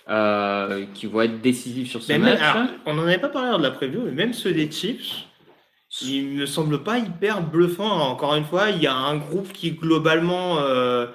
euh, 0.08 0.84
qui 0.94 1.06
vont 1.06 1.22
être 1.22 1.40
décisifs 1.40 1.90
sur 1.90 2.02
ce 2.02 2.12
Mais 2.12 2.18
même- 2.18 2.34
match. 2.38 2.42
alors, 2.42 2.68
on 2.86 2.94
n'en 2.94 3.02
avait 3.04 3.18
pas 3.18 3.28
parlé 3.28 3.48
lors 3.48 3.58
de 3.58 3.62
la 3.64 3.70
preview, 3.70 4.02
mais 4.04 4.12
même 4.12 4.32
ceux 4.34 4.52
des 4.52 4.70
Chiefs, 4.70 5.24
ils 6.02 6.24
me 6.26 6.46
semblent 6.46 6.82
pas 6.82 6.98
hyper 6.98 7.40
bluffants. 7.42 7.90
Encore 8.10 8.34
une 8.34 8.44
fois, 8.44 8.70
il 8.70 8.82
y 8.82 8.86
a 8.86 8.94
un 8.94 9.16
groupe 9.16 9.52
qui 9.52 9.72
globalement, 9.72 10.58
euh, 10.60 11.06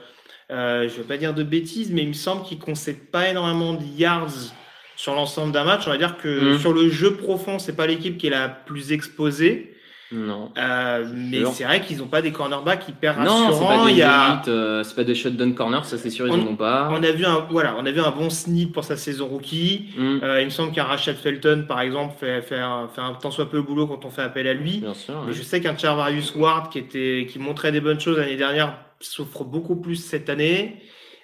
euh, 0.52 0.90
je 0.90 0.96
vais 0.98 1.04
pas 1.04 1.18
dire 1.18 1.34
de 1.34 1.44
bêtises, 1.44 1.92
mais 1.92 2.02
il 2.02 2.10
me 2.10 2.14
semble 2.14 2.44
qu'ils 2.44 2.60
concèdent 2.60 3.10
pas 3.12 3.30
énormément 3.30 3.74
de 3.74 3.84
yards 3.98 4.52
sur 4.96 5.14
l'ensemble 5.14 5.52
d'un 5.52 5.64
match. 5.66 5.84
On 5.86 5.92
va 5.92 5.98
dire 5.98 6.18
que 6.18 6.54
Mhm. 6.54 6.60
sur 6.60 6.74
le 6.74 6.90
jeu 6.90 7.16
profond, 7.16 7.60
c'est 7.60 7.76
pas 7.76 7.86
l'équipe 7.86 8.18
qui 8.18 8.28
est 8.28 8.32
la 8.32 8.50
plus 8.50 8.92
exposée. 8.92 9.74
Non. 10.11 10.52
Euh, 10.57 11.07
mais 11.14 11.44
c'est 11.53 11.64
vrai 11.64 11.82
qu'ils 11.82 12.02
ont 12.03 12.07
pas 12.07 12.22
des 12.22 12.32
cornerbacks 12.32 12.88
hyper 12.88 13.19
Non, 13.19 13.26
c'est 13.38 13.45
rassurants. 13.48 13.86
pas 13.86 13.91
des 13.91 14.02
a, 14.03 14.41
euh, 14.48 14.84
c'est 14.84 14.95
pas 14.95 15.03
des 15.03 15.15
shotdown 15.15 15.56
corner, 15.56 15.84
ça 15.84 15.98
c'est 15.98 16.10
sûr, 16.11 16.27
ils 16.27 16.34
On- 16.34 16.41
en 16.44 16.48
ont 16.52 16.56
pas. 16.56 16.90
on 16.91 17.02
a 17.03 17.11
vu 17.11 17.26
un, 17.26 17.45
voilà, 17.49 17.76
on 17.80 17.86
a 17.86 17.91
vu 17.91 17.99
un 17.99 18.11
bon 18.11 18.30
snip 18.30 18.72
pour 18.73 18.84
sa 18.84 18.98
saison 18.98 19.27
rookie. 19.27 19.90
Mm, 19.98 20.19
Euh, 20.23 20.41
il 20.41 20.45
me 20.45 20.49
semble 20.52 20.72
qu'un 20.73 20.84
Rachel 20.84 21.15
Felton, 21.15 21.65
par 21.68 21.82
exemple, 21.82 22.14
fait, 22.19 22.41
fait, 22.44 22.60
un, 22.60 22.88
fait 22.88 23.02
un 23.02 23.14
tant 23.14 23.32
soit 23.32 23.49
peu 23.49 23.57
le 23.57 23.64
boulot 23.64 23.88
quand 23.88 24.06
on 24.06 24.10
fait 24.11 24.22
appel 24.22 24.48
à 24.48 24.53
lui. 24.53 24.77
bien 24.77 24.94
sûr. 24.94 25.15
Mais 25.22 25.27
ouais. 25.32 25.34
je 25.34 25.41
sais 25.41 25.60
qu'un 25.60 25.76
Charvarius 25.77 26.36
Ward 26.36 26.69
qui, 26.72 26.77
était, 26.80 27.27
qui 27.30 27.40
montrait 27.40 27.72
des 27.72 27.82
bonnes 27.82 27.99
choses 27.99 28.18
l'année 28.19 28.38
dernière 28.38 28.77
souffre 28.99 29.44
beaucoup 29.44 29.76
plus 29.76 29.95
cette 29.95 30.30
année. 30.30 30.82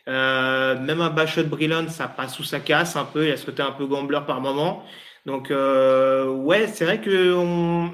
Euh, 0.08 0.78
même 0.80 1.00
un 1.02 1.10
Bashot 1.12 1.44
Brillant, 1.44 1.88
ça 1.88 2.08
passe 2.08 2.34
sous 2.36 2.44
sa 2.44 2.60
casse 2.60 2.96
un 2.96 3.06
peu. 3.06 3.28
Il 3.28 3.32
a 3.32 3.38
ce 3.38 3.46
côté 3.46 3.62
un 3.62 3.72
peu 3.72 3.86
gambler 3.86 4.20
par 4.26 4.42
moment. 4.42 4.84
Donc, 5.28 5.52
euh, 5.52 6.28
ouais, 6.28 6.66
c'est 6.68 6.86
vrai 6.86 7.00
que 7.00 7.34
on- 7.36 7.92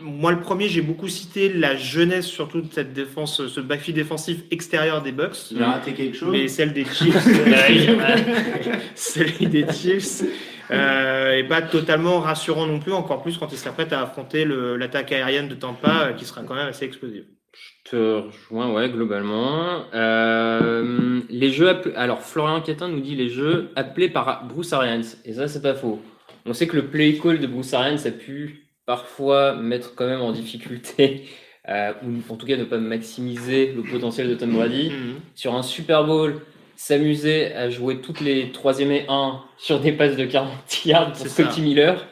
moi, 0.00 0.32
le 0.32 0.40
premier, 0.40 0.68
j'ai 0.68 0.82
beaucoup 0.82 1.08
cité 1.08 1.48
la 1.52 1.76
jeunesse, 1.76 2.26
surtout 2.26 2.60
de 2.60 2.72
cette 2.72 2.92
défense, 2.92 3.46
ce 3.46 3.60
backfield 3.60 3.96
défensif 3.96 4.38
extérieur 4.50 5.02
des 5.02 5.12
Bucks. 5.12 5.36
J'ai 5.52 5.62
raté 5.62 5.92
quelque 5.92 6.16
chose. 6.16 6.32
Mais 6.32 6.48
celle 6.48 6.72
des 6.72 6.84
Chiefs, 6.84 7.14
celui 8.94 9.46
des 9.46 9.66
Chiefs, 9.72 10.22
euh, 10.70 11.32
est 11.32 11.44
pas 11.44 11.62
totalement 11.62 12.20
rassurant 12.20 12.66
non 12.66 12.78
plus, 12.78 12.92
encore 12.92 13.22
plus 13.22 13.38
quand 13.38 13.52
ils 13.52 13.58
s'apprêtent 13.58 13.92
à 13.92 14.02
affronter 14.02 14.44
l'attaque 14.44 15.12
aérienne 15.12 15.48
de 15.48 15.54
Tampa, 15.54 16.08
euh, 16.08 16.12
qui 16.12 16.24
sera 16.24 16.42
quand 16.42 16.54
même 16.54 16.68
assez 16.68 16.84
explosive. 16.84 17.24
Je 17.52 17.90
te 17.90 17.96
rejoins, 17.96 18.72
ouais, 18.72 18.88
globalement. 18.88 19.84
Euh, 19.92 21.20
les 21.28 21.50
jeux 21.50 21.68
Alors, 21.96 22.22
Florian 22.22 22.62
Catin 22.62 22.88
nous 22.88 23.00
dit 23.00 23.14
les 23.14 23.28
jeux 23.28 23.70
appelés 23.76 24.08
par 24.08 24.46
Bruce 24.46 24.72
Arians. 24.72 25.02
Et 25.26 25.34
ça, 25.34 25.48
c'est 25.48 25.60
pas 25.60 25.74
faux. 25.74 26.00
On 26.46 26.54
sait 26.54 26.66
que 26.66 26.76
le 26.76 26.86
play 26.86 27.18
call 27.18 27.40
de 27.40 27.46
Bruce 27.46 27.74
Arians 27.74 27.98
a 28.04 28.10
pu 28.10 28.61
parfois 28.86 29.54
mettre 29.54 29.94
quand 29.94 30.06
même 30.06 30.20
en 30.20 30.32
difficulté, 30.32 31.28
euh, 31.68 31.92
ou 32.04 32.32
en 32.32 32.36
tout 32.36 32.46
cas 32.46 32.56
ne 32.56 32.64
pas 32.64 32.78
maximiser 32.78 33.72
le 33.74 33.82
potentiel 33.82 34.28
de 34.28 34.34
Tom 34.34 34.50
Brady. 34.52 34.90
Mhm. 34.90 35.14
Sur 35.34 35.54
un 35.54 35.62
Super 35.62 36.04
Bowl, 36.04 36.40
s'amuser 36.76 37.52
à 37.54 37.70
jouer 37.70 38.00
toutes 38.00 38.20
les 38.20 38.50
3 38.50 38.80
et 38.80 39.04
1 39.08 39.40
sur 39.58 39.78
des 39.78 39.92
passes 39.92 40.16
de 40.16 40.24
40 40.24 40.50
yards 40.84 41.12
pour. 41.12 41.26
Scotty 41.28 41.60
Miller, 41.60 42.04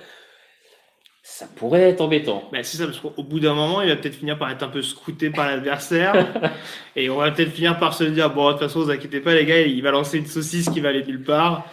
ça 1.23 1.47
pourrait 1.57 1.83
être 1.91 2.01
embêtant. 2.01 2.49
Bah, 2.53 2.59
c'est 2.63 2.77
ça, 2.77 2.87
parce 2.87 2.99
qu'au 3.01 3.23
bout 3.23 3.41
d'un 3.41 3.55
moment, 3.55 3.83
il 3.83 3.89
va 3.89 3.97
peut-être 3.97 4.15
finir 4.17 4.39
par 4.39 4.51
être 4.51 4.63
un 4.63 4.69
peu 4.69 4.83
scouté 4.83 5.31
par 5.31 5.47
l'adversaire. 5.47 6.27
et 6.97 7.09
on 7.11 7.17
va 7.17 7.31
peut-être 7.31 7.53
finir 7.53 7.79
par 7.79 7.95
se 7.95 8.05
dire, 8.05 8.31
bon, 8.31 8.47
de 8.49 8.53
toute 8.53 8.61
façon, 8.63 8.81
vous 8.81 8.91
inquiétez 8.91 9.21
pas, 9.21 9.35
les 9.35 9.45
gars, 9.47 9.61
il 9.61 9.83
va 9.83 9.91
lancer 9.91 10.19
une 10.19 10.27
saucisse 10.27 10.69
qui 10.71 10.81
va 10.81 10.91
aller 10.91 11.05
nulle 11.05 11.23
part. 11.23 11.67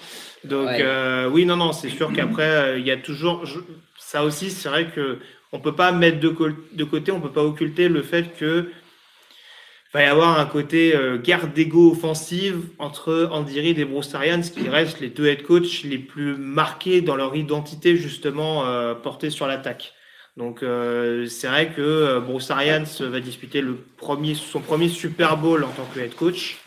Donc, 0.43 0.67
Ouais. 0.67 0.79
euh, 0.81 1.29
oui, 1.29 1.45
non, 1.45 1.57
non, 1.57 1.71
c'est 1.73 1.89
sûr 1.89 2.11
qu'après, 2.13 2.43
euh, 2.49 2.79
il 2.79 2.85
y 2.87 2.91
a 2.91 2.97
toujours. 2.97 3.45
je- 3.45 3.59
ça 4.07 4.23
aussi, 4.23 4.51
c'est 4.51 4.69
vrai 4.69 4.87
que 4.87 5.19
on 5.51 5.59
peut 5.59 5.75
pas 5.75 5.91
mettre 5.91 6.21
de, 6.21 6.29
côté, 6.29 7.11
on 7.11 7.19
peut 7.19 7.31
pas 7.31 7.43
occulter 7.43 7.89
le 7.89 8.01
fait 8.01 8.37
que. 8.37 8.69
va 9.93 10.01
y 10.01 10.05
avoir 10.05 10.39
un 10.39 10.45
côté 10.45 10.95
euh, 10.95 11.17
guerre 11.17 11.47
d'ego 11.47 11.91
offensive 11.91 12.61
entre 12.79 13.27
Andy 13.31 13.59
Reid 13.59 13.79
et 13.79 13.83
Bruce 13.83 14.15
Arians, 14.15 14.41
qui 14.41 14.69
restent 14.69 15.01
les 15.01 15.09
deux 15.09 15.27
head 15.27 15.43
coachs 15.43 15.83
les 15.83 15.97
plus 15.97 16.37
marqués 16.37 17.01
dans 17.01 17.17
leur 17.17 17.35
identité 17.35 17.97
justement 17.97 18.65
euh, 18.65 18.93
portée 18.93 19.29
sur 19.29 19.45
l'attaque. 19.45 19.93
Donc 20.37 20.63
euh, 20.63 21.25
c'est 21.25 21.47
vrai 21.47 21.73
que 21.75 21.81
euh, 21.81 22.21
Bruce 22.21 22.49
Arians 22.49 22.85
va 23.01 23.19
disputer 23.19 23.59
le 23.59 23.75
premier, 23.97 24.35
son 24.35 24.61
premier 24.61 24.87
Super 24.87 25.35
Bowl 25.35 25.65
en 25.65 25.69
tant 25.71 25.85
que 25.93 25.99
head 25.99 26.15
coach 26.15 26.59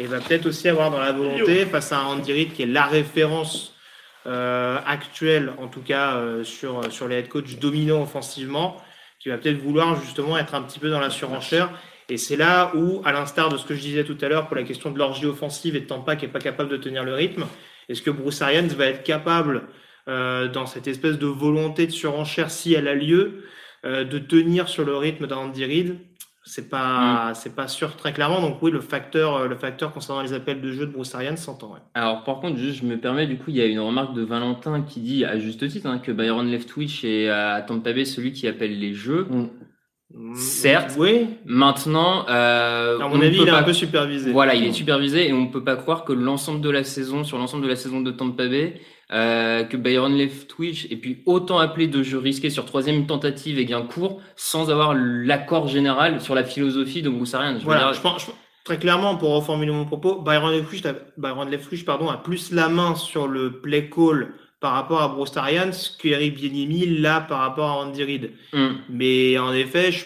et 0.00 0.06
va 0.06 0.18
peut-être 0.18 0.46
aussi 0.46 0.68
avoir 0.68 0.90
dans 0.90 0.98
la 0.98 1.12
volonté 1.12 1.64
face 1.66 1.92
à 1.92 2.02
Andy 2.04 2.32
Reid 2.32 2.54
qui 2.54 2.62
est 2.62 2.66
la 2.66 2.86
référence 2.86 3.74
euh, 4.28 4.78
actuelle, 4.86 5.52
en 5.58 5.68
tout 5.68 5.80
cas 5.80 6.16
euh, 6.16 6.44
sur, 6.44 6.92
sur 6.92 7.08
les 7.08 7.16
head 7.16 7.28
coachs 7.28 7.58
dominants 7.58 8.02
offensivement, 8.02 8.76
qui 9.18 9.30
va 9.30 9.38
peut-être 9.38 9.58
vouloir 9.58 10.00
justement 10.00 10.38
être 10.38 10.54
un 10.54 10.62
petit 10.62 10.78
peu 10.78 10.90
dans 10.90 11.00
la 11.00 11.10
surenchère. 11.10 11.70
Et 12.10 12.16
c'est 12.16 12.36
là 12.36 12.72
où, 12.74 13.02
à 13.04 13.12
l'instar 13.12 13.48
de 13.48 13.56
ce 13.56 13.66
que 13.66 13.74
je 13.74 13.80
disais 13.80 14.04
tout 14.04 14.16
à 14.20 14.28
l'heure 14.28 14.46
pour 14.46 14.56
la 14.56 14.62
question 14.62 14.90
de 14.90 14.98
l'orgie 14.98 15.26
offensive 15.26 15.76
et 15.76 15.80
de 15.80 15.86
Tampa 15.86 16.16
qui 16.16 16.26
est 16.26 16.28
pas 16.28 16.38
capable 16.38 16.70
de 16.70 16.76
tenir 16.76 17.04
le 17.04 17.14
rythme, 17.14 17.46
est-ce 17.88 18.02
que 18.02 18.10
Bruce 18.10 18.42
Arians 18.42 18.68
va 18.68 18.86
être 18.86 19.02
capable, 19.02 19.64
euh, 20.08 20.48
dans 20.48 20.66
cette 20.66 20.86
espèce 20.86 21.18
de 21.18 21.26
volonté 21.26 21.86
de 21.86 21.92
surenchère, 21.92 22.50
si 22.50 22.74
elle 22.74 22.88
a 22.88 22.94
lieu, 22.94 23.44
euh, 23.84 24.04
de 24.04 24.18
tenir 24.18 24.68
sur 24.68 24.84
le 24.84 24.96
rythme 24.96 25.26
d'un 25.26 25.36
Andy 25.36 25.64
Reid? 25.64 25.98
C'est 26.50 26.70
pas, 26.70 27.32
c'est 27.34 27.54
pas 27.54 27.68
sûr 27.68 27.94
très 27.96 28.14
clairement. 28.14 28.40
Donc 28.40 28.62
oui, 28.62 28.70
le 28.70 28.80
facteur, 28.80 29.36
euh, 29.36 29.48
le 29.48 29.54
facteur 29.56 29.92
concernant 29.92 30.22
les 30.22 30.32
appels 30.32 30.62
de 30.62 30.72
jeu 30.72 30.86
de 30.86 30.90
Bruce 30.92 31.14
Arians 31.14 31.36
s'entend. 31.36 31.72
ouais. 31.72 31.80
Alors, 31.92 32.24
par 32.24 32.40
contre, 32.40 32.56
juste, 32.56 32.80
je 32.80 32.86
me 32.86 32.96
permets, 32.96 33.26
du 33.26 33.36
coup, 33.36 33.44
il 33.50 33.56
y 33.56 33.60
a 33.60 33.66
une 33.66 33.80
remarque 33.80 34.14
de 34.14 34.22
Valentin 34.22 34.80
qui 34.80 35.00
dit, 35.00 35.24
à 35.26 35.38
juste 35.38 35.68
titre, 35.68 35.86
hein, 35.86 35.98
que 35.98 36.10
Byron 36.10 36.50
Leftwich 36.50 37.04
est 37.04 37.28
à 37.28 37.60
Tampa 37.60 37.92
Bay 37.92 38.06
celui 38.06 38.32
qui 38.32 38.48
appelle 38.48 38.78
les 38.78 38.94
jeux. 38.94 39.26
Certes. 40.34 40.94
Oui. 40.98 41.26
Maintenant, 41.44 42.24
euh, 42.30 42.98
À 42.98 43.06
on 43.06 43.10
mon 43.10 43.20
avis, 43.20 43.36
il 43.42 43.48
est 43.48 43.50
pas- 43.50 43.58
un 43.58 43.62
peu 43.62 43.74
supervisé. 43.74 44.32
Voilà, 44.32 44.54
il 44.54 44.64
est 44.64 44.72
supervisé 44.72 45.28
et 45.28 45.32
on 45.34 45.42
ne 45.42 45.50
peut 45.50 45.62
pas 45.62 45.76
croire 45.76 46.04
que 46.04 46.14
l'ensemble 46.14 46.62
de 46.62 46.70
la 46.70 46.82
saison, 46.82 47.24
sur 47.24 47.36
l'ensemble 47.36 47.64
de 47.64 47.68
la 47.68 47.76
saison 47.76 48.00
de 48.00 48.10
Tampa 48.10 48.46
Bay, 48.48 48.80
euh, 49.12 49.64
que 49.64 49.76
Byron 49.76 50.14
Leftwich 50.16 50.86
et 50.90 50.96
puis 50.96 51.22
autant 51.26 51.58
appelé 51.58 51.86
de 51.86 52.02
jeux 52.02 52.18
risqués 52.18 52.50
sur 52.50 52.64
troisième 52.66 53.06
tentative 53.06 53.58
et 53.58 53.64
gain 53.64 53.82
court 53.82 54.20
sans 54.36 54.70
avoir 54.70 54.94
l'accord 54.94 55.68
général 55.68 56.20
sur 56.20 56.34
la 56.34 56.44
philosophie 56.44 57.02
de 57.02 57.08
Bruce 57.08 57.34
Arians. 57.34 57.58
Je 57.58 57.64
Voilà, 57.64 57.84
dire, 57.84 57.94
je 57.94 58.00
pense, 58.00 58.26
je- 58.26 58.30
très 58.64 58.78
clairement, 58.78 59.16
pour 59.16 59.30
reformuler 59.34 59.72
mon 59.72 59.86
propos, 59.86 60.20
Byron 60.20 60.52
Leftwich, 60.52 60.82
Byron 61.16 61.48
Leftwich, 61.50 61.84
pardon, 61.86 62.08
a 62.10 62.18
plus 62.18 62.52
la 62.52 62.68
main 62.68 62.94
sur 62.96 63.26
le 63.28 63.60
play 63.60 63.88
call 63.88 64.34
par 64.60 64.72
rapport 64.72 65.00
à 65.00 65.08
Bruce 65.08 65.36
Arians 65.36 65.70
qu'Eric 65.98 66.34
Bieniemy 66.34 66.98
l'a 67.00 67.20
par 67.20 67.38
rapport 67.38 67.70
à 67.70 67.76
Andy 67.86 68.02
Reid. 68.04 68.30
hum, 68.52 68.76
Mais 68.90 69.38
en 69.38 69.52
effet, 69.54 69.92
je, 69.92 70.04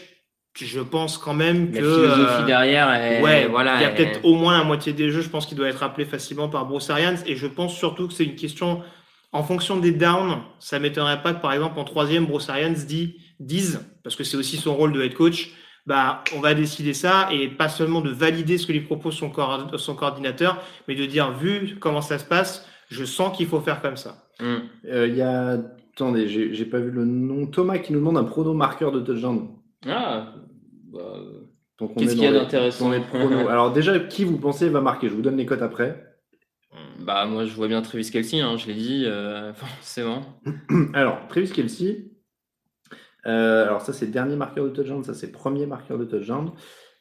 je 0.54 0.80
pense 0.80 1.18
quand 1.18 1.34
même 1.34 1.72
la 1.72 1.80
que 1.80 1.94
philosophie 1.94 2.42
euh, 2.42 2.46
derrière 2.46 2.92
est, 2.92 3.22
ouais, 3.22 3.46
voilà. 3.48 3.76
il 3.76 3.82
y 3.82 3.84
a 3.84 3.90
est- 3.92 3.94
peut-être 3.96 4.24
au 4.24 4.34
moins 4.34 4.58
la 4.58 4.64
moitié 4.64 4.92
des 4.92 5.10
jeux, 5.10 5.22
je 5.22 5.28
pense 5.30 5.46
qu'il 5.46 5.56
doit 5.56 5.68
être 5.68 5.82
appelé 5.82 6.04
facilement 6.04 6.48
par 6.48 6.66
Bruce 6.66 6.90
Arians. 6.90 7.16
Et 7.26 7.36
je 7.36 7.46
pense 7.46 7.74
surtout 7.76 8.08
que 8.08 8.12
c'est 8.14 8.24
une 8.24 8.34
question, 8.36 8.82
en 9.32 9.42
fonction 9.42 9.78
des 9.78 9.92
downs, 9.92 10.38
ça 10.58 10.78
m'étonnerait 10.78 11.22
pas 11.22 11.32
que 11.32 11.40
par 11.40 11.52
exemple 11.52 11.78
en 11.78 11.84
troisième, 11.84 12.26
Bruce 12.26 12.48
Arians 12.50 12.74
dit, 12.86 13.16
dise, 13.40 13.80
parce 14.04 14.14
que 14.16 14.24
c'est 14.24 14.36
aussi 14.36 14.56
son 14.58 14.74
rôle 14.74 14.92
de 14.92 15.02
head 15.02 15.14
coach, 15.14 15.50
bah, 15.86 16.22
on 16.36 16.40
va 16.40 16.54
décider 16.54 16.94
ça 16.94 17.28
et 17.32 17.48
pas 17.48 17.68
seulement 17.68 18.02
de 18.02 18.10
valider 18.10 18.56
ce 18.58 18.66
que 18.66 18.72
lui 18.72 18.82
propose 18.82 19.14
son, 19.14 19.30
coord- 19.30 19.78
son 19.80 19.94
coordinateur, 19.96 20.62
mais 20.86 20.94
de 20.94 21.06
dire, 21.06 21.32
vu 21.32 21.76
comment 21.80 22.00
ça 22.02 22.18
se 22.18 22.24
passe, 22.24 22.66
je 22.90 23.04
sens 23.04 23.36
qu'il 23.36 23.46
faut 23.46 23.60
faire 23.60 23.80
comme 23.80 23.96
ça. 23.96 24.28
hum. 24.40 24.60
Euh, 24.86 25.08
Il 25.08 25.16
y 25.16 25.22
a. 25.22 25.58
Attendez, 25.94 26.26
j'ai 26.28 26.54
j'ai 26.54 26.64
pas 26.64 26.78
vu 26.78 26.90
le 26.90 27.04
nom. 27.04 27.46
Thomas 27.46 27.78
qui 27.78 27.92
nous 27.92 27.98
demande 27.98 28.16
un 28.16 28.24
prono 28.24 28.54
marqueur 28.54 28.92
de 28.92 29.00
touchdown. 29.00 29.48
Ah, 29.86 30.34
bah, 30.92 31.16
Qu'est-ce 31.96 32.12
est 32.12 32.14
qu'il 32.14 32.24
y 32.24 32.26
a 32.26 32.32
d'intéressant. 32.32 32.90
Alors 33.48 33.72
déjà, 33.72 33.98
qui 33.98 34.24
vous 34.24 34.38
pensez 34.38 34.68
va 34.68 34.80
marquer? 34.80 35.08
Je 35.08 35.14
vous 35.14 35.22
donne 35.22 35.36
les 35.36 35.46
cotes 35.46 35.62
après. 35.62 36.04
bah, 37.00 37.26
moi, 37.26 37.44
je 37.44 37.54
vois 37.54 37.68
bien 37.68 37.82
Travis 37.82 38.10
Kelsey, 38.10 38.40
hein, 38.40 38.56
je 38.56 38.66
l'ai 38.68 38.74
dit, 38.74 39.04
euh, 39.06 39.52
forcément. 39.54 40.22
Alors, 40.94 41.26
Travis 41.28 41.50
Kelsey. 41.50 42.08
Euh, 43.24 43.66
alors 43.66 43.80
ça 43.82 43.92
c'est 43.92 44.08
dernier 44.08 44.34
marqueur 44.34 44.64
de 44.64 44.70
touchdown, 44.70 45.04
ça 45.04 45.14
c'est 45.14 45.30
premier 45.30 45.64
marqueur 45.64 45.96
de 45.96 46.04
touchdown. 46.04 46.50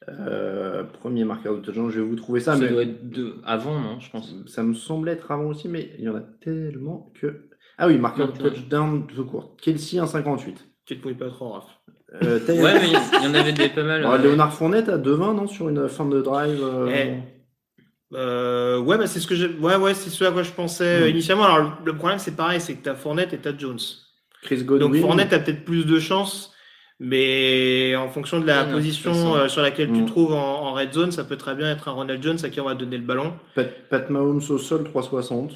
Euh, 0.07 0.83
premier 0.83 1.25
marqueur 1.25 1.55
de 1.55 1.61
touchdown, 1.61 1.89
je 1.89 1.99
vais 1.99 2.05
vous 2.05 2.15
trouver 2.15 2.39
ça, 2.39 2.53
Ça 2.53 2.59
mais 2.59 2.69
doit 2.69 2.83
être 2.83 3.09
deux 3.09 3.41
avant, 3.43 3.79
non, 3.79 3.99
je 3.99 4.11
pense. 4.11 4.35
ça 4.45 4.61
me 4.61 4.75
semblait 4.75 5.13
être 5.13 5.31
avant 5.31 5.45
aussi, 5.45 5.67
mais 5.67 5.95
il 5.97 6.03
y 6.03 6.09
en 6.09 6.15
a 6.15 6.21
tellement 6.21 7.11
que. 7.19 7.49
Ah 7.79 7.87
oui, 7.87 7.97
marqueur 7.97 8.31
de 8.33 8.37
touchdown 8.37 9.07
tout 9.07 9.25
court. 9.25 9.55
Kelsey 9.57 9.99
1,58. 9.99 10.57
Tu 10.85 10.99
te 10.99 11.03
mouilles 11.07 11.17
pas 11.17 11.29
trop, 11.29 11.53
Raph. 11.53 11.80
Euh, 12.13 12.39
Ouais, 12.47 12.73
mais 12.81 12.89
il 12.89 13.23
y 13.23 13.27
en 13.27 13.33
avait 13.33 13.53
des 13.53 13.69
pas 13.69 13.83
mal. 13.83 14.01
Alors, 14.01 14.13
euh, 14.13 14.17
Léonard 14.17 14.53
Fournette 14.53 14.89
à 14.89 14.97
2,20 14.97 15.33
non 15.33 15.47
sur 15.47 15.69
une 15.69 15.88
fin 15.88 16.05
de 16.05 16.21
drive. 16.21 16.59
euh, 16.61 16.89
Eh, 16.93 17.13
Euh, 18.13 18.77
ouais, 18.79 18.97
bah, 18.97 19.07
c'est 19.07 19.21
ce 19.21 19.27
que 19.27 19.35
j'ai, 19.35 19.47
ouais, 19.47 19.77
ouais, 19.77 19.93
c'est 19.93 20.09
ce 20.09 20.25
à 20.25 20.31
quoi 20.33 20.43
je 20.43 20.51
pensais 20.51 21.05
Mm. 21.05 21.09
initialement. 21.11 21.45
Alors, 21.45 21.77
le- 21.85 21.95
problème, 21.95 22.19
c'est 22.19 22.35
pareil, 22.35 22.59
c'est 22.59 22.73
que 22.75 22.83
t'as 22.83 22.93
Fournette 22.95 23.31
et 23.31 23.38
t'as 23.38 23.57
Jones. 23.57 23.79
Chris 24.43 24.63
Godwin. 24.65 24.89
Donc, 24.91 24.99
Fournette 24.99 25.31
a 25.31 25.39
peut-être 25.39 25.63
plus 25.63 25.85
de 25.85 25.97
chance, 25.99 26.53
mais 26.99 27.95
en 27.95 28.09
fonction 28.09 28.41
de 28.41 28.45
la 28.47 28.65
Ouais, 28.65 28.71
position 28.73 29.35
euh, 29.38 29.47
sur 29.47 29.61
laquelle 29.61 29.93
tu 29.93 30.01
Mm. 30.01 30.05
trouves 30.07 30.33
en, 30.33 30.63
en 30.67 30.73
red 30.73 30.91
zone, 30.91 31.13
ça 31.13 31.23
peut 31.23 31.38
très 31.38 31.55
bien 31.55 31.71
être 31.71 31.88
un 31.88 31.91
Ronald 31.93 32.21
Jones 32.21 32.39
à 32.43 32.49
qui 32.49 32.59
on 32.59 32.65
va 32.65 32.75
donner 32.75 32.97
le 32.97 33.03
ballon. 33.05 33.33
Pat, 33.55 33.69
Pat 33.89 34.09
Mahomes 34.09 34.41
au 34.49 34.57
sol 34.57 34.83
3,60. 34.83 35.51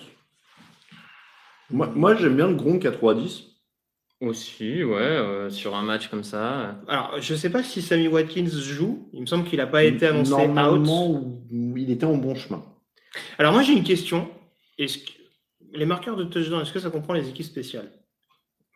Moi, 1.72 1.90
moi 1.94 2.16
j'aime 2.16 2.38
bien 2.38 2.48
le 2.48 2.54
Gronk 2.56 2.86
à 2.86 2.92
3,10. 2.92 3.55
Aussi, 4.22 4.84
ouais, 4.84 4.96
euh, 5.02 5.50
sur 5.50 5.76
un 5.76 5.82
match 5.82 6.08
comme 6.08 6.24
ça. 6.24 6.78
Alors, 6.88 7.16
je 7.20 7.36
sais 7.36 7.50
pas 7.50 7.64
si 7.64 7.82
Sammy 7.82 8.08
Watkins 8.08 8.48
joue. 8.48 9.10
Il 9.14 9.22
me 9.22 9.26
semble 9.26 9.44
qu'il 9.46 9.58
n'a 9.60 9.68
pas 9.68 9.84
été 9.84 10.08
annoncé 10.08 10.32
Normalement, 10.32 11.12
out. 11.12 11.20
où- 11.52 11.78
il 11.78 11.92
était 11.92 12.06
en 12.06 12.16
bon 12.16 12.34
chemin. 12.34 12.64
Alors, 13.38 13.52
moi, 13.52 13.62
j'ai 13.62 13.74
une 13.74 13.84
question. 13.84 14.30
Est-ce 14.78 15.00
que 15.00 15.12
les 15.74 15.86
marqueurs 15.86 16.16
de 16.16 16.24
touchdown, 16.24 16.62
est-ce 16.62 16.72
que 16.72 16.80
ça 16.80 16.90
comprend 16.90 17.14
les 17.14 17.28
équipes 17.28 17.46
spéciales? 17.46 17.92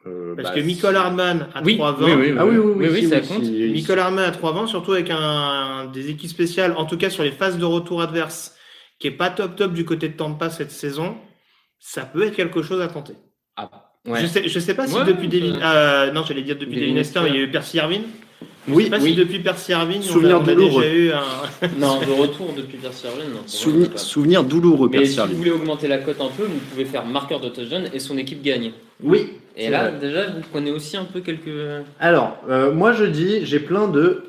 Euh, 0.05 0.35
Parce 0.35 0.49
bah, 0.49 0.55
que 0.55 0.59
Michael 0.65 0.95
Hardman 0.97 1.47
à 1.53 1.61
Oui, 1.63 1.77
3,20. 1.77 2.03
oui, 2.05 2.11
oui, 2.31 2.35
Ah 2.37 2.45
oui, 2.45 2.57
oui, 2.57 2.87
oui, 2.89 3.01
si, 3.01 3.07
ça 3.07 3.19
oui, 3.19 3.27
compte. 3.27 3.45
si. 3.45 3.69
Michael 3.71 3.99
Hardman 3.99 4.25
à 4.25 4.31
3,20, 4.31 4.67
surtout 4.67 4.91
avec 4.93 5.09
un, 5.09 5.85
des 5.93 6.09
équipes 6.09 6.29
spéciales, 6.29 6.73
en 6.77 6.85
tout 6.85 6.97
cas 6.97 7.09
sur 7.09 7.23
les 7.23 7.31
phases 7.31 7.57
de 7.57 7.65
retour 7.65 8.01
adverse, 8.01 8.55
qui 8.99 9.07
est 9.07 9.11
pas 9.11 9.29
top 9.29 9.55
top 9.55 9.73
du 9.73 9.83
côté 9.85 10.07
de 10.09 10.13
Tampa 10.17 10.49
cette 10.49 10.71
saison, 10.71 11.17
ça 11.79 12.05
peut 12.05 12.23
être 12.23 12.35
quelque 12.35 12.61
chose 12.61 12.81
à 12.81 12.87
tenter. 12.87 13.13
Ah, 13.57 13.88
ouais. 14.07 14.21
Je 14.21 14.27
sais, 14.27 14.47
je 14.47 14.59
sais 14.59 14.73
pas 14.73 14.87
si 14.87 14.95
Ouais, 14.95 15.05
depuis 15.05 15.27
Devin, 15.27 15.59
euh, 15.61 16.11
non, 16.11 16.23
j'allais 16.25 16.41
dire 16.41 16.57
depuis 16.57 16.75
Devin 16.75 16.93
mais 17.23 17.29
il 17.29 17.35
y 17.35 17.39
a 17.39 17.41
eu 17.41 17.51
Percy 17.51 17.77
Irvin. 17.77 18.01
Je 18.67 18.73
Oui, 18.73 18.83
sais 18.85 18.89
pas 18.91 18.99
si 18.99 19.15
depuis 19.15 19.39
Percy 19.39 19.71
Irvin, 19.71 19.95
on 19.95 19.99
a, 19.99 20.03
Souvenir 20.03 20.39
on 20.39 20.43
a 20.43 20.45
douloureux. 20.53 20.83
déjà 20.83 20.95
eu 20.95 21.11
un. 21.11 21.67
Non, 21.79 21.99
de 21.99 22.11
retour 22.11 22.53
depuis 22.55 22.77
Pierce 22.77 23.03
Irvin, 23.03 23.23
non. 23.33 23.41
Souvenir, 23.45 23.99
souvenir 23.99 24.43
douloureux, 24.43 24.89
Mais 24.91 24.99
Percy 24.99 25.13
si 25.13 25.19
vous 25.21 25.35
voulez 25.37 25.51
augmenter 25.51 25.87
la 25.87 25.97
cote 25.97 26.21
un 26.21 26.29
peu, 26.29 26.43
vous 26.43 26.59
pouvez 26.71 26.85
faire 26.85 27.05
marqueur 27.05 27.39
de 27.39 27.49
touchdown 27.49 27.89
et 27.93 27.99
son 27.99 28.17
équipe 28.17 28.41
gagne. 28.43 28.71
Oui. 29.03 29.31
Et 29.57 29.69
là, 29.69 29.89
vrai. 29.89 29.99
déjà, 29.99 30.27
vous 30.27 30.41
prenez 30.51 30.71
aussi 30.71 30.95
un 30.97 31.05
peu 31.05 31.19
quelques. 31.21 31.49
Alors, 31.99 32.37
euh, 32.49 32.71
moi 32.71 32.93
je 32.93 33.05
dis, 33.05 33.45
j'ai 33.45 33.59
plein 33.59 33.87
de 33.87 34.23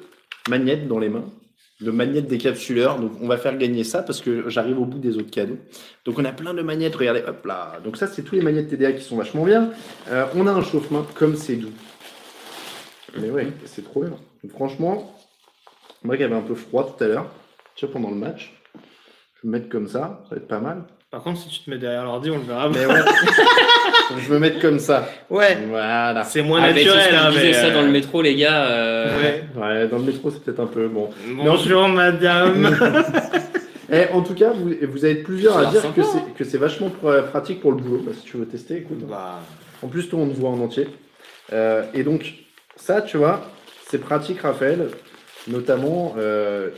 magnettes 0.49 0.89
dans 0.89 0.99
les 0.99 1.09
mains, 1.09 1.27
de 1.81 1.91
magnettes 1.91 2.27
décapsuleurs. 2.27 2.99
Donc 2.99 3.13
on 3.21 3.27
va 3.27 3.37
faire 3.37 3.57
gagner 3.57 3.85
ça 3.85 4.03
parce 4.03 4.21
que 4.21 4.49
j'arrive 4.49 4.79
au 4.79 4.85
bout 4.85 4.99
des 4.99 5.17
autres 5.17 5.31
cadeaux. 5.31 5.59
Donc 6.05 6.19
on 6.19 6.25
a 6.25 6.33
plein 6.33 6.55
de 6.55 6.63
magnettes, 6.63 6.97
regardez, 6.97 7.23
hop 7.27 7.45
là. 7.47 7.79
Donc 7.85 7.97
ça, 7.97 8.07
c'est 8.07 8.23
tous 8.23 8.35
les 8.35 8.43
magnettes 8.43 8.69
TDA 8.69 8.93
qui 8.93 9.03
sont 9.03 9.17
vachement 9.17 9.45
bien. 9.45 9.71
Euh, 10.09 10.27
on 10.35 10.47
a 10.47 10.53
un 10.53 10.63
chauffe-main 10.63 11.07
comme 11.15 11.37
c'est 11.37 11.57
doux. 11.57 11.73
Mais 13.19 13.31
ouais, 13.31 13.49
c'est 13.67 13.85
trop 13.85 14.03
bien. 14.03 14.17
Donc, 14.43 14.53
franchement, 14.53 15.17
moi 16.03 16.17
qui 16.17 16.23
avais 16.23 16.35
un 16.35 16.43
peu 16.43 16.55
froid 16.55 16.97
tout 16.97 17.03
à 17.03 17.09
l'heure, 17.09 17.31
tu 17.75 17.87
vois, 17.87 17.93
pendant 17.93 18.11
le 18.11 18.17
match, 18.17 18.55
je 18.75 19.43
vais 19.43 19.49
me 19.49 19.59
mettre 19.59 19.69
comme 19.69 19.89
ça, 19.89 20.23
ça 20.25 20.35
va 20.35 20.37
être 20.37 20.49
pas 20.49 20.61
mal. 20.61 20.85
Par 21.11 21.23
contre, 21.25 21.41
si 21.41 21.49
tu 21.49 21.59
te 21.61 21.71
mets 21.71 21.79
derrière 21.79 22.05
l'ordi, 22.05 22.31
on 22.31 22.37
le 22.39 22.45
verra. 22.45 22.69
Mais 22.69 22.87
ouais, 22.87 23.01
je 24.25 24.33
me 24.33 24.39
mette 24.39 24.61
comme 24.61 24.79
ça. 24.79 25.09
Ouais, 25.29 25.59
Voilà. 25.69 26.23
c'est 26.23 26.43
moins 26.43 26.61
Ah, 26.63 26.73
naturel. 26.73 27.15
hein, 27.17 27.31
mais, 27.35 27.53
ça 27.53 27.71
dans 27.71 27.83
le 27.83 27.89
euh, 27.89 27.91
métro, 27.91 28.23
les 28.23 28.37
gars. 28.37 28.63
euh, 28.67 29.19
ouais. 29.21 29.45
Ouais, 29.57 29.89
dans 29.89 29.99
le 29.99 30.05
métro, 30.05 30.31
c'est 30.31 30.41
peut-être 30.45 30.61
un 30.61 30.67
peu 30.67 30.87
bon. 30.87 31.11
Bonjour, 31.37 31.89
madame. 31.89 32.77
Eh, 33.93 34.07
en 34.13 34.23
tout 34.23 34.35
cas, 34.35 34.51
vous, 34.51 34.71
vous 34.89 35.05
avez 35.05 35.17
plusieurs 35.17 35.59
à 35.59 35.67
dire 35.67 35.81
sympa, 35.83 36.01
que 36.01 36.07
c'est, 36.07 36.35
que 36.39 36.45
c'est 36.45 36.59
vachement 36.59 36.93
pr- 37.03 37.25
pratique 37.25 37.61
pour 37.61 37.73
le 37.73 37.79
boulot. 37.79 38.01
Bah, 38.07 38.13
si 38.17 38.23
tu 38.25 38.37
veux 38.37 38.47
tester, 38.47 38.77
écoute. 38.77 39.01
Bah, 39.01 39.41
En 39.83 39.89
plus, 39.89 40.09
toi, 40.09 40.21
on 40.21 40.29
te 40.29 40.37
voit 40.39 40.51
en 40.51 40.61
entier. 40.61 40.87
Euh, 41.53 41.83
et 41.93 42.05
donc, 42.05 42.35
ça, 42.77 43.03
tu 43.03 43.17
vois, 43.17 43.41
c'est 43.89 43.99
pratique, 43.99 44.43
Raphaël. 44.43 44.91
Notamment, 45.49 46.15
euh, 46.19 46.69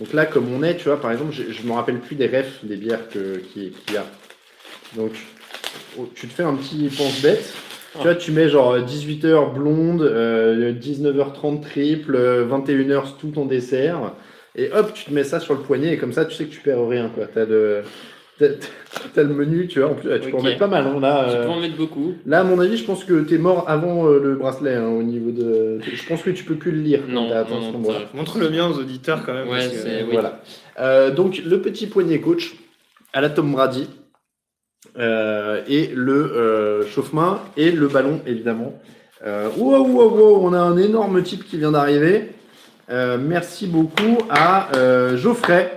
donc 0.00 0.14
là, 0.14 0.24
comme 0.24 0.50
on 0.50 0.62
est, 0.62 0.76
tu 0.76 0.84
vois, 0.84 0.98
par 0.98 1.12
exemple, 1.12 1.32
je, 1.32 1.52
je 1.52 1.62
me 1.66 1.72
rappelle 1.72 2.00
plus 2.00 2.16
des 2.16 2.26
refs 2.26 2.64
des 2.64 2.76
bières 2.76 3.06
qu'il 3.08 3.72
y 3.92 3.96
a. 3.96 4.06
Donc, 4.96 5.12
oh, 5.98 6.08
tu 6.14 6.26
te 6.26 6.32
fais 6.32 6.42
un 6.42 6.54
petit 6.54 6.88
pense-bête. 6.88 7.52
Tu 7.92 8.02
vois, 8.02 8.14
tu 8.14 8.32
mets 8.32 8.48
genre 8.48 8.78
18h 8.78 9.52
blonde, 9.52 10.02
euh, 10.02 10.72
19h30 10.72 11.60
triple, 11.60 12.14
euh, 12.14 12.46
21h 12.46 13.18
tout 13.18 13.38
en 13.38 13.44
dessert. 13.44 14.14
Et 14.56 14.70
hop, 14.72 14.94
tu 14.94 15.04
te 15.04 15.12
mets 15.12 15.24
ça 15.24 15.38
sur 15.38 15.54
le 15.54 15.60
poignet 15.60 15.92
et 15.92 15.98
comme 15.98 16.12
ça, 16.12 16.24
tu 16.24 16.34
sais 16.34 16.44
que 16.44 16.50
tu 16.50 16.60
perds 16.60 16.88
rien. 16.88 17.10
Quoi. 17.14 17.26
T'as 17.26 17.44
de... 17.44 17.82
T'as 19.14 19.22
le 19.22 19.34
menu, 19.34 19.66
tu 19.66 19.80
vois. 19.80 19.90
En 19.90 19.94
plus, 19.94 20.08
tu 20.20 20.30
peux 20.30 20.36
en 20.36 20.42
mettre 20.42 20.58
pas 20.58 20.66
mal. 20.66 20.86
hein, 20.86 20.98
là, 21.00 21.26
Tu 21.28 21.36
euh, 21.36 21.44
peux 21.44 21.50
en 21.50 21.60
mettre 21.60 21.76
beaucoup. 21.76 22.14
là, 22.26 22.40
à 22.40 22.44
mon 22.44 22.58
avis, 22.58 22.76
je 22.76 22.84
pense 22.84 23.04
que 23.04 23.20
t'es 23.20 23.38
mort 23.38 23.64
avant 23.68 24.06
euh, 24.08 24.18
le 24.18 24.34
bracelet 24.36 24.74
hein, 24.76 24.86
au 24.88 25.02
niveau 25.02 25.30
de. 25.30 25.78
Je 25.82 26.06
pense 26.08 26.22
que 26.22 26.30
tu 26.30 26.44
peux 26.44 26.54
plus 26.54 26.70
le 26.72 26.80
lire. 26.80 27.00
Non, 27.08 27.28
non, 27.28 27.70
non, 27.72 27.78
Montre 28.14 28.38
le 28.38 28.48
bien 28.48 28.66
aux 28.68 28.78
auditeurs 28.78 29.24
quand 29.24 29.34
même. 29.34 29.48
Ouais, 29.48 29.56
parce 29.58 29.68
que- 29.68 29.76
c'est- 29.76 30.02
oui. 30.04 30.08
Voilà. 30.12 30.40
Euh, 30.80 31.10
donc 31.10 31.42
le 31.44 31.60
petit 31.60 31.86
poignet 31.86 32.20
coach 32.20 32.54
à 33.12 33.20
la 33.20 33.28
Tom 33.30 33.52
Brady 33.52 33.88
euh, 34.98 35.62
et 35.68 35.90
le 35.94 36.12
euh, 36.14 36.86
chauffe-main 36.86 37.40
et 37.56 37.70
le 37.70 37.88
ballon 37.88 38.20
évidemment. 38.26 38.74
Euh, 39.26 39.48
wow, 39.56 39.86
wow, 39.86 40.08
wow, 40.16 40.40
on 40.46 40.52
a 40.54 40.58
un 40.60 40.76
énorme 40.78 41.22
type 41.22 41.44
qui 41.44 41.58
vient 41.58 41.72
d'arriver. 41.72 42.30
Euh, 42.90 43.18
merci 43.20 43.66
beaucoup 43.66 44.18
à 44.30 44.74
euh, 44.76 45.16
Geoffrey. 45.16 45.74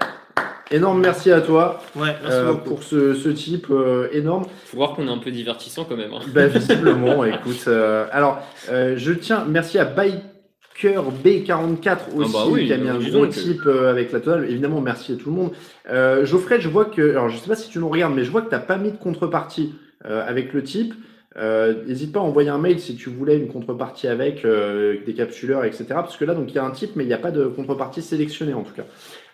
Énorme 0.74 1.00
merci 1.02 1.32
à 1.32 1.40
toi 1.42 1.80
Ouais, 1.96 2.16
merci 2.24 2.38
euh, 2.38 2.54
pour 2.54 2.84
ce, 2.84 3.14
ce 3.14 3.30
type 3.30 3.68
euh, 3.70 4.08
énorme. 4.12 4.44
Faut 4.66 4.78
voir 4.78 4.94
qu'on 4.94 5.08
est 5.08 5.12
un 5.12 5.20
peu 5.20 5.32
divertissant 5.32 5.86
quand 5.86 5.96
même. 5.96 6.12
hein. 6.14 6.20
Bah, 6.34 6.48
visiblement, 6.48 7.24
écoute. 7.26 7.64
euh, 7.68 8.06
alors, 8.12 8.40
euh, 8.72 8.96
je 8.98 9.14
tiens, 9.14 9.46
merci 9.48 9.78
à 9.78 9.86
Biker 9.86 11.04
B44 11.24 11.98
aussi, 12.16 12.34
bah 12.34 12.40
oui, 12.50 12.66
qui 12.66 12.74
a 12.74 12.78
mis 12.78 12.90
un 12.90 12.98
dis 12.98 13.12
gros 13.12 13.28
type 13.28 13.66
avec 13.68 14.12
la 14.12 14.20
totale. 14.20 14.46
Évidemment, 14.50 14.82
merci 14.82 15.14
à 15.14 15.16
tout 15.16 15.30
le 15.30 15.36
monde. 15.36 15.52
Euh, 15.90 16.26
Geoffrey, 16.26 16.60
je 16.60 16.70
vois 16.70 16.86
que, 16.86 17.12
alors 17.12 17.30
je 17.30 17.38
sais 17.38 17.48
pas 17.48 17.56
si 17.56 17.70
tu 17.70 17.78
nous 17.80 17.90
regardes, 17.90 18.16
mais 18.16 18.24
je 18.24 18.32
vois 18.32 18.42
que 18.42 18.50
t'as 18.50 18.60
pas 18.60 18.78
mis 18.78 18.92
de 18.92 18.98
contrepartie 18.98 19.76
euh, 20.06 20.28
avec 20.28 20.54
le 20.54 20.64
type. 20.64 20.94
Euh, 21.36 21.74
N'hésite 21.88 22.12
pas 22.12 22.20
à 22.20 22.24
envoyer 22.24 22.50
un 22.50 22.60
mail 22.60 22.80
si 22.80 22.96
tu 22.96 23.10
voulais 23.10 23.38
une 23.38 23.48
contrepartie 23.48 24.08
avec 24.08 24.46
euh, 24.46 24.98
des 25.06 25.14
capsuleurs, 25.16 25.66
etc. 25.66 25.86
Parce 25.90 26.16
que 26.18 26.26
là, 26.26 26.36
donc 26.36 26.52
il 26.52 26.56
y 26.56 26.60
a 26.60 26.64
un 26.64 26.70
type, 26.72 26.92
mais 26.96 27.04
il 27.04 27.08
n'y 27.08 27.14
a 27.14 27.18
pas 27.20 27.32
de 27.32 27.46
contrepartie 27.46 28.02
sélectionnée 28.04 28.54
en 28.54 28.62
tout 28.64 28.74
cas. 28.74 28.84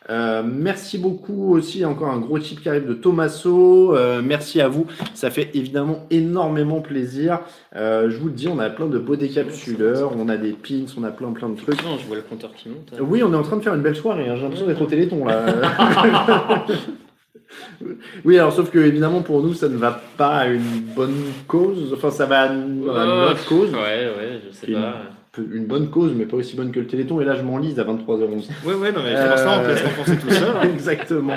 Euh, 0.10 0.42
merci 0.44 0.98
beaucoup 0.98 1.54
aussi, 1.56 1.86
encore 1.86 2.10
un 2.10 2.18
gros 2.20 2.40
type 2.40 2.62
qui 2.62 2.70
arrive 2.70 2.88
de 2.88 2.94
Tommaso. 2.94 3.96
Euh, 3.96 4.22
merci 4.24 4.60
à 4.60 4.68
vous, 4.68 4.88
ça 5.14 5.30
fait 5.30 5.52
évidemment 5.54 6.06
énormément 6.10 6.82
plaisir. 6.82 7.42
Euh, 7.76 8.10
je 8.10 8.18
vous 8.18 8.28
le 8.28 8.34
dis, 8.34 8.48
on 8.48 8.58
a 8.60 8.70
plein 8.72 8.88
de 8.88 8.98
beaux 8.98 9.16
décapsuleurs, 9.16 10.12
on 10.18 10.28
a 10.30 10.38
des 10.38 10.54
pins, 10.54 10.86
on 10.98 11.04
a 11.04 11.12
plein 11.12 11.32
plein 11.32 11.50
de 11.50 11.58
trucs. 11.58 11.84
Non, 11.84 11.98
je 12.02 12.08
vois 12.08 12.16
le 12.16 12.24
compteur 12.24 12.52
qui 12.56 12.70
monte. 12.70 12.90
hein. 12.94 12.98
Oui, 13.02 13.22
on 13.24 13.32
est 13.34 13.36
en 13.38 13.44
train 13.44 13.58
de 13.58 13.62
faire 13.62 13.76
une 13.76 13.82
belle 13.84 13.96
soirée. 13.96 14.28
hein. 14.30 14.36
J'ai 14.36 14.42
l'impression 14.44 14.66
d'être 14.68 14.82
au 14.82 14.86
Téléthon 14.88 15.26
là. 15.26 15.46
oui, 18.26 18.38
alors 18.38 18.54
sauf 18.54 18.70
que 18.72 18.80
évidemment 18.80 19.22
pour 19.22 19.42
nous, 19.42 19.54
ça 19.54 19.70
ne 19.70 19.78
va 19.78 20.02
pas 20.18 20.38
à 20.38 20.48
une 20.48 20.82
bonne 20.96 21.16
cause. 21.48 21.94
Enfin, 21.94 22.12
ça 22.12 22.26
va 22.26 22.42
à 22.42 22.48
une, 22.54 22.90
à 22.90 23.04
une 23.06 23.12
Oh, 23.28 23.32
autre 23.32 23.46
cause. 23.48 23.72
Ouais, 23.72 23.78
ouais, 23.78 24.40
je 24.48 24.56
sais 24.56 24.72
pas. 24.72 24.78
Une 24.80 25.19
bonne 25.68 25.90
cause, 25.90 26.12
mais 26.16 26.26
pas 26.26 26.38
aussi 26.38 26.56
bonne 26.56 26.72
que 26.72 26.80
le 26.80 26.88
Téléthon. 26.88 27.22
Et 27.22 27.26
là, 27.26 27.36
je 27.36 27.44
m'enlise 27.44 27.80
à 27.80 27.84
23h11. 27.84 28.48
Ouais, 28.66 28.74
ouais, 28.74 28.92
non, 28.92 29.02
mais 29.04 29.16
c'est 29.16 29.28
pour 29.30 29.38
ça, 29.38 29.60
on 29.60 29.66
peut 29.66 29.76
se 29.76 29.84
renforcer 29.86 30.18
tout 30.18 30.30
seul. 30.32 30.50
hein. 30.56 30.62
Exactement. 30.74 31.34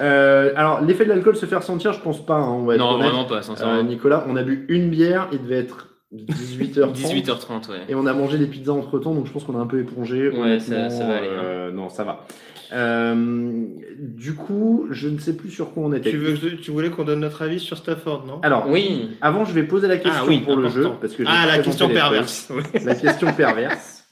Euh, 0.00 0.52
alors, 0.56 0.80
l'effet 0.80 1.04
de 1.04 1.10
l'alcool 1.10 1.36
se 1.36 1.46
fait 1.46 1.56
ressentir, 1.56 1.92
je 1.92 2.00
pense 2.00 2.24
pas. 2.24 2.36
hein, 2.36 2.48
on 2.50 2.64
va 2.64 2.74
être 2.74 2.80
Non, 2.80 2.98
vraiment 2.98 3.24
pas, 3.24 3.36
Euh, 3.38 3.42
sincèrement. 3.42 3.82
Nicolas, 3.82 4.24
on 4.28 4.36
a 4.36 4.42
bu 4.42 4.64
une 4.68 4.90
bière, 4.90 5.28
il 5.32 5.42
devait 5.42 5.58
être 5.58 5.88
18h30. 6.14 6.92
18h30, 6.94 7.70
ouais. 7.70 7.76
Et 7.88 7.94
on 7.94 8.06
a 8.06 8.12
mangé 8.12 8.38
des 8.38 8.46
pizzas 8.46 8.72
entre 8.72 8.98
temps, 8.98 9.12
donc 9.14 9.26
je 9.26 9.32
pense 9.32 9.44
qu'on 9.44 9.58
a 9.58 9.62
un 9.62 9.66
peu 9.66 9.80
épongé. 9.80 10.28
Ouais, 10.30 10.58
ça 10.60 10.74
va 10.74 11.16
aller, 11.16 11.26
hein. 11.28 11.42
euh, 11.44 11.72
non, 11.72 11.88
ça 11.88 12.04
va. 12.04 12.24
Euh, 12.72 13.64
du 13.98 14.34
coup, 14.34 14.86
je 14.90 15.08
ne 15.08 15.18
sais 15.18 15.34
plus 15.36 15.50
sur 15.50 15.72
quoi 15.72 15.84
on 15.84 15.92
était. 15.92 16.10
Tu, 16.10 16.16
veux, 16.18 16.34
que- 16.36 16.54
tu 16.56 16.70
voulais 16.70 16.90
qu'on 16.90 17.04
donne 17.04 17.20
notre 17.20 17.42
avis 17.42 17.60
sur 17.60 17.76
Stafford, 17.76 18.24
non? 18.26 18.40
Alors, 18.42 18.68
Oui, 18.68 19.10
avant, 19.20 19.44
je 19.44 19.52
vais 19.52 19.62
poser 19.62 19.88
la 19.88 19.98
question 19.98 20.22
Ah 20.24 20.28
oui, 20.28 20.40
pour 20.40 20.56
le 20.56 20.68
jeu. 20.68 20.88
Parce 21.00 21.14
que 21.14 21.22
Ah, 21.26 21.46
la 21.46 21.58
question 21.60 21.88
perverse. 21.88 22.48
Oui. 22.50 22.62
La 22.84 22.94
question 22.94 23.32
perverse. 23.32 24.04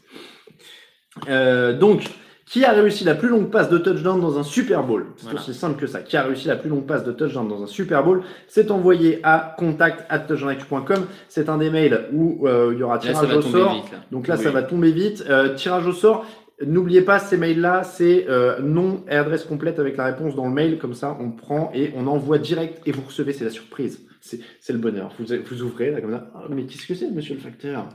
Euh, 1.28 1.76
donc, 1.78 2.04
qui 2.46 2.64
a 2.64 2.72
réussi 2.72 3.04
la 3.04 3.14
plus 3.14 3.28
longue 3.28 3.50
passe 3.50 3.70
de 3.70 3.78
touchdown 3.78 4.20
dans 4.20 4.38
un 4.38 4.42
Super 4.42 4.82
Bowl? 4.82 5.06
C'est 5.16 5.24
Voilà. 5.24 5.40
aussi 5.40 5.54
simple 5.54 5.80
que 5.80 5.86
ça. 5.86 6.00
Qui 6.02 6.16
a 6.16 6.22
réussi 6.24 6.46
la 6.48 6.56
plus 6.56 6.68
longue 6.68 6.86
passe 6.86 7.04
de 7.04 7.12
touchdown 7.12 7.48
dans 7.48 7.62
un 7.62 7.66
Super 7.66 8.04
Bowl? 8.04 8.22
C'est 8.48 8.70
envoyé 8.70 9.20
à 9.22 9.54
contact@touchdownactu.com. 9.58 11.06
C'est 11.28 11.48
un 11.48 11.58
des 11.58 11.70
mails 11.70 12.06
où 12.12 12.46
euh, 12.46 12.70
il 12.74 12.78
y 12.80 12.82
aura 12.82 13.00
ça 13.00 13.08
tirage 13.08 13.36
au 13.36 13.42
sort. 13.42 13.74
vite. 13.74 13.92
Là. 13.92 13.98
Donc 14.12 14.28
là, 14.28 14.36
Oui. 14.36 14.44
ça 14.44 14.50
va 14.50 14.62
tomber 14.62 14.92
vite. 14.92 15.24
Euh, 15.28 15.54
tirage 15.54 15.86
au 15.86 15.92
sort. 15.92 16.26
N'oubliez 16.64 17.02
pas, 17.02 17.18
ces 17.18 17.36
mails-là, 17.36 17.82
c'est 17.82 18.26
euh, 18.28 18.60
nom 18.60 19.04
et 19.10 19.14
adresse 19.16 19.44
complète 19.44 19.78
avec 19.78 19.96
la 19.96 20.04
réponse 20.06 20.36
dans 20.36 20.46
le 20.46 20.52
mail. 20.54 20.78
Comme 20.78 20.94
ça, 20.94 21.16
on 21.20 21.30
prend 21.30 21.72
et 21.74 21.92
on 21.96 22.06
envoie 22.06 22.38
direct 22.38 22.80
et 22.86 22.92
vous 22.92 23.02
recevez. 23.02 23.32
C'est 23.32 23.44
la 23.44 23.50
surprise. 23.50 24.06
C'est 24.20 24.40
c'est 24.60 24.72
le 24.72 24.78
bonheur. 24.78 25.12
Vous, 25.18 25.26
vous 25.46 25.62
ouvrez 25.62 25.90
là 25.90 26.00
comme 26.00 26.12
ça. 26.12 26.30
Ah, 26.34 26.44
mais 26.50 26.64
qu'est-ce 26.64 26.86
que 26.86 26.94
c'est, 26.94 27.10
monsieur 27.10 27.34
le 27.34 27.40
facteur? 27.40 27.88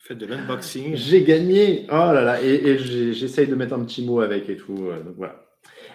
Faites 0.00 0.18
de 0.18 0.26
l'unboxing. 0.26 0.94
J'ai 0.96 1.22
gagné. 1.22 1.86
Oh 1.90 2.12
là 2.12 2.22
là. 2.22 2.42
Et, 2.42 2.78
j'essaye 2.78 3.46
de 3.46 3.54
mettre 3.54 3.74
un 3.74 3.84
petit 3.84 4.04
mot 4.04 4.20
avec 4.20 4.48
et 4.48 4.56
tout. 4.56 4.86
euh, 4.88 5.02
donc 5.02 5.14
voilà. 5.16 5.44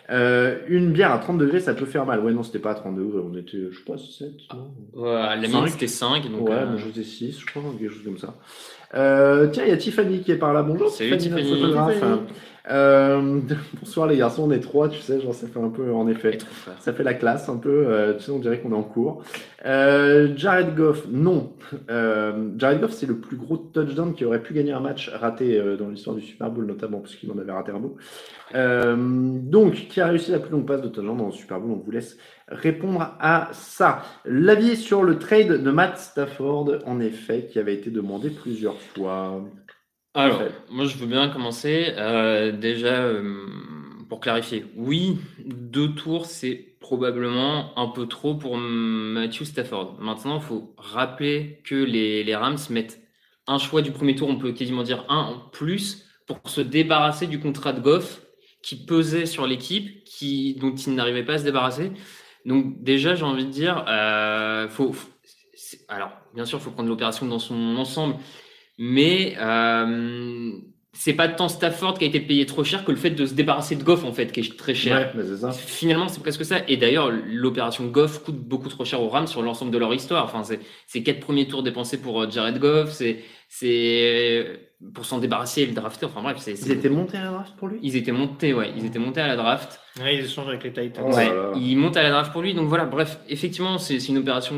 Euh, 0.10 0.60
une 0.68 0.92
bière 0.92 1.12
à 1.12 1.18
30 1.18 1.38
degrés, 1.38 1.60
ça 1.60 1.74
peut 1.74 1.86
faire 1.86 2.06
mal. 2.06 2.20
Ouais, 2.20 2.34
non, 2.34 2.44
c'était 2.44 2.60
pas 2.60 2.72
à 2.72 2.76
30 2.76 2.96
degrés. 2.96 3.22
On 3.24 3.36
était, 3.38 3.72
je 3.72 3.78
sais 3.78 3.84
pas, 3.86 3.98
7. 3.98 4.32
non 4.54 4.74
Ouais, 4.94 5.12
la 5.12 5.38
mienne, 5.38 5.68
c'était 5.68 5.88
5. 5.88 6.30
Donc, 6.30 6.50
ouais, 6.50 6.54
euh, 6.54 6.66
moi 6.68 6.78
je 6.78 6.86
faisais 6.90 7.04
6, 7.04 7.40
je 7.40 7.46
crois, 7.46 7.64
quelque 7.80 7.92
chose 7.92 8.04
comme 8.04 8.18
ça. 8.18 8.36
Euh, 8.96 9.48
tiens, 9.48 9.64
il 9.66 9.70
y 9.70 9.74
a 9.74 9.78
Tiffany 9.78 10.22
qui 10.22 10.32
est 10.32 10.38
par 10.38 10.54
là. 10.54 10.62
Bonjour 10.64 10.90
Salut, 10.90 11.12
notre 11.12 11.24
Tiffany. 11.24 11.50
photographe. 11.50 11.94
Tiffany. 11.94 12.20
Euh, 12.70 13.42
bonsoir 13.80 14.08
les 14.08 14.18
garçons, 14.18 14.44
on 14.44 14.52
est 14.52 14.60
trois, 14.60 14.88
tu 14.90 15.00
sais, 15.00 15.20
genre 15.20 15.34
ça 15.34 15.48
fait 15.48 15.60
un 15.60 15.70
peu, 15.70 15.92
en 15.94 16.08
effet, 16.08 16.38
ça 16.80 16.94
fait 16.94 17.04
la 17.04 17.14
classe 17.14 17.50
un 17.50 17.58
peu, 17.58 17.88
euh, 17.88 18.14
tu 18.16 18.24
sais, 18.24 18.32
on 18.32 18.40
dirait 18.40 18.60
qu'on 18.60 18.72
est 18.72 18.76
en 18.76 18.84
cours. 18.84 19.24
Euh, 19.66 20.34
Jared 20.36 20.76
Goff, 20.76 21.06
non. 21.10 21.54
Euh, 21.90 22.50
Jared 22.58 22.80
Goff, 22.80 22.92
c'est 22.92 23.06
le 23.06 23.18
plus 23.18 23.38
gros 23.38 23.58
touchdown 23.58 24.14
qui 24.14 24.24
aurait 24.26 24.42
pu 24.42 24.54
gagner 24.54 24.72
un 24.72 24.80
match 24.80 25.10
raté 25.10 25.58
euh, 25.58 25.76
dans 25.78 25.90
l'histoire 25.90 26.16
du 26.16 26.22
Super 26.22 26.50
Bowl, 26.52 26.66
notamment 26.66 27.00
parce 27.00 27.16
qu'il 27.16 27.32
en 27.32 27.38
avait 27.38 27.52
raté 27.52 27.72
un 27.72 27.80
beau. 27.80 27.98
Euh, 28.56 28.96
donc, 28.98 29.74
qui 29.90 30.00
a 30.00 30.08
réussi 30.08 30.32
la 30.32 30.40
plus 30.40 30.52
longue 30.52 30.66
passe 30.66 30.82
de 30.82 30.88
touchdown 30.88 31.18
dans 31.18 31.28
le 31.28 31.32
Super 31.32 31.60
Bowl 31.60 31.72
On 31.72 31.84
vous 31.84 31.92
laisse 31.92 32.18
répondre 32.48 33.16
à 33.20 33.50
ça. 33.52 34.04
L'avis 34.26 34.78
sur 34.78 35.04
le 35.04 35.18
trade 35.18 35.64
de 35.64 35.72
Matt 35.72 35.98
Stafford, 35.98 36.72
en 36.86 37.00
effet, 37.00 37.48
qui 37.52 37.60
avait 37.60 37.74
été 37.74 37.90
demandé 37.90 38.30
plusieurs 38.30 38.80
fois. 38.80 39.44
Alors, 40.14 40.40
Fait. 40.40 40.52
moi 40.70 40.86
je 40.86 40.98
veux 40.98 41.08
bien 41.08 41.30
commencer. 41.30 41.94
Euh, 41.98 42.52
déjà, 42.52 43.04
euh, 43.04 43.48
pour 44.10 44.20
clarifier, 44.20 44.66
oui, 44.76 45.18
deux 45.46 45.94
tours, 45.96 46.26
c'est 46.26 46.76
probablement 46.80 47.78
un 47.80 47.88
peu 47.88 48.08
trop 48.08 48.36
pour 48.36 48.58
Matthew 48.58 49.44
Stafford. 49.44 49.98
Maintenant, 50.00 50.38
il 50.38 50.44
faut 50.44 50.74
rappeler 50.78 51.62
que 51.64 51.76
les, 51.76 52.24
les 52.24 52.36
Rams 52.36 52.58
mettent 52.70 53.02
un 53.48 53.58
choix 53.58 53.82
du 53.82 53.92
premier 53.92 54.16
tour, 54.16 54.30
on 54.30 54.38
peut 54.38 54.52
quasiment 54.54 54.84
dire 54.84 55.06
un 55.10 55.18
en 55.18 55.40
plus, 55.50 56.06
pour 56.28 56.40
se 56.46 56.62
débarrasser 56.62 57.28
du 57.28 57.40
contrat 57.40 57.74
de 57.74 57.82
Goff 57.82 58.22
qui 58.62 58.76
pesait 58.86 59.26
sur 59.26 59.46
l'équipe, 59.48 60.04
qui, 60.06 60.56
dont 60.56 60.74
ils 60.74 60.94
n'arrivaient 60.96 61.26
pas 61.26 61.34
à 61.34 61.38
se 61.40 61.44
débarrasser. 61.44 61.92
Donc 62.46 62.84
déjà, 62.84 63.16
j'ai 63.16 63.24
envie 63.24 63.46
de 63.46 63.52
dire, 63.52 63.84
euh, 63.88 64.70
faut, 64.70 64.94
alors 65.88 66.12
bien 66.34 66.46
sûr, 66.46 66.60
il 66.60 66.62
faut 66.62 66.72
prendre 66.72 66.90
l'opération 66.90 67.26
dans 67.26 67.40
son 67.40 67.76
ensemble, 67.78 68.16
mais 68.78 69.36
euh, 69.40 70.52
c'est 70.94 71.14
pas 71.14 71.28
tant 71.28 71.50
Stafford 71.50 71.98
qui 71.98 72.06
a 72.06 72.08
été 72.08 72.20
payé 72.20 72.46
trop 72.46 72.64
cher 72.64 72.86
que 72.86 72.92
le 72.92 72.98
fait 72.98 73.10
de 73.10 73.26
se 73.26 73.34
débarrasser 73.34 73.76
de 73.76 73.84
Goff 73.84 74.04
en 74.06 74.14
fait, 74.14 74.32
qui 74.32 74.42
est 74.42 74.58
très 74.58 74.76
cher. 74.76 74.98
Ouais, 74.98 75.12
mais 75.16 75.24
c'est 75.24 75.38
ça. 75.38 75.52
Finalement, 75.52 76.08
c'est 76.08 76.22
presque 76.22 76.46
ça. 76.46 76.60
Et 76.68 76.78
d'ailleurs, 76.78 77.12
l'opération 77.26 77.86
Goff 77.88 78.24
coûte 78.24 78.38
beaucoup 78.38 78.70
trop 78.70 78.86
cher 78.86 79.02
aux 79.02 79.10
Rams 79.10 79.28
sur 79.28 79.42
l'ensemble 79.42 79.72
de 79.72 79.78
leur 79.78 79.94
histoire. 79.94 80.24
Enfin, 80.26 80.44
c'est 80.44 80.60
c'est 80.86 81.02
quatre 81.04 81.20
premiers 81.20 81.48
tours 81.48 81.64
dépensés 81.64 82.00
pour 82.00 82.22
euh, 82.22 82.30
Jared 82.30 82.60
Goff, 82.60 82.92
c'est 82.92 83.24
c'est 83.50 84.46
pour 84.94 85.06
s'en 85.06 85.20
débarrasser 85.20 85.62
et 85.62 85.66
le 85.66 85.74
drafter. 85.74 86.08
Enfin 86.08 86.22
bref, 86.22 86.38
c'est 86.40 86.54
Ils 86.54 86.72
étaient 86.72 86.90
montés 86.90 87.18
à 87.18 87.24
la 87.24 87.32
draft 87.32 87.56
pour 87.56 87.68
lui? 87.68 87.80
Ils 87.82 87.96
étaient 87.96 88.12
montés, 88.12 88.54
ouais, 88.54 88.72
ils 88.76 88.86
étaient 88.86 89.00
montés 89.00 89.22
à 89.22 89.28
la 89.28 89.36
draft. 89.36 89.80
Ouais, 90.02 90.16
ils 90.18 90.26
échangent 90.26 90.48
avec 90.50 90.64
les 90.64 90.74
Titans. 90.74 91.06
Ouais. 91.06 91.16
Ouais, 91.16 91.28
là 91.30 91.34
là. 91.34 91.52
il 91.56 91.78
monte 91.78 91.96
à 91.96 92.04
la 92.04 92.10
draft 92.10 92.32
pour 92.32 92.42
lui. 92.42 92.54
Donc 92.54 92.68
voilà, 92.68 92.86
bref, 92.86 93.20
effectivement, 93.30 93.78
c'est 93.78 94.00
c'est 94.00 94.10
une 94.10 94.18
opération 94.18 94.56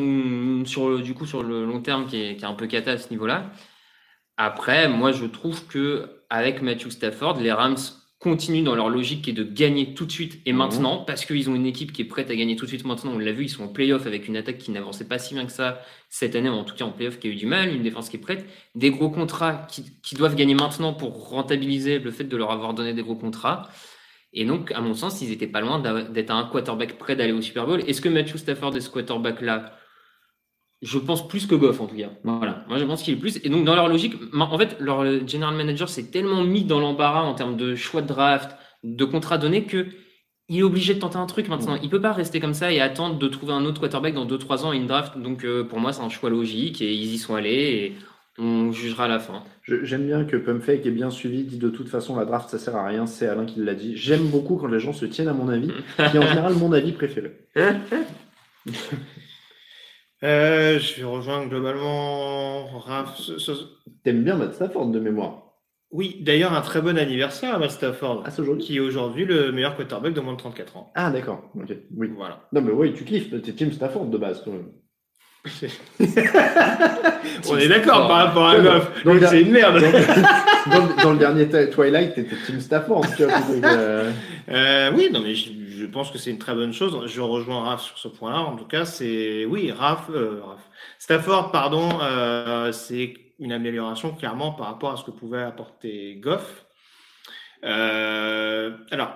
sur 0.66 0.90
le, 0.90 1.02
du 1.02 1.14
coup 1.14 1.26
sur 1.26 1.44
le 1.44 1.66
long 1.66 1.82
terme 1.82 2.08
qui 2.08 2.22
est, 2.22 2.36
qui 2.38 2.44
est 2.44 2.48
un 2.48 2.54
peu 2.54 2.68
cata 2.68 2.92
à 2.92 2.98
ce 2.98 3.10
niveau-là. 3.10 3.52
Après, 4.38 4.90
moi, 4.90 5.12
je 5.12 5.26
trouve 5.26 5.66
que 5.68 6.10
avec 6.30 6.62
Matthew 6.62 6.90
Stafford, 6.90 7.40
les 7.40 7.52
Rams 7.52 7.78
continuent 8.20 8.64
dans 8.64 8.76
leur 8.76 8.90
logique 8.90 9.22
qui 9.24 9.30
est 9.30 9.34
de 9.34 9.44
gagner 9.44 9.94
tout 9.94 10.06
de 10.06 10.12
suite 10.12 10.42
et 10.46 10.52
Mhm. 10.52 10.58
maintenant 10.58 10.98
parce 11.06 11.26
qu'ils 11.26 11.50
ont 11.50 11.56
une 11.56 11.66
équipe 11.68 11.94
qui 11.94 12.02
est 12.02 12.06
prête 12.06 12.32
à 12.32 12.36
gagner 12.36 12.56
tout 12.56 12.66
de 12.66 12.70
suite 12.70 12.84
maintenant. 12.86 13.12
On 13.14 13.20
l'a 13.20 13.32
vu, 13.32 13.44
ils 13.46 13.50
sont 13.50 13.64
en 13.64 13.68
playoff 13.68 14.08
avec 14.08 14.28
une 14.28 14.36
attaque 14.36 14.58
qui 14.58 14.72
n'avançait 14.72 15.08
pas 15.08 15.20
si 15.20 15.36
bien 15.36 15.46
que 15.46 15.52
ça 15.52 15.80
cette 16.10 16.36
année, 16.36 16.50
en 16.50 16.64
tout 16.64 16.76
cas 16.76 16.86
en 16.86 16.92
playoff 16.92 17.20
qui 17.20 17.28
a 17.28 17.32
eu 17.32 17.36
du 17.36 17.46
mal, 17.46 17.74
une 17.74 17.84
défense 17.84 18.10
qui 18.10 18.16
est 18.18 18.20
prête, 18.20 18.46
des 18.74 18.90
gros 18.90 19.10
contrats 19.12 19.68
qui, 19.70 19.86
qui 20.02 20.16
doivent 20.16 20.36
gagner 20.36 20.56
maintenant 20.56 20.94
pour 20.94 21.30
rentabiliser 21.30 22.00
le 22.00 22.10
fait 22.12 22.24
de 22.24 22.36
leur 22.38 22.52
avoir 22.52 22.74
donné 22.74 22.94
des 22.94 23.04
gros 23.04 23.16
contrats. 23.16 23.70
Et 24.34 24.46
donc, 24.46 24.72
à 24.72 24.82
mon 24.82 24.94
sens, 24.96 25.22
ils 25.22 25.32
étaient 25.32 25.48
pas 25.48 25.62
loin 25.62 25.80
d'être 25.80 26.32
un 26.32 26.46
quarterback 26.46 26.98
prêt 26.98 27.16
d'aller 27.16 27.32
au 27.34 27.42
Super 27.42 27.66
Bowl. 27.68 27.82
Est-ce 27.88 28.02
que 28.02 28.10
Matthew 28.10 28.38
Stafford 28.38 28.76
est 28.76 28.82
ce 28.82 28.90
quarterback-là? 28.90 29.78
Je 30.82 31.00
pense 31.00 31.28
plus 31.28 31.48
que 31.48 31.56
Goff, 31.56 31.82
en 31.82 31.88
tout 31.88 31.96
cas. 31.96 32.10
Voilà. 32.24 32.66
Moi, 32.68 32.78
je 32.78 32.84
pense 32.84 33.02
qu'il 33.02 33.14
est 33.14 33.20
plus. 33.20 33.40
Et 33.44 33.50
donc, 33.50 33.66
dans 33.66 33.76
leur 33.76 33.88
logique, 33.88 34.16
en 34.34 34.58
fait, 34.58 34.78
leur 34.80 35.04
general 35.28 35.56
manager 35.56 35.90
s'est 35.90 36.12
tellement 36.12 36.44
mis 36.44 36.64
dans 36.64 36.80
l'embarras 36.80 37.24
en 37.24 37.34
termes 37.34 37.58
de 37.58 37.76
choix 37.76 38.02
de 38.02 38.08
draft, 38.08 38.56
de 38.84 39.06
contrats 39.06 39.38
donnés, 39.38 39.64
que 39.64 39.88
il 40.48 40.60
est 40.60 40.64
obligé 40.64 40.94
de 40.94 41.00
tenter 41.00 41.18
un 41.18 41.26
truc 41.26 41.48
maintenant. 41.48 41.76
Il 41.82 41.90
peut 41.90 42.02
pas 42.02 42.14
rester 42.14 42.40
comme 42.40 42.54
ça 42.54 42.72
et 42.72 42.80
attendre 42.80 43.18
de 43.18 43.28
trouver 43.28 43.54
un 43.54 43.66
autre 43.66 43.80
quarterback 43.80 44.14
dans 44.14 44.28
2-3 44.28 44.64
ans 44.64 44.70
à 44.72 44.76
une 44.76 44.86
draft. 44.86 45.18
Donc, 45.18 45.44
euh, 45.44 45.64
pour 45.64 45.80
moi, 45.80 45.92
c'est 45.92 46.04
un 46.04 46.10
choix 46.10 46.30
logique 46.30 46.82
et 46.82 46.94
ils 46.94 47.14
y 47.14 47.18
sont 47.18 47.34
allés. 47.34 47.50
Et 47.50 47.96
On 48.38 48.72
jugera 48.72 49.06
à 49.06 49.08
la 49.08 49.20
fin. 49.20 49.42
J'aime 49.64 50.06
bien 50.06 50.26
que 50.26 50.38
Pumpfake 50.38 50.86
est 50.86 50.92
bien 50.92 51.10
suivi, 51.10 51.46
dit 51.46 51.58
de 51.58 51.70
toute 51.70 51.90
façon 51.90 52.16
la 52.16 52.26
draft 52.26 52.50
ça 52.50 52.60
sert 52.60 52.76
à 52.76 52.86
rien, 52.86 53.08
c'est 53.08 53.28
Alain 53.28 53.46
qui 53.46 53.60
l'a 53.62 53.74
dit. 53.74 53.98
J'aime 53.98 54.28
beaucoup 54.28 54.58
quand 54.58 54.68
les 54.68 54.80
gens 54.80 54.94
se 54.94 55.06
tiennent 55.06 55.30
à 55.30 55.34
mon 55.34 55.48
avis, 55.50 55.72
qui 55.96 56.18
est 56.18 56.20
en 56.20 56.28
général 56.28 56.54
mon 56.54 56.72
avis 56.74 56.92
préféré. 56.92 57.32
Euh, 60.24 60.80
je 60.80 60.96
vais 60.96 61.04
rejoindre 61.04 61.50
globalement 61.50 62.66
Raph. 62.80 63.20
T'aimes 64.04 64.24
bien 64.24 64.36
Matt 64.38 64.54
Stafford 64.54 64.88
de 64.88 65.00
mémoire. 65.00 65.42
Oui, 65.92 66.18
d'ailleurs, 66.22 66.54
un 66.54 66.62
très 66.62 66.82
bon 66.82 66.98
anniversaire 66.98 67.56
à 67.56 67.60
Matt 67.60 67.72
Stafford, 67.72 68.24
Ah, 68.26 68.30
aujourd'hui 68.40 68.64
qui 68.66 68.78
est 68.78 68.80
aujourd'hui 68.80 69.26
le 69.26 69.52
meilleur 69.52 69.76
quarterback 69.76 70.14
de 70.14 70.22
moins 70.22 70.34
de 70.34 70.38
34 70.40 70.78
ans. 70.78 70.92
Ah 70.96 71.12
d'accord, 71.12 71.52
ok, 71.56 71.74
oui. 71.96 72.10
Voilà. 72.16 72.48
Non 72.54 72.62
mais 72.62 72.72
oui, 72.72 72.94
tu 72.94 73.06
kiffes, 73.06 73.30
t'es 73.42 73.54
Team 73.54 73.72
Stafford 73.72 74.08
de 74.08 74.18
base 74.18 74.42
quand 74.44 74.52
même. 74.52 74.72
On 77.50 77.58
est 77.58 77.68
d'accord 77.68 78.08
par 78.08 78.18
rapport 78.28 78.50
à 78.50 78.56
Ouais, 78.58 78.64
Goff. 78.64 79.04
donc, 79.04 79.20
Donc 79.20 79.30
c'est 79.30 79.42
une 79.42 79.52
merde. 79.52 79.80
Dans, 81.04 81.12
le 81.12 81.18
dernier 81.20 81.48
Twilight, 81.70 82.16
t'étais 82.16 82.36
Team 82.46 82.60
Stafford, 82.60 83.06
tu 83.16 83.24
vois. 83.24 83.40
donc, 83.40 83.64
euh, 83.64 84.12
Euh, 84.50 84.92
oui, 84.96 85.10
non, 85.12 85.22
mais 85.22 85.36
je, 85.36 85.50
je 85.80 85.86
pense 85.86 86.12
que 86.12 86.18
c'est 86.18 86.32
une 86.32 86.40
très 86.40 86.56
bonne 86.56 86.74
chose. 86.74 87.00
Je 87.08 87.22
rejoins 87.22 87.64
Raph 87.64 87.84
sur 87.84 87.98
ce 87.98 88.08
point-là. 88.08 88.40
En 88.40 88.56
tout 88.56 88.66
cas, 88.66 88.86
c'est 88.86 89.46
oui, 89.46 89.72
Raph, 89.72 90.10
euh, 90.10 90.42
Raph. 90.44 90.62
Stafford, 91.00 91.52
pardon, 91.52 91.90
c'est 92.72 93.14
une 93.40 93.52
amélioration 93.52 94.14
clairement 94.14 94.52
par 94.52 94.68
rapport 94.68 94.92
à 94.94 94.98
ce 94.98 95.04
que 95.04 95.12
pouvait 95.12 95.42
apporter 95.44 96.16
Goff. 96.22 96.66
Euh, 97.64 98.72
alors, 98.92 99.14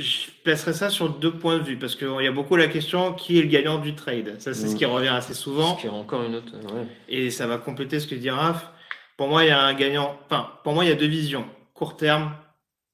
je 0.00 0.30
placerai 0.44 0.72
ça 0.72 0.90
sur 0.90 1.10
deux 1.10 1.32
points 1.32 1.58
de 1.58 1.62
vue 1.62 1.76
parce 1.76 1.94
qu'il 1.94 2.08
y 2.20 2.26
a 2.26 2.32
beaucoup 2.32 2.56
la 2.56 2.68
question 2.68 3.12
qui 3.12 3.38
est 3.38 3.42
le 3.42 3.48
gagnant 3.48 3.78
du 3.78 3.94
trade? 3.94 4.36
Ça, 4.40 4.54
c'est 4.54 4.68
ce 4.68 4.76
qui 4.76 4.84
revient 4.84 5.08
assez 5.08 5.34
souvent. 5.34 5.76
Ce 5.76 5.82
qui 5.82 5.86
est 5.86 5.90
encore 5.90 6.24
une 6.24 6.36
autre. 6.36 6.52
ouais. 6.54 6.86
Et 7.08 7.30
ça 7.30 7.46
va 7.46 7.58
compléter 7.58 8.00
ce 8.00 8.06
que 8.06 8.14
dit 8.14 8.30
Raph. 8.30 8.70
Pour 9.16 9.28
moi, 9.28 9.44
il 9.44 9.48
y 9.48 9.50
a 9.50 9.62
un 9.62 9.74
gagnant. 9.74 10.18
Enfin, 10.24 10.48
pour 10.64 10.72
moi, 10.72 10.84
il 10.84 10.88
y 10.88 10.92
a 10.92 10.96
deux 10.96 11.06
visions. 11.06 11.44
Court 11.74 11.96
terme, 11.96 12.32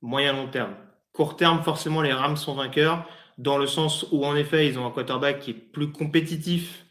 moyen 0.03 0.33
long 0.33 0.49
terme. 0.49 0.75
Court 1.13 1.37
terme, 1.37 1.63
forcément, 1.63 2.03
les 2.03 2.13
Rams 2.13 2.37
sont 2.37 2.55
vainqueurs 2.55 3.07
dans 3.39 3.59
le 3.59 3.67
sens 3.67 4.07
où, 4.13 4.25
en 4.25 4.35
effet, 4.35 4.67
ils 4.67 4.79
ont 4.79 4.87
un 4.87 4.91
quarterback 4.91 5.41
qui 5.41 5.51
est 5.53 5.55
plus 5.55 5.93
compétitif 5.93 6.87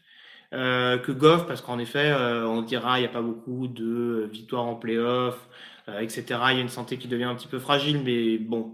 euh, 0.52 0.96
que 0.98 1.12
Goff, 1.12 1.46
parce 1.46 1.60
qu'en 1.60 1.78
effet, 1.78 2.10
euh, 2.10 2.46
on 2.46 2.62
dira, 2.62 2.98
il 2.98 3.02
n'y 3.02 3.08
a 3.08 3.10
pas 3.10 3.20
beaucoup 3.20 3.66
de 3.68 4.28
victoires 4.32 4.64
en 4.64 4.74
playoff, 4.74 5.36
euh, 5.88 6.00
etc. 6.00 6.24
Il 6.50 6.56
y 6.56 6.58
a 6.58 6.62
une 6.62 6.68
santé 6.68 6.98
qui 6.98 7.08
devient 7.08 7.24
un 7.24 7.34
petit 7.34 7.48
peu 7.48 7.58
fragile, 7.58 8.00
mais 8.04 8.38
bon, 8.38 8.72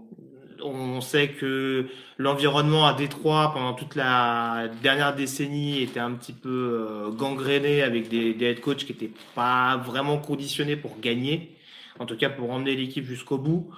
on 0.61 1.01
sait 1.01 1.29
que 1.29 1.87
l'environnement 2.17 2.85
à 2.85 2.93
Détroit 2.93 3.51
pendant 3.53 3.73
toute 3.73 3.95
la 3.95 4.67
dernière 4.81 5.15
décennie 5.15 5.81
était 5.81 5.99
un 5.99 6.11
petit 6.13 6.33
peu 6.33 6.49
euh, 6.49 7.09
gangréné 7.11 7.81
avec 7.81 8.09
des, 8.09 8.35
head 8.39 8.59
coachs 8.59 8.85
qui 8.85 8.93
n'étaient 8.93 9.11
pas 9.35 9.77
vraiment 9.77 10.17
conditionnés 10.17 10.75
pour 10.75 10.99
gagner, 10.99 11.55
en 11.99 12.05
tout 12.05 12.17
cas 12.17 12.29
pour 12.29 12.51
emmener 12.51 12.75
l'équipe 12.75 13.05
jusqu'au 13.05 13.37
bout. 13.37 13.71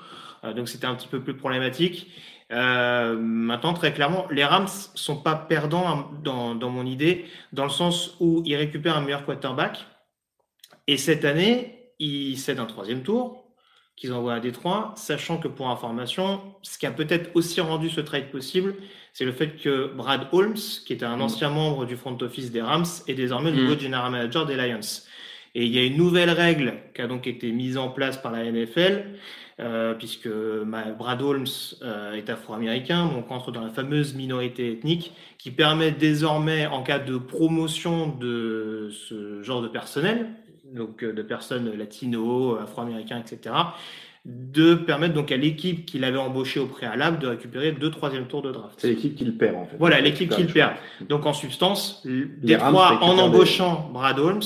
Euh, 0.44 0.54
donc 0.54 0.70
c'était 0.70 0.88
un 0.88 0.96
petit 0.96 1.08
peu 1.08 1.22
plus 1.22 1.36
problématique. 1.36 2.12
Euh, 2.52 3.18
maintenant, 3.18 3.74
très 3.74 3.94
clairement, 3.94 4.28
les 4.30 4.46
Rams 4.46 4.68
sont 4.68 5.18
pas 5.18 5.36
perdants 5.36 5.88
hein, 5.88 6.08
dans, 6.24 6.56
dans 6.56 6.70
mon 6.70 6.86
idée, 6.86 7.26
dans 7.54 7.64
le 7.64 7.72
sens 7.72 8.16
où 8.20 8.44
ils 8.46 8.56
récupèrent 8.56 8.98
un 8.98 9.02
meilleur 9.02 9.26
quarterback. 9.26 9.86
Et 10.88 10.98
cette 10.98 11.26
année, 11.26 11.92
ils 12.00 12.38
cèdent 12.38 12.60
un 12.60 12.66
troisième 12.66 13.02
tour 13.02 13.45
qu'ils 13.96 14.12
envoient 14.14 14.34
à 14.36 14.40
Détroit, 14.40 14.94
sachant 14.98 15.38
que 15.38 15.48
pour 15.48 15.70
information, 15.70 16.42
ce 16.62 16.78
qui 16.78 16.86
a 16.86 16.92
peut-être 16.92 17.32
aussi 17.36 17.62
rendu 17.62 17.90
ce 17.90 18.02
trade 18.02 18.30
possible, 18.30 18.76
c'est 19.14 19.24
le 19.26 19.32
fait 19.32 19.56
que 19.56 19.92
Brad 19.96 20.28
Holmes, 20.34 20.56
qui 20.86 20.92
était 20.94 21.06
un 21.06 21.22
ancien 21.22 21.50
membre 21.50 21.86
du 21.86 21.96
front 21.96 22.18
office 22.22 22.52
des 22.52 22.62
Rams, 22.62 22.86
est 23.08 23.14
désormais 23.14 23.52
le 23.52 23.58
Mm. 23.58 23.62
nouveau 23.62 23.80
general 23.80 24.12
manager 24.12 24.46
des 24.46 24.56
Lions. 24.58 24.80
Et 25.58 25.64
il 25.66 25.74
y 25.74 25.80
a 25.80 25.84
une 25.86 25.96
nouvelle 25.96 26.30
règle 26.32 26.74
qui 26.94 27.02
a 27.02 27.08
donc 27.08 27.26
été 27.28 27.50
mise 27.54 27.78
en 27.78 27.88
place 27.88 28.18
par 28.18 28.34
la 28.34 28.44
NFL, 28.44 29.06
euh, 29.62 29.94
puisque 29.94 30.28
ma- 30.28 30.92
Brad 30.92 31.22
Holmes 31.22 31.46
euh, 31.82 32.12
est 32.12 32.30
afro-américain, 32.30 33.06
donc 33.06 33.32
entre 33.32 33.54
dans 33.54 33.62
la 33.62 33.70
fameuse 33.70 34.14
minorité 34.16 34.74
ethnique, 34.74 35.14
qui 35.38 35.52
permet 35.52 35.92
désormais, 35.92 36.66
en 36.68 36.84
cas 36.84 37.00
de 37.00 37.18
promotion 37.18 38.08
de 38.10 38.90
ce 38.92 39.42
genre 39.44 39.62
de 39.62 39.70
personnel, 39.70 40.28
donc 40.76 41.04
euh, 41.04 41.14
de 41.14 41.22
personnes 41.22 41.72
latino, 41.78 42.58
afro-américains, 42.62 43.20
etc., 43.20 43.56
de 44.26 44.74
permettre 44.74 45.14
donc 45.14 45.32
à 45.32 45.38
l'équipe 45.38 45.86
qui 45.86 46.00
l'avait 46.00 46.18
embauché 46.18 46.60
au 46.60 46.66
préalable 46.66 47.20
de 47.20 47.28
récupérer 47.28 47.72
deux 47.74 47.92
troisième 47.92 48.26
tours 48.26 48.42
de 48.42 48.52
draft. 48.52 48.74
c'est 48.80 48.88
l'équipe 48.88 49.16
qui 49.16 49.24
le 49.24 49.34
perd 49.34 49.56
en 49.56 49.66
fait. 49.66 49.76
Voilà, 49.78 50.02
l'équipe 50.02 50.30
qui 50.32 50.42
le 50.42 50.48
perd. 50.52 50.72
Donc 51.08 51.26
en 51.28 51.34
substance, 51.34 52.02
Les 52.06 52.56
Rams 52.56 52.72
Détroit, 52.74 53.00
en 53.04 53.16
des- 53.16 53.22
embauchant 53.22 53.90
Brad 53.94 54.18
Holmes, 54.18 54.42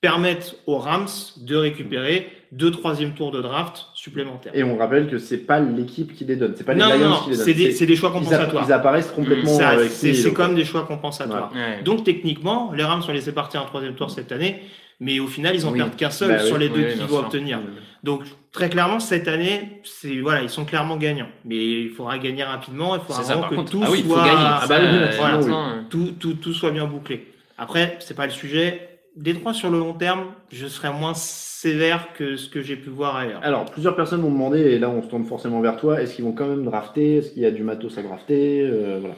permettent 0.00 0.54
aux 0.66 0.78
Rams 0.78 1.08
de 1.40 1.56
récupérer 1.56 2.28
deux 2.52 2.70
troisième 2.70 3.14
tours 3.14 3.32
de 3.32 3.42
draft 3.42 3.86
supplémentaires. 3.94 4.52
Et 4.54 4.62
on 4.62 4.76
rappelle 4.76 5.08
que 5.08 5.18
c'est 5.18 5.38
pas 5.38 5.58
l'équipe 5.58 6.14
qui 6.14 6.24
les 6.24 6.36
donne, 6.36 6.54
c'est 6.56 6.62
pas 6.62 6.74
les 6.74 6.78
non, 6.80 6.90
non, 6.90 6.98
Lions 6.98 7.08
non, 7.08 7.16
qui 7.24 7.30
les 7.30 7.36
donnent. 7.36 7.44
c'est 7.46 7.54
des, 7.54 7.72
c'est 7.72 7.86
des 7.86 7.96
choix 7.96 8.12
compensatoires. 8.12 8.64
ils 8.68 8.72
apparaissent 8.72 9.10
complètement. 9.10 9.58
C'est 9.88 10.32
comme 10.32 10.54
des 10.54 10.64
choix 10.64 10.84
compensatoires. 10.86 11.50
Ouais. 11.52 11.82
Donc 11.82 12.04
techniquement, 12.04 12.70
les 12.72 12.84
Rams 12.84 13.02
sont 13.02 13.12
laissés 13.12 13.32
partir 13.32 13.62
en 13.62 13.66
troisième 13.66 13.96
tour 13.96 14.10
cette 14.10 14.30
année, 14.30 14.62
mais 15.00 15.20
au 15.20 15.26
final, 15.26 15.54
ils 15.54 15.66
en 15.66 15.72
Oui. 15.72 15.78
perdent 15.78 15.96
qu'un 15.96 16.10
seul 16.10 16.30
Bah 16.30 16.38
oui. 16.40 16.46
sur 16.46 16.58
les 16.58 16.68
deux 16.68 16.84
Oui, 16.86 16.92
qu'ils 16.92 17.00
vont 17.02 17.08
sûr. 17.08 17.18
obtenir. 17.26 17.60
Donc 18.02 18.22
très 18.52 18.68
clairement, 18.68 19.00
cette 19.00 19.28
année, 19.28 19.80
c'est 19.84 20.20
voilà, 20.20 20.42
ils 20.42 20.50
sont 20.50 20.64
clairement 20.64 20.96
gagnants. 20.96 21.28
Mais 21.44 21.56
il 21.56 21.90
faudra 21.90 22.18
gagner 22.18 22.44
rapidement. 22.44 22.94
Il 22.96 23.00
faudra 23.02 23.22
ça, 23.22 23.34
vraiment 23.34 23.48
que 23.48 23.54
contre. 23.56 23.72
tout 23.72 23.80
ah 23.82 23.86
soit. 23.86 24.24
Ah 24.26 24.66
bah 24.68 24.76
euh, 24.80 25.82
tout, 25.90 26.12
tout, 26.18 26.34
tout 26.34 26.52
soit 26.52 26.70
bien 26.70 26.84
bouclé. 26.86 27.32
Après, 27.58 27.96
c'est 28.00 28.14
pas 28.16 28.26
le 28.26 28.32
sujet. 28.32 28.90
Détroit 29.16 29.54
sur 29.54 29.70
le 29.70 29.78
long 29.78 29.92
terme, 29.94 30.24
je 30.50 30.66
serais 30.66 30.92
moins 30.92 31.14
sévère 31.14 32.08
que 32.14 32.36
ce 32.36 32.48
que 32.48 32.62
j'ai 32.62 32.74
pu 32.74 32.90
voir 32.90 33.14
ailleurs. 33.14 33.38
Alors, 33.44 33.64
plusieurs 33.66 33.94
personnes 33.94 34.20
m'ont 34.22 34.30
demandé, 34.32 34.58
et 34.58 34.78
là 34.80 34.90
on 34.90 35.02
se 35.02 35.06
tourne 35.06 35.24
forcément 35.24 35.60
vers 35.60 35.76
toi, 35.76 36.02
est-ce 36.02 36.16
qu'ils 36.16 36.24
vont 36.24 36.32
quand 36.32 36.48
même 36.48 36.64
drafter? 36.64 37.18
Est-ce 37.18 37.30
qu'il 37.30 37.42
y 37.42 37.46
a 37.46 37.52
du 37.52 37.62
matos 37.62 37.96
à 37.96 38.02
drafter? 38.02 38.62
Euh, 38.62 38.98
Voilà. 39.00 39.14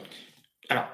Alors, 0.69 0.85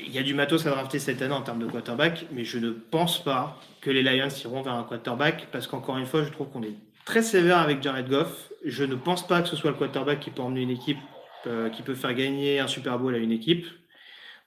il 0.00 0.12
y 0.12 0.18
a 0.18 0.22
du 0.22 0.34
matos 0.34 0.66
à 0.66 0.70
drafter 0.70 0.98
cette 0.98 1.22
année 1.22 1.34
en 1.34 1.42
termes 1.42 1.58
de 1.58 1.66
quarterback, 1.66 2.26
mais 2.32 2.44
je 2.44 2.58
ne 2.58 2.70
pense 2.70 3.22
pas 3.22 3.60
que 3.80 3.90
les 3.90 4.02
Lions 4.02 4.28
iront 4.44 4.62
vers 4.62 4.74
un 4.74 4.84
quarterback 4.84 5.48
parce 5.52 5.66
qu'encore 5.66 5.98
une 5.98 6.06
fois, 6.06 6.24
je 6.24 6.30
trouve 6.30 6.48
qu'on 6.48 6.62
est 6.62 6.74
très 7.04 7.22
sévère 7.22 7.58
avec 7.58 7.82
Jared 7.82 8.08
Goff. 8.08 8.52
Je 8.64 8.84
ne 8.84 8.94
pense 8.94 9.26
pas 9.26 9.42
que 9.42 9.48
ce 9.48 9.56
soit 9.56 9.70
le 9.70 9.76
quarterback 9.76 10.20
qui 10.20 10.30
peut 10.30 10.42
emmener 10.42 10.62
une 10.62 10.70
équipe, 10.70 10.98
euh, 11.46 11.70
qui 11.70 11.82
peut 11.82 11.94
faire 11.94 12.14
gagner 12.14 12.60
un 12.60 12.66
Super 12.66 12.98
Bowl 12.98 13.14
à 13.14 13.18
une 13.18 13.32
équipe. 13.32 13.66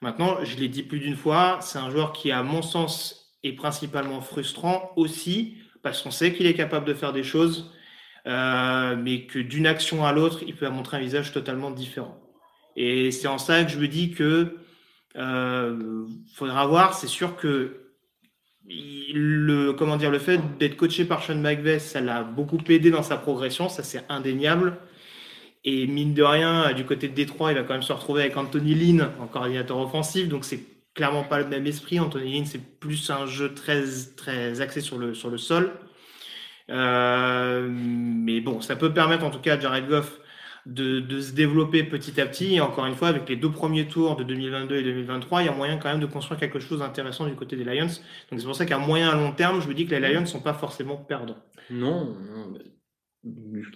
Maintenant, 0.02 0.44
je 0.44 0.56
l'ai 0.56 0.68
dit 0.68 0.82
plus 0.82 1.00
d'une 1.00 1.16
fois, 1.16 1.58
c'est 1.60 1.78
un 1.78 1.90
joueur 1.90 2.12
qui, 2.12 2.32
à 2.32 2.42
mon 2.42 2.62
sens, 2.62 3.34
est 3.42 3.52
principalement 3.52 4.20
frustrant 4.20 4.92
aussi 4.96 5.56
parce 5.82 6.02
qu'on 6.02 6.10
sait 6.10 6.32
qu'il 6.32 6.46
est 6.46 6.54
capable 6.54 6.86
de 6.86 6.94
faire 6.94 7.12
des 7.12 7.22
choses, 7.22 7.72
euh, 8.26 8.96
mais 8.96 9.24
que 9.24 9.38
d'une 9.38 9.66
action 9.66 10.04
à 10.04 10.12
l'autre, 10.12 10.42
il 10.46 10.54
peut 10.54 10.68
montrer 10.68 10.98
un 10.98 11.00
visage 11.00 11.32
totalement 11.32 11.70
différent. 11.70 12.18
Et 12.76 13.10
c'est 13.10 13.28
en 13.28 13.38
ça 13.38 13.64
que 13.64 13.70
je 13.70 13.78
me 13.78 13.88
dis 13.88 14.10
que 14.10 14.58
faudra 15.14 16.66
voir. 16.66 16.94
C'est 16.94 17.08
sûr 17.08 17.36
que 17.36 17.80
le 18.68 19.72
comment 19.72 19.96
dire 19.96 20.10
le 20.10 20.18
fait 20.18 20.40
d'être 20.58 20.76
coaché 20.76 21.04
par 21.04 21.22
Sean 21.22 21.36
McVay, 21.36 21.78
ça 21.78 22.00
l'a 22.00 22.22
beaucoup 22.22 22.58
aidé 22.68 22.90
dans 22.90 23.02
sa 23.02 23.16
progression, 23.16 23.68
ça 23.68 23.82
c'est 23.82 24.04
indéniable. 24.08 24.76
Et 25.64 25.86
mine 25.86 26.14
de 26.14 26.22
rien, 26.22 26.72
du 26.72 26.84
côté 26.84 27.08
de 27.08 27.14
Détroit, 27.14 27.52
il 27.52 27.58
va 27.58 27.64
quand 27.64 27.74
même 27.74 27.82
se 27.82 27.92
retrouver 27.92 28.22
avec 28.22 28.36
Anthony 28.36 28.74
Lynn 28.74 29.10
en 29.20 29.26
coordinateur 29.26 29.78
offensif, 29.78 30.28
donc 30.28 30.44
c'est 30.44 30.64
clairement 30.94 31.24
pas 31.24 31.38
le 31.38 31.46
même 31.46 31.66
esprit. 31.66 32.00
Anthony 32.00 32.32
Lynn, 32.34 32.46
c'est 32.46 32.78
plus 32.78 33.10
un 33.10 33.26
jeu 33.26 33.54
très 33.54 33.82
très 34.16 34.60
axé 34.60 34.80
sur 34.80 34.98
le 34.98 35.14
sur 35.14 35.30
le 35.30 35.38
sol. 35.38 35.72
Euh, 36.70 37.68
mais 37.70 38.40
bon, 38.40 38.60
ça 38.60 38.76
peut 38.76 38.92
permettre 38.92 39.24
en 39.24 39.30
tout 39.30 39.40
cas 39.40 39.56
à 39.56 39.60
Jared 39.60 39.88
Goff 39.88 40.20
de, 40.66 41.00
de 41.00 41.20
se 41.20 41.32
développer 41.32 41.84
petit 41.84 42.20
à 42.20 42.26
petit. 42.26 42.54
Et 42.56 42.60
encore 42.60 42.86
une 42.86 42.94
fois, 42.94 43.08
avec 43.08 43.28
les 43.28 43.36
deux 43.36 43.50
premiers 43.50 43.88
tours 43.88 44.16
de 44.16 44.24
2022 44.24 44.76
et 44.76 44.82
2023, 44.82 45.42
il 45.42 45.46
y 45.46 45.48
a 45.48 45.52
moyen 45.52 45.78
quand 45.78 45.90
même 45.90 46.00
de 46.00 46.06
construire 46.06 46.38
quelque 46.40 46.60
chose 46.60 46.80
d'intéressant 46.80 47.26
du 47.26 47.34
côté 47.34 47.56
des 47.56 47.64
Lions. 47.64 47.86
Donc 48.30 48.40
c'est 48.40 48.44
pour 48.46 48.56
ça 48.56 48.66
qu'à 48.66 48.78
moyen 48.78 49.10
à 49.10 49.14
long 49.14 49.32
terme, 49.32 49.60
je 49.60 49.68
me 49.68 49.74
dis 49.74 49.86
que 49.86 49.94
les 49.94 50.12
Lions 50.12 50.20
ne 50.22 50.26
sont 50.26 50.42
pas 50.42 50.54
forcément 50.54 50.96
perdants. 50.96 51.38
Non, 51.70 52.16
non, 52.16 52.58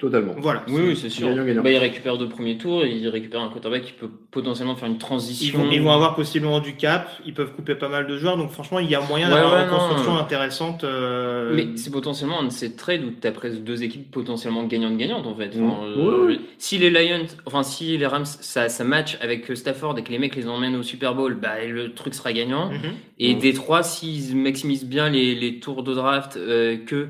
Totalement. 0.01 0.35
Voilà. 0.39 0.65
Oui, 0.69 0.81
oui, 0.87 0.97
c'est 0.97 1.11
sûr. 1.11 1.29
Gagnant, 1.29 1.45
gagnant. 1.45 1.62
Bah, 1.62 1.70
il 1.70 1.77
récupère 1.77 2.17
deux 2.17 2.31
premiers 2.31 2.57
tours 2.57 2.83
et 2.85 2.91
il 2.91 3.07
récupère 3.09 3.43
un 3.43 3.51
quarterback 3.51 3.83
qui 3.83 3.93
peut 3.93 4.09
potentiellement 4.31 4.75
faire 4.75 4.89
une 4.89 4.94
Ils 4.94 4.99
transition. 4.99 5.59
vont, 5.65 5.70
ils 5.70 5.83
vont 5.83 5.91
avoir 5.91 6.15
possiblement 6.15 6.60
du 6.60 6.77
cap, 6.77 7.10
ils 7.27 7.35
peuvent 7.35 7.52
couper 7.52 7.75
pas 7.75 7.91
mal 7.91 8.07
de 8.07 8.17
joueurs, 8.17 8.39
donc 8.39 8.51
franchement, 8.51 8.78
il 8.78 8.89
y 8.91 8.94
a 8.94 9.02
moyen 9.02 9.28
Ouais, 9.28 9.35
d'avoir 9.35 9.52
ouais, 9.55 9.65
une 9.65 9.70
non. 9.70 9.77
construction 9.78 10.17
intéressante. 10.17 10.85
euh, 10.85 11.52
Mais 11.55 11.77
c'est 11.77 11.91
potentiellement 11.91 12.41
un 12.41 12.44
de 12.44 12.52
ces 12.52 12.75
trades 12.75 13.05
où 13.05 13.10
tu 13.20 13.27
as 13.27 13.33
presque 13.33 13.59
deux 13.62 13.83
équipes 13.83 14.10
potentiellement 14.10 14.65
gagnantes-gagnantes 14.65 15.27
en 15.27 15.35
fait. 15.35 15.55
Mm. 15.55 15.67
Enfin, 15.70 15.85
euh. 15.89 16.36
Si 16.57 16.78
les 16.78 16.89
Lions, 16.89 17.27
enfin 17.44 17.62
si 17.62 17.99
les 17.99 18.07
Rams, 18.07 18.25
ça, 18.25 18.70
ça 18.70 18.85
match 18.85 19.18
avec 19.20 19.55
Stafford 19.55 19.99
et 19.99 20.02
que 20.05 20.10
les 20.10 20.18
mecs 20.18 20.36
les 20.36 20.49
emmènent 20.49 20.77
au 20.77 20.83
Super 20.83 21.15
Bowl, 21.15 21.35
bah, 21.35 21.62
le 21.68 21.93
truc 21.93 22.15
sera 22.15 22.33
gagnant. 22.33 22.70
mhm. 22.70 22.78
Et 23.18 23.35
Mm. 23.35 23.39
Détroit, 23.41 23.83
s'ils 23.83 24.36
maximisent 24.36 24.86
bien 24.86 25.10
les, 25.10 25.35
les 25.35 25.60
tours 25.60 25.83
de 25.83 25.93
draft, 25.93 26.36
euh, 26.39 26.78
que. 26.86 27.09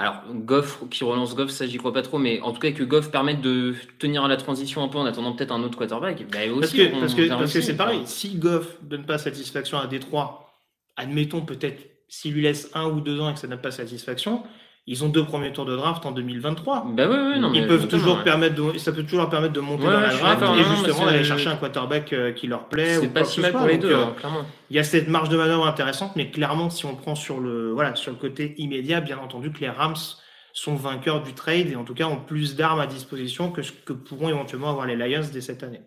Alors, 0.00 0.22
Goff, 0.32 0.84
qui 0.90 1.02
relance 1.02 1.34
Goff, 1.34 1.50
ça 1.50 1.66
j'y 1.66 1.76
crois 1.76 1.92
pas 1.92 2.02
trop, 2.02 2.18
mais 2.18 2.40
en 2.40 2.52
tout 2.52 2.60
cas 2.60 2.70
que 2.70 2.84
Goff 2.84 3.10
permette 3.10 3.40
de 3.40 3.74
tenir 3.98 4.24
à 4.24 4.28
la 4.28 4.36
transition 4.36 4.82
un 4.84 4.88
peu 4.88 4.96
en 4.96 5.04
attendant 5.04 5.32
peut-être 5.32 5.50
un 5.52 5.60
autre 5.64 5.76
quarterback, 5.76 6.24
bah, 6.30 6.38
aussi, 6.52 6.60
Parce 6.60 6.72
que 6.72 6.94
on- 6.94 7.00
parce 7.00 7.14
que 7.14 7.28
parce 7.28 7.50
c'est 7.60 7.76
pareil. 7.76 7.98
enfin. 7.98 8.06
Si 8.06 8.36
Goff 8.36 8.76
donne 8.82 9.04
pas 9.04 9.18
satisfaction 9.18 9.76
à 9.78 9.88
Détroit, 9.88 10.52
admettons 10.96 11.40
peut-être 11.40 11.84
s'il 12.08 12.32
lui 12.34 12.42
laisse 12.42 12.70
un 12.74 12.86
ou 12.86 13.00
deux 13.00 13.20
ans 13.20 13.30
et 13.30 13.34
que 13.34 13.40
ça 13.40 13.48
n'a 13.48 13.56
pas 13.56 13.72
satisfaction, 13.72 14.44
ils 14.90 15.04
ont 15.04 15.08
deux 15.10 15.24
premiers 15.24 15.52
tours 15.52 15.66
de 15.66 15.76
draft 15.76 16.06
en 16.06 16.12
2023. 16.12 16.86
Bah 16.94 17.06
ouais, 17.06 17.14
ouais, 17.14 17.38
non, 17.38 17.52
Ils 17.52 17.60
mais 17.60 17.66
peuvent 17.66 17.88
toujours 17.88 18.16
ouais. 18.16 18.24
permettre 18.24 18.54
de, 18.54 18.78
ça 18.78 18.90
peut 18.90 19.02
toujours 19.02 19.18
leur 19.20 19.28
permettre 19.28 19.52
de 19.52 19.60
monter 19.60 19.86
Ouais, 19.86 19.92
dans 19.92 20.00
la 20.00 20.14
draft 20.14 20.42
et 20.58 20.64
justement 20.64 21.04
d'aller 21.04 21.24
chercher 21.24 21.48
un 21.50 21.56
quarterback 21.56 22.10
euh, 22.14 22.32
qui 22.32 22.46
leur 22.46 22.68
plaît. 22.70 22.96
ou 22.96 23.02
C'est 23.02 23.08
pas 23.12 23.24
si 23.24 23.40
mal 23.40 23.52
pour 23.52 23.66
les 23.66 23.76
deux, 23.76 23.92
euh, 23.92 24.04
hein, 24.04 24.14
clairement. 24.18 24.46
Il 24.70 24.76
y 24.76 24.78
a 24.78 24.84
cette 24.84 25.08
marge 25.08 25.28
de 25.28 25.36
manœuvre 25.36 25.66
intéressante, 25.66 26.12
mais 26.16 26.30
clairement, 26.30 26.70
si 26.70 26.86
on 26.86 26.96
prend 26.96 27.14
sur 27.14 27.38
le, 27.38 27.70
voilà, 27.72 27.94
sur 27.96 28.10
le 28.12 28.16
côté 28.16 28.54
immédiat, 28.56 29.02
bien 29.02 29.18
entendu 29.18 29.52
que 29.52 29.60
les 29.60 29.68
Rams 29.68 29.94
sont 30.54 30.74
vainqueurs 30.74 31.22
du 31.22 31.34
trade 31.34 31.68
et 31.70 31.76
en 31.76 31.84
tout 31.84 31.94
cas 31.94 32.06
ont 32.06 32.16
plus 32.16 32.56
d'armes 32.56 32.80
à 32.80 32.86
disposition 32.86 33.50
que 33.50 33.60
ce 33.60 33.72
que 33.72 33.92
pourront 33.92 34.30
éventuellement 34.30 34.70
avoir 34.70 34.86
les 34.86 34.96
Lions 34.96 35.20
dès 35.30 35.42
cette 35.42 35.62
année. 35.62 35.82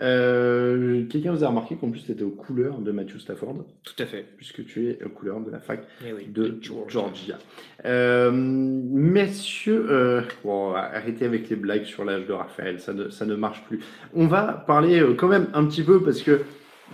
Euh, 0.00 1.04
Quelqu'un 1.08 1.32
vous 1.32 1.44
a 1.44 1.48
remarqué 1.48 1.76
qu'en 1.76 1.90
plus 1.90 2.02
tu 2.04 2.10
étais 2.12 2.24
aux 2.24 2.30
couleurs 2.30 2.78
de 2.78 2.90
Matthew 2.90 3.18
Stafford, 3.18 3.64
Tout 3.84 4.02
à 4.02 4.06
fait. 4.06 4.24
puisque 4.36 4.64
tu 4.64 4.88
es 4.90 4.98
aux 5.04 5.08
couleurs 5.08 5.40
de 5.40 5.50
la 5.50 5.60
fac 5.60 5.86
Eh 6.06 6.12
oui. 6.12 6.26
de 6.26 6.58
Georgia. 6.60 7.38
Euh, 7.84 8.30
messieurs, 8.32 9.86
euh, 9.90 10.22
bon, 10.44 10.72
arrêtez 10.74 11.24
avec 11.24 11.48
les 11.48 11.56
blagues 11.56 11.84
sur 11.84 12.04
l'âge 12.04 12.26
de 12.26 12.32
Raphaël, 12.32 12.80
ça 12.80 12.92
ne, 12.92 13.08
ça 13.08 13.24
ne 13.26 13.34
marche 13.34 13.62
plus. 13.64 13.80
On 14.14 14.26
va 14.26 14.64
parler 14.66 15.00
euh, 15.00 15.14
quand 15.14 15.28
même 15.28 15.46
un 15.54 15.64
petit 15.66 15.82
peu 15.82 16.02
parce 16.02 16.22
que 16.22 16.40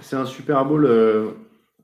c'est 0.00 0.16
un 0.16 0.26
Super 0.26 0.64
Bowl. 0.64 0.88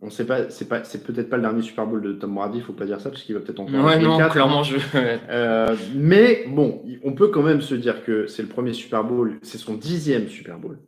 on 0.02 0.10
sait 0.10 0.26
pas, 0.26 0.50
c'est 0.50 0.68
pas, 0.68 0.84
c'est 0.84 1.02
peut-être 1.04 1.30
pas 1.30 1.36
le 1.36 1.42
dernier 1.42 1.62
Super 1.62 1.86
Bowl 1.86 2.02
de 2.02 2.12
Tom 2.12 2.34
Brady, 2.34 2.60
faut 2.60 2.72
pas 2.74 2.84
dire 2.86 3.00
ça 3.00 3.10
parce 3.10 3.22
qu'il 3.22 3.34
va 3.34 3.40
peut-être 3.40 3.60
encore. 3.60 3.74
en 3.80 3.86
Ouais, 3.86 3.98
non, 3.98 4.18
quatre. 4.18 4.32
clairement, 4.32 4.62
je. 4.62 4.76
Euh, 5.30 5.74
mais 5.94 6.44
bon, 6.48 6.82
on 7.04 7.12
peut 7.12 7.28
quand 7.28 7.42
même 7.42 7.60
se 7.62 7.74
dire 7.74 8.04
que 8.04 8.26
c'est 8.26 8.42
le 8.42 8.48
premier 8.48 8.72
Super 8.74 9.02
Bowl, 9.04 9.38
c'est 9.42 9.58
son 9.58 9.74
dixième 9.74 10.28
Super 10.28 10.58
Bowl. 10.58 10.78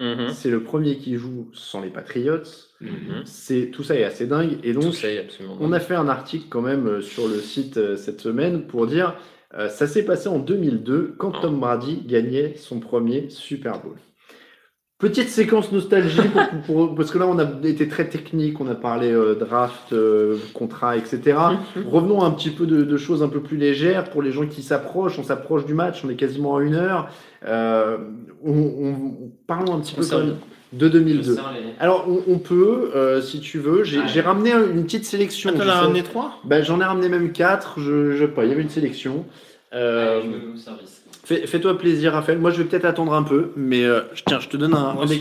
Mhm. 0.00 0.28
C'est 0.30 0.50
le 0.50 0.62
premier 0.62 0.98
qui 0.98 1.16
joue 1.16 1.50
sans 1.54 1.80
les 1.80 1.90
Patriots. 1.90 2.42
Mhm. 2.80 3.22
C'est 3.24 3.70
tout 3.70 3.82
ça 3.82 3.94
est 3.94 4.04
assez 4.04 4.26
dingue. 4.26 4.58
Et 4.62 4.72
donc, 4.72 4.92
on 5.60 5.72
a 5.72 5.80
fait 5.80 5.94
un 5.94 6.08
article 6.08 6.46
quand 6.50 6.62
même 6.62 6.86
euh, 6.86 7.00
sur 7.00 7.28
le 7.28 7.40
site 7.40 7.78
euh, 7.78 7.96
cette 7.96 8.20
semaine 8.20 8.66
pour 8.66 8.86
dire 8.86 9.16
euh, 9.54 9.68
ça 9.68 9.86
s'est 9.86 10.04
passé 10.04 10.28
en 10.28 10.38
2002 10.38 11.14
quand 11.18 11.32
Ah. 11.36 11.42
Tom 11.42 11.60
Brady 11.60 12.02
gagnait 12.04 12.54
son 12.56 12.80
premier 12.80 13.30
Super 13.30 13.80
Bowl. 13.80 13.96
Petite 14.98 15.28
séquence 15.28 15.72
nostalgie 15.72 16.16
pour- 16.32 16.86
pour- 16.86 16.94
parce 16.94 17.10
que 17.10 17.18
là 17.18 17.26
on 17.26 17.38
a 17.38 17.44
été 17.64 17.86
très 17.86 18.08
technique, 18.08 18.58
on 18.62 18.66
a 18.66 18.74
parlé 18.74 19.12
euh, 19.12 19.34
draft, 19.34 19.92
euh, 19.92 20.38
contrat, 20.54 20.96
etc. 20.96 21.36
Revenons 21.86 22.22
un 22.22 22.30
petit 22.30 22.48
peu 22.48 22.64
de, 22.64 22.82
de 22.82 22.96
choses 22.96 23.22
un 23.22 23.28
peu 23.28 23.40
plus 23.42 23.58
légères 23.58 24.04
pour 24.08 24.22
les 24.22 24.32
gens 24.32 24.46
qui 24.46 24.62
s'approchent. 24.62 25.18
On 25.18 25.22
s'approche 25.22 25.66
du 25.66 25.74
match, 25.74 26.00
on 26.02 26.08
est 26.08 26.14
quasiment 26.16 26.56
à 26.56 26.62
une 26.62 26.74
heure. 26.74 27.10
Euh, 27.46 27.98
on, 28.42 28.52
on- 28.58 29.30
parlons 29.46 29.74
un 29.74 29.80
petit 29.80 29.94
On 29.98 30.00
peu 30.00 30.06
quand 30.08 30.18
de- 30.20 30.24
même 30.24 30.36
de 30.72 30.88
2002. 30.88 31.34
Ça, 31.34 31.42
les- 31.52 31.74
Alors 31.78 32.06
on, 32.08 32.32
on 32.32 32.38
peut, 32.38 32.90
euh, 32.96 33.20
si 33.20 33.40
tu 33.40 33.58
veux, 33.58 33.84
j'ai 33.84 33.98
Ouais. 34.00 34.20
ramené 34.22 34.52
un- 34.52 34.66
une 34.66 34.84
petite 34.84 35.04
sélection. 35.04 35.50
Ah, 35.52 35.58
t'en 35.58 35.64
Je 35.64 35.68
as 35.68 35.74
ramené 35.74 36.02
trois? 36.04 36.40
Ben, 36.44 36.64
J'en 36.64 36.80
ai 36.80 36.84
ramené 36.84 37.10
même 37.10 37.32
quatre, 37.32 37.80
je, 37.80 38.12
je 38.12 38.24
sais 38.24 38.28
pas, 38.30 38.44
il 38.44 38.48
y 38.48 38.52
avait 38.52 38.62
une 38.62 38.70
sélection. 38.70 39.26
Euh, 39.74 40.20
Allez, 40.20 40.22
je 40.22 40.28
me 40.30 40.38
mets 40.38 40.54
au 40.54 40.56
service. 40.56 41.02
Fais- 41.26 41.46
Fais-toi 41.46 41.76
plaisir, 41.78 42.12
Raphaël. 42.12 42.38
Moi, 42.38 42.50
je 42.50 42.58
vais 42.62 42.68
peut-être 42.68 42.84
attendre 42.84 43.12
un 43.14 43.22
peu, 43.22 43.50
mais 43.56 43.84
euh, 43.84 44.00
je- 44.14 44.22
tiens, 44.26 44.40
je 44.40 44.48
te 44.48 44.56
donne 44.56 44.74
un, 44.74 44.90
un 44.90 44.94
peu. 45.06 45.12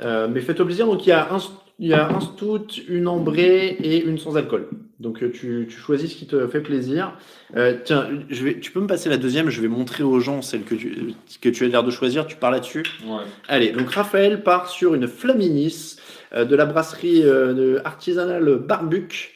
Euh, 0.00 0.28
mais 0.32 0.40
fais-toi 0.40 0.64
plaisir. 0.64 0.86
Donc, 0.86 1.06
il 1.06 1.10
y 1.10 1.12
a 1.12 1.28
un, 1.32 1.38
il 1.78 1.88
y 1.88 1.92
a 1.94 2.08
un 2.08 2.20
stout, 2.20 2.66
une 2.88 3.06
ambrée 3.08 3.68
et 3.82 4.02
une 4.04 4.18
sans 4.18 4.36
alcool. 4.36 4.68
Donc, 5.00 5.22
euh, 5.22 5.30
tu, 5.30 5.66
tu 5.70 5.76
choisis 5.78 6.10
ce 6.12 6.16
qui 6.16 6.26
te 6.26 6.46
fait 6.48 6.60
plaisir. 6.60 7.12
Euh, 7.56 7.74
tiens, 7.84 8.08
je 8.28 8.42
vais, 8.42 8.58
tu 8.58 8.72
peux 8.72 8.80
me 8.80 8.88
passer 8.88 9.08
la 9.08 9.16
deuxième. 9.16 9.48
Je 9.48 9.60
vais 9.60 9.68
montrer 9.68 10.02
aux 10.02 10.18
gens 10.18 10.42
celle 10.42 10.62
que 10.62 10.74
tu, 10.74 11.14
que 11.40 11.48
tu 11.48 11.64
as 11.64 11.68
l'air 11.68 11.84
de 11.84 11.90
choisir. 11.92 12.26
Tu 12.26 12.34
pars 12.36 12.50
là-dessus. 12.50 12.82
Ouais. 13.06 13.22
Allez, 13.46 13.70
donc 13.70 13.90
Raphaël 13.90 14.42
part 14.42 14.68
sur 14.68 14.94
une 14.94 15.06
Flaminis 15.06 15.96
euh, 16.34 16.44
de 16.44 16.56
la 16.56 16.66
brasserie 16.66 17.22
euh, 17.24 17.78
artisanale 17.84 18.56
Barbuc 18.58 19.34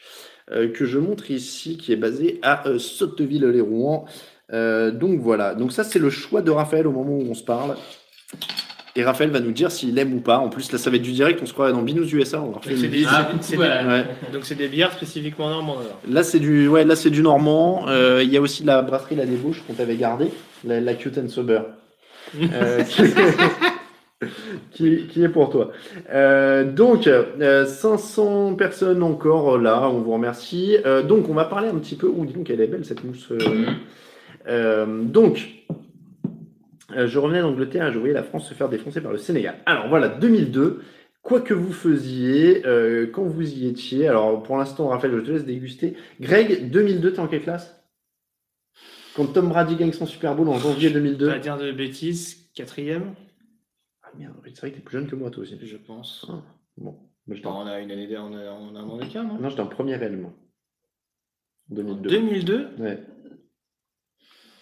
euh, 0.51 0.67
que 0.67 0.83
je 0.85 0.99
montre 0.99 1.31
ici, 1.31 1.77
qui 1.77 1.93
est 1.93 1.97
basée 1.97 2.39
à 2.41 2.63
Sotteville-les-Rouen. 2.77 4.05
Euh, 4.51 4.91
donc 4.91 5.19
voilà, 5.19 5.55
donc 5.55 5.71
ça 5.71 5.83
c'est 5.83 5.99
le 5.99 6.09
choix 6.09 6.41
de 6.41 6.51
Raphaël 6.51 6.85
au 6.87 6.91
moment 6.91 7.13
où 7.13 7.25
on 7.29 7.33
se 7.33 7.43
parle. 7.43 7.75
Et 8.95 9.03
Raphaël 9.03 9.31
va 9.31 9.39
nous 9.39 9.51
dire 9.53 9.71
s'il 9.71 9.97
aime 9.97 10.13
ou 10.13 10.19
pas. 10.19 10.37
En 10.37 10.49
plus, 10.49 10.71
là, 10.71 10.77
ça 10.77 10.91
va 10.91 10.97
être 10.97 11.01
du 11.01 11.13
direct. 11.13 11.39
On 11.41 11.47
se 11.47 11.53
croirait 11.53 11.71
dans 11.71 11.81
Binous 11.81 12.13
USA. 12.13 12.41
On 12.43 12.51
va 12.51 12.57
refaire 12.59 12.73
C'est 12.77 12.85
une 12.85 12.91
des- 12.91 12.97
visite. 12.97 13.09
Ah. 13.11 13.31
Ouais. 13.57 14.05
Donc 14.31 14.43
c'est 14.45 14.53
des 14.53 14.67
bières 14.67 14.91
spécifiquement 14.93 15.49
normandes. 15.49 15.79
Là, 16.07 16.21
c'est 16.21 16.37
du, 16.39 16.67
ouais, 16.67 16.83
là, 16.85 16.95
c'est 16.95 17.09
du 17.09 17.23
normand. 17.23 17.85
Euh, 17.87 18.21
Il 18.23 18.31
y 18.31 18.37
a 18.37 18.41
aussi 18.41 18.63
la 18.63 18.83
brasserie 18.83 19.15
La 19.15 19.25
Débauche 19.25 19.63
qu'on 19.65 19.73
t'avait 19.73 19.95
gardée, 19.95 20.27
la, 20.63 20.79
la 20.79 20.93
Cute 20.93 21.17
and 21.17 21.29
Sober, 21.29 21.61
euh, 22.39 22.83
qui, 22.83 23.03
qui- 24.71 25.07
qui 25.07 25.23
est 25.23 25.29
pour 25.29 25.49
toi. 25.49 25.71
Euh, 26.11 26.63
donc, 26.71 27.07
euh, 27.07 27.65
500 27.65 28.53
personnes 28.53 29.01
encore 29.01 29.57
là, 29.57 29.89
on 29.89 30.01
vous 30.01 30.13
remercie. 30.13 30.77
Euh, 30.85 31.01
donc, 31.01 31.29
on 31.29 31.33
va 31.33 31.45
parler 31.45 31.67
un 31.69 31.75
petit 31.79 31.95
peu. 31.95 32.05
Ouh, 32.07 32.25
dis 32.27 32.33
donc, 32.33 32.49
elle 32.51 32.61
est 32.61 32.67
belle 32.67 32.85
cette 32.85 33.03
mousse. 33.03 33.27
Euh. 34.47 35.03
Donc, 35.03 35.49
euh, 36.95 37.07
je 37.07 37.19
revenais 37.19 37.41
d'Angleterre 37.41 37.87
et 37.87 37.93
je 37.93 37.99
voyais 37.99 38.13
la 38.13 38.23
France 38.23 38.47
se 38.47 38.53
faire 38.53 38.69
défoncer 38.69 39.01
par 39.01 39.11
le 39.11 39.17
Sénégal. 39.17 39.55
Alors 39.65 39.87
voilà, 39.89 40.07
2002. 40.09 40.81
Quoi 41.21 41.39
que 41.39 41.53
vous 41.53 41.71
faisiez, 41.71 42.65
euh, 42.65 43.07
quand 43.07 43.23
vous 43.23 43.49
y 43.49 43.67
étiez, 43.67 44.09
alors 44.09 44.43
pour 44.43 44.57
l'instant, 44.57 44.89
Raphaël, 44.89 45.13
je 45.15 45.21
te 45.21 45.31
laisse 45.31 45.45
déguster. 45.45 45.95
Greg, 46.19 46.69
2002, 46.69 47.13
t'es 47.13 47.19
en 47.19 47.27
quelle 47.27 47.43
classe? 47.43 47.81
Quand 49.15 49.27
Tom 49.27 49.47
Brady 49.47 49.75
gagne 49.75 49.93
son 49.93 50.05
Super 50.05 50.35
Bowl 50.35 50.49
en 50.49 50.57
janvier 50.57 50.89
Je 50.89 50.95
2002. 50.95 51.25
vais 51.27 51.31
pas 51.33 51.39
dire 51.39 51.57
de 51.57 51.71
bêtises. 51.71 52.49
Quatrième, 52.55 53.13
Ah 54.03 54.09
merde, 54.17 54.33
c'est 54.43 54.59
vrai 54.59 54.71
que 54.71 54.75
t'es 54.75 54.81
plus 54.81 54.97
jeune 54.97 55.07
que 55.07 55.15
moi, 55.15 55.31
toi 55.31 55.43
aussi. 55.43 55.57
je 55.65 55.77
pense. 55.77 56.25
Ah, 56.29 56.41
bon, 56.77 56.91
moi, 57.25 57.35
j'étais 57.35 57.47
Non, 57.47 57.55
en... 57.55 57.63
on 57.63 57.67
a 57.67 57.79
une 57.79 57.89
année, 57.91 58.17
on 58.17 58.33
a, 58.33 58.51
on 58.51 58.75
a 58.75 58.79
un 58.79 58.83
an 58.83 58.97
d'écart, 58.97 59.23
non? 59.23 59.39
Non, 59.39 59.49
j'étais 59.49 59.61
en 59.61 59.69
moi. 60.17 60.33
En 61.71 61.75
2002. 61.75 62.09
2002 62.09 62.67
Ouais. 62.79 62.99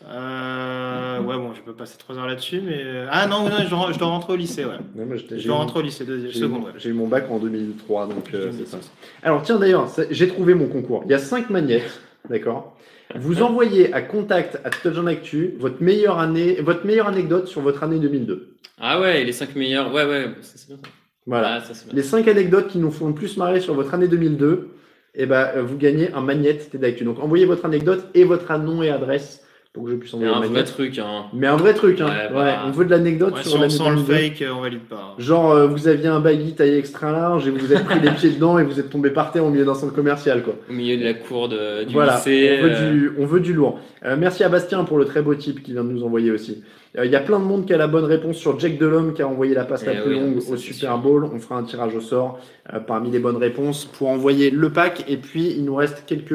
Euh, 0.09 1.19
Ouais, 1.21 1.35
bon, 1.37 1.53
je 1.53 1.61
peux 1.61 1.73
passer 1.73 1.97
trois 1.97 2.17
heures 2.17 2.27
là-dessus, 2.27 2.61
mais. 2.61 2.81
euh, 2.83 3.07
Ah 3.11 3.27
non, 3.27 3.43
non 3.49 3.55
je, 3.63 3.69
dois, 3.69 3.89
je 3.91 3.99
dois 3.99 4.07
rentrer 4.07 4.33
au 4.33 4.35
lycée, 4.35 4.65
ouais. 4.65 4.77
Non, 4.95 5.05
moi, 5.05 5.15
j'étais- 5.17 5.39
Je 5.39 5.47
dois 5.47 5.57
rentrer 5.57 5.79
au 5.79 5.83
lycée, 5.83 6.05
deuxième, 6.05 6.31
j'ai 6.31 6.39
eu, 6.39 6.41
seconde, 6.41 6.65
j'ai 6.77 6.89
eu 6.89 6.93
mon 6.93 7.07
bac 7.07 7.25
en 7.29 7.39
2003, 7.39 8.07
donc 8.07 8.29
euh, 8.33 8.49
c'est 8.51 8.65
ça. 8.67 8.77
2006. 8.77 8.91
Alors 9.23 9.41
tiens 9.43 9.59
d'ailleurs, 9.59 9.87
j'ai 10.09 10.27
trouvé 10.27 10.53
mon 10.53 10.67
concours. 10.67 11.03
Il 11.05 11.11
y 11.11 11.13
a 11.13 11.19
cinq 11.19 11.49
magnettes, 11.49 12.01
d'accord? 12.29 12.75
Vous 13.15 13.41
envoyez 13.43 13.93
à 13.93 14.01
contact 14.01 14.59
à 14.63 14.69
Touchdown 14.69 15.07
Actu 15.09 15.55
votre 15.59 15.81
meilleure 15.83 16.17
année, 16.19 16.55
votre 16.61 16.85
meilleure 16.85 17.07
anecdote 17.09 17.47
sur 17.47 17.59
votre 17.61 17.83
année 17.83 17.99
2002. 17.99 18.55
Ah 18.79 19.01
ouais, 19.01 19.23
les 19.25 19.33
5 19.33 19.53
meilleurs. 19.55 19.93
Ouais, 19.93 20.05
ouais, 20.05 20.29
c'est 20.41 20.67
bien. 20.67 20.77
ça. 20.77 20.89
Voilà. 21.27 21.55
Ah, 21.55 21.59
ça, 21.61 21.73
c'est 21.73 21.85
bien. 21.87 21.95
Les 21.95 22.03
cinq 22.03 22.27
anecdotes 22.29 22.69
qui 22.69 22.77
nous 22.79 22.89
font 22.89 23.07
le 23.07 23.13
plus 23.13 23.35
marrer 23.37 23.59
sur 23.59 23.73
votre 23.73 23.93
année 23.93 24.07
2002, 24.07 24.69
et 25.13 25.25
ben 25.25 25.49
euh, 25.57 25.61
vous 25.61 25.77
gagnez 25.77 26.11
un 26.13 26.21
magnette 26.21 26.69
TEDactu. 26.71 27.03
Donc 27.03 27.19
envoyez 27.19 27.45
votre 27.45 27.65
anecdote 27.65 28.07
et 28.13 28.23
votre 28.23 28.57
nom 28.57 28.81
et 28.81 28.89
adresse 28.89 29.43
pour 29.73 29.85
que 29.85 29.91
je 29.91 29.95
puisse 29.95 30.13
envoyer 30.13 30.33
un 30.33 30.41
vrai 30.41 30.63
truc, 30.65 30.99
hein. 30.99 31.25
Mais 31.33 31.47
un 31.47 31.55
vrai 31.55 31.73
truc, 31.73 32.01
hein. 32.01 32.07
Ouais, 32.07 32.37
Ouais, 32.37 32.43
bah. 32.45 32.63
on 32.67 32.71
veut 32.71 32.83
de 32.83 32.89
l'anecdote 32.91 33.35
Ouais, 33.35 33.43
sur 33.43 33.51
si 33.51 33.57
on 33.57 33.69
sent 33.69 33.89
le 33.91 33.95
2002. 34.01 34.13
fake, 34.13 34.41
euh, 34.41 34.53
on 34.53 34.61
valide 34.61 34.81
pas. 34.81 35.15
Genre, 35.17 35.51
euh, 35.51 35.67
vous 35.67 35.87
aviez 35.87 36.07
un 36.07 36.19
baggy 36.19 36.53
taillé 36.55 36.77
extra 36.77 37.11
large 37.13 37.47
et 37.47 37.51
vous 37.51 37.71
êtes 37.71 37.85
pris 37.85 37.99
les 38.01 38.11
pieds 38.11 38.31
dedans 38.31 38.59
et 38.59 38.63
vous 38.65 38.81
êtes 38.81 38.89
tombé 38.89 39.11
par 39.11 39.31
terre 39.31 39.45
au 39.45 39.49
milieu 39.49 39.63
d'un 39.63 39.73
centre 39.75 39.93
commercial, 39.93 40.43
quoi. 40.43 40.55
Au 40.69 40.73
milieu 40.73 40.97
de 40.97 41.03
la 41.05 41.13
cour 41.13 41.47
de, 41.47 41.85
du 41.85 41.93
voilà, 41.93 42.15
lycée. 42.17 42.59
on, 42.59 42.63
veut 42.65 42.71
euh, 42.73 42.91
du, 42.91 43.11
on 43.19 43.25
veut 43.25 43.39
du 43.39 43.53
lourd. 43.53 43.79
Euh, 44.03 44.17
merci 44.19 44.43
à 44.43 44.49
Bastien 44.49 44.83
pour 44.83 44.97
le 44.97 45.05
très 45.05 45.21
beau 45.21 45.35
type 45.35 45.63
qui 45.63 45.71
vient 45.71 45.85
de 45.85 45.89
nous 45.89 46.03
envoyer 46.03 46.31
aussi. 46.31 46.63
Euh, 46.97 47.05
Il 47.05 47.11
y 47.11 47.15
a 47.15 47.21
plein 47.21 47.39
de 47.39 47.45
monde 47.45 47.65
qui 47.65 47.73
a 47.73 47.77
la 47.77 47.87
bonne 47.87 48.03
réponse 48.03 48.35
sur 48.35 48.59
Jack 48.59 48.77
Delhomme 48.77 49.13
qui 49.13 49.21
a 49.21 49.27
envoyé 49.29 49.53
la 49.53 49.63
passe 49.63 49.85
la 49.85 49.93
Eh 49.93 49.97
plus 50.01 50.15
oui, 50.15 50.19
longue 50.19 50.37
au 50.49 50.57
Super. 50.57 50.97
Bowl. 50.97 51.23
On 51.33 51.39
fera 51.39 51.55
un 51.57 51.63
tirage 51.63 51.95
au 51.95 52.01
sort 52.01 52.39
euh, 52.73 52.79
parmi 52.79 53.09
les 53.09 53.19
bonnes 53.19 53.37
réponses 53.37 53.85
pour 53.85 54.09
envoyer 54.09 54.49
le 54.49 54.69
pack. 54.69 55.05
Et 55.07 55.15
puis, 55.15 55.53
il 55.55 55.63
nous 55.63 55.75
reste 55.75 56.03
quelques 56.05 56.33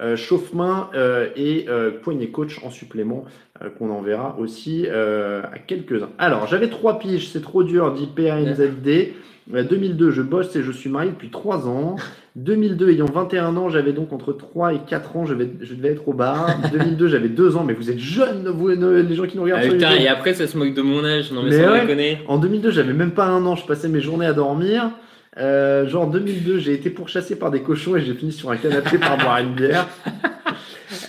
euh, 0.00 0.16
chauffe-mains 0.16 0.88
euh, 0.94 1.28
et 1.36 1.66
euh, 1.68 1.90
poignées 2.02 2.28
coach 2.30 2.58
en 2.64 2.70
supplément 2.70 3.24
euh, 3.62 3.68
qu'on 3.70 3.90
enverra 3.90 4.36
aussi 4.38 4.86
à 4.88 5.58
quelques-uns. 5.66 6.10
Alors, 6.18 6.46
j'avais 6.46 6.68
trois 6.68 6.98
piges, 6.98 7.28
c'est 7.28 7.42
trop 7.42 7.62
dur, 7.62 7.92
dit 7.92 8.06
PANZD. 8.14 9.14
Euh, 9.54 9.62
2002, 9.64 10.10
je 10.12 10.22
bosse 10.22 10.54
et 10.56 10.62
je 10.62 10.70
suis 10.70 10.88
marié 10.90 11.10
depuis 11.10 11.30
3 11.30 11.66
ans. 11.68 11.96
2002, 12.36 12.90
ayant 12.90 13.06
21 13.06 13.56
ans, 13.56 13.68
j'avais 13.68 13.92
donc 13.92 14.12
entre 14.12 14.32
3 14.32 14.74
et 14.74 14.78
4 14.86 15.16
ans, 15.16 15.26
je, 15.26 15.34
vais- 15.34 15.50
je 15.60 15.74
devais 15.74 15.88
être 15.88 16.06
au 16.08 16.12
bar. 16.12 16.48
2002, 16.72 17.08
j'avais 17.08 17.28
2 17.28 17.56
ans, 17.56 17.64
mais 17.64 17.72
vous 17.72 17.90
êtes 17.90 17.98
jeunes, 17.98 18.46
vous, 18.48 18.68
les 18.68 19.14
gens 19.16 19.26
qui 19.26 19.36
nous 19.36 19.42
Ah, 19.42 19.44
regardent 19.46 19.62
sur 19.64 19.72
putain, 19.72 19.96
et 19.96 20.06
après 20.06 20.34
ça 20.34 20.46
se 20.46 20.56
moque 20.56 20.72
de 20.74 20.82
mon 20.82 21.04
âge. 21.04 21.32
Non 21.32 21.42
mais, 21.42 21.50
Mais 21.50 21.64
sans 21.64 21.72
ouais. 21.72 22.18
En 22.28 22.38
2002, 22.38 22.70
j'avais 22.70 22.92
même 22.92 23.10
pas 23.10 23.24
un 23.26 23.44
an, 23.44 23.56
je 23.56 23.66
passais 23.66 23.88
mes 23.88 24.00
journées 24.00 24.26
à 24.26 24.32
dormir. 24.32 24.90
Euh, 25.38 25.86
genre 25.86 26.08
2002, 26.10 26.58
j'ai 26.58 26.72
été 26.74 26.90
pourchassé 26.90 27.36
par 27.38 27.50
des 27.50 27.62
cochons 27.62 27.96
et 27.96 28.00
j'ai 28.00 28.14
fini 28.14 28.32
sur 28.32 28.50
un 28.50 28.56
canapé 28.56 28.98
par 28.98 29.16
boire 29.18 29.38
une 29.38 29.54
bière. 29.54 29.86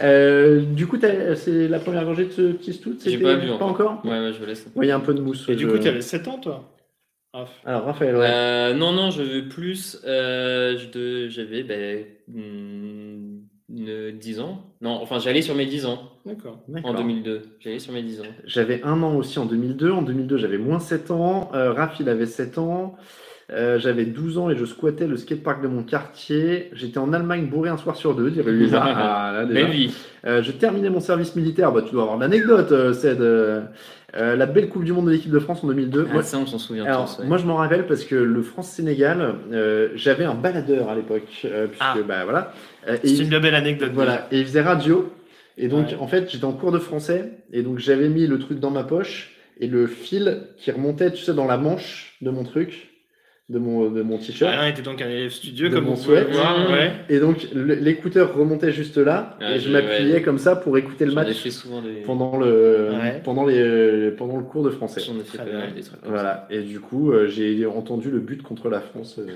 Euh, 0.03 0.61
du 0.61 0.87
coup, 0.87 0.97
t'as- 0.97 1.35
c'est 1.35 1.67
la 1.67 1.77
première 1.79 2.05
gorgée 2.05 2.25
de 2.25 2.31
ce 2.31 2.41
petit 2.53 2.73
stout 2.73 2.97
J'ai 3.03 3.17
pas 3.19 3.35
bu, 3.35 3.47
Pas 3.47 3.53
encore? 3.53 3.69
encore 3.69 4.01
Ouais, 4.05 4.19
ouais, 4.19 4.33
je 4.33 4.39
vous 4.39 4.45
laisse. 4.45 4.65
Ouais, 4.75 4.85
Il 4.85 4.89
y 4.89 4.91
a 4.91 4.95
un 4.95 4.99
peu 4.99 5.13
de 5.13 5.21
mousse. 5.21 5.47
Et 5.49 5.55
du 5.55 5.67
coup, 5.67 5.77
tu 5.77 5.87
avais 5.87 6.01
7 6.01 6.27
ans, 6.27 6.37
toi? 6.39 6.71
Raph. 7.33 7.49
Alors, 7.65 7.85
Raphaël, 7.85 8.15
ouais. 8.15 8.27
Euh, 8.27 8.73
non, 8.73 8.93
non, 8.93 9.11
je 9.11 9.21
veux 9.21 9.47
plus. 9.47 9.99
Euh, 10.05 10.75
J'avais 11.29 11.63
ben, 11.63 12.05
hmm, 12.27 13.39
ne- 13.69 14.11
10 14.11 14.39
ans. 14.39 14.63
Non, 14.81 14.91
enfin, 15.01 15.19
j'allais 15.19 15.41
sur 15.41 15.55
mes 15.55 15.65
10 15.65 15.85
ans 15.85 16.11
D'accord. 16.25 16.59
en 16.69 16.71
D'accord. 16.73 16.95
2002. 16.95 17.41
J'allais 17.59 17.79
sur 17.79 17.93
mes 17.93 18.01
10 18.03 18.21
ans. 18.21 18.25
J'avais 18.45 18.81
un 18.83 19.01
an 19.03 19.15
aussi 19.15 19.37
en 19.39 19.45
2002. 19.45 19.91
En 19.91 20.01
2002, 20.01 20.37
j'avais 20.37 20.57
moins 20.57 20.79
7 20.79 21.11
ans. 21.11 21.51
Euh, 21.53 21.73
Raph, 21.73 21.99
il 21.99 22.09
avait 22.09 22.25
7 22.27 22.57
ans. 22.57 22.95
Euh, 23.53 23.79
J'avais 23.79 24.05
12 24.05 24.37
ans 24.37 24.49
et 24.49 24.55
je 24.55 24.63
squattais 24.65 25.07
le 25.07 25.17
skatepark 25.17 25.61
de 25.61 25.67
mon 25.67 25.83
quartier. 25.83 26.69
J'étais 26.73 26.99
en 26.99 27.11
Allemagne 27.11 27.47
bourré 27.47 27.69
un 27.69 27.77
soir 27.77 27.95
sur 27.97 28.15
deux, 28.15 28.31
dirait 28.31 28.51
Lisa. 28.53 28.81
Ah, 28.85 29.31
là, 29.33 29.45
déjà. 29.45 29.67
Euh, 30.25 30.41
je 30.43 30.51
terminais 30.51 30.89
mon 30.89 30.99
service 31.01 31.35
militaire. 31.35 31.71
Bah, 31.71 31.81
tu 31.85 31.91
dois 31.91 32.03
avoir 32.03 32.17
l'anecdote, 32.17 32.71
euh. 32.71 32.93
Euh, 33.03 33.61
euh, 34.17 34.35
la 34.35 34.45
belle 34.45 34.69
Coupe 34.69 34.83
du 34.83 34.91
Monde 34.93 35.05
de 35.07 35.11
l'équipe 35.11 35.31
de 35.31 35.39
France 35.39 35.63
en 35.63 35.67
2002. 35.67 36.07
Ah, 36.09 36.13
Moi, 36.13 36.23
ça, 36.23 36.37
on 36.37 36.45
s'en 36.45 36.57
souvient 36.59 36.85
alors, 36.85 37.05
tous. 37.13 37.21
ouais. 37.21 37.27
moi, 37.27 37.37
je 37.37 37.45
m'en 37.45 37.55
rappelle 37.55 37.87
parce 37.87 38.03
que 38.05 38.15
le 38.15 38.41
France-Sénégal, 38.41 39.35
euh, 39.53 39.89
j'avais 39.95 40.25
un 40.25 40.33
baladeur 40.35 40.89
à 40.89 40.95
l'époque. 40.95 41.23
euh, 41.45 41.67
Ah. 41.79 41.95
bah, 42.07 42.23
voilà. 42.23 42.53
C'est 43.03 43.17
une 43.19 43.39
belle 43.39 43.55
anecdote. 43.55 43.91
voilà, 43.93 44.27
et 44.31 44.39
il 44.39 44.45
faisait 44.45 44.61
radio. 44.61 45.11
Et 45.57 45.67
donc, 45.67 45.87
Ouais. 45.89 45.97
en 45.99 46.07
fait, 46.07 46.29
j'étais 46.31 46.45
en 46.45 46.53
cours 46.53 46.71
de 46.71 46.79
français. 46.79 47.31
Et 47.51 47.61
donc, 47.63 47.79
j'avais 47.79 48.07
mis 48.09 48.27
le 48.27 48.39
truc 48.39 48.59
dans 48.59 48.71
ma 48.71 48.83
poche. 48.83 49.31
Et 49.59 49.67
le 49.67 49.85
fil 49.87 50.43
qui 50.57 50.71
remontait, 50.71 51.11
tu 51.11 51.23
sais, 51.23 51.33
dans 51.33 51.45
la 51.45 51.57
manche 51.57 52.15
de 52.21 52.31
mon 52.31 52.43
truc, 52.43 52.90
de 53.51 53.59
mon, 53.59 53.89
de 53.91 54.01
mon 54.01 54.17
t-shirt. 54.17 54.51
Alain 54.53 54.67
était 54.67 54.81
donc 54.81 55.01
un 55.01 55.09
élève 55.09 55.29
studieux, 55.31 55.69
De 55.69 55.75
comme 55.75 55.85
mon 55.85 55.93
vous 55.93 56.03
pouvez 56.03 56.21
souhait. 56.21 56.27
le 56.29 56.35
voir. 56.35 56.57
Mmh. 56.69 56.71
Ouais. 56.73 56.91
Et 57.09 57.19
donc, 57.19 57.47
l'écouteur 57.53 58.33
remontait 58.35 58.71
juste 58.71 58.97
là. 58.97 59.37
Ah, 59.41 59.55
et 59.55 59.59
je 59.59 59.67
je- 59.67 59.71
m'appuyais 59.73 60.13
ouais. 60.13 60.21
comme 60.21 60.37
ça 60.37 60.55
pour 60.55 60.77
écouter 60.77 61.05
le 61.05 61.11
match 61.13 61.33
fait 61.37 61.51
souvent 61.51 61.81
des. 61.81 62.01
pendant 62.05 62.37
le, 62.37 62.89
Ouais. 62.91 63.21
pendant, 63.23 63.45
les, 63.45 64.11
pendant 64.17 64.37
le 64.37 64.43
cours 64.43 64.63
de 64.63 64.69
français. 64.69 65.01
Des 65.01 65.23
trucs 65.23 65.41
Voilà. 66.05 66.47
Et 66.49 66.61
du 66.61 66.79
coup, 66.79 67.11
euh, 67.11 67.27
j'ai 67.27 67.65
entendu 67.65 68.09
le 68.09 68.19
but 68.19 68.41
contre 68.41 68.69
la 68.69 68.79
France 68.79 69.19
euh, 69.19 69.27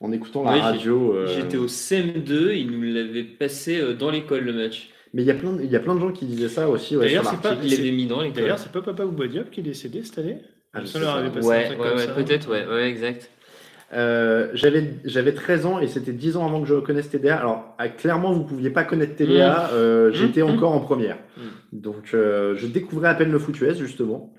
en 0.00 0.12
écoutant 0.12 0.44
la 0.44 0.52
radio. 0.60 1.14
euh. 1.14 1.26
J'étais 1.34 1.56
au 1.56 1.68
CM2, 1.68 2.52
ils 2.54 2.70
nous 2.70 2.82
l'avaient 2.82 3.22
passé 3.24 3.80
euh, 3.80 3.94
dans 3.94 4.10
l'école 4.10 4.44
le 4.44 4.52
match. 4.52 4.90
Mais 5.14 5.22
il 5.22 5.26
y, 5.26 5.30
a 5.30 5.34
plein 5.34 5.52
de- 5.52 5.62
il 5.62 5.70
y 5.70 5.76
a 5.76 5.80
plein 5.80 5.94
de 5.94 6.00
gens 6.00 6.10
qui 6.10 6.24
disaient 6.24 6.48
ça 6.48 6.70
aussi. 6.70 6.96
Ouais, 6.96 7.04
D'ailleurs, 7.04 7.24
sur 7.24 7.32
c'est 7.42 7.42
pas- 7.42 7.54
mis 7.92 8.06
dans. 8.06 8.26
D'ailleurs, 8.30 8.58
c'est 8.58 8.72
pas 8.72 8.80
Papa 8.80 9.04
Bouba 9.04 9.26
Diop 9.26 9.50
qui 9.50 9.60
est 9.60 9.62
décédé 9.62 10.02
cette 10.02 10.18
année? 10.18 10.38
Ah, 10.74 10.80
Ouais, 10.80 11.42
ouais, 11.42 11.76
ouais, 11.94 11.98
ça. 12.06 12.12
peut-être, 12.12 12.48
ouais, 12.50 12.66
ouais, 12.66 12.88
exact. 12.88 13.30
Euh, 13.94 14.48
j'avais 14.54 14.94
j'avais 15.04 15.34
13 15.34 15.66
ans 15.66 15.78
et 15.78 15.86
c'était 15.86 16.12
10 16.12 16.38
ans 16.38 16.46
avant 16.46 16.62
que 16.62 16.66
je 16.66 16.72
reconnaisse 16.72 17.10
TDA. 17.10 17.36
Alors 17.36 17.74
ah, 17.78 17.88
clairement 17.90 18.32
vous 18.32 18.44
pouviez 18.44 18.70
pas 18.70 18.84
connaître 18.84 19.16
TDA, 19.16 19.68
euh, 19.74 20.10
j'étais 20.12 20.40
Mmh. 20.42 20.48
encore 20.50 20.72
en 20.72 20.80
première. 20.80 21.16
Mmh. 21.36 21.40
Donc 21.74 22.10
euh, 22.14 22.54
je 22.56 22.66
découvrais 22.66 23.10
à 23.10 23.14
peine 23.14 23.30
le 23.30 23.38
foot 23.38 23.60
US 23.60 23.76
justement. 23.76 24.32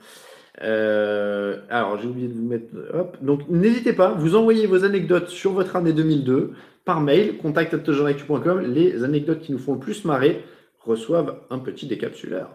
Euh, 0.64 1.58
alors 1.70 2.00
j'ai 2.02 2.08
oublié 2.08 2.28
de 2.28 2.34
vous 2.34 2.48
mettre 2.48 2.66
hop. 2.94 3.18
Donc 3.22 3.42
n'hésitez 3.48 3.94
pas, 3.94 4.14
vous 4.18 4.36
envoyez 4.36 4.66
vos 4.66 4.84
anecdotes 4.86 5.30
sur 5.30 5.52
votre 5.52 5.76
année 5.76 5.94
2002 5.94 6.54
par 6.84 7.02
mail 7.02 7.38
contact@jeanactu.com. 7.38 8.62
Les 8.74 9.04
anecdotes 9.04 9.42
qui 9.42 9.52
nous 9.52 9.60
font 9.60 9.74
le 9.74 9.80
plus 9.80 10.04
marrer 10.04 10.44
reçoivent 10.86 11.36
un 11.50 11.60
petit 11.60 11.88
décapsuleur. 11.88 12.50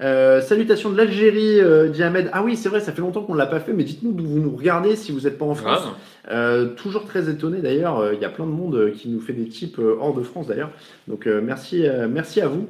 Euh, 0.00 0.40
salutations 0.40 0.90
de 0.90 0.96
l'Algérie, 0.96 1.60
euh, 1.60 1.88
dit 1.88 2.02
Ahmed. 2.02 2.30
Ah 2.32 2.42
oui, 2.42 2.56
c'est 2.56 2.68
vrai, 2.68 2.80
ça 2.80 2.92
fait 2.92 3.00
longtemps 3.00 3.22
qu'on 3.22 3.34
ne 3.34 3.38
l'a 3.38 3.46
pas 3.46 3.60
fait, 3.60 3.72
mais 3.72 3.84
dites-nous 3.84 4.12
d'où 4.12 4.24
vous 4.24 4.38
nous 4.38 4.56
regardez 4.56 4.96
si 4.96 5.12
vous 5.12 5.20
n'êtes 5.20 5.38
pas 5.38 5.44
en 5.44 5.54
France. 5.54 5.88
Euh, 6.30 6.68
toujours 6.68 7.04
très 7.04 7.28
étonné 7.28 7.58
d'ailleurs, 7.58 7.98
euh, 7.98 8.14
il 8.14 8.20
y 8.20 8.24
a 8.24 8.28
plein 8.28 8.46
de 8.46 8.52
monde 8.52 8.76
euh, 8.76 8.90
qui 8.92 9.08
nous 9.08 9.20
fait 9.20 9.32
des 9.32 9.48
euh, 9.78 9.96
hors 9.98 10.14
de 10.14 10.22
France 10.22 10.46
d'ailleurs. 10.46 10.70
Donc 11.08 11.26
merci, 11.26 11.84
merci 12.08 12.40
à 12.40 12.48
vous. 12.48 12.68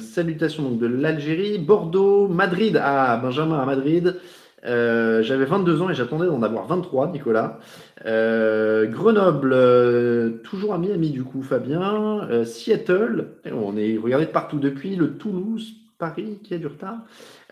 Salutations 0.00 0.62
donc 0.62 0.78
de 0.78 0.86
l'Algérie, 0.86 1.58
Bordeaux, 1.58 2.28
Madrid. 2.28 2.78
Ah, 2.82 3.18
Benjamin 3.22 3.58
à 3.58 3.64
Madrid. 3.64 4.16
Euh, 4.66 5.22
J'avais 5.22 5.44
22 5.44 5.82
ans 5.82 5.90
et 5.90 5.94
j'attendais 5.94 6.26
d'en 6.26 6.42
avoir 6.42 6.66
23, 6.66 7.12
Nicolas. 7.12 7.58
Euh, 8.06 8.86
Grenoble, 8.86 9.52
euh, 9.54 10.30
toujours 10.42 10.74
à 10.74 10.78
Miami 10.78 11.10
du 11.10 11.22
coup, 11.22 11.42
Fabien. 11.42 12.26
Euh, 12.30 12.44
Seattle, 12.44 13.26
on 13.52 13.76
est 13.76 13.96
regardé 13.98 14.26
de 14.26 14.30
partout 14.30 14.58
depuis. 14.58 14.96
Le 14.96 15.12
Toulouse, 15.16 15.74
Paris 15.98 16.38
qui 16.42 16.54
a 16.54 16.58
du 16.58 16.66
retard. 16.66 16.96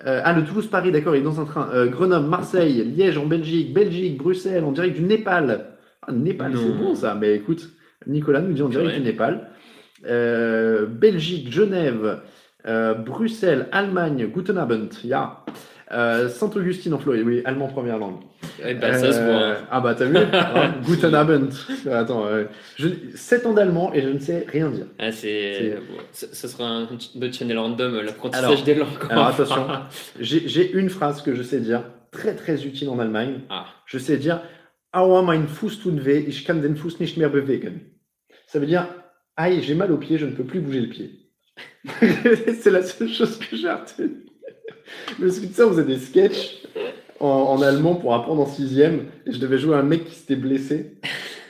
Ah, 0.05 0.33
le 0.35 0.45
Toulouse-Paris, 0.45 0.93
d'accord, 0.93 1.17
il 1.17 1.21
est 1.21 1.25
dans 1.25 1.41
un 1.41 1.47
train. 1.47 1.87
Grenoble, 1.87 2.29
Marseille, 2.29 2.85
Liège 2.85 3.17
en 3.19 3.27
Belgique, 3.27 3.73
Belgique, 3.73 4.19
Bruxelles, 4.19 4.63
en 4.65 4.73
direct 4.73 4.97
du 4.97 5.03
Népal. 5.03 5.67
Ah, 6.07 6.13
Népal, 6.13 6.53
c'est 6.57 6.79
bon 6.79 6.95
ça. 6.95 7.15
Mais 7.15 7.35
écoute, 7.35 7.71
Nicolas 8.07 8.41
nous 8.41 8.53
dit 8.53 8.63
en 8.63 8.69
direct 8.69 8.91
Ouais. 8.91 8.99
du 8.99 9.03
Népal. 9.05 9.49
Belgique, 10.05 11.51
Genève, 11.53 12.21
Bruxelles, 13.05 13.69
Allemagne, 13.73 14.27
Guten 14.33 14.59
Abend, 14.59 14.91
ja. 15.05 15.45
Euh, 15.93 16.29
Saint-Augustine 16.29 16.95
en 16.95 16.99
Floride, 16.99 17.23
oui, 17.25 17.43
allemand 17.45 17.69
première 17.69 17.99
langue. 17.99 18.17
Ouais, 18.63 18.75
bah, 18.75 18.95
ça 18.95 19.13
se 19.13 19.21
Euh, 19.21 19.55
voit. 19.55 19.57
Ah 19.71 19.81
bah 19.81 19.95
t'as 19.95 20.07
vu 20.07 20.17
hein, 20.17 20.75
Guten 20.85 21.15
Abend. 21.15 21.49
Attends, 21.91 22.27
euh, 22.27 22.45
je... 22.77 22.89
7 23.15 23.47
ans 23.47 23.53
d'allemand 23.53 23.93
et 23.95 24.03
je 24.03 24.09
ne 24.09 24.19
sais 24.19 24.47
rien 24.49 24.71
dire. 24.71 24.87
Ah, 24.99 25.13
c'est. 25.13 25.79
ça 26.13 26.49
sera 26.49 26.67
un 26.69 26.83
autre 26.85 27.33
channel 27.33 27.59
random, 27.59 28.01
l'apprentissage 28.01 28.65
des 28.65 28.75
langues. 28.75 28.89
Alors 29.11 29.29
attention, 29.29 29.67
j'ai 30.21 30.49
j'ai 30.49 30.73
une 30.73 30.91
phrase 30.91 31.23
que 31.23 31.35
je 31.37 31.43
sais 31.43 31.61
dire, 31.61 31.85
très 32.11 32.35
très 32.35 32.65
utile 32.67 32.89
en 32.89 32.99
Allemagne. 32.99 33.43
Ah. 33.49 33.67
Je 33.87 33.99
sais 33.99 34.17
dire 34.17 34.41
Aua, 34.93 35.23
mein 35.23 35.47
Fuß 35.47 35.83
tut 35.83 36.05
weh, 36.05 36.25
ich 36.27 36.45
kann 36.45 36.63
den 36.63 36.77
Fuß 36.77 36.99
nicht 37.01 37.17
mehr 37.17 37.29
bewegen. 37.29 37.93
Ça 38.49 38.59
veut 38.59 38.67
dire 38.67 38.89
Aïe, 39.37 39.63
j'ai 39.63 39.75
mal 39.75 39.93
au 39.93 39.99
pied, 39.99 40.19
je 40.19 40.27
ne 40.27 40.33
peux 40.33 40.45
plus 40.45 40.61
bouger 40.61 40.81
le 40.81 40.89
pied. 40.89 41.11
C'est 42.61 42.71
la 42.71 42.83
seule 42.83 43.09
chose 43.09 43.39
que 43.39 43.55
j'ai 43.57 43.71
retenue. 43.71 44.25
Parce 45.21 45.39
que 45.41 45.47
tu 45.47 45.53
sais, 45.53 45.63
on 45.65 45.71
faisait 45.71 45.85
des 45.85 45.99
sketchs 45.99 46.63
en, 47.21 47.27
en 47.27 47.63
allemand 47.63 47.95
pour 47.95 48.15
apprendre 48.15 48.43
en 48.43 48.47
sixième, 48.47 49.07
et 49.27 49.33
je 49.33 49.39
devais 49.39 49.59
jouer 49.59 49.77
un 49.77 49.83
mec 49.83 50.05
qui 50.05 50.15
s'était 50.15 50.37
blessé. 50.37 50.93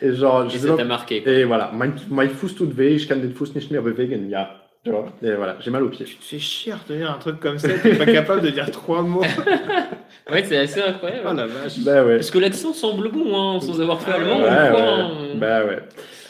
Et 0.03 0.13
genre, 0.15 0.49
je 0.49 0.57
Et 0.57 0.59
sais 0.59 0.69
ça 0.69 0.77
pas- 0.77 0.85
marqué. 0.85 1.23
quoi. 1.23 1.33
et 1.33 1.45
voilà, 1.45 1.71
mein, 1.75 1.95
mein 2.11 2.29
Fuß 2.31 2.55
tut 2.55 2.77
weh, 2.77 2.95
ich 2.95 3.09
kann 3.09 3.21
den 3.23 3.33
Fuß 3.35 3.55
nicht 3.55 3.71
mehr 3.71 3.81
bewegen. 3.83 4.29
Ja. 4.31 4.63
Tu 4.85 4.91
vois? 4.93 5.07
Et 5.23 5.33
voilà, 5.35 5.57
j'ai 5.61 5.71
mal 5.71 5.83
au 5.83 5.89
pied. 5.89 6.05
Tu 6.05 6.17
te 6.17 6.25
fais 6.25 6.39
chier 6.39 6.73
à 6.73 6.77
retenir 6.77 7.11
un 7.11 7.19
truc 7.19 7.41
comme 7.41 7.59
ça, 7.59 7.69
t'es 7.83 7.95
pas 7.97 8.07
capable 8.07 8.43
de 8.43 8.51
dire 8.51 8.71
trois 8.71 9.03
mots. 9.03 9.23
Ouais, 10.31 10.43
c'est 10.45 10.57
assez 10.57 10.81
incroyable. 10.83 11.29
Oh 11.31 11.35
la 11.35 11.47
vache. 11.47 11.79
Bah 11.85 12.05
ouais. 12.05 12.17
Parce 12.17 12.31
que 12.33 12.39
l'accent 12.39 12.73
semble 12.73 13.11
bon, 13.13 13.37
hein, 13.37 13.61
sans 13.61 13.81
avoir 13.81 14.01
fait 14.01 14.11
allemand. 14.13 14.39
Ouais, 14.41 14.49
ouais. 14.49 14.81
hein. 14.81 15.11
Bah 15.37 15.65
ouais. 15.65 15.79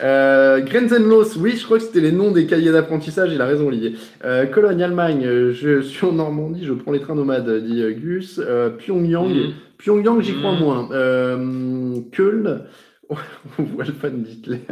Euh, 0.02 0.60
Grenzenlos, 0.60 1.39
oui, 1.39 1.57
je 1.57 1.65
crois 1.65 1.78
que 1.78 1.84
c'était 1.84 2.00
les 2.02 2.12
noms 2.12 2.31
des 2.31 2.44
cahiers 2.47 2.73
d'apprentissage, 2.73 3.31
il 3.33 3.41
a 3.41 3.47
raison, 3.47 3.68
Olivier. 3.68 3.94
Euh, 4.26 4.44
Cologne, 4.44 4.83
Allemagne, 4.83 5.25
euh, 5.25 5.52
je 5.55 5.81
suis 5.81 6.05
en 6.07 6.12
Normandie, 6.12 6.66
je 6.66 6.75
prends 6.75 6.92
les 6.92 7.00
trains 7.00 7.15
nomades, 7.15 7.49
dit 7.65 7.81
euh, 7.83 7.92
Gus. 7.92 8.39
Euh, 8.44 8.68
Pyongyang, 8.68 9.31
Mhm. 9.31 9.52
Pyongyang, 9.78 10.20
j'y 10.20 10.34
crois 10.34 10.52
Mhm. 10.52 10.58
moins. 10.60 10.89
Euh, 10.92 11.94
Köln, 12.12 12.65
on 13.08 13.62
voit 13.62 13.84
le 13.84 13.92
fan 13.94 14.23
d'Hitler. 14.23 14.60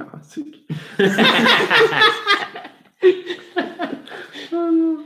Oh 4.53 4.71
non. 4.73 4.99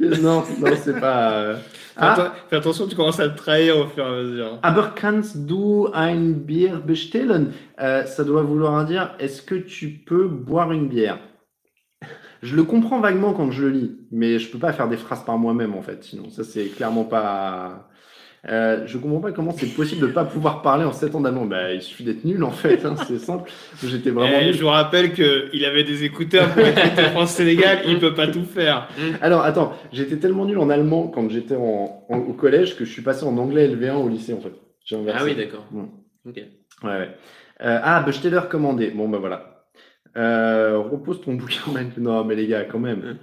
non, 0.00 0.42
non, 0.60 0.70
c'est 0.82 0.98
pas. 0.98 1.56
Fais, 1.94 2.00
Ah, 2.00 2.32
fais 2.48 2.56
attention, 2.56 2.86
tu 2.86 2.96
commences 2.96 3.20
à 3.20 3.28
te 3.28 3.36
trahir 3.36 3.76
au 3.78 3.86
fur 3.86 4.04
et 4.04 4.08
à 4.08 4.22
mesure. 4.22 4.58
Aber 4.62 4.94
kannst 4.94 5.46
du 5.46 5.86
ein 5.94 6.32
Bier 6.32 6.72
bestellen 6.84 7.52
Euh, 7.80 8.04
Ça 8.06 8.24
doit 8.24 8.42
vouloir 8.42 8.84
dire 8.84 9.14
est-ce 9.18 9.42
que 9.42 9.54
tu 9.54 9.88
peux 10.06 10.26
boire 10.28 10.72
une 10.72 10.88
bière? 10.88 11.18
Je 12.42 12.56
le 12.56 12.64
comprends 12.64 12.98
vaguement 13.00 13.34
quand 13.34 13.50
je 13.52 13.62
le 13.64 13.70
lis, 13.70 13.96
mais 14.10 14.38
je 14.40 14.50
peux 14.50 14.58
pas 14.58 14.72
faire 14.72 14.88
des 14.88 14.96
phrases 14.96 15.24
par 15.24 15.38
moi-même 15.38 15.74
en 15.74 15.82
fait. 15.82 16.02
Sinon, 16.02 16.28
ça 16.30 16.42
c'est 16.44 16.66
clairement 16.66 17.04
pas. 17.04 17.88
Euh, 18.48 18.82
je 18.86 18.98
comprends 18.98 19.20
pas 19.20 19.30
comment 19.30 19.52
c'est 19.52 19.68
possible 19.72 20.00
de 20.00 20.06
pas 20.12 20.24
pouvoir 20.24 20.62
parler 20.62 20.84
en 20.84 20.90
7 20.92 21.14
ans 21.14 21.20
d'allemand. 21.20 21.44
Bah, 21.44 21.72
il 21.72 21.80
suffit 21.80 22.02
d'être 22.02 22.24
nul 22.24 22.42
en 22.42 22.50
fait, 22.50 22.84
hein, 22.84 22.96
c'est 23.06 23.18
simple. 23.20 23.48
J'étais 23.84 24.10
vraiment 24.10 24.36
Eh, 24.40 24.46
nul. 24.46 24.54
je 24.54 24.62
vous 24.62 24.68
rappelle 24.68 25.12
qu'il 25.12 25.64
avait 25.64 25.84
des 25.84 26.02
écouteurs 26.02 26.48
pour 26.52 26.66
écouter 26.66 27.02
France-Sénégal, 27.12 27.82
il 27.86 28.00
peut 28.00 28.14
pas 28.14 28.26
tout 28.26 28.42
faire. 28.44 28.88
Alors 29.20 29.42
attends, 29.42 29.74
j'étais 29.92 30.16
tellement 30.16 30.44
nul 30.44 30.58
en 30.58 30.70
allemand 30.70 31.06
quand 31.06 31.30
j'étais 31.30 31.54
en, 31.54 32.04
en- 32.08 32.18
au 32.18 32.32
collège 32.32 32.76
que 32.76 32.84
je 32.84 32.90
suis 32.92 33.02
passé 33.02 33.24
en 33.24 33.38
anglais 33.38 33.68
LV1 33.68 33.94
au 33.94 34.08
lycée 34.08 34.32
en 34.34 34.40
fait. 34.40 34.52
Ah 35.14 35.24
oui, 35.24 35.36
d'accord. 35.36 35.64
Mm. 35.70 35.84
Ok. 36.28 36.36
Ouais, 36.82 36.90
ouais. 36.90 37.10
Euh, 37.64 37.78
ah, 37.80 38.04
commandé. 38.50 38.90
Bon, 38.90 39.08
bah 39.08 39.18
voilà. 39.18 39.51
Euh, 40.16 40.78
repose 40.78 41.20
ton 41.22 41.34
bouquin 41.36 41.70
maintenant. 41.72 42.18
Non, 42.18 42.24
mais 42.24 42.34
les 42.34 42.46
gars, 42.46 42.64
quand 42.64 42.78
même. 42.78 43.16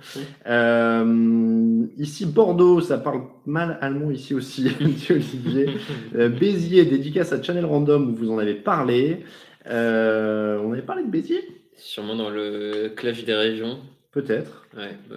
Euh, 0.47 1.85
ici, 1.97 2.25
Bordeaux, 2.25 2.81
ça 2.81 2.97
parle 2.97 3.23
mal 3.45 3.77
allemand 3.81 4.11
ici 4.11 4.33
aussi, 4.33 4.63
dit 4.81 5.07
Olivier. 5.11 5.69
Euh, 6.15 6.29
Béziers, 6.29 6.85
dédicace 6.85 7.33
à 7.33 7.41
Channel 7.41 7.65
Random 7.65 8.11
où 8.11 8.15
vous 8.15 8.31
en 8.31 8.37
avez 8.37 8.55
parlé. 8.55 9.23
Euh, 9.67 10.59
on 10.63 10.73
avait 10.73 10.81
parlé 10.81 11.03
de 11.03 11.09
Béziers? 11.09 11.43
Sûrement 11.75 12.15
dans 12.15 12.29
le 12.29 12.89
clash 12.95 13.23
des 13.23 13.35
régions. 13.35 13.79
Peut-être. 14.11 14.67
Ouais, 14.75 14.97
bah, 15.09 15.15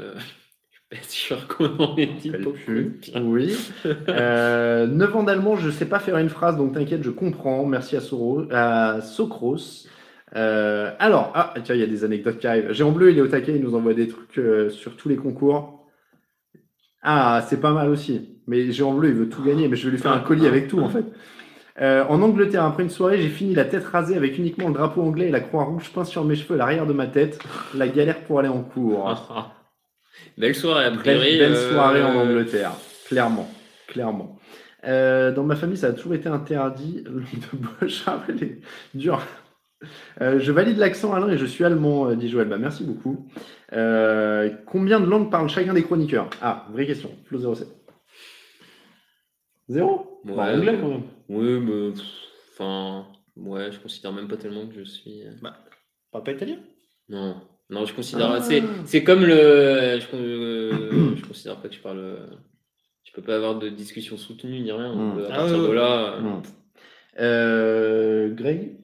je 0.70 0.76
suis 0.76 0.82
pas 0.90 1.08
sûr 1.08 1.48
qu'on 1.48 1.78
en 1.78 1.86
rappelle 1.88 2.52
plus. 2.64 3.00
Oui. 3.16 3.56
Euh, 3.86 4.86
9 4.86 5.16
ans 5.16 5.22
d'allemand, 5.22 5.56
je 5.56 5.70
sais 5.70 5.86
pas 5.86 5.98
faire 5.98 6.18
une 6.18 6.28
phrase, 6.28 6.56
donc 6.58 6.74
t'inquiète, 6.74 7.02
je 7.02 7.10
comprends. 7.10 7.64
Merci 7.64 7.96
à, 7.96 8.00
Soro, 8.00 8.42
à 8.50 9.00
Socros. 9.00 9.86
Euh, 10.34 10.92
alors, 10.98 11.32
ah, 11.34 11.54
tiens, 11.62 11.74
il 11.74 11.80
y 11.80 11.84
a 11.84 11.86
des 11.86 12.04
anecdotes 12.04 12.38
qui 12.38 12.46
arrivent. 12.46 12.72
Géant 12.72 12.92
Bleu, 12.92 13.10
il 13.10 13.18
est 13.18 13.22
au 13.22 13.28
taquet, 13.28 13.54
il 13.54 13.62
nous 13.62 13.74
envoie 13.74 13.94
des 13.94 14.08
trucs 14.08 14.38
euh, 14.38 14.70
sur 14.70 14.96
tous 14.96 15.08
les 15.08 15.16
concours. 15.16 15.86
Ah, 17.02 17.44
c'est 17.48 17.60
pas 17.60 17.72
mal 17.72 17.88
aussi. 17.88 18.40
Mais 18.46 18.70
Géant 18.72 18.94
Bleu, 18.94 19.10
il 19.10 19.14
veut 19.14 19.28
tout 19.28 19.42
gagner, 19.42 19.68
mais 19.68 19.76
je 19.76 19.86
vais 19.86 19.90
lui 19.90 19.98
faire 19.98 20.12
un 20.12 20.20
colis 20.20 20.46
avec 20.46 20.68
tout, 20.68 20.80
en 20.80 20.88
fait. 20.88 21.04
Euh, 21.80 22.04
en 22.08 22.20
Angleterre, 22.20 22.64
après 22.64 22.82
une 22.82 22.90
soirée, 22.90 23.20
j'ai 23.20 23.28
fini 23.28 23.54
la 23.54 23.64
tête 23.64 23.84
rasée 23.84 24.16
avec 24.16 24.36
uniquement 24.36 24.68
le 24.68 24.74
drapeau 24.74 25.02
anglais 25.02 25.28
et 25.28 25.30
la 25.30 25.40
croix 25.40 25.64
rouge 25.64 25.90
peint 25.92 26.04
sur 26.04 26.24
mes 26.24 26.36
cheveux 26.36 26.54
à 26.54 26.58
l'arrière 26.58 26.86
de 26.86 26.92
ma 26.92 27.06
tête. 27.06 27.38
La 27.74 27.88
galère 27.88 28.20
pour 28.24 28.38
aller 28.38 28.48
en 28.48 28.62
cours. 28.62 29.10
Belle 30.38 30.54
soirée, 30.54 30.84
a 30.84 30.90
priori. 30.90 31.38
belle 31.38 31.52
euh, 31.52 31.72
soirée 31.72 32.02
en 32.02 32.14
Angleterre, 32.14 32.72
clairement, 33.08 33.48
clairement. 33.88 34.38
Euh, 34.84 35.32
dans 35.32 35.44
ma 35.44 35.56
famille, 35.56 35.76
ça 35.76 35.88
a 35.88 35.92
toujours 35.92 36.14
été 36.14 36.28
interdit. 36.28 37.02
De 37.02 37.22
est 38.42 38.60
dure. 38.94 39.22
Euh, 40.20 40.38
je 40.40 40.52
valide 40.52 40.78
l'accent 40.78 41.12
Alain 41.12 41.28
et 41.28 41.38
je 41.38 41.46
suis 41.46 41.64
allemand, 41.64 42.08
euh, 42.08 42.14
dit 42.14 42.28
Joël. 42.28 42.48
Bah, 42.48 42.58
merci 42.58 42.84
beaucoup. 42.84 43.28
Euh, 43.72 44.50
combien 44.66 45.00
de 45.00 45.06
langues 45.06 45.30
parlent 45.30 45.48
chacun 45.48 45.74
des 45.74 45.82
chroniqueurs? 45.82 46.30
Ah, 46.40 46.66
vraie 46.72 46.86
question. 46.86 47.10
Flo 47.26 47.54
07. 47.54 47.66
Zéro? 49.68 50.20
Ouais, 50.24 50.34
Bah, 50.36 50.54
anglais 50.56 50.76
quand 50.80 50.88
même. 50.88 51.02
Oui, 51.28 51.60
mais 51.60 51.92
enfin, 52.52 53.06
ouais, 53.36 53.72
je 53.72 53.78
considère 53.80 54.12
même 54.12 54.28
pas 54.28 54.36
tellement 54.36 54.66
que 54.66 54.74
je 54.74 54.84
suis. 54.84 55.22
Parle 56.10 56.24
pas 56.24 56.32
italien 56.32 56.56
Non, 57.08 57.36
non, 57.70 57.84
je 57.86 57.94
considère. 57.94 58.30
Ah. 58.30 58.40
C'est, 58.40 58.62
c'est 58.84 59.02
comme 59.02 59.20
le. 59.24 59.98
Je, 60.00 60.16
euh, 60.16 61.16
je 61.16 61.24
considère 61.26 61.56
pas 61.56 61.68
que 61.68 61.74
je 61.74 61.80
parle. 61.80 62.18
Je 63.04 63.12
peux 63.12 63.22
pas 63.22 63.36
avoir 63.36 63.58
de 63.58 63.68
discussion 63.68 64.16
soutenue 64.16 64.60
ni 64.60 64.70
rien. 64.72 64.94
Mm. 64.94 65.18
euh, 65.18 65.24
à 65.28 65.32
Ah, 65.32 65.36
partir 65.38 65.58
ouais, 65.58 65.68
de 65.68 65.72
là. 65.72 66.14
euh. 66.14 66.40
Euh, 67.20 68.34
Greg? 68.34 68.76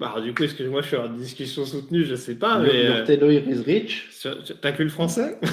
Bah, 0.00 0.10
alors, 0.12 0.22
du 0.22 0.32
coup, 0.32 0.44
excuse-moi, 0.44 0.80
je 0.82 0.86
suis 0.86 0.96
en 0.96 1.08
discussion 1.08 1.64
soutenue, 1.66 2.04
je 2.04 2.14
sais 2.14 2.36
pas, 2.36 2.58
mais. 2.58 2.86
Euh, 2.86 3.04
is 3.48 3.62
rich. 3.62 4.08
T'as 4.60 4.72
que 4.72 4.82
le 4.82 4.88
français? 4.90 5.38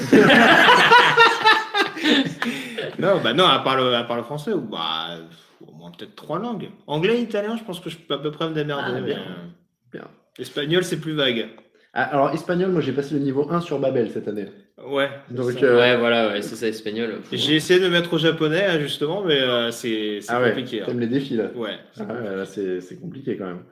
Non, 2.99 3.19
bah 3.21 3.33
non, 3.33 3.45
à 3.45 3.59
part 3.59 3.75
le, 3.77 3.93
à 3.93 4.03
part 4.03 4.17
le 4.17 4.23
français, 4.23 4.53
ou 4.53 4.61
bah, 4.61 5.17
au 5.67 5.71
moins 5.73 5.91
peut-être 5.91 6.15
trois 6.15 6.39
langues. 6.39 6.69
Anglais, 6.87 7.21
italien, 7.21 7.57
je 7.57 7.63
pense 7.63 7.79
que 7.79 7.89
je 7.89 7.97
peux 7.97 8.13
à 8.13 8.17
peu 8.19 8.31
près 8.31 8.47
me 8.47 8.53
démerder. 8.53 8.93
Ah, 8.97 9.01
bien. 9.01 9.17
euh, 9.17 9.47
Bien. 9.91 10.07
Espagnol, 10.39 10.83
c'est 10.83 10.99
plus 10.99 11.13
vague. 11.13 11.49
Ah, 11.93 12.03
alors, 12.03 12.31
espagnol, 12.31 12.71
moi 12.71 12.81
j'ai 12.81 12.91
passé 12.93 13.13
le 13.15 13.21
niveau 13.21 13.49
1 13.49 13.61
sur 13.61 13.79
Babel 13.79 14.11
cette 14.11 14.27
année. 14.27 14.47
Ouais. 14.83 15.09
Donc, 15.29 15.51
c'est 15.51 15.59
ça. 15.61 15.65
euh, 15.67 15.77
Ouais, 15.79 15.97
voilà, 15.97 16.27
ouais, 16.33 16.41
c'est 16.41 16.55
ça, 16.55 16.67
espagnol. 16.67 17.21
J'ai 17.31 17.55
essayé 17.55 17.79
de 17.79 17.85
me 17.85 17.91
mettre 17.91 18.11
au 18.13 18.17
japonais, 18.17 18.65
hein, 18.65 18.79
justement, 18.79 19.23
mais 19.23 19.39
euh, 19.39 19.71
c'est 19.71 20.19
Ah 20.27 20.41
ouais, 20.41 20.49
compliqué. 20.49 20.81
hein. 20.81 20.85
t'aimes 20.87 20.99
les 20.99 21.07
défis 21.07 21.37
là. 21.37 21.45
Ouais. 21.55 21.77
Ah 21.99 22.03
ouais, 22.03 22.45
c'est 22.45 22.99
compliqué 22.99 23.37
quand 23.37 23.45
même. 23.45 23.63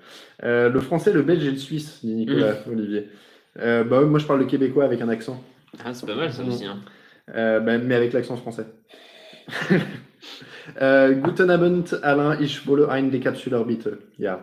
Euh, 0.43 0.69
le 0.69 0.79
français, 0.79 1.11
le 1.11 1.21
belge 1.21 1.45
et 1.45 1.51
le 1.51 1.57
suisse, 1.57 1.99
dit 2.03 2.13
Nicolas 2.15 2.55
Olivier. 2.71 3.09
Euh, 3.59 3.83
bah, 3.83 4.01
moi 4.01 4.17
je 4.19 4.25
parle 4.25 4.39
le 4.39 4.45
québécois 4.45 4.85
avec 4.85 5.01
un 5.01 5.09
accent, 5.09 5.43
Ah, 5.83 5.93
c'est 5.93 6.05
pas 6.07 6.15
mal 6.15 6.31
ça 6.31 6.41
Mm. 6.43 6.47
aussi. 6.47 6.65
Hein. 6.65 6.79
Euh, 7.35 7.59
bah, 7.59 7.77
mais 7.77 7.95
avec 7.95 8.13
l'accent 8.13 8.37
français. 8.37 8.65
euh, 10.81 11.13
Guten 11.13 11.49
Abend, 11.49 11.83
Alain, 12.01 12.39
ich 12.39 12.65
wolle 12.65 12.87
ein 12.89 13.09
Dekapsuleur 13.11 13.65
bitte. 13.65 13.89
Ja. 14.17 14.39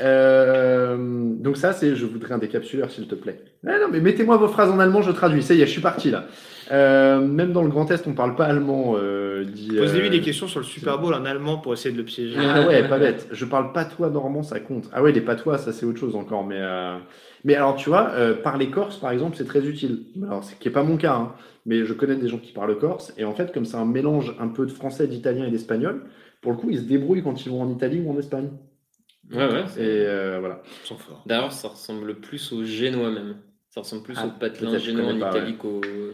Euh, 0.00 0.96
donc 0.98 1.56
ça, 1.56 1.72
c'est 1.72 1.94
je 1.96 2.06
voudrais 2.06 2.32
un 2.32 2.38
décapsuleur, 2.38 2.90
s'il 2.90 3.06
te 3.06 3.14
plaît. 3.14 3.40
Ah 3.66 3.78
non, 3.80 3.88
mais 3.90 4.00
mettez-moi 4.00 4.36
vos 4.36 4.48
phrases 4.48 4.70
en 4.70 4.78
allemand, 4.78 5.02
je 5.02 5.10
traduis. 5.10 5.42
Ça 5.42 5.54
y 5.54 5.60
est, 5.60 5.66
je 5.66 5.70
suis 5.70 5.82
parti 5.82 6.10
là. 6.10 6.26
Euh, 6.70 7.20
même 7.20 7.52
dans 7.52 7.62
le 7.62 7.68
Grand 7.68 7.90
Est, 7.90 8.06
on 8.06 8.14
parle 8.14 8.34
pas 8.34 8.46
allemand. 8.46 8.94
Euh, 8.96 9.44
Posez-lui 9.76 10.10
des 10.10 10.20
questions 10.20 10.46
sur 10.46 10.60
le 10.60 10.64
Super 10.64 10.98
Bowl 10.98 11.12
en 11.12 11.24
allemand 11.24 11.58
pour 11.58 11.74
essayer 11.74 11.92
de 11.92 11.98
le 11.98 12.04
piéger. 12.04 12.36
Ah 12.38 12.66
ouais, 12.66 12.88
pas 12.88 12.98
bête. 12.98 13.28
Je 13.30 13.44
parle 13.44 13.72
patois 13.72 14.08
normand, 14.08 14.42
ça 14.42 14.60
compte. 14.60 14.88
Ah 14.92 15.02
ouais, 15.02 15.12
les 15.12 15.20
patois, 15.20 15.58
ça 15.58 15.72
c'est 15.72 15.84
autre 15.84 15.98
chose 15.98 16.16
encore. 16.16 16.46
Mais, 16.46 16.60
mais 17.44 17.54
alors, 17.54 17.76
tu 17.76 17.90
vois, 17.90 18.12
parler 18.42 18.70
corse, 18.70 18.96
par 18.96 19.10
exemple, 19.10 19.36
c'est 19.36 19.44
très 19.44 19.66
utile. 19.66 20.04
Alors, 20.24 20.44
ce 20.44 20.54
qui 20.54 20.68
n'est 20.68 20.72
pas 20.72 20.84
mon 20.84 20.96
cas, 20.96 21.14
hein, 21.14 21.32
mais 21.66 21.84
je 21.84 21.92
connais 21.92 22.16
des 22.16 22.28
gens 22.28 22.38
qui 22.38 22.52
parlent 22.52 22.78
corse. 22.78 23.12
Et 23.18 23.24
en 23.24 23.34
fait, 23.34 23.52
comme 23.52 23.66
c'est 23.66 23.76
un 23.76 23.84
mélange 23.84 24.34
un 24.40 24.48
peu 24.48 24.64
de 24.64 24.70
français, 24.70 25.06
d'italien 25.06 25.44
et 25.44 25.50
d'espagnol, 25.50 26.04
pour 26.40 26.52
le 26.52 26.58
coup, 26.58 26.70
ils 26.70 26.78
se 26.78 26.84
débrouillent 26.84 27.22
quand 27.22 27.44
ils 27.44 27.50
vont 27.50 27.60
en 27.60 27.70
Italie 27.70 28.02
ou 28.04 28.10
en 28.10 28.18
Espagne. 28.18 28.48
Ouais, 29.30 29.46
ouais. 29.46 29.64
c'est- 29.68 29.80
Et 29.80 30.06
euh, 30.06 30.38
voilà. 30.40 30.62
D'ailleurs, 31.26 31.52
ça 31.52 31.68
ressemble 31.68 32.14
plus 32.16 32.52
au 32.52 32.64
génois 32.64 33.10
même. 33.10 33.36
Ça 33.70 33.80
ressemble 33.80 34.02
plus 34.02 34.16
Ah, 34.18 34.26
au 34.26 34.30
patelin 34.38 34.76
génois 34.76 35.12
en 35.12 35.16
Italie 35.16 35.56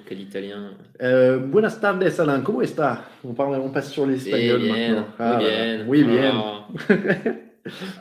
qu'à 0.06 0.14
l'italien. 0.14 0.70
Euh, 1.02 1.38
buenas 1.38 1.78
tardes, 1.80 2.04
Alain. 2.18 2.40
Comment 2.40 2.60
est-ce 2.60 2.80
on, 3.24 3.34
parle, 3.34 3.56
on 3.56 3.70
passe 3.70 3.90
sur 3.90 4.06
l'espagnol 4.06 4.60
bien, 4.60 4.88
maintenant. 4.88 5.08
Ah, 5.18 5.38
bien. 5.38 5.84
Oui, 5.88 6.04
bien. 6.04 6.32
Ah. 6.34 6.94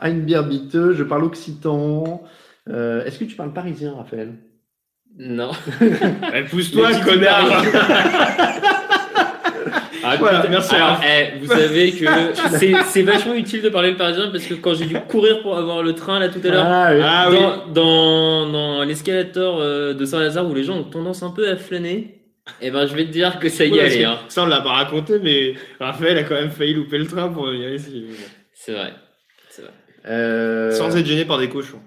Ein 0.00 0.20
bière 0.20 0.44
biteux, 0.46 0.92
je 0.94 1.02
parle 1.02 1.24
occitan. 1.24 2.22
Euh, 2.70 3.04
Est-ce 3.04 3.18
que 3.18 3.24
tu 3.24 3.34
parles 3.34 3.52
parisien, 3.52 3.94
Raphaël? 3.96 4.34
Non. 5.18 5.50
Eh, 6.34 6.44
Pousse-toi, 6.44 6.90
connard 7.04 7.64
Ah, 10.12 10.16
Voilà, 10.18 10.38
putain. 10.40 10.50
merci, 10.50 10.74
Alors, 10.74 11.00
eh, 11.04 11.38
vous 11.40 11.46
savez 11.46 11.92
que 11.92 12.04
c'est 12.58 12.72
c'est 12.86 13.02
vachement 13.02 13.34
utile 13.34 13.62
de 13.62 13.68
parler 13.68 13.90
le 13.92 13.96
parisien 13.96 14.28
parce 14.30 14.44
que 14.44 14.54
quand 14.54 14.74
j'ai 14.74 14.86
dû 14.86 14.94
courir 15.08 15.40
pour 15.42 15.56
avoir 15.56 15.82
le 15.82 15.94
train 15.94 16.18
là 16.18 16.28
tout 16.28 16.40
à 16.44 16.48
l'heure, 16.48 16.66
Ah, 16.66 16.90
oui. 16.92 17.00
Ah 17.04 17.28
oui. 17.30 17.36
dans, 17.72 18.48
dans, 18.50 18.84
l'escalator 18.84 19.58
euh, 19.60 19.94
de 19.94 20.04
Saint-Lazare 20.04 20.46
où 20.48 20.54
les 20.54 20.64
gens 20.64 20.76
ont 20.78 20.84
tendance 20.84 21.22
un 21.22 21.30
peu 21.30 21.48
à 21.48 21.56
flâner, 21.56 22.14
et 22.62 22.70
ben 22.70 22.86
je 22.86 22.94
vais 22.94 23.04
te 23.04 23.10
dire 23.10 23.38
que 23.38 23.48
ça 23.48 23.64
y 23.64 23.70
Ouais, 23.70 23.78
parce 23.80 23.92
allait. 23.94 24.04
Hein. 24.04 24.18
Ça, 24.28 24.42
on 24.42 24.46
l'a 24.46 24.60
pas 24.60 24.70
raconté, 24.72 25.18
mais 25.22 25.54
Raphaël 25.78 26.16
a 26.18 26.22
quand 26.22 26.34
même 26.34 26.50
failli 26.50 26.74
louper 26.74 26.98
le 26.98 27.06
train 27.06 27.28
pour 27.28 27.46
venir 27.46 27.72
ici. 27.74 28.06
C'est 28.54 28.72
vrai. 28.72 28.92
C'est 29.50 29.62
vrai. 29.62 29.70
Euh, 30.08 30.72
Sans 30.72 30.96
être 30.96 31.06
gêné 31.06 31.24
par 31.24 31.38
des 31.38 31.48
cochons. 31.48 31.80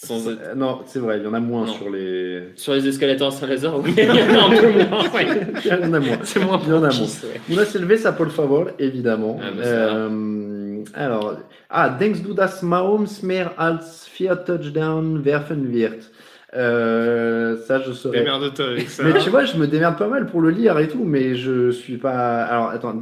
Sans 0.00 0.28
être- 0.30 0.38
Euh, 0.50 0.54
Non, 0.54 0.80
c'est 0.86 1.00
vrai, 1.00 1.18
il 1.18 1.24
y 1.24 1.26
en 1.26 1.34
a 1.34 1.40
moins 1.40 1.66
Non. 1.66 1.72
sur 1.72 1.90
les. 1.90 2.50
Sur 2.54 2.72
les 2.74 2.86
escalators 2.86 3.32
Saint-Lazare, 3.32 3.80
oui, 3.80 3.92
il 3.98 4.04
y 4.04 4.08
en 4.08 4.14
a 4.14 4.44
un 4.46 4.50
peu 4.50 4.70
moins. 4.72 5.02
ouais. 5.12 5.26
Il 5.64 5.70
y 5.70 5.72
en 5.74 5.92
a 5.92 5.98
moins. 6.00 6.18
C'est 6.22 6.38
moins 6.44 6.60
Il 6.64 6.68
y 6.70 6.72
en 6.72 6.84
a 6.84 6.88
propice, 6.88 7.24
ouais. 7.24 7.40
Una 7.52 7.64
Silvesa, 7.64 8.12
por 8.12 8.30
favor, 8.30 8.68
évidemment. 8.78 9.40
Ah, 9.42 9.46
bah, 9.56 9.64
ça. 9.64 9.70
Euh, 9.70 10.84
alors, 10.94 11.36
ah, 11.68 11.88
denkst 11.90 12.20
du, 12.22 12.32
dass 12.32 12.62
Mahomes 12.62 13.22
mehr 13.24 13.50
als 13.58 14.08
vier 14.16 14.36
Touchdowns 14.46 15.24
werfen 15.24 15.72
wird? 15.72 16.10
Euh, 16.54 17.56
Ça, 17.66 17.80
je 17.80 17.92
saurais. 17.92 18.20
Démerde-toi 18.20 18.66
avec 18.66 18.88
ça. 18.88 19.02
Mais 19.02 19.18
tu 19.18 19.30
vois, 19.30 19.44
je 19.44 19.56
me 19.56 19.66
démerde 19.66 19.98
pas 19.98 20.06
mal 20.08 20.26
pour 20.26 20.40
le 20.40 20.50
lire 20.50 20.78
et 20.78 20.88
tout, 20.88 21.04
mais 21.04 21.34
je 21.34 21.70
suis 21.70 21.96
pas. 21.98 22.42
Alors, 22.44 22.70
attends, 22.70 22.94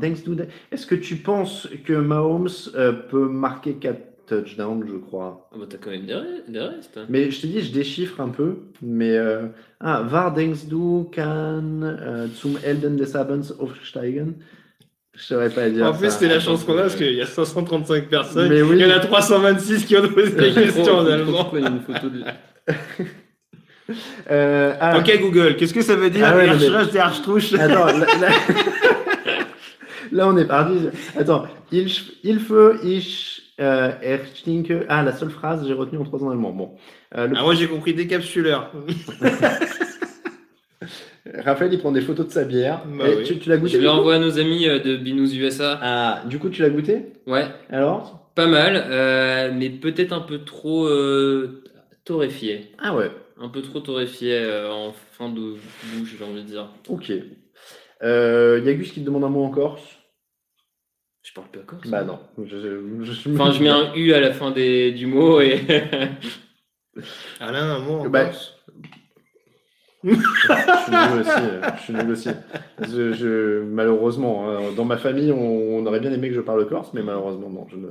est-ce 0.72 0.86
que 0.86 0.94
tu 0.94 1.16
penses 1.16 1.68
que 1.84 1.92
Mahomes 1.92 2.48
euh, 2.74 2.92
peut 2.92 3.28
marquer 3.28 3.74
4 3.74 3.98
touchdowns, 4.26 4.84
je 4.86 4.96
crois 4.96 5.48
Ah 5.52 5.56
bah 5.58 5.66
t'as 5.68 5.78
quand 5.78 5.90
même 5.90 6.06
des, 6.06 6.14
re- 6.14 6.48
des 6.48 6.60
restes. 6.60 6.98
Mais 7.08 7.30
je 7.30 7.40
te 7.40 7.46
dis, 7.46 7.60
je 7.62 7.72
déchiffre 7.72 8.20
un 8.20 8.28
peu. 8.28 8.56
Mais 8.82 9.16
euh, 9.16 9.46
ah, 9.80 10.02
war 10.02 10.32
denkst 10.34 10.66
du 10.68 11.04
kann 11.10 11.82
äh, 11.82 12.28
zum 12.34 12.58
Elden 12.64 12.96
des 12.96 13.16
Abends 13.16 13.50
aufsteigen 13.58 14.34
Je 15.14 15.22
saurais 15.22 15.50
pas 15.50 15.70
dire. 15.70 15.86
En 15.86 15.92
plus, 15.94 16.10
c'était 16.10 16.28
la 16.28 16.40
chance 16.40 16.62
qu'on 16.64 16.76
a 16.76 16.82
parce 16.82 16.96
qu'il 16.96 17.14
y 17.14 17.22
a 17.22 17.26
535 17.26 18.08
personnes. 18.08 18.48
Mais 18.50 18.62
oui. 18.62 18.76
Il 18.78 18.86
y 18.86 18.92
en 18.92 18.94
a 18.94 19.00
326 19.00 19.84
qui 19.86 19.96
ont 19.96 20.08
posé 20.08 20.30
des 20.32 20.52
questions 20.52 20.98
en 20.98 21.06
allemand. 21.06 21.44
prendre 21.44 21.56
une 21.66 21.80
photo 21.80 22.08
de 22.10 22.20
la- 22.20 22.34
Euh, 24.30 24.74
ah, 24.80 24.98
Ok, 24.98 25.16
Google, 25.20 25.54
qu'est-ce 25.56 25.72
que 25.72 25.80
ça 25.82 25.94
veut 25.94 26.10
dire 26.10 26.26
Ah 26.28 26.36
ouais, 26.36 26.46
mais- 26.48 27.60
Attends, 27.60 27.86
là, 27.86 28.06
là... 28.20 28.28
là, 30.12 30.28
on 30.28 30.36
est 30.36 30.44
parti. 30.44 30.74
Attends, 31.16 31.44
il, 31.70 31.86
il 32.24 32.40
faut, 32.40 32.72
ich, 32.82 33.35
euh, 33.60 33.92
erstinke. 34.02 34.72
Ah, 34.88 35.02
la 35.02 35.12
seule 35.12 35.30
phrase, 35.30 35.66
j'ai 35.66 35.72
retenu 35.74 35.98
en 35.98 36.04
trois 36.04 36.22
ans 36.24 36.30
allemand. 36.30 36.50
Bon. 36.52 36.76
Euh, 37.16 37.26
le- 37.26 37.36
Ah, 37.36 37.42
moi 37.42 37.54
j'ai 37.54 37.68
compris 37.68 37.94
décapsuleur. 37.94 38.72
Raphaël, 41.38 41.72
il 41.72 41.78
prend 41.80 41.90
des 41.90 42.00
photos 42.02 42.26
de 42.28 42.32
sa 42.32 42.44
bière. 42.44 42.82
Bah 42.86 43.08
Et 43.08 43.16
oui. 43.16 43.24
tu, 43.24 43.38
tu 43.38 43.48
l'as 43.48 43.56
Je 43.56 43.60
goûté 43.62 43.78
coup 43.78 43.86
envoyé 43.86 44.18
à 44.20 44.24
nos 44.24 44.38
amis 44.38 44.68
euh, 44.68 44.78
de 44.78 44.96
Binous 44.96 45.34
USA. 45.34 45.78
Ah, 45.82 46.22
du 46.26 46.38
coup, 46.38 46.48
tu 46.50 46.62
l'as 46.62 46.70
goûté? 46.70 47.06
Ouais, 47.26 47.46
Alors? 47.70 48.30
Pas 48.34 48.46
mal, 48.46 48.76
euh, 48.90 49.50
mais 49.54 49.70
peut-être 49.70 50.12
un 50.12 50.20
peu 50.20 50.44
trop 50.44 50.86
euh, 50.86 51.64
torréfié. 52.04 52.72
Ah 52.78 52.94
ouais, 52.94 53.10
Un 53.40 53.48
peu 53.48 53.62
trop 53.62 53.80
torréfié 53.80 54.34
euh, 54.38 54.70
en 54.70 54.92
fin 55.12 55.30
de 55.30 55.54
bouche, 55.94 56.14
j'ai 56.18 56.24
envie 56.24 56.42
de 56.42 56.46
dire. 56.48 56.68
ok. 56.88 57.12
Euh, 58.02 58.60
y 58.62 58.68
a 58.68 58.74
Gus 58.74 58.92
qui 58.92 59.00
te 59.00 59.06
demande 59.06 59.24
un 59.24 59.30
mot 59.30 59.42
en 59.42 59.48
corse 59.48 59.95
Je 61.36 61.40
parle 61.42 61.48
pas 61.48 61.58
corse. 61.66 61.88
Bah 61.88 62.00
hein. 62.00 62.04
non. 62.04 62.18
Je, 62.46 62.56
je- 62.56 63.12
je- 63.12 63.30
Enfin, 63.34 63.52
je 63.52 63.62
mets 63.62 63.68
un 63.68 63.92
U 63.94 64.12
à 64.14 64.20
la 64.20 64.32
fin 64.32 64.50
des, 64.52 64.92
du 64.92 65.06
mot 65.06 65.40
et. 65.40 65.60
Alain, 67.40 67.74
un 67.74 67.78
mot 67.80 68.00
en 68.00 68.08
Bah, 68.08 68.24
Corse? 68.24 68.55
Je 70.12 70.12
suis 70.14 70.92
nul 70.92 71.20
aussi. 71.20 71.30
euh, 71.30 71.60
Je 71.76 71.82
suis 71.82 71.92
nul 71.94 72.10
aussi. 72.10 72.28
Je, 72.80 73.12
je- 73.12 73.62
malheureusement, 73.62 74.48
hein, 74.48 74.58
dans 74.76 74.84
ma 74.84 74.96
famille, 74.96 75.32
on, 75.32 75.78
on 75.78 75.86
aurait 75.86 76.00
bien 76.00 76.12
aimé 76.12 76.28
que 76.28 76.34
je 76.34 76.40
parle 76.40 76.66
corse, 76.68 76.90
mais 76.94 77.02
malheureusement, 77.02 77.50
non. 77.50 77.66
Je 77.70 77.76
ne... 77.76 77.86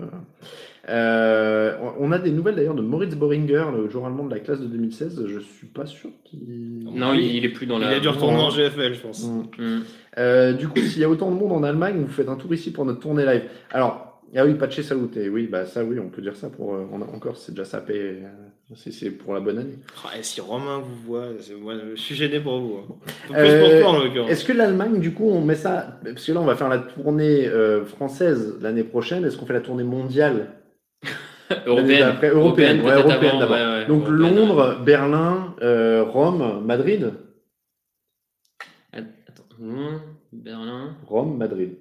Euh, 0.88 1.74
on 2.00 2.12
a 2.12 2.20
des 2.20 2.30
nouvelles 2.32 2.56
d'ailleurs 2.56 2.76
de 2.76 2.82
Moritz 2.84 3.16
Boringer, 3.16 3.66
le 3.76 3.90
joueur 3.90 4.06
allemand 4.06 4.26
de 4.26 4.30
la 4.32 4.40
classe 4.40 4.60
de 4.60 4.68
2016. 4.68 5.26
Je 5.28 5.40
suis 5.40 5.66
pas 5.68 5.86
sûr 5.88 6.12
qu'il. 6.24 6.88
non, 6.94 7.14
il, 7.14 7.36
il 7.38 7.44
est 7.46 7.50
plus 7.50 7.66
dans 7.66 7.78
Il 7.80 7.86
la. 7.86 7.96
a 7.96 8.00
dû 8.00 8.08
retourner 8.08 8.38
en 8.40 8.50
GFL, 8.52 8.94
je 8.94 9.00
pense. 9.02 9.26
Mm. 9.28 9.42
Hmm. 9.58 9.80
Euh, 10.20 10.54
du 10.54 10.68
coup, 10.68 10.80
s'il 10.80 11.02
y 11.02 11.04
a 11.04 11.10
autant 11.10 11.32
de 11.32 11.36
monde 11.38 11.52
en 11.54 11.64
Allemagne, 11.64 11.96
vous 12.02 12.12
faites 12.14 12.30
un 12.30 12.36
tour 12.36 12.54
ici 12.54 12.72
pour 12.72 12.86
notre 12.86 13.00
tournée 13.00 13.26
live. 13.26 13.44
Alors, 13.72 14.22
ah 14.36 14.46
oui, 14.46 14.54
Pache 14.54 14.80
Saoute. 14.82 15.18
Oui, 15.32 15.48
bah 15.48 15.66
ça, 15.66 15.84
oui, 15.84 15.98
on 16.00 16.10
peut 16.10 16.22
dire 16.22 16.36
ça 16.36 16.50
pour. 16.50 16.76
euh, 16.76 16.86
en- 16.94 17.02
encore, 17.16 17.36
c'est 17.38 17.54
déjà 17.54 17.66
sapé. 17.66 17.94
euh, 18.00 18.28
c'est- 18.74 18.92
C'est 18.92 19.12
pour 19.12 19.34
la 19.34 19.40
bonne 19.42 19.60
année. 19.60 19.78
Ah, 20.04 20.18
et 20.18 20.24
si 20.24 20.42
Romain 20.42 20.80
vous 20.80 20.96
voit, 21.06 21.28
c'est- 21.40 21.54
moi, 21.54 21.74
je 21.92 21.96
suis 22.02 22.16
gêné 22.16 22.40
pour 22.40 22.60
vous. 22.60 22.78
hein. 22.80 22.96
Euh. 23.36 24.28
Est-ce 24.28 24.44
que 24.46 24.54
l'Allemagne, 24.54 25.00
du 25.00 25.14
coup, 25.14 25.30
on 25.30 25.42
met 25.42 25.56
ça 25.56 26.00
Parce 26.04 26.26
que 26.26 26.32
là, 26.32 26.42
on 26.42 26.46
va 26.46 26.56
faire 26.56 26.70
la 26.70 26.80
tournée 26.80 27.48
euh, 27.48 27.86
française 27.86 28.58
l'année 28.62 28.84
prochaine. 28.84 29.24
Est-ce 29.26 29.38
qu'on 29.38 29.46
fait 29.46 29.54
la 29.54 29.62
tournée 29.62 29.84
mondiale? 29.84 30.54
L'année 31.50 31.62
Européenne. 31.68 32.00
d'après 32.00 32.30
Européenne, 32.30 32.82
ouais, 32.82 32.94
européenne 32.94 33.40
d'abord. 33.40 33.52
ouais, 33.52 33.66
ouais, 33.66 33.86
Donc 33.86 34.08
européenne. 34.08 34.36
Londres, 34.36 34.80
Berlin, 34.84 35.56
euh, 35.62 36.04
Rome, 36.04 36.64
Madrid? 36.66 37.14
Attends, 38.94 39.44
Londres, 39.60 40.02
Berlin. 40.34 40.96
Rome, 41.06 41.38
Madrid. 41.38 41.76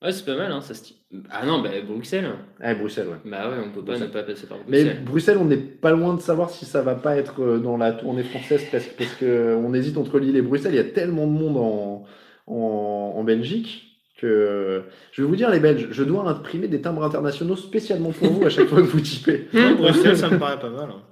Ouais, 0.00 0.12
c'est 0.12 0.24
pas 0.24 0.36
mal, 0.36 0.52
hein, 0.52 0.60
ça 0.60 0.74
se. 0.74 0.92
Ah 1.30 1.44
non, 1.44 1.60
bah 1.60 1.70
Bruxelles. 1.86 2.30
Ah, 2.60 2.74
Bruxelles, 2.74 3.08
ouais. 3.08 3.16
Bah 3.30 3.50
ouais, 3.50 3.56
on 3.58 3.70
peut 3.72 3.80
pas 3.84 3.92
Bruxelles. 3.98 4.08
ne 4.08 4.12
pas 4.12 4.22
passer 4.22 4.46
par 4.46 4.58
Mais 4.68 4.82
Bruxelles. 4.84 5.04
Bruxelles, 5.04 5.38
on 5.40 5.44
n'est 5.46 5.56
pas 5.56 5.90
loin 5.90 6.14
de 6.14 6.20
savoir 6.20 6.50
si 6.50 6.64
ça 6.66 6.82
va 6.82 6.94
pas 6.94 7.16
être 7.16 7.42
euh, 7.42 7.58
dans 7.58 7.76
la 7.76 7.92
tournée 7.92 8.22
française 8.22 8.64
presque, 8.68 8.94
parce 8.96 9.12
que 9.14 9.54
on 9.56 9.74
hésite 9.74 9.96
entre 9.96 10.18
Lille 10.20 10.36
et 10.36 10.42
Bruxelles. 10.42 10.74
Il 10.74 10.76
y 10.76 10.80
a 10.80 10.84
tellement 10.84 11.26
de 11.26 11.32
monde 11.32 11.56
en, 11.56 12.04
en, 12.46 13.14
en 13.16 13.24
Belgique 13.24 13.84
que 14.18 14.82
je 15.12 15.22
vais 15.22 15.28
vous 15.28 15.36
dire, 15.36 15.50
les 15.50 15.60
Belges, 15.60 15.88
je 15.90 16.02
dois 16.04 16.28
imprimer 16.28 16.68
des 16.68 16.80
timbres 16.80 17.04
internationaux 17.04 17.56
spécialement 17.56 18.10
pour 18.10 18.28
vous 18.32 18.44
à 18.46 18.50
chaque 18.50 18.66
fois 18.66 18.78
que 18.78 18.86
vous 18.86 19.00
typez. 19.00 19.48
Bruxelles, 19.78 20.16
ça 20.16 20.28
me 20.28 20.38
paraît 20.38 20.58
pas 20.60 20.70
mal. 20.70 20.90
hein. 20.90 21.02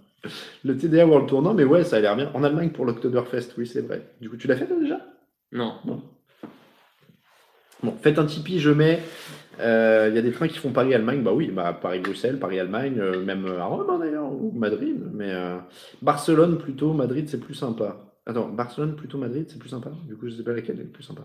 Le 0.64 0.76
TDA 0.76 1.06
World 1.06 1.28
Tour, 1.28 1.40
non, 1.42 1.54
mais 1.54 1.62
ouais, 1.64 1.84
ça 1.84 1.96
a 1.96 2.00
l'air 2.00 2.16
bien. 2.16 2.30
En 2.34 2.42
Allemagne 2.42 2.70
pour 2.70 2.84
l'Oktoberfest, 2.84 3.50
oui, 3.58 3.66
c'est 3.66 3.82
vrai. 3.82 4.02
Du 4.20 4.28
coup, 4.28 4.36
tu 4.36 4.48
l'as 4.48 4.56
fait 4.56 4.66
toi, 4.66 4.76
déjà? 4.80 5.00
Non. 5.52 5.74
Bon, 7.82 7.94
faites 8.02 8.18
un 8.18 8.26
Tipeee, 8.26 8.58
je 8.58 8.70
mets. 8.70 9.02
Euh, 9.60 10.08
Il 10.10 10.16
y 10.16 10.18
a 10.18 10.22
des 10.22 10.32
trains 10.32 10.48
qui 10.48 10.58
font 10.58 10.72
Paris-Allemagne, 10.72 11.22
bah 11.22 11.32
oui, 11.32 11.50
bah 11.50 11.72
Paris-Bruxelles, 11.80 12.38
Paris-Allemagne, 12.38 12.98
euh, 13.00 13.24
même 13.24 13.46
à 13.46 13.64
Rome 13.64 13.86
hein, 13.90 13.98
d'ailleurs, 13.98 14.30
ou 14.30 14.52
Madrid, 14.54 14.98
mais 15.14 15.32
euh, 15.32 15.56
Barcelone 16.02 16.58
plutôt, 16.58 16.92
Madrid 16.92 17.28
c'est 17.28 17.40
plus 17.40 17.54
sympa. 17.54 18.05
Attends, 18.28 18.48
Barcelone 18.48 18.96
plutôt 18.96 19.18
Madrid 19.18 19.44
c'est 19.48 19.58
plus 19.58 19.68
sympa 19.68 19.90
Du 20.08 20.16
coup, 20.16 20.26
je 20.28 20.34
sais 20.34 20.42
pas 20.42 20.52
laquelle 20.52 20.76
est 20.80 20.82
le 20.82 20.88
plus 20.88 21.04
sympa. 21.04 21.22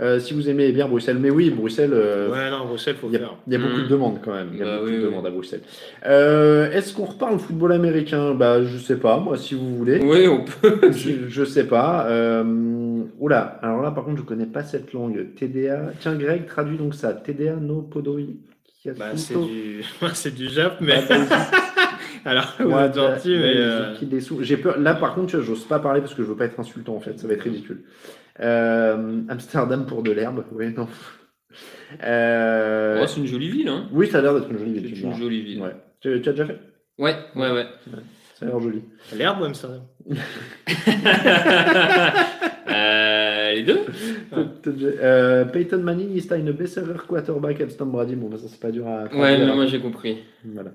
Euh, 0.00 0.18
si 0.18 0.32
vous 0.32 0.48
aimez 0.48 0.72
bien 0.72 0.88
Bruxelles, 0.88 1.18
mais 1.20 1.28
oui, 1.30 1.50
Bruxelles, 1.50 1.90
euh, 1.92 2.30
Ouais, 2.30 2.50
non, 2.50 2.64
Bruxelles, 2.66 2.96
faut 2.96 3.08
il 3.08 3.12
y 3.12 3.16
a, 3.16 3.18
faire. 3.20 3.36
il 3.46 3.52
y 3.52 3.56
a 3.56 3.58
beaucoup 3.58 3.76
Mm. 3.78 3.82
de 3.82 3.88
demandes 3.88 4.18
quand 4.24 4.32
même. 4.32 4.48
Il 4.54 4.58
y 4.58 4.62
a 4.62 4.64
Bah 4.64 4.76
beaucoup 4.78 4.86
oui, 4.86 4.92
de 4.92 4.98
oui. 4.98 5.04
demandes 5.04 5.26
à 5.26 5.30
Bruxelles. 5.30 5.60
Euh, 6.06 6.70
Est-ce 6.72 6.94
qu'on 6.94 7.04
reparle 7.04 7.38
football 7.38 7.72
américain? 7.72 8.34
Bah, 8.34 8.64
je 8.64 8.78
sais 8.78 8.96
pas, 8.96 9.18
moi, 9.20 9.36
si 9.36 9.54
vous 9.54 9.76
voulez. 9.76 10.00
Oui, 10.02 10.26
on 10.28 10.44
peut. 10.44 10.80
Je, 10.92 11.28
je 11.28 11.44
sais 11.44 11.66
pas. 11.66 12.06
Euh, 12.08 13.02
oula, 13.18 13.58
alors 13.62 13.82
là 13.82 13.90
par 13.90 14.04
contre 14.04 14.18
je 14.18 14.22
connais 14.24 14.46
pas 14.46 14.64
cette 14.64 14.92
langue. 14.94 15.34
TDA. 15.36 15.92
Tiens 16.00 16.14
Greg, 16.14 16.46
traduis 16.46 16.78
donc 16.78 16.94
ça. 16.94 17.12
TDA 17.12 17.56
no 17.56 17.82
podoi. 17.82 18.22
Bah, 18.98 19.14
c'est 19.14 19.34
du... 19.38 19.84
c'est 20.14 20.34
du 20.34 20.48
Jap, 20.48 20.80
mais. 20.80 21.02
Alors, 22.24 22.54
vous 22.60 22.76
êtes 22.78 22.94
gentil, 22.94 23.36
mais. 23.36 23.56
euh, 23.56 23.94
J'ai 24.40 24.56
peur. 24.56 24.78
Là 24.78 24.94
par 24.94 25.14
contre, 25.14 25.40
j'ose 25.40 25.64
pas 25.64 25.78
parler 25.78 26.00
parce 26.00 26.14
que 26.14 26.22
je 26.22 26.28
veux 26.28 26.36
pas 26.36 26.44
être 26.46 26.58
insultant 26.60 26.94
en 26.96 27.00
fait. 27.00 27.18
Ça 27.18 27.26
va 27.26 27.34
être 27.34 27.42
ridicule. 27.42 27.82
Euh, 28.40 29.20
Amsterdam 29.28 29.86
pour 29.86 30.02
de 30.02 30.10
l'herbe. 30.12 30.44
Oui, 30.52 30.72
non. 30.74 30.88
Euh, 32.04 33.00
Oh, 33.02 33.06
c'est 33.06 33.20
une 33.20 33.26
jolie 33.26 33.50
ville, 33.50 33.68
hein. 33.68 33.88
oui, 33.92 34.06
ça 34.08 34.18
a 34.18 34.22
l'air 34.22 34.34
d'être 34.34 34.50
une 34.50 34.58
jolie 34.58 34.72
ville. 34.74 34.88
C'est 34.94 35.00
tu 35.00 35.06
une 35.06 35.14
jolie 35.16 35.42
ville. 35.42 35.60
Ouais. 35.62 35.74
Tu, 36.00 36.20
tu 36.22 36.28
as 36.28 36.32
déjà 36.32 36.46
fait? 36.46 36.58
Ouais, 36.98 37.16
ouais, 37.34 37.50
ouais. 37.50 37.66
Ça 38.38 38.46
a 38.46 38.48
l'air 38.48 38.60
joli. 38.60 38.82
L'herbe 39.16 39.40
ou 39.40 39.44
Amsterdam 39.44 39.82
Euh, 43.50 43.54
les 43.54 43.62
deux 43.62 43.80
Euh, 45.02 45.44
Peyton 45.44 45.78
Manning 45.78 46.14
ist 46.16 46.32
ein 46.32 46.50
besserer 46.52 46.94
quarterback 47.06 47.62
Tom 47.76 47.90
Brady. 47.90 48.14
Bon, 48.16 48.28
bah, 48.28 48.38
ça 48.38 48.46
c'est 48.48 48.60
pas 48.60 48.70
dur 48.70 48.86
à. 48.86 49.04
Ouais, 49.14 49.38
mais 49.38 49.54
moi 49.54 49.66
j'ai 49.66 49.80
compris. 49.80 50.18
Voilà. 50.44 50.70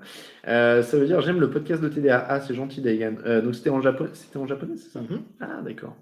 Euh, 0.48 0.82
ça 0.82 0.96
veut 0.96 1.06
dire 1.06 1.20
j'aime 1.20 1.40
le 1.40 1.50
podcast 1.50 1.82
de 1.82 1.88
TDA. 1.88 2.24
Ah, 2.28 2.40
c'est 2.40 2.54
gentil, 2.54 2.80
Daigan. 2.80 3.14
Euh, 3.26 3.40
donc 3.42 3.54
c'était 3.54 3.70
en, 3.70 3.80
japonais, 3.80 4.10
c'était 4.14 4.38
en 4.38 4.46
japonais, 4.46 4.74
c'est 4.76 4.90
ça 4.92 5.00
Mhm. 5.00 5.20
Ah, 5.40 5.60
d'accord. 5.64 5.96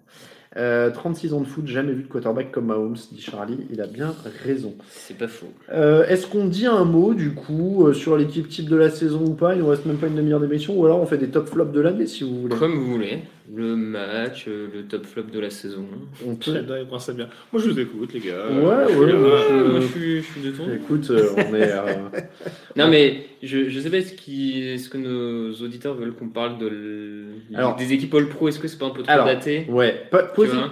Euh, 0.57 0.91
36 0.91 1.33
ans 1.35 1.41
de 1.41 1.47
foot, 1.47 1.67
jamais 1.67 1.93
vu 1.93 2.05
de 2.05 2.09
quarterback 2.09 2.53
comme 2.53 2.67
Mahomes, 2.67 2.95
dit 3.11 3.21
Charlie. 3.21 3.67
Il 3.73 3.81
a 3.81 3.89
bien 3.89 4.15
raison. 4.45 4.75
C'est 4.89 5.19
pas 5.19 5.27
faux. 5.27 5.49
Euh, 5.73 6.07
Est-ce 6.07 6.29
qu'on 6.29 6.45
dit 6.45 6.67
un 6.67 6.85
mot, 6.85 7.13
du 7.13 7.33
coup, 7.33 7.87
euh, 7.89 7.93
sur 7.93 8.17
l'équipe 8.17 8.49
type 8.49 8.69
de 8.69 8.77
la 8.77 8.89
saison 8.91 9.25
ou 9.25 9.35
pas? 9.35 9.55
Il 9.57 9.61
nous 9.63 9.67
reste 9.67 9.85
même 9.85 9.97
pas 9.97 10.07
une 10.07 10.15
demi-heure 10.15 10.39
d'émission. 10.39 10.79
Ou 10.79 10.85
alors 10.85 11.01
on 11.01 11.07
fait 11.07 11.19
des 11.19 11.27
top 11.29 11.49
flops 11.49 11.73
de 11.73 11.81
l'année, 11.81 12.07
si 12.07 12.23
vous 12.23 12.43
voulez. 12.43 12.55
Comme 12.57 12.75
vous 12.75 12.87
voulez. 12.93 13.19
Le 13.53 13.77
match, 13.77 14.47
euh, 14.49 14.69
le 14.73 14.85
top 14.87 15.05
flop 15.05 15.25
de 15.25 15.39
la 15.39 15.51
saison. 15.51 15.85
On 16.27 16.35
peut... 16.37 16.53
Ça 16.99 17.13
bien. 17.13 17.29
Moi, 17.53 17.61
je 17.63 17.69
vous 17.71 17.79
écoute, 17.79 18.13
les 18.15 18.21
gars. 18.21 18.47
Ouais, 18.49 18.95
ouais, 18.95 18.97
ouais. 18.97 19.11
Je- 19.11 19.71
moi 19.71 19.81
je 19.81 19.87
suis, 19.87 20.17
je 20.23 20.27
suis 20.27 20.41
détendu. 20.41 20.77
Écoute, 20.77 21.11
euh, 21.11 21.29
on 21.37 21.55
est... 21.55 21.71
euh, 21.73 21.85
Non 22.77 22.89
mais 22.89 23.27
je, 23.43 23.69
je 23.69 23.81
sais 23.81 23.91
pas 23.91 24.01
ce, 24.01 24.15
qui, 24.15 24.63
est-ce 24.63 24.89
que 24.89 24.97
nos 24.97 25.53
auditeurs 25.63 25.95
veulent 25.95 26.15
qu'on 26.15 26.29
parle 26.31 26.57
de 26.59 26.69
l- 26.69 27.27
Alors- 27.55 27.77
des 27.77 27.93
équipes 27.93 28.15
All 28.15 28.29
Pro. 28.29 28.49
Est-ce 28.49 28.59
que 28.59 28.67
c'est 28.69 28.79
pas 28.79 28.87
un 28.87 28.91
peu 28.91 29.03
trop 29.03 29.13
Alors, 29.13 29.27
daté? 29.27 29.67
Ouais, 29.69 30.09
po- 30.11 30.19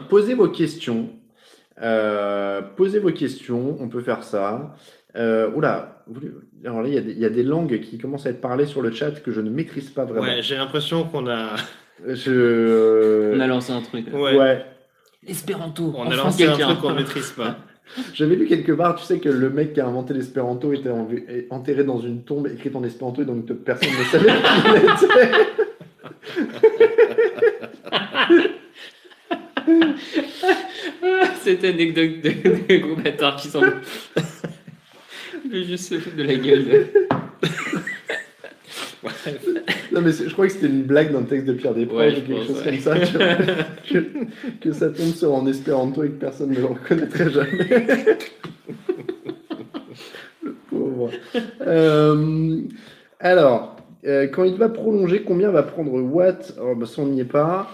posez, 0.09 0.33
vos 0.35 0.49
questions. 0.49 1.11
Euh, 1.83 2.63
posez 2.63 3.01
vos 3.01 3.13
questions, 3.13 3.77
on 3.81 3.89
peut 3.89 4.01
faire 4.01 4.23
ça. 4.23 4.75
Euh, 5.15 5.51
oula, 5.55 6.05
alors 6.65 6.81
là, 6.83 6.89
il 6.89 6.95
y, 6.95 6.99
a 6.99 7.01
des- 7.03 7.13
il 7.13 7.19
y 7.19 7.25
a 7.27 7.31
des 7.31 7.43
langues 7.43 7.81
qui 7.81 7.99
commencent 7.99 8.25
à 8.27 8.31
être 8.31 8.41
parlées 8.41 8.65
sur 8.67 8.81
le 8.81 8.91
chat 8.93 9.11
que 9.23 9.31
je 9.31 9.43
ne 9.43 9.51
maîtrise 9.51 9.91
pas 9.91 10.05
vraiment. 10.07 10.23
Ouais, 10.23 10.41
j'ai 10.43 10.57
l'impression 10.57 11.05
qu'on 11.05 11.27
a. 11.29 11.57
Je... 12.07 13.33
On 13.35 13.41
a 13.41 13.47
lancé 13.47 13.73
un 13.73 13.81
truc. 13.83 14.07
Ouais. 14.13 14.37
Ouais. 14.37 14.65
L'espéranto. 15.27 15.93
On 15.97 16.03
a 16.05 16.09
enfin 16.09 16.17
lancé 16.17 16.45
un 16.45 16.49
quelqu'un. 16.51 16.67
truc 16.69 16.81
qu'on 16.81 16.95
maîtrise 16.95 17.31
pas. 17.31 17.57
J'avais 18.15 18.37
lu 18.37 18.47
quelque 18.47 18.73
part, 18.73 18.95
tu 18.97 19.05
sais 19.05 19.19
que 19.19 19.29
le 19.29 19.51
mec 19.51 19.75
qui 19.75 19.81
a 19.81 19.87
inventé 19.87 20.15
l'espéranto 20.15 20.73
était 20.73 20.91
enterré 21.51 21.85
dans 21.85 21.99
une 22.01 22.23
tombe 22.25 22.47
écrite 22.47 22.75
en 22.75 22.83
espéranto 22.85 23.23
et 23.23 23.25
donc 23.25 23.45
personne 23.53 23.91
ne 23.91 24.05
savait 24.05 24.33
qui 24.33 24.39
il 24.67 24.77
était. 24.77 25.31
Cette 31.43 31.65
anecdote 31.65 32.21
de, 32.23 32.31
de 32.69 32.77
gros 32.79 32.97
bâtard 32.97 33.37
qui 33.37 33.49
semble. 33.49 33.77
Je 35.45 35.51
vais 35.51 35.65
juste 35.65 35.89
se 35.89 35.99
foutre 35.99 36.17
de 36.17 36.23
la 36.23 36.35
gueule. 36.35 36.87
Non, 39.93 40.01
mais 40.01 40.13
je 40.13 40.33
crois 40.33 40.47
que 40.47 40.53
c'était 40.53 40.67
une 40.69 40.83
blague 40.85 41.13
d'un 41.13 41.23
texte 41.23 41.47
de 41.47 41.53
Pierre 41.55 41.75
Desproges 41.75 42.13
Ouais, 42.15 42.19
ou 42.19 42.23
quelque 42.23 42.33
pense, 42.39 42.47
chose 42.47 42.59
ouais. 42.59 42.65
comme 42.65 42.81
ça. 42.81 42.99
tu 43.01 43.17
vois, 43.17 43.35
que, 43.91 44.05
que 44.61 44.73
ça 44.73 44.89
tombe 44.91 45.13
sur 45.15 45.35
en 45.35 45.47
espéranto 45.47 46.05
et 46.05 46.09
que 46.09 46.19
personne 46.21 46.51
ne 46.51 46.57
le 46.59 46.67
reconnaîtrait 46.67 47.31
jamais. 47.31 47.87
le 50.43 50.55
pauvre. 50.71 51.11
Euh, 51.67 52.61
alors, 53.21 53.77
euh, 54.07 54.27
quand 54.27 54.45
il 54.45 54.55
va 54.57 54.69
prolonger, 54.69 55.23
combien 55.23 55.51
va 55.51 55.63
prendre 55.63 55.93
Watt? 55.93 56.55
Oh, 56.61 56.75
bah, 56.75 56.87
Ça, 56.87 57.03
on 57.03 57.07
n'y 57.07 57.21
est 57.21 57.25
pas, 57.25 57.71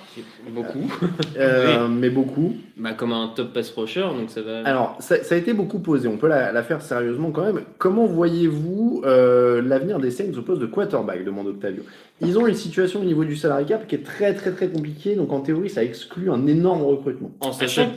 Beaucoup. 0.55 0.91
euh, 1.39 1.89
mais 1.89 2.11
beaucoup. 2.11 2.55
Bah, 2.77 2.93
comme 2.93 3.13
un 3.13 3.33
top 3.35 3.53
pass 3.53 3.71
rusher, 3.71 4.03
donc 4.03 4.29
ça 4.31 4.43
va. 4.43 4.61
Alors, 4.65 4.97
ça, 5.01 5.23
ça 5.25 5.35
a 5.35 5.39
été 5.39 5.53
beaucoup 5.53 5.79
posé, 5.79 6.07
on 6.09 6.17
peut 6.17 6.29
la, 6.29 6.53
la 6.53 6.63
faire 6.63 6.83
sérieusement 6.83 7.31
quand 7.31 7.45
même. 7.45 7.61
Comment 7.79 8.07
voyez-vous 8.07 9.03
euh, 9.05 9.63
l'avenir 9.63 9.99
des 9.99 10.11
Saints 10.11 10.37
au 10.37 10.43
poste 10.43 10.61
de 10.61 10.67
quarterback? 10.67 11.25
demande 11.25 11.49
Octavio. 11.49 11.83
Ils 12.21 12.39
ont 12.39 12.47
une 12.47 12.55
situation 12.55 13.01
au 13.01 13.05
niveau 13.05 13.25
du 13.25 13.37
salary 13.37 13.65
cap 13.67 13.87
qui 13.87 13.95
est 13.95 14.05
très 14.05 14.35
très 14.35 14.51
très 14.51 14.69
compliquée, 14.69 15.15
donc 15.15 15.33
en 15.33 15.41
théorie 15.41 15.71
ça 15.71 15.85
exclut 15.85 16.31
un 16.31 16.47
énorme 16.47 16.83
recrutement. 16.83 17.31
En 17.41 17.53
sachant 17.53 17.87
que 17.87 17.91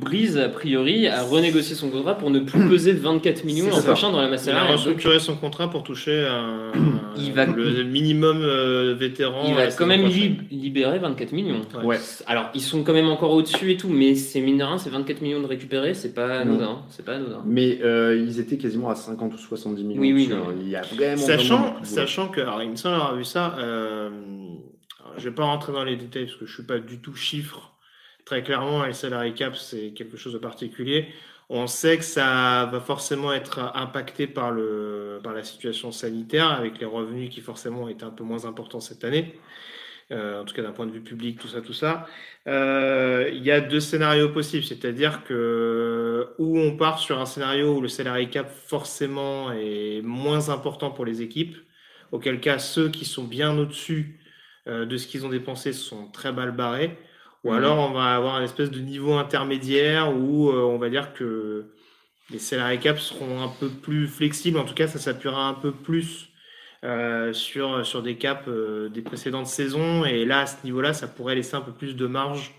Breeze, 0.00 0.36
a 0.38 0.48
priori, 0.48 1.06
a 1.08 1.22
renégocié 1.22 1.74
son 1.74 1.90
contrat 1.90 2.16
pour 2.16 2.30
ne 2.30 2.40
plus 2.40 2.68
peser 2.68 2.92
24 2.92 3.44
millions 3.44 3.70
ça. 3.72 3.82
prochain 3.82 4.10
dans 4.12 4.20
la 4.20 4.28
masse 4.28 4.44
Il 4.46 4.50
a 4.50 4.52
salariale. 4.52 4.72
Restructuré 4.76 5.18
son 5.18 5.36
contrat 5.36 5.68
pour 5.70 5.82
toucher 5.82 6.26
un, 6.26 6.72
Il 7.18 7.32
va- 7.32 7.46
le 7.46 7.82
minimum 7.82 8.38
euh, 8.42 8.94
vétéran. 8.98 9.42
Il 9.46 9.52
à 9.52 9.56
va 9.56 9.64
la 9.66 9.72
quand 9.72 9.86
même 9.86 10.06
lib- 10.06 10.42
libérer 10.50 10.98
24 10.98 11.32
millions. 11.32 11.60
Ouais. 11.78 11.84
Ouais. 11.84 11.98
Alors, 12.26 12.50
ils 12.54 12.60
sont 12.60 12.84
quand 12.84 12.92
même 12.92 13.08
encore 13.08 13.32
au-dessus 13.32 13.72
et 13.72 13.76
tout, 13.76 13.88
mais 13.88 14.14
c'est 14.14 14.40
mine 14.40 14.58
de 14.58 14.64
rien, 14.64 14.78
c'est 14.78 14.90
24 14.90 15.20
millions 15.22 15.40
de 15.40 15.46
récupérer, 15.46 15.94
c'est 15.94 16.14
pas 16.14 16.38
anodin. 16.40 16.82
C'est 16.90 17.04
pas 17.04 17.14
anodin. 17.14 17.42
Mais 17.44 17.78
euh, 17.82 18.16
ils 18.16 18.38
étaient 18.38 18.58
quasiment 18.58 18.90
à 18.90 18.94
50 18.94 19.34
ou 19.34 19.38
70 19.38 19.82
millions. 19.84 20.00
Oui, 20.00 20.12
oui. 20.12 20.30
Il 20.60 20.68
y 20.68 20.76
a 20.76 20.82
vraiment. 20.82 21.16
Sachant, 21.16 21.76
de 21.80 21.86
sachant 21.86 22.28
que, 22.28 22.40
alors 22.40 22.62
il 22.62 22.70
me 22.70 22.76
semble 22.76 22.94
avoir 22.96 23.16
vu 23.16 23.24
ça, 23.24 23.56
euh, 23.58 24.08
alors, 25.00 25.14
je 25.18 25.28
vais 25.28 25.34
pas 25.34 25.44
rentrer 25.44 25.72
dans 25.72 25.84
les 25.84 25.96
détails 25.96 26.26
parce 26.26 26.36
que 26.36 26.46
je 26.46 26.54
suis 26.54 26.62
pas 26.62 26.78
du 26.78 26.98
tout 27.00 27.14
chiffre. 27.14 27.72
Très 28.28 28.42
clairement, 28.42 28.84
les 28.84 28.92
salary 28.92 29.32
cap, 29.32 29.56
c'est 29.56 29.92
quelque 29.94 30.18
chose 30.18 30.34
de 30.34 30.38
particulier. 30.38 31.08
On 31.48 31.66
sait 31.66 31.96
que 31.96 32.04
ça 32.04 32.68
va 32.70 32.78
forcément 32.78 33.32
être 33.32 33.58
impacté 33.74 34.26
par, 34.26 34.50
le, 34.50 35.18
par 35.22 35.32
la 35.32 35.42
situation 35.42 35.92
sanitaire, 35.92 36.48
avec 36.50 36.78
les 36.78 36.84
revenus 36.84 37.30
qui 37.30 37.40
forcément 37.40 37.88
étaient 37.88 38.04
un 38.04 38.10
peu 38.10 38.24
moins 38.24 38.44
importants 38.44 38.80
cette 38.80 39.02
année. 39.02 39.40
Euh, 40.12 40.42
en 40.42 40.44
tout 40.44 40.54
cas 40.54 40.62
d'un 40.62 40.72
point 40.72 40.86
de 40.86 40.92
vue 40.92 41.02
public, 41.02 41.38
tout 41.38 41.48
ça, 41.48 41.62
tout 41.62 41.72
ça. 41.72 42.06
Euh, 42.46 43.30
Il 43.32 43.42
y 43.44 43.50
a 43.50 43.62
deux 43.62 43.80
scénarios 43.80 44.28
possibles, 44.30 44.64
c'est-à-dire 44.64 45.24
que 45.24 46.28
où 46.38 46.58
on 46.58 46.76
part 46.76 46.98
sur 46.98 47.18
un 47.20 47.26
scénario 47.26 47.76
où 47.76 47.80
le 47.80 47.88
salary 47.88 48.28
cap 48.30 48.50
forcément 48.50 49.52
est 49.52 50.02
moins 50.02 50.50
important 50.50 50.90
pour 50.90 51.06
les 51.06 51.22
équipes, 51.22 51.56
auquel 52.12 52.40
cas 52.40 52.58
ceux 52.58 52.90
qui 52.90 53.06
sont 53.06 53.24
bien 53.24 53.56
au-dessus 53.58 54.20
euh, 54.66 54.84
de 54.86 54.96
ce 54.98 55.06
qu'ils 55.06 55.24
ont 55.26 55.30
dépensé 55.30 55.72
sont 55.72 56.10
très 56.10 56.32
mal 56.32 56.52
barrés, 56.52 56.98
ou 57.44 57.52
Mhm. 57.52 57.56
alors 57.56 57.78
on 57.90 57.92
va 57.92 58.14
avoir 58.16 58.36
un 58.36 58.42
espèce 58.44 58.70
de 58.70 58.80
niveau 58.80 59.14
intermédiaire 59.14 60.14
où 60.16 60.50
euh, 60.50 60.62
on 60.62 60.78
va 60.78 60.88
dire 60.90 61.12
que 61.14 61.66
les 62.30 62.38
salary 62.38 62.78
caps 62.78 63.00
seront 63.02 63.42
un 63.42 63.48
peu 63.48 63.68
plus 63.70 64.06
flexibles, 64.08 64.58
en 64.58 64.64
tout 64.64 64.74
cas 64.74 64.86
ça 64.88 64.98
s'appuiera 64.98 65.46
un 65.48 65.54
peu 65.54 65.72
plus 65.72 66.28
euh, 66.84 67.32
sur, 67.32 67.84
sur 67.86 68.02
des 68.02 68.16
caps 68.18 68.44
euh, 68.48 68.88
des 68.90 69.02
précédentes 69.02 69.46
saisons, 69.46 70.04
et 70.04 70.24
là 70.24 70.40
à 70.40 70.46
ce 70.46 70.64
niveau-là 70.64 70.92
ça 70.94 71.08
pourrait 71.08 71.34
laisser 71.34 71.56
un 71.56 71.60
peu 71.62 71.72
plus 71.72 71.96
de 71.96 72.06
marge 72.06 72.54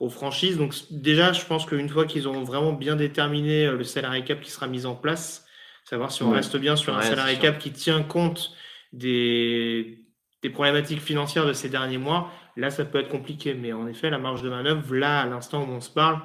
aux 0.00 0.08
franchises. 0.10 0.58
Donc 0.58 0.74
déjà 0.90 1.32
je 1.32 1.44
pense 1.44 1.66
qu'une 1.66 1.88
fois 1.88 2.06
qu'ils 2.06 2.26
auront 2.26 2.42
vraiment 2.44 2.72
bien 2.72 2.96
déterminé 2.96 3.66
euh, 3.66 3.76
le 3.76 3.84
salary 3.84 4.24
cap 4.24 4.40
qui 4.40 4.50
sera 4.50 4.66
mis 4.66 4.86
en 4.86 4.94
place, 4.94 5.46
savoir 5.84 6.10
si 6.10 6.22
on 6.22 6.30
Ouais. 6.30 6.36
reste 6.36 6.56
bien 6.56 6.76
sur 6.76 6.94
un 6.94 6.98
Ouais, 6.98 7.34
sûr. 7.34 7.40
cap 7.40 7.58
qui 7.58 7.72
tient 7.72 8.02
compte 8.02 8.52
des, 8.92 10.04
des 10.42 10.50
problématiques 10.50 11.00
financières 11.00 11.46
de 11.46 11.52
ces 11.52 11.68
derniers 11.68 11.98
mois, 11.98 12.30
là 12.56 12.70
ça 12.70 12.84
peut 12.84 12.98
être 12.98 13.08
compliqué. 13.08 13.54
Mais 13.54 13.72
en 13.72 13.86
effet, 13.86 14.10
la 14.10 14.18
marge 14.18 14.42
de 14.42 14.50
manœuvre, 14.50 14.94
là 14.94 15.20
à 15.20 15.26
l'instant 15.26 15.64
où 15.64 15.70
on 15.70 15.80
se 15.80 15.90
parle, 15.90 16.18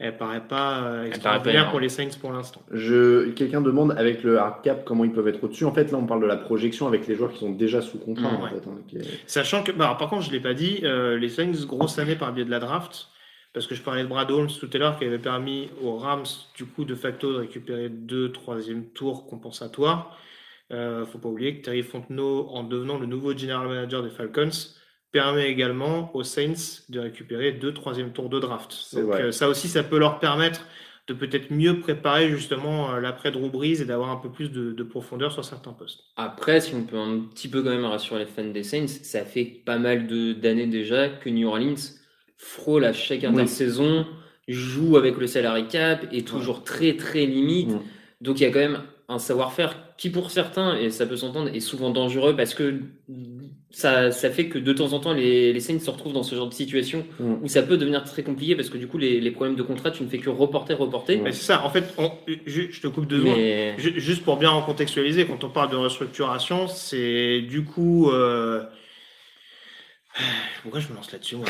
elle 0.00 0.16
paraît 0.16 0.46
pas 0.46 0.78
euh, 0.78 0.82
paraît 0.82 1.00
pas 1.02 1.06
extraordinaire 1.08 1.70
pour 1.70 1.80
les 1.80 1.88
Saints 1.88 2.18
pour 2.20 2.32
l'instant. 2.32 2.62
Je, 2.70 3.30
quelqu'un 3.30 3.60
demande 3.60 3.92
avec 3.98 4.22
le 4.22 4.38
hard 4.38 4.62
cap 4.62 4.84
comment 4.84 5.04
ils 5.04 5.12
peuvent 5.12 5.26
être 5.26 5.42
au-dessus. 5.42 5.64
En 5.64 5.72
fait, 5.72 5.90
là, 5.90 5.98
on 5.98 6.06
parle 6.06 6.22
de 6.22 6.26
la 6.26 6.36
projection 6.36 6.86
avec 6.86 7.08
les 7.08 7.16
joueurs 7.16 7.32
qui 7.32 7.40
sont 7.40 7.50
déjà 7.50 7.80
sous 7.80 7.98
contrat. 7.98 8.30
Mmh, 8.30 8.36
en 8.36 8.42
ouais. 8.42 8.50
fait, 8.50 8.68
hein, 8.68 8.78
qui 8.86 8.98
Sachant 9.26 9.64
que, 9.64 9.72
bah, 9.72 9.86
alors, 9.86 9.96
par 9.96 10.08
contre, 10.08 10.22
je 10.22 10.30
l'ai 10.30 10.40
pas 10.40 10.54
dit, 10.54 10.80
euh, 10.84 11.18
les 11.18 11.28
Saints, 11.28 11.66
grosse 11.66 11.98
année 11.98 12.14
par 12.14 12.28
le 12.28 12.34
biais 12.34 12.44
de 12.44 12.50
la 12.50 12.60
draft, 12.60 13.08
parce 13.52 13.66
que 13.66 13.74
je 13.74 13.82
parlais 13.82 14.04
de 14.04 14.08
Brad 14.08 14.30
Holmes 14.30 14.50
tout 14.60 14.70
à 14.72 14.78
l'heure 14.78 14.96
qui 14.96 15.04
avait 15.04 15.18
permis 15.18 15.68
aux 15.82 15.96
Rams, 15.96 16.26
du 16.56 16.64
coup, 16.64 16.84
de 16.84 16.94
facto, 16.94 17.32
de 17.32 17.38
récupérer 17.38 17.88
deux 17.88 18.30
troisième 18.30 18.84
tours 18.90 19.26
compensatoires. 19.26 20.16
Euh, 20.70 21.06
faut 21.06 21.18
pas 21.18 21.28
oublier 21.28 21.58
que 21.58 21.64
Terry 21.64 21.82
Fontenot, 21.82 22.50
en 22.50 22.62
devenant 22.62 22.98
le 22.98 23.06
nouveau 23.06 23.36
general 23.36 23.66
manager 23.66 24.04
des 24.04 24.10
Falcons, 24.10 24.50
permet 25.12 25.48
également 25.50 26.14
aux 26.14 26.22
Saints 26.22 26.82
de 26.88 27.00
récupérer 27.00 27.52
deux 27.52 27.72
troisième 27.72 28.12
tours 28.12 28.28
de 28.28 28.38
draft. 28.38 28.76
Donc 28.94 29.14
euh, 29.14 29.32
ça 29.32 29.48
aussi, 29.48 29.68
ça 29.68 29.82
peut 29.82 29.98
leur 29.98 30.18
permettre 30.18 30.66
de 31.06 31.14
peut-être 31.14 31.50
mieux 31.50 31.80
préparer 31.80 32.28
justement 32.28 32.92
euh, 32.92 33.00
l'après 33.00 33.30
Drew 33.30 33.48
Brees 33.48 33.80
et 33.80 33.86
d'avoir 33.86 34.10
un 34.10 34.16
peu 34.16 34.30
plus 34.30 34.50
de, 34.50 34.72
de 34.72 34.82
profondeur 34.82 35.32
sur 35.32 35.42
certains 35.44 35.72
postes. 35.72 36.00
Après, 36.16 36.60
si 36.60 36.74
on 36.74 36.82
peut 36.82 36.98
un 36.98 37.20
petit 37.20 37.48
peu 37.48 37.62
quand 37.62 37.70
même 37.70 37.86
rassurer 37.86 38.20
les 38.20 38.26
fans 38.26 38.44
des 38.44 38.62
Saints, 38.62 38.86
ça 38.86 39.24
fait 39.24 39.44
pas 39.64 39.78
mal 39.78 40.06
de- 40.06 40.34
d'années 40.34 40.66
déjà 40.66 41.08
que 41.08 41.30
New 41.30 41.48
Orleans 41.48 41.74
frôle 42.36 42.84
à 42.84 42.92
chaque 42.92 43.20
Oui. 43.20 43.26
intersaison, 43.26 44.06
joue 44.48 44.96
avec 44.98 45.16
le 45.16 45.26
salary 45.26 45.66
cap, 45.68 46.06
est 46.12 46.26
toujours 46.28 46.62
très 46.62 46.96
très 46.96 47.24
limite. 47.24 47.70
Mm. 47.70 47.80
Donc 48.20 48.40
il 48.40 48.42
y 48.42 48.46
a 48.46 48.50
quand 48.50 48.58
même 48.60 48.82
un 49.08 49.18
savoir-faire 49.18 49.76
qui 49.98 50.08
pour 50.10 50.30
certains, 50.30 50.78
et 50.78 50.90
ça 50.90 51.04
peut 51.06 51.16
s'entendre, 51.16 51.50
est 51.54 51.60
souvent 51.60 51.90
dangereux 51.90 52.34
parce 52.36 52.54
que 52.54 52.80
ça, 53.70 54.10
ça 54.12 54.30
fait 54.30 54.46
que 54.46 54.58
de 54.58 54.72
temps 54.72 54.92
en 54.92 55.00
temps 55.00 55.12
les, 55.12 55.52
les 55.52 55.60
Saints 55.60 55.78
se 55.80 55.90
retrouvent 55.90 56.12
dans 56.14 56.22
ce 56.22 56.34
genre 56.34 56.48
de 56.48 56.54
situation 56.54 57.04
Mm. 57.20 57.34
où 57.42 57.48
ça 57.48 57.62
peut 57.62 57.76
devenir 57.76 58.02
très 58.04 58.22
compliqué 58.22 58.54
parce 58.56 58.70
que 58.70 58.78
du 58.78 58.86
coup 58.86 58.96
les, 58.96 59.20
les 59.20 59.30
problèmes 59.30 59.56
de 59.56 59.62
contrat, 59.62 59.90
tu 59.90 60.02
ne 60.04 60.08
fais 60.08 60.18
que 60.18 60.30
reporter, 60.30 60.78
reporter. 60.78 61.16
Ouais. 61.16 61.22
Mais 61.24 61.32
c'est 61.32 61.44
ça, 61.44 61.64
en 61.64 61.70
fait, 61.70 61.84
on- 61.98 62.12
je, 62.46 62.62
je 62.70 62.80
te 62.80 62.86
coupe 62.86 63.06
deux. 63.06 63.22
Mais 63.22 63.74
Ju- 63.78 63.98
Juste 64.00 64.22
pour 64.22 64.36
bien 64.36 64.50
recontextualiser, 64.50 65.26
quand 65.26 65.42
on 65.44 65.50
parle 65.50 65.70
de 65.70 65.76
restructuration, 65.76 66.68
c'est 66.68 67.40
du 67.42 67.64
coup. 67.64 68.10
euh, 68.10 68.62
Pourquoi 70.62 70.80
je 70.80 70.88
me 70.88 70.94
lance 70.96 71.12
là-dessus 71.12 71.36
Ouais, 71.36 71.44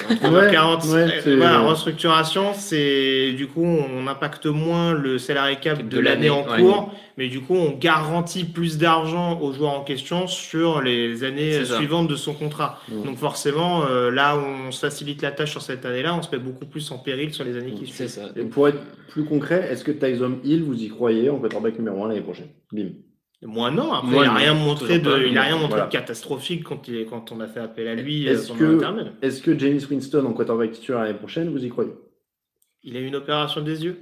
40, 0.53 0.85
ouais, 0.85 1.21
c'est- 1.23 1.35
voilà, 1.37 1.61
restructuration, 1.61 2.53
c'est 2.55 3.33
du 3.33 3.47
coup 3.47 3.65
on 3.65 4.07
impacte 4.07 4.47
moins 4.47 4.93
le 4.93 5.19
salarié 5.19 5.57
cap 5.57 5.79
de, 5.79 5.97
De 5.97 6.01
l'année 6.01 6.31
en 6.31 6.47
ouais. 6.49 6.61
cours, 6.61 6.93
mais 7.17 7.29
du 7.29 7.41
coup 7.41 7.55
on 7.55 7.71
garantit 7.73 8.45
plus 8.45 8.79
d'argent 8.79 9.41
aux 9.41 9.53
joueurs 9.53 9.73
en 9.73 9.83
question 9.85 10.27
sur 10.27 10.81
les 10.83 11.25
années 11.25 11.65
suivantes 11.65 12.09
de 12.09 12.17
son 12.17 12.35
contrat. 12.35 12.81
Mm. 12.91 13.03
Donc 13.05 13.17
forcément, 13.19 13.85
euh, 13.87 14.11
là 14.11 14.37
où 14.37 14.41
on 14.69 14.71
se 14.71 14.81
facilite 14.81 15.23
la 15.23 15.33
tâche 15.33 15.51
sur 15.51 15.63
cette 15.63 15.85
année-là, 15.87 16.15
on 16.15 16.23
se 16.23 16.29
met 16.31 16.39
beaucoup 16.39 16.67
plus 16.67 16.91
en 16.91 16.99
péril 16.99 17.33
sur 17.33 17.45
les 17.45 17.57
années 17.57 17.73
qui 17.73 17.87
c'est 17.87 18.09
suivent. 18.09 18.25
ça. 18.27 18.31
Et 18.37 18.45
pour 18.45 18.69
être 18.69 18.79
plus 19.11 19.25
concret, 19.25 19.69
est-ce 19.71 19.83
que 19.85 19.93
Tyson 19.93 20.39
Hill, 20.45 20.63
vous 20.63 20.81
y 20.83 20.89
croyez? 20.89 21.31
En 21.31 21.39
quarterback 21.39 21.79
numéro 21.79 22.05
1 22.05 22.09
l'année 22.09 22.21
prochaine 22.21 22.49
Bim. 22.73 22.89
Moi 23.43 23.71
non, 23.71 23.93
après 23.93 24.11
Moi, 24.11 24.25
il 24.25 24.29
a 24.29 24.33
non. 24.33 24.37
rien 24.39 24.55
montré 24.55 24.99
de, 24.99 25.27
il 25.29 25.39
a 25.39 25.43
rien 25.43 25.55
montré 25.55 25.69
Voilà. 25.69 25.87
de 25.87 25.93
catastrophique 25.93 26.65
quand 26.65 26.89
il 26.89 26.97
est, 26.97 27.05
quand 27.05 27.31
on 27.31 27.39
a 27.41 27.47
fait 27.47 27.61
appel 27.61 27.87
à 27.87 27.95
lui 27.95 28.29
euh, 28.29 28.33
Est-ce 29.23 29.43
que, 29.43 29.57
James 29.59 29.79
Winston 29.89 30.25
en 30.27 30.33
quarterback 30.33 30.73
titulaire 30.73 31.03
l'année 31.03 31.15
prochaine, 31.19 31.49
vous 31.51 31.65
y 31.65 31.69
croyez? 31.69 31.93
Il 32.83 32.97
a 32.97 33.01
eu 33.01 33.07
une 33.07 33.15
opération 33.17 33.61
des 33.61 33.85
yeux. 33.85 33.97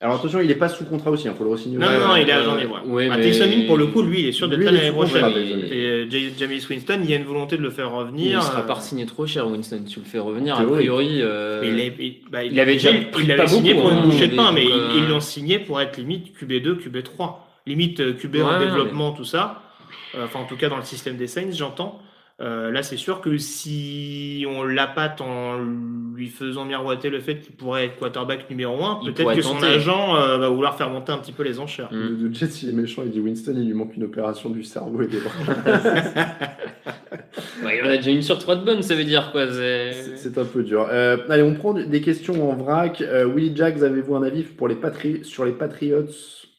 Alors 0.00 0.14
attention, 0.14 0.40
il 0.40 0.46
n'est 0.46 0.54
pas 0.54 0.68
sous 0.68 0.84
contrat 0.84 1.10
aussi, 1.10 1.26
il 1.26 1.34
faut 1.34 1.42
le 1.44 1.50
re-signer. 1.50 1.76
Non, 1.76 1.86
Ouais, 1.88 1.98
non, 1.98 2.12
ouais. 2.12 2.22
il 2.22 2.28
est 2.28 2.32
agent 2.32 2.54
libre. 2.54 2.80
Ouais, 2.86 3.08
Ah, 3.12 3.18
mais- 3.18 3.66
pour 3.66 3.76
le 3.76 3.88
coup, 3.88 4.00
lui, 4.00 4.20
il 4.20 4.26
est 4.28 4.32
sûr 4.32 4.48
d'être 4.48 4.60
là 4.60 4.70
il 4.70 4.76
l'année 4.76 4.92
prochaine. 4.92 5.24
Et 5.36 5.84
euh, 5.86 6.06
James 6.38 6.50
Winston, 6.70 7.00
il 7.02 7.10
y 7.10 7.14
a 7.14 7.16
une 7.16 7.24
volonté 7.24 7.56
de 7.58 7.62
le 7.62 7.70
faire 7.70 7.90
Il 7.92 7.96
revenir. 7.98 8.38
ne 8.38 8.44
sera 8.44 8.64
pas 8.64 8.78
signé 8.80 9.04
trop 9.06 9.26
cher, 9.26 9.48
Winston. 9.48 9.82
Tu 9.86 9.98
le 9.98 10.04
fais 10.06 10.20
revenir, 10.20 10.54
a 10.54 10.58
Théorie. 10.60 10.74
priori. 10.86 11.18
euh, 11.20 11.62
il, 11.64 11.80
est- 11.80 11.94
il- 11.98 12.20
bah, 12.30 12.44
il 12.44 12.58
avait 12.60 12.74
déjà 12.74 12.92
il, 12.92 13.10
pris 13.10 13.26
l'avait 13.26 13.42
pas 13.42 13.48
signé 13.48 13.74
beaucoup, 13.74 13.88
pour 13.88 13.92
une 13.98 14.04
hein, 14.04 14.06
bouchée 14.06 14.28
de 14.28 14.30
mais 14.30 14.36
pain, 14.36 14.52
mais 14.52 14.66
ils 14.96 15.08
l'ont 15.08 15.20
signé 15.20 15.58
pour 15.58 15.80
être 15.80 15.96
limite 15.98 16.32
QB2, 16.40 16.76
QB3. 16.78 17.34
Limite 17.68 18.00
euh, 18.00 18.12
QB 18.14 18.36
en 18.36 18.52
Ouais, 18.58 18.58
développement, 18.66 19.12
tout 19.12 19.24
ça. 19.24 19.62
Euh, 20.14 20.24
Enfin, 20.24 20.40
en 20.40 20.44
tout 20.46 20.56
cas, 20.56 20.68
dans 20.68 20.76
le 20.78 20.82
système 20.82 21.16
des 21.16 21.26
Saints, 21.28 21.50
j'entends. 21.52 22.00
Euh, 22.40 22.70
là, 22.70 22.84
c'est 22.84 22.96
sûr 22.96 23.20
que 23.20 23.36
si 23.36 24.46
on 24.48 24.62
l'appâte 24.62 25.20
en 25.20 25.58
lui 26.14 26.28
faisant 26.28 26.64
miroiter 26.64 27.10
le 27.10 27.18
fait 27.18 27.40
qu'il 27.40 27.56
pourrait 27.56 27.86
être 27.86 27.96
quarterback 27.98 28.48
numéro 28.48 28.80
1, 28.84 29.00
Il 29.02 29.12
peut-être 29.12 29.34
que 29.34 29.42
son 29.42 29.60
agent 29.60 30.14
euh, 30.14 30.38
va 30.38 30.48
vouloir 30.48 30.76
faire 30.76 30.88
monter 30.88 31.10
un 31.10 31.18
petit 31.18 31.32
peu 31.32 31.42
les 31.42 31.58
enchères. 31.58 31.92
Mm. 31.92 31.96
Le, 31.96 32.08
le 32.28 32.32
Jets, 32.32 32.60
il 32.62 32.68
est 32.68 32.72
méchant, 32.72 33.02
il 33.04 33.10
dit 33.10 33.18
Winston, 33.18 33.54
il 33.56 33.66
lui 33.66 33.74
manque 33.74 33.96
une 33.96 34.04
opération 34.04 34.50
du 34.50 34.62
cerveau 34.62 35.02
et 35.02 35.08
des 35.08 35.18
bras. 35.18 35.32
Ouais, 37.64 37.78
il 37.78 37.84
en 37.86 37.90
a 37.90 37.96
déjà 37.96 38.10
une 38.10 38.22
sur 38.22 38.38
trois 38.38 38.56
de 38.56 38.64
bonnes, 38.64 38.82
ça 38.82 38.94
veut 38.94 39.04
dire 39.04 39.30
quoi. 39.32 39.46
c'est- 39.52 40.38
un 40.38 40.44
peu 40.44 40.62
dur. 40.62 40.86
Euh, 40.90 41.16
allez, 41.28 41.42
on 41.42 41.54
prend 41.54 41.74
des 41.74 42.00
questions 42.00 42.48
en 42.50 42.54
vrac. 42.54 43.00
Euh, 43.00 43.26
Willy 43.26 43.56
Jacks, 43.56 43.82
avez-vous 43.82 44.14
un 44.14 44.22
avis 44.22 44.42
pour 44.42 44.68
les 44.68 44.76
Patri- 44.76 45.24
sur 45.24 45.44
les 45.44 45.52
Patriots 45.52 46.04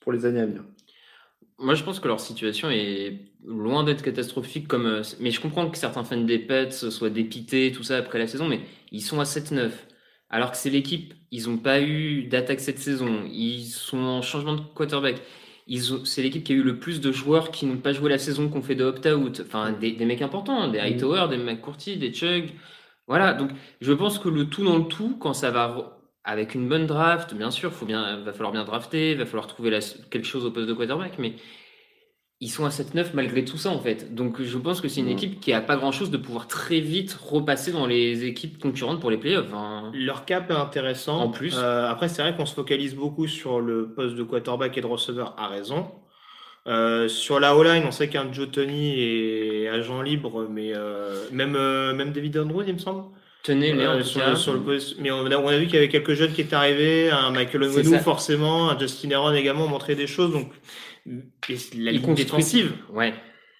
pour 0.02 0.12
les 0.12 0.26
années 0.26 0.42
à 0.42 0.46
venir? 0.46 0.62
Moi, 1.60 1.76
je 1.76 1.84
pense 1.84 2.00
que 2.00 2.08
leur 2.08 2.20
situation 2.22 2.70
est 2.70 3.20
loin 3.44 3.84
d'être 3.84 4.02
catastrophique. 4.02 4.68
Comme, 4.68 4.86
euh, 4.86 5.02
mais 5.20 5.32
je 5.32 5.42
comprends 5.42 5.70
que 5.70 5.78
certains 5.78 6.04
fans 6.04 6.22
des 6.22 6.40
Pets 6.40 6.72
soient 6.90 7.10
dépités, 7.10 7.72
tout 7.72 7.84
ça, 7.84 7.98
après 7.98 8.18
la 8.20 8.28
saison, 8.28 8.48
mais 8.48 8.62
ils 8.92 9.02
sont 9.02 9.20
à 9.20 9.26
7-9. 9.26 9.88
Alors 10.30 10.52
que 10.52 10.58
c'est 10.58 10.70
l'équipe, 10.70 11.14
ils 11.32 11.50
n'ont 11.50 11.58
pas 11.58 11.82
eu 11.82 12.24
d'attaque 12.26 12.60
cette 12.62 12.80
saison. 12.80 13.24
Ils 13.32 13.66
sont 13.66 13.98
en 14.00 14.22
changement 14.22 14.54
de 14.56 14.62
quarterback. 14.62 15.22
Ont- 15.70 16.06
C'est 16.06 16.22
l'équipe 16.24 16.44
qui 16.44 16.54
a 16.54 16.56
eu 16.56 16.64
le 16.64 16.80
plus 16.80 17.02
de 17.02 17.12
joueurs 17.12 17.52
qui 17.52 17.66
n'ont 17.66 17.78
pas 17.78 17.94
joué 17.94 18.10
la 18.10 18.18
saison, 18.18 18.50
qui 18.50 18.58
ont 18.58 18.62
fait 18.62 18.76
de 18.76 18.86
opt-out. 18.86 19.42
Enfin, 19.46 19.72
des, 19.74 19.92
des 19.94 20.06
mecs 20.06 20.22
importants, 20.22 20.68
des 20.70 20.80
Hightower, 20.80 21.28
des 21.30 21.38
McCourty, 21.38 21.98
des 21.98 22.14
Chug. 22.14 22.52
Voilà, 23.08 23.34
donc 23.34 23.52
je 23.82 23.92
pense 23.94 24.20
que 24.20 24.30
le 24.30 24.50
tout 24.50 24.64
dans 24.64 24.78
le 24.78 24.88
tout, 24.88 25.18
quand 25.20 25.34
ça 25.34 25.52
va 25.52 25.99
avec 26.24 26.54
une 26.56 26.68
bonne 26.70 26.86
draft, 26.86 27.34
bien 27.34 27.52
sûr, 27.52 27.72
faut 27.74 27.86
bien, 27.86 28.18
va 28.24 28.34
falloir 28.34 28.52
bien 28.52 28.64
drafter, 28.66 29.16
va 29.16 29.26
falloir 29.26 29.48
trouver 29.48 29.70
la- 29.70 29.80
quelque 30.12 30.26
chose 30.28 30.46
au 30.46 30.52
poste 30.52 30.68
de 30.68 30.74
quarterback, 30.74 31.14
mais 31.18 31.34
ils 32.42 32.50
sont 32.50 32.64
à 32.66 32.70
7-9 32.72 33.14
malgré 33.14 33.44
tout 33.44 33.58
ça 33.58 33.70
en 33.70 33.80
fait. 33.80 34.16
Donc 34.16 34.42
je 34.42 34.58
pense 34.58 34.80
que 34.80 34.88
c'est 34.88 35.02
une 35.02 35.08
équipe 35.10 35.40
qui 35.42 35.52
a 35.52 35.60
pas 35.62 35.76
grand 35.76 35.92
chose 35.92 36.10
de 36.10 36.18
pouvoir 36.18 36.48
très 36.48 36.80
vite 36.80 37.14
repasser 37.22 37.72
dans 37.74 37.86
les 37.86 38.24
équipes 38.26 38.60
concurrentes 38.62 39.02
pour 39.02 39.12
les 39.12 39.18
playoffs. 39.18 39.52
hein. 39.54 39.92
Leur 39.94 40.24
cap 40.26 40.50
est 40.50 40.54
intéressant. 40.54 41.20
En 41.20 41.30
plus. 41.30 41.56
Euh, 41.58 41.90
après, 41.90 42.08
c'est 42.08 42.22
vrai 42.22 42.36
qu'on 42.36 42.46
se 42.46 42.54
focalise 42.54 42.96
beaucoup 42.96 43.28
sur 43.28 43.60
le 43.60 43.90
poste 43.94 44.16
de 44.16 44.24
quarterback 44.24 44.78
et 44.78 44.82
de 44.82 44.86
receveur, 44.86 45.34
à 45.38 45.48
raison. 45.48 45.92
Euh, 46.68 47.08
sur 47.10 47.40
la 47.40 47.56
O-line, 47.56 47.84
on 47.86 47.92
sait 47.92 48.10
qu'un 48.10 48.32
Joe 48.32 48.50
Tony 48.52 49.00
est 49.02 49.68
agent 49.70 50.02
libre, 50.02 50.48
mais 50.50 50.72
euh, 50.76 51.26
même, 51.32 51.54
même 51.96 52.12
David 52.12 52.38
Andrews, 52.38 52.64
il 52.68 52.74
me 52.74 52.80
semble. 52.80 53.04
Sur, 54.04 54.28
le, 54.28 54.36
sur 54.36 54.54
le 54.54 54.60
poste. 54.60 54.96
Mais 55.00 55.12
on 55.12 55.26
a, 55.26 55.38
on 55.38 55.48
a 55.48 55.58
vu 55.58 55.66
qu'il 55.66 55.76
y 55.76 55.78
avait 55.78 55.90
quelques 55.90 56.14
jeunes 56.14 56.34
qui 56.34 56.42
étaient 56.42 56.56
arrivés, 56.56 57.10
un 57.10 57.32
Michael 57.32 57.64
Onwenu 57.64 57.98
forcément, 58.00 58.70
un 58.70 58.78
Justin 58.80 59.12
Aaron 59.12 59.34
également 59.34 59.66
ont 59.66 59.70
montré 59.70 59.96
des 59.96 60.08
choses. 60.08 60.32
Donc, 60.32 60.52
et 61.08 61.56
la 61.78 61.92
ligne 61.92 62.14
défensive, 62.14 62.74
Ouais. 62.94 63.14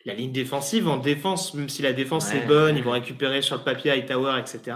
la 0.06 0.14
ligne 0.14 0.32
défensive 0.32 0.88
en 0.88 0.98
défense, 0.98 1.54
même 1.54 1.70
si 1.70 1.82
la 1.82 1.94
défense 1.94 2.30
Ouais. 2.32 2.38
est 2.40 2.46
bonne, 2.48 2.78
ils 2.78 2.84
vont 2.84 2.92
récupérer 2.92 3.42
sur 3.42 3.56
le 3.56 3.64
papier 3.64 3.92
Hightower, 3.92 4.38
etc. 4.40 4.76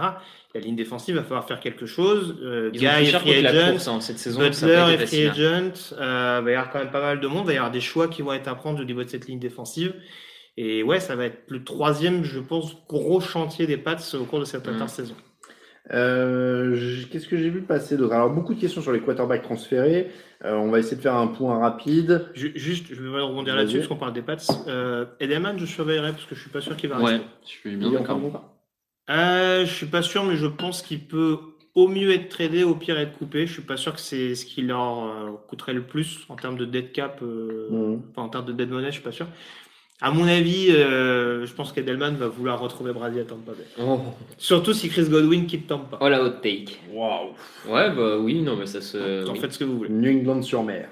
La 0.54 0.60
ligne 0.60 0.76
défensive 0.76 1.16
va 1.16 1.22
falloir 1.24 1.46
faire 1.46 1.60
quelque 1.60 1.84
chose. 1.84 2.36
Euh, 2.42 2.70
Guy 2.70 2.86
est 2.86 3.06
free 3.12 3.44
agent, 3.46 3.72
course 3.72 3.88
hein, 3.88 4.00
cette 4.00 4.18
saison. 4.18 4.40
Butler 4.40 4.94
est 4.94 5.06
free 5.06 5.26
hein. 5.26 5.30
agent. 5.32 5.94
Euh, 6.00 6.38
il 6.40 6.44
va 6.44 6.50
y 6.50 6.54
avoir 6.54 6.70
quand 6.70 6.78
même 6.78 6.92
pas 6.92 7.00
mal 7.00 7.20
de 7.20 7.26
monde. 7.26 7.42
Il 7.44 7.46
va 7.48 7.52
y 7.54 7.56
avoir 7.56 7.72
des 7.72 7.80
choix 7.80 8.06
qui 8.08 8.22
vont 8.22 8.32
être 8.32 8.46
à 8.48 8.54
prendre 8.54 8.80
au 8.80 8.84
niveau 8.84 9.02
de 9.02 9.08
cette 9.08 9.26
ligne 9.26 9.40
défensive. 9.40 9.94
Et 10.56 10.82
ouais, 10.82 11.00
ça 11.00 11.16
va 11.16 11.24
être 11.26 11.42
le 11.50 11.64
troisième, 11.64 12.22
je 12.24 12.38
pense, 12.38 12.76
gros 12.88 13.20
chantier 13.20 13.66
des 13.66 13.76
Pats 13.76 13.96
au 14.14 14.24
cours 14.24 14.40
de 14.40 14.44
cette 14.44 14.66
Mm. 14.66 14.70
intersaison. 14.74 15.14
Euh, 15.92 16.78
Qu'est-ce 17.10 17.28
que 17.28 17.36
j'ai 17.36 17.50
vu 17.50 17.60
passer 17.60 17.96
d'autre? 17.96 18.14
Alors, 18.14 18.30
beaucoup 18.30 18.54
de 18.54 18.60
questions 18.60 18.80
sur 18.80 18.92
les 18.92 19.00
quarterbacks 19.00 19.42
transférés. 19.42 20.10
Euh, 20.44 20.54
on 20.54 20.70
va 20.70 20.78
essayer 20.78 20.96
de 20.96 21.02
faire 21.02 21.16
un 21.16 21.26
point 21.26 21.58
rapide. 21.58 22.26
Ju- 22.34 22.52
Juste, 22.54 22.86
je 22.94 23.02
vais 23.02 23.20
rebondir 23.20 23.54
là-dessus 23.54 23.78
parce 23.78 23.88
qu'on 23.88 23.96
parle 23.96 24.12
des 24.14 24.22
Pats. 24.22 24.36
Euh, 24.66 25.04
Edelman, 25.20 25.58
je 25.58 25.66
surveillerai 25.66 26.12
parce 26.12 26.24
que 26.24 26.34
je 26.34 26.40
suis 26.40 26.50
pas 26.50 26.60
sûr 26.60 26.76
qu'il 26.76 26.88
va 26.88 26.98
Ouais, 27.00 27.12
rester. 27.12 27.26
je 27.44 27.48
suis 27.50 27.70
Il 27.72 27.78
bien 27.78 27.90
d'accord. 27.90 28.20
Euh, 29.10 29.66
je 29.66 29.72
suis 29.74 29.86
pas 29.86 30.00
sûr, 30.02 30.24
mais 30.24 30.36
je 30.36 30.46
pense 30.46 30.80
qu'il 30.80 31.00
peut 31.06 31.36
au 31.74 31.88
mieux 31.88 32.12
être 32.12 32.28
tradé, 32.30 32.64
au 32.64 32.74
pire 32.74 32.98
être 32.98 33.12
coupé. 33.18 33.46
Je 33.46 33.52
suis 33.52 33.62
pas 33.62 33.76
sûr 33.76 33.92
que 33.92 34.00
c'est 34.00 34.34
ce 34.34 34.46
qui 34.46 34.62
leur 34.62 35.04
euh, 35.04 35.30
coûterait 35.48 35.74
le 35.74 35.82
plus 35.82 36.20
en 36.30 36.36
termes 36.36 36.56
de 36.56 36.64
dead 36.64 36.92
cap, 36.92 37.20
euh, 37.22 37.68
Mhm. 37.70 38.02
enfin 38.10 38.22
en 38.22 38.28
termes 38.30 38.46
de 38.46 38.52
dead 38.52 38.70
money, 38.70 38.86
je 38.86 38.92
suis 38.92 39.02
pas 39.02 39.12
sûr. 39.12 39.26
À 40.04 40.10
mon 40.10 40.28
avis, 40.28 40.66
euh, 40.70 41.46
je 41.46 41.54
pense 41.54 41.72
qu'Edelman 41.72 42.14
va 42.16 42.28
vouloir 42.28 42.60
retrouver 42.60 42.92
Brady 42.92 43.20
à 43.20 43.24
Tampa 43.24 43.52
Bay. 43.52 43.64
Oh, 43.80 44.00
Surtout 44.36 44.74
si 44.74 44.90
Chris 44.90 45.08
Godwin 45.08 45.46
quitte 45.46 45.66
Tampa. 45.66 45.96
oh 45.98 46.08
la 46.10 46.22
hot 46.22 46.42
take. 46.42 46.78
Waouh 46.92 47.30
Ouais, 47.66 47.90
bah 47.90 48.18
oui, 48.18 48.42
non, 48.42 48.54
mais 48.54 48.66
ça 48.66 48.82
se. 48.82 49.26
en 49.26 49.32
oui. 49.32 49.38
faites 49.38 49.54
ce 49.54 49.60
que 49.60 49.64
vous 49.64 49.78
voulez. 49.78 49.88
New 49.88 50.20
England 50.20 50.42
sur 50.42 50.62
mer. 50.62 50.90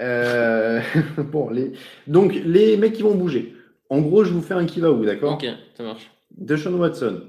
Euh, 0.00 0.80
bon, 1.30 1.50
les... 1.50 1.70
donc 2.08 2.34
les 2.34 2.76
mecs 2.76 2.94
qui 2.94 3.02
vont 3.02 3.14
bouger. 3.14 3.54
En 3.90 4.00
gros, 4.00 4.24
je 4.24 4.32
vous 4.32 4.42
fais 4.42 4.54
un 4.54 4.66
qui 4.66 4.80
va 4.80 4.90
où, 4.90 5.04
d'accord? 5.04 5.34
Ok, 5.34 5.46
ça 5.76 5.84
marche. 5.84 6.10
Deshaun 6.36 6.74
Watson. 6.74 7.20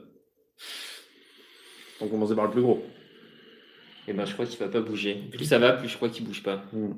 On 2.02 2.08
commencer 2.08 2.34
par 2.34 2.46
le 2.46 2.52
plus 2.52 2.64
gros. 2.64 2.84
Et 4.08 4.14
ben, 4.14 4.26
je 4.26 4.34
crois 4.34 4.48
qu'il 4.48 4.58
va 4.58 4.68
pas 4.68 4.82
bouger. 4.82 5.26
Plus 5.32 5.46
ça 5.46 5.60
va, 5.60 5.74
plus 5.74 5.90
je 5.90 5.96
crois 5.96 6.10
qu'il 6.10 6.26
bouge 6.26 6.42
pas. 6.42 6.64
Hmm. 6.74 6.94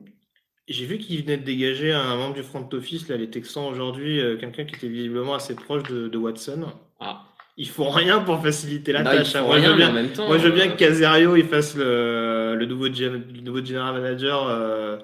J'ai 0.68 0.86
vu 0.86 0.98
qu'il 1.00 1.22
venait 1.22 1.38
de 1.38 1.44
dégager 1.44 1.92
un 1.92 2.16
membre 2.16 2.36
du 2.36 2.44
front 2.44 2.68
office, 2.74 3.08
là, 3.10 3.18
les 3.18 3.30
Texans 3.30 3.66
aujourd'hui, 3.66 4.20
euh, 4.22 4.38
quelqu'un 4.38 4.64
qui 4.64 4.76
était 4.76 4.88
visiblement 4.88 5.34
assez 5.34 5.56
proche 5.56 5.84
de, 5.84 6.08
de 6.08 6.18
Watson. 6.18 6.66
Ah. 7.00 7.24
Ils 7.58 7.68
font 7.68 7.90
rien 7.90 8.20
pour 8.20 8.42
faciliter 8.42 8.94
la 8.94 9.04
tâche. 9.04 9.36
hein. 9.36 9.42
Moi, 9.44 9.58
je 9.58 9.62
rien, 9.62 9.70
veux 9.72 9.76
mais 9.76 9.82
bien- 9.82 9.90
en 9.90 9.94
même 9.94 10.10
temps. 10.14 10.28
Moi, 10.28 10.38
je 10.38 10.44
veux 10.48 10.52
bien 10.54 10.68
euh, 10.70 10.72
que 10.74 10.78
Caserio 10.78 11.36
il 11.36 11.46
fasse 11.46 11.76
le, 11.76 12.56
le, 12.58 12.66
nouveau, 12.66 12.88
le 12.88 13.42
nouveau 13.42 13.64
general 13.64 13.94
manager 14.02 14.48
euh, 14.48 14.98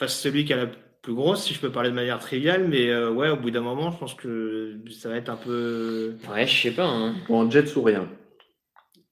à 0.00 0.06
celui 0.08 0.44
qui 0.44 0.52
a 0.52 0.56
la 0.56 0.66
plus 1.02 1.14
grosse, 1.14 1.44
si 1.44 1.54
je 1.54 1.60
peux 1.60 1.70
parler 1.72 1.90
de 1.90 1.94
manière 1.94 2.18
triviale, 2.20 2.68
mais 2.68 2.88
euh, 2.90 3.10
ouais, 3.10 3.30
au 3.30 3.36
bout 3.36 3.50
d'un 3.50 3.62
moment, 3.62 3.90
je 3.90 3.98
pense 3.98 4.14
que 4.14 4.78
ça 4.90 5.08
va 5.08 5.16
être 5.16 5.28
un 5.30 5.36
peu. 5.36 6.14
Ouais, 6.32 6.46
je 6.46 6.62
sais 6.62 6.70
pas. 6.70 6.86
Hein. 6.86 7.14
Bon, 7.28 7.50
Jets 7.50 7.76
ou 7.76 7.82
rien. 7.82 8.08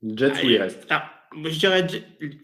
Jets 0.05 0.33
Ah, 0.37 0.45
ou 0.45 0.49
il 0.51 0.59
reste. 0.59 0.87
Ah, 0.91 1.11
je 1.45 1.59
dirais, 1.59 1.87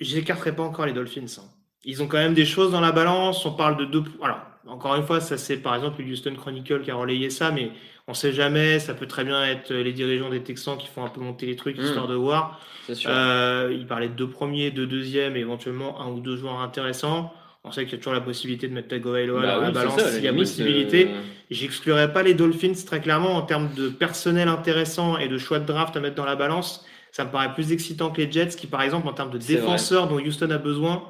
je 0.00 0.16
n'écarterai 0.16 0.56
pas 0.56 0.62
encore 0.64 0.86
les 0.86 0.92
Dolphins. 0.92 1.26
hein. 1.38 1.44
Ils 1.84 2.02
ont 2.02 2.06
quand 2.06 2.18
même 2.18 2.34
des 2.34 2.44
choses 2.46 2.70
dans 2.72 2.80
la 2.80 2.92
balance. 2.92 3.44
On 3.46 3.52
parle 3.52 3.76
de 3.76 3.84
deux. 3.84 4.04
Alors, 4.22 4.38
encore 4.66 4.94
une 4.94 5.02
fois, 5.04 5.20
ça 5.20 5.36
c'est 5.38 5.56
par 5.56 5.74
exemple 5.74 6.00
le 6.02 6.12
Houston 6.12 6.34
Chronicle 6.36 6.82
qui 6.82 6.90
a 6.90 6.94
relayé 6.94 7.28
ça, 7.30 7.50
mais 7.50 7.70
on 8.08 8.14
sait 8.14 8.32
jamais. 8.32 8.78
Ça 8.78 8.94
peut 8.94 9.06
très 9.06 9.24
bien 9.24 9.44
être 9.44 9.72
les 9.74 9.92
dirigeants 9.92 10.30
des 10.30 10.42
Texans 10.42 10.76
qui 10.78 10.86
font 10.88 11.04
un 11.04 11.08
peu 11.08 11.20
monter 11.20 11.46
les 11.46 11.56
trucs 11.56 11.78
Mm. 11.78 11.82
histoire 11.84 12.06
de 12.08 12.14
voir. 12.14 12.60
Euh, 13.06 13.74
il 13.76 13.86
parlait 13.86 14.08
de 14.08 14.14
deux 14.14 14.28
premiers, 14.28 14.70
deux 14.70 14.86
deuxièmes, 14.86 15.36
et 15.36 15.40
éventuellement 15.40 16.00
un 16.00 16.08
ou 16.10 16.20
deux 16.20 16.36
joueurs 16.36 16.60
intéressants. 16.60 17.32
On 17.64 17.70
sait 17.70 17.84
qu'il 17.84 17.92
y 17.92 17.94
a 17.94 17.98
toujours 17.98 18.12
la 18.12 18.20
possibilité 18.20 18.66
de 18.66 18.74
mettre 18.74 18.88
Tagovailoa 18.88 19.40
Bah 19.40 19.54
dans 19.54 19.60
la 19.60 19.68
oui, 19.68 19.74
balance 19.74 20.02
s'il 20.10 20.24
y 20.24 20.28
a 20.28 20.32
possibilité. 20.32 21.06
euh, 21.08 21.20
J'exclurais 21.50 22.12
pas 22.12 22.22
les 22.24 22.34
Dolphins 22.34 22.72
très 22.84 23.00
clairement 23.00 23.36
en 23.36 23.42
termes 23.42 23.72
de 23.76 23.88
personnel 23.88 24.48
intéressant 24.48 25.16
et 25.18 25.28
de 25.28 25.38
choix 25.38 25.60
de 25.60 25.66
draft 25.66 25.96
à 25.96 26.00
mettre 26.00 26.16
dans 26.16 26.24
la 26.24 26.34
balance. 26.34 26.84
Ça 27.12 27.24
me 27.24 27.30
paraît 27.30 27.52
plus 27.54 27.70
excitant 27.72 28.10
que 28.10 28.20
les 28.22 28.30
Jets, 28.32 28.56
qui 28.56 28.66
par 28.66 28.82
exemple 28.82 29.06
en 29.06 29.12
termes 29.12 29.30
de 29.30 29.38
défenseurs 29.38 30.08
dont 30.08 30.16
Houston 30.18 30.50
a 30.50 30.58
besoin, 30.58 31.04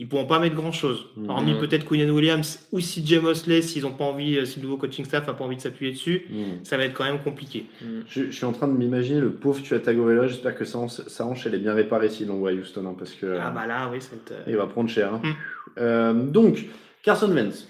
ils 0.00 0.08
pourront 0.08 0.26
pas 0.26 0.38
mettre 0.40 0.56
grand 0.56 0.72
chose. 0.72 1.06
Mhm. 1.16 1.28
Hormis 1.30 1.54
peut-être 1.60 1.84
Quinn 1.84 2.10
Williams 2.10 2.66
ou 2.72 2.80
si 2.80 3.06
Jay 3.06 3.20
Mosley, 3.20 3.60
s'ils 3.62 3.84
ont 3.86 3.92
pas 3.92 4.04
envie, 4.04 4.38
euh, 4.38 4.44
si 4.46 4.58
le 4.58 4.64
nouveau 4.64 4.78
coaching 4.78 5.04
staff 5.04 5.28
a 5.28 5.34
pas 5.34 5.44
envie 5.44 5.56
de 5.56 5.60
s'appuyer 5.60 5.92
dessus, 5.92 6.26
Hmm. 6.30 6.64
ça 6.64 6.76
va 6.78 6.84
être 6.84 6.94
quand 6.94 7.04
même 7.04 7.22
compliqué. 7.22 7.66
Je, 8.08 8.24
je 8.24 8.30
suis 8.30 8.44
en 8.46 8.52
train 8.52 8.66
de 8.66 8.72
m'imaginer 8.72 9.20
le 9.20 9.30
pauvre 9.30 9.62
Tua 9.62 9.78
Tagovailoa. 9.78 10.26
J'espère 10.26 10.56
que 10.56 10.64
sa 10.64 10.78
hanche, 10.78 11.46
elle 11.46 11.54
est 11.54 11.58
bien 11.58 11.74
réparée 11.74 12.08
s'il 12.08 12.26
l'envoie 12.28 12.50
à 12.50 12.52
Houston, 12.54 12.84
hein, 12.86 12.96
parce 12.98 13.12
que 13.12 13.38
Ah 13.40 13.50
bah 13.50 13.66
là, 13.66 13.88
oui, 13.92 14.00
ça 14.00 14.10
va 14.10 14.16
être, 14.16 14.32
euh, 14.32 14.44
il 14.50 14.56
va 14.56 14.66
prendre 14.66 14.88
cher. 14.90 15.12
hein. 15.14 15.22
Euh, 15.78 16.12
donc, 16.14 16.64
Carson 17.02 17.30
Wentz. 17.30 17.68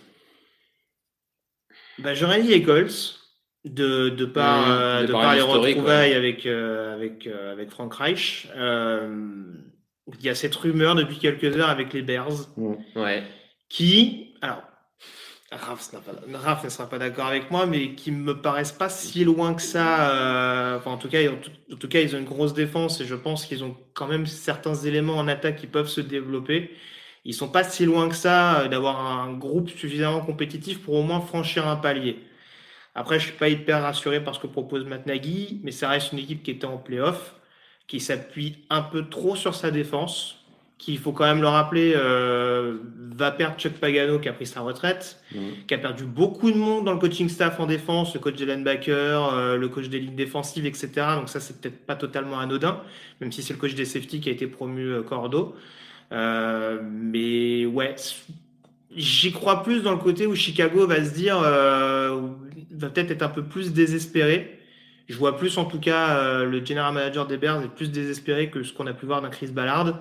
Bah, 1.99 2.15
j'aurais 2.15 2.41
dit 2.43 2.49
les 2.49 2.63
Colts 2.63 3.19
de, 3.65 4.09
de 4.09 4.25
par, 4.25 4.67
Mmh, 4.69 4.71
euh, 4.71 5.07
de 5.07 5.13
par 5.13 5.21
par 5.23 5.35
les 5.35 5.41
retrouvailles 5.43 6.15
avec, 6.15 6.47
euh, 6.47 6.95
avec, 6.95 7.27
euh, 7.27 7.53
avec 7.53 7.71
Frank 7.71 7.93
Reich. 7.93 8.49
Il 10.19 10.25
y 10.27 10.29
a 10.29 10.35
cette 10.35 10.55
rumeur 10.57 10.95
depuis 10.95 11.19
quelques 11.19 11.45
heures 11.57 11.71
avec 11.71 11.93
les 11.93 12.03
Bears 12.03 12.49
Ouais. 12.97 13.23
qui, 13.69 14.35
alors, 14.43 14.63
Raph, 15.53 15.93
ne 16.65 16.69
sera 16.69 16.89
pas 16.89 16.99
d'accord 16.99 17.27
avec 17.27 17.51
moi, 17.51 17.67
mais 17.67 17.95
qui 17.97 18.13
me 18.13 18.41
paraissent 18.41 18.71
pas 18.73 18.89
si 18.89 19.25
loin 19.25 19.55
que 19.55 19.63
ça. 19.63 20.11
euh, 20.75 20.79
enfin, 20.79 20.93
en 20.93 20.97
tout 20.97 21.09
cas, 21.09 21.29
en 21.31 21.37
tout, 21.37 21.51
en 21.73 21.77
tout 21.77 21.89
cas, 21.89 22.01
ils 22.01 22.15
ont 22.15 22.19
une 22.21 22.25
grosse 22.25 22.55
défense 22.55 23.01
et 23.01 23.05
je 23.05 23.17
pense 23.17 23.47
qu'ils 23.47 23.65
ont 23.65 23.77
quand 23.95 24.07
même 24.07 24.27
certains 24.27 24.75
éléments 24.75 25.17
en 25.17 25.27
attaque 25.29 25.57
qui 25.57 25.67
peuvent 25.67 25.89
se 25.89 26.01
développer. 26.01 26.71
Ils 27.25 27.35
sont 27.35 27.49
pas 27.49 27.65
si 27.65 27.85
loin 27.85 28.09
que 28.09 28.15
ça 28.15 28.61
euh, 28.63 28.69
d'avoir 28.69 29.01
un 29.01 29.33
groupe 29.35 29.71
suffisamment 29.71 30.21
compétitif 30.21 30.81
pour 30.83 30.95
au 30.95 31.03
moins 31.03 31.21
franchir 31.21 31.67
un 31.69 31.77
palier. 31.77 32.19
Après, 32.95 33.19
je 33.21 33.27
suis 33.27 33.37
pas 33.37 33.49
hyper 33.49 33.83
rassuré 33.83 34.23
par 34.23 34.35
ce 34.35 34.41
que 34.41 34.47
propose 34.49 34.85
Matt 34.87 35.07
Nagy, 35.07 35.61
mais 35.65 35.73
ça 35.73 35.89
reste 35.89 36.13
une 36.13 36.19
équipe 36.21 36.43
qui 36.43 36.51
était 36.53 36.67
en 36.67 36.79
playoff, 36.79 37.35
qui 37.91 37.99
s'appuie 37.99 38.55
un 38.71 38.83
peu 38.83 39.09
trop 39.09 39.35
sur 39.35 39.57
sa 39.57 39.73
défense, 39.73 40.37
qui, 40.79 40.93
il 40.93 40.99
faut 40.99 41.11
quand 41.11 41.25
même 41.25 41.41
le 41.41 41.49
rappeler, 41.49 41.93
euh, 41.97 42.77
va 43.17 43.33
perdre 43.33 43.57
Chuck 43.59 43.73
Pagano 43.73 44.21
qui 44.21 44.29
a 44.29 44.33
pris 44.33 44.47
sa 44.47 44.61
retraite, 44.61 45.21
Mhm. 45.35 45.41
qui 45.67 45.75
a 45.75 45.79
perdu 45.79 46.05
beaucoup 46.05 46.53
de 46.53 46.57
monde 46.57 46.85
dans 46.85 46.93
le 46.93 47.01
coaching 47.01 47.29
staff 47.29 47.59
en 47.59 47.67
défense, 47.67 48.15
le 48.15 48.21
coach 48.21 48.37
des 48.37 48.47
linebackers, 48.47 49.35
euh, 49.35 49.57
le 49.57 49.69
coach 49.69 49.89
des 49.89 49.99
lignes 49.99 50.15
défensives, 50.15 50.67
etc. 50.67 50.89
Donc 51.17 51.29
ça, 51.29 51.41
c'est 51.41 51.61
peut-être 51.61 51.85
pas 51.85 51.97
totalement 51.97 52.39
anodin, 52.39 52.81
même 53.21 53.33
si 53.33 53.43
c'est 53.43 53.55
le 53.55 53.59
coach 53.59 53.75
des 53.75 53.85
safety 53.85 54.21
qui 54.21 54.29
a 54.29 54.33
été 54.33 54.47
promu 54.47 54.85
euh, 54.85 55.03
cordeau. 55.03 55.57
Euh, 56.13 56.79
mais 56.85 57.67
ouais, 57.67 57.97
j'y 58.95 59.33
crois 59.33 59.65
plus 59.65 59.83
dans 59.83 59.93
le 59.93 59.99
côté 59.99 60.29
où 60.29 60.37
Chicago 60.37 60.87
va 60.87 61.05
se 61.05 61.13
dire, 61.13 61.41
va 61.41 62.89
peut-être 62.89 63.11
être 63.11 63.23
un 63.23 63.29
peu 63.29 63.43
plus 63.43 63.73
désespéré. 63.73 64.60
Je 65.11 65.17
vois 65.19 65.37
plus 65.37 65.59
en 65.59 65.65
tout 65.65 65.81
cas 65.81 66.17
euh, 66.19 66.45
le 66.45 66.65
general 66.65 66.95
manager 66.95 67.27
des 67.27 67.37
Bears 67.37 67.63
est 67.63 67.69
plus 67.69 67.91
désespéré 67.91 68.49
que 68.49 68.63
ce 68.63 68.73
qu'on 68.73 68.87
a 68.87 68.93
pu 68.95 69.07
voir 69.07 69.21
d'un 69.23 69.29
Chris 69.31 69.49
Ballard. 69.49 69.99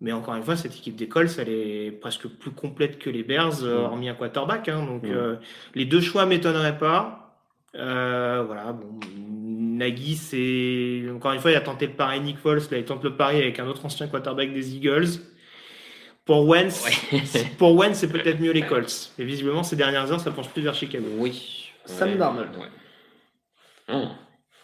Mais 0.00 0.12
encore 0.12 0.34
une 0.34 0.42
fois, 0.42 0.56
cette 0.56 0.74
équipe 0.74 0.96
des 0.96 1.08
Colts, 1.08 1.38
elle 1.38 1.48
est 1.48 1.90
presque 1.92 2.26
plus 2.26 2.50
complète 2.50 2.98
que 2.98 3.08
les 3.08 3.22
Bears, 3.22 3.62
euh, 3.62 3.84
hormis 3.84 4.08
un 4.08 4.14
quarterback. 4.14 4.68
hein. 4.68 4.84
donc 4.84 5.04
euh, 5.04 5.36
les 5.74 5.84
deux 5.84 6.00
choix 6.00 6.26
m'étonneraient 6.26 6.76
pas. 6.78 7.38
Euh, 7.76 8.42
voilà, 8.46 8.72
bon, 8.72 8.98
Nagy, 9.16 10.16
c'est 10.16 11.04
encore 11.14 11.32
une 11.32 11.40
fois, 11.40 11.52
il 11.52 11.56
a 11.56 11.60
tenté 11.60 11.86
le 11.86 11.92
pari 11.92 12.20
Nick 12.20 12.38
Foles, 12.38 12.60
là, 12.70 12.78
il 12.78 12.84
tente 12.84 13.02
le 13.04 13.16
pari 13.16 13.36
avec 13.38 13.58
un 13.60 13.66
autre 13.66 13.84
ancien 13.86 14.06
quarterback 14.08 14.52
des 14.52 14.74
Eagles. 14.76 15.20
Pour 16.24 16.46
Wentz, 16.48 16.84
pour 17.58 17.74
Wentz, 17.76 17.96
c'est 17.98 18.08
peut-être 18.08 18.40
mieux 18.40 18.52
les 18.52 18.62
Colts. 18.62 19.12
Mais 19.18 19.24
visiblement, 19.24 19.62
ces 19.62 19.76
dernières 19.76 20.10
heures, 20.10 20.20
ça 20.20 20.30
penche 20.30 20.48
plus 20.48 20.62
vers 20.62 20.74
Chicago. 20.74 21.06
Oui. 21.18 21.70
Sam 21.84 22.10
Ouais. 22.10 22.16
Darnold. 22.16 22.50
Ouais. 23.88 24.04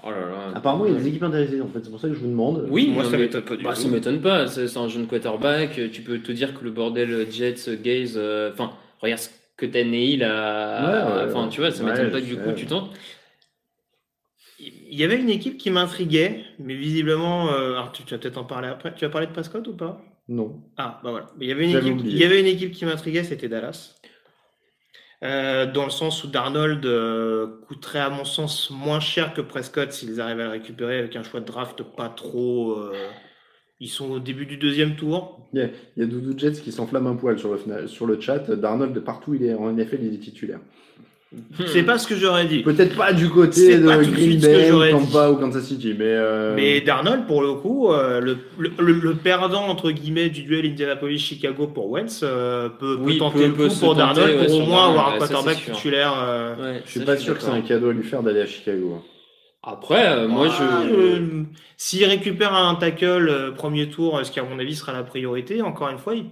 Oh 0.02 0.10
là 0.10 0.20
là. 0.20 0.52
Apparemment, 0.54 0.86
il 0.86 0.92
y 0.92 0.96
a 0.96 0.98
des 0.98 1.08
équipes 1.08 1.22
intéressées, 1.24 1.60
en 1.60 1.68
fait. 1.68 1.80
C'est 1.84 1.90
pour 1.90 2.00
ça 2.00 2.08
que 2.08 2.14
je 2.14 2.20
vous 2.20 2.28
demande. 2.28 2.66
Oui, 2.70 2.88
Moi, 2.88 3.02
non, 3.04 3.10
ça 3.10 3.18
m'étonne 3.18 3.42
pas 3.42 3.56
du 3.56 3.64
bah, 3.64 3.74
tout. 3.74 3.80
ça 3.82 3.88
m'étonne 3.88 4.20
pas. 4.20 4.46
C'est 4.46 4.76
un 4.76 4.88
jeune 4.88 5.06
quarterback. 5.06 5.78
Tu 5.92 6.02
peux 6.02 6.18
te 6.20 6.32
dire 6.32 6.54
que 6.58 6.64
le 6.64 6.70
bordel 6.70 7.30
Jets, 7.30 7.76
Gaze, 7.82 8.14
euh, 8.16 8.50
enfin, 8.52 8.70
regarde 9.00 9.20
ce 9.20 9.28
que 9.56 9.66
Tannehill 9.66 10.24
a. 10.24 10.84
Ouais, 11.16 11.22
ouais, 11.26 11.30
Enfin, 11.32 11.48
tu 11.48 11.60
vois, 11.60 11.70
ça 11.70 11.84
ouais, 11.84 11.90
m'étonne 11.90 12.10
pas 12.10 12.20
du 12.20 12.36
coup 12.36 12.52
tu 12.56 12.64
tentes. 12.66 12.90
Il 14.58 14.98
y 14.98 15.04
avait 15.04 15.18
une 15.18 15.30
équipe 15.30 15.56
qui 15.56 15.70
m'intriguait, 15.70 16.44
mais 16.58 16.74
visiblement, 16.74 17.50
euh, 17.52 17.72
alors 17.72 17.92
tu, 17.92 18.02
tu 18.04 18.12
vas 18.14 18.18
peut-être 18.18 18.36
en 18.38 18.44
parler 18.44 18.68
après. 18.68 18.94
Tu 18.94 19.04
vas 19.04 19.10
parler 19.10 19.26
de 19.26 19.32
Prescott 19.32 19.66
ou 19.68 19.74
pas? 19.74 20.02
Non. 20.28 20.60
Ah, 20.76 21.00
bah 21.02 21.10
voilà. 21.10 21.26
Mais 21.38 21.46
Il 21.46 21.48
y 21.48 21.52
avait 21.52 21.64
une 21.64 21.76
équipe, 21.76 21.92
oublié. 21.94 22.12
il 22.14 22.18
y 22.18 22.24
avait 22.24 22.40
une 22.40 22.46
équipe 22.46 22.72
qui 22.72 22.84
m'intriguait, 22.84 23.24
c'était 23.24 23.48
Dallas. 23.48 23.96
Euh, 25.22 25.70
dans 25.70 25.84
le 25.84 25.90
sens 25.90 26.24
où 26.24 26.28
Darnold 26.28 26.86
euh, 26.86 27.46
coûterait 27.68 27.98
à 28.00 28.08
mon 28.08 28.24
sens 28.24 28.70
moins 28.70 29.00
cher 29.00 29.34
que 29.34 29.42
Prescott 29.42 29.92
s'ils 29.92 30.18
arrivent 30.18 30.40
à 30.40 30.44
le 30.44 30.50
récupérer 30.50 30.98
avec 30.98 31.14
un 31.14 31.22
choix 31.22 31.40
de 31.40 31.44
draft 31.44 31.82
pas 31.82 32.08
trop. 32.08 32.72
euh, 32.72 32.94
Ils 33.80 33.88
sont 33.88 34.10
au 34.10 34.18
début 34.18 34.46
du 34.46 34.56
deuxième 34.56 34.96
tour. 34.96 35.46
Il 35.52 35.70
y 35.98 36.02
a, 36.02 36.06
Doudou 36.06 36.38
Jets 36.38 36.62
qui 36.62 36.72
s'enflamme 36.72 37.06
un 37.06 37.16
poil 37.16 37.38
sur 37.38 37.54
le, 38.06 38.20
chat. 38.20 38.50
Darnold, 38.50 38.98
partout, 39.00 39.34
il 39.34 39.44
est 39.44 39.54
en 39.54 39.70
NFL, 39.70 39.98
il 40.00 40.14
est 40.14 40.18
titulaire. 40.18 40.60
C'est 41.66 41.84
pas 41.84 41.96
ce 41.98 42.08
que 42.08 42.16
j'aurais 42.16 42.46
dit. 42.46 42.60
Peut-être 42.62 42.96
pas 42.96 43.12
du 43.12 43.28
côté 43.28 43.78
de 43.78 43.86
Green 43.86 44.40
Bay, 44.40 44.90
Tampa 44.90 45.30
ou 45.30 45.36
Kansas 45.36 45.62
City, 45.64 45.94
mais. 45.96 46.04
euh, 46.06 46.54
Mais 46.56 46.80
Darnold, 46.80 47.26
pour 47.26 47.40
le 47.42 47.54
coup, 47.54 47.92
euh, 47.92 48.20
le, 48.20 48.38
le, 48.58 48.70
le- 48.80 48.92
le 48.94 49.14
perdant 49.14 49.68
entre 49.68 49.92
guillemets 49.92 50.28
du 50.28 50.42
duel 50.42 50.66
Indianapolis-Chicago 50.66 51.68
pour 51.68 51.88
Wentz 51.90 52.22
euh, 52.24 52.68
peut, 52.68 52.96
peut 52.96 53.02
Oui, 53.04 53.18
tenter 53.18 53.38
peut- 53.38 53.46
le 53.46 53.52
peut 53.54 53.68
coup 53.68 53.74
pour 53.78 53.96
tenter, 53.96 54.20
Darnold 54.20 54.40
ouais, 54.40 54.46
pour 54.46 54.56
au 54.56 54.66
moins 54.66 54.88
avoir 54.90 55.08
un 55.08 55.12
ouais, 55.12 55.18
quarterback 55.18 55.64
titulaire. 55.64 56.14
euh, 56.20 56.56
Ouais, 56.56 56.82
Je 56.84 56.90
suis 56.90 57.00
ça, 57.00 57.06
pas 57.06 57.16
suis 57.16 57.24
sûr 57.26 57.36
que 57.38 57.42
c'est 57.44 57.50
un 57.50 57.60
cadeau 57.60 57.90
à 57.90 57.92
lui 57.92 58.02
faire 58.02 58.22
d'aller 58.24 58.40
à 58.40 58.46
Chicago. 58.46 58.96
hein. 58.98 59.02
Après, 59.62 60.08
euh, 60.08 60.26
moi 60.26 60.48
Ah, 60.50 60.82
je. 60.88 60.94
euh, 60.94 61.18
S'il 61.76 62.04
récupère 62.06 62.54
un 62.54 62.74
tackle 62.74 63.04
euh, 63.28 63.50
premier 63.52 63.88
tour, 63.88 64.18
ce 64.24 64.30
qui 64.32 64.40
à 64.40 64.42
mon 64.44 64.58
avis 64.58 64.74
sera 64.74 64.92
la 64.92 65.02
priorité, 65.04 65.62
encore 65.62 65.90
une 65.90 65.98
fois, 65.98 66.14
il- 66.16 66.24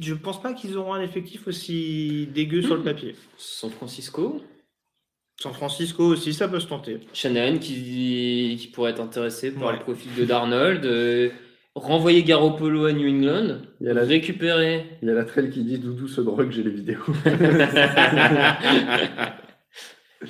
je 0.00 0.14
pense 0.14 0.40
pas 0.40 0.52
qu'ils 0.54 0.76
auront 0.76 0.94
un 0.94 1.00
effectif 1.02 1.46
aussi 1.48 2.28
dégueu 2.34 2.62
sur 2.62 2.76
le 2.76 2.82
papier. 2.82 3.14
San 3.36 3.70
Francisco, 3.70 4.42
San 5.40 5.52
Francisco 5.52 6.04
aussi, 6.04 6.32
ça 6.32 6.48
peut 6.48 6.60
se 6.60 6.66
tenter. 6.66 7.00
Shanahan 7.12 7.58
qui, 7.58 8.56
qui 8.58 8.68
pourrait 8.68 8.92
être 8.92 9.00
intéressé 9.02 9.50
par 9.52 9.68
Ouais. 9.68 9.72
le 9.74 9.80
profil 9.80 10.10
de 10.16 10.24
Darnold. 10.24 10.84
euh, 10.86 11.28
renvoyer 11.74 12.22
Garoppolo 12.22 12.86
à 12.86 12.92
New 12.94 13.06
England, 13.06 13.58
Il 13.82 13.86
y 13.86 13.90
a 13.90 13.92
la- 13.92 14.04
récupérer. 14.04 14.86
Il 15.02 15.08
y 15.08 15.10
a 15.10 15.14
la 15.14 15.24
trail 15.24 15.50
qui 15.50 15.62
dit 15.62 15.78
Doudou 15.78 16.08
se 16.08 16.22
drogue, 16.22 16.50
j'ai 16.50 16.62
les 16.62 16.70
vidéos. 16.70 17.04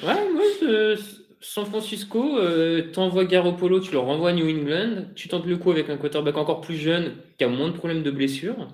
Ouais, 0.02 0.32
moi, 0.32 0.42
je- 0.60 0.96
San 1.40 1.64
Francisco, 1.66 2.38
euh, 2.38 2.90
t'envoies 2.92 3.24
Garoppolo, 3.24 3.78
tu 3.78 3.92
le 3.92 3.98
renvoies 3.98 4.30
à 4.30 4.32
New 4.32 4.48
England, 4.48 5.04
tu 5.14 5.28
tentes 5.28 5.46
le 5.46 5.56
coup 5.56 5.70
avec 5.70 5.88
un 5.88 5.96
quarterback 5.96 6.36
encore 6.36 6.60
plus 6.60 6.74
jeune 6.76 7.12
qui 7.38 7.44
a 7.44 7.48
moins 7.48 7.68
de 7.68 7.74
problèmes 7.76 8.02
de 8.02 8.10
blessure. 8.10 8.66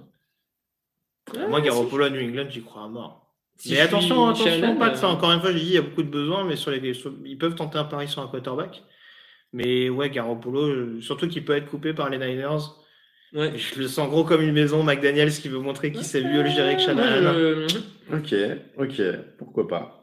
Ouais, 1.35 1.49
Moi, 1.49 1.61
Garoppolo 1.61 2.05
à 2.05 2.11
New 2.11 2.21
England, 2.21 2.47
j'y 2.51 2.63
crois 2.63 2.85
à 2.85 2.89
mort. 2.89 3.27
si 3.59 3.71
mais 3.71 3.77
je 3.77 3.81
attention, 3.83 4.35
suis 4.35 4.49
attention, 4.49 4.77
pas 4.77 4.91
de 4.91 4.97
ça. 4.97 5.07
euh, 5.07 5.11
Encore 5.11 5.33
une 5.33 5.41
fois, 5.41 5.53
je 5.53 5.59
dis, 5.59 5.65
il 5.67 5.73
y 5.73 5.79
a 5.79 5.83
beaucoup 5.83 6.03
de 6.03 6.09
besoins, 6.11 6.45
mais 6.45 6.57
sur 6.57 6.71
les, 6.71 6.95
sur- 6.95 7.13
ils 7.25 7.39
peuvent 7.39 7.55
tenter 7.55 7.79
un 7.79 7.85
pari 7.85 8.09
sur 8.09 8.23
un 8.23 8.27
quarterback. 8.29 8.83
Mais 9.53 9.89
ouais, 9.91 10.09
Garoppolo, 10.11 10.63
euh, 10.67 11.01
surtout 11.01 11.29
qu'il 11.29 11.45
peut 11.45 11.55
être 11.57 11.67
coupé 11.69 11.93
par 11.93 12.09
les 12.11 12.19
Niners. 12.19 12.65
Ouais. 13.35 13.53
Je 13.57 13.81
le 13.81 13.89
sens 13.89 14.09
gros 14.11 14.25
comme 14.25 14.43
une 14.43 14.53
maison. 14.53 14.83
McDaniels 14.83 15.31
qui 15.33 15.49
veut 15.49 15.59
montrer 15.59 15.91
qu'il 15.93 16.05
sait 16.05 16.23
mieux 16.23 16.43
le 16.43 16.51
gérer 16.51 16.77
que 16.77 16.83
Shanahan. 16.83 17.67
ok, 18.13 18.35
ok, 18.79 19.03
pourquoi 19.39 19.69
pas. 19.69 19.99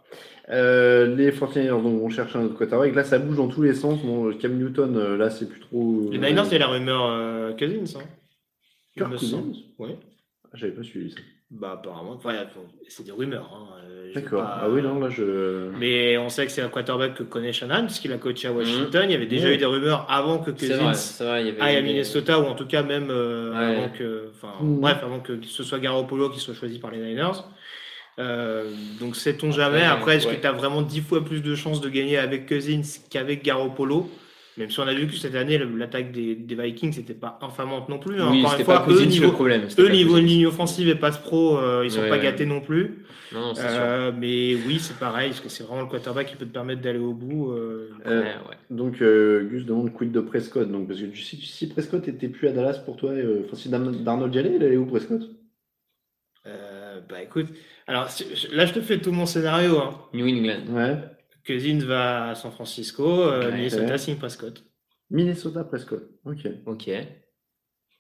Euh, 0.50 1.16
les 1.16 1.32
49ers 1.32 1.68
donc, 1.84 2.00
vont 2.02 2.10
chercher 2.10 2.40
un 2.40 2.46
autre 2.46 2.56
quarterback. 2.58 2.96
Là, 2.96 3.04
ça 3.04 3.20
bouge 3.20 3.38
dans 3.38 3.48
tous 3.48 3.62
les 3.62 3.76
sens. 3.76 4.00
Bon, 4.04 4.34
Cam 4.34 4.58
Newton, 4.58 4.98
euh, 4.98 5.16
là, 5.18 5.30
c'est 5.30 5.48
plus 5.48 5.60
trop. 5.60 6.10
Les 6.12 6.18
Niners, 6.18 6.44
il 6.48 6.52
y 6.54 6.56
a 6.56 6.60
la 6.60 6.68
rumeur 6.68 7.06
euh, 7.06 7.52
Cousins. 7.54 8.00
Hein. 8.00 8.04
Kirk 8.98 9.12
me 9.12 9.18
Cousins. 9.18 9.44
Ouais. 9.78 9.96
Ah, 10.52 10.58
J'avais 10.58 10.72
pas 10.74 10.84
suivi 10.84 11.12
ça. 11.12 11.18
Bah, 11.52 11.80
apparemment. 11.80 12.12
Enfin, 12.14 12.34
c'est 12.88 13.04
des 13.06 13.12
rumeurs. 13.12 13.50
hein, 13.56 13.76
euh, 13.90 14.14
D'accord. 14.14 14.44
pas- 14.44 14.60
Ah 14.64 14.70
oui, 14.70 14.82
non, 14.84 15.00
là, 15.00 15.10
je. 15.10 15.70
Mais 15.80 16.16
on 16.18 16.30
sait 16.30 16.46
que 16.46 16.52
c'est 16.52 16.62
un 16.62 16.70
quarterback 16.70 17.16
que 17.16 17.24
connaît 17.24 17.54
Shannon, 17.54 17.86
puisqu'il 17.86 18.12
a 18.14 18.18
coaché 18.18 18.48
à 18.48 18.52
Washington. 18.52 19.04
Il 19.06 19.12
y 19.12 19.16
avait 19.16 19.26
déjà 19.26 19.52
eu 19.52 19.58
des 19.58 19.66
rumeurs 19.66 20.06
avant 20.10 20.40
que 20.40 20.52
Mhm. 20.52 20.58
Cousins 20.58 20.94
c'est 20.94 21.24
vrai. 21.26 21.42
Il 21.42 21.48
y 21.48 21.50
avait 21.50 21.62
aille 21.62 21.76
à 21.78 21.82
des- 21.82 21.88
Minnesota, 21.88 22.40
ou 22.40 22.44
en 22.46 22.54
tout 22.56 22.68
cas 22.68 22.84
même 22.84 23.10
euh, 23.10 23.52
Ouais. 23.52 23.76
avant 23.78 23.90
que. 23.90 24.30
Enfin, 24.36 24.54
Mhm. 24.62 24.80
bref, 24.80 24.98
avant 25.04 25.20
que 25.20 25.40
ce 25.44 25.64
soit 25.64 25.80
Garoppolo 25.80 26.30
qui 26.30 26.40
soit 26.40 26.54
choisi 26.54 26.78
par 26.80 26.92
les 26.92 27.00
Niners. 27.00 27.44
Euh, 28.20 28.70
donc 29.00 29.16
sait-on 29.16 29.52
jamais. 29.52 29.78
Après, 29.82 29.88
Après, 30.02 30.16
est-ce 30.18 30.28
ouais. 30.28 30.36
que 30.36 30.42
tu 30.42 30.48
as 30.48 30.52
vraiment 30.52 30.82
dix 30.82 31.02
fois 31.02 31.24
plus 31.24 31.42
de 31.42 31.56
chances 31.56 31.80
de 31.82 31.90
gagner 31.90 32.18
avec 32.18 32.48
Cousins 32.48 32.82
qu'avec 33.10 33.44
Garoppolo? 33.44 34.10
Même 34.60 34.70
si 34.70 34.80
on 34.82 34.88
a 34.88 34.94
vu 34.94 35.08
que 35.08 35.14
cette 35.16 35.36
année, 35.36 35.58
l'attaque 35.58 36.12
des, 36.12 36.36
des 36.36 36.54
Vikings 36.56 36.96
n'était 36.98 37.14
pas 37.14 37.40
infamante 37.42 37.88
non 37.88 37.98
plus. 37.98 38.22
hein. 38.22 38.28
Oui, 38.30 38.40
Encore 38.42 38.52
c'était 38.52 38.62
une 38.64 38.66
fois, 38.66 38.86
eux, 38.90 39.00
le 39.00 39.06
niveau, 39.06 39.32
problème. 39.32 39.70
c'était 39.70 39.82
eux, 39.84 39.86
pas 39.88 39.92
niveau 39.94 40.18
ligne 40.20 40.46
offensive 40.48 40.90
et 40.90 40.96
passe 40.96 41.18
pro, 41.18 41.58
euh, 41.58 41.84
ils 41.86 41.92
sont 41.92 42.02
Ouais, 42.02 42.10
pas 42.10 42.18
ouais. 42.18 42.24
gâtés 42.24 42.46
non 42.46 42.60
plus. 42.60 43.06
Non, 43.32 43.40
non, 43.40 43.56
c'est 43.56 43.62
sûr. 43.62 43.70
Euh, 43.80 44.12
mais 44.14 44.56
oui, 44.68 44.80
c'est 44.80 44.98
pareil, 45.00 45.30
parce 45.30 45.40
que 45.40 45.48
c'est 45.50 45.64
vraiment 45.64 45.84
le 45.84 45.88
quarterback 45.88 46.28
qui 46.28 46.36
peut 46.36 46.46
te 46.46 46.52
permettre 46.52 46.82
d'aller 46.82 47.00
au 47.00 47.14
bout. 47.14 47.52
euh. 47.54 47.90
Euh. 48.06 48.34
Donc, 48.70 49.02
euh, 49.02 49.48
Gus 49.50 49.66
demande 49.66 49.94
quid 49.94 50.12
de 50.12 50.20
Prescott. 50.20 50.70
Donc, 50.70 50.88
parce 50.90 51.00
que 51.00 51.16
si, 51.16 51.38
si 51.38 51.70
Prescott 51.70 52.06
était 52.10 52.28
plus 52.28 52.50
à 52.50 52.52
Dallas 52.52 52.82
pour 52.84 52.98
toi, 52.98 53.12
euh, 53.12 53.44
enfin, 53.46 53.56
si 53.56 53.70
Darn- 53.70 54.04
Darnold 54.04 54.36
y 54.36 54.40
allait, 54.40 54.56
il 54.58 54.64
allait 54.64 54.76
où 54.78 54.86
Prescott? 54.86 55.22
Euh, 56.48 57.00
bah 57.10 57.22
écoute, 57.22 57.48
alors 57.88 58.10
si- 58.10 58.26
là 58.54 58.66
je 58.66 58.74
te 58.74 58.82
fais 58.82 58.98
tout 59.00 59.12
mon 59.12 59.26
scénario. 59.26 59.78
Hein. 59.80 59.96
New 60.14 60.26
England. 60.28 60.64
Ouais. 60.70 60.98
Cousins 61.54 61.86
va 61.86 62.30
à 62.30 62.36
San 62.36 62.52
Francisco, 62.52 63.24
euh. 63.24 63.52
Minnesota 63.52 63.98
signe 63.98 64.16
Prescott. 64.18 64.64
Minnesota 65.10 65.64
Prescott. 65.64 66.04
Ok. 66.26 66.48
Ok. 66.66 66.90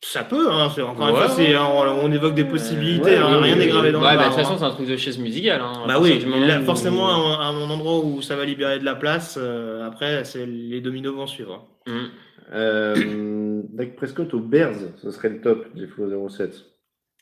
Ça 0.01 0.23
peut, 0.23 0.49
hein, 0.49 0.67
encore 0.67 1.09
une 1.09 1.15
fois, 1.15 1.35
ouais. 1.35 1.57
on, 1.57 2.05
on 2.05 2.11
évoque 2.11 2.33
des 2.33 2.45
possibilités, 2.45 3.03
Ouais, 3.03 3.17
hein, 3.17 3.35
ouais, 3.35 3.41
rien 3.41 3.53
ouais, 3.53 3.59
n'est 3.59 3.67
gravé 3.67 3.91
dans 3.91 4.01
ouais, 4.01 4.13
le 4.13 4.17
bah, 4.17 4.23
de 4.23 4.29
toute 4.29 4.37
façon, 4.37 4.53
hein. 4.53 4.57
c'est 4.57 4.63
un 4.63 4.69
truc 4.71 4.87
de 4.87 4.95
chaise 4.95 5.17
musicale. 5.17 5.59
Hein, 5.61 5.73
Bah 5.87 5.99
oui, 5.99 6.23
là, 6.47 6.61
où- 6.61 6.63
forcément, 6.63 7.37
à 7.37 7.43
un, 7.47 7.69
endroit 7.69 7.99
où 8.05 8.21
ça 8.21 8.37
va 8.37 8.45
libérer 8.45 8.79
de 8.79 8.85
la 8.85 8.95
place, 8.95 9.37
euh, 9.37 9.85
après, 9.85 10.23
c'est 10.23 10.45
les 10.45 10.79
dominos 10.79 11.13
vont 11.13 11.27
suivre. 11.27 11.67
Mm. 11.85 11.91
Euh, 12.53 13.61
Dak 13.73 13.97
Prescott 13.97 14.33
aux 14.33 14.39
Bears, 14.39 14.75
ce 15.01 15.11
serait 15.11 15.29
le 15.29 15.41
top, 15.41 15.65
dit 15.75 15.85
Flo 15.87 16.29
07. 16.29 16.65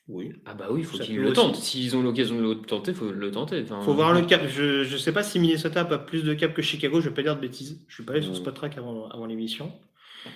Oui. 0.09 0.31
Ah 0.45 0.53
bah 0.53 0.67
oui, 0.71 0.83
faut 0.83 0.97
Ça 0.97 1.03
qu'ils 1.03 1.19
le 1.19 1.33
tentent. 1.33 1.57
S'ils 1.57 1.95
ont 1.97 2.01
l'occasion 2.01 2.37
de 2.37 2.41
le 2.41 2.55
tenter, 2.61 2.93
faut 2.93 3.11
le 3.11 3.31
tenter. 3.31 3.61
Enfin, 3.63 3.81
Faut 3.81 3.93
voir 3.93 4.13
le 4.13 4.21
cap. 4.21 4.41
Je, 4.47 4.83
je 4.85 4.97
sais 4.97 5.11
pas 5.11 5.21
si 5.21 5.37
Minnesota 5.37 5.81
a 5.81 5.85
pas 5.85 5.97
plus 5.97 6.23
de 6.23 6.33
cap 6.33 6.53
que 6.53 6.61
Chicago, 6.61 7.01
je 7.01 7.09
vais 7.09 7.15
pas 7.15 7.23
dire 7.23 7.35
de 7.35 7.41
bêtises. 7.41 7.81
Je 7.89 7.95
suis 7.95 8.03
pas 8.03 8.13
allé 8.13 8.21
sur 8.21 8.31
Mm. 8.31 8.35
Spotrac 8.35 8.77
avant, 8.77 9.09
avant 9.09 9.25
l'émission. 9.25 9.71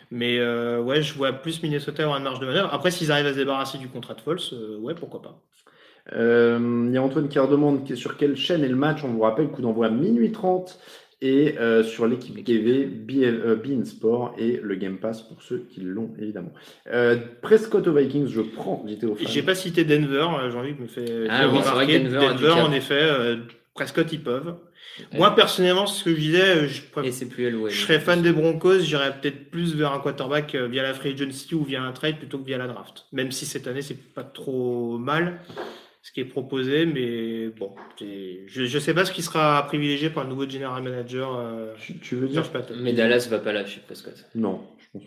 Mais 0.10 0.40
euh, 0.40 0.82
ouais, 0.82 1.02
je 1.02 1.14
vois 1.14 1.32
plus 1.32 1.64
Minnesota 1.64 2.04
avoir 2.04 2.18
une 2.18 2.24
marge 2.24 2.40
de 2.40 2.46
manœuvre. 2.46 2.70
Après, 2.74 2.92
s'ils 2.92 3.12
arrivent 3.12 3.26
à 3.28 3.34
se 3.34 3.38
débarrasser 3.38 3.78
du 3.78 3.88
contrat 3.88 4.14
de 4.14 4.22
Foles, 4.22 4.40
euh, 4.54 4.78
ouais, 4.80 4.94
pourquoi 4.94 5.22
pas. 5.22 5.42
Euh, 6.14 6.86
Il 6.88 6.94
y 6.94 6.98
a 6.98 7.02
Antoine 7.04 7.30
qui 7.30 7.40
redemande 7.40 7.94
sur 7.96 8.18
quelle 8.18 8.36
chaîne 8.36 8.64
est 8.64 8.70
le 8.70 8.76
match. 8.76 9.04
On 9.04 9.10
vous 9.10 9.22
rappelle, 9.22 9.50
coup 9.50 9.62
d'envoi 9.62 9.88
à 9.88 9.90
minuit 9.90 10.32
30 10.32 10.80
et 11.22 11.56
euh, 11.60 11.84
sur 11.84 12.08
l'équipe 12.08 12.44
TV, 12.44 12.86
BL, 12.86 13.42
euh, 13.46 13.56
Bein 13.56 13.86
Sport 13.86 14.34
et 14.38 14.60
le 14.62 14.76
Game 14.76 14.98
Pass 14.98 15.22
pour 15.22 15.42
ceux 15.44 15.60
qui 15.70 15.82
l'ont 15.82 16.10
évidemment. 16.20 16.52
Euh, 16.92 17.18
Prescott 17.42 17.88
aux 17.88 17.94
Vikings, 17.94 18.28
je 18.28 18.42
prends, 18.42 18.84
j'étais 18.88 19.06
au. 19.06 19.16
J'ai 19.20 19.44
pas 19.44 19.56
cité 19.56 19.84
Denver, 19.84 20.28
euh, 20.40 20.50
Jean-Luc 20.50 20.80
me 20.80 20.88
fait 20.88 21.28
Ah 21.30 21.48
oui, 21.48 21.60
vrai 21.60 21.86
que. 21.86 21.92
Denver 21.92 22.34
Denver, 22.34 22.62
en 22.62 22.72
effet, 22.72 23.00
euh, 23.02 23.38
Prescott, 23.76 24.12
ils 24.12 24.24
peuvent. 24.24 24.56
Ouais. 25.12 25.20
Moi, 25.20 25.36
personnellement, 25.36 25.86
c'est 25.86 26.00
ce 26.00 26.04
que 26.06 26.16
je 26.16 26.20
disais, 26.20 26.68
je, 26.68 26.82
Et 27.04 27.12
c'est 27.12 27.28
plus 27.28 27.56
je 27.70 27.76
serais 27.76 28.00
fan 28.00 28.22
des 28.22 28.32
Broncos, 28.32 28.80
j'irais 28.80 29.14
peut-être 29.22 29.50
plus 29.52 29.76
vers 29.76 29.94
un 29.94 30.00
quarterback 30.00 30.56
via 30.56 30.84
la 30.84 30.94
free 30.94 31.14
agency 31.14 31.54
ou 31.54 31.64
via 31.64 31.84
un 31.84 31.92
trade 31.92 32.18
plutôt 32.18 32.40
que 32.40 32.46
via 32.46 32.58
la 32.58 32.68
draft. 32.68 33.06
Même 33.12 33.32
si 33.32 33.46
cette 33.46 33.68
année, 33.68 33.84
c'est 33.84 34.14
pas 34.14 34.24
trop 34.24 34.98
mal 34.98 35.40
ce 36.04 36.12
qui 36.12 36.20
est 36.22 36.26
proposé, 36.26 36.86
mais 36.88 37.50
bon, 37.50 37.76
je, 38.00 38.66
je 38.66 38.80
sais 38.80 38.94
pas 38.94 39.06
ce 39.06 39.12
qui 39.12 39.22
sera 39.22 39.64
privilégié 39.68 40.10
par 40.10 40.24
le 40.24 40.30
nouveau 40.32 40.50
general 40.50 40.82
manager 40.82 41.38
euh, 41.38 41.74
Tu, 41.80 42.00
tu 42.00 42.16
veux 42.16 42.28
dire. 42.28 42.44
Mais 42.82 42.94
Dallas 42.94 43.28
va 43.30 43.38
pas 43.38 43.54
lâcher 43.54 43.82
Prescott. 43.86 44.26
Non, 44.34 44.62
je 44.80 44.86
pense. 45.00 45.04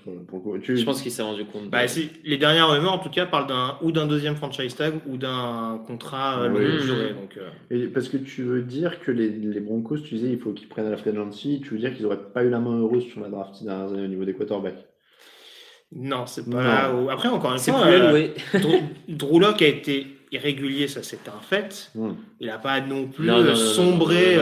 Tu- 0.63 0.77
Je 0.77 0.85
pense 0.85 1.03
qu'il 1.03 1.11
s'est 1.11 1.23
rendu 1.23 1.45
compte. 1.47 1.65
de- 1.65 1.69
Bah, 1.69 1.89
si- 1.89 2.11
les 2.25 2.39
dernières 2.39 2.71
rumeurs, 2.71 2.93
en 2.93 2.99
tout 2.99 3.11
cas, 3.11 3.27
parlent 3.27 3.49
d'un 3.49 3.77
ou 3.83 3.91
d'un 3.91 4.07
deuxième 4.07 4.37
franchise 4.37 4.77
tag 4.77 4.95
ou 5.09 5.17
d'un 5.17 5.83
contrat 5.85 6.43
euh, 6.45 6.51
Oui. 6.53 6.65
longue 6.65 6.83
durée. 6.83 7.13
Donc, 7.15 7.37
euh, 7.39 7.51
Et 7.71 7.89
parce 7.89 8.09
que 8.09 8.17
tu 8.17 8.43
veux 8.45 8.63
dire 8.63 9.01
que 9.01 9.11
les, 9.11 9.29
les 9.31 9.61
Broncos, 9.61 9.99
tu 9.99 10.15
disais, 10.15 10.31
il 10.31 10.39
faut 10.39 10.53
qu'ils 10.53 10.69
prennent 10.69 10.87
à 10.87 10.91
la 10.91 10.97
free 10.97 11.11
agency. 11.11 11.61
Tu 11.65 11.71
veux 11.75 11.79
dire 11.81 11.93
qu'ils 11.95 12.07
auraient 12.07 12.31
pas 12.33 12.45
eu 12.45 12.51
la 12.51 12.61
main 12.61 12.79
heureuse 12.79 13.03
sur 13.05 13.21
la 13.21 13.31
draft 13.31 13.57
ces 13.57 13.65
dernières 13.65 13.93
années 13.93 14.05
au 14.05 14.09
niveau 14.09 14.25
des 14.25 14.35
quarterbacks? 14.35 14.87
non, 15.97 16.27
c'est 16.27 16.45
pas 16.51 16.57
Non. 16.57 16.63
là. 16.63 16.95
où- 16.95 17.11
Après, 17.11 17.29
encore 17.29 17.53
une 17.53 17.59
fois, 17.59 17.87
euh. 17.87 18.29
Drew, 19.09 19.45
a 19.45 19.65
été 19.67 20.07
irrégulier, 20.33 20.89
ça 20.89 21.01
c'est 21.03 21.29
un 21.29 21.41
fait. 21.49 21.91
Hmm. 21.95 22.13
Il 22.41 22.49
n'a 22.49 22.59
pas 22.59 22.81
non 22.81 23.07
plus 23.07 23.27
Non, 23.27 23.43
non, 23.43 23.55
sombré 23.55 24.37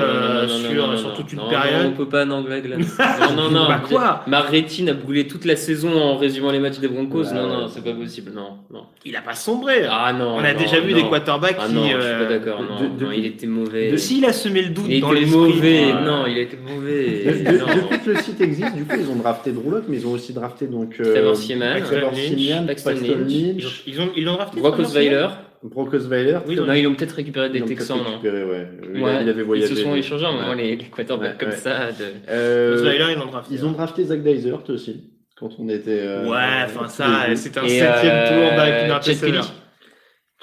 sur, 0.97 1.15
toute 1.15 1.33
une 1.33 1.39
non, 1.39 1.49
période. 1.49 1.83
Non, 1.85 1.89
on 1.91 1.93
peut 1.93 2.09
pas 2.09 2.25
en 2.25 2.31
anglais. 2.31 2.63
Non, 3.21 3.33
non, 3.37 3.51
non. 3.51 3.67
Bah, 3.69 3.83
quoi 3.87 4.23
Ma 4.27 4.41
rétine 4.41 4.89
a 4.91 4.95
brûlé 4.95 5.27
toute 5.27 5.45
la 5.45 5.57
saison 5.57 5.97
en 6.01 6.17
résumant 6.17 6.51
les 6.51 6.59
matchs 6.59 6.79
des 6.79 6.89
Broncos. 6.89 7.33
Non, 7.35 7.47
non, 7.49 7.69
c'est 7.69 7.85
pas 7.85 7.93
possible. 7.93 8.33
Non, 8.35 8.59
non. 8.73 8.85
Il 9.05 9.13
n'a 9.13 9.21
pas 9.21 9.35
sombré. 9.35 9.85
Ah 9.89 10.13
non. 10.13 10.37
On 10.37 10.45
a 10.45 10.53
non, 10.53 10.59
déjà 10.59 10.81
vu 10.81 10.93
des 10.95 11.03
quarterbacks 11.03 11.57
Ah 11.61 11.67
qui. 11.69 11.75
non, 11.75 11.83
je 11.85 11.89
suis 11.89 11.97
euh, 12.01 12.19
pas 12.27 12.33
d'accord. 12.33 12.61
Non, 12.63 12.81
de- 12.81 13.05
non, 13.05 13.11
de- 13.11 13.15
il 13.15 13.27
était 13.27 13.47
mauvais. 13.47 13.91
de- 13.93 13.97
S'il 13.97 14.25
a 14.25 14.33
semé 14.33 14.63
le 14.63 14.71
doute 14.71 14.87
il 14.89 15.01
dans 15.01 15.11
était 15.13 15.21
l'esprit. 15.21 15.39
mauvais. 15.39 15.85
euh, 15.93 16.01
Non, 16.05 16.25
il 16.27 16.39
était 16.39 16.57
De- 16.57 16.73
mauvais. 16.75 17.25
depuis 17.25 17.99
que 18.05 18.11
le 18.11 18.17
site 18.17 18.41
existe, 18.41 18.75
du 18.75 18.85
coup, 18.85 18.97
ils 18.99 19.11
ont 19.11 19.17
drafté 19.17 19.53
Lock, 19.53 19.85
mais 19.89 19.99
ils 19.99 20.07
ont 20.07 20.13
aussi 20.13 20.33
drafté 20.33 20.67
donc. 20.67 20.95
euh, 21.01 21.13
Trevor 21.13 21.37
Seaman, 21.37 22.67
Paxton 22.67 22.91
Lynch. 23.27 23.83
Ils 23.87 24.01
ont, 24.01 24.35
drafté. 24.35 24.61
Brock 24.61 24.77
Trevor 24.83 25.33
Osweiler. 25.63 25.75
Brocosweiler. 25.75 26.39
Oui, 26.47 26.55
ils 26.55 26.61
ont- 26.61 26.67
Non, 26.67 26.73
ils 26.73 26.83
l'ont 26.85 26.95
peut-être 26.95 27.13
récupéré 27.13 27.51
des 27.51 27.63
Texans, 27.65 27.99
non 27.99 28.05
récupéré, 28.05 28.45
ouais. 28.45 29.01
Ouais, 29.01 29.23
il 29.23 29.29
avait 29.29 29.43
voyagé. 29.43 29.73
Ils 29.73 29.77
se 29.77 29.83
sont 29.83 29.95
échangés, 29.95 30.27
un 30.27 30.33
moment, 30.33 30.55
les, 30.55 30.77
les 30.77 30.85
quarterbacks 30.85 31.33
Ouais, 31.33 31.37
comme 31.39 31.49
ouais. 31.51 31.57
ça. 31.57 31.93
De... 31.93 32.05
Euh, 32.29 32.75
Osweiler, 32.77 33.07
ils 33.13 33.19
l'ont 33.19 33.27
drafté. 33.27 33.55
ils 33.55 33.65
ont 33.67 33.71
drafté 33.73 34.05
Zach 34.05 34.23
Dysert 34.23 34.69
aussi, 34.71 35.11
quand 35.37 35.51
on 35.59 35.69
était. 35.69 36.01
euh, 36.01 36.29
Ouais, 36.29 36.65
enfin 36.65 36.89
ça, 36.89 37.07
c'est 37.37 37.59
un 37.59 37.65
Et, 37.65 37.69
septième 37.79 38.11
euh, 38.15 38.29
tour 38.51 38.61
avec 38.61 38.75
une 38.91 39.03
Chad. 39.03 39.21
Kelly. 39.21 39.39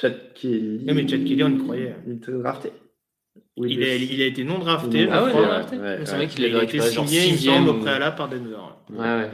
Chad 0.02 0.16
Kelly. 0.36 0.86
Non, 0.86 0.94
mais 0.94 1.08
Chad 1.08 1.24
Kelly, 1.24 1.44
on 1.44 1.50
y 1.50 1.58
croyait. 1.58 1.96
Il 2.08 2.14
était 2.14 2.32
drafté. 2.32 2.70
Oui, 3.58 3.72
Il, 3.74 3.80
le- 3.80 3.86
est- 3.88 4.00
il 4.00 4.22
a 4.22 4.26
été 4.26 4.46
non 4.46 4.58
drafté. 4.58 5.10
Ah 5.12 5.22
ouais, 5.26 5.32
drafté. 5.34 5.76
Ouais, 5.78 6.00
C'est 6.06 6.16
vrai 6.16 6.28
qu'il 6.28 6.46
Il 6.46 6.52
avait 6.56 6.60
a 6.62 6.64
été 6.64 6.80
signé, 6.80 7.26
il 7.26 7.32
me 7.34 7.38
sixième 7.38 7.56
semble, 7.66 7.70
au 7.70 7.74
préalable 7.82 8.16
par 8.16 8.30
Denver. 8.30 8.56
Ouais. 8.98 9.28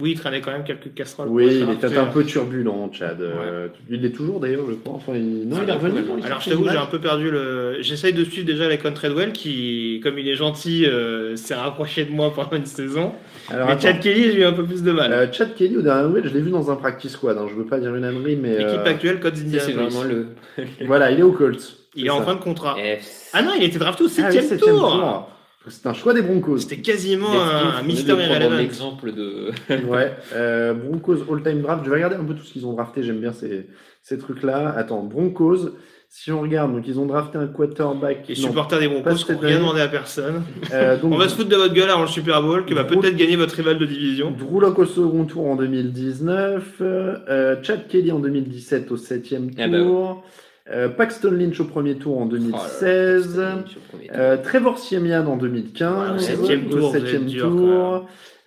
Oui, 0.00 0.12
il 0.12 0.18
traînait 0.18 0.40
quand 0.40 0.52
même 0.52 0.62
quelques 0.62 0.94
casseroles. 0.94 1.28
Oui, 1.28 1.62
il 1.66 1.70
était 1.72 1.96
un 1.98 2.06
peu 2.06 2.24
turbulent, 2.24 2.90
Chad. 2.92 3.20
Euh, 3.20 3.66
Il 3.90 4.04
est 4.04 4.10
toujours 4.10 4.38
d'ailleurs, 4.38 4.62
je 4.68 4.74
crois. 4.74 4.94
Enfin, 4.94 5.14
il... 5.16 5.48
Non, 5.48 5.56
Ah, 5.58 5.62
il 5.64 5.68
est 5.68 5.72
revenu. 5.72 5.98
Alors, 6.24 6.40
je 6.40 6.50
t'avoue, 6.50 6.68
j'ai 6.68 6.76
un 6.76 6.86
peu 6.86 7.00
perdu 7.00 7.28
le. 7.30 7.78
J'essaye 7.80 8.12
de 8.12 8.22
suivre 8.24 8.46
déjà 8.46 8.66
avec 8.66 8.82
Treadwell 8.94 9.32
qui, 9.32 10.00
comme 10.02 10.16
il 10.18 10.28
est 10.28 10.36
gentil, 10.36 10.86
euh, 10.86 11.34
s'est 11.34 11.54
rapproché 11.56 12.04
de 12.04 12.12
moi 12.12 12.32
pendant 12.32 12.56
une 12.56 12.66
saison. 12.66 13.12
Alors, 13.48 13.66
mais 13.66 13.72
attends. 13.72 13.82
Chad 13.82 14.00
Kelly, 14.00 14.30
j'ai 14.32 14.40
eu 14.42 14.44
un 14.44 14.52
peu 14.52 14.64
plus 14.64 14.84
de 14.84 14.92
mal. 14.92 15.12
Euh, 15.12 15.26
Chad 15.32 15.54
Kelly, 15.56 15.76
au 15.76 15.82
dernier 15.82 16.08
match, 16.08 16.24
je 16.28 16.34
l'ai 16.34 16.40
vu 16.40 16.50
dans 16.50 16.70
un 16.70 16.76
practice 16.76 17.12
squad. 17.12 17.36
Hein. 17.36 17.46
Je 17.50 17.54
veux 17.56 17.66
pas 17.66 17.80
dire 17.80 17.94
une 17.96 18.04
ânerie, 18.04 18.36
mais. 18.36 18.58
L'équipe 18.58 18.80
euh, 18.86 18.90
actuelle, 18.90 19.18
Code 19.18 19.34
Ça, 19.36 19.42
c'est 19.42 19.72
Indianapolis. 19.72 19.90
vraiment 19.96 20.04
le. 20.04 20.66
Voilà, 20.86 21.10
il 21.10 21.18
est 21.18 21.22
au 21.24 21.32
Colts. 21.32 21.76
Il 21.96 22.06
est 22.06 22.10
en 22.10 22.22
fin 22.22 22.34
de 22.34 22.40
contrat. 22.40 22.76
F. 22.76 23.30
Ah 23.32 23.42
non, 23.42 23.52
il 23.56 23.64
était 23.64 23.78
drafté 23.78 24.04
au 24.04 24.06
Ah 24.06 24.10
oui, 24.10 24.14
septième 24.22 24.44
septième 24.44 24.76
tour. 24.76 25.28
C'est 25.68 25.86
un 25.86 25.92
choix 25.92 26.14
des 26.14 26.22
Broncos. 26.22 26.58
C'était 26.58 26.78
quasiment 26.78 27.28
un, 27.32 27.82
en 27.82 27.86
Irrelevant. 27.86 28.58
exemple 28.58 29.12
de. 29.12 29.50
Ouais, 29.86 30.14
euh, 30.32 30.72
Broncos 30.72 31.18
all-time 31.30 31.60
draft. 31.60 31.84
Je 31.84 31.90
vais 31.90 31.96
regarder 31.96 32.16
un 32.16 32.24
peu 32.24 32.34
tout 32.34 32.44
ce 32.44 32.52
qu'ils 32.52 32.64
ont 32.66 32.72
drafté. 32.72 33.02
J'aime 33.02 33.20
bien 33.20 33.32
ces, 33.32 33.66
ces 34.02 34.16
trucs-là. 34.18 34.72
Attends, 34.76 35.02
Broncos. 35.02 35.70
Si 36.12 36.32
on 36.32 36.40
regarde, 36.40 36.72
donc 36.74 36.88
ils 36.88 36.98
ont 36.98 37.06
drafté 37.06 37.38
un 37.38 37.46
quarterback. 37.46 38.24
Les 38.26 38.34
non, 38.34 38.48
supporters 38.48 38.80
des 38.80 38.88
Broncos 38.88 39.10
n'ont 39.32 39.38
rien 39.38 39.58
demandé 39.58 39.80
à 39.80 39.86
personne. 39.86 40.42
euh, 40.72 40.96
donc, 40.96 41.12
On 41.12 41.16
va 41.16 41.28
se 41.28 41.36
foutre 41.36 41.50
de 41.50 41.54
votre 41.56 41.72
gueule 41.74 41.90
avant 41.90 42.02
le 42.02 42.08
Super 42.08 42.42
Bowl, 42.42 42.64
qui 42.64 42.74
va 42.74 42.82
peut-être 42.82 43.14
gagner 43.14 43.36
votre 43.36 43.54
rival 43.54 43.78
de 43.78 43.84
division. 43.86 44.32
Drew 44.32 44.60
Lock 44.60 44.78
au 44.80 44.86
second 44.86 45.24
tour 45.24 45.46
en 45.46 45.54
2019. 45.56 46.64
euh, 46.80 47.56
Chad 47.62 47.86
Kelly 47.86 48.10
en 48.10 48.18
2017 48.18 48.90
au 48.90 48.96
septième 48.96 49.50
Ah 49.58 49.68
bah 49.68 49.78
tour. 49.78 50.24
Euh, 50.72 50.88
Paxton 50.88 51.30
Lynch 51.32 51.58
au 51.60 51.64
premier 51.64 51.96
tour 51.96 52.18
en 52.20 52.26
Oh 52.28 52.32
là 52.32 52.38
là, 52.38 52.38
2016. 52.38 53.22
c'était 53.22 53.70
sur 53.70 53.80
le 53.80 53.88
premier 53.90 54.06
tour. 54.08 54.16
Euh, 54.18 54.36
Trevor 54.42 54.78
Siemian 54.78 55.26
en 55.26 55.36
2015. 55.36 55.92
Ouais, 56.10 56.14
au 56.14 56.18
septième 56.18 56.66
au 56.66 56.70
tour, 56.70 56.92
septième. 56.92 57.26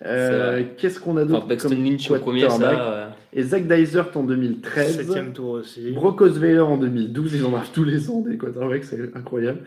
Euh, 0.06 0.58
C'est. 0.58 0.76
Qu'est-ce 0.76 1.00
qu'on 1.00 1.16
a 1.16 1.24
d'autre 1.24 1.38
Enfin, 1.40 1.48
Paxton 1.48 1.68
comme 1.70 1.84
Lynch 1.84 2.10
au 2.10 2.14
premier, 2.18 2.48
ça. 2.50 3.10
Et 3.32 3.42
Zach 3.42 3.66
Dysert 3.66 4.08
en 4.16 4.22
2013. 4.22 4.96
Septième 4.96 5.32
tour 5.32 5.50
aussi. 5.50 5.90
Brock 5.92 6.20
Osweiler 6.20 6.60
en 6.60 6.76
2012. 6.76 7.34
Ils 7.34 7.44
en 7.44 7.50
draftent 7.50 7.74
tous 7.74 7.84
les 7.84 8.10
ans 8.10 8.20
des 8.20 8.36
quarterbacks, 8.36 8.84
c'est 8.84 9.14
incroyable. 9.16 9.60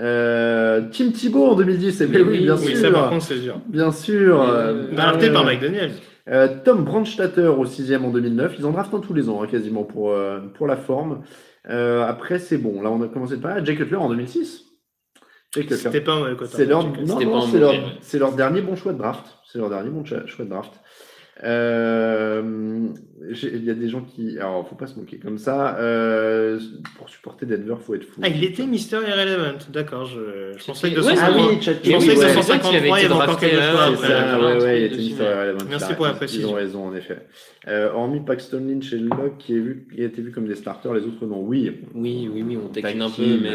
Euh, 0.00 0.82
Tim 0.90 1.10
Thibault 1.10 1.48
en 1.48 1.54
2010. 1.56 2.00
Et 2.00 2.06
Mais 2.06 2.18
oui, 2.22 2.24
oui, 2.30 2.38
bien 2.44 2.56
Oui, 2.56 2.66
sûr. 2.68 2.76
ça 2.78 2.90
par 2.90 3.10
contre, 3.10 3.24
c'est 3.24 3.40
dur. 3.40 3.60
Bien 3.68 3.92
sûr. 3.92 4.40
Euh, 4.42 4.72
euh, 4.90 4.94
Drafté 4.94 5.28
euh, 5.28 5.32
par 5.32 5.44
Mike 5.44 5.60
Daniels. 5.60 5.90
euh, 6.30 6.48
Tom 6.64 6.84
Brandstatter 6.84 7.46
au 7.48 7.66
sixième 7.66 8.04
en 8.04 8.10
2009. 8.10 8.54
Ils 8.58 8.66
en 8.66 8.70
draftent 8.70 8.94
un 8.94 9.00
tous 9.00 9.12
les 9.14 9.28
ans, 9.28 9.42
hein, 9.42 9.46
quasiment, 9.50 9.82
pour, 9.84 10.12
euh, 10.12 10.38
pour 10.54 10.66
la 10.66 10.76
forme. 10.76 11.20
Euh, 11.68 12.04
après, 12.06 12.38
c'est 12.38 12.58
bon. 12.58 12.82
Là, 12.82 12.90
on 12.90 13.02
a 13.02 13.08
commencé 13.08 13.36
de 13.36 13.42
parler. 13.42 13.64
Jake 13.64 13.78
Cutler 13.78 13.96
en 13.96 14.08
2006. 14.08 14.64
Jake 15.52 15.64
Cutler. 15.64 15.76
C'était 15.76 16.00
pas 16.00 16.14
un. 16.14 16.36
C'est 16.46 16.66
leur, 16.66 16.82
Jack. 16.82 17.00
non, 17.00 17.06
C'était 17.06 17.24
non, 17.24 17.40
pas 17.40 17.46
un 17.46 17.50
c'est 18.00 18.18
leur, 18.18 18.30
leur 18.30 18.36
dernier 18.36 18.62
bon 18.62 18.76
choix 18.76 18.92
de 18.92 18.98
draft. 18.98 19.24
C'est 19.46 19.58
leur 19.58 19.70
dernier 19.70 19.90
bon 19.90 20.04
choix 20.04 20.44
de 20.44 20.50
draft. 20.50 20.80
Euh, 21.44 22.88
Il 23.44 23.64
y 23.64 23.70
a 23.70 23.74
des 23.74 23.88
gens 23.88 24.02
qui. 24.02 24.36
Alors, 24.38 24.68
faut 24.68 24.74
pas 24.74 24.86
se 24.86 24.98
moquer 24.98 25.18
comme 25.18 25.38
ça. 25.38 25.76
Euh, 25.78 26.58
pour 26.98 27.08
supporter 27.08 27.46
Denver, 27.46 27.76
faut 27.80 27.94
être 27.94 28.04
fou. 28.04 28.20
Ah, 28.22 28.28
il 28.28 28.42
était 28.44 28.66
Mister 28.66 28.96
Irrelevant, 29.06 29.58
d'accord. 29.72 30.04
Je, 30.06 30.52
je 30.58 30.64
pensais 30.64 30.90
que 30.90 30.96
Ouais, 31.00 31.14
250 31.14 31.34
Ah 31.36 31.48
oui, 31.50 31.62
Chad 31.62 31.76
Je 31.84 31.90
pensais 31.92 32.06
Kelly, 32.08 32.14
que 32.16 32.20
ouais. 32.20 32.34
253, 32.34 32.98
il 32.98 33.02
y 33.02 33.04
avait 33.06 33.14
encore 33.14 33.26
drafté, 33.26 33.46
quelque 33.50 33.62
chose 33.62 33.64
euh, 33.64 33.86
C'est 33.86 33.92
après. 33.94 34.08
ça, 34.08 34.38
ouais, 34.40 34.44
ouais, 34.56 34.62
ouais, 34.62 34.80
il 34.80 34.84
était 34.84 34.96
dessus, 34.96 35.08
Mister 35.08 35.22
ouais. 35.22 35.30
Irrelevant. 35.30 35.64
Merci 35.70 35.86
Ils- 35.90 35.96
pour 35.96 36.04
la 36.06 36.10
Ils 36.12 36.16
précision. 36.16 36.50
ont 36.50 36.54
raison, 36.54 36.84
en 36.86 36.94
effet. 36.96 37.18
Euh, 37.68 37.92
hormis 37.92 38.20
Paxton 38.20 38.64
Lynch 38.68 38.92
et 38.92 38.98
Locke 38.98 39.38
qui, 39.38 39.54
est 39.56 39.60
vu, 39.60 39.86
qui 39.94 40.02
a 40.02 40.04
été 40.06 40.20
vu 40.20 40.32
comme 40.32 40.46
des 40.48 40.56
starters, 40.56 40.92
les 40.94 41.02
autres 41.04 41.24
non. 41.26 41.40
Oui. 41.42 41.72
Oui, 41.94 42.28
oui, 42.32 42.44
oui, 42.46 42.56
on 42.62 42.68
taquine 42.68 43.02
un 43.02 43.10
peu, 43.10 43.22
mais. 43.40 43.50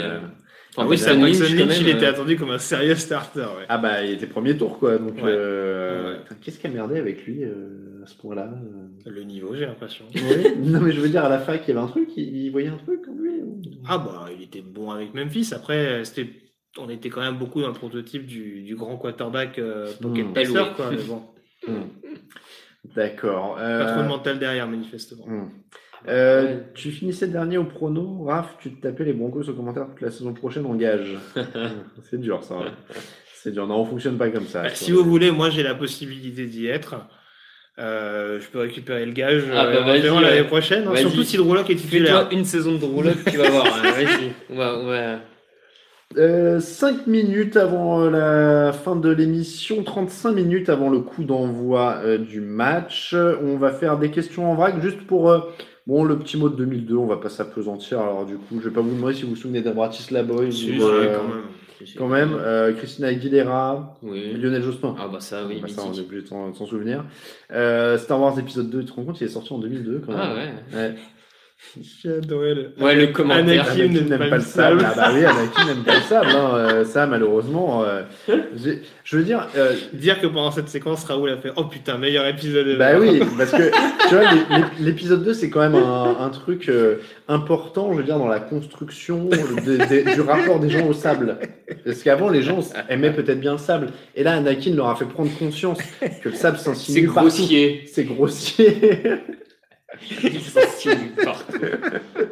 Enfin, 0.77 0.85
Ah 0.85 0.89
oui, 0.89 0.97
Lynch, 0.97 1.39
Lynch, 1.39 1.39
quand 1.39 1.73
il 1.79 1.85
même, 1.87 1.95
était 1.97 2.05
euh, 2.05 2.09
attendu 2.11 2.35
comme 2.37 2.51
un 2.51 2.59
sérieux 2.59 2.95
starter. 2.95 3.39
Ouais. 3.41 3.65
Ah 3.67 3.77
bah, 3.79 4.03
il 4.03 4.11
était 4.11 4.27
premier 4.27 4.55
tour, 4.55 4.77
quoi. 4.79 4.97
Donc, 4.97 5.15
Ouais. 5.15 5.21
euh, 5.25 6.17
qu'est-ce 6.41 6.59
qui 6.59 6.67
a 6.67 6.69
merdé 6.69 6.97
avec 6.99 7.25
lui 7.25 7.43
euh, 7.43 8.03
à 8.03 8.07
ce 8.07 8.15
point-là 8.15 8.49
Le 9.05 9.23
niveau, 9.23 9.55
j'ai 9.55 9.65
l'impression. 9.65 10.05
Oui. 10.13 10.21
Non, 10.59 10.79
mais 10.81 10.91
je 10.91 11.01
veux 11.01 11.09
dire, 11.09 11.25
à 11.25 11.29
la 11.29 11.39
fac, 11.39 11.61
il 11.67 11.69
y 11.69 11.71
avait 11.77 11.83
un 11.83 11.87
truc, 11.87 12.09
il, 12.15 12.35
il 12.45 12.51
voyait 12.51 12.67
un 12.69 12.77
truc 12.77 13.01
en 13.09 13.13
lui. 13.19 13.41
ou- 13.41 13.61
Ah 13.87 13.97
bah, 13.97 14.27
il 14.37 14.43
était 14.43 14.61
bon 14.61 14.91
avec 14.91 15.13
Memphis. 15.15 15.49
Après, 15.53 16.03
c'était, 16.05 16.29
on 16.77 16.89
était 16.89 17.09
quand 17.09 17.21
même 17.21 17.37
beaucoup 17.37 17.61
dans 17.61 17.69
le 17.69 17.73
prototype 17.73 18.27
du, 18.27 18.61
du 18.61 18.75
grand 18.75 18.97
quarterback 18.97 19.57
euh, 19.57 19.91
pocket 19.99 20.27
Hmm. 20.27 20.33
passer, 20.33 20.53
quoi. 20.75 20.91
Mais 20.91 21.03
bon, 21.03 21.23
Hmm. 21.67 21.87
D'accord. 22.95 23.55
pas 23.55 23.85
trop 23.93 24.03
de 24.03 24.07
mental 24.07 24.39
derrière, 24.39 24.67
manifestement. 24.67 25.25
hmm. 25.27 25.49
Euh, 26.07 26.43
Ouais. 26.43 26.63
Tu 26.75 26.91
finissais 26.91 27.27
dernier 27.27 27.57
au 27.57 27.63
prono, 27.63 28.23
Raph, 28.25 28.55
tu 28.59 28.71
te 28.71 28.81
tapais 28.87 29.03
les 29.03 29.13
Broncos 29.13 29.49
au 29.49 29.53
commentaire 29.53 29.87
toute 29.89 30.01
la 30.01 30.11
saison 30.11 30.33
prochaine 30.33 30.65
en 30.65 30.75
gage. 30.75 31.17
C'est 32.09 32.19
dur 32.19 32.43
ça. 32.43 32.55
ouais. 32.57 32.65
C'est 33.35 33.51
dur. 33.51 33.65
Non, 33.67 33.81
on 33.81 33.85
fonctionne 33.85 34.17
pas 34.17 34.29
comme 34.29 34.45
ça. 34.47 34.63
Bah, 34.63 34.69
si 34.73 34.91
vous 34.91 35.03
voulez, 35.03 35.31
moi 35.31 35.49
j'ai 35.49 35.63
la 35.63 35.75
possibilité 35.75 36.45
d'y 36.45 36.67
être. 36.67 36.95
Euh, 37.79 38.39
je 38.39 38.47
peux 38.47 38.59
récupérer 38.59 39.05
le 39.05 39.11
gage 39.11 39.43
Ah, 39.53 39.65
bah, 39.65 39.71
euh, 39.87 40.15
ouais. 40.15 40.21
l'année 40.21 40.43
prochaine, 40.43 40.87
hein, 40.87 40.95
surtout 40.95 41.23
si 41.23 41.37
Drouloc 41.37 41.69
est 41.69 41.75
titulaire. 41.75 42.21
Fais-toi 42.23 42.33
une 42.39 42.45
saison 42.45 42.75
de 42.75 42.85
roll 42.85 43.13
tu 43.29 43.37
vas 43.37 43.49
voir. 43.49 43.65
hein, 43.67 43.91
on 44.49 44.55
va- 44.55 45.19
5 46.15 46.17
Euh, 46.17 46.59
minutes 47.05 47.57
avant 47.57 48.01
euh, 48.01 48.09
la 48.67 48.71
fin 48.73 48.95
de 48.95 49.09
l'émission, 49.11 49.83
35 49.83 50.31
minutes 50.31 50.69
avant 50.69 50.89
le 50.89 50.99
coup 51.01 51.23
d'envoi 51.23 51.99
euh, 52.03 52.17
du 52.17 52.39
match. 52.41 53.13
On 53.13 53.57
va 53.57 53.71
faire 53.71 53.97
des 53.99 54.09
questions 54.09 54.49
en 54.51 54.55
vrac 54.55 54.81
juste 54.81 55.01
pour 55.05 55.29
euh, 55.29 55.39
bon, 55.87 56.03
le 56.03 56.19
petit 56.19 56.37
mot 56.37 56.49
de 56.49 56.55
2002. 56.55 56.95
On 56.95 57.07
va 57.07 57.17
pas 57.17 57.29
s'apesantir. 57.29 57.99
Alors, 57.99 58.25
du 58.25 58.35
coup, 58.35 58.59
je 58.61 58.69
vais 58.69 58.73
pas 58.75 58.81
vous 58.81 58.93
demander 58.93 59.15
si 59.15 59.23
vous 59.23 59.29
vous 59.31 59.35
souvenez 59.35 59.61
d'Abratislava 59.61 60.27
Boys. 60.31 60.51
Si, 60.51 60.79
euh, 60.79 61.17
quand 61.17 61.27
même. 61.27 61.43
quand 61.97 62.07
même. 62.07 62.37
Euh, 62.39 62.73
Christina 62.73 63.07
Aguilera, 63.07 63.97
Oui. 64.03 64.33
Lionel 64.33 64.61
Jospin. 64.61 64.95
Ah 64.99 65.07
bah 65.11 65.19
ça, 65.19 65.45
oui, 65.47 65.59
Bah, 65.61 65.67
ça, 65.67 65.81
on 65.87 65.93
est 65.93 65.99
obligé 65.99 66.21
de 66.21 66.27
s'en 66.27 66.49
de 66.51 66.55
s'en 66.55 66.65
souvenir. 66.67 67.05
Euh, 67.51 67.97
Star 67.97 68.19
Wars 68.21 68.37
épisode 68.37 68.69
2, 68.69 68.79
tu 68.81 68.85
te 68.85 68.93
rends 68.93 69.03
compte, 69.05 69.19
il 69.21 69.23
est 69.25 69.29
sorti 69.29 69.51
en 69.53 69.59
2002 69.59 70.01
quand 70.05 70.11
même. 70.11 70.21
Ah 70.21 70.35
ouais. 70.35 70.77
Ouais. 70.77 70.95
J'ai 72.03 72.13
adoré 72.13 72.53
le, 72.53 72.71
Ouais, 72.79 72.93
le 72.95 73.07
commentaire. 73.07 73.67
Anakin 73.67 73.85
Anakin 73.85 74.03
n'aime 74.09 74.29
pas 74.29 74.35
le 74.37 74.41
sable. 74.41 74.85
Ah 74.85 74.93
bah 74.95 75.09
oui, 75.13 75.25
Anakin 75.25 75.65
n'aime 75.65 75.83
pas 75.83 75.95
le 75.95 76.01
sable. 76.01 76.27
Hein. 76.29 76.51
euh, 76.55 76.85
ça, 76.85 77.07
malheureusement. 77.07 77.83
euh, 77.83 78.03
je 79.03 79.17
veux 79.17 79.23
dire, 79.23 79.47
euh, 79.57 79.73
Dire 79.93 80.21
que 80.21 80.27
pendant 80.27 80.51
cette 80.51 80.69
séquence, 80.69 81.03
Raoul 81.05 81.29
a 81.31 81.37
fait 81.37 81.51
Oh 81.55 81.63
putain, 81.65 81.97
meilleur 81.97 82.27
épisode 82.27 82.67
ever. 82.67 82.77
bah 82.77 82.99
oui, 82.99 83.21
parce 83.37 83.51
que 83.51 83.71
tu 84.07 84.15
vois, 84.15 84.31
l'é- 84.31 84.57
l'é- 84.57 84.85
l'épisode 84.85 85.23
2, 85.23 85.33
c'est 85.33 85.49
quand 85.49 85.61
même 85.61 85.75
un, 85.75 86.17
un 86.19 86.29
truc 86.29 86.69
euh, 86.69 86.97
important, 87.27 87.91
je 87.93 87.97
veux 87.97 88.03
dire, 88.03 88.19
dans 88.19 88.27
la 88.27 88.39
construction 88.39 89.25
de- 89.25 89.77
de- 90.05 90.13
du 90.13 90.21
rapport 90.21 90.59
des 90.59 90.69
gens 90.69 90.85
au 90.87 90.93
sable. 90.93 91.37
Parce 91.83 92.03
qu'avant, 92.03 92.29
les 92.29 92.43
gens 92.43 92.59
aimaient 92.89 93.13
peut-être 93.13 93.39
bien 93.39 93.53
le 93.53 93.57
sable. 93.57 93.87
Et 94.15 94.23
là, 94.23 94.33
Anakin 94.33 94.75
leur 94.75 94.89
a 94.89 94.95
fait 94.95 95.05
prendre 95.05 95.31
conscience 95.37 95.79
que 96.21 96.29
le 96.29 96.35
sable 96.35 96.57
C'est 96.59 96.65
s'insinue 96.65 97.07
partout. 97.07 97.21
grossier. 97.21 97.83
C'est 97.91 98.03
grossier. 98.03 98.77
Partout. 101.23 101.57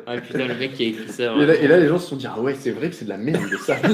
Ah 0.08 0.18
putain, 0.18 0.48
le 0.48 0.56
mec 0.56 0.74
qui 0.74 0.84
a 0.84 0.88
écrit 0.88 1.08
ça. 1.10 1.24
Et 1.24 1.26
là, 1.28 1.34
vraiment. 1.46 1.54
et 1.64 1.68
là, 1.68 1.78
les 1.80 1.88
gens 1.88 2.00
se 2.00 2.10
sont 2.10 2.16
dit, 2.16 2.28
ah 2.30 2.40
ouais, 2.40 2.56
c'est 2.60 2.72
vrai 2.72 2.90
que 2.90 2.96
c'est 2.96 3.06
de 3.06 3.10
la 3.10 3.18
merde 3.18 3.44
le 3.50 3.58
sable. 3.58 3.90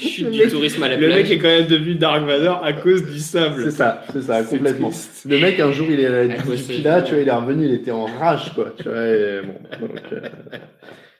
Chute 0.00 0.24
Le 0.24 0.30
du 0.30 0.38
mec- 0.38 0.50
tourisme 0.50 0.82
à 0.82 0.88
la 0.88 0.96
Le 0.96 1.06
plage. 1.08 1.22
mec 1.24 1.30
est 1.30 1.38
quand 1.38 1.48
même 1.48 1.66
devenu 1.66 1.94
Dark 1.96 2.24
Vador 2.24 2.64
à 2.64 2.72
cause 2.72 3.04
du 3.04 3.18
sable. 3.18 3.64
C'est 3.64 3.70
ça, 3.70 4.02
c'est 4.14 4.22
ça, 4.22 4.42
complètement. 4.42 4.88
triste. 4.88 5.26
Le 5.28 5.38
mec, 5.38 5.60
un 5.60 5.72
jour, 5.72 5.86
il 5.90 6.00
est 6.00 6.04
évident. 6.04 7.02
tu 7.04 7.12
vois, 7.12 7.20
il 7.22 7.28
est 7.28 7.32
revenu, 7.32 7.66
il 7.66 7.74
était 7.74 7.90
en 7.90 8.06
rage, 8.06 8.54
quoi. 8.54 8.72
Tu 8.78 8.84
vois, 8.84 9.04
et, 9.06 9.42
bon, 9.42 9.86
donc, 9.86 10.00
euh, 10.12 10.20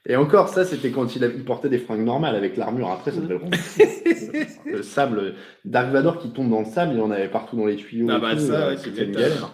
et 0.07 0.17
encore, 0.17 0.49
ça, 0.49 0.65
c'était 0.65 0.89
quand 0.91 1.15
il, 1.15 1.25
a- 1.25 1.29
il 1.29 1.45
portait 1.45 1.69
des 1.69 1.77
fringues 1.79 2.07
normales 2.07 2.37
avec 2.37 2.57
l'armure. 2.57 2.91
Après, 2.91 3.11
ça 3.11 3.21
devait 3.21 3.39
le 4.65 4.83
sable. 4.83 5.35
Dark 5.67 5.91
Vador 5.93 6.19
qui 6.19 6.31
tombe 6.31 6.49
dans 6.49 6.61
le 6.61 6.67
sable, 6.67 6.95
il 6.95 7.01
en 7.03 7.11
avait 7.11 7.29
partout 7.29 7.57
dans 7.57 7.67
les 7.67 7.77
tuyaux. 7.77 8.07
Ah 8.11 8.19
bah, 8.19 8.31
tout, 8.33 8.39
ça, 8.41 8.53
euh, 8.69 8.71
ouais, 8.71 8.77
c'était 8.83 9.05
une 9.05 9.13
galère. 9.13 9.53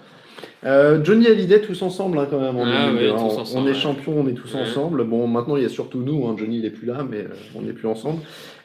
Euh, 0.66 1.02
Johnny 1.02 1.26
Hallyday, 1.26 1.60
tous 1.62 1.80
ensemble, 1.82 2.18
hein, 2.18 2.26
quand 2.30 2.38
même. 2.38 2.56
en 2.56 2.64
Ah 2.66 2.86
2002, 2.90 3.04
ouais, 3.06 3.10
hein. 3.12 3.16
tous 3.18 3.22
on, 3.36 3.40
ensemble, 3.40 3.60
on 3.62 3.66
est 3.66 3.72
ouais. 3.72 3.78
champions, 3.78 4.14
on 4.20 4.28
est 4.28 4.32
tous 4.34 4.54
Ouais. 4.54 4.60
ensemble. 4.60 5.04
Bon, 5.04 5.26
maintenant, 5.26 5.56
il 5.56 5.62
y 5.62 5.66
a 5.66 5.70
surtout 5.70 5.98
nous. 6.02 6.26
Hein. 6.26 6.36
Johnny, 6.38 6.58
il 6.58 6.64
est 6.66 6.70
plus 6.70 6.86
là, 6.86 7.04
mais 7.08 7.18
euh, 7.18 7.28
on 7.54 7.62
n'est 7.62 7.72
plus 7.72 7.88
ensemble. 7.88 8.20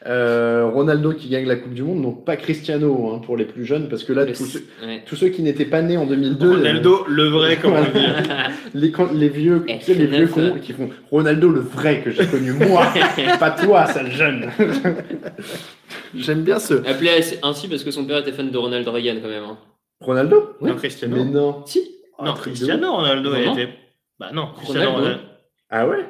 Euh, 0.06 0.68
Ronaldo 0.72 1.14
qui 1.14 1.28
gagne 1.28 1.46
la 1.48 1.56
Coupe 1.56 1.74
du 1.74 1.82
Monde, 1.82 2.02
donc 2.02 2.24
pas 2.24 2.36
Cristiano 2.36 3.10
hein, 3.12 3.20
pour 3.24 3.36
les 3.36 3.44
plus 3.44 3.64
jeunes, 3.64 3.88
parce 3.88 4.04
que 4.04 4.12
là, 4.12 4.24
Le- 4.24 4.32
tous 4.34 4.44
ceux, 4.44 4.64
ouais. 4.84 5.02
tous 5.04 5.16
ceux 5.16 5.28
qui 5.30 5.42
n'étaient 5.42 5.64
pas 5.64 5.82
nés 5.82 5.96
en 5.96 6.06
2002, 6.06 6.48
Ronaldo, 6.48 7.04
le 7.08 7.24
vrai, 7.28 7.56
comme 7.56 7.72
on 7.72 7.82
dit. 7.82 7.88
euh, 7.96 8.32
les, 8.74 8.90
quand- 8.92 9.12
les 9.12 9.28
vieux, 9.28 9.64
tu 9.66 9.80
sais, 9.80 9.94
les 9.94 10.06
vieux 10.06 10.28
cons 10.28 10.58
qui 10.62 10.72
font 10.74 10.90
Ronaldo 11.10 11.48
le 11.48 11.58
vrai 11.60 12.02
que 12.04 12.10
j'ai 12.12 12.24
connu 12.26 12.52
moi, 12.52 12.86
pas 13.40 13.50
toi, 13.50 13.86
sale 13.86 14.12
jeune. 14.12 14.46
J'aime 16.14 16.42
bien 16.42 16.58
ce 16.58 16.74
Appelé 16.74 17.10
ainsi 17.42 17.68
parce 17.68 17.82
que 17.82 17.90
son 17.90 18.04
père 18.04 18.18
était 18.18 18.32
fan 18.32 18.50
de 18.50 18.58
Ronald 18.58 18.86
Reagan 18.86 19.16
quand 19.22 19.28
même. 19.28 19.42
Ronaldo? 20.00 20.56
Non, 20.60 20.74
Cristiano. 20.76 21.16
Mais 21.16 21.24
non. 21.24 21.64
Si. 21.66 21.80
Non, 22.20 22.32
de 22.34 22.38
Cristiano 22.38 22.92
Ronaldo, 22.96 23.30
Non, 23.30 23.36
il 23.38 23.44
non. 23.46 23.52
était. 23.54 23.68
Bah 24.18 24.30
non, 24.32 24.52
Cristiano 24.56 24.90
Ronaldo. 24.92 25.08
Ronaldo. 25.08 25.30
Ah 25.70 25.86
ouais? 25.88 26.08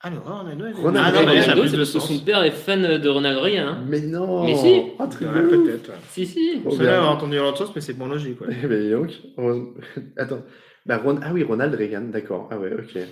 Ah 0.00 0.10
non, 0.10 0.20
Ronaldo. 0.24 0.64
il 0.66 0.70
est- 0.70 0.74
Ronaldo, 0.74 0.98
Ah 1.18 1.20
non, 1.22 1.26
mais 1.32 1.40
Ronaldo, 1.40 1.60
plus 1.62 1.68
c'est 1.70 1.76
de 1.76 1.80
parce 1.82 1.92
que 1.92 1.98
sens. 2.00 2.08
son 2.18 2.24
père 2.24 2.42
est 2.44 2.50
fan 2.50 2.98
de 2.98 3.08
Ronald 3.08 3.38
Reagan. 3.38 3.66
hein. 3.68 3.84
Mais 3.88 4.00
non. 4.00 4.44
Mais 4.44 4.54
si. 4.54 4.82
Truc 5.10 5.28
Ouais, 5.34 5.42
peut-être. 5.48 5.88
ouais. 5.90 5.94
Si, 6.10 6.26
si. 6.26 6.62
On 6.64 6.80
a 6.80 7.00
entendu 7.00 7.36
l'autre 7.36 7.58
chose, 7.58 7.72
mais 7.74 7.80
c'est 7.80 7.94
bon 7.94 8.06
logique. 8.06 8.38
Ben, 8.40 8.48
dis 8.82 8.90
donc. 8.90 9.10
Ron- 9.36 9.74
Attends. 10.16 10.42
Bah, 10.86 10.98
Ron- 10.98 11.20
Ah 11.22 11.30
oui, 11.32 11.42
Ronald 11.42 11.74
Reagan, 11.74 12.02
d'accord. 12.12 12.48
Ah 12.50 12.58
ouais, 12.58 12.72
ok. 12.72 13.02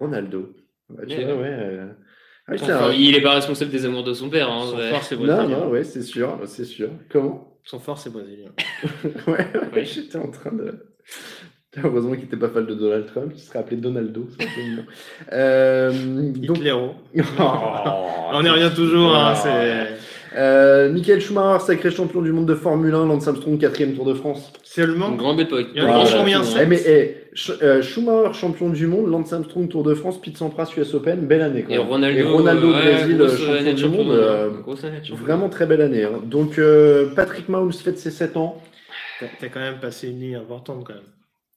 Ronaldo. 0.00 0.50
Bah, 0.88 1.02
tu 1.08 1.16
Ouais. 1.16 1.24
vois, 1.24 1.34
ouais. 1.42 1.48
euh, 1.50 1.86
Ah, 2.48 2.52
oui, 2.52 2.58
Enfin, 2.62 2.88
un- 2.90 2.92
il 2.92 3.14
est 3.16 3.20
pas 3.22 3.34
responsable 3.34 3.70
des 3.72 3.84
amours 3.86 4.04
de 4.04 4.12
son 4.14 4.30
père. 4.30 4.48
Hein, 4.50 4.66
Son 4.70 4.76
ouais. 4.76 4.90
fort, 4.92 5.18
Non, 5.26 5.48
non, 5.48 5.68
ouais, 5.68 5.82
c'est 5.84 6.02
sûr, 6.02 6.38
c'est 6.44 6.64
sûr. 6.64 6.90
Comment? 7.10 7.55
Son 7.66 7.78
fort, 7.80 7.98
c'est 7.98 8.10
brésilien. 8.10 8.50
Ouais, 9.26 9.32
ouais, 9.38 9.48
Oui. 9.74 9.84
j'étais 9.84 10.18
en 10.18 10.30
train 10.30 10.52
de. 10.52 10.86
Heureusement 11.82 12.12
qu'il 12.12 12.22
n'était 12.22 12.38
pas 12.38 12.48
fan 12.48 12.64
de 12.64 12.74
Donald 12.74 13.06
Trump, 13.06 13.32
il 13.34 13.40
serait 13.40 13.58
appelé 13.58 13.76
Donaldo. 13.76 14.28
c'est 14.38 14.46
un 14.46 14.48
peu 14.54 14.62
mignon. 14.62 14.84
Euh, 15.32 16.32
donc... 16.32 16.56
Hitlero. 16.58 16.94
Oh, 17.38 18.30
On 18.32 18.44
y 18.44 18.48
revient 18.48 18.70
toujours. 18.74 19.14
Hein, 19.14 19.34
c'est 19.34 19.88
Euh, 20.36 20.92
Michael 20.92 21.20
Schumacher, 21.20 21.64
sacré 21.64 21.90
champion 21.90 22.20
du 22.20 22.30
monde 22.30 22.46
de 22.46 22.54
Formule 22.54 22.94
1, 22.94 23.06
Lance 23.06 23.26
Armstrong, 23.26 23.58
quatrième 23.58 23.94
Tour 23.94 24.04
de 24.04 24.12
France. 24.14 24.52
seulement. 24.62 25.08
Une 25.10 25.16
grande 25.16 25.40
époque. 25.40 25.68
Il 25.74 25.78
y 25.78 25.84
a 25.84 25.86
Voilà. 25.86 26.04
qui 26.04 26.12
sont 26.12 26.24
bien 26.24 26.42
Eh, 26.60 26.66
mais 26.66 26.82
eh, 26.86 27.16
Sch- 27.34 27.56
euh, 27.62 27.80
Schumacher, 27.80 28.34
champion 28.34 28.68
du 28.68 28.86
monde, 28.86 29.10
Lance 29.10 29.32
Armstrong, 29.32 29.66
Tour 29.68 29.82
de 29.82 29.94
France, 29.94 30.20
Pete 30.20 30.36
Sampras, 30.36 30.70
US 30.76 30.92
Open, 30.92 31.20
belle 31.26 31.40
année. 31.40 31.64
Quand 31.66 31.72
Et. 31.74 31.78
Ronaldo, 31.78 32.18
Et 32.18 32.22
Ronaldo 32.22 32.66
ouais, 32.72 32.80
Brésil, 32.82 33.16
grosse 33.16 33.38
champion 33.38 33.52
année 33.54 33.72
du 33.74 33.82
champion 33.82 34.04
monde. 34.04 34.12
euh. 34.12 34.50
Grosse 34.62 34.84
année 34.84 34.98
champion. 35.02 35.24
Vraiment 35.24 35.48
très 35.48 35.64
belle 35.64 35.80
année. 35.80 36.04
hein. 36.04 36.20
Donc, 36.24 36.58
euh, 36.58 37.06
Patrick 37.16 37.48
Mahomes 37.48 37.72
fête 37.72 37.98
ses 37.98 38.10
7 38.10 38.36
ans. 38.36 38.60
T'as 39.40 39.48
quand 39.48 39.60
même 39.60 39.78
passé 39.80 40.08
une 40.08 40.20
ligne 40.20 40.36
importante 40.36 40.84
quand 40.86 40.92
même. 40.92 41.02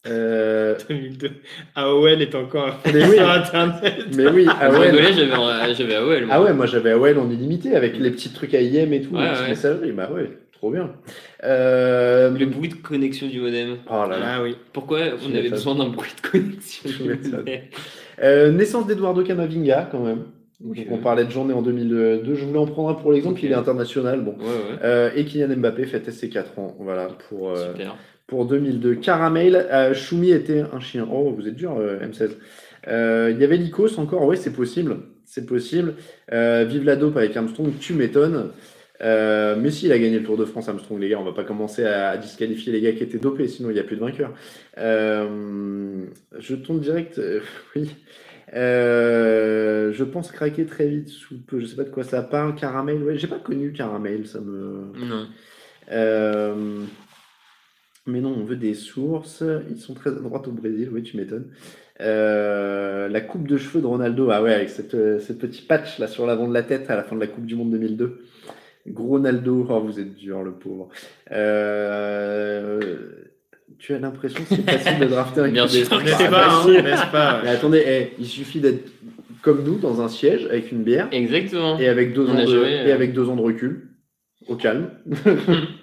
Euh, 0.08 0.76
2002. 0.88 1.30
AOL 1.76 2.22
est 2.22 2.34
encore 2.36 2.80
Mais 2.86 3.06
oui. 3.06 3.16
sur 3.18 3.30
Internet. 3.30 3.94
mais 4.16 4.28
oui, 4.28 4.48
ouais, 4.48 4.92
ouais. 4.94 5.14
j'avais 5.74 5.96
AOL. 5.96 6.26
moi. 6.26 6.34
Ah 6.36 6.42
ouais, 6.42 6.54
moi 6.54 6.66
j'avais 6.66 6.92
AOL 6.92 7.18
en 7.20 7.30
illimité 7.30 7.76
avec 7.76 7.98
les 7.98 8.12
petits 8.12 8.30
trucs 8.32 8.54
AIM 8.54 8.94
et 8.94 9.02
tout, 9.02 9.14
Ouais, 9.14 9.24
les 9.24 9.30
petites 9.30 9.42
ouais. 9.44 9.50
messageries. 9.50 9.92
Bah 9.92 10.10
ouais, 10.14 10.30
trop 10.54 10.72
bien. 10.72 10.92
Euh, 11.44 12.30
Le 12.32 12.46
bruit 12.46 12.70
de 12.70 12.76
connexion 12.76 13.28
du 13.28 13.42
modem. 13.42 13.78
Oh 13.90 14.06
là 14.10 14.20
là. 14.20 14.26
Ah 14.38 14.44
oui. 14.44 14.56
Pourquoi 14.72 15.00
on 15.30 15.36
avait 15.36 15.50
besoin 15.50 15.76
d'un 15.76 15.90
bruit 15.90 16.12
de 16.24 16.28
connexion 16.30 16.90
Tu 16.90 17.04
m'étonnes. 17.04 17.46
Euh, 18.24 18.52
naissance 18.52 18.88
d'Eduardo 18.88 19.22
Camavinga 19.24 19.90
quand 19.92 20.00
même. 20.04 20.24
Donc, 20.62 20.78
on 20.92 20.98
parlait 20.98 21.24
de 21.26 21.32
journée 21.32 21.54
en 21.54 21.62
2002. 21.62 22.36
Je 22.36 22.46
voulais 22.46 22.60
en 22.60 22.66
prendre 22.68 22.90
un 22.90 22.94
pour 22.94 23.12
l'exemple, 23.14 23.36
Ok. 23.38 23.44
il 23.44 23.52
est 23.52 23.56
international. 23.56 24.22
Bon. 24.22 24.32
Ouais, 24.40 24.46
ouais. 24.46 24.80
Euh, 24.84 25.10
et 25.16 25.24
Kylian 25.26 25.56
Mbappé 25.58 25.86
fêtait 25.86 26.12
ses 26.12 26.28
4 26.30 26.58
ans. 26.60 26.76
Voilà 26.80 27.08
pour, 27.30 27.52
euh, 27.52 27.68
Super. 27.72 27.96
Pour 28.30 28.46
2002. 28.46 28.96
Caramel, 28.96 29.56
euh, 29.56 29.94
Choumi 29.94 30.32
était 30.32 30.64
un 30.72 30.80
chien. 30.80 31.08
Oh, 31.12 31.34
vous 31.36 31.48
êtes 31.48 31.56
dur, 31.56 31.76
euh, 31.78 32.00
M16. 32.00 32.32
Euh, 32.88 33.32
Il 33.34 33.42
y 33.42 33.44
avait 33.44 33.58
Lycos 33.58 34.00
encore, 34.00 34.24
oui, 34.26 34.38
c'est 34.38 34.54
possible. 34.54 34.98
C'est 35.26 35.46
possible. 35.46 35.96
Euh, 36.32 36.64
vive 36.68 36.86
la 36.86 36.96
dope 36.96 37.18
avec 37.18 37.36
Armstrong, 37.36 37.72
tu 37.80 37.94
m'étonnes. 37.94 38.52
Mais 39.02 39.72
si, 39.72 39.88
il 39.88 39.92
a 39.92 40.00
gagné 40.00 40.20
le 40.20 40.26
Tour 40.26 40.38
de 40.38 40.46
France, 40.46 40.70
Armstrong, 40.70 41.00
les 41.00 41.10
gars. 41.10 41.20
On 41.20 41.24
va 41.24 41.34
pas 41.34 41.44
commencer 41.44 41.84
à, 41.84 42.10
à 42.10 42.18
disqualifier 42.18 42.72
les 42.72 42.82
gars 42.82 42.94
qui 42.94 43.04
étaient 43.04 43.18
dopés, 43.18 43.48
sinon 43.48 43.70
il 43.70 43.74
n'y 43.74 43.80
a 43.80 43.84
plus 43.84 43.96
de 43.96 44.02
vainqueur. 44.02 44.34
Euh, 44.78 46.06
je 46.38 46.56
tombe 46.56 46.80
direct. 46.82 47.20
oui. 47.76 47.96
Je 48.54 50.04
pense 50.04 50.32
craquer 50.32 50.66
très 50.66 50.88
vite 50.88 51.10
sous 51.10 51.40
peu. 51.40 51.60
Je 51.60 51.66
sais 51.66 51.76
pas 51.76 51.84
de 51.84 51.90
quoi 51.90 52.04
ça 52.04 52.22
parle. 52.22 52.56
Caramel, 52.56 53.02
ouais, 53.04 53.18
j'ai 53.18 53.28
pas 53.28 53.40
connu 53.40 53.72
Caramel, 53.72 54.28
ça 54.28 54.40
me. 54.40 54.92
Non. 54.98 55.28
Mais 58.10 58.22
non, 58.22 58.36
on 58.38 58.44
veut 58.44 58.56
des 58.56 58.74
sources. 58.74 59.44
Ils 59.70 59.78
sont 59.78 59.94
très 59.94 60.10
à 60.10 60.14
droite 60.14 60.48
au 60.48 60.52
Brésil, 60.52 60.90
oui, 60.92 61.04
tu 61.04 61.18
m'étonnes. 61.18 61.46
Euh, 62.02 63.08
la 63.10 63.22
coupe 63.22 63.48
de 63.48 63.58
cheveux 63.58 63.82
de 63.82 63.86
Ronaldo, 63.88 64.30
ah 64.32 64.42
ouais, 64.42 64.54
avec 64.54 64.70
cette, 64.70 64.96
euh, 64.96 65.20
cette 65.20 65.38
petit 65.40 65.62
patch 65.62 66.00
là 66.00 66.08
sur 66.08 66.26
l'avant 66.26 66.48
de 66.48 66.54
la 66.54 66.64
tête 66.64 66.90
à 66.90 66.96
la 66.96 67.04
fin 67.04 67.16
de 67.16 67.20
la 67.22 67.28
Coupe 67.28 67.46
du 67.46 67.56
Monde 67.56 67.72
2002. 67.72 68.22
Gros 68.88 69.08
Ronaldo, 69.08 69.68
oh, 69.70 69.80
vous 69.82 70.00
êtes 70.00 70.16
dur, 70.16 70.42
le 70.42 70.52
pauvre. 70.54 70.88
Euh, 71.32 72.80
tu 73.78 73.94
as 73.94 74.00
l'impression 74.00 74.42
que 74.44 74.56
c'est 74.56 74.70
facile 74.70 75.00
de 75.00 75.06
drafter 75.06 75.42
un 75.42 75.50
Bien 75.52 75.66
QB. 75.68 75.72
sûr 75.72 76.04
que 76.04 76.10
Ah, 76.12 76.30
pas, 76.30 76.46
hein, 76.48 76.50
facile. 76.62 76.84
n'est-ce 76.84 77.12
pas 77.12 77.42
Mais 77.44 77.50
attendez, 77.50 77.84
eh, 77.86 78.14
il 78.18 78.26
suffit 78.26 78.60
d'être 78.62 78.90
comme 79.42 79.64
nous 79.64 79.78
dans 79.78 80.02
un 80.02 80.08
siège 80.08 80.46
avec 80.46 80.72
une 80.72 80.84
bière 80.84 81.08
Exactement. 81.12 81.78
et 81.80 81.88
avec 81.88 82.14
deux 82.14 82.26
On 82.28 82.32
ans 82.32 82.38
a 82.38 82.46
de, 82.46 82.48
joué, 82.52 82.72
et 82.88 82.92
avec 82.92 83.14
deux 83.14 83.28
ans 83.30 83.36
de 83.36 83.42
recul, 83.42 83.90
au 84.48 84.56
calme. 84.56 84.90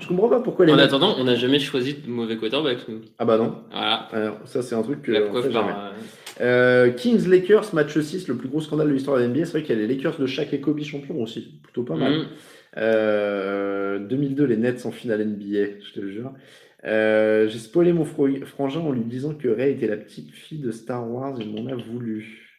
Je 0.00 0.06
comprends 0.08 0.28
pas 0.28 0.40
pourquoi 0.40 0.66
les 0.66 0.72
En 0.72 0.76
mecs- 0.76 0.86
attendant, 0.86 1.14
on 1.18 1.24
n'a 1.24 1.34
jamais 1.34 1.58
choisi 1.58 1.94
de 1.94 2.08
mauvais 2.08 2.36
quarterback, 2.36 2.86
nous. 2.88 3.00
Ah 3.18 3.24
bah 3.24 3.38
non. 3.38 3.62
Voilà. 3.70 3.94
Alors, 4.12 4.38
ça 4.44 4.62
c'est 4.62 4.74
un 4.74 4.82
truc 4.82 5.02
que 5.02 5.12
La 5.12 5.22
on 5.24 5.28
preuve 5.28 5.44
fait 5.46 5.52
jamais. 5.52 5.68
par. 5.72 5.86
euh, 5.86 5.90
Euh, 6.40 6.90
Kings 6.90 7.28
Lakers 7.28 7.74
match 7.74 7.96
6, 7.98 8.26
le 8.28 8.36
plus 8.36 8.48
gros 8.48 8.60
scandale 8.60 8.88
de 8.88 8.92
l'histoire 8.92 9.16
de 9.18 9.22
la 9.22 9.28
NBA. 9.28 9.44
C'est 9.44 9.52
vrai 9.52 9.62
qu'il 9.62 9.76
y 9.76 9.78
a 9.78 9.86
les 9.86 9.94
Lakers 9.94 10.18
de 10.18 10.26
Shaq 10.26 10.52
et 10.52 10.60
Kobe 10.60 10.80
champions 10.82 11.22
aussi, 11.22 11.60
plutôt 11.62 11.82
pas 11.84 11.94
mal. 11.96 12.12
hum, 12.12 12.26
Euh, 12.76 13.98
2002, 14.00 14.44
les 14.44 14.56
Nets 14.56 14.84
en 14.86 14.90
finale 14.90 15.20
NBA, 15.20 15.78
je 15.80 15.92
te 15.92 16.00
le 16.00 16.10
jure. 16.10 16.32
Euh, 16.84 17.48
J'ai 17.48 17.58
spoilé 17.58 17.92
mon 17.92 18.04
frangin 18.04 18.80
en 18.80 18.90
lui 18.92 19.04
disant 19.04 19.32
que 19.34 19.48
Ray 19.48 19.72
était 19.72 19.86
la 19.86 19.96
petite 19.96 20.30
fille 20.32 20.58
de 20.58 20.70
Star 20.72 21.08
Wars. 21.08 21.36
Il 21.40 21.50
m'en 21.54 21.70
a 21.70 21.76
voulu. 21.76 22.50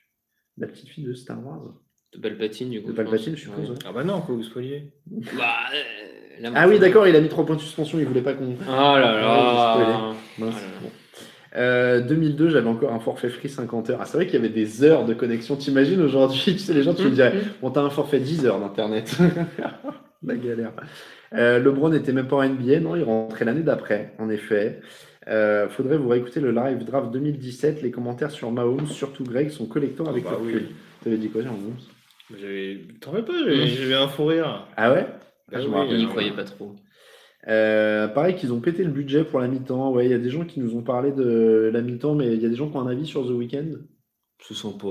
La 0.58 0.68
petite 0.68 0.88
fille 0.88 1.04
de 1.04 1.14
Star 1.14 1.46
Wars? 1.46 1.74
De 2.16 2.22
Palpatine, 2.22 2.70
du 2.70 2.82
coup. 2.82 2.88
De 2.90 2.94
Palpatine, 2.94 3.36
je 3.36 3.42
suppose. 3.42 3.70
Ouais. 3.72 3.76
Ah 3.88 3.92
bah 3.94 4.04
non, 4.04 4.22
quoi, 4.22 4.36
vous 4.36 4.44
spoiliez. 4.44 4.92
Bah, 5.08 5.56
euh, 5.74 6.50
Ah 6.56 6.68
oui, 6.68 6.80
d'accord, 6.80 7.08
il 7.08 7.16
a 7.16 7.22
mis 7.22 7.30
3 7.30 7.46
points 7.46 7.56
de 7.56 7.62
suspension. 7.62 8.00
Il 8.00 8.06
voulait 8.06 8.22
pas 8.22 8.34
qu'on. 8.34 8.54
Oh 8.54 8.66
là 8.68 8.96
Ah, 9.22 9.78
là. 9.80 10.14
Mince, 10.38 10.54
Voilà. 10.54 10.68
bon. 10.82 10.90
Euh, 11.58 12.02
2002, 12.02 12.50
j'avais 12.50 12.68
encore 12.68 12.92
un 12.92 13.00
forfait 13.00 13.30
free 13.30 13.48
50 13.50 13.90
heures. 13.90 14.00
Ah, 14.02 14.06
c'est 14.06 14.18
vrai 14.18 14.26
qu'il 14.26 14.36
y 14.36 14.38
avait 14.40 14.50
des 14.50 14.84
heures 14.84 15.06
de 15.06 15.14
connexion. 15.14 15.56
T'imagines 15.56 16.02
aujourd'hui, 16.02 16.42
tu 16.54 16.60
sais, 16.60 16.74
les 16.74 16.84
gens, 16.84 16.94
tu 16.94 17.04
me 17.04 17.12
dirais, 17.12 17.34
bon, 17.62 17.70
t'as 17.72 17.82
un 17.82 17.90
forfait 17.90 18.20
10 18.20 18.46
heures 18.46 18.60
d'internet. 18.60 19.18
La 20.24 20.36
galère. 20.36 20.72
Euh, 21.34 21.60
LeBron 21.60 21.90
n'était 21.90 22.12
même 22.14 22.28
pas 22.28 22.38
en 22.38 22.44
NBA, 22.50 22.80
non, 22.80 22.96
il 22.96 23.04
rentrait 23.04 23.46
l'année 23.46 23.62
d'après, 23.62 24.14
en 24.20 24.30
effet. 24.30 24.80
Euh, 25.28 25.68
faudrait 25.70 25.98
vous 25.98 26.08
réécouter 26.10 26.40
le 26.40 26.52
live 26.52 26.84
draft 26.84 27.12
2017. 27.12 27.82
Les 27.82 27.92
commentaires 27.92 28.32
sur 28.32 28.52
Mahomes, 28.52 28.88
surtout 28.88 29.24
Greg, 29.24 29.50
sont 29.50 29.66
collecteurs 29.66 30.10
avec 30.10 30.24
bah 30.24 30.32
le 30.40 30.46
oui. 30.46 30.54
recul. 30.54 30.68
T'avais 31.04 31.18
dit 31.18 31.30
quoi 31.30 31.42
Mahomes. 31.44 31.78
T'en 33.02 33.12
rappelles 33.12 33.26
pas, 33.26 33.34
j'avais 33.40 33.68
j'avais 33.68 33.94
un 33.94 34.08
fou 34.08 34.26
rire. 34.26 34.68
Ah 34.78 34.92
ouais? 34.94 35.08
Bah 35.52 35.60
je 35.60 35.66
oui, 35.66 35.72
me 35.72 35.76
rappelle. 35.78 35.94
Il 35.94 36.02
y 36.02 36.06
euh, 36.06 36.10
croyait 36.10 36.32
pas 36.32 36.44
trop. 36.44 36.76
Euh, 37.48 38.08
pareil 38.08 38.36
qu'ils 38.36 38.52
ont 38.52 38.60
pété 38.60 38.84
le 38.84 38.90
budget 38.90 39.24
pour 39.24 39.40
la 39.40 39.48
mi-temps. 39.48 39.92
Ouais, 39.92 40.06
il 40.06 40.12
y 40.12 40.16
a 40.16 40.18
des 40.18 40.32
gens 40.32 40.46
qui 40.46 40.60
nous 40.60 40.76
ont 40.76 40.82
parlé 40.82 41.12
de 41.12 41.70
la 41.72 41.82
mi-temps, 41.82 42.16
mais 42.16 42.34
il 42.34 42.42
y 42.42 42.46
a 42.46 42.50
des 42.50 42.56
gens 42.56 42.68
qui 42.70 42.78
ont 42.78 42.82
un 42.82 42.88
avis 42.92 43.06
sur 43.06 43.24
The 43.26 43.30
Weeknd. 43.32 43.74
Sent 44.42 44.68
pas. 44.80 44.88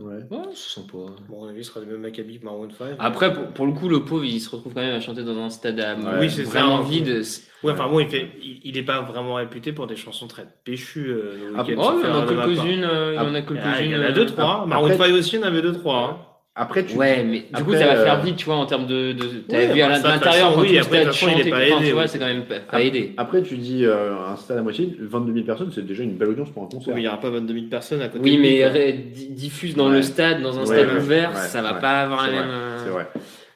euh, 0.00 0.04
Ouais. 0.04 0.22
Ouais, 0.30 0.44
sent 0.54 0.80
pas. 0.90 1.06
Bon, 1.28 1.42
à 1.42 1.44
mon 1.44 1.48
avis, 1.48 1.62
ce 1.64 1.70
sera 1.70 1.80
le 1.80 1.86
même 1.86 2.00
Maccabi 2.00 2.40
que 2.40 2.44
Maroon 2.44 2.68
5. 2.76 2.96
Après, 2.98 3.32
pour, 3.32 3.44
pour 3.48 3.66
le 3.66 3.72
coup, 3.72 3.88
le 3.88 4.04
pauvre, 4.04 4.24
il 4.24 4.40
se 4.40 4.50
retrouve 4.50 4.72
quand 4.74 4.80
même 4.80 4.94
à 4.94 5.00
chanter 5.00 5.22
dans 5.22 5.36
un 5.38 5.50
stade 5.50 5.78
à 5.78 5.94
Ouais. 5.96 6.02
Oui, 6.20 6.30
c'est 6.30 6.44
ça, 6.44 6.60
vraiment 6.60 6.78
hein. 6.78 6.82
vide. 6.88 7.22
Ouais, 7.62 7.72
enfin 7.72 7.88
bon, 7.88 8.00
il, 8.00 8.08
fait, 8.08 8.30
il, 8.42 8.60
il 8.64 8.78
est 8.78 8.82
pas 8.82 9.02
vraiment 9.02 9.34
réputé 9.34 9.72
pour 9.72 9.86
des 9.86 9.94
chansons 9.96 10.26
très 10.28 10.46
péchues. 10.64 11.10
Euh, 11.10 11.52
Ah, 11.56 11.62
Oh, 11.62 11.64
il 11.68 11.74
y 11.74 11.76
en 11.76 12.20
a 12.22 12.26
quelques-unes. 12.26 12.84
euh, 12.84 13.12
Il 13.12 13.16
y 13.16 13.18
en 13.18 13.34
a 13.34 13.42
quelques-unes. 13.42 13.74
il 13.80 13.90
y 13.90 13.96
en 13.96 14.00
a 14.00 14.04
euh, 14.06 14.12
deux, 14.12 14.26
trois. 14.26 14.66
Maroon 14.66 14.86
après- 14.90 15.08
5 15.10 15.14
aussi, 15.14 15.36
il 15.36 15.40
y 15.40 15.44
en 15.44 15.46
avait 15.46 15.62
deux, 15.62 15.72
trois. 15.74 16.29
Après, 16.62 16.84
tu 16.84 16.94
Ouais, 16.94 17.24
mais 17.24 17.44
du 17.56 17.64
coup, 17.64 17.72
ça 17.72 17.86
va 17.86 17.96
faire 18.04 18.18
euh, 18.18 18.22
vite, 18.22 18.36
tu 18.36 18.44
vois, 18.44 18.56
en 18.56 18.66
termes 18.66 18.86
de. 18.86 19.12
de 19.12 19.24
T'as 19.48 19.56
Ouais, 19.56 19.66
vu 19.72 19.80
à 19.80 19.88
bah, 19.88 19.94
toute 19.96 20.04
l'intérieur 20.04 20.58
oui, 20.58 20.78
après, 20.78 21.04
façon, 21.06 21.28
il 21.34 21.46
est 21.46 21.50
pas 21.50 21.64
aidé, 21.64 21.86
tu 21.86 21.92
vois, 21.92 22.02
oui. 22.02 22.08
c'est 22.08 22.18
quand 22.18 22.26
même 22.26 22.44
pas, 22.44 22.82
aidé. 22.82 23.14
Après, 23.16 23.42
tu 23.42 23.56
dis 23.56 23.86
euh, 23.86 24.14
un 24.28 24.36
stade 24.36 24.58
à 24.58 24.62
moitié, 24.62 24.94
22 25.00 25.32
000 25.32 25.46
personnes, 25.46 25.70
c'est 25.74 25.86
déjà 25.86 26.02
une 26.02 26.16
belle 26.18 26.28
audience 26.28 26.50
pour 26.50 26.62
un 26.62 26.66
concert. 26.66 26.96
Il 26.98 27.00
n'y 27.00 27.08
aura 27.08 27.18
pas 27.18 27.30
22 27.30 27.54
000 27.54 27.66
personnes 27.70 28.02
à 28.02 28.08
côté. 28.08 28.22
Oui, 28.22 28.36
mais 28.38 28.92
diffuse 29.30 29.74
dans 29.74 29.88
Ouais. 29.88 29.96
le 29.96 30.02
stade, 30.02 30.42
dans 30.42 30.58
un 30.58 30.60
Ouais, 30.60 30.66
stade 30.66 30.88
ouais, 30.92 31.00
ouvert, 31.00 31.30
ouais, 31.30 31.36
ça 31.36 31.62
va 31.62 31.72
ouais, 31.74 31.80
pas 31.80 32.02
avoir 32.02 32.26
la 32.26 32.28
c'est 32.28 32.34
même. 32.34 32.46
vrai, 32.48 32.54
euh, 32.54 32.78
C'est 32.84 32.90
vrai. 32.90 33.06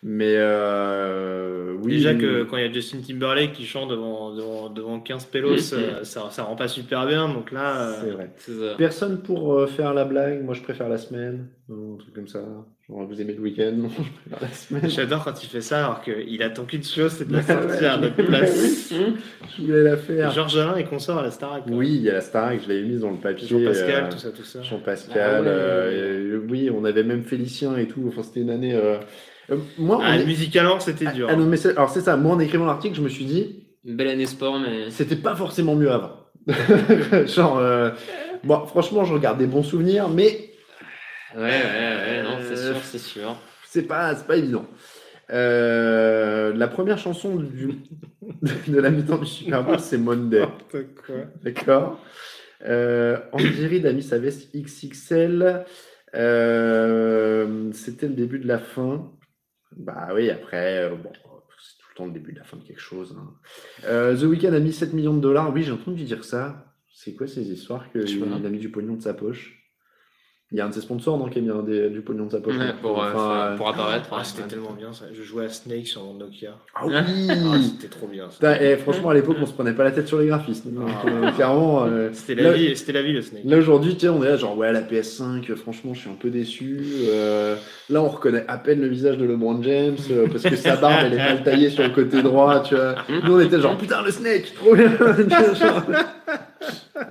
Mais 0.07 0.35
euh, 0.37 1.75
oui. 1.83 1.93
Déjà 1.93 2.13
oui, 2.13 2.19
que 2.19 2.41
oui. 2.43 2.47
quand 2.51 2.57
il 2.59 2.67
y 2.67 2.69
a 2.69 2.73
Justin 2.73 2.99
Timberlake 3.07 3.53
qui 3.53 3.65
chante 3.65 3.89
devant, 3.91 4.35
devant, 4.35 4.69
devant 4.69 5.01
15 5.01 5.25
pélos, 5.27 5.73
euh, 5.73 6.05
ça, 6.05 6.29
ça 6.31 6.43
rend 6.43 6.57
pas 6.57 6.69
super 6.69 7.07
bien. 7.07 7.29
Donc 7.29 7.51
là, 7.53 7.81
euh, 7.81 7.95
C'est 8.03 8.11
vrai. 8.11 8.31
c'est. 8.37 8.77
Personne 8.77 9.23
pour 9.23 9.69
faire 9.69 9.95
la 9.95 10.05
blague. 10.05 10.45
Moi, 10.45 10.55
je 10.55 10.63
préfère 10.63 10.89
la 10.89 10.99
semaine. 10.99 11.49
Un 11.71 11.97
truc 11.99 12.15
comme 12.15 12.29
ça. 12.29 12.41
Genre, 12.89 13.07
vous 13.07 13.19
aimez 13.21 13.33
le 13.33 13.41
week-end 13.41 13.73
Non, 13.75 13.89
je 13.89 13.95
préfère 14.29 14.43
la 14.49 14.55
semaine. 14.55 14.91
j'adore 14.91 15.25
quand 15.25 15.43
il 15.43 15.47
fait 15.49 15.63
ça 15.63 15.79
alors 15.87 16.03
qu'il 16.03 16.43
attend 16.43 16.65
qu'une 16.65 16.85
chose, 16.85 17.13
c'est 17.13 17.27
de 17.27 17.33
la 17.33 17.43
sortir 17.43 17.93
à 17.93 17.97
notre 17.97 18.23
place. 18.23 18.93
Hum, 18.93 19.15
Je 19.57 19.63
voulais 19.63 19.83
la 19.85 19.97
faire. 19.97 20.31
Georges 20.33 20.59
Alain 20.59 20.77
et 20.77 20.85
consort 20.85 21.19
à 21.19 21.23
la 21.23 21.31
Starac. 21.31 21.63
Oui, 21.71 21.89
il 21.95 22.03
y 22.03 22.11
a 22.11 22.15
la 22.15 22.21
Starac, 22.21 22.61
je 22.63 22.69
l'avais 22.69 22.83
mise 22.83 23.01
dans 23.01 23.11
le 23.11 23.17
papier. 23.17 23.49
Jean-Pascal, 23.49 24.05
euh, 24.05 24.09
tout 24.11 24.19
ça, 24.19 24.31
tout 24.31 24.45
ça. 24.45 24.61
Jean-Pascal. 24.63 25.17
Ah 25.39 25.41
ouais. 25.41 25.47
euh, 25.49 26.41
oui, 26.51 26.69
on 26.71 26.85
avait 26.85 27.05
même 27.05 27.23
Félicien 27.23 27.75
et 27.79 27.87
tout. 27.89 28.05
Enfin, 28.09 28.23
c'était 28.23 28.41
une 28.41 28.51
année. 28.51 28.75
euh, 28.75 28.99
euh, 29.51 29.57
moi, 29.79 30.01
Ah, 30.03 30.19
est- 30.19 30.27
musicalement, 30.27 30.79
c'était 30.79 31.11
dur. 31.13 31.29
Ah 31.31 31.37
non, 31.37 31.47
mais 31.47 31.57
c'est- 31.57 31.71
alors 31.71 31.89
c'est 31.89 32.01
ça. 32.03 32.19
Moi, 32.19 32.35
en 32.35 32.39
écrivant 32.41 32.67
l'article, 32.67 32.97
je 32.97 33.01
me 33.03 33.09
suis 33.09 33.25
dit, 33.25 33.65
Une 33.87 33.97
belle 33.97 34.09
année 34.09 34.27
sport, 34.27 34.59
mais. 34.61 34.91
c'était 34.91 35.17
pas 35.17 35.35
forcément 35.35 35.75
mieux 35.75 35.91
avant. 35.91 36.13
Genre, 37.27 37.59
euh, 37.59 37.91
bon, 38.45 38.67
franchement, 38.67 39.05
je 39.05 39.15
regarde 39.15 39.39
des 39.39 39.47
bons 39.47 39.63
souvenirs, 39.63 40.09
mais 40.11 40.51
Ouais, 41.35 41.41
ouais, 41.43 41.97
ouais, 42.07 42.23
non, 42.23 42.39
c'est 42.43 42.57
sûr, 42.57 42.77
c'est 42.85 42.99
sûr. 42.99 43.37
c'est 43.67 43.83
pas, 43.83 44.15
c'est 44.15 44.27
pas 44.27 44.37
évident. 44.37 44.67
Euh, 45.31 46.53
la 46.55 46.69
première 46.69 46.99
chanson 46.99 47.37
du, 47.37 47.71
de 48.69 48.79
la 48.79 48.91
mi-temps 48.91 49.19
du 49.19 49.27
Super 49.27 49.65
Bowl, 49.65 49.81
c'est 49.81 49.99
Monday. 49.99 50.41
N'importe 50.41 50.77
quoi. 51.07 51.15
D'accord. 51.43 52.05
Euh, 52.67 53.19
Andy 53.33 53.87
a 53.87 53.93
mis 53.93 54.03
sa 54.03 54.19
veste 54.19 54.55
XXL. 54.55 55.65
Euh, 56.15 57.73
C'était 57.73 58.09
le 58.09 58.15
début 58.15 58.39
de 58.39 58.47
la 58.47 58.59
fin. 58.59 59.11
Bah 59.77 60.09
oui, 60.15 60.31
après, 60.31 60.85
euh, 60.85 60.91
bon, 60.95 61.11
c'est 61.13 61.79
tout 61.79 61.87
le 61.91 61.97
temps 61.97 62.07
le 62.07 62.13
début 62.13 62.33
de 62.33 62.39
la 62.39 62.45
fin 62.45 62.57
de 62.57 62.63
quelque 62.63 62.81
chose. 62.81 63.17
hein. 63.19 63.35
Euh, 63.87 64.17
The 64.17 64.23
Weeknd 64.25 64.53
a 64.53 64.61
mis 64.61 64.73
7 64.73 64.93
millions 64.93 65.15
de 65.15 65.21
dollars. 65.21 65.53
Oui, 65.53 65.63
j'ai 65.63 65.73
entendu 65.73 66.05
dire 66.05 66.25
ça. 66.25 66.75
C'est 66.93 67.15
quoi 67.15 67.27
ces 67.27 67.43
histoires 67.51 67.85
Tu 67.93 68.05
qu'il 68.05 68.23
a 68.23 68.49
mis 68.51 68.59
du 68.59 68.71
pognon 68.71 68.95
de 68.95 69.03
sa 69.03 69.15
poche? 69.15 69.64
Il 70.53 70.59
y 70.59 70.61
a 70.61 70.67
un 70.67 70.69
de 70.69 70.75
ses 70.75 70.83
sponsors 70.83 71.19
non, 71.19 71.29
qui 71.29 71.39
a 71.39 71.43
mis 71.43 71.51
un 71.51 71.63
des- 71.63 71.89
du 71.89 72.01
pognon 72.03 72.27
de 72.27 72.31
sa 72.33 72.39
poche. 72.39 72.55
Ouais, 72.57 72.75
pour, 72.81 73.03
euh, 73.03 73.57
pour 73.57 73.69
apparaître. 73.71 74.09
Ah, 74.13 74.19
ouais. 74.19 74.25
c'était 74.25 74.47
tellement 74.47 74.73
bien 74.73 74.93
ça. 74.93 75.07
Je 75.13 75.23
jouais 75.23 75.47
à 75.47 75.49
Snake 75.49 75.87
sur 75.89 76.05
mon 76.05 76.15
Nokia. 76.15 76.59
Ah 76.77 76.83
oui 76.87 76.93
Ah, 77.31 77.57
c'était 77.61 77.89
trop 77.89 78.07
bien 78.07 78.27
ça. 78.31 78.63
Et 78.63 78.77
franchement, 78.77 79.09
à 79.09 79.15
l'époque, 79.15 79.39
on 79.41 79.47
se 79.47 79.53
prenait 79.53 79.73
pas 79.73 79.83
la 79.83 79.91
tête 79.91 80.07
sur 80.07 80.21
les 80.21 80.27
graphismes. 80.29 80.71
Donc, 80.73 80.89
Ah. 80.89 81.09
euh, 81.09 81.31
clairement, 81.33 81.87
euh, 81.87 82.11
C'était 82.13 82.37
là- 82.37 82.51
la 82.51 82.53
vie, 82.53 82.77
c'était 82.77 82.93
la 82.93 83.03
vie 83.03 83.15
le 83.15 83.23
Snake. 83.23 83.43
Là 83.45 83.57
aujourd'hui, 83.57 83.97
tiens, 83.97 84.13
on 84.13 84.23
est 84.23 84.29
là, 84.29 84.37
genre, 84.37 84.57
ouais, 84.57 84.71
la 84.71 84.83
PS5, 84.83 85.51
euh, 85.51 85.57
franchement, 85.57 85.93
je 85.95 86.01
suis 86.01 86.11
un 86.11 86.15
peu 86.15 86.31
déçu. 86.31 86.79
Euh, 87.09 87.57
là, 87.91 88.03
on 88.03 88.09
reconnaît 88.09 88.45
à 88.47 88.59
peine 88.59 88.81
le 88.81 88.89
visage 88.89 89.17
de 89.17 89.25
LeBron 89.25 89.61
James 89.63 89.97
euh, 90.13 90.29
parce 90.31 90.45
que 90.45 90.55
sa 90.57 90.77
barbe, 90.77 91.07
elle 91.07 91.15
est 91.15 91.17
mal 91.17 91.43
taillée 91.43 91.71
sur 91.71 91.83
le 91.83 91.91
côté 91.91 92.23
droit, 92.23 92.61
tu 92.63 92.77
vois. 92.77 92.95
Nous, 93.25 93.35
on 93.35 93.41
était 93.41 93.61
genre, 93.61 93.77
putain, 93.79 94.03
le 94.03 94.11
Snake, 94.13 94.53
trop 94.55 94.75
bien. 94.77 94.93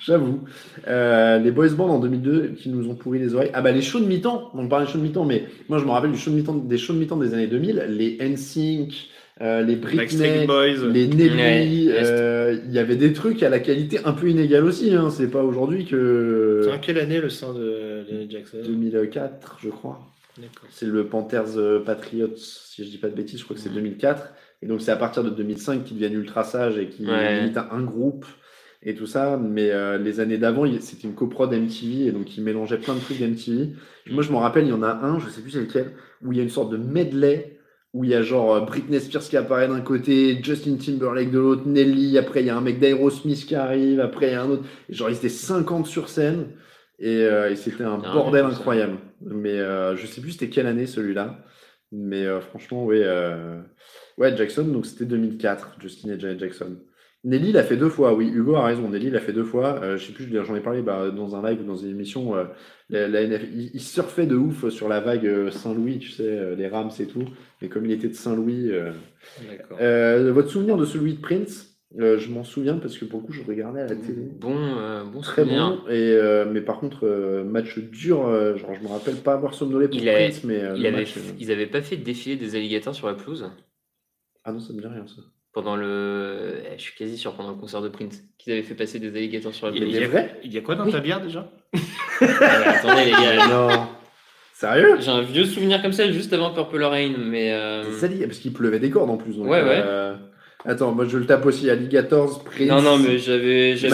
J'avoue. 0.00 0.40
Euh, 0.88 1.38
les 1.38 1.50
boys 1.50 1.70
bands 1.70 1.88
en 1.88 1.98
2002 1.98 2.48
qui 2.58 2.68
nous 2.68 2.88
ont 2.88 2.94
pourri 2.94 3.18
les 3.18 3.34
oreilles. 3.34 3.50
Ah 3.54 3.62
bah 3.62 3.72
les 3.72 3.82
shows 3.82 4.00
de 4.00 4.06
mi-temps, 4.06 4.50
on 4.54 4.68
parlait 4.68 4.86
de 4.86 4.90
shows 4.90 4.98
de 4.98 5.04
mi-temps, 5.04 5.24
mais 5.24 5.46
moi 5.68 5.78
je 5.78 5.84
me 5.84 5.90
rappelle 5.90 6.12
du 6.12 6.18
show 6.18 6.30
de 6.30 6.36
mi-temps, 6.36 6.54
des 6.54 6.78
shows 6.78 6.92
de 6.94 6.98
mi-temps 6.98 7.16
des 7.16 7.34
années 7.34 7.46
2000, 7.46 7.86
les 7.88 8.18
NSYNC, 8.20 8.92
euh, 9.40 9.62
les 9.62 9.76
Britney, 9.76 10.46
Boys. 10.46 10.86
les 10.92 11.08
Nelly, 11.08 11.88
Ouais, 11.88 11.94
euh, 11.96 12.58
il 12.66 12.72
y 12.72 12.78
avait 12.78 12.96
des 12.96 13.12
trucs 13.12 13.42
à 13.42 13.48
la 13.48 13.58
qualité 13.58 13.98
un 14.04 14.12
peu 14.12 14.28
inégale 14.28 14.64
aussi. 14.64 14.94
Hein. 14.94 15.10
C'est 15.10 15.30
pas 15.30 15.42
aujourd'hui 15.42 15.84
que 15.86 16.60
C'est 16.64 16.72
en 16.72 16.78
quelle 16.78 16.98
année 16.98 17.20
le 17.20 17.28
sein 17.30 17.52
de 17.52 18.04
Janet 18.08 18.30
Jackson? 18.30 18.58
2004, 18.64 19.58
je 19.62 19.68
crois. 19.70 20.00
D'accord. 20.36 20.68
C'est 20.70 20.86
le 20.86 21.06
Panthers 21.06 21.56
euh, 21.58 21.78
Patriots, 21.80 22.36
si 22.36 22.84
je 22.84 22.90
dis 22.90 22.98
pas 22.98 23.08
de 23.08 23.14
bêtises, 23.14 23.38
je 23.40 23.44
crois 23.44 23.56
que 23.56 23.62
c'est 23.62 23.72
2004. 23.72 24.32
Et 24.62 24.66
donc 24.66 24.80
c'est 24.80 24.90
à 24.90 24.96
partir 24.96 25.22
de 25.22 25.30
2005 25.30 25.84
qu'ils 25.84 25.96
deviennent 25.96 26.14
ultra 26.18 26.42
sages 26.42 26.78
et 26.78 26.88
qu'ils 26.88 27.08
Ouais. 27.08 27.42
militent 27.42 27.58
un 27.58 27.82
groupe 27.82 28.24
et 28.84 28.94
tout 28.94 29.06
ça. 29.06 29.36
Mais 29.38 29.70
euh, 29.70 29.98
les 29.98 30.20
années 30.20 30.38
d'avant, 30.38 30.64
c'était 30.80 31.08
une 31.08 31.14
coprod 31.14 31.52
MTV 31.52 32.06
et 32.06 32.12
donc 32.12 32.36
ils 32.36 32.42
mélangeaient 32.44 32.78
plein 32.78 32.94
de 32.94 33.00
trucs 33.00 33.18
d'MTV. 33.18 33.70
Moi 34.10 34.22
je 34.22 34.30
me 34.32 34.36
rappelle, 34.36 34.64
il 34.64 34.70
y 34.70 34.72
en 34.72 34.82
a 34.82 34.92
un, 34.92 35.18
je 35.18 35.28
sais 35.28 35.40
plus 35.40 35.50
c'est 35.52 35.60
lequel, 35.60 35.92
où 36.22 36.32
il 36.32 36.38
y 36.38 36.40
a 36.40 36.44
une 36.44 36.50
sorte 36.50 36.70
de 36.70 36.76
medley 36.76 37.50
où 37.92 38.02
il 38.02 38.10
y 38.10 38.14
a 38.14 38.22
genre 38.22 38.54
euh, 38.54 38.60
Britney 38.62 38.98
Spears 39.00 39.22
qui 39.22 39.36
apparaît 39.36 39.68
d'un 39.68 39.80
côté, 39.80 40.40
Justin 40.42 40.76
Timberlake 40.76 41.30
de 41.30 41.38
l'autre, 41.38 41.62
Nelly, 41.66 42.18
après 42.18 42.40
il 42.40 42.46
y 42.46 42.50
a 42.50 42.56
un 42.56 42.60
mec 42.60 42.80
d'Aerosmith 42.80 43.46
qui 43.46 43.54
arrive, 43.54 44.00
après 44.00 44.28
il 44.28 44.32
y 44.32 44.34
a 44.34 44.42
un 44.42 44.50
autre. 44.50 44.64
Et 44.88 44.94
genre 44.94 45.08
ils 45.10 45.16
étaient 45.16 45.28
50 45.28 45.86
sur 45.86 46.08
scène 46.08 46.48
et, 46.98 47.22
euh, 47.24 47.50
et 47.50 47.56
c'était 47.56 47.84
un 47.84 47.98
bordel 47.98 48.44
incroyable. 48.46 48.98
Mais 49.20 49.58
euh, 49.60 49.94
je 49.96 50.06
sais 50.06 50.20
plus 50.20 50.32
c'était 50.32 50.48
quelle 50.50 50.66
année 50.66 50.86
celui-là. 50.86 51.38
Mais 51.92 52.24
euh, 52.26 52.40
franchement, 52.40 52.84
oui. 52.84 52.96
euh, 53.00 53.60
Ouais, 54.18 54.36
Jackson, 54.36 54.64
donc 54.64 54.86
c'était 54.86 55.04
2004, 55.06 55.76
Justin 55.80 56.10
et 56.14 56.20
Janet 56.20 56.38
Jackson. 56.40 56.76
Nelly 57.24 57.52
l'a 57.52 57.62
fait 57.62 57.76
deux 57.78 57.88
fois, 57.88 58.12
oui, 58.14 58.28
Hugo 58.28 58.54
a 58.56 58.64
raison, 58.66 58.88
Nelly 58.90 59.08
l'a 59.10 59.20
fait 59.20 59.32
deux 59.32 59.44
fois. 59.44 59.80
Euh, 59.82 59.96
je 59.96 60.06
sais 60.06 60.12
plus, 60.12 60.28
j'en 60.44 60.54
ai 60.54 60.60
parlé 60.60 60.82
bah, 60.82 61.10
dans 61.10 61.34
un 61.36 61.48
live 61.48 61.62
ou 61.62 61.64
dans 61.64 61.76
une 61.76 61.88
émission. 61.90 62.36
euh, 62.36 62.44
la, 62.90 63.08
la 63.08 63.22
NF 63.22 63.42
il, 63.52 63.70
il 63.72 63.80
surfait 63.80 64.26
de 64.26 64.36
ouf 64.36 64.68
sur 64.68 64.88
la 64.88 65.00
vague 65.00 65.26
euh, 65.26 65.50
Saint-Louis, 65.50 65.98
tu 66.00 66.10
sais, 66.10 66.54
les 66.54 66.68
Rams 66.68 66.90
et 67.00 67.06
tout. 67.06 67.24
Mais 67.62 67.68
comme 67.68 67.86
il 67.86 67.92
était 67.92 68.08
de 68.08 68.14
Saint-Louis. 68.14 68.70
euh, 68.70 68.92
D'accord. 69.48 69.78
votre 70.34 70.50
souvenir 70.50 70.76
de 70.76 70.84
celui 70.84 71.14
de 71.14 71.20
Prince 71.20 71.70
je 71.96 72.28
m'en 72.28 72.42
souviens 72.42 72.76
parce 72.78 72.98
que 72.98 73.04
pour 73.04 73.20
le 73.20 73.26
coup, 73.26 73.32
je 73.32 73.44
regardais 73.44 73.80
à 73.82 73.86
la 73.86 73.94
télé. 73.94 74.28
Bon, 74.40 74.56
bon 75.12 75.20
Très 75.20 75.42
souvenir. 75.44 75.80
bon. 75.84 75.90
Et, 75.90 76.44
mais 76.52 76.60
par 76.60 76.80
contre, 76.80 77.06
match 77.44 77.78
dur. 77.78 78.16
genre, 78.56 78.74
je 78.74 78.82
me 78.82 78.88
rappelle 78.88 79.14
pas 79.14 79.34
avoir 79.34 79.54
somnolé 79.54 79.86
pour 79.86 79.96
Il 79.96 80.08
avait- 80.08 80.24
Prince, 80.28 80.42
mais 80.42 80.56
Il 80.74 80.82
le 80.82 80.88
avait, 80.88 80.90
match, 80.90 81.14
ils 81.38 81.52
avaient 81.52 81.68
pas 81.68 81.82
fait 81.82 81.96
défiler 81.96 82.34
des 82.34 82.56
alligators 82.56 82.96
sur 82.96 83.06
la 83.06 83.14
pelouse? 83.14 83.48
Ah 84.42 84.52
non, 84.52 84.58
ça 84.58 84.72
me 84.72 84.80
dit 84.80 84.86
rien 84.88 85.06
ça. 85.06 85.22
Pendant 85.54 85.76
le. 85.76 86.56
eh, 86.66 86.76
Je 86.76 86.82
suis 86.82 86.94
quasi 86.94 87.16
sûr 87.16 87.32
pendant 87.32 87.50
le 87.50 87.56
concert 87.56 87.80
de 87.80 87.88
Prince 87.88 88.22
qu'ils 88.38 88.52
avaient 88.52 88.62
fait 88.62 88.74
passer 88.74 88.98
des 88.98 89.08
alligators 89.08 89.54
sur 89.54 89.68
la 89.68 89.72
Il 89.72 89.78
pelouse. 89.80 89.94
y, 89.94 89.98
est 89.98 90.04
a, 90.04 90.08
vrai 90.08 90.40
il 90.44 90.52
y 90.52 90.58
a 90.58 90.60
quoi 90.60 90.74
dans 90.74 90.84
Oui. 90.84 90.92
ta 90.92 91.00
bière 91.00 91.20
déjà? 91.22 91.48
Ah 92.20 92.70
attendez 92.70 93.04
les 93.06 93.10
gars, 93.12 93.46
non. 93.48 93.86
Sérieux? 94.52 94.96
J'ai 95.00 95.10
un 95.10 95.22
vieux 95.22 95.44
souvenir 95.46 95.80
comme 95.82 95.92
ça 95.92 96.10
juste 96.12 96.32
avant 96.32 96.52
Purple 96.52 96.82
Rain, 96.84 97.14
mais. 97.18 97.52
euh, 97.52 97.84
C'est 97.98 98.08
ça, 98.08 98.26
parce 98.26 98.38
qu'il 98.38 98.52
pleuvait 98.52 98.78
des 98.78 98.90
cordes 98.90 99.10
en 99.10 99.16
plus. 99.16 99.36
donc, 99.36 99.46
Ouais, 99.46 99.62
ouais. 99.62 99.82
euh, 99.84 100.14
Attends, 100.66 100.92
moi 100.92 101.04
je 101.06 101.18
le 101.18 101.26
tape 101.26 101.44
aussi. 101.46 101.68
Alligators, 101.70 102.42
Prince. 102.44 102.68
Non 102.68 102.80
non 102.80 102.96
mais 102.98 103.18
j'avais, 103.18 103.76
je 103.76 103.86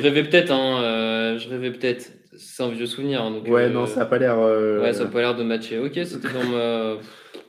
rêvais 0.00 0.22
peut-être, 0.24 0.50
hein, 0.52 0.82
euh, 0.82 1.38
je 1.38 1.48
rêvais 1.48 1.70
peut-être. 1.70 2.10
C'est 2.36 2.62
un 2.62 2.68
vieux 2.68 2.86
souvenir. 2.86 3.22
hein, 3.22 3.30
donc, 3.30 3.48
Ouais, 3.48 3.64
euh, 3.64 3.68
non, 3.70 3.86
ça 3.86 4.02
a 4.02 4.06
pas 4.06 4.18
l'air. 4.18 4.38
euh, 4.38 4.80
Ouais, 4.82 4.92
ça 4.92 5.04
a 5.04 5.06
pas 5.06 5.20
l'air 5.20 5.34
de 5.34 5.42
matcher. 5.42 5.78
Ok, 5.78 5.92
c'était 6.04 6.28
dans 6.32 6.44
ma. 6.44 6.96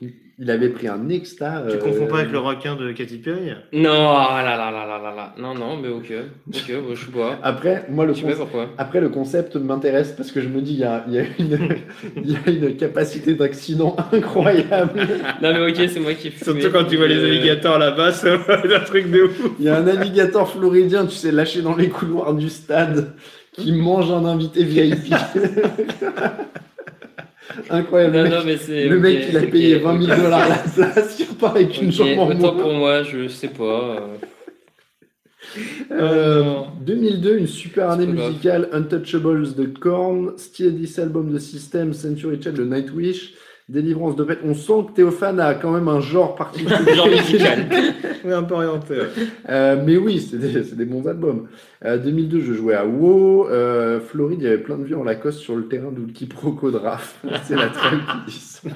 Il 0.42 0.50
avait 0.50 0.70
pris 0.70 0.88
un 0.88 1.10
extra. 1.10 1.64
Tu 1.68 1.76
euh, 1.76 1.80
confonds 1.80 2.08
pas 2.08 2.20
avec 2.20 2.32
le 2.32 2.40
requin 2.40 2.76
de 2.78 2.94
Katy 2.94 3.18
Perry 3.18 3.52
Non, 3.74 4.16
ah 4.18 4.42
là 4.42 4.56
là 4.56 4.72
là 4.72 4.86
là 4.86 4.98
là 4.98 5.14
là. 5.16 5.36
Non 5.38 5.54
non, 5.54 5.76
mais 5.76 5.90
ok, 5.90 6.14
ok, 6.48 6.74
bon, 6.82 6.96
je 6.96 7.06
sais 7.06 7.12
pas. 7.12 7.38
Après, 7.44 7.86
moi 7.90 8.06
le 8.06 8.14
Je 8.14 8.20
sais 8.20 8.24
pas 8.24 8.28
concept, 8.32 8.50
pourquoi. 8.52 8.70
après, 8.78 9.02
le 9.02 9.10
concept 9.10 9.56
m'intéresse 9.58 10.14
parce 10.14 10.32
que 10.32 10.40
je 10.40 10.48
me 10.48 10.62
dis, 10.62 10.74
il 10.76 10.80
y 10.80 10.84
a, 10.86 11.04
il 11.10 11.14
y 11.14 11.20
a 11.20 11.24
une, 11.40 11.70
il 12.24 12.32
y 12.32 12.36
a 12.36 12.50
une 12.50 12.78
capacité 12.78 13.34
d'accident 13.34 13.98
incroyable. 14.14 15.02
Non 15.42 15.54
mais 15.54 15.72
ok, 15.72 15.90
c'est 15.90 16.00
moi 16.00 16.14
qui. 16.14 16.28
ai 16.28 16.32
fumé, 16.32 16.62
Surtout 16.62 16.72
quand 16.78 16.86
tu 16.86 16.96
vois 16.96 17.08
les 17.08 17.18
euh, 17.18 17.28
alligators 17.28 17.78
là-bas, 17.78 18.14
c'est 18.14 18.32
un 18.74 18.80
truc 18.86 19.12
de 19.12 19.24
ouf. 19.24 19.42
Il 19.60 19.66
y 19.66 19.70
a 19.70 19.76
un 19.76 19.88
alligator 19.88 20.50
floridien, 20.50 21.06
tu 21.06 21.16
sais, 21.16 21.34
lâché 21.34 21.62
dans 21.62 21.76
les 21.76 21.90
couloirs 21.90 22.34
du 22.34 22.48
stade, 22.48 23.14
qui 23.52 23.74
mange 23.74 24.10
un 24.10 24.24
invité 24.24 24.64
VIP. 24.64 25.14
Incroyable. 27.70 28.16
Non 28.18 28.24
le 28.24 28.30
non 28.30 28.36
mec, 28.38 28.46
mais 28.46 28.58
c'est. 28.58 28.88
le 28.88 28.98
ok, 28.98 29.02
mec, 29.04 29.26
il 29.30 29.38
a 29.38 29.42
payé 29.42 29.76
20 29.80 30.02
000 30.02 30.12
ok. 30.12 30.22
dollars 30.24 30.50
la 30.50 30.56
place, 30.58 31.20
il 31.20 31.26
repart 31.26 31.56
avec 31.56 31.82
une 31.82 31.92
jambe 31.92 32.20
en 32.20 32.30
Autant 32.30 32.56
pour 32.56 32.74
moi, 32.74 33.04
je 33.04 33.28
sais 33.28 33.48
pas. 33.50 33.64
euh. 33.96 34.18
Euh, 35.92 36.44
non. 36.44 36.68
2002, 36.82 37.38
une 37.40 37.48
super 37.48 37.90
année 37.90 38.06
musicale, 38.06 38.70
Untouchables 38.72 39.56
de 39.56 39.66
Korn, 39.66 40.34
Steadis 40.38 41.00
album 41.00 41.32
de 41.32 41.40
System, 41.40 41.94
Century 41.94 42.40
Child 42.42 42.56
de 42.56 42.64
Nightwish, 42.66 43.34
Délivrance 43.70 44.16
de 44.16 44.24
Pet. 44.24 44.40
On 44.44 44.56
sent 44.56 44.88
que 44.90 44.94
Théophane 44.96 45.40
a 45.40 45.54
quand 45.54 45.72
même 45.72 45.88
un 45.88 46.02
genre 46.02 46.36
particulier. 46.36 46.76
Genre 46.96 47.08
musical. 47.08 47.66
Un 48.26 48.44
peu 48.44 48.56
orienté. 48.56 48.96
ouais. 48.96 49.08
Euh, 49.50 49.82
mais 49.86 49.96
oui, 49.96 50.20
c'est 50.20 50.38
des, 50.76 50.86
bons 50.86 51.08
albums. 51.08 51.48
Euh, 51.86 51.98
2002, 51.98 52.42
je 52.42 52.54
jouais 52.54 52.74
à 52.74 52.86
WoW. 52.86 53.48
Euh, 53.48 54.00
Floride, 54.02 54.40
il 54.42 54.44
y 54.44 54.48
avait 54.48 54.58
plein 54.58 54.78
de 54.78 54.84
vieux 54.84 54.98
en 54.98 55.04
Lacoste 55.04 55.40
sur 55.40 55.56
le 55.56 55.68
terrain 55.68 55.92
d'où 55.92 56.06
le 56.06 56.12
quiproquo 56.12 56.72
de 56.72 56.78
Raph. 56.78 57.24
C'est 57.44 57.56
la 57.56 57.68
traîne 57.68 58.00
qui 58.26 58.32
dit 58.32 58.40
ça. 58.40 58.70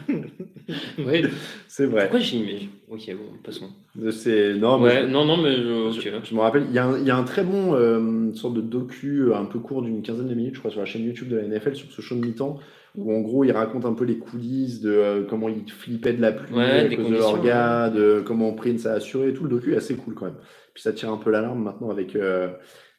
Ouais. 1.06 1.24
C'est 1.68 1.86
vrai. 1.86 2.04
Pourquoi 2.04 2.20
j'ai 2.20 2.38
mis 2.40 2.70
Ok, 2.90 3.02
bon, 3.10 3.38
passons. 3.44 3.70
C'est 4.12 4.54
non, 4.54 4.78
mais 4.80 4.86
Ouais, 4.90 5.02
je- 5.04 5.08
non, 5.12 5.26
non, 5.26 5.38
mais 5.38 5.56
je- 5.58 5.92
Je, 6.00 6.10
ok. 6.10 6.22
je 6.24 6.36
me 6.36 6.40
rappelle, 6.40 6.66
il 6.70 6.74
y, 6.76 6.80
a 6.80 6.86
un, 6.86 6.98
il 7.00 7.06
y 7.06 7.12
a 7.12 7.18
un 7.18 7.24
très 7.24 7.44
bon 7.44 7.74
euh, 7.74 8.32
sorte 8.34 8.54
de 8.54 8.62
docu 8.62 9.24
euh, 9.24 9.36
un 9.36 9.46
peu 9.46 9.60
court 9.60 9.82
d'une 9.82 10.02
quinzaine 10.02 10.28
de 10.28 10.34
minutes, 10.36 10.54
je 10.56 10.60
crois, 10.60 10.72
sur 10.72 10.80
la 10.80 10.86
chaîne 10.86 11.04
YouTube 11.04 11.30
de 11.30 11.36
la 11.38 11.44
NFL, 11.44 11.76
sur 11.76 11.92
ce 11.92 12.02
show 12.02 12.16
de 12.16 12.22
mi-temps, 12.26 12.60
où 12.96 13.14
en 13.14 13.22
gros, 13.22 13.44
il 13.44 13.52
raconte 13.52 13.86
un 13.86 13.94
peu 13.94 14.06
les 14.06 14.18
coulisses 14.18 14.82
de 14.82 14.92
euh, 14.92 15.24
comment 15.28 15.50
ils 15.50 15.70
flippaient 15.72 16.14
de 16.14 16.22
la 16.22 16.32
pluie 16.32 16.56
Ouais, 16.56 16.94
à 16.94 16.96
cause 16.96 17.10
de 17.10 17.44
gars, 17.46 17.90
de 17.90 18.24
comment 18.26 18.54
Prince 18.54 18.86
a 18.86 18.94
assuré 18.94 19.30
et 19.30 19.34
tout. 19.34 19.44
Le 19.44 19.50
docu 19.50 19.74
est 19.74 19.78
assez 19.78 19.96
cool 19.96 20.14
quand 20.14 20.26
même. 20.26 20.38
Puis 20.74 20.84
ça 20.84 20.94
tire 20.94 21.10
un 21.10 21.18
peu 21.18 21.32
l'alarme 21.32 21.64
maintenant 21.64 21.90
avec, 21.90 22.16
euh, 22.16 22.50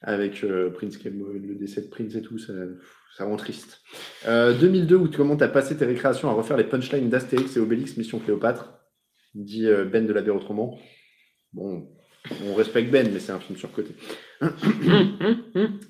avec 0.02 0.44
euh, 0.44 0.70
Prince, 0.70 0.96
qui 0.96 1.08
est 1.08 1.12
le, 1.12 1.54
décès 1.54 1.82
de 1.82 1.88
Prince 1.88 2.14
et 2.14 2.22
tout. 2.22 2.38
Ça, 2.38 2.52
ça 3.16 3.24
rend 3.24 3.36
triste. 3.36 3.80
Euh, 4.26 4.58
2002, 4.58 4.96
où 4.96 5.08
tu 5.08 5.16
comment 5.16 5.36
t'as 5.36 5.48
passé 5.48 5.76
tes 5.76 5.84
récréations 5.84 6.28
à 6.28 6.32
refaire 6.32 6.56
les 6.56 6.64
punchlines 6.64 7.08
d'Astérix 7.08 7.56
et 7.56 7.60
Obélix 7.60 7.96
Mission 7.96 8.18
Cléopâtre, 8.18 8.74
dit 9.34 9.66
euh, 9.66 9.84
Ben 9.84 10.06
de 10.06 10.12
la 10.12 10.22
Autrement. 10.34 10.78
Bon, 11.52 11.88
on 12.46 12.54
respecte 12.54 12.90
Ben, 12.90 13.10
mais 13.12 13.20
c'est 13.20 13.32
un 13.32 13.40
film 13.40 13.58
surcoté. 13.58 13.94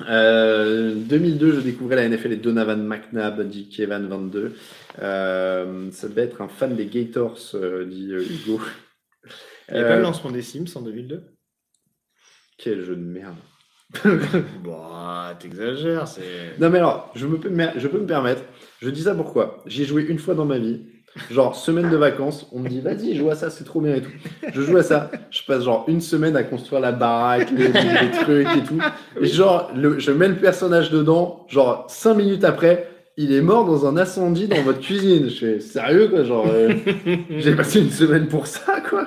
Euh, 0.08 0.94
2002, 0.94 1.54
je 1.54 1.60
découvrais 1.60 1.96
la 1.96 2.08
NFL 2.08 2.32
et 2.32 2.36
Donovan 2.36 2.84
McNabb, 2.86 3.48
dit 3.48 3.68
Kevin 3.68 4.06
22. 4.06 4.54
Euh, 5.00 5.90
ça 5.90 6.08
devait 6.08 6.22
être 6.22 6.42
un 6.42 6.48
fan 6.48 6.76
des 6.76 6.86
Gators, 6.86 7.38
euh, 7.54 7.84
dit 7.84 8.12
euh, 8.12 8.22
Hugo. 8.22 8.60
Il 9.70 9.74
n'y 9.76 9.80
a 9.80 9.84
pas 9.84 9.90
Euh, 9.92 9.96
le 9.96 10.02
lancement 10.02 10.30
des 10.30 10.42
Sims 10.42 10.66
en 10.74 10.82
2002 10.82 11.22
Quel 12.58 12.84
jeu 12.84 12.96
de 12.96 13.00
merde. 13.02 13.36
Bon, 14.62 14.78
t'exagères, 15.38 16.06
c'est. 16.08 16.58
Non 16.60 16.68
mais 16.70 16.78
alors, 16.78 17.10
je, 17.14 17.26
me 17.26 17.38
peux, 17.38 17.48
me- 17.50 17.72
je 17.78 17.88
peux 17.88 18.00
me 18.00 18.06
permettre, 18.06 18.42
je 18.80 18.90
dis 18.90 19.02
ça 19.02 19.14
pourquoi? 19.14 19.62
J'y 19.66 19.82
ai 19.82 19.84
joué 19.86 20.02
une 20.04 20.18
fois 20.18 20.34
dans 20.34 20.44
ma 20.46 20.58
vie, 20.58 20.82
genre 21.30 21.54
semaine 21.56 21.90
de 21.90 21.96
vacances, 21.96 22.46
on 22.52 22.60
me 22.60 22.68
dit 22.68 22.80
vas-y 22.80 23.14
joue 23.16 23.30
à 23.30 23.34
ça, 23.34 23.50
c'est 23.50 23.64
trop 23.64 23.80
bien 23.80 23.96
et 23.96 24.02
tout. 24.02 24.10
Je 24.52 24.60
joue 24.62 24.76
à 24.76 24.82
ça, 24.82 25.10
je 25.30 25.42
passe 25.46 25.64
genre 25.64 25.84
une 25.88 26.00
semaine 26.00 26.36
à 26.36 26.42
construire 26.42 26.80
la 26.80 26.92
baraque, 26.92 27.50
les, 27.50 27.68
les 27.68 28.10
trucs 28.10 28.48
et 28.56 28.62
tout. 28.64 28.80
Et 29.20 29.26
genre, 29.26 29.70
le- 29.74 29.98
je 29.98 30.10
mets 30.10 30.28
le 30.28 30.36
personnage 30.36 30.90
dedans, 30.90 31.46
genre 31.48 31.86
cinq 31.88 32.14
minutes 32.14 32.44
après, 32.44 32.88
il 33.16 33.32
est 33.32 33.42
mort 33.42 33.64
dans 33.64 33.86
un 33.86 33.96
incendie 33.96 34.48
dans 34.48 34.60
votre 34.62 34.80
cuisine. 34.80 35.28
Je 35.28 35.34
fais 35.34 35.60
sérieux 35.60 36.08
quoi, 36.08 36.24
genre 36.24 36.46
euh, 36.48 36.72
j'ai 37.38 37.54
passé 37.54 37.80
une 37.80 37.90
semaine 37.90 38.26
pour 38.28 38.46
ça 38.46 38.80
quoi. 38.80 39.06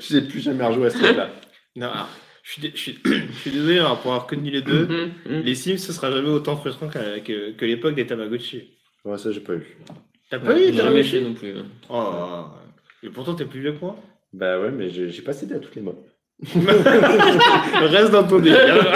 J'ai 0.00 0.22
plus 0.22 0.40
jamais 0.40 0.64
rejoué 0.64 0.86
à 0.86 0.90
ce 0.90 0.98
truc-là. 0.98 1.28
Non, 1.76 1.86
alors, 1.88 2.08
je 2.42 2.52
suis, 2.52 2.62
dé- 2.62 2.72
je 2.74 2.80
suis, 2.80 2.98
je 3.04 3.38
suis 3.38 3.50
désolé 3.50 3.78
alors, 3.78 4.00
pour 4.00 4.12
avoir 4.12 4.26
connu 4.26 4.50
les 4.50 4.62
deux. 4.62 4.86
Mhm, 4.86 5.10
mhm. 5.26 5.40
Les 5.42 5.54
Sims, 5.54 5.76
ce 5.78 5.92
sera 5.92 6.10
jamais 6.10 6.28
autant 6.28 6.56
frustrant 6.56 6.88
que, 6.88 7.18
que, 7.20 7.52
que 7.52 7.64
l'époque 7.64 7.94
des 7.94 8.06
Tamagotchi. 8.06 8.70
Ouais, 9.04 9.18
ça 9.18 9.30
j'ai 9.30 9.40
pas 9.40 9.52
eu. 9.54 9.76
T'as 10.30 10.38
pas 10.38 10.58
eu 10.58 10.66
J'ai 10.66 10.72
jamais 10.74 11.02
fait 11.02 11.20
non 11.20 11.34
plus. 11.34 11.54
Oh, 11.88 12.44
et 13.02 13.08
pourtant 13.08 13.34
t'es 13.34 13.44
plus 13.44 13.60
vieux 13.60 13.72
que 13.72 13.80
moi. 13.80 13.96
Bah 14.32 14.60
ouais, 14.60 14.70
mais 14.70 14.90
j'ai 14.90 15.22
pas 15.22 15.32
cédé 15.32 15.54
à 15.54 15.58
toutes 15.58 15.74
les 15.74 15.82
modes. 15.82 15.96
Reste 16.44 18.12
dans 18.12 18.24
ton 18.24 18.38
délire. 18.38 18.86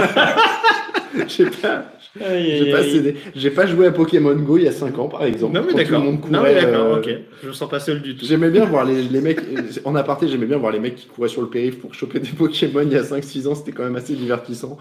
J'ai 1.28 1.46
pas, 1.46 1.92
J'ai 2.18 2.70
pas 2.70 2.82
cédé. 2.82 3.16
J'ai 3.34 3.50
pas 3.50 3.66
joué 3.66 3.86
à 3.86 3.90
Pokémon 3.90 4.34
Go 4.34 4.56
il 4.56 4.64
y 4.64 4.68
a 4.68 4.72
5 4.72 4.98
ans, 4.98 5.08
par 5.08 5.24
exemple. 5.24 5.54
Non 5.54 5.64
mais 5.66 5.74
d'accord. 5.74 6.02
Non 6.02 6.42
mais 6.42 6.54
d'accord, 6.54 6.86
euh, 6.86 6.98
ok. 6.98 7.10
Je 7.42 7.48
me 7.48 7.52
sens 7.52 7.68
pas 7.68 7.80
seul 7.80 8.00
du 8.00 8.16
tout. 8.16 8.24
J'aimais 8.24 8.50
bien 8.50 8.64
voir 8.64 8.84
les, 8.84 9.02
les 9.02 9.20
mecs, 9.20 9.40
en 9.84 9.94
aparté, 9.94 10.28
j'aimais 10.28 10.46
bien 10.46 10.56
voir 10.56 10.72
les 10.72 10.80
mecs 10.80 10.96
qui 10.96 11.06
couraient 11.06 11.28
sur 11.28 11.42
le 11.42 11.48
périph' 11.48 11.80
pour 11.80 11.94
choper 11.94 12.18
des 12.20 12.30
Pokémon 12.30 12.82
il 12.82 12.92
y 12.92 12.96
a 12.96 13.02
5-6 13.02 13.48
ans, 13.48 13.54
c'était 13.54 13.72
quand 13.72 13.84
même 13.84 13.96
assez 13.96 14.14
divertissant. 14.14 14.78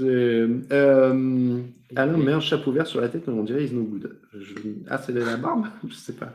C'est, 0.00 0.74
Euh, 0.74 1.58
Alain 1.96 2.16
met 2.16 2.32
un 2.32 2.40
chapeau 2.40 2.72
vert 2.72 2.86
sur 2.86 3.00
la 3.00 3.08
tête, 3.08 3.24
mais 3.26 3.32
on 3.34 3.42
dirait 3.44 3.64
Is 3.64 3.72
No 3.74 3.82
Good. 3.82 4.16
Je- 4.38 4.54
Ah, 4.88 4.98
c'est 4.98 5.12
la 5.12 5.36
barbe 5.36 5.66
Je 5.88 5.94
sais 5.94 6.12
pas. 6.14 6.34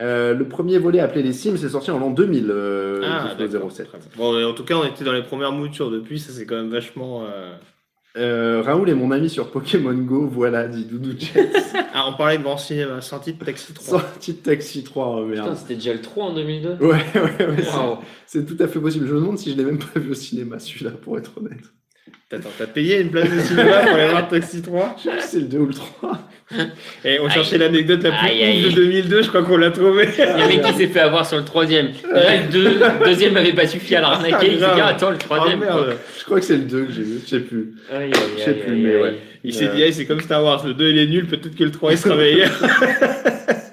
Euh, 0.00 0.34
le 0.34 0.44
premier 0.46 0.78
volet 0.78 1.00
appelé 1.00 1.22
Les 1.22 1.32
Sims 1.32 1.54
est 1.54 1.68
sorti 1.68 1.90
en 1.90 1.98
l'an 1.98 2.10
2000, 2.10 2.46
euh, 2.50 3.00
Ah, 3.04 3.34
Disco 3.36 3.52
d'accord. 3.52 3.70
07. 3.72 3.88
Très 3.88 3.98
bien. 3.98 4.06
Bon, 4.16 4.44
en 4.44 4.52
tout 4.54 4.64
cas, 4.64 4.74
on 4.76 4.84
était 4.84 5.04
dans 5.04 5.12
les 5.12 5.22
premières 5.22 5.52
moutures 5.52 5.90
depuis, 5.90 6.18
ça 6.18 6.32
c'est 6.32 6.46
quand 6.46 6.56
même 6.56 6.70
vachement. 6.70 7.24
euh, 7.24 7.54
Euh, 8.16 8.62
Raoul 8.62 8.88
est 8.88 8.94
mon 8.94 9.12
ami 9.12 9.28
sur 9.28 9.50
Pokémon 9.50 9.92
Go, 9.94 10.26
voilà, 10.26 10.66
dit 10.66 10.84
Doudou 10.86 11.12
Jets. 11.18 11.50
Ah, 11.94 12.06
on 12.08 12.16
parlait 12.16 12.38
de 12.38 12.42
grand 12.44 12.56
cinéma, 12.56 13.00
sortie 13.00 13.32
de 13.34 13.44
Taxi 13.44 13.72
3. 13.74 14.00
Sorti 14.00 14.32
de 14.34 14.38
Taxi 14.38 14.82
3, 14.84 15.16
oh, 15.20 15.26
Putain, 15.28 15.42
merde. 15.44 15.56
c'était 15.56 15.74
déjà 15.74 15.92
le 15.92 16.00
3 16.00 16.26
en 16.26 16.34
2002 16.34 16.76
Ouais, 16.80 16.86
ouais, 17.14 17.46
ouais. 17.46 17.64
C'est 18.26 18.44
tout 18.46 18.56
à 18.62 18.68
fait 18.68 18.78
possible. 18.80 19.06
Je 19.06 19.14
me 19.14 19.20
demande 19.20 19.38
si 19.38 19.50
je 19.52 19.56
l'ai 19.56 19.64
même 19.64 19.78
pas 19.78 19.98
vu 19.98 20.10
au 20.10 20.14
cinéma, 20.14 20.58
celui-là, 20.60 20.92
pour 20.92 21.18
être 21.18 21.32
honnête. 21.38 21.64
Attends, 22.32 22.48
t'as 22.58 22.66
payé 22.66 23.00
une 23.00 23.10
place 23.10 23.30
de 23.30 23.40
cinéma 23.40 23.78
pour 23.80 23.92
aller 23.94 24.08
voir 24.08 24.28
Taxi 24.28 24.60
3 24.62 24.96
Je 24.98 25.02
sais 25.04 25.10
plus 25.10 25.20
si 25.22 25.28
c'est 25.28 25.38
le 25.40 25.44
2 25.46 25.58
ou 25.58 25.66
le 25.66 25.74
3. 25.74 26.28
Et 27.04 27.18
on 27.20 27.26
Aïe. 27.26 27.30
cherchait 27.32 27.58
l'anecdote 27.58 28.02
la 28.02 28.10
plus 28.12 28.26
Aïe, 28.28 28.64
ouf 28.66 28.74
de 28.74 28.80
2002, 28.80 29.22
je 29.22 29.28
crois 29.28 29.42
qu'on 29.42 29.56
l'a 29.56 29.70
trouvé. 29.70 30.08
Il 30.16 30.18
y 30.18 30.22
a 30.22 30.34
un 30.44 30.48
mec 30.48 30.62
qui 30.62 30.72
s'est 30.74 30.86
fait 30.88 31.00
avoir 31.00 31.26
sur 31.26 31.36
le 31.38 31.44
troisième. 31.44 31.88
Le, 32.04 32.50
deux- 32.50 32.80
deuxième 33.04 33.34
n'avait 33.34 33.52
pas 33.52 33.66
suffi 33.66 33.94
à 33.96 34.00
l'arnaquer. 34.00 34.46
Il 34.46 34.52
s'est 34.52 34.58
dit, 34.58 34.80
ah, 34.80 34.86
attends, 34.88 35.10
le 35.10 35.16
Oh 35.16 35.24
troisième. 35.24 35.60
merde. 35.60 35.96
Je 36.18 36.24
crois 36.24 36.40
que 36.40 36.46
c'est 36.46 36.56
le 36.56 36.62
2 36.64 36.84
que 36.84 36.92
j'ai 36.92 37.02
vu, 37.02 37.20
je 37.24 37.28
sais 37.30 37.40
plus. 37.40 37.72
Aïe, 37.92 38.04
aïe, 38.04 38.10
Je 38.38 38.42
sais 38.42 38.50
aïe, 38.50 38.54
plus, 38.56 38.72
aïe, 38.72 38.78
mais 38.82 38.94
aïe. 38.94 39.02
ouais. 39.02 39.14
Il 39.44 39.54
s'est 39.54 39.68
dit, 39.74 39.82
hey, 39.82 39.92
c'est 39.92 40.04
comme 40.06 40.20
Star 40.20 40.42
Wars, 40.44 40.66
le 40.66 40.74
2 40.74 40.88
il 40.90 40.98
est 40.98 41.06
nul, 41.06 41.26
peut-être 41.26 41.54
que 41.54 41.64
le 41.64 41.70
3 41.70 41.92
il 41.92 41.98
sera 41.98 42.16
meilleur. 42.16 42.50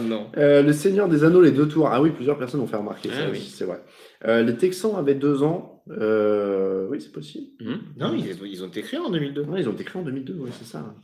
oh 0.00 0.06
non. 0.08 0.30
Euh, 0.36 0.62
le 0.62 0.72
Seigneur 0.72 1.08
des 1.08 1.24
Anneaux, 1.24 1.40
les 1.40 1.50
deux 1.50 1.68
tours. 1.68 1.88
Ah 1.88 2.00
oui, 2.00 2.10
plusieurs 2.10 2.38
personnes 2.38 2.60
ont 2.60 2.66
fait 2.66 2.76
remarquer 2.76 3.08
ça 3.10 3.26
Ah 3.26 3.30
aussi, 3.30 3.40
oui. 3.42 3.52
c'est 3.54 3.64
vrai. 3.64 3.82
Euh, 4.26 4.42
les 4.42 4.56
Texans 4.56 4.96
avaient 4.96 5.14
deux 5.14 5.42
ans. 5.42 5.82
Euh, 5.90 6.86
oui, 6.90 7.00
c'est 7.00 7.12
possible. 7.12 7.48
Hum. 7.66 7.80
Non, 7.96 8.14
ils, 8.14 8.26
ils 8.46 8.64
ont 8.64 8.68
été 8.68 8.82
créés 8.82 9.00
en 9.00 9.10
2002. 9.10 9.42
Ouais, 9.42 9.60
ils 9.60 9.68
ont 9.68 9.72
été 9.72 9.84
créés 9.84 10.00
en 10.00 10.04
2002, 10.04 10.34
oui, 10.38 10.50
c'est 10.58 10.66
ça. 10.66 10.94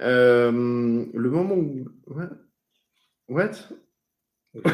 Le 0.00 0.50
moment 1.30 1.54
où. 1.54 1.86
What, 2.06 2.30
What? 3.28 3.52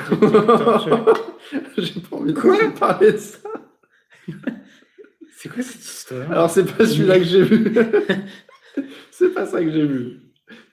J'ai 1.77 2.01
pas 2.01 2.17
envie 2.17 2.33
de 2.33 2.79
parler 2.79 3.13
de 3.13 3.19
ça. 3.19 3.39
C'est 5.37 5.51
quoi 5.51 5.63
cette 5.63 5.85
histoire? 5.85 6.31
Alors, 6.33 6.49
c'est 6.51 6.65
pas 6.65 6.87
celui-là 6.87 7.19
que 7.19 7.25
j'ai 7.25 7.43
vu. 7.43 7.75
c'est 9.11 9.35
pas 9.35 9.45
ça 9.45 9.63
que 9.63 9.71
j'ai 9.71 9.87
vu. 9.87 10.23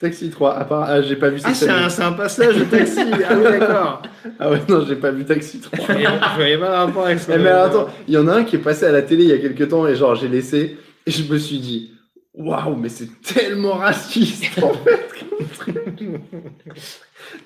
Taxi 0.04 0.30
3, 0.30 0.56
à 0.58 0.66
part, 0.66 0.84
ah, 0.90 1.02
j'ai 1.02 1.16
pas 1.16 1.30
vu 1.30 1.40
Ah, 1.46 1.54
c'est 1.54 1.70
un, 1.70 1.88
c'est 1.90 2.02
un 2.04 2.12
passage 2.12 2.58
de 2.58 2.66
taxi. 2.66 3.00
Ah 3.30 3.36
oui, 3.38 3.44
d'accord. 3.44 4.02
Ah 4.38 4.52
ouais, 4.52 4.60
non, 4.68 4.86
j'ai 4.86 4.98
pas 4.98 5.12
vu 5.12 5.24
Taxi 5.24 5.60
3. 5.62 5.80
Je 5.88 6.36
voyais 6.36 6.58
pas 6.58 6.68
le 6.70 6.76
rapport 6.76 7.06
avec 7.06 7.20
ça. 7.20 7.34
Eh, 7.36 7.40
mais 7.40 7.50
attends, 7.50 7.88
il 8.08 8.14
y 8.14 8.18
en 8.18 8.28
a 8.28 8.34
un 8.36 8.44
qui 8.44 8.58
est 8.58 8.60
passé 8.60 8.86
à 8.86 8.92
la 8.92 9.02
télé 9.02 9.24
il 9.24 9.30
y 9.30 9.34
a 9.34 9.38
quelques 9.38 9.70
temps 9.70 9.88
et 9.88 9.96
genre 9.96 10.16
j'ai 10.16 10.28
laissé 10.28 10.78
et 11.06 11.12
je 11.12 11.32
me 11.32 11.38
suis 11.38 11.60
dit 11.60 11.92
waouh 12.34 12.76
mais 12.76 12.90
c'est 12.90 13.08
tellement 13.22 13.74
raciste 13.76 14.62
en 14.62 14.74
fait 14.74 15.08
comme 15.20 15.48
truc. 15.48 16.00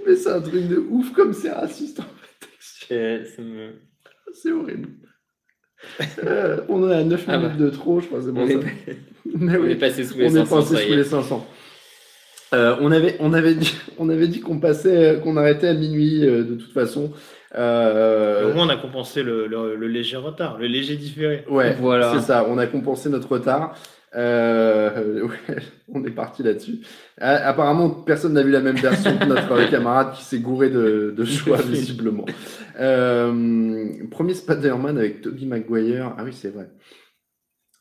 mais 0.06 0.16
c'est 0.16 0.30
un 0.32 0.42
truc 0.42 0.68
de 0.68 0.78
ouf 0.90 1.12
comme 1.14 1.34
c'est 1.34 1.52
raciste 1.52 2.00
en 2.00 2.04
fait. 2.90 3.38
Me- 3.40 3.74
C'est 4.34 4.52
horrible. 4.52 4.90
Euh, 6.24 6.62
on 6.70 6.90
est 6.90 6.96
à 6.96 7.04
9 7.04 7.24
Ah 7.28 7.38
minutes 7.38 7.58
bah. 7.58 7.64
de 7.66 7.70
trop, 7.70 8.00
je 8.00 8.08
pense. 8.08 8.24
c'est 8.24 8.30
On 8.30 8.34
bon, 8.34 8.48
est, 8.48 8.54
ça. 8.54 8.60
pas- 8.60 8.66
Mais 9.38 9.58
on 9.58 9.62
oui, 9.62 9.72
est 9.74 9.76
passé 9.76 10.04
sous 10.04 10.18
les 10.18 10.26
on 10.26 10.30
est 10.30 10.46
500, 10.46 10.56
passé 10.56 10.76
ça 10.76 10.82
sous 10.82 10.94
est. 10.94 10.96
les 10.96 11.04
500. 11.04 11.48
Euh, 12.54 12.76
on 12.80 12.92
avait, 12.92 13.18
on 13.20 13.34
avait 13.34 13.56
dit, 13.56 13.74
on 13.98 14.10
avait 14.10 14.28
dit 14.28 14.40
qu'on 14.40 14.60
passait, 14.60 15.20
qu'on 15.24 15.36
arrêtait 15.38 15.68
à 15.68 15.74
minuit 15.74 16.26
euh, 16.26 16.44
de 16.44 16.56
toute 16.56 16.72
façon. 16.72 17.12
Euh, 17.56 18.50
Au 18.52 18.54
moins, 18.54 18.66
on 18.68 18.70
a 18.70 18.78
compensé 18.78 19.24
le, 19.24 19.48
le- 19.48 19.76
le 19.76 19.88
léger 19.88 20.18
retard, 20.18 20.58
le 20.58 20.68
léger 20.68 20.96
différé. 20.98 21.44
Ouais, 21.50 21.76
Voilà. 21.80 22.14
c'est 22.14 22.22
ça. 22.22 22.46
On 22.50 22.58
a 22.58 22.68
compensé 22.68 23.10
notre 23.10 23.30
retard. 23.32 23.76
Euh, 24.16 25.24
ouais, 25.50 25.56
on 25.94 26.04
est 26.06 26.12
parti 26.12 26.42
là-dessus. 26.44 26.80
Euh, 27.22 27.38
apparemment, 27.44 27.90
personne 27.90 28.34
n'a 28.34 28.44
vu 28.44 28.52
la 28.52 28.62
même 28.62 28.78
version 28.78 29.18
que 29.18 29.26
notre 29.26 29.70
camarade 29.70 30.14
qui 30.14 30.24
s'est 30.24 30.40
gouré 30.40 30.70
de, 30.70 31.14
de 31.16 31.26
choix, 31.26 31.58
visiblement. 31.62 32.26
Euh, 32.80 33.86
premier 34.12 34.34
Spider-Man 34.34 34.98
avec 34.98 35.22
Tobey 35.22 35.46
Maguire. 35.46 36.14
Ah 36.18 36.24
oui, 36.24 36.32
c'est 36.34 36.54
vrai. 36.54 36.68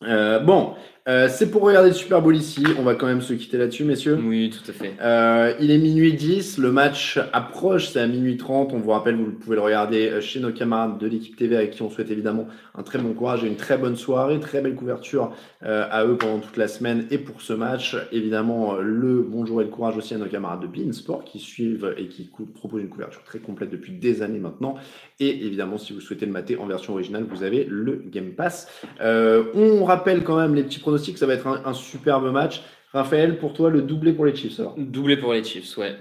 Euh, 0.05 0.41
bon, 0.41 0.75
euh, 1.09 1.29
c'est 1.29 1.51
pour 1.51 1.63
regarder 1.63 1.91
le 1.91 1.95
Super 1.95 2.21
Bowl 2.21 2.35
ici. 2.37 2.65
On 2.79 2.83
va 2.83 2.95
quand 2.95 3.07
même 3.07 3.23
se 3.23 3.33
quitter 3.33 3.59
là-dessus, 3.59 3.85
messieurs. 3.85 4.19
Oui, 4.23 4.51
tout 4.51 4.71
à 4.71 4.75
fait. 4.75 4.95
Euh, 5.01 5.55
il 5.61 5.71
est 5.71 5.79
minuit 5.79 6.15
10, 6.15 6.59
le 6.59 6.73
match 6.73 7.19
approche, 7.33 7.91
c'est 7.91 8.01
à 8.01 8.07
minuit 8.07 8.37
30. 8.37 8.73
On 8.73 8.79
vous 8.79 8.91
rappelle, 8.91 9.17
vous 9.17 9.31
pouvez 9.31 9.57
le 9.57 9.63
regarder 9.63 10.09
euh, 10.09 10.21
chez 10.21 10.41
nos 10.41 10.53
camarades 10.53 10.99
de 10.99 11.07
l'équipe 11.07 11.37
TV 11.37 11.57
avec 11.57 11.71
qui 11.71 11.83
on 11.83 11.91
souhaite 11.91 12.11
évidemment 12.11 12.49
un 12.75 12.83
très 12.83 12.99
bon 12.99 13.13
courage 13.13 13.45
et 13.45 13.47
une 13.47 13.57
très 13.57 13.79
bonne 13.79 13.97
soirée, 13.97 14.41
très 14.41 14.61
belle 14.61 14.75
couverture 14.75 15.33
euh, 15.65 15.87
à 15.91 16.05
eux 16.05 16.17
pendant 16.17 16.39
toute 16.39 16.57
la 16.57 16.69
semaine 16.69 17.07
et 17.11 17.19
pour 17.19 17.41
ce 17.41 17.53
match. 17.53 17.97
Évidemment, 18.13 18.75
le 18.75 19.23
bonjour 19.23 19.61
et 19.61 19.65
le 19.65 19.71
courage 19.71 19.97
aussi 19.97 20.15
à 20.15 20.19
nos 20.19 20.27
camarades 20.27 20.61
de 20.61 20.67
Bein 20.67 20.93
Sport 20.93 21.25
qui 21.25 21.39
suivent 21.39 21.95
et 21.97 22.09
qui 22.09 22.31
proposent 22.55 22.83
une 22.83 22.89
couverture 22.89 23.23
très 23.23 23.39
complète 23.39 23.71
depuis 23.71 23.93
des 23.93 24.23
années 24.23 24.41
maintenant. 24.41 24.77
Et 25.19 25.47
évidemment, 25.47 25.79
si 25.79 25.95
vous 25.95 26.01
souhaitez 26.01 26.27
le 26.27 26.33
mater 26.33 26.57
en 26.59 26.67
version 26.67 26.93
originale, 26.93 27.25
vous 27.29 27.43
avez 27.43 27.65
le 27.65 28.03
Game 28.07 28.33
Pass. 28.33 28.69
Euh, 29.01 29.45
on 29.55 29.85
rappelle 29.85 30.23
quand 30.25 30.37
même 30.37 30.55
les 30.55 30.63
petits 30.63 30.79
pronostics, 30.79 30.96
ça 30.99 31.27
va 31.27 31.35
être 31.35 31.47
un, 31.47 31.63
un 31.65 31.75
superbe 31.75 32.31
match. 32.33 32.63
Raphaël, 32.93 33.39
pour 33.39 33.53
toi, 33.53 33.69
le 33.71 33.83
doublé 33.83 34.13
pour 34.13 34.25
les 34.27 34.35
Chiefs 34.35 34.59
alors 34.61 34.75
Doublé 34.79 35.17
pour 35.17 35.33
les 35.33 35.45
Chiefs, 35.45 35.77
ouais. 35.77 35.97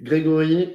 Grégory, 0.00 0.68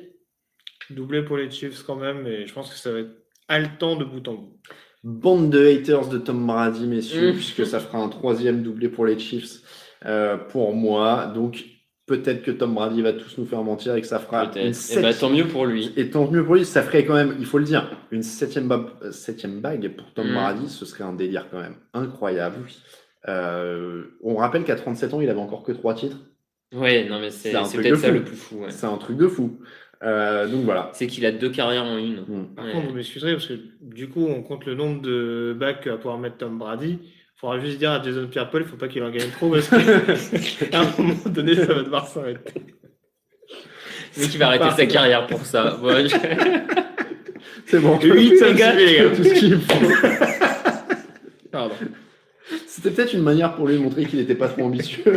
Doublé 0.90 1.24
pour 1.24 1.38
les 1.38 1.50
Chiefs 1.50 1.84
quand 1.84 1.96
même, 1.96 2.22
mais 2.24 2.46
je 2.46 2.54
pense 2.54 2.72
que 2.72 2.78
ça 2.78 2.92
va 2.92 3.00
être 3.00 3.12
haletant 3.48 3.96
de 3.96 4.06
bout 4.06 4.28
en 4.28 4.34
bout. 4.36 4.58
bande 5.04 5.50
de 5.52 5.66
haters 5.66 6.08
de 6.10 6.18
Tom 6.18 6.46
Brady, 6.48 6.88
messieurs, 6.88 7.32
Mm. 7.32 7.36
puisque 7.36 7.66
ça 7.66 7.80
fera 7.80 8.00
un 8.00 8.10
troisième 8.10 8.64
doublé 8.64 8.90
pour 8.90 9.06
les 9.06 9.20
Chiefs 9.20 9.62
euh, 10.06 10.38
pour 10.38 10.74
moi. 10.76 11.32
Donc 11.34 11.64
peut-être 12.08 12.44
que 12.44 12.52
Tom 12.52 12.74
Brady 12.76 13.02
va 13.02 13.14
tous 13.14 13.38
nous 13.38 13.46
faire 13.46 13.64
mentir 13.64 13.96
et 13.96 14.02
que 14.02 14.08
ça 14.08 14.20
fera 14.20 14.46
une 14.46 14.50
Peut-être. 14.52 14.66
Et 14.68 14.74
septième- 14.74 15.04
bah, 15.04 15.14
tant 15.14 15.30
mieux 15.30 15.48
pour 15.48 15.66
lui. 15.66 15.92
Et 15.98 16.10
tant 16.12 16.30
mieux 16.30 16.44
pour 16.46 16.56
lui, 16.56 16.66
ça 16.66 16.82
ferait 16.84 17.04
quand 17.06 17.14
même, 17.16 17.36
il 17.40 17.46
faut 17.46 17.58
le 17.60 17.66
dire, 17.66 17.90
une 18.12 18.22
septième, 18.24 18.68
ba- 18.68 18.94
septième 19.12 19.60
bague 19.62 19.90
pour 19.96 20.12
Tom 20.14 20.28
Mm. 20.30 20.34
Brady, 20.34 20.70
ce 20.70 20.86
serait 20.86 21.04
un 21.04 21.14
délire 21.14 21.48
quand 21.52 21.60
même 21.60 21.76
incroyable. 21.94 22.58
On 23.28 24.36
rappelle 24.36 24.64
qu'à 24.64 24.76
37 24.76 25.14
ans, 25.14 25.22
il 25.22 25.30
avait 25.30 25.40
encore 25.40 25.64
que 25.64 25.72
trois 25.72 25.94
titres. 25.94 26.18
Ouais, 26.74 27.06
non, 27.08 27.20
mais 27.20 27.32
c'est 27.32 27.52
peut-être 27.52 27.90
de 27.92 27.96
ça 27.96 28.08
fou. 28.10 28.14
le 28.14 28.24
plus 28.24 28.36
fou. 28.36 28.56
ouais. 28.64 28.72
C'est 28.72 28.86
un 28.88 28.98
truc 28.98 29.18
de 29.18 29.28
fou. 29.28 29.60
Euh, 30.04 30.48
donc 30.48 30.66
voilà. 30.66 30.90
C'est 30.94 31.08
qu'il 31.08 31.26
a 31.26 31.32
deux 31.32 31.50
carrières 31.50 31.86
en 31.86 31.98
une. 31.98 32.22
Mm. 32.28 32.56
Par 32.56 32.66
Ouais. 32.66 32.72
contre, 32.74 32.88
vous 32.90 32.94
m'excuserez 32.96 33.32
parce 33.34 33.48
que 33.48 33.54
du 33.82 34.10
coup, 34.10 34.26
on 34.28 34.44
compte 34.44 34.66
le 34.66 34.76
nombre 34.76 35.02
de 35.02 35.56
bacs 35.58 35.82
que 35.82 35.90
va 35.90 35.98
pouvoir 35.98 36.18
mettre 36.18 36.38
Tom 36.38 36.58
Brady. 36.58 37.00
Il 37.02 37.40
faudra 37.40 37.60
juste 37.60 37.78
dire 37.80 37.92
à 37.92 38.02
Jason 38.04 38.28
Pierre-Paul, 38.28 38.62
il 38.64 38.68
faut 38.68 38.76
pas 38.78 38.88
qu'il 38.88 39.04
en 39.04 39.10
gagne 39.12 39.30
trop 39.32 39.50
parce 39.52 39.70
qu'à 39.70 39.78
un 40.80 40.86
moment 41.02 41.16
donné, 41.28 41.56
ça 41.56 41.74
va 41.74 41.84
devoir 41.84 42.08
s'arrêter. 42.08 42.54
Mais 44.18 44.28
qui 44.28 44.38
va 44.38 44.48
arrêter 44.48 44.70
sa 44.76 44.86
carrière 44.86 45.28
pour 45.28 45.46
ça. 45.46 45.80
Ouais, 45.82 46.08
je- 46.08 46.16
C'est 47.68 47.80
bon. 47.80 47.98
Huit, 48.00 48.38
ça 48.38 48.50
me 48.52 48.58
gars. 48.58 48.72
suffit, 48.78 48.86
les 48.86 48.96
gars. 48.98 49.10
Tout 49.16 49.24
ce 49.24 49.34
qu'il 49.34 49.60
faut. 49.60 51.50
Pardon. 51.52 51.76
C'était 52.68 52.92
peut-être 52.92 53.14
une 53.14 53.24
manière 53.24 53.56
pour 53.56 53.68
lui 53.68 53.78
montrer 53.78 54.06
qu'il 54.06 54.20
n'était 54.20 54.36
pas 54.36 54.48
trop 54.48 54.64
ambitieux. 54.64 55.04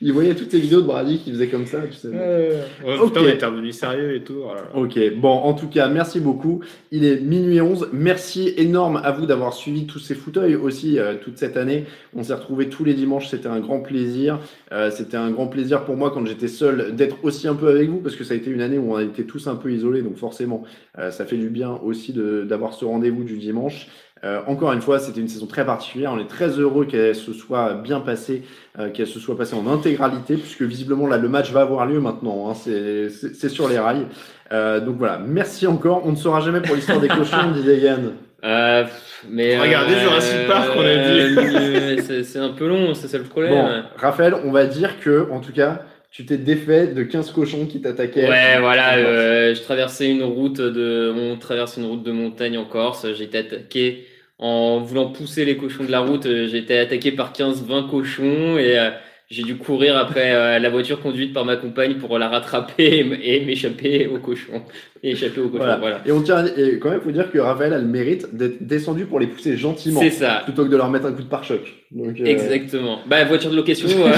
il 0.00 0.12
voyait 0.12 0.34
toutes 0.34 0.50
ces 0.50 0.60
vidéos 0.60 0.80
de 0.80 0.86
Brady 0.86 1.18
qui 1.18 1.32
faisait 1.32 1.48
comme 1.48 1.66
ça, 1.66 1.80
tu 1.82 1.94
sais. 1.94 2.08
Euh, 2.12 2.62
ouais. 2.84 3.06
Putain, 3.06 3.20
on 3.20 3.28
était 3.28 3.46
revenu 3.46 3.72
sérieux 3.72 4.14
et 4.14 4.22
tout. 4.22 4.42
Ok, 4.74 4.98
bon, 5.16 5.30
en 5.30 5.54
tout 5.54 5.68
cas, 5.68 5.88
merci 5.88 6.20
beaucoup. 6.20 6.60
Il 6.92 7.04
est 7.04 7.20
minuit 7.20 7.60
11. 7.60 7.88
Merci 7.92 8.54
énorme 8.56 9.00
à 9.02 9.10
vous 9.10 9.26
d'avoir 9.26 9.54
suivi 9.54 9.86
tous 9.86 9.98
ces 9.98 10.14
fauteuils 10.14 10.54
aussi 10.54 10.98
euh, 10.98 11.14
toute 11.20 11.38
cette 11.38 11.56
année. 11.56 11.86
On 12.14 12.22
s'est 12.22 12.34
retrouvés 12.34 12.68
tous 12.68 12.84
les 12.84 12.94
dimanches, 12.94 13.28
c'était 13.28 13.48
un 13.48 13.60
grand 13.60 13.80
plaisir. 13.80 14.38
Euh, 14.72 14.90
c'était 14.90 15.16
un 15.16 15.30
grand 15.30 15.48
plaisir 15.48 15.84
pour 15.84 15.96
moi 15.96 16.10
quand 16.12 16.24
j'étais 16.26 16.48
seul 16.48 16.94
d'être 16.94 17.16
aussi 17.24 17.48
un 17.48 17.54
peu 17.54 17.68
avec 17.68 17.88
vous 17.88 17.98
parce 17.98 18.16
que 18.16 18.24
ça 18.24 18.34
a 18.34 18.36
été 18.36 18.50
une 18.50 18.60
année 18.60 18.78
où 18.78 18.92
on 18.92 18.96
a 18.96 19.02
été 19.02 19.24
tous 19.24 19.48
un 19.48 19.56
peu 19.56 19.72
isolés, 19.72 20.02
donc 20.02 20.16
forcément, 20.16 20.62
euh, 20.98 21.10
ça 21.10 21.24
fait 21.24 21.36
du 21.36 21.48
bien 21.48 21.72
aussi 21.82 22.12
d'avoir 22.12 22.74
ce 22.74 22.84
rendez-vous 22.84 23.24
du 23.24 23.38
dimanche. 23.38 23.88
Euh, 24.24 24.40
encore 24.46 24.72
une 24.72 24.80
fois, 24.80 24.98
c'était 24.98 25.20
une 25.20 25.28
saison 25.28 25.46
très 25.46 25.64
particulière. 25.64 26.12
On 26.12 26.18
est 26.18 26.26
très 26.28 26.48
heureux 26.48 26.84
qu'elle 26.86 27.14
se 27.14 27.32
soit 27.32 27.74
bien 27.74 28.00
passée, 28.00 28.42
euh, 28.78 28.90
qu'elle 28.90 29.06
se 29.06 29.20
soit 29.20 29.36
passée 29.36 29.54
en 29.54 29.66
intégralité, 29.72 30.36
puisque 30.36 30.62
visiblement 30.62 31.06
là, 31.06 31.18
le 31.18 31.28
match 31.28 31.52
va 31.52 31.60
avoir 31.60 31.86
lieu 31.86 32.00
maintenant. 32.00 32.50
hein. 32.50 32.54
C'est- 32.54 33.10
c'est 33.10 33.34
c'est 33.34 33.48
sur 33.48 33.68
les 33.68 33.78
rails. 33.78 34.06
Euh, 34.52 34.80
donc 34.80 34.96
voilà, 34.98 35.18
merci 35.24 35.66
encore. 35.66 36.02
On 36.04 36.10
ne 36.12 36.16
saura 36.16 36.40
jamais 36.40 36.60
pour 36.60 36.74
l'histoire 36.74 37.00
des 37.00 37.08
cochons, 37.08 37.50
dit 37.54 37.62
Degan. 37.62 38.12
Euh, 38.44 38.84
mais 39.28 39.58
Regardez 39.58 39.94
euh, 39.94 40.00
Jurassic 40.00 40.46
Park, 40.48 40.70
on 40.76 40.80
a 40.80 40.84
dit. 40.84 41.36
euh, 41.38 41.96
c'est- 42.06 42.22
C'est 42.24 42.38
un 42.38 42.50
peu 42.50 42.66
long, 42.68 42.94
c'est 42.94 43.08
ça 43.08 43.18
le 43.18 43.24
problème. 43.24 43.52
Bon, 43.52 43.68
Raphaël, 43.96 44.34
on 44.44 44.50
va 44.52 44.66
dire 44.66 45.00
que, 45.00 45.28
en 45.30 45.40
tout 45.40 45.52
cas, 45.52 45.82
tu 46.10 46.24
t'es 46.24 46.38
défait 46.38 46.88
de 46.88 47.02
15 47.02 47.32
cochons 47.32 47.66
qui 47.66 47.80
t'attaquaient. 47.80 48.28
Ouais, 48.28 48.58
voilà, 48.60 48.96
euh, 48.96 49.54
je 49.54 49.60
traversais 49.60 50.08
une 50.10 50.22
route 50.22 50.60
de, 50.60 51.12
on 51.14 51.36
traverse 51.36 51.76
une 51.76 51.84
route 51.84 52.02
de 52.02 52.12
montagne 52.12 52.56
en 52.56 52.64
Corse. 52.64 53.12
J'ai 53.14 53.24
été 53.24 53.38
attaqué 53.38 54.06
en 54.38 54.80
voulant 54.80 55.12
pousser 55.12 55.44
les 55.44 55.56
cochons 55.56 55.84
de 55.84 55.90
la 55.90 56.00
route. 56.00 56.24
J'ai 56.24 56.58
été 56.58 56.78
attaqué 56.78 57.12
par 57.12 57.32
15-20 57.32 57.90
cochons 57.90 58.58
et 58.58 58.78
euh, 58.78 58.90
j'ai 59.30 59.42
dû 59.42 59.56
courir 59.56 59.96
après 59.98 60.32
euh, 60.34 60.58
la 60.58 60.70
voiture 60.70 61.00
conduite 61.00 61.34
par 61.34 61.44
ma 61.44 61.56
compagne 61.56 61.96
pour 61.96 62.18
la 62.18 62.28
rattraper 62.30 63.04
et 63.22 63.40
m'échapper 63.44 64.06
aux 64.06 64.18
cochons. 64.18 64.62
Et 65.02 65.10
échapper 65.12 65.40
aux 65.40 65.48
cochons, 65.48 65.58
Voilà. 65.58 65.76
voilà. 65.76 66.00
Et 66.06 66.10
on 66.12 66.22
tient, 66.22 66.44
et 66.56 66.78
quand 66.80 66.90
même, 66.90 67.00
faut 67.02 67.10
dire 67.12 67.30
que 67.30 67.38
Raphaël 67.38 67.72
a 67.74 67.78
le 67.78 67.84
mérite 67.84 68.34
d'être 68.34 68.66
descendu 68.66 69.04
pour 69.04 69.20
les 69.20 69.26
pousser 69.28 69.56
gentiment, 69.56 70.00
C'est 70.00 70.10
ça. 70.10 70.40
plutôt 70.44 70.64
que 70.64 70.70
de 70.70 70.76
leur 70.76 70.90
mettre 70.90 71.06
un 71.06 71.12
coup 71.12 71.22
de 71.22 71.28
pare-choc. 71.28 71.60
Donc, 71.92 72.18
euh, 72.20 72.24
Exactement. 72.24 72.98
Bah, 73.06 73.22
voiture 73.24 73.50
de 73.50 73.56
location. 73.56 73.86
euh. 74.06 74.12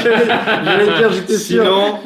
J'allais 0.65 0.87
le 0.87 0.97
dire, 0.97 1.13
j'étais 1.13 1.35
sûr. 1.35 1.63
Sinon, 1.65 1.99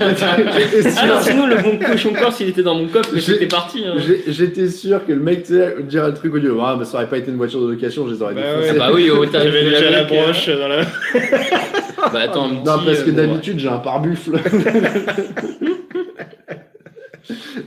J'étais 0.58 0.91
sûr. 0.91 1.02
Alors, 1.02 1.23
sinon, 1.23 1.47
le 1.47 1.57
bon 1.57 1.78
cochon 1.78 2.12
corse, 2.15 2.41
il 2.41 2.49
était 2.49 2.62
dans 2.65 2.74
mon 2.74 2.86
coffre, 2.86 3.10
mais 3.15 3.20
j'étais 3.20 3.47
parti. 3.47 3.84
hein. 3.86 3.94
J'étais 4.26 4.68
sûr 4.68 5.07
que 5.07 5.12
le 5.12 5.20
mec 5.20 5.42
tu 5.44 5.52
sais, 5.52 5.76
dirait 5.83 6.08
le 6.08 6.15
truc 6.15 6.34
au 6.34 6.39
lieu. 6.39 6.57
Ah, 6.60 6.74
mais 6.78 6.84
ça 6.86 6.97
aurait 6.97 7.08
pas 7.08 7.18
été 7.18 7.31
une 7.31 7.36
voiture 7.36 7.60
de 7.60 7.70
location, 7.70 8.08
je 8.08 8.15
les 8.15 8.23
aurais 8.23 8.34
Bah 8.34 8.41
défoncés. 8.42 8.70
ouais. 8.73 8.78
Bah 8.78 8.91
oui, 8.92 9.10
au 9.10 9.24
tarif 9.26 9.52
j'avais 9.52 9.65
de 9.66 9.70
déjà 9.70 9.91
la 9.91 9.99
euh, 10.00 10.05
broche 10.05 10.49
dans 10.49 10.68
la. 10.68 10.81
Bah 12.12 12.20
attends, 12.24 12.47
un 12.47 12.52
Non, 12.55 12.78
petit, 12.78 12.86
parce 12.94 13.05
que 13.05 13.10
bon, 13.10 13.16
d'habitude, 13.16 13.58
j'ai 13.58 13.68
un 13.68 13.78
pare-buffle. 13.78 14.32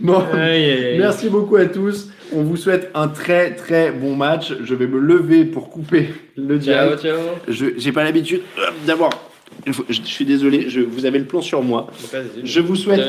bon. 0.02 0.24
Aïe, 0.34 0.72
aïe, 0.72 0.98
merci 1.00 1.30
beaucoup 1.30 1.56
à 1.56 1.66
tous. 1.66 2.10
On 2.34 2.44
vous 2.44 2.58
souhaite 2.58 2.92
un 2.94 3.08
très 3.08 3.56
très 3.56 3.92
bon 3.92 4.16
match. 4.16 4.54
Je 4.64 4.76
vais 4.76 4.88
me 4.88 5.00
lever 5.00 5.46
pour 5.46 5.70
couper 5.70 6.10
le 6.36 6.60
Ciao, 6.60 6.96
direct. 6.96 7.02
ciao. 7.02 7.18
Je 7.48 7.66
j'ai 7.78 7.92
pas 7.92 8.04
l'habitude 8.04 8.42
euh, 8.60 8.70
d'avoir. 8.86 9.10
Je 9.66 10.02
suis 10.04 10.26
désolé, 10.26 10.70
je, 10.70 10.82
vous 10.82 11.06
avez 11.06 11.20
le 11.20 11.26
plan 11.26 11.42
sur 11.42 11.64
moi. 11.64 11.88
Je 12.44 12.60
vous 12.60 12.76
souhaite 12.76 13.08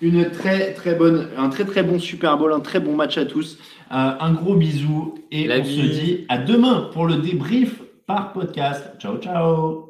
une 0.00 0.30
très 0.30 0.72
très 0.72 0.94
bonne, 0.94 1.28
un 1.36 1.48
très 1.50 1.64
très 1.64 1.82
bon 1.82 1.98
Super 1.98 2.38
Bowl, 2.38 2.52
un 2.52 2.60
très 2.60 2.80
bon 2.80 2.96
match 2.96 3.18
à 3.18 3.26
tous. 3.26 3.58
Euh, 3.92 4.12
un 4.20 4.32
gros 4.32 4.54
bisou 4.54 5.16
et 5.32 5.46
La 5.46 5.58
on 5.58 5.64
se 5.64 5.70
dit 5.70 6.24
à 6.28 6.38
demain 6.38 6.88
pour 6.92 7.06
le 7.06 7.16
débrief 7.16 7.80
par 8.06 8.32
podcast. 8.32 8.84
Ciao 9.00 9.18
ciao. 9.18 9.89